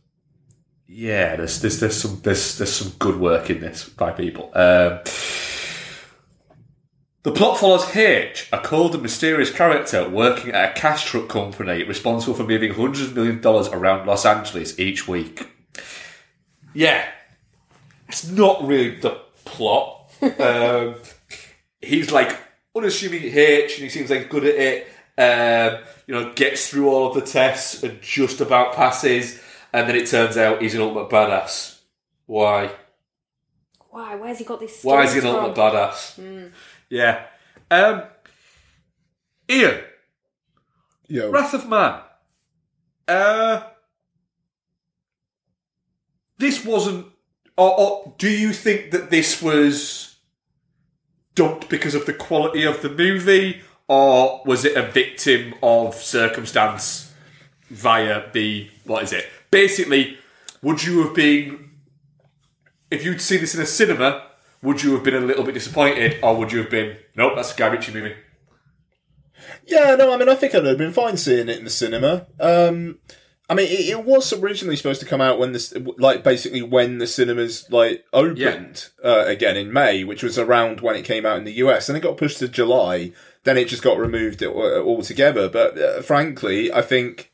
yeah, 0.87 1.37
there's 1.37 1.61
there's 1.61 1.79
there's 1.79 2.01
some 2.01 2.19
there's 2.23 2.57
there's 2.57 2.73
some 2.73 2.91
good 2.99 3.17
work 3.17 3.49
in 3.49 3.61
this 3.61 3.87
by 3.87 4.11
people. 4.11 4.51
Um, 4.53 4.99
the 7.29 7.35
plot 7.35 7.59
follows 7.59 7.95
H, 7.95 8.49
a 8.51 8.57
cold 8.57 8.95
and 8.95 9.03
mysterious 9.03 9.51
character 9.51 10.09
working 10.09 10.51
at 10.51 10.71
a 10.71 10.73
cash 10.81 11.05
truck 11.05 11.29
company 11.29 11.83
responsible 11.83 12.33
for 12.33 12.43
moving 12.43 12.73
hundreds 12.73 13.09
of 13.09 13.15
million 13.15 13.39
dollars 13.39 13.67
around 13.67 14.07
Los 14.07 14.25
Angeles 14.25 14.79
each 14.79 15.07
week. 15.07 15.47
Yeah, 16.73 17.07
it's 18.07 18.27
not 18.27 18.65
really 18.67 18.95
the 18.95 19.11
plot. 19.45 20.11
um, 20.39 20.95
he's 21.79 22.11
like 22.11 22.35
unassuming 22.75 23.21
H, 23.21 23.75
and 23.75 23.83
he 23.83 23.89
seems 23.89 24.09
like 24.09 24.27
good 24.27 24.45
at 24.45 24.55
it. 24.55 24.87
Um, 25.15 25.83
you 26.07 26.15
know, 26.15 26.33
gets 26.33 26.67
through 26.67 26.89
all 26.89 27.09
of 27.09 27.13
the 27.13 27.21
tests 27.21 27.83
and 27.83 28.01
just 28.01 28.41
about 28.41 28.73
passes, 28.73 29.39
and 29.71 29.87
then 29.87 29.95
it 29.95 30.07
turns 30.07 30.35
out 30.35 30.63
he's 30.63 30.73
an 30.73 30.81
ultimate 30.81 31.09
badass. 31.09 31.79
Why? 32.25 32.71
Why? 33.91 34.15
Where's 34.15 34.39
he 34.39 34.45
got 34.45 34.59
this? 34.59 34.83
Why 34.83 35.03
is 35.03 35.13
he 35.13 35.19
an 35.19 35.27
ultimate 35.27 35.55
badass? 35.55 36.19
Mm. 36.19 36.51
Yeah. 36.89 37.25
Um, 37.71 38.03
Ian, 39.49 39.81
Yo. 41.07 41.31
Wrath 41.31 41.53
of 41.53 41.67
Man. 41.67 42.01
Uh, 43.07 43.63
this 46.37 46.63
wasn't. 46.63 47.07
Or, 47.57 47.79
or 47.79 48.13
do 48.17 48.29
you 48.29 48.53
think 48.53 48.91
that 48.91 49.09
this 49.09 49.41
was 49.41 50.15
dumped 51.35 51.67
because 51.69 51.95
of 51.95 52.05
the 52.05 52.13
quality 52.13 52.63
of 52.63 52.81
the 52.81 52.89
movie, 52.89 53.61
or 53.87 54.41
was 54.45 54.65
it 54.65 54.77
a 54.77 54.83
victim 54.83 55.55
of 55.63 55.95
circumstance 55.95 57.13
via 57.69 58.31
the 58.31 58.69
what 58.85 59.03
is 59.03 59.13
it? 59.13 59.25
Basically, 59.51 60.17
would 60.61 60.83
you 60.83 61.03
have 61.03 61.15
been 61.15 61.71
if 62.91 63.03
you'd 63.03 63.21
seen 63.21 63.41
this 63.41 63.55
in 63.55 63.61
a 63.61 63.65
cinema? 63.65 64.28
Would 64.61 64.83
you 64.83 64.93
have 64.93 65.03
been 65.03 65.15
a 65.15 65.19
little 65.21 65.43
bit 65.43 65.53
disappointed, 65.53 66.19
or 66.21 66.35
would 66.37 66.51
you 66.51 66.59
have 66.59 66.69
been 66.69 66.97
nope? 67.15 67.33
That's 67.35 67.53
a 67.53 67.57
Guy 67.57 67.67
Ritchie 67.67 67.93
movie. 67.93 68.15
Yeah, 69.65 69.95
no, 69.95 70.13
I 70.13 70.17
mean, 70.17 70.29
I 70.29 70.35
think 70.35 70.53
I'd 70.53 70.65
have 70.65 70.77
been 70.77 70.91
fine 70.91 71.17
seeing 71.17 71.47
it 71.47 71.57
in 71.57 71.63
the 71.63 71.69
cinema. 71.69 72.27
Um, 72.39 72.99
I 73.49 73.55
mean, 73.55 73.67
it, 73.67 73.89
it 73.89 74.05
was 74.05 74.33
originally 74.33 74.75
supposed 74.75 74.99
to 74.99 75.07
come 75.07 75.21
out 75.21 75.39
when 75.39 75.53
this, 75.53 75.73
like, 75.97 76.23
basically 76.23 76.61
when 76.61 76.97
the 76.97 77.07
cinemas 77.07 77.69
like 77.71 78.03
opened 78.13 78.89
uh, 79.03 79.23
again 79.25 79.57
in 79.57 79.73
May, 79.73 80.03
which 80.03 80.23
was 80.23 80.37
around 80.37 80.81
when 80.81 80.95
it 80.95 81.05
came 81.05 81.25
out 81.25 81.37
in 81.37 81.45
the 81.45 81.53
US, 81.53 81.89
and 81.89 81.97
it 81.97 82.01
got 82.01 82.17
pushed 82.17 82.39
to 82.39 82.47
July. 82.47 83.11
Then 83.43 83.57
it 83.57 83.69
just 83.69 83.83
got 83.83 83.97
removed 83.97 84.43
uh, 84.43 84.49
altogether. 84.49 85.49
But 85.49 85.77
uh, 85.77 86.01
frankly, 86.01 86.71
I 86.71 86.81
think 86.81 87.31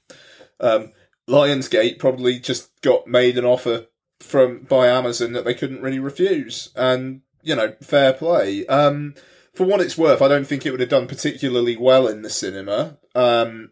um, 0.60 0.94
Lionsgate 1.28 2.00
probably 2.00 2.40
just 2.40 2.70
got 2.82 3.08
made 3.08 3.38
an 3.38 3.46
offer 3.46 3.88
from 4.20 4.64
by 4.64 4.88
Amazon 4.88 5.34
that 5.34 5.46
they 5.46 5.54
couldn't 5.54 5.82
really 5.82 6.00
refuse, 6.00 6.72
and 6.76 7.22
you 7.42 7.56
know, 7.56 7.76
fair 7.82 8.14
play. 8.14 8.66
Um, 8.68 9.16
for 9.54 9.66
what 9.66 9.82
it's 9.82 9.98
worth, 9.98 10.22
I 10.22 10.28
don't 10.28 10.46
think 10.46 10.66
it 10.66 10.72
would 10.72 10.80
have 10.80 10.90
done 10.90 11.08
particularly 11.08 11.78
well 11.78 12.08
in 12.08 12.24
the 12.24 12.30
cinema. 12.30 12.98
Um, 13.14 13.72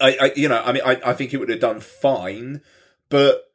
I, 0.00 0.16
I, 0.20 0.32
you 0.36 0.48
know, 0.48 0.62
I 0.62 0.72
mean, 0.72 0.82
I, 0.84 1.00
I 1.04 1.12
think 1.14 1.32
it 1.32 1.38
would 1.38 1.48
have 1.48 1.60
done 1.60 1.80
fine, 1.80 2.62
but 3.08 3.52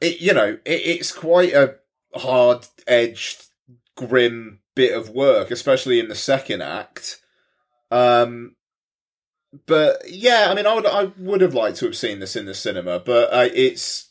it, 0.00 0.20
you 0.20 0.32
know, 0.32 0.58
it, 0.64 0.80
it's 0.84 1.12
quite 1.12 1.52
a 1.52 1.76
hard-edged, 2.14 3.44
grim 3.94 4.60
bit 4.74 4.96
of 4.96 5.10
work, 5.10 5.50
especially 5.50 6.00
in 6.00 6.08
the 6.08 6.14
second 6.14 6.62
act. 6.62 7.20
Um, 7.90 8.56
but 9.66 10.02
yeah, 10.08 10.46
I 10.48 10.54
mean, 10.54 10.66
I 10.66 10.74
would, 10.74 10.86
I 10.86 11.12
would 11.18 11.40
have 11.42 11.54
liked 11.54 11.76
to 11.78 11.84
have 11.84 11.96
seen 11.96 12.18
this 12.18 12.36
in 12.36 12.46
the 12.46 12.54
cinema, 12.54 12.98
but 12.98 13.32
uh, 13.32 13.48
it's. 13.54 14.08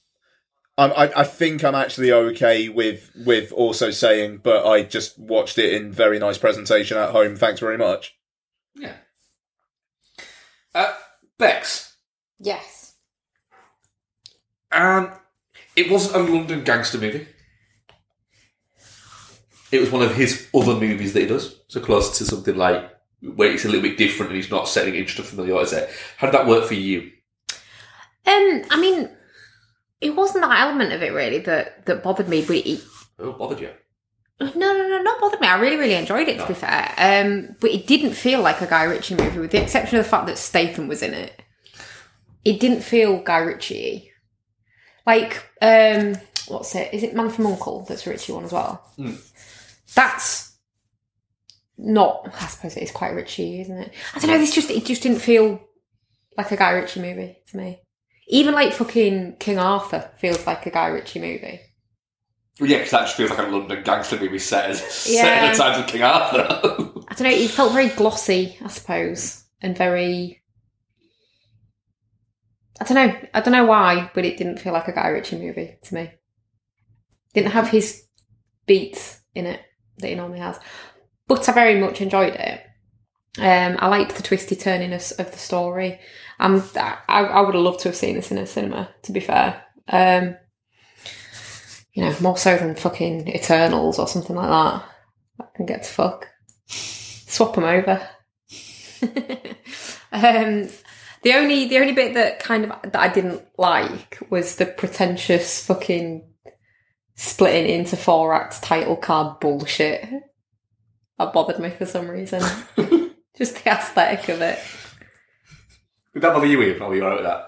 I'm, 0.82 0.92
I, 0.94 1.20
I 1.22 1.24
think 1.24 1.64
I'm 1.64 1.76
actually 1.76 2.12
okay 2.12 2.68
with 2.70 3.12
with 3.26 3.52
also 3.52 3.92
saying, 3.92 4.38
but 4.44 4.66
I 4.66 4.84
just 4.84 5.18
watched 5.20 5.58
it 5.58 5.74
in 5.74 5.92
very 5.92 6.18
nice 6.20 6.38
presentation 6.38 6.98
at 6.98 7.12
home. 7.12 7.36
Thanks 7.36 7.60
very 7.60 7.78
much. 7.78 8.16
Yeah. 8.76 8.94
Uh, 10.74 10.94
Bex, 11.38 11.96
Yes. 12.40 12.96
um, 14.72 15.12
it 15.76 15.92
wasn't 15.92 16.16
a 16.16 16.32
London 16.34 16.64
gangster 16.64 16.98
movie. 16.98 17.28
It 19.72 19.80
was 19.80 19.92
one 19.92 20.02
of 20.02 20.16
his 20.16 20.48
other 20.54 20.76
movies 20.76 21.14
that 21.14 21.22
he 21.22 21.28
does, 21.28 21.56
so 21.68 21.80
close 21.80 22.18
to 22.18 22.26
something 22.26 22.56
like 22.56 22.90
where 23.22 23.52
it's 23.52 23.66
a 23.66 23.68
little 23.68 23.84
bit 23.84 23.98
different 23.98 24.32
and 24.32 24.38
he's 24.42 24.52
not 24.52 24.68
setting 24.68 24.96
it 24.96 25.00
in 25.00 25.06
familiar. 25.24 25.54
What 25.54 25.64
is 25.66 25.74
it? 25.74 25.90
How 26.18 26.28
did 26.28 26.34
that 26.34 26.48
work 26.48 26.66
for 26.66 26.74
you? 26.74 27.12
Um, 28.26 28.62
I 28.70 28.78
mean, 28.80 29.10
it 30.02 30.16
wasn't 30.16 30.44
that 30.44 30.60
element 30.60 30.92
of 30.92 31.02
it 31.04 31.14
really 31.14 31.38
that 31.40 31.86
that 31.86 32.04
bothered 32.04 32.28
me, 32.28 32.44
but 32.46 32.58
it, 32.58 32.82
Oh, 33.20 33.34
bothered 33.34 33.60
you? 33.60 33.70
no, 34.40 34.48
no, 34.56 34.88
no, 34.90 35.02
not 35.04 35.22
bothered 35.22 35.40
me. 35.40 35.48
I 35.48 35.60
really, 35.60 35.78
really 35.78 35.94
enjoyed 35.94 36.28
it. 36.28 36.40
To 36.40 36.48
be 36.48 36.54
fair, 36.56 36.94
um, 36.98 37.56
but 37.62 37.70
it 37.72 37.86
didn't 37.86 38.14
feel 38.14 38.42
like 38.42 38.60
a 38.62 38.68
Guy 38.68 38.84
Ritchie 38.84 39.16
movie, 39.16 39.40
with 39.40 39.52
the 39.52 39.62
exception 39.62 39.98
of 40.00 40.04
the 40.06 40.10
fact 40.10 40.26
that 40.28 40.38
Statham 40.40 40.88
was 40.88 41.04
in 41.04 41.14
it. 41.14 41.40
It 42.44 42.60
didn't 42.60 42.82
feel 42.82 43.22
Guy 43.22 43.38
Ritchie. 43.38 44.12
Like, 45.06 45.44
um, 45.62 46.16
what's 46.48 46.74
it? 46.76 46.92
Is 46.94 47.04
it 47.04 47.14
Man 47.16 47.30
from 47.30 47.46
Uncle? 47.48 47.86
That's 47.88 48.08
a 48.08 48.10
Ritchie 48.10 48.34
one 48.34 48.46
as 48.46 48.52
well. 48.52 48.84
Hmm. 48.96 49.14
That's 49.94 50.58
not. 51.78 52.28
I 52.42 52.48
suppose 52.48 52.78
it 52.78 52.84
is 52.84 52.92
quite 52.92 53.14
Ritchie, 53.14 53.62
isn't 53.62 53.78
it? 53.78 53.94
I 54.16 54.20
don't 54.20 54.32
know. 54.32 54.38
This 54.40 54.56
just 54.56 54.72
it 54.72 54.86
just 54.86 55.04
didn't 55.04 55.20
feel 55.20 55.62
like 56.38 56.52
a 56.52 56.58
Guy 56.58 56.72
Ritchie 56.72 57.02
movie 57.02 57.38
to 57.48 57.58
me. 57.58 57.81
Even 58.32 58.54
like 58.54 58.72
fucking 58.72 59.36
King 59.40 59.60
Arthur 59.60 60.10
feels 60.18 60.48
like 60.48 60.66
a 60.66 60.72
Guy 60.72 60.88
Ritchie 60.88 61.20
movie. 61.20 61.60
Well, 62.60 62.70
yeah, 62.70 62.78
because 62.78 62.92
that 62.92 63.02
just 63.02 63.18
feels 63.18 63.30
like 63.30 63.40
a 63.40 63.52
London 63.52 63.84
gangster 63.84 64.18
movie 64.18 64.40
set, 64.40 64.70
as, 64.70 64.82
set 64.82 65.44
in 65.44 65.52
the 65.52 65.58
times 65.58 65.80
of 65.80 65.88
King 65.88 66.04
Arthur. 66.04 66.48
I 67.10 67.14
don't 67.14 67.24
know. 67.24 67.30
It 67.30 67.52
felt 67.52 67.74
very 67.74 67.90
glossy, 67.90 68.58
I 68.64 68.70
suppose, 68.70 69.44
and 69.62 69.78
very. 69.78 70.42
I 72.80 72.86
don't 72.86 72.96
know. 72.96 73.28
I 73.34 73.42
don't 73.42 73.52
know 73.52 73.66
why, 73.66 74.10
but 74.16 74.26
it 74.26 74.38
didn't 74.38 74.60
feel 74.60 74.72
like 74.72 74.88
a 74.88 74.94
Guy 74.94 75.10
Ritchie 75.10 75.38
movie 75.38 75.78
to 75.84 75.94
me. 75.94 76.12
Didn't 77.34 77.52
have 77.52 77.68
his 77.68 78.06
beats 78.66 79.20
in 79.36 79.46
it 79.46 79.60
that 79.98 80.08
he 80.08 80.16
normally 80.16 80.40
has, 80.40 80.58
but 81.28 81.48
I 81.50 81.52
very 81.52 81.82
much 81.82 82.00
enjoyed 82.00 82.36
it. 82.36 82.62
Um, 83.38 83.78
I 83.80 83.88
liked 83.88 84.16
the 84.16 84.24
twisty 84.24 84.56
turniness 84.56 85.18
of 85.20 85.32
the 85.32 85.38
story. 85.38 86.00
Um, 86.42 86.64
I, 86.76 86.98
I 87.08 87.42
would 87.42 87.54
have 87.54 87.64
loved 87.64 87.82
to 87.82 87.90
have 87.90 87.96
seen 87.96 88.16
this 88.16 88.32
in 88.32 88.40
a 88.40 88.48
cinema. 88.48 88.90
To 89.04 89.12
be 89.12 89.20
fair, 89.20 89.64
um, 89.88 90.36
you 91.94 92.04
know, 92.04 92.16
more 92.20 92.36
so 92.38 92.58
than 92.58 92.76
fucking 92.76 93.28
Eternals 93.28 94.00
or 94.00 94.08
something 94.08 94.36
like 94.36 94.50
that. 94.50 94.86
I 95.40 95.46
can 95.56 95.66
get 95.68 95.84
to 95.84 95.90
fuck. 95.90 96.28
Swap 96.68 97.54
them 97.54 97.64
over. 97.64 98.02
um, 100.12 100.70
the 101.24 101.34
only 101.34 101.68
the 101.68 101.78
only 101.78 101.94
bit 101.94 102.16
that 102.16 102.40
kind 102.40 102.66
of 102.66 102.92
that 102.92 103.00
I 103.00 103.10
didn't 103.10 103.44
like 103.58 104.20
was 104.30 104.56
the 104.56 104.66
pretentious 104.66 105.64
fucking 105.66 106.28
splitting 107.16 107.70
into 107.70 107.96
four 107.96 108.34
acts 108.34 108.60
title 108.60 108.96
card 108.96 109.40
bullshit. 109.40 110.08
That 111.20 111.34
bothered 111.34 111.60
me 111.60 111.70
for 111.70 111.86
some 111.86 112.10
reason. 112.10 112.42
Just 113.38 113.64
the 113.64 113.70
aesthetic 113.70 114.28
of 114.30 114.42
it. 114.42 114.60
That 116.14 116.34
bother 116.34 116.46
you, 116.46 116.58
were 116.58 116.66
you 116.66 116.82
alright 116.82 117.18
with 117.18 117.26
that? 117.26 117.48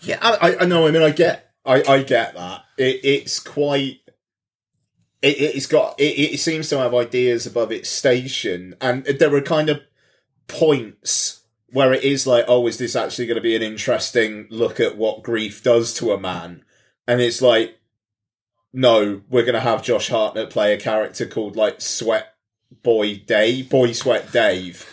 Yeah, 0.00 0.18
I, 0.22 0.56
I- 0.60 0.64
know. 0.64 0.86
I 0.86 0.90
mean, 0.90 1.02
I 1.02 1.10
get, 1.10 1.50
I, 1.64 1.82
I 1.82 2.02
get 2.02 2.34
that. 2.34 2.62
It, 2.76 3.00
it's 3.04 3.38
quite. 3.40 3.98
It, 5.22 5.40
it's 5.40 5.66
got. 5.66 5.98
It, 6.00 6.18
it 6.34 6.38
seems 6.40 6.68
to 6.70 6.78
have 6.78 6.94
ideas 6.94 7.46
above 7.46 7.70
its 7.72 7.88
station, 7.88 8.74
and 8.80 9.04
there 9.04 9.34
are 9.34 9.40
kind 9.40 9.68
of 9.68 9.80
points 10.46 11.42
where 11.70 11.92
it 11.92 12.02
is 12.02 12.26
like, 12.26 12.46
oh, 12.48 12.66
is 12.66 12.78
this 12.78 12.96
actually 12.96 13.26
going 13.26 13.36
to 13.36 13.42
be 13.42 13.54
an 13.54 13.62
interesting 13.62 14.46
look 14.50 14.80
at 14.80 14.96
what 14.96 15.22
grief 15.22 15.62
does 15.62 15.92
to 15.94 16.12
a 16.12 16.18
man? 16.20 16.64
And 17.06 17.20
it's 17.20 17.42
like, 17.42 17.78
no, 18.72 19.20
we're 19.28 19.42
going 19.42 19.54
to 19.54 19.60
have 19.60 19.82
Josh 19.82 20.08
Hartnett 20.08 20.50
play 20.50 20.72
a 20.72 20.78
character 20.80 21.26
called 21.26 21.56
like 21.56 21.80
Sweat 21.80 22.34
Boy 22.82 23.16
Dave, 23.16 23.68
Boy 23.68 23.92
Sweat 23.92 24.32
Dave, 24.32 24.86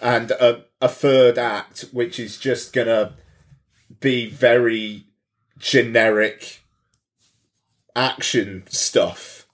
and 0.00 0.30
a, 0.30 0.64
a 0.84 0.88
third 0.88 1.38
act 1.38 1.86
which 1.92 2.20
is 2.20 2.36
just 2.36 2.74
to 2.74 3.14
be 4.00 4.28
very 4.28 5.06
generic 5.58 6.60
action 7.96 8.64
stuff. 8.68 9.46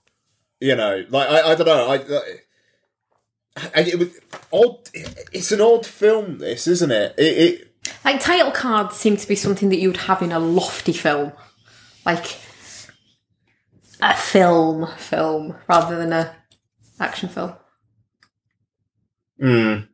You 0.59 0.75
know, 0.75 1.05
like 1.09 1.29
I, 1.29 1.51
I 1.51 1.55
don't 1.55 1.67
know, 1.67 1.89
I, 1.89 1.95
I 3.73 3.81
it 3.81 3.97
was 3.97 4.19
odd. 4.51 4.89
It's 4.93 5.53
an 5.53 5.61
odd 5.61 5.85
film, 5.85 6.39
this 6.39 6.67
isn't 6.67 6.91
it? 6.91 7.15
It, 7.17 7.23
it 7.23 7.75
Like 8.03 8.19
title 8.19 8.51
cards 8.51 8.97
seem 8.97 9.15
to 9.15 9.27
be 9.27 9.35
something 9.35 9.69
that 9.69 9.79
you 9.79 9.87
would 9.87 9.97
have 9.97 10.21
in 10.21 10.33
a 10.33 10.39
lofty 10.39 10.93
film, 10.93 11.31
like 12.05 12.37
a 14.01 14.17
film 14.17 14.85
film 14.97 15.55
rather 15.69 15.97
than 15.97 16.11
a 16.11 16.35
action 16.99 17.29
film. 17.29 17.53
mm. 19.41 19.87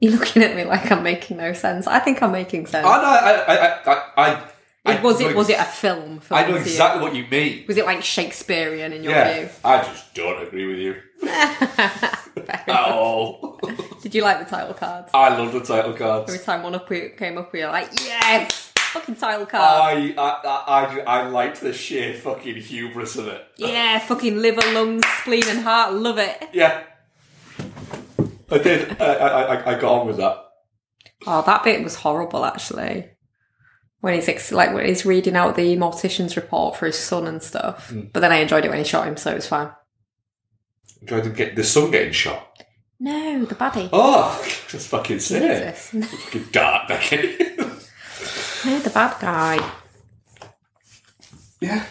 You're 0.00 0.12
looking 0.12 0.42
at 0.42 0.54
me 0.54 0.64
like 0.64 0.90
I'm 0.92 1.02
making 1.02 1.38
no 1.38 1.52
sense. 1.52 1.86
I 1.86 1.98
think 2.00 2.22
I'm 2.22 2.32
making 2.32 2.66
sense. 2.66 2.86
Oh, 2.86 2.90
I 2.92 3.00
know. 3.00 3.08
I, 3.08 3.54
I, 3.54 3.92
I, 3.92 4.02
I, 4.16 4.50
I 4.98 5.02
was 5.02 5.20
it 5.20 5.34
was 5.34 5.48
it 5.48 5.58
a 5.58 5.64
film? 5.64 6.20
film 6.20 6.38
I 6.38 6.42
know 6.42 6.52
to 6.52 6.58
you? 6.58 6.60
exactly 6.66 7.02
what 7.02 7.14
you 7.14 7.26
mean. 7.30 7.64
Was 7.66 7.76
it 7.76 7.86
like 7.86 8.02
Shakespearean 8.02 8.92
in 8.92 9.02
your 9.02 9.12
Yeah, 9.12 9.38
view? 9.38 9.48
I 9.64 9.78
just 9.82 10.14
don't 10.14 10.46
agree 10.46 10.66
with 10.66 10.78
you. 10.78 10.96
oh, 12.68 13.58
Did 14.02 14.14
you 14.14 14.22
like 14.22 14.38
the 14.38 14.44
title 14.44 14.74
cards? 14.74 15.10
I 15.14 15.36
love 15.36 15.52
the 15.52 15.60
title 15.60 15.92
cards. 15.94 16.30
Every 16.30 16.44
time 16.44 16.62
one 16.62 16.74
up 16.74 16.88
came 16.88 17.38
up, 17.38 17.52
we 17.52 17.60
were 17.64 17.70
like, 17.70 17.88
yes, 18.04 18.72
fucking 18.76 19.16
title 19.16 19.46
card. 19.46 19.62
I, 19.62 20.14
I, 20.16 20.40
I, 20.44 20.84
I, 20.84 21.00
I 21.22 21.26
liked 21.28 21.60
the 21.60 21.72
sheer 21.72 22.14
fucking 22.14 22.56
hubris 22.56 23.16
of 23.16 23.28
it. 23.28 23.44
yeah, 23.56 23.98
fucking 23.98 24.36
liver, 24.40 24.62
lungs, 24.72 25.04
spleen, 25.20 25.44
and 25.48 25.60
heart. 25.60 25.94
Love 25.94 26.18
it. 26.18 26.48
Yeah, 26.52 26.82
I 28.50 28.58
did. 28.58 29.00
I, 29.00 29.14
I, 29.14 29.42
I, 29.54 29.76
I 29.76 29.80
got 29.80 30.00
on 30.00 30.06
with 30.06 30.16
that. 30.18 30.44
Oh, 31.26 31.42
that 31.42 31.64
bit 31.64 31.82
was 31.82 31.96
horrible, 31.96 32.44
actually. 32.44 33.10
When 34.00 34.14
he's 34.14 34.28
ex- 34.28 34.52
like 34.52 34.72
when 34.72 34.86
he's 34.86 35.06
reading 35.06 35.36
out 35.36 35.56
the 35.56 35.76
mortician's 35.76 36.36
report 36.36 36.76
for 36.76 36.86
his 36.86 36.98
son 36.98 37.26
and 37.26 37.42
stuff. 37.42 37.90
Mm. 37.90 38.12
But 38.12 38.20
then 38.20 38.32
I 38.32 38.36
enjoyed 38.36 38.64
it 38.64 38.68
when 38.68 38.78
he 38.78 38.84
shot 38.84 39.08
him, 39.08 39.16
so 39.16 39.32
it 39.32 39.36
was 39.36 39.48
fine. 39.48 39.70
Tried 41.06 41.24
to 41.24 41.30
get 41.30 41.56
the 41.56 41.64
son 41.64 41.90
getting 41.90 42.12
shot. 42.12 42.62
No, 42.98 43.44
the 43.44 43.54
baddie. 43.54 43.88
Oh, 43.92 44.40
that's 44.72 44.86
fucking 44.86 45.18
sick. 45.20 45.42
Jesus. 45.42 46.08
Fucking 46.24 46.48
dark, 46.52 46.88
Becky. 46.88 47.36
No, 48.64 48.78
the 48.78 48.90
bad 48.90 49.20
guy. 49.20 49.72
Yeah. 51.60 51.84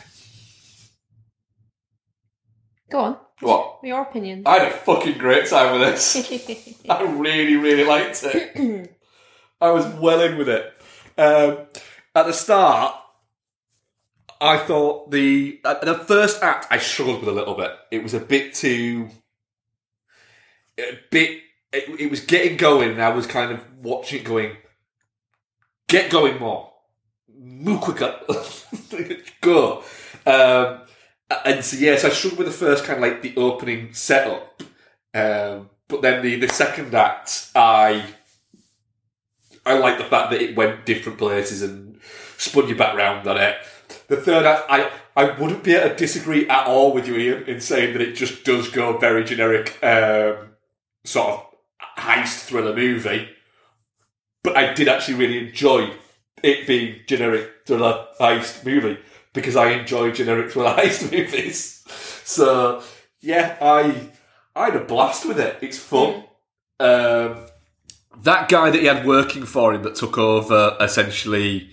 Go 2.90 3.00
on. 3.00 3.17
What? 3.42 3.80
Your 3.84 4.02
opinions. 4.02 4.44
I 4.46 4.60
had 4.60 4.72
a 4.72 4.76
fucking 4.76 5.18
great 5.18 5.48
time 5.48 5.80
with 5.80 5.90
this. 5.90 6.82
I 6.90 7.04
really, 7.04 7.58
really 7.58 7.84
liked 7.84 8.24
it. 8.24 8.96
I 9.60 9.72
was 9.72 9.86
well 9.96 10.22
in 10.22 10.38
with 10.38 10.50
it. 10.50 10.74
Um, 11.18 11.66
at 12.14 12.26
the 12.26 12.34
start, 12.34 12.96
I 14.40 14.58
thought 14.58 15.12
the 15.12 15.60
at 15.66 15.82
the 15.82 15.96
first 15.96 16.44
act 16.44 16.68
I 16.70 16.78
struggled 16.78 17.22
with 17.22 17.30
a 17.30 17.32
little 17.32 17.56
bit. 17.56 17.72
It 17.92 18.04
was 18.04 18.14
a 18.14 18.20
bit 18.20 18.54
too, 18.54 19.10
a 20.78 21.00
bit. 21.12 21.42
It, 21.72 22.00
it 22.00 22.12
was 22.12 22.22
getting 22.22 22.58
going, 22.58 22.92
and 22.92 23.02
I 23.02 23.10
was 23.10 23.28
kind 23.28 23.52
of 23.52 23.60
watching 23.78 24.22
it 24.22 24.26
going. 24.26 24.56
Get 25.88 26.10
going 26.10 26.40
more, 26.40 26.74
move 27.34 27.82
quicker, 27.82 28.20
go. 29.42 29.84
Um, 30.26 30.82
and 31.30 31.64
so 31.64 31.78
yes, 31.78 32.04
I 32.04 32.10
struggled 32.10 32.40
with 32.40 32.48
the 32.48 32.54
first 32.54 32.86
kind 32.86 33.04
of 33.04 33.10
like 33.10 33.22
the 33.22 33.36
opening 33.38 33.94
setup, 33.94 34.62
um, 35.14 35.70
but 35.88 36.02
then 36.02 36.22
the 36.22 36.36
the 36.40 36.50
second 36.50 36.94
act, 36.94 37.50
I 37.56 38.06
I 39.66 39.78
like 39.78 39.98
the 39.98 40.04
fact 40.04 40.32
that 40.32 40.42
it 40.42 40.56
went 40.56 40.86
different 40.86 41.18
places 41.18 41.62
and 41.62 42.00
spun 42.38 42.68
you 42.68 42.76
back 42.76 42.95
round 42.95 43.28
on 43.28 43.38
it. 43.38 43.56
The 44.08 44.18
third 44.18 44.45
act, 44.45 44.66
I 44.70 44.92
I 45.16 45.40
wouldn't 45.40 45.64
be 45.64 45.74
able 45.74 45.90
to 45.90 45.95
disagree 45.95 46.48
at 46.48 46.68
all 46.68 46.94
with 46.94 47.08
you, 47.08 47.16
Ian, 47.16 47.44
in 47.44 47.60
saying 47.60 47.94
that 47.94 48.02
it 48.02 48.14
just 48.14 48.44
does 48.44 48.70
go 48.70 48.98
very 48.98 49.24
generic, 49.24 49.84
um, 49.84 50.52
sort 51.04 51.30
of 51.30 51.45
heist 51.98 52.45
thriller 52.45 52.76
movie. 52.76 53.30
But 54.44 54.58
I 54.58 54.74
did 54.74 54.88
actually 54.88 55.16
really 55.16 55.48
enjoy 55.48 55.92
it 56.44 56.68
being 56.68 57.00
generic 57.08 57.50
thriller 57.66 58.06
heist 58.20 58.64
movie 58.64 59.00
because 59.36 59.56
I 59.56 59.72
enjoy 59.72 60.12
generic 60.12 60.52
thriller 60.52 60.74
heist 60.78 61.12
movies. 61.12 61.84
So 62.24 62.82
yeah, 63.22 63.58
I 63.62 64.10
I 64.56 64.66
had 64.72 64.76
a 64.76 64.84
blast 64.84 65.26
with 65.28 65.40
it. 65.40 65.58
It's 65.62 65.78
fun. 65.78 66.24
Um, 66.80 67.46
that 68.24 68.50
guy 68.50 68.70
that 68.72 68.80
he 68.80 68.88
had 68.88 69.06
working 69.06 69.46
for 69.46 69.74
him 69.74 69.84
that 69.84 69.96
took 69.96 70.18
over 70.18 70.76
essentially 70.80 71.70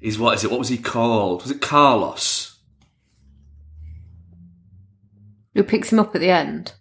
is 0.00 0.18
what 0.18 0.34
is 0.36 0.44
it? 0.44 0.50
What 0.50 0.60
was 0.60 0.68
he 0.68 0.78
called? 0.78 1.42
Was 1.42 1.50
it 1.50 1.60
Carlos? 1.60 2.56
Who 5.54 5.64
picks 5.64 5.92
him 5.92 5.98
up 5.98 6.14
at 6.14 6.20
the 6.20 6.30
end? 6.30 6.72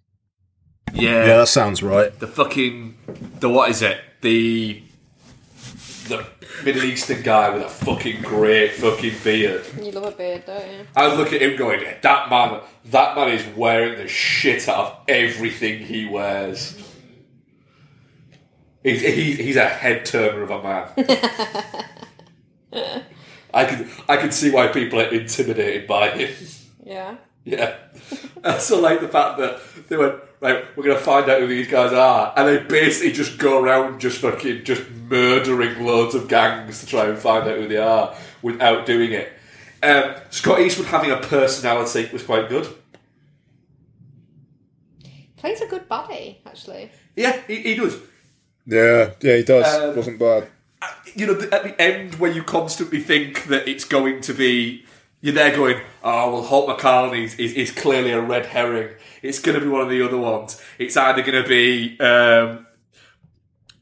Yeah, 0.93 1.25
Yeah, 1.25 1.37
that 1.37 1.47
sounds 1.47 1.81
right. 1.81 2.17
the 2.19 2.27
fucking 2.27 2.95
the 3.39 3.49
what 3.49 3.69
is 3.71 3.81
it? 3.81 3.99
The 4.21 4.83
the 6.09 6.25
Middle 6.63 6.83
Eastern 6.83 7.21
guy 7.21 7.49
with 7.49 7.63
a 7.63 7.69
fucking 7.69 8.21
great 8.21 8.73
fucking 8.73 9.15
beard. 9.23 9.65
You 9.81 9.91
love 9.91 10.05
a 10.05 10.11
beard, 10.11 10.45
don't 10.45 10.71
you? 10.71 10.87
I 10.95 11.13
look 11.15 11.33
at 11.33 11.41
him 11.41 11.57
going, 11.57 11.83
that 12.01 12.29
man, 12.29 12.61
that 12.85 13.15
man 13.15 13.29
is 13.29 13.45
wearing 13.55 13.97
the 13.97 14.07
shit 14.07 14.67
out 14.67 14.85
of 14.85 14.97
everything 15.07 15.79
he 15.79 16.05
wears. 16.05 16.77
He's, 18.83 19.01
he's, 19.01 19.37
he's 19.37 19.55
a 19.55 19.65
head 19.65 20.05
turner 20.05 20.43
of 20.43 20.51
a 20.51 20.63
man. 20.63 20.89
I 23.53 23.65
can 23.65 23.89
I 24.07 24.17
can 24.17 24.31
see 24.31 24.51
why 24.51 24.67
people 24.67 24.99
are 24.99 25.11
intimidated 25.11 25.87
by 25.87 26.09
him. 26.09 26.35
Yeah. 26.85 27.15
Yeah. 27.43 27.75
I 28.43 28.59
still 28.59 28.81
like 28.81 29.01
the 29.01 29.07
fact 29.07 29.39
that 29.39 29.59
they 29.87 29.97
went, 29.97 30.15
right, 30.41 30.65
we're 30.75 30.83
going 30.83 30.97
to 30.97 31.03
find 31.03 31.29
out 31.29 31.41
who 31.41 31.47
these 31.47 31.67
guys 31.67 31.93
are. 31.93 32.33
And 32.35 32.47
they 32.47 32.63
basically 32.63 33.11
just 33.11 33.37
go 33.37 33.61
around 33.61 33.99
just 33.99 34.19
fucking, 34.19 34.63
just 34.63 34.89
murdering 34.89 35.85
loads 35.85 36.15
of 36.15 36.27
gangs 36.27 36.79
to 36.81 36.85
try 36.85 37.05
and 37.07 37.17
find 37.17 37.47
out 37.47 37.57
who 37.57 37.67
they 37.67 37.77
are 37.77 38.15
without 38.41 38.85
doing 38.85 39.11
it. 39.11 39.33
Um, 39.81 40.15
Scott 40.29 40.59
Eastwood 40.59 40.87
having 40.87 41.11
a 41.11 41.17
personality 41.17 42.09
was 42.11 42.23
quite 42.23 42.49
good. 42.49 42.67
Plays 45.37 45.61
a 45.61 45.67
good 45.67 45.87
body, 45.87 46.41
actually. 46.45 46.91
Yeah, 47.15 47.39
he, 47.47 47.61
he 47.61 47.75
does. 47.75 47.99
Yeah, 48.65 49.11
yeah, 49.21 49.35
he 49.37 49.43
does. 49.43 49.65
Um, 49.65 49.95
Wasn't 49.95 50.19
bad. 50.19 50.49
You 51.15 51.27
know, 51.27 51.39
at 51.51 51.63
the 51.63 51.81
end 51.81 52.15
where 52.15 52.31
you 52.31 52.43
constantly 52.43 52.99
think 52.99 53.45
that 53.45 53.67
it's 53.67 53.85
going 53.85 54.21
to 54.21 54.33
be, 54.33 54.85
you're 55.21 55.33
there 55.33 55.55
going, 55.55 55.81
oh, 56.03 56.33
well, 56.33 56.43
Holt 56.43 56.69
McCallany 56.69 57.23
is, 57.23 57.35
is, 57.35 57.53
is 57.53 57.71
clearly 57.71 58.11
a 58.11 58.21
red 58.21 58.47
herring. 58.47 58.89
It's 59.21 59.39
going 59.39 59.59
to 59.59 59.63
be 59.63 59.69
one 59.69 59.81
of 59.81 59.89
the 59.89 60.01
other 60.05 60.17
ones. 60.17 60.61
It's 60.77 60.95
either 60.97 61.21
going 61.21 61.43
to 61.43 61.47
be, 61.47 61.99
um, 61.99 62.67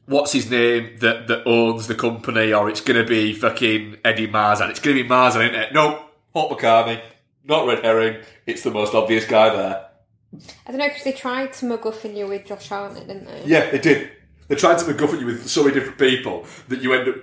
what's 0.06 0.32
his 0.32 0.50
name 0.50 0.96
that, 1.00 1.26
that 1.28 1.46
owns 1.46 1.86
the 1.86 1.94
company, 1.94 2.52
or 2.52 2.68
it's 2.68 2.80
going 2.80 3.00
to 3.00 3.08
be 3.08 3.32
fucking 3.32 3.98
Eddie 4.04 4.28
Marsan. 4.28 4.70
It's 4.70 4.80
going 4.80 4.96
to 4.96 5.02
be 5.02 5.08
Marsan, 5.08 5.48
isn't 5.48 5.54
it? 5.54 5.74
No, 5.74 6.06
Holt 6.32 6.58
McCallany, 6.58 7.00
not 7.44 7.66
red 7.66 7.84
herring. 7.84 8.22
It's 8.46 8.62
the 8.62 8.70
most 8.70 8.94
obvious 8.94 9.24
guy 9.24 9.54
there. 9.54 9.86
I 10.66 10.70
don't 10.70 10.78
know, 10.78 10.88
because 10.88 11.04
they 11.04 11.12
tried 11.12 11.52
to 11.54 11.66
MacGuffin 11.66 12.16
you 12.16 12.26
with 12.26 12.46
Josh 12.46 12.68
Hartnett, 12.68 13.06
didn't 13.06 13.26
they? 13.26 13.44
Yeah, 13.46 13.70
they 13.70 13.78
did. 13.78 14.10
They 14.48 14.54
tried 14.54 14.78
to 14.78 14.84
MacGuffin 14.84 15.20
you 15.20 15.26
with 15.26 15.48
so 15.48 15.62
many 15.62 15.74
different 15.74 15.98
people 15.98 16.46
that 16.68 16.82
you 16.82 16.92
end 16.92 17.08
up. 17.08 17.16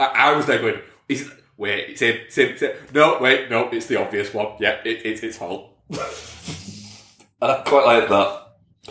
I, 0.00 0.30
I 0.30 0.36
was 0.36 0.46
there 0.46 0.58
going, 0.58 0.80
is 1.08 1.30
wait, 1.56 1.90
it's 1.90 2.00
him, 2.00 2.16
it's 2.26 2.36
him, 2.36 2.48
it's 2.50 2.62
him. 2.62 2.72
No, 2.92 3.18
wait, 3.20 3.50
no, 3.50 3.68
it's 3.70 3.86
the 3.86 4.00
obvious 4.00 4.34
one. 4.34 4.48
Yeah, 4.58 4.80
it, 4.84 5.06
it, 5.06 5.22
it's 5.22 5.38
Holt. 5.38 5.70
and 7.40 7.50
I 7.52 7.62
quite 7.62 7.84
like 7.86 8.08
that. 8.08 8.40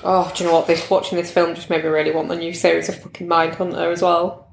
Oh, 0.04 0.32
do 0.36 0.44
you 0.44 0.50
know 0.50 0.56
what? 0.56 0.68
This 0.68 0.90
watching 0.90 1.18
this 1.18 1.32
film 1.32 1.54
just 1.56 1.70
made 1.70 1.84
me 1.84 1.90
really 1.90 2.12
want 2.12 2.28
the 2.30 2.36
new 2.36 2.54
series 2.54 2.90
of 2.90 3.02
fucking 3.02 3.28
Mindhunter 3.28 3.92
as 3.92 4.02
well. 4.02 4.52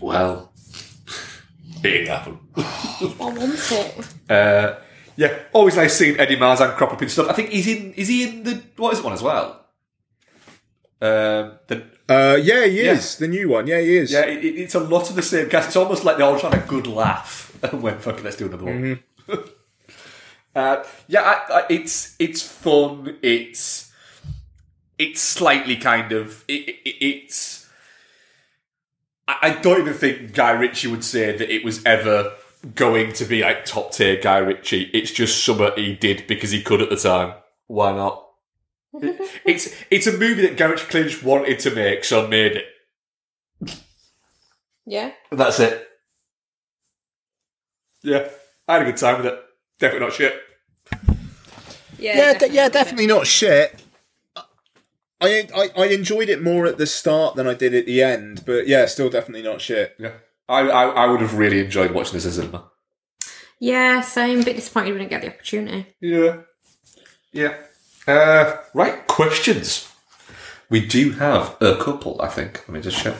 Well, 0.00 0.52
it 1.76 1.82
didn't 1.82 2.06
happen. 2.08 2.38
I 2.56 3.14
want 3.18 3.38
it. 3.72 4.06
Uh, 4.30 4.78
yeah, 5.16 5.40
always 5.52 5.76
nice 5.76 5.94
seeing 5.94 6.18
Eddie 6.18 6.36
Marsan 6.36 6.74
crop 6.76 6.92
up 6.94 7.02
in 7.02 7.08
stuff. 7.10 7.28
I 7.28 7.34
think 7.34 7.50
he's 7.50 7.66
in. 7.68 7.92
Is 7.94 8.08
he 8.08 8.24
in 8.26 8.42
the 8.44 8.62
what 8.76 8.94
is 8.94 9.00
it 9.00 9.04
one 9.04 9.12
as 9.12 9.22
well? 9.22 9.66
Um, 11.02 11.58
the 11.68 11.84
Uh, 12.08 12.36
yeah, 12.42 12.64
he 12.66 12.84
Yeah. 12.84 12.92
is 12.92 13.16
the 13.16 13.28
new 13.28 13.48
one. 13.50 13.66
Yeah, 13.66 13.80
he 13.80 13.96
is. 13.98 14.10
Yeah, 14.12 14.22
it, 14.24 14.42
it- 14.44 14.56
it's 14.58 14.74
a 14.74 14.80
lot 14.80 15.10
of 15.10 15.16
the 15.16 15.22
same 15.22 15.50
cast. 15.50 15.68
It's 15.68 15.76
almost 15.76 16.04
like 16.04 16.16
they're 16.16 16.26
all 16.26 16.38
trying 16.38 16.54
a 16.54 16.64
good 16.66 16.86
laugh 16.86 17.54
and 17.62 17.82
when 17.82 17.98
fucking 17.98 18.24
let's 18.24 18.36
do 18.36 18.46
another 18.46 18.64
one. 18.64 19.00
Uh, 20.54 20.84
yeah, 21.08 21.22
I, 21.22 21.52
I, 21.52 21.66
it's 21.70 22.16
it's 22.18 22.42
fun. 22.42 23.16
It's 23.22 23.92
it's 24.98 25.20
slightly 25.20 25.76
kind 25.76 26.12
of 26.12 26.44
it, 26.48 26.68
it, 26.84 27.04
it's. 27.04 27.68
I, 29.26 29.36
I 29.42 29.50
don't 29.60 29.80
even 29.80 29.94
think 29.94 30.34
Guy 30.34 30.50
Ritchie 30.52 30.88
would 30.88 31.04
say 31.04 31.36
that 31.36 31.52
it 31.52 31.64
was 31.64 31.84
ever 31.84 32.32
going 32.74 33.12
to 33.14 33.24
be 33.24 33.42
like 33.42 33.64
top 33.64 33.92
tier 33.92 34.20
Guy 34.20 34.38
Ritchie. 34.38 34.90
It's 34.92 35.10
just 35.10 35.44
something 35.44 35.72
he 35.76 35.94
did 35.94 36.26
because 36.26 36.50
he 36.50 36.62
could 36.62 36.82
at 36.82 36.90
the 36.90 36.96
time. 36.96 37.34
Why 37.66 37.92
not? 37.92 38.28
it's 39.44 39.74
it's 39.90 40.06
a 40.06 40.12
movie 40.12 40.42
that 40.46 40.56
Guy 40.56 40.66
Ritchie 40.66 40.86
clearly 40.86 41.14
wanted 41.22 41.58
to 41.60 41.70
make, 41.70 42.04
so 42.04 42.24
I 42.24 42.28
made 42.28 42.52
it. 42.56 42.66
Yeah. 44.84 45.12
That's 45.30 45.60
it. 45.60 45.88
Yeah, 48.02 48.28
I 48.66 48.74
had 48.74 48.82
a 48.82 48.84
good 48.86 48.96
time 48.96 49.18
with 49.18 49.26
it. 49.26 49.40
Definitely 49.82 50.06
not 50.06 50.12
shit. 50.14 50.42
Yeah, 51.98 52.16
yeah, 52.16 52.38
de- 52.38 52.50
yeah, 52.50 52.68
definitely 52.68 53.08
not 53.08 53.26
shit. 53.26 53.82
I, 55.20 55.48
I 55.52 55.70
I 55.76 55.86
enjoyed 55.86 56.28
it 56.28 56.40
more 56.40 56.66
at 56.66 56.78
the 56.78 56.86
start 56.86 57.34
than 57.34 57.48
I 57.48 57.54
did 57.54 57.74
at 57.74 57.86
the 57.86 58.00
end, 58.00 58.44
but 58.46 58.68
yeah, 58.68 58.86
still 58.86 59.10
definitely 59.10 59.42
not 59.42 59.60
shit. 59.60 59.96
Yeah, 59.98 60.12
I 60.48 60.60
I, 60.60 60.84
I 60.84 61.06
would 61.06 61.20
have 61.20 61.34
really 61.34 61.58
enjoyed 61.58 61.90
watching 61.90 62.12
this 62.12 62.26
as 62.26 62.36
cinema. 62.36 62.70
Yeah, 63.58 64.02
same. 64.02 64.44
Bit 64.44 64.54
disappointed 64.54 64.92
we 64.92 64.98
didn't 64.98 65.10
get 65.10 65.22
the 65.22 65.34
opportunity. 65.34 65.88
Yeah, 66.00 66.42
yeah. 67.32 67.54
Uh, 68.06 68.58
right, 68.74 69.04
questions. 69.08 69.88
We 70.70 70.86
do 70.86 71.10
have 71.14 71.56
a 71.60 71.74
couple, 71.74 72.22
I 72.22 72.28
think. 72.28 72.60
Let 72.68 72.74
me 72.74 72.80
just 72.80 73.02
check. 73.02 73.16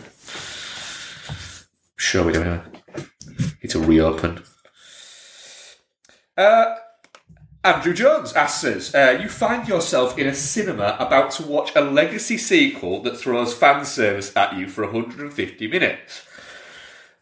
Sure, 1.96 2.24
we 2.24 2.32
do 2.32 2.42
anyway. 2.42 2.60
Need 3.60 3.70
to 3.70 3.80
reopen. 3.80 4.44
Uh, 6.42 6.76
Andrew 7.62 7.94
Jones 7.94 8.32
asks 8.32 8.64
us, 8.64 8.94
uh, 8.96 9.16
you 9.22 9.28
find 9.28 9.68
yourself 9.68 10.18
in 10.18 10.26
a 10.26 10.34
cinema 10.34 10.96
about 10.98 11.30
to 11.32 11.44
watch 11.44 11.70
a 11.76 11.80
legacy 11.80 12.36
sequel 12.36 13.00
that 13.02 13.16
throws 13.16 13.54
fan 13.54 13.84
service 13.84 14.36
at 14.36 14.56
you 14.56 14.66
for 14.66 14.82
150 14.82 15.68
minutes. 15.68 16.26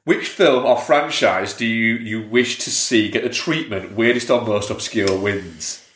Which 0.04 0.26
film 0.28 0.64
or 0.64 0.78
franchise 0.78 1.52
do 1.52 1.66
you, 1.66 1.96
you 1.96 2.26
wish 2.26 2.56
to 2.60 2.70
see 2.70 3.10
get 3.10 3.22
the 3.22 3.28
treatment 3.28 3.92
weirdest 3.92 4.30
or 4.30 4.40
most 4.40 4.70
obscure 4.70 5.18
wins? 5.18 5.86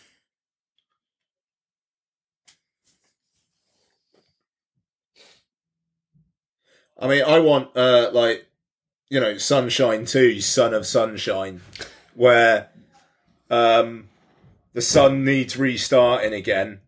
I 6.99 7.09
mean, 7.09 7.25
I 7.27 7.39
want 7.39 7.75
uh 7.75 8.11
like 8.12 8.47
you 9.09 9.19
know 9.19 9.36
Sunshine 9.36 10.05
Two, 10.05 10.41
Son 10.41 10.73
of 10.73 10.86
Sunshine, 10.86 11.61
where 12.15 12.69
um 13.55 14.08
the 14.73 14.83
sun 14.83 15.24
needs 15.24 15.57
restarting 15.57 16.34
again, 16.34 16.81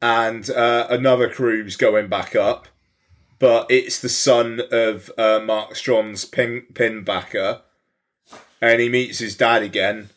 and 0.00 0.48
uh, 0.48 0.86
another 0.88 1.28
crew's 1.28 1.76
going 1.76 2.08
back 2.08 2.34
up, 2.34 2.68
but 3.38 3.66
it's 3.70 4.00
the 4.00 4.08
son 4.08 4.62
of 4.72 5.10
uh, 5.18 5.40
Mark 5.44 5.76
Strong's 5.76 6.24
pin 6.24 6.64
Pinbacker, 6.72 7.60
and 8.62 8.80
he 8.80 8.88
meets 8.88 9.18
his 9.18 9.36
dad 9.36 9.62
again. 9.62 10.08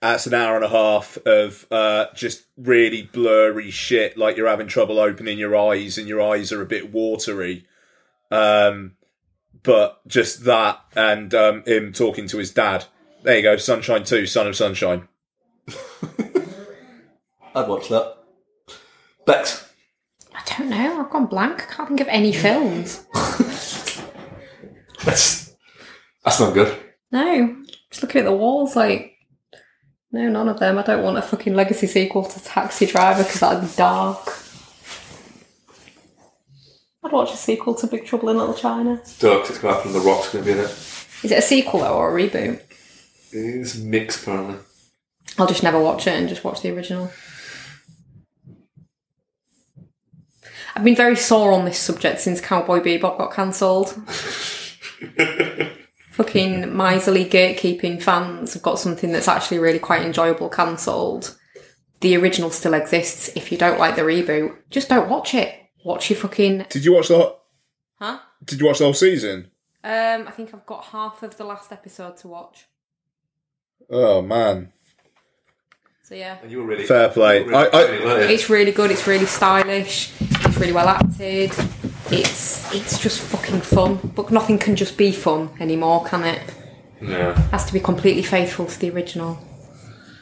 That's 0.00 0.28
an 0.28 0.34
hour 0.34 0.54
and 0.54 0.64
a 0.64 0.68
half 0.68 1.18
of 1.26 1.66
uh, 1.72 2.06
just 2.14 2.44
really 2.56 3.02
blurry 3.02 3.70
shit, 3.70 4.16
like 4.16 4.36
you're 4.36 4.48
having 4.48 4.68
trouble 4.68 5.00
opening 5.00 5.38
your 5.38 5.56
eyes 5.56 5.98
and 5.98 6.08
your 6.08 6.22
eyes 6.22 6.52
are 6.52 6.62
a 6.62 6.66
bit 6.66 6.92
watery. 6.92 7.66
Um, 8.30 8.92
but 9.62 10.06
just 10.06 10.44
that 10.44 10.80
and 10.94 11.34
um, 11.34 11.64
him 11.66 11.92
talking 11.92 12.28
to 12.28 12.38
his 12.38 12.52
dad. 12.52 12.86
There 13.22 13.36
you 13.36 13.42
go, 13.42 13.56
Sunshine 13.56 14.04
2, 14.04 14.26
Son 14.26 14.46
of 14.46 14.56
Sunshine. 14.56 15.06
I'd 17.54 17.68
watch 17.68 17.88
that. 17.88 18.16
Bex. 19.26 19.68
I 20.34 20.42
don't 20.56 20.70
know. 20.70 21.00
I've 21.00 21.10
gone 21.10 21.26
blank. 21.26 21.62
I 21.62 21.74
can't 21.74 21.88
think 21.88 22.00
of 22.00 22.08
any 22.08 22.32
films. 22.32 23.06
That's 25.04 25.54
that's 26.24 26.40
not 26.40 26.52
good. 26.52 26.76
No. 27.10 27.56
Just 27.90 28.02
looking 28.02 28.20
at 28.20 28.24
the 28.24 28.32
walls, 28.32 28.76
like, 28.76 29.16
no, 30.12 30.28
none 30.28 30.48
of 30.48 30.60
them. 30.60 30.78
I 30.78 30.82
don't 30.82 31.02
want 31.02 31.16
a 31.16 31.22
fucking 31.22 31.54
legacy 31.54 31.86
sequel 31.86 32.24
to 32.24 32.44
Taxi 32.44 32.84
Driver 32.86 33.22
because 33.22 33.40
that'd 33.40 33.62
be 33.62 33.76
dark. 33.76 34.28
I'd 37.02 37.12
watch 37.12 37.32
a 37.32 37.36
sequel 37.36 37.74
to 37.76 37.86
Big 37.86 38.04
Trouble 38.04 38.28
in 38.28 38.36
Little 38.36 38.54
China. 38.54 39.00
Dark. 39.18 39.48
It's 39.48 39.58
going 39.58 39.74
to 39.74 39.78
happen. 39.78 39.92
The 39.92 40.00
Rock's 40.00 40.32
going 40.32 40.44
to 40.44 40.52
be 40.52 40.58
in 40.58 40.64
it. 40.64 40.70
Is 41.22 41.32
it 41.32 41.38
a 41.38 41.42
sequel 41.42 41.80
though 41.80 41.94
or 41.94 42.16
a 42.16 42.22
reboot? 42.22 42.60
It's 43.32 43.76
mixed 43.76 44.22
apparently. 44.22 44.56
I'll 45.38 45.46
just 45.46 45.62
never 45.62 45.80
watch 45.80 46.06
it 46.06 46.18
and 46.18 46.28
just 46.28 46.44
watch 46.44 46.60
the 46.62 46.74
original. 46.74 47.10
I've 50.74 50.84
been 50.84 50.96
very 50.96 51.16
sore 51.16 51.52
on 51.52 51.64
this 51.64 51.78
subject 51.78 52.20
since 52.20 52.40
Cowboy 52.40 52.80
Bebop 52.80 53.18
got 53.18 53.32
cancelled. 53.32 53.90
Fucking 56.12 56.76
miserly 56.76 57.24
gatekeeping 57.24 58.02
fans 58.02 58.54
have 58.54 58.62
got 58.62 58.78
something 58.78 59.12
that's 59.12 59.28
actually 59.28 59.58
really 59.58 59.78
quite 59.78 60.02
enjoyable 60.02 60.48
cancelled. 60.48 61.36
The 62.00 62.16
original 62.16 62.50
still 62.50 62.74
exists. 62.74 63.30
If 63.34 63.52
you 63.52 63.58
don't 63.58 63.78
like 63.78 63.96
the 63.96 64.02
reboot, 64.02 64.56
just 64.70 64.88
don't 64.88 65.08
watch 65.10 65.34
it. 65.34 65.54
Watch 65.84 66.10
your 66.10 66.18
fucking. 66.18 66.66
Did 66.68 66.84
you 66.84 66.94
watch 66.94 67.08
the 67.08 67.16
whole, 67.16 67.40
Huh? 67.98 68.18
Did 68.44 68.60
you 68.60 68.66
watch 68.66 68.78
the 68.78 68.84
whole 68.84 68.94
season? 68.94 69.50
Um, 69.82 70.26
I 70.26 70.30
think 70.30 70.52
I've 70.54 70.66
got 70.66 70.84
half 70.86 71.22
of 71.22 71.36
the 71.36 71.44
last 71.44 71.72
episode 71.72 72.16
to 72.18 72.28
watch. 72.28 72.66
Oh 73.90 74.22
man, 74.22 74.72
So 76.02 76.14
yeah. 76.14 76.38
You 76.46 76.58
were 76.58 76.64
really 76.64 76.86
fair 76.86 77.08
play. 77.08 77.40
you 77.44 77.50
were 77.50 77.56
I, 77.56 77.82
really 77.82 78.24
I, 78.24 78.30
It's 78.30 78.48
really 78.48 78.72
good. 78.72 78.90
It's 78.90 79.06
really 79.06 79.26
stylish. 79.26 80.12
It's 80.20 80.56
really 80.58 80.72
well 80.72 80.88
acted. 80.88 81.52
It's 82.10 82.72
it's 82.72 82.98
just 83.00 83.20
fucking 83.20 83.60
fun. 83.62 83.96
But 84.14 84.30
nothing 84.30 84.58
can 84.58 84.76
just 84.76 84.96
be 84.96 85.10
fun 85.12 85.50
anymore, 85.58 86.04
can 86.04 86.24
it? 86.24 86.40
No. 87.00 87.30
It 87.30 87.36
has 87.50 87.64
to 87.66 87.72
be 87.72 87.80
completely 87.80 88.22
faithful 88.22 88.66
to 88.66 88.78
the 88.78 88.90
original, 88.90 89.38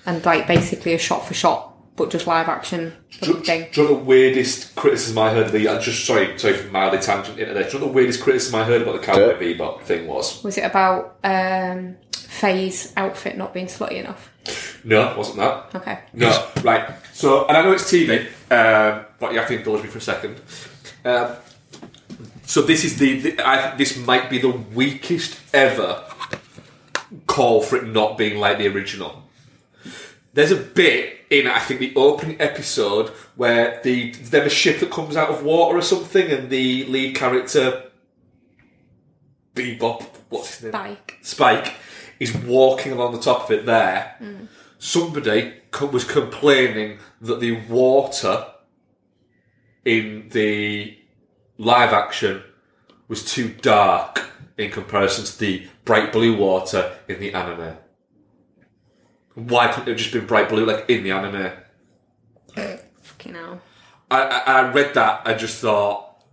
and 0.07 0.25
like 0.25 0.47
basically 0.47 0.95
a 0.95 0.99
shot 0.99 1.27
for 1.27 1.35
shot, 1.35 1.68
but 1.99 2.11
just 2.11 2.27
live 2.27 2.49
action 2.49 2.95
fucking 3.11 3.43
thing. 3.43 3.69
Do 3.73 3.83
you 3.83 3.89
know 3.89 3.95
the 3.99 4.05
weirdest 4.05 4.75
criticism 4.77 5.19
I 5.19 5.31
heard 5.31 5.47
of 5.47 5.53
the? 5.53 5.69
uh, 5.69 5.81
Just 5.81 6.07
sorry, 6.07 6.39
sorry 6.39 6.55
for 6.55 6.71
mildly 6.71 7.01
tangent 7.01 7.39
into 7.39 7.53
this. 7.53 7.73
Do 7.73 7.79
you 7.79 7.81
know 7.85 7.89
the 7.89 7.93
weirdest 7.93 8.23
criticism 8.23 8.55
I 8.61 8.65
heard 8.65 8.83
about 8.83 8.93
the 9.01 9.05
Cowboy 9.07 9.39
Bebop 9.39 9.83
thing 9.83 10.07
was? 10.07 10.43
Was 10.45 10.57
it 10.57 10.63
about 10.65 11.19
um, 11.25 11.97
Faye's 12.17 12.93
outfit 12.97 13.37
not 13.37 13.53
being 13.53 13.67
slutty 13.67 13.97
enough? 14.01 14.31
No, 14.85 15.15
wasn't 15.19 15.39
that. 15.39 15.75
Okay. 15.75 15.99
No, 16.15 16.49
right. 16.63 16.89
So, 17.13 17.47
and 17.47 17.57
I 17.57 17.63
know 17.63 17.73
it's 17.73 17.85
TV, 17.93 18.27
um, 18.51 19.05
but 19.19 19.33
you 19.33 19.39
have 19.39 19.49
to 19.49 19.59
indulge 19.59 19.83
me 19.83 19.89
for 19.89 19.99
a 19.99 20.01
second. 20.01 20.41
Um, 21.05 21.35
so 22.45 22.63
this 22.63 22.85
is 22.85 22.99
the, 22.99 23.21
the 23.21 23.47
I 23.49 23.61
think 23.63 23.79
this 23.79 23.97
might 23.99 24.31
be 24.31 24.39
the 24.39 24.49
weakest 24.51 25.39
ever 25.53 26.05
call 27.27 27.61
for 27.63 27.77
it 27.77 27.87
not 27.89 28.17
being 28.17 28.39
like 28.39 28.59
the 28.59 28.69
original. 28.69 29.25
There's 30.33 30.53
a 30.53 30.57
bit 30.57 31.18
in 31.31 31.47
I 31.47 31.59
think 31.59 31.81
the 31.81 31.93
opening 31.97 32.41
episode 32.41 33.11
where 33.37 33.81
the 33.83 34.13
there's 34.13 34.47
a 34.47 34.51
ship 34.51 34.81
that 34.81 34.91
comes 34.91 35.17
out 35.17 35.29
of 35.29 35.43
water 35.43 35.79
or 35.79 35.83
something, 35.83 36.31
and 36.31 36.51
the 36.51 36.85
lead 36.87 37.15
character 37.15 37.85
Bebop, 39.59 40.07
what's 40.29 40.59
his 40.59 40.73
name? 40.73 40.73
Spike. 40.73 41.19
Spike 41.23 41.75
is 42.21 42.35
walking 42.35 42.93
along 42.93 43.13
the 43.13 43.21
top 43.21 43.45
of 43.45 43.51
it 43.51 43.67
there. 43.67 44.17
Mm. 44.21 44.49
Somebody 44.79 45.55
co- 45.71 45.87
was 45.87 46.05
complaining 46.05 46.99
that 47.21 47.41
the 47.41 47.61
water 47.67 48.47
in 49.85 50.29
the 50.31 50.97
live 51.57 51.93
action 51.93 52.43
was 53.09 53.25
too 53.25 53.49
dark 53.49 54.31
in 54.57 54.71
comparison 54.71 55.25
to 55.25 55.39
the 55.39 55.67
bright 55.85 56.13
blue 56.13 56.37
water 56.37 56.97
in 57.09 57.19
the 57.19 57.35
anime. 57.35 57.77
Why 59.39 59.69
couldn't 59.69 59.89
it 59.89 59.93
have 59.93 59.99
just 59.99 60.13
been 60.13 60.27
bright 60.27 60.49
blue 60.49 60.67
like 60.67 60.91
in 60.91 61.05
the 61.05 61.13
anime? 61.13 61.53
Fucking 63.03 63.35
hell. 63.35 63.61
I, 64.11 64.23
I, 64.23 64.39
I 64.39 64.73
read 64.73 64.95
that. 64.95 65.23
I 65.25 65.35
just 65.35 65.61
thought, 65.61 66.25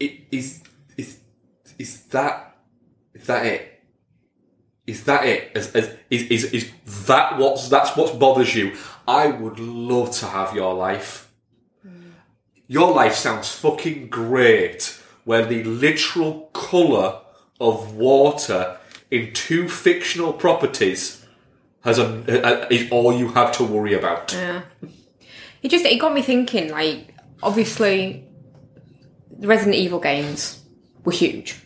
it, 0.00 0.20
is 0.30 0.62
is 0.96 1.18
is 1.78 2.02
that 2.06 2.56
is 3.14 3.26
that 3.26 3.44
it? 3.44 3.72
Is 4.86 5.04
that 5.04 5.26
it? 5.26 5.52
Is, 5.54 5.74
is, 5.74 6.22
is, 6.30 6.44
is, 6.52 6.70
that 7.06 7.36
what's 7.38 7.68
that's 7.68 7.96
what 7.96 8.18
bothers 8.18 8.54
you? 8.54 8.76
I 9.06 9.26
would 9.26 9.58
love 9.58 10.12
to 10.18 10.26
have 10.26 10.54
your 10.54 10.74
life. 10.74 11.30
Your 12.68 12.92
life 12.92 13.14
sounds 13.14 13.50
fucking 13.50 14.08
great. 14.08 15.00
Where 15.24 15.44
the 15.44 15.64
literal 15.64 16.50
colour 16.52 17.20
of 17.60 17.94
water 17.96 18.78
in 19.10 19.32
two 19.32 19.68
fictional 19.68 20.32
properties 20.32 21.24
has 21.84 21.98
a, 21.98 22.72
is 22.72 22.90
all 22.90 23.12
you 23.12 23.28
have 23.28 23.52
to 23.52 23.64
worry 23.64 23.94
about. 23.94 24.32
Yeah. 24.32 24.62
It 25.62 25.68
just 25.68 25.84
it 25.84 25.98
got 26.00 26.12
me 26.14 26.22
thinking. 26.22 26.70
Like, 26.70 27.14
obviously, 27.42 28.24
the 29.38 29.46
Resident 29.46 29.76
Evil 29.76 30.00
games 30.00 30.62
were 31.04 31.12
huge, 31.12 31.56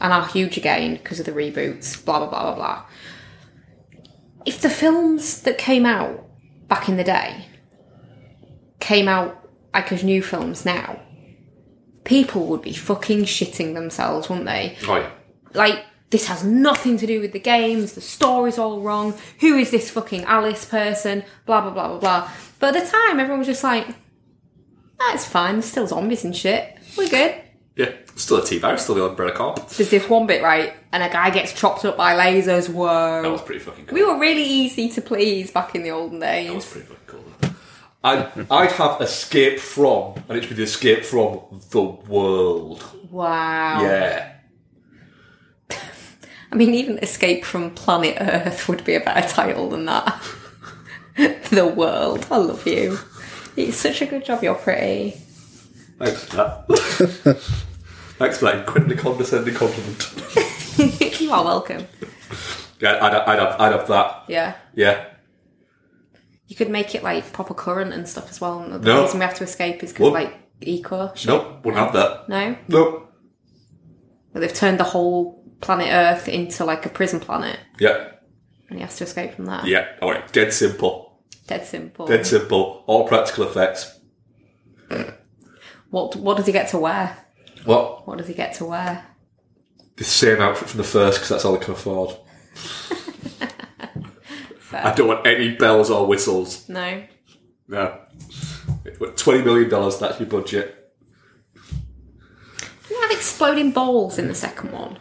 and 0.00 0.12
are 0.12 0.26
huge 0.26 0.56
again 0.56 0.94
because 0.94 1.20
of 1.20 1.26
the 1.26 1.32
reboots. 1.32 2.04
Blah 2.04 2.18
blah 2.18 2.28
blah 2.28 2.42
blah 2.42 2.54
blah. 2.54 2.84
If 4.44 4.60
the 4.60 4.70
films 4.70 5.42
that 5.42 5.58
came 5.58 5.86
out 5.86 6.28
back 6.68 6.88
in 6.88 6.96
the 6.96 7.04
day 7.04 7.46
came 8.80 9.06
out 9.06 9.48
like 9.72 9.92
as 9.92 10.02
new 10.02 10.22
films 10.22 10.64
now, 10.64 11.00
people 12.04 12.46
would 12.46 12.62
be 12.62 12.72
fucking 12.72 13.22
shitting 13.22 13.74
themselves, 13.74 14.28
wouldn't 14.28 14.46
they? 14.46 14.76
Oh, 14.88 14.96
yeah. 14.96 15.10
like 15.54 15.84
this 16.12 16.26
has 16.28 16.44
nothing 16.44 16.96
to 16.98 17.06
do 17.06 17.20
with 17.20 17.32
the 17.32 17.40
games 17.40 17.94
the 17.94 18.00
story's 18.00 18.58
all 18.58 18.80
wrong 18.80 19.12
who 19.40 19.56
is 19.58 19.70
this 19.72 19.90
fucking 19.90 20.22
alice 20.24 20.64
person 20.64 21.24
blah 21.46 21.60
blah 21.60 21.70
blah 21.70 21.88
blah 21.88 21.98
blah 21.98 22.30
but 22.60 22.76
at 22.76 22.84
the 22.84 22.88
time 22.90 23.18
everyone 23.18 23.38
was 23.40 23.48
just 23.48 23.64
like 23.64 23.86
ah, 23.88 25.10
that's 25.10 25.24
fine 25.26 25.54
there's 25.54 25.64
still 25.64 25.86
zombies 25.86 26.24
and 26.24 26.36
shit 26.36 26.78
we're 26.96 27.08
good 27.08 27.34
Yeah, 27.74 27.90
still 28.16 28.36
a 28.36 28.44
T-Virus, 28.44 28.82
still 28.82 28.94
the 28.96 29.04
Umbrella 29.04 29.32
Corp. 29.32 29.56
there's 29.70 29.90
this 29.90 30.08
one 30.08 30.26
bit 30.26 30.42
right 30.42 30.74
and 30.92 31.02
a 31.02 31.08
guy 31.08 31.30
gets 31.30 31.52
chopped 31.54 31.84
up 31.86 31.96
by 31.96 32.14
lasers 32.14 32.68
whoa 32.68 33.22
That 33.22 33.30
was 33.32 33.42
pretty 33.42 33.60
fucking 33.60 33.86
cool. 33.86 33.94
we 33.94 34.04
were 34.04 34.18
really 34.20 34.44
easy 34.44 34.88
to 34.90 35.00
please 35.00 35.50
back 35.50 35.74
in 35.74 35.82
the 35.82 35.90
olden 35.90 36.20
days 36.20 36.48
that 36.48 36.54
was 36.54 36.66
pretty 36.70 36.86
fucking 36.86 37.06
cool 37.06 37.24
I'd, 38.04 38.50
I'd 38.50 38.72
have 38.72 39.00
escape 39.00 39.60
from, 39.60 40.14
and 40.28 40.36
it'd 40.36 40.48
be 40.50 40.56
the 40.56 40.64
escape 40.64 41.04
from 41.04 41.38
the 41.70 41.82
world. 41.82 42.84
wow 43.10 43.80
Yeah. 43.82 44.28
I 46.52 46.54
mean 46.54 46.74
even 46.74 46.98
escape 46.98 47.44
from 47.44 47.70
planet 47.70 48.16
earth 48.20 48.68
would 48.68 48.84
be 48.84 48.94
a 48.94 49.00
better 49.00 49.26
title 49.28 49.68
than 49.70 49.86
that 49.86 50.22
the 51.50 51.66
world 51.66 52.26
i 52.30 52.36
love 52.36 52.66
you 52.66 52.98
it's 53.56 53.76
such 53.76 54.00
a 54.02 54.06
good 54.06 54.24
job 54.24 54.42
you're 54.42 54.54
pretty 54.54 55.16
Thanks 55.98 56.24
for 56.24 56.36
that. 56.36 57.36
Thanks 58.18 58.38
for 58.38 58.46
that 58.46 58.56
incredibly 58.56 58.96
condescending 58.96 59.54
compliment. 59.54 61.20
you 61.20 61.30
are 61.32 61.44
welcome. 61.44 61.86
Yeah, 62.80 62.98
I'd, 63.00 63.14
I'd, 63.14 63.38
have, 63.38 63.60
I'd 63.60 63.72
have 63.72 63.86
that. 63.86 64.24
Yeah. 64.26 64.54
Yeah. 64.74 65.04
You 66.48 66.56
could 66.56 66.70
make 66.70 66.96
it 66.96 67.04
like 67.04 67.32
proper 67.32 67.54
current 67.54 67.92
and 67.92 68.08
stuff 68.08 68.30
as 68.30 68.40
well. 68.40 68.58
And 68.60 68.72
the 68.72 68.78
No. 68.80 69.02
reason 69.02 69.20
we 69.20 69.24
have 69.26 69.36
to 69.36 69.44
escape 69.44 69.84
is 69.84 69.92
because 69.92 70.10
like 70.12 70.34
eco. 70.60 71.12
shit. 71.14 71.28
Nope, 71.28 71.64
wouldn't 71.64 71.84
have 71.84 71.92
that. 71.92 72.28
No. 72.28 72.56
Nope. 72.66 73.12
But 74.32 74.40
they've 74.40 74.52
turned 74.52 74.80
the 74.80 74.84
whole 74.84 75.41
planet 75.62 75.88
Earth 75.90 76.28
into 76.28 76.64
like 76.64 76.84
a 76.84 76.90
prison 76.90 77.20
planet, 77.20 77.58
Yeah. 77.80 78.10
and 78.68 78.78
he 78.78 78.82
has 78.82 78.96
to 78.96 79.04
escape 79.04 79.34
from 79.34 79.46
that. 79.46 79.64
Yeah. 79.66 79.86
Alright, 80.02 80.30
dead 80.32 80.52
simple. 80.52 81.22
Dead 81.46 81.64
simple. 81.64 82.06
Dead 82.06 82.26
simple. 82.26 82.84
All 82.86 83.06
practical 83.08 83.44
effects. 83.44 83.98
What 85.90 86.16
What 86.16 86.36
does 86.36 86.46
he 86.46 86.52
get 86.52 86.68
to 86.70 86.78
wear? 86.78 87.16
What? 87.64 88.06
What 88.06 88.18
does 88.18 88.26
he 88.28 88.34
get 88.34 88.54
to 88.54 88.64
wear? 88.66 89.04
The 89.96 90.04
same 90.04 90.40
outfit 90.40 90.68
from 90.68 90.78
the 90.78 90.84
first, 90.84 91.18
because 91.18 91.28
that's 91.30 91.44
all 91.44 91.52
they 91.56 91.64
can 91.64 91.74
afford. 91.74 92.16
I 94.72 94.92
don't 94.94 95.06
want 95.08 95.26
any 95.26 95.54
bells 95.54 95.90
or 95.90 96.06
whistles. 96.06 96.66
No. 96.68 97.02
No. 97.68 97.98
$20 98.84 99.44
million, 99.44 99.68
that's 99.68 100.18
your 100.18 100.28
budget. 100.28 100.92
You 102.90 103.00
have 103.02 103.10
exploding 103.10 103.72
balls 103.72 104.18
in 104.18 104.28
the 104.28 104.34
second 104.34 104.72
one. 104.72 104.98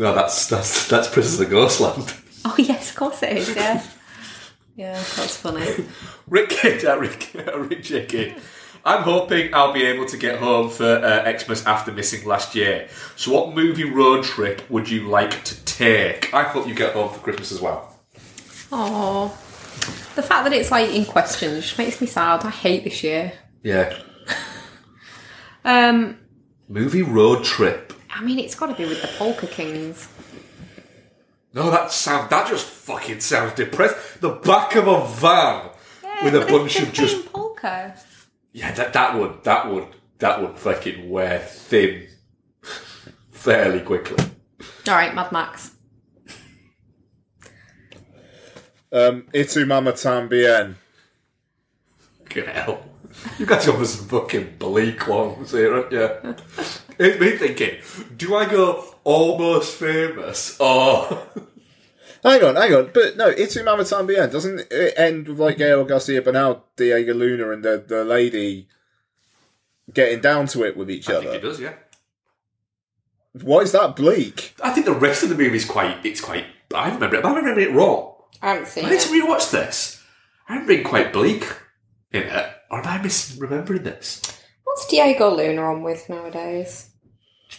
No, 0.00 0.14
that's 0.14 0.46
that's 0.46 0.88
that's 0.88 1.08
Princess 1.08 1.38
of 1.40 1.50
Ghostland. 1.50 2.14
Oh 2.42 2.54
yes, 2.56 2.88
of 2.88 2.96
course 2.96 3.22
it 3.22 3.36
is. 3.36 3.54
Yeah. 3.54 3.84
yeah, 4.74 4.94
that's 4.94 5.36
funny. 5.36 5.84
Rick, 6.26 6.64
uh, 6.84 6.98
Rick, 6.98 7.36
Rick 7.54 7.82
J.K. 7.82 8.34
I'm 8.82 9.02
hoping 9.02 9.52
I'll 9.52 9.74
be 9.74 9.82
able 9.82 10.06
to 10.06 10.16
get 10.16 10.38
home 10.38 10.70
for 10.70 10.86
uh, 10.86 11.38
Xmas 11.38 11.66
after 11.66 11.92
missing 11.92 12.26
last 12.26 12.54
year. 12.54 12.88
So, 13.16 13.30
what 13.30 13.54
movie 13.54 13.84
road 13.84 14.24
trip 14.24 14.62
would 14.70 14.88
you 14.88 15.06
like 15.06 15.44
to 15.44 15.64
take? 15.66 16.32
I 16.32 16.44
hope 16.44 16.66
you 16.66 16.74
get 16.74 16.94
home 16.94 17.12
for 17.12 17.18
Christmas 17.20 17.52
as 17.52 17.60
well. 17.60 17.94
Oh, 18.72 19.28
the 20.14 20.22
fact 20.22 20.44
that 20.44 20.54
it's 20.54 20.70
like 20.70 20.88
in 20.88 21.04
question 21.04 21.60
just 21.60 21.76
makes 21.76 22.00
me 22.00 22.06
sad. 22.06 22.42
I 22.42 22.48
hate 22.50 22.84
this 22.84 23.04
year. 23.04 23.34
Yeah. 23.62 23.94
Um, 25.62 26.16
Movie 26.68 27.02
road 27.02 27.44
trip. 27.44 27.92
I 28.12 28.22
mean, 28.22 28.38
it's 28.38 28.54
got 28.54 28.66
to 28.66 28.74
be 28.74 28.88
with 28.88 29.00
the 29.02 29.08
Polka 29.18 29.46
Kings. 29.46 30.08
No, 31.52 31.70
that 31.70 31.90
sound 31.90 32.30
that 32.30 32.48
just 32.48 32.66
fucking 32.66 33.20
sounds 33.20 33.54
depressed. 33.54 34.20
The 34.20 34.30
back 34.30 34.76
of 34.76 34.86
a 34.86 35.04
van 35.06 35.70
with 36.22 36.34
a 36.36 36.46
bunch 36.46 36.78
of 36.80 36.92
just 36.92 37.32
polka. 37.32 37.96
yeah. 38.52 38.72
That 38.72 38.92
that 38.92 39.16
would 39.18 39.42
that 39.44 39.68
would 39.68 39.86
that 40.18 40.40
would 40.40 40.56
fucking 40.58 41.10
wear 41.10 41.40
thin 41.40 42.06
fairly 43.30 43.80
quickly. 43.80 44.24
All 44.86 44.94
right, 44.94 45.14
Mad 45.14 45.32
Max. 45.32 45.72
Um, 48.92 49.26
Y 49.32 49.42
Tu 49.44 49.64
Mamá 49.66 49.92
También. 49.92 50.74
Good 52.28 52.46
hell. 52.48 52.84
You 53.38 53.46
guys 53.46 53.66
are 53.68 53.84
some 53.84 54.06
fucking 54.08 54.56
bleak 54.58 55.06
ones 55.08 55.52
here, 55.52 55.74
aren't 55.74 55.92
you? 55.92 56.36
it's 57.00 57.18
me 57.20 57.30
thinking, 57.36 57.78
do 58.16 58.36
I 58.36 58.44
go 58.48 58.94
almost 59.04 59.76
famous 59.76 60.58
or 60.60 61.08
Hang 62.22 62.44
on, 62.44 62.56
hang 62.56 62.74
on. 62.74 62.90
But 62.92 63.16
no, 63.16 63.28
it's 63.28 63.56
Y 63.56 63.62
Tu 63.62 63.66
Mamá 63.66 63.80
También. 63.80 64.30
Doesn't 64.30 64.66
it 64.70 64.92
end 64.98 65.26
with 65.26 65.38
like 65.40 65.56
Gael 65.56 65.84
Garcia 65.84 66.20
Bernal, 66.20 66.62
Diego 66.76 67.14
Luna, 67.14 67.50
and 67.52 67.64
the, 67.64 67.82
the 67.86 68.04
lady 68.04 68.68
getting 69.92 70.20
down 70.20 70.46
to 70.48 70.62
it 70.64 70.76
with 70.76 70.90
each 70.90 71.08
I 71.08 71.14
other? 71.14 71.30
think 71.30 71.42
it 71.42 71.46
does, 71.46 71.58
yeah. 71.60 71.72
Why 73.32 73.60
is 73.60 73.72
that 73.72 73.96
bleak? 73.96 74.54
I 74.62 74.70
think 74.70 74.84
the 74.84 74.92
rest 74.92 75.22
of 75.22 75.30
the 75.30 75.34
movie 75.34 75.56
is 75.56 75.64
quite 75.64 76.04
it's 76.04 76.20
quite 76.20 76.44
I 76.74 76.92
remember 76.92 77.16
it, 77.16 77.22
but 77.22 77.32
I 77.32 77.36
remember 77.36 77.60
it 77.60 77.72
wrong. 77.72 78.12
I 78.42 78.48
haven't 78.50 78.66
seen 78.68 78.84
I 78.84 78.90
need 78.90 79.00
to 79.00 79.12
it. 79.14 79.24
rewatch 79.24 79.50
this. 79.50 80.02
I 80.46 80.52
remember 80.54 80.74
being 80.74 80.84
quite 80.84 81.14
bleak 81.14 81.44
in 82.12 82.24
it. 82.24 82.50
Or 82.70 82.80
am 82.80 82.86
I 82.86 82.98
misremembering 82.98 83.84
this? 83.84 84.20
What's 84.64 84.86
Diego 84.88 85.34
Luna 85.34 85.62
on 85.62 85.82
with 85.82 86.06
nowadays? 86.10 86.89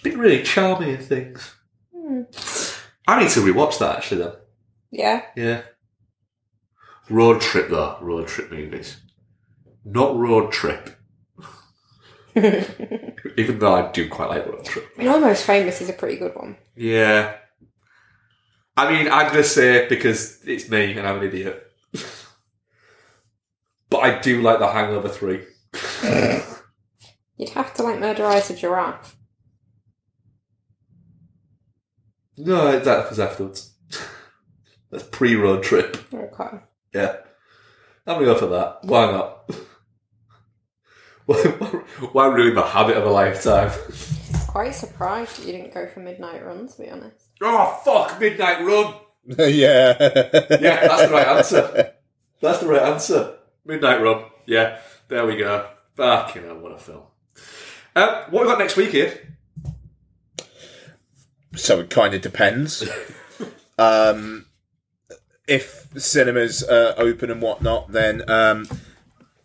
It's 0.02 0.10
been 0.10 0.20
really 0.20 0.42
charming 0.42 0.96
and 0.96 1.04
things. 1.04 1.54
Hmm. 1.96 2.24
I 3.08 3.22
need 3.22 3.30
to 3.32 3.42
rewatch 3.42 3.78
that 3.78 3.98
actually 3.98 4.24
though. 4.24 4.38
Yeah. 4.90 5.22
Yeah. 5.36 5.62
Road 7.08 7.40
trip 7.40 7.70
though, 7.70 8.00
road 8.02 8.28
trip 8.28 8.50
movies. 8.50 8.98
Not 9.86 10.18
road 10.18 10.52
trip. 10.52 10.90
Even 12.36 13.60
though 13.60 13.76
I 13.76 13.92
do 13.92 14.10
quite 14.10 14.30
like 14.30 14.48
road 14.48 14.66
trip. 14.66 14.90
I 14.98 15.00
mean, 15.00 15.08
Almost 15.10 15.46
Famous 15.46 15.82
is 15.82 15.90
a 15.90 15.94
pretty 15.94 16.18
good 16.18 16.36
one. 16.36 16.58
Yeah. 16.76 17.36
I 18.76 18.92
mean, 18.92 19.08
I'm 19.08 19.28
going 19.28 19.44
to 19.44 19.48
say 19.48 19.84
it 19.84 19.90
because 19.90 20.40
it's 20.46 20.68
me 20.68 20.98
and 20.98 21.08
I'm 21.08 21.20
an 21.20 21.28
idiot. 21.28 21.72
but 23.92 23.98
I 24.00 24.18
do 24.18 24.42
like 24.42 24.58
The 24.58 24.68
Hangover 24.68 25.10
3. 25.10 25.46
You'd 27.38 27.50
have 27.50 27.76
to 27.76 27.84
like 27.84 28.00
Murder 28.00 28.26
Eyes 28.26 28.50
a 28.50 28.56
Giraffe. 28.56 29.16
No, 32.38 32.80
that 32.80 33.10
was 33.10 33.20
afterwards. 33.20 33.74
That's 34.92 35.04
pre 35.04 35.36
road 35.36 35.64
trip. 35.64 35.98
Okay. 36.14 36.58
Yeah. 36.94 37.18
I'm 38.08 38.16
going 38.16 38.28
to 38.28 38.34
go 38.34 38.40
for 38.40 38.48
that. 38.48 38.80
Why 38.84 39.12
not? 39.12 39.52
why, 41.26 41.36
why 42.12 42.26
ruin 42.28 42.56
the 42.56 42.64
habit 42.64 42.98
of 42.98 43.06
a 43.06 43.10
lifetime? 43.10 43.72
Quite 44.48 44.72
surprised 44.72 45.38
that 45.38 45.46
you 45.46 45.54
didn't 45.54 45.74
go 45.74 45.88
for 45.88 46.02
Midnight 46.02 46.46
Run, 46.46 46.68
to 46.68 46.82
be 46.82 46.90
honest. 46.90 47.30
Oh, 47.42 47.80
fuck, 47.86 48.20
Midnight 48.20 48.66
Run! 48.66 48.96
yeah. 49.26 49.96
Yeah, 50.00 50.88
that's 50.88 51.08
the 51.08 51.10
right 51.12 51.28
answer. 51.28 51.94
That's 52.42 52.60
the 52.60 52.68
right 52.68 52.82
answer. 52.82 53.38
Midnight 53.64 54.02
Run. 54.02 54.26
Yeah, 54.46 54.80
there 55.08 55.26
we 55.26 55.38
go. 55.38 55.70
Fucking 55.96 56.44
hell, 56.44 56.58
what 56.60 56.74
a 56.74 56.78
film. 56.78 57.04
Um, 57.96 58.10
what 58.30 58.44
we 58.44 58.50
got 58.50 58.60
next 58.60 58.76
week, 58.76 58.94
Ed? 58.96 59.31
So 61.56 61.80
it 61.80 61.90
kind 61.90 62.14
of 62.14 62.22
depends. 62.22 62.90
um, 63.78 64.46
if 65.48 65.88
cinemas 65.98 66.64
are 66.64 66.94
open 66.98 67.30
and 67.30 67.42
whatnot, 67.42 67.92
then 67.92 68.30
um, 68.30 68.68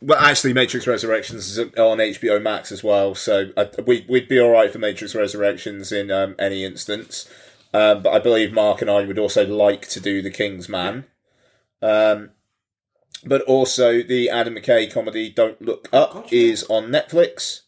well, 0.00 0.18
actually, 0.18 0.52
Matrix 0.52 0.86
Resurrections 0.86 1.48
is 1.48 1.58
on 1.58 1.98
HBO 1.98 2.40
Max 2.40 2.70
as 2.70 2.84
well. 2.84 3.14
So 3.14 3.50
uh, 3.56 3.66
we 3.86 4.04
we'd 4.08 4.28
be 4.28 4.38
all 4.38 4.50
right 4.50 4.70
for 4.70 4.78
Matrix 4.78 5.14
Resurrections 5.14 5.90
in 5.90 6.10
um, 6.10 6.34
any 6.38 6.64
instance. 6.64 7.28
Um, 7.72 8.02
but 8.02 8.10
I 8.12 8.18
believe 8.18 8.52
Mark 8.52 8.80
and 8.80 8.90
I 8.90 9.04
would 9.04 9.18
also 9.18 9.46
like 9.46 9.88
to 9.88 10.00
do 10.00 10.22
The 10.22 10.30
King's 10.30 10.68
Man. 10.68 11.04
Um, 11.82 12.30
but 13.24 13.42
also 13.42 14.02
the 14.02 14.30
Adam 14.30 14.54
McKay 14.54 14.92
comedy 14.92 15.30
Don't 15.30 15.60
Look 15.60 15.88
Up 15.92 16.32
is 16.32 16.64
on 16.68 16.84
Netflix. 16.84 17.62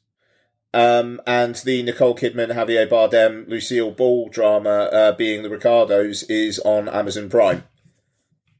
Um, 0.75 1.21
and 1.27 1.57
the 1.57 1.83
Nicole 1.83 2.15
Kidman, 2.15 2.53
Javier 2.53 2.89
Bardem, 2.89 3.49
Lucille 3.49 3.91
Ball 3.91 4.29
drama, 4.29 4.69
uh, 4.93 5.13
being 5.13 5.43
the 5.43 5.49
Ricardos, 5.49 6.25
is 6.25 6.59
on 6.61 6.89
Amazon 6.89 7.31
Prime. 7.31 7.65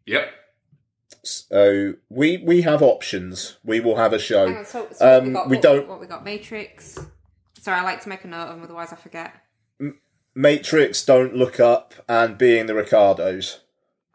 Yep. 0.07 0.31
So 1.23 1.95
we 2.09 2.39
we 2.39 2.63
have 2.63 2.83
options. 2.83 3.59
We 3.63 3.81
will 3.81 3.97
have 3.97 4.15
a 4.15 4.19
show. 4.19 4.47
Hang 4.47 4.57
on, 4.59 4.65
so, 4.65 4.89
so 4.91 5.07
what 5.07 5.23
we, 5.23 5.29
um, 5.29 5.33
got, 5.35 5.49
we 5.51 5.57
what, 5.57 5.63
don't. 5.63 5.89
What 5.89 6.01
we 6.01 6.07
got? 6.07 6.25
Matrix. 6.25 6.99
Sorry, 7.61 7.79
I 7.79 7.83
like 7.83 8.01
to 8.03 8.09
make 8.09 8.25
a 8.25 8.29
note 8.29 8.45
of 8.45 8.49
them, 8.51 8.63
otherwise 8.63 8.93
I 8.93 8.97
forget. 8.97 9.35
Matrix, 10.35 11.05
Don't 11.05 11.35
Look 11.35 11.59
Up, 11.59 11.95
and 12.09 12.39
Being 12.39 12.67
the 12.67 12.75
Ricardos. 12.75 13.61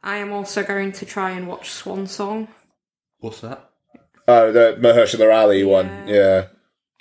I 0.02 0.18
am 0.18 0.32
also 0.32 0.64
going 0.64 0.94
to 0.94 1.06
try 1.06 1.32
and 1.32 1.48
watch 1.48 1.70
Swan 1.70 2.08
Song. 2.08 2.48
What's 3.20 3.42
that? 3.42 3.70
Oh, 4.28 4.52
the 4.52 4.78
Mahershala 4.80 5.34
Ali 5.34 5.64
one. 5.64 6.08
Yeah. 6.08 6.48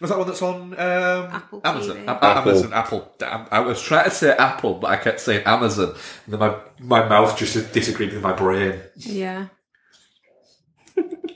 Was 0.00 0.10
that 0.10 0.18
one 0.18 0.26
that's 0.26 0.42
on 0.42 0.72
um, 0.72 1.60
Amazon? 1.64 1.96
TV. 1.98 2.04
A- 2.06 2.10
Apple. 2.10 2.50
Amazon, 2.50 2.72
Apple. 2.72 3.12
Damn, 3.18 3.46
I 3.52 3.60
was 3.60 3.80
trying 3.80 4.04
to 4.04 4.10
say 4.10 4.32
Apple, 4.32 4.74
but 4.74 4.90
I 4.90 4.96
kept 4.96 5.20
saying 5.20 5.44
Amazon. 5.46 5.94
And 6.24 6.32
then 6.34 6.40
my, 6.40 6.56
my 6.80 7.08
mouth 7.08 7.38
just 7.38 7.72
disagreed 7.72 8.12
with 8.12 8.22
my 8.22 8.32
brain, 8.32 8.80
Yeah. 8.96 9.46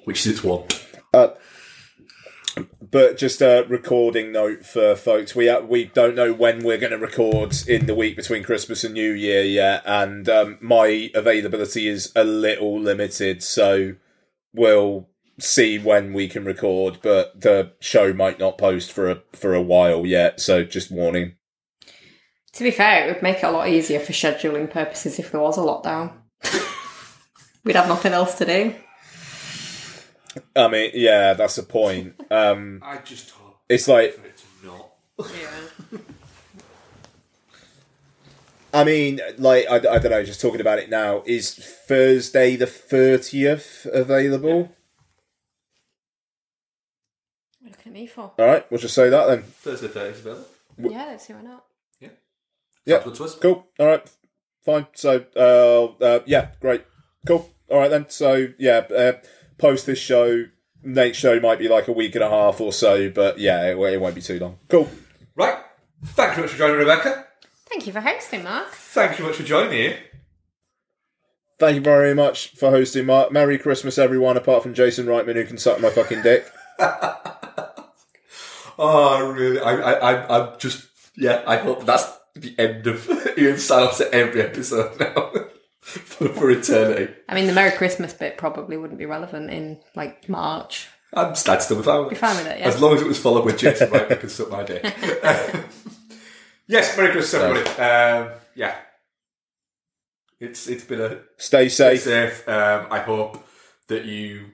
which 0.05 0.21
is 0.27 0.33
its 0.33 0.45
want. 0.45 0.85
Uh, 1.15 1.29
but 2.91 3.19
just 3.19 3.43
a 3.43 3.67
recording 3.69 4.33
note 4.33 4.65
for 4.65 4.97
folks: 4.97 5.35
we 5.37 5.49
uh, 5.49 5.61
we 5.61 5.85
don't 5.85 6.15
know 6.15 6.33
when 6.33 6.65
we're 6.65 6.79
going 6.79 6.93
to 6.93 6.99
record 6.99 7.55
in 7.69 7.87
the 7.87 7.95
week 7.95 8.17
between 8.17 8.43
Christmas 8.43 8.83
and 8.85 8.95
New 8.95 9.13
Year 9.13 9.43
yet, 9.43 9.83
and 9.85 10.29
um, 10.29 10.59
my 10.61 11.11
availability 11.15 11.87
is 11.89 12.13
a 12.17 12.25
little 12.25 12.81
limited, 12.81 13.43
so 13.43 13.95
we'll 14.55 15.09
see 15.39 15.79
when 15.79 16.13
we 16.13 16.29
can 16.29 16.45
record. 16.45 16.99
But 17.03 17.41
the 17.41 17.73
show 17.81 18.13
might 18.13 18.39
not 18.39 18.59
post 18.59 18.93
for 18.93 19.11
a 19.11 19.23
for 19.33 19.55
a 19.55 19.63
while 19.63 20.07
yet, 20.07 20.41
so 20.41 20.65
just 20.65 20.91
warning. 20.91 21.37
To 22.55 22.65
be 22.65 22.71
fair, 22.71 23.05
it 23.05 23.13
would 23.13 23.23
make 23.23 23.39
it 23.39 23.45
a 23.45 23.51
lot 23.51 23.69
easier 23.69 24.01
for 24.01 24.13
scheduling 24.13 24.71
purposes 24.71 25.19
if 25.19 25.31
there 25.31 25.41
was 25.41 25.59
a 25.59 25.61
lockdown. 25.61 26.13
We'd 27.65 27.77
have 27.77 27.89
nothing 27.89 28.13
else 28.13 28.39
to 28.39 28.47
do. 28.47 28.75
I 30.55 30.69
mean, 30.69 30.91
yeah, 30.95 31.35
that's 31.35 31.57
the 31.57 31.63
point. 31.63 32.15
Um, 32.31 32.81
I 32.83 32.99
just 32.99 33.31
hope 33.31 33.61
it's 33.69 33.89
like 33.89 34.19
it's 34.25 34.45
not. 34.65 34.91
Yeah. 35.19 35.99
I 38.73 38.85
mean, 38.85 39.21
like 39.39 39.67
I, 39.71 39.77
I 39.77 39.99
don't 39.99 40.11
know. 40.11 40.23
Just 40.25 40.41
talking 40.41 40.61
about 40.61 40.79
it 40.79 40.91
now, 40.91 41.23
is 41.25 41.55
Thursday 41.55 42.57
the 42.57 42.67
thirtieth 42.67 43.87
available? 43.93 44.71
What 47.61 47.61
are 47.61 47.65
you 47.65 47.71
looking 47.71 47.86
at 47.86 47.86
me 47.97 48.07
for? 48.07 48.33
All 48.39 48.47
right, 48.47 48.71
we'll 48.71 48.81
just 48.81 48.95
say 48.95 49.09
that 49.09 49.27
then. 49.27 49.43
Thursday, 49.43 49.89
Thursday, 49.89 50.31
available. 50.31 50.47
Yeah, 50.79 51.07
let's 51.07 51.27
see 51.27 51.33
why 51.33 51.43
not. 51.43 51.65
Yeah, 52.85 53.03
good 53.03 53.17
to 53.17 53.25
us. 53.25 53.35
cool. 53.35 53.67
All 53.81 53.87
right, 53.87 54.09
fine. 54.65 54.87
So, 54.95 55.25
uh, 55.35 56.05
uh, 56.05 56.21
yeah, 56.25 56.51
great, 56.61 56.85
cool. 57.27 57.51
All 57.69 57.81
right 57.81 57.91
then. 57.91 58.07
So, 58.09 58.49
yeah, 58.59 58.79
uh, 58.97 59.13
post 59.59 59.87
this 59.87 59.99
show. 59.99 60.45
Next 60.85 61.19
show 61.19 61.41
might 61.41 61.59
be 61.59 61.67
like 61.67 61.89
a 61.89 61.93
week 61.93 62.15
and 62.15 62.23
a 62.23 62.31
half 62.31 62.61
or 62.61 62.73
so, 62.73 63.11
but 63.11 63.41
yeah, 63.41 63.71
it, 63.71 63.77
it 63.77 64.01
won't 64.01 64.15
be 64.15 64.21
too 64.21 64.39
long. 64.39 64.59
Cool. 64.69 64.89
Right. 65.35 65.59
Thank 66.05 66.31
you 66.31 66.35
very 66.37 66.43
much 66.43 66.53
for 66.53 66.59
joining, 66.59 66.77
Rebecca. 66.77 67.27
Thank 67.69 67.89
you 67.89 67.93
for 67.93 68.01
hosting, 68.01 68.45
Mark. 68.45 68.69
Thank 68.71 69.13
you 69.13 69.17
very 69.17 69.31
much 69.31 69.37
for 69.39 69.43
joining 69.43 69.71
me. 69.71 69.97
Thank 71.59 71.75
you 71.75 71.81
very 71.81 72.15
much 72.15 72.51
for 72.51 72.71
hosting. 72.71 73.07
Mark. 73.07 73.33
Merry 73.33 73.59
Christmas, 73.59 73.99
everyone, 73.99 74.37
apart 74.37 74.63
from 74.63 74.75
Jason 74.75 75.07
Reitman, 75.07 75.35
who 75.35 75.45
can 75.45 75.59
suck 75.59 75.81
my 75.81 75.91
fucking 75.91 76.23
dick. 76.23 76.47
Oh, 78.79 79.31
really? 79.31 79.61
I, 79.61 79.73
I, 79.73 79.93
I, 80.13 80.39
I'm 80.39 80.59
just, 80.59 80.87
yeah, 81.17 81.43
I 81.47 81.57
hope 81.57 81.85
that's 81.87 82.07
the 82.35 82.55
end 82.59 82.87
of 82.87 83.09
Ian 83.39 83.59
sign-offs 83.59 84.01
at 84.01 84.13
every 84.13 84.43
episode 84.43 84.99
now 85.01 85.33
for, 85.81 86.29
for 86.29 86.51
eternity. 86.51 87.13
I 87.29 87.35
mean, 87.35 87.47
the 87.47 87.53
Merry 87.53 87.77
Christmas 87.77 88.13
bit 88.13 88.37
probably 88.37 88.77
wouldn't 88.77 88.99
be 88.99 89.07
relevant 89.07 89.51
in 89.51 89.81
like 89.95 90.29
March. 90.29 90.89
I'm 91.15 91.29
I'd 91.29 91.37
still 91.37 91.79
be 91.79 91.83
fine 91.83 91.99
with 92.01 92.07
it. 92.09 92.11
Be 92.11 92.17
fine 92.17 92.37
with 92.37 92.47
it, 92.47 92.61
yeah. 92.61 92.67
As 92.67 92.81
long 92.81 92.95
as 92.95 93.03
it 93.03 93.09
was 93.09 93.19
followed 93.19 93.45
with 93.45 93.59
Jason 93.59 93.91
Wright, 93.91 94.11
I 94.11 94.17
can 94.17 94.29
suck 94.29 94.51
my 94.51 94.65
dick. 94.65 94.83
yes, 96.67 96.97
Merry 96.97 97.13
Christmas, 97.13 97.35
everybody. 97.35 97.71
Um, 97.81 98.33
yeah. 98.55 98.75
It's 100.39 100.69
it's 100.69 100.85
been 100.85 101.01
a 101.01 101.21
Stay 101.39 101.69
safe. 101.71 102.03
Stay 102.03 102.29
safe. 102.29 102.49
Um, 102.49 102.89
I 102.91 102.99
hope 102.99 103.47
that 103.89 104.05
you 104.05 104.51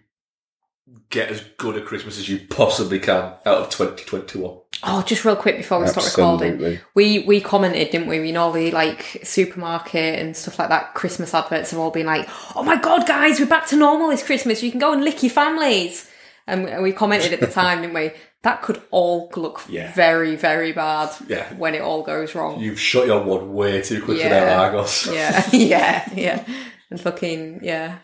get 1.11 1.31
as 1.31 1.41
good 1.59 1.77
a 1.77 1.81
Christmas 1.81 2.19
as 2.19 2.29
you 2.29 2.41
possibly 2.51 2.99
can 2.99 3.17
out 3.47 3.47
of 3.47 3.71
2021. 3.71 4.59
Oh, 4.85 5.03
just 5.03 5.25
real 5.25 5.37
quick 5.37 5.57
before 5.59 5.79
we 5.81 5.87
start 5.87 6.07
recording, 6.07 6.79
we 6.95 7.21
we 7.21 7.41
commented, 7.41 7.91
didn't 7.91 8.09
we? 8.09 8.27
You 8.27 8.33
know, 8.33 8.51
the 8.53 8.71
like 8.73 9.21
supermarket 9.23 10.19
and 10.19 10.37
stuff 10.37 10.59
like 10.59 10.71
that. 10.71 10.95
Christmas 10.95 11.33
adverts 11.35 11.71
have 11.71 11.79
all 11.79 11.91
been 11.93 12.07
like, 12.07 12.29
"Oh 12.57 12.63
my 12.65 12.77
god, 12.81 13.07
guys, 13.07 13.39
we're 13.39 13.47
back 13.47 13.67
to 13.69 13.77
normal 13.77 14.09
this 14.09 14.25
Christmas. 14.25 14.63
You 14.63 14.71
can 14.71 14.81
go 14.81 14.93
and 14.93 15.05
lick 15.05 15.23
your 15.23 15.31
families." 15.31 16.09
And 16.49 16.83
we 16.83 16.91
commented 16.93 17.33
at 17.33 17.39
the 17.39 17.47
time, 17.47 17.83
didn't 17.83 17.95
we? 17.95 18.11
That 18.43 18.63
could 18.63 18.83
all 18.91 19.31
look 19.37 19.63
Yeah. 19.69 19.93
very, 19.93 20.35
very 20.35 20.73
bad 20.73 21.11
Yeah. 21.29 21.45
when 21.55 21.77
it 21.77 21.83
all 21.83 22.03
goes 22.03 22.35
wrong. 22.35 22.59
You've 22.59 22.81
shut 22.81 23.07
your 23.07 23.23
one 23.23 23.53
way 23.55 23.81
too 23.83 24.03
quick 24.03 24.19
Yeah. 24.19 24.25
without 24.41 24.59
Argos. 24.65 25.07
yeah, 25.07 25.45
yeah, 25.53 26.09
yeah, 26.17 26.45
and 26.91 27.01
fucking 27.01 27.61
yeah. 27.63 27.99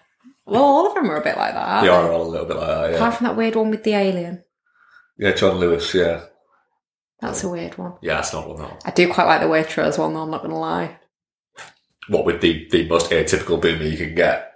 Well, 0.50 0.62
all 0.64 0.86
of 0.86 0.94
them 0.94 1.10
are 1.10 1.20
a 1.20 1.24
bit 1.24 1.36
like 1.36 1.54
that. 1.54 1.80
They 1.82 1.86
they? 1.88 1.92
are 1.92 2.12
all 2.12 2.22
a 2.22 2.28
little 2.28 2.46
bit 2.46 2.56
like 2.56 2.66
that, 2.66 2.94
Apart 2.94 3.14
from 3.14 3.26
that 3.26 3.36
weird 3.36 3.56
one 3.56 3.70
with 3.70 3.84
the 3.84 3.92
alien. 3.94 4.44
Yeah, 5.18 5.32
John 5.32 5.56
Lewis, 5.58 5.92
yeah. 5.94 6.24
That's 7.20 7.42
a 7.44 7.48
weird 7.48 7.76
one. 7.76 7.94
Yeah, 8.00 8.14
that's 8.14 8.32
not 8.32 8.48
one, 8.48 8.58
that. 8.58 8.82
I 8.84 8.90
do 8.92 9.12
quite 9.12 9.26
like 9.26 9.40
the 9.40 9.46
Waitrose 9.48 9.98
one, 9.98 10.14
though. 10.14 10.22
I'm 10.22 10.30
not 10.30 10.42
going 10.42 10.52
to 10.52 10.58
lie. 10.58 10.98
What 12.08 12.24
with 12.24 12.40
the, 12.40 12.68
the 12.70 12.88
most 12.88 13.10
atypical 13.10 13.60
boomer 13.60 13.82
you 13.82 13.96
can 13.96 14.14
get. 14.14 14.52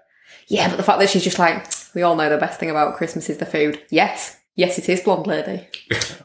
Yeah, 0.49 0.69
but 0.69 0.77
the 0.77 0.83
fact 0.83 1.01
that 1.01 1.11
she's 1.11 1.25
just 1.25 1.39
like, 1.39 1.67
we 1.95 2.03
all 2.03 2.17
know 2.17 2.29
the 2.31 2.39
best 2.39 2.59
thing 2.61 2.71
about 2.71 2.97
Christmas 2.97 3.29
is 3.29 3.39
the 3.39 3.47
food. 3.47 3.83
Yes, 3.91 4.39
yes, 4.55 4.79
it 4.79 4.89
is, 4.89 5.01
blonde 5.01 5.27
lady. 5.27 5.67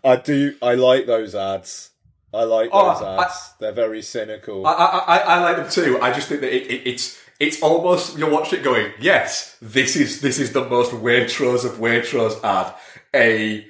I 0.04 0.18
do. 0.18 0.56
I 0.62 0.76
like 0.76 1.06
those 1.08 1.34
ads. 1.36 1.92
I 2.34 2.44
like 2.44 2.70
Oh, 2.72 2.94
those 2.94 3.02
I- 3.02 3.24
ads. 3.24 3.54
They're 3.60 3.72
very 3.72 4.02
cynical. 4.02 4.66
I, 4.68 4.74
I, 4.74 4.98
I, 5.00 5.18
I 5.18 5.40
like 5.40 5.58
them 5.58 5.70
too. 5.70 6.00
I 6.02 6.14
just 6.14 6.30
think 6.30 6.42
that 6.42 6.56
it, 6.56 6.72
it, 6.72 6.88
it's 6.88 7.18
it's 7.40 7.62
almost 7.62 8.18
you're 8.18 8.30
watching 8.30 8.60
it 8.60 8.64
going, 8.64 8.92
yes, 9.00 9.56
this 9.62 9.96
is 9.96 10.22
this 10.22 10.40
is 10.40 10.54
the 10.54 10.68
most 10.68 10.92
Waitrose 10.92 11.66
of 11.66 11.74
Waitrose 11.78 12.44
ad. 12.44 12.74
A 13.16 13.66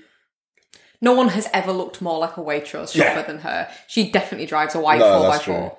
No 1.01 1.13
one 1.13 1.29
has 1.29 1.47
ever 1.53 1.71
looked 1.71 2.01
more 2.01 2.17
like 2.19 2.37
a 2.37 2.41
Waitrose 2.41 2.93
shopper 2.95 3.19
Yeah. 3.19 3.21
than 3.23 3.39
her. 3.39 3.69
She 3.87 4.09
definitely 4.11 4.47
drives 4.47 4.73
a 4.75 4.79
white 4.79 4.99
No, 4.99 5.19
four 5.19 5.29
by 5.29 5.37
four 5.39 5.77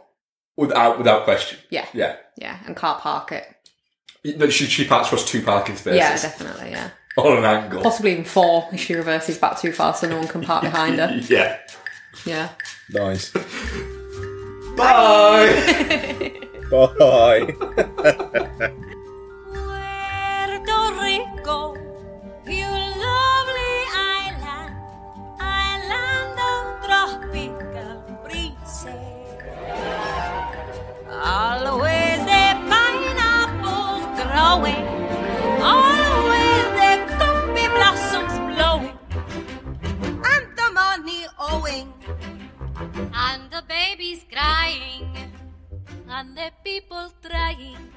without 0.57 0.99
without 0.99 1.25
question. 1.25 1.59
Yeah. 1.71 1.87
Yeah. 1.93 2.17
Yeah, 2.37 2.59
and 2.67 2.77
can't 2.77 2.99
park 3.01 3.33
it. 3.33 3.45
No, 4.37 4.49
She, 4.51 4.67
she 4.67 4.85
parks 4.87 5.07
across 5.09 5.25
two 5.25 5.43
parking 5.43 5.77
spaces. 5.77 5.97
Yeah, 5.99 6.11
definitely, 6.21 6.71
yeah. 6.71 6.91
On 7.17 7.39
an 7.39 7.45
angle. 7.45 7.83
Possibly 7.83 8.13
even 8.13 8.25
four 8.25 8.69
if 8.73 8.81
she 8.81 8.95
reverses 8.95 9.39
back 9.39 9.59
too 9.59 9.73
far 9.73 9.95
so 9.95 10.09
no 10.09 10.19
one 10.19 10.29
can 10.29 10.43
park 10.43 10.63
behind 10.63 10.99
her. 10.99 11.21
Yeah. 11.29 11.59
Yeah. 12.27 12.49
Nice. 12.91 13.31
Bye. 14.77 14.77
Bye. 16.19 16.41
Puerto 16.69 17.09
Rico, 21.01 21.61
you 22.47 22.69
lovely 22.69 23.77
island, 23.97 24.75
island 25.41 26.39
of 26.53 26.63
tropical 26.85 27.91
breezes. 28.23 29.29
Always 31.11 32.21
the 32.29 32.47
pineapples 32.69 34.05
growing, 34.21 34.87
always 35.65 36.67
the 36.77 36.93
coffee 37.17 37.69
blossoms 37.77 38.37
blowing, 38.53 38.99
and 40.33 40.47
the 40.55 40.69
money 40.75 41.23
owing, 41.39 41.89
and 43.15 43.41
the 43.51 43.63
babies 43.67 44.21
crying, 44.31 45.09
and 46.11 46.37
the 46.37 46.51
people 46.65 47.13
trying. 47.23 47.93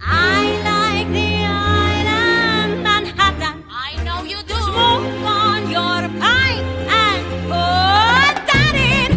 I 0.00 0.42
like 0.68 1.08
the 1.12 1.44
island 1.44 2.82
Manhattan. 2.82 3.64
I 3.68 4.02
know 4.04 4.22
you 4.22 4.42
do. 4.42 4.54
Smoke 4.54 5.06
on 5.24 5.70
your 5.70 6.02
pine 6.20 6.64
and 7.02 7.24
put 7.48 8.34
that 8.50 8.74
in. 8.74 9.12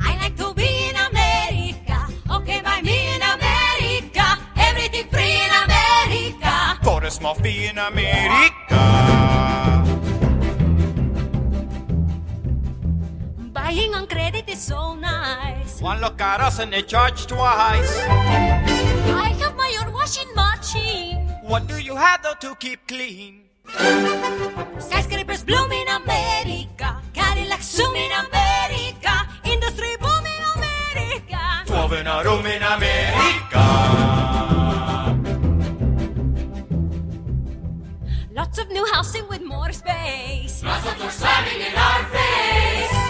I 0.00 0.16
like 0.16 0.36
to 0.36 0.54
be 0.54 0.88
in 0.88 0.96
America. 0.96 2.08
Okay, 2.30 2.60
by 2.62 2.80
me 2.82 3.14
in 3.14 3.22
America. 3.22 4.38
Everything 4.56 5.08
free 5.10 5.36
in 5.46 5.52
America. 5.64 6.78
For 6.82 7.04
a 7.04 7.10
small 7.10 7.34
fee 7.34 7.66
in 7.66 7.78
America. 7.78 9.41
So 14.62 14.94
nice. 14.94 15.80
One 15.82 16.00
look 16.00 16.20
at 16.20 16.40
us 16.40 16.60
and 16.60 16.72
they 16.72 16.82
charge 16.82 17.26
twice. 17.26 17.98
I 18.06 19.34
have 19.42 19.56
my 19.56 19.70
own 19.82 19.92
washing 19.92 20.30
machine. 20.34 21.26
What 21.42 21.66
do 21.66 21.82
you 21.82 21.96
have 21.96 22.22
though 22.22 22.38
to 22.46 22.54
keep 22.54 22.86
clean? 22.86 23.50
Skyscrapers 24.78 25.42
bloom 25.42 25.72
in 25.72 25.88
America. 25.88 27.02
Cadillac 27.12 27.62
zoom 27.62 27.94
in 27.96 28.12
America. 28.12 29.26
Industry 29.44 29.96
boom 29.98 30.24
in 30.34 30.42
America. 30.54 31.42
Twelve 31.66 31.92
in 31.94 32.06
a 32.06 32.22
room 32.22 32.46
in 32.46 32.62
America. 32.62 33.64
Lots 38.30 38.58
of 38.58 38.70
new 38.70 38.86
housing 38.92 39.26
with 39.28 39.42
more 39.42 39.72
space. 39.72 40.62
Lots 40.62 40.86
of 40.86 40.98
doors 40.98 41.14
slamming 41.14 41.60
in 41.66 41.74
our 41.74 42.04
face. 42.14 43.01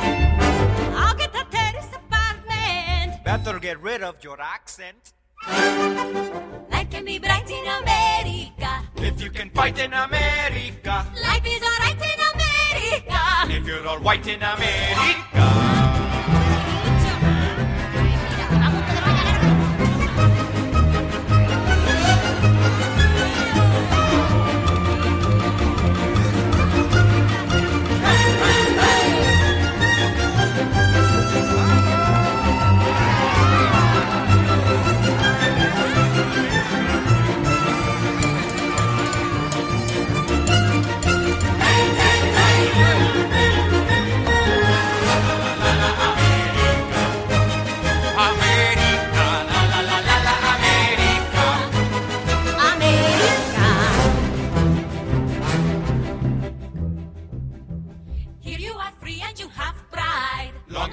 Better 3.33 3.59
get 3.59 3.81
rid 3.81 4.03
of 4.03 4.23
your 4.23 4.39
accent. 4.39 5.15
Life 5.49 6.91
can 6.91 7.03
be 7.03 7.19
bright 7.19 7.51
in 7.51 7.65
America. 7.81 8.83
If 8.97 9.23
you 9.23 9.31
can 9.31 9.49
fight 9.49 9.79
in 9.79 9.95
America. 9.95 11.07
Life 11.17 11.47
is 11.47 11.63
alright 11.63 11.97
in 11.97 12.21
America. 12.35 13.21
If 13.57 13.67
you're 13.67 13.89
all 13.89 14.01
white 14.01 14.27
in 14.29 14.43
America. 14.43 15.33
America, 15.33 16.12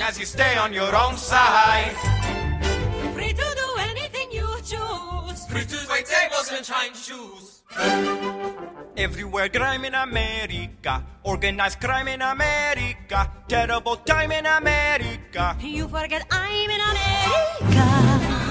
as 0.10 0.18
you 0.18 0.26
stay 0.26 0.58
on 0.58 0.74
your 0.74 0.96
own 0.96 1.16
side. 1.16 1.94
Free 3.14 3.34
to 3.42 3.48
do 3.62 3.68
anything 3.90 4.28
you 4.32 4.48
choose. 4.66 5.40
Free 5.52 5.66
to 5.74 5.80
wait 5.92 6.06
tables 6.10 6.50
and 6.52 6.66
shine 6.66 6.96
shoes. 6.96 7.62
Everywhere 8.98 9.50
crime 9.50 9.86
in 9.86 9.94
America. 9.94 11.06
Organized 11.24 11.80
crime 11.80 12.08
in 12.08 12.24
America. 12.24 13.20
Terrible 13.48 13.98
time 13.98 14.32
in 14.32 14.48
America. 14.48 15.56
You 15.62 15.88
forget 15.88 16.26
I'm 16.32 16.70
in 16.76 16.82
America. 16.92 18.49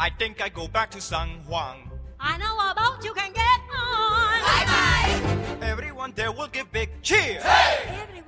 I 0.00 0.10
think 0.10 0.40
I 0.40 0.48
go 0.48 0.68
back 0.68 0.92
to 0.92 1.00
San 1.00 1.28
Juan. 1.48 1.90
I 2.20 2.38
know 2.38 2.56
a 2.56 2.72
boat 2.72 3.04
you 3.04 3.12
can 3.14 3.32
get 3.32 3.60
on. 3.74 4.40
Bye 4.46 4.64
bye. 4.70 5.66
Everyone 5.66 6.12
there 6.14 6.30
will 6.30 6.46
give 6.46 6.70
big 6.70 7.02
cheer. 7.02 7.40
Everyone 7.42 8.27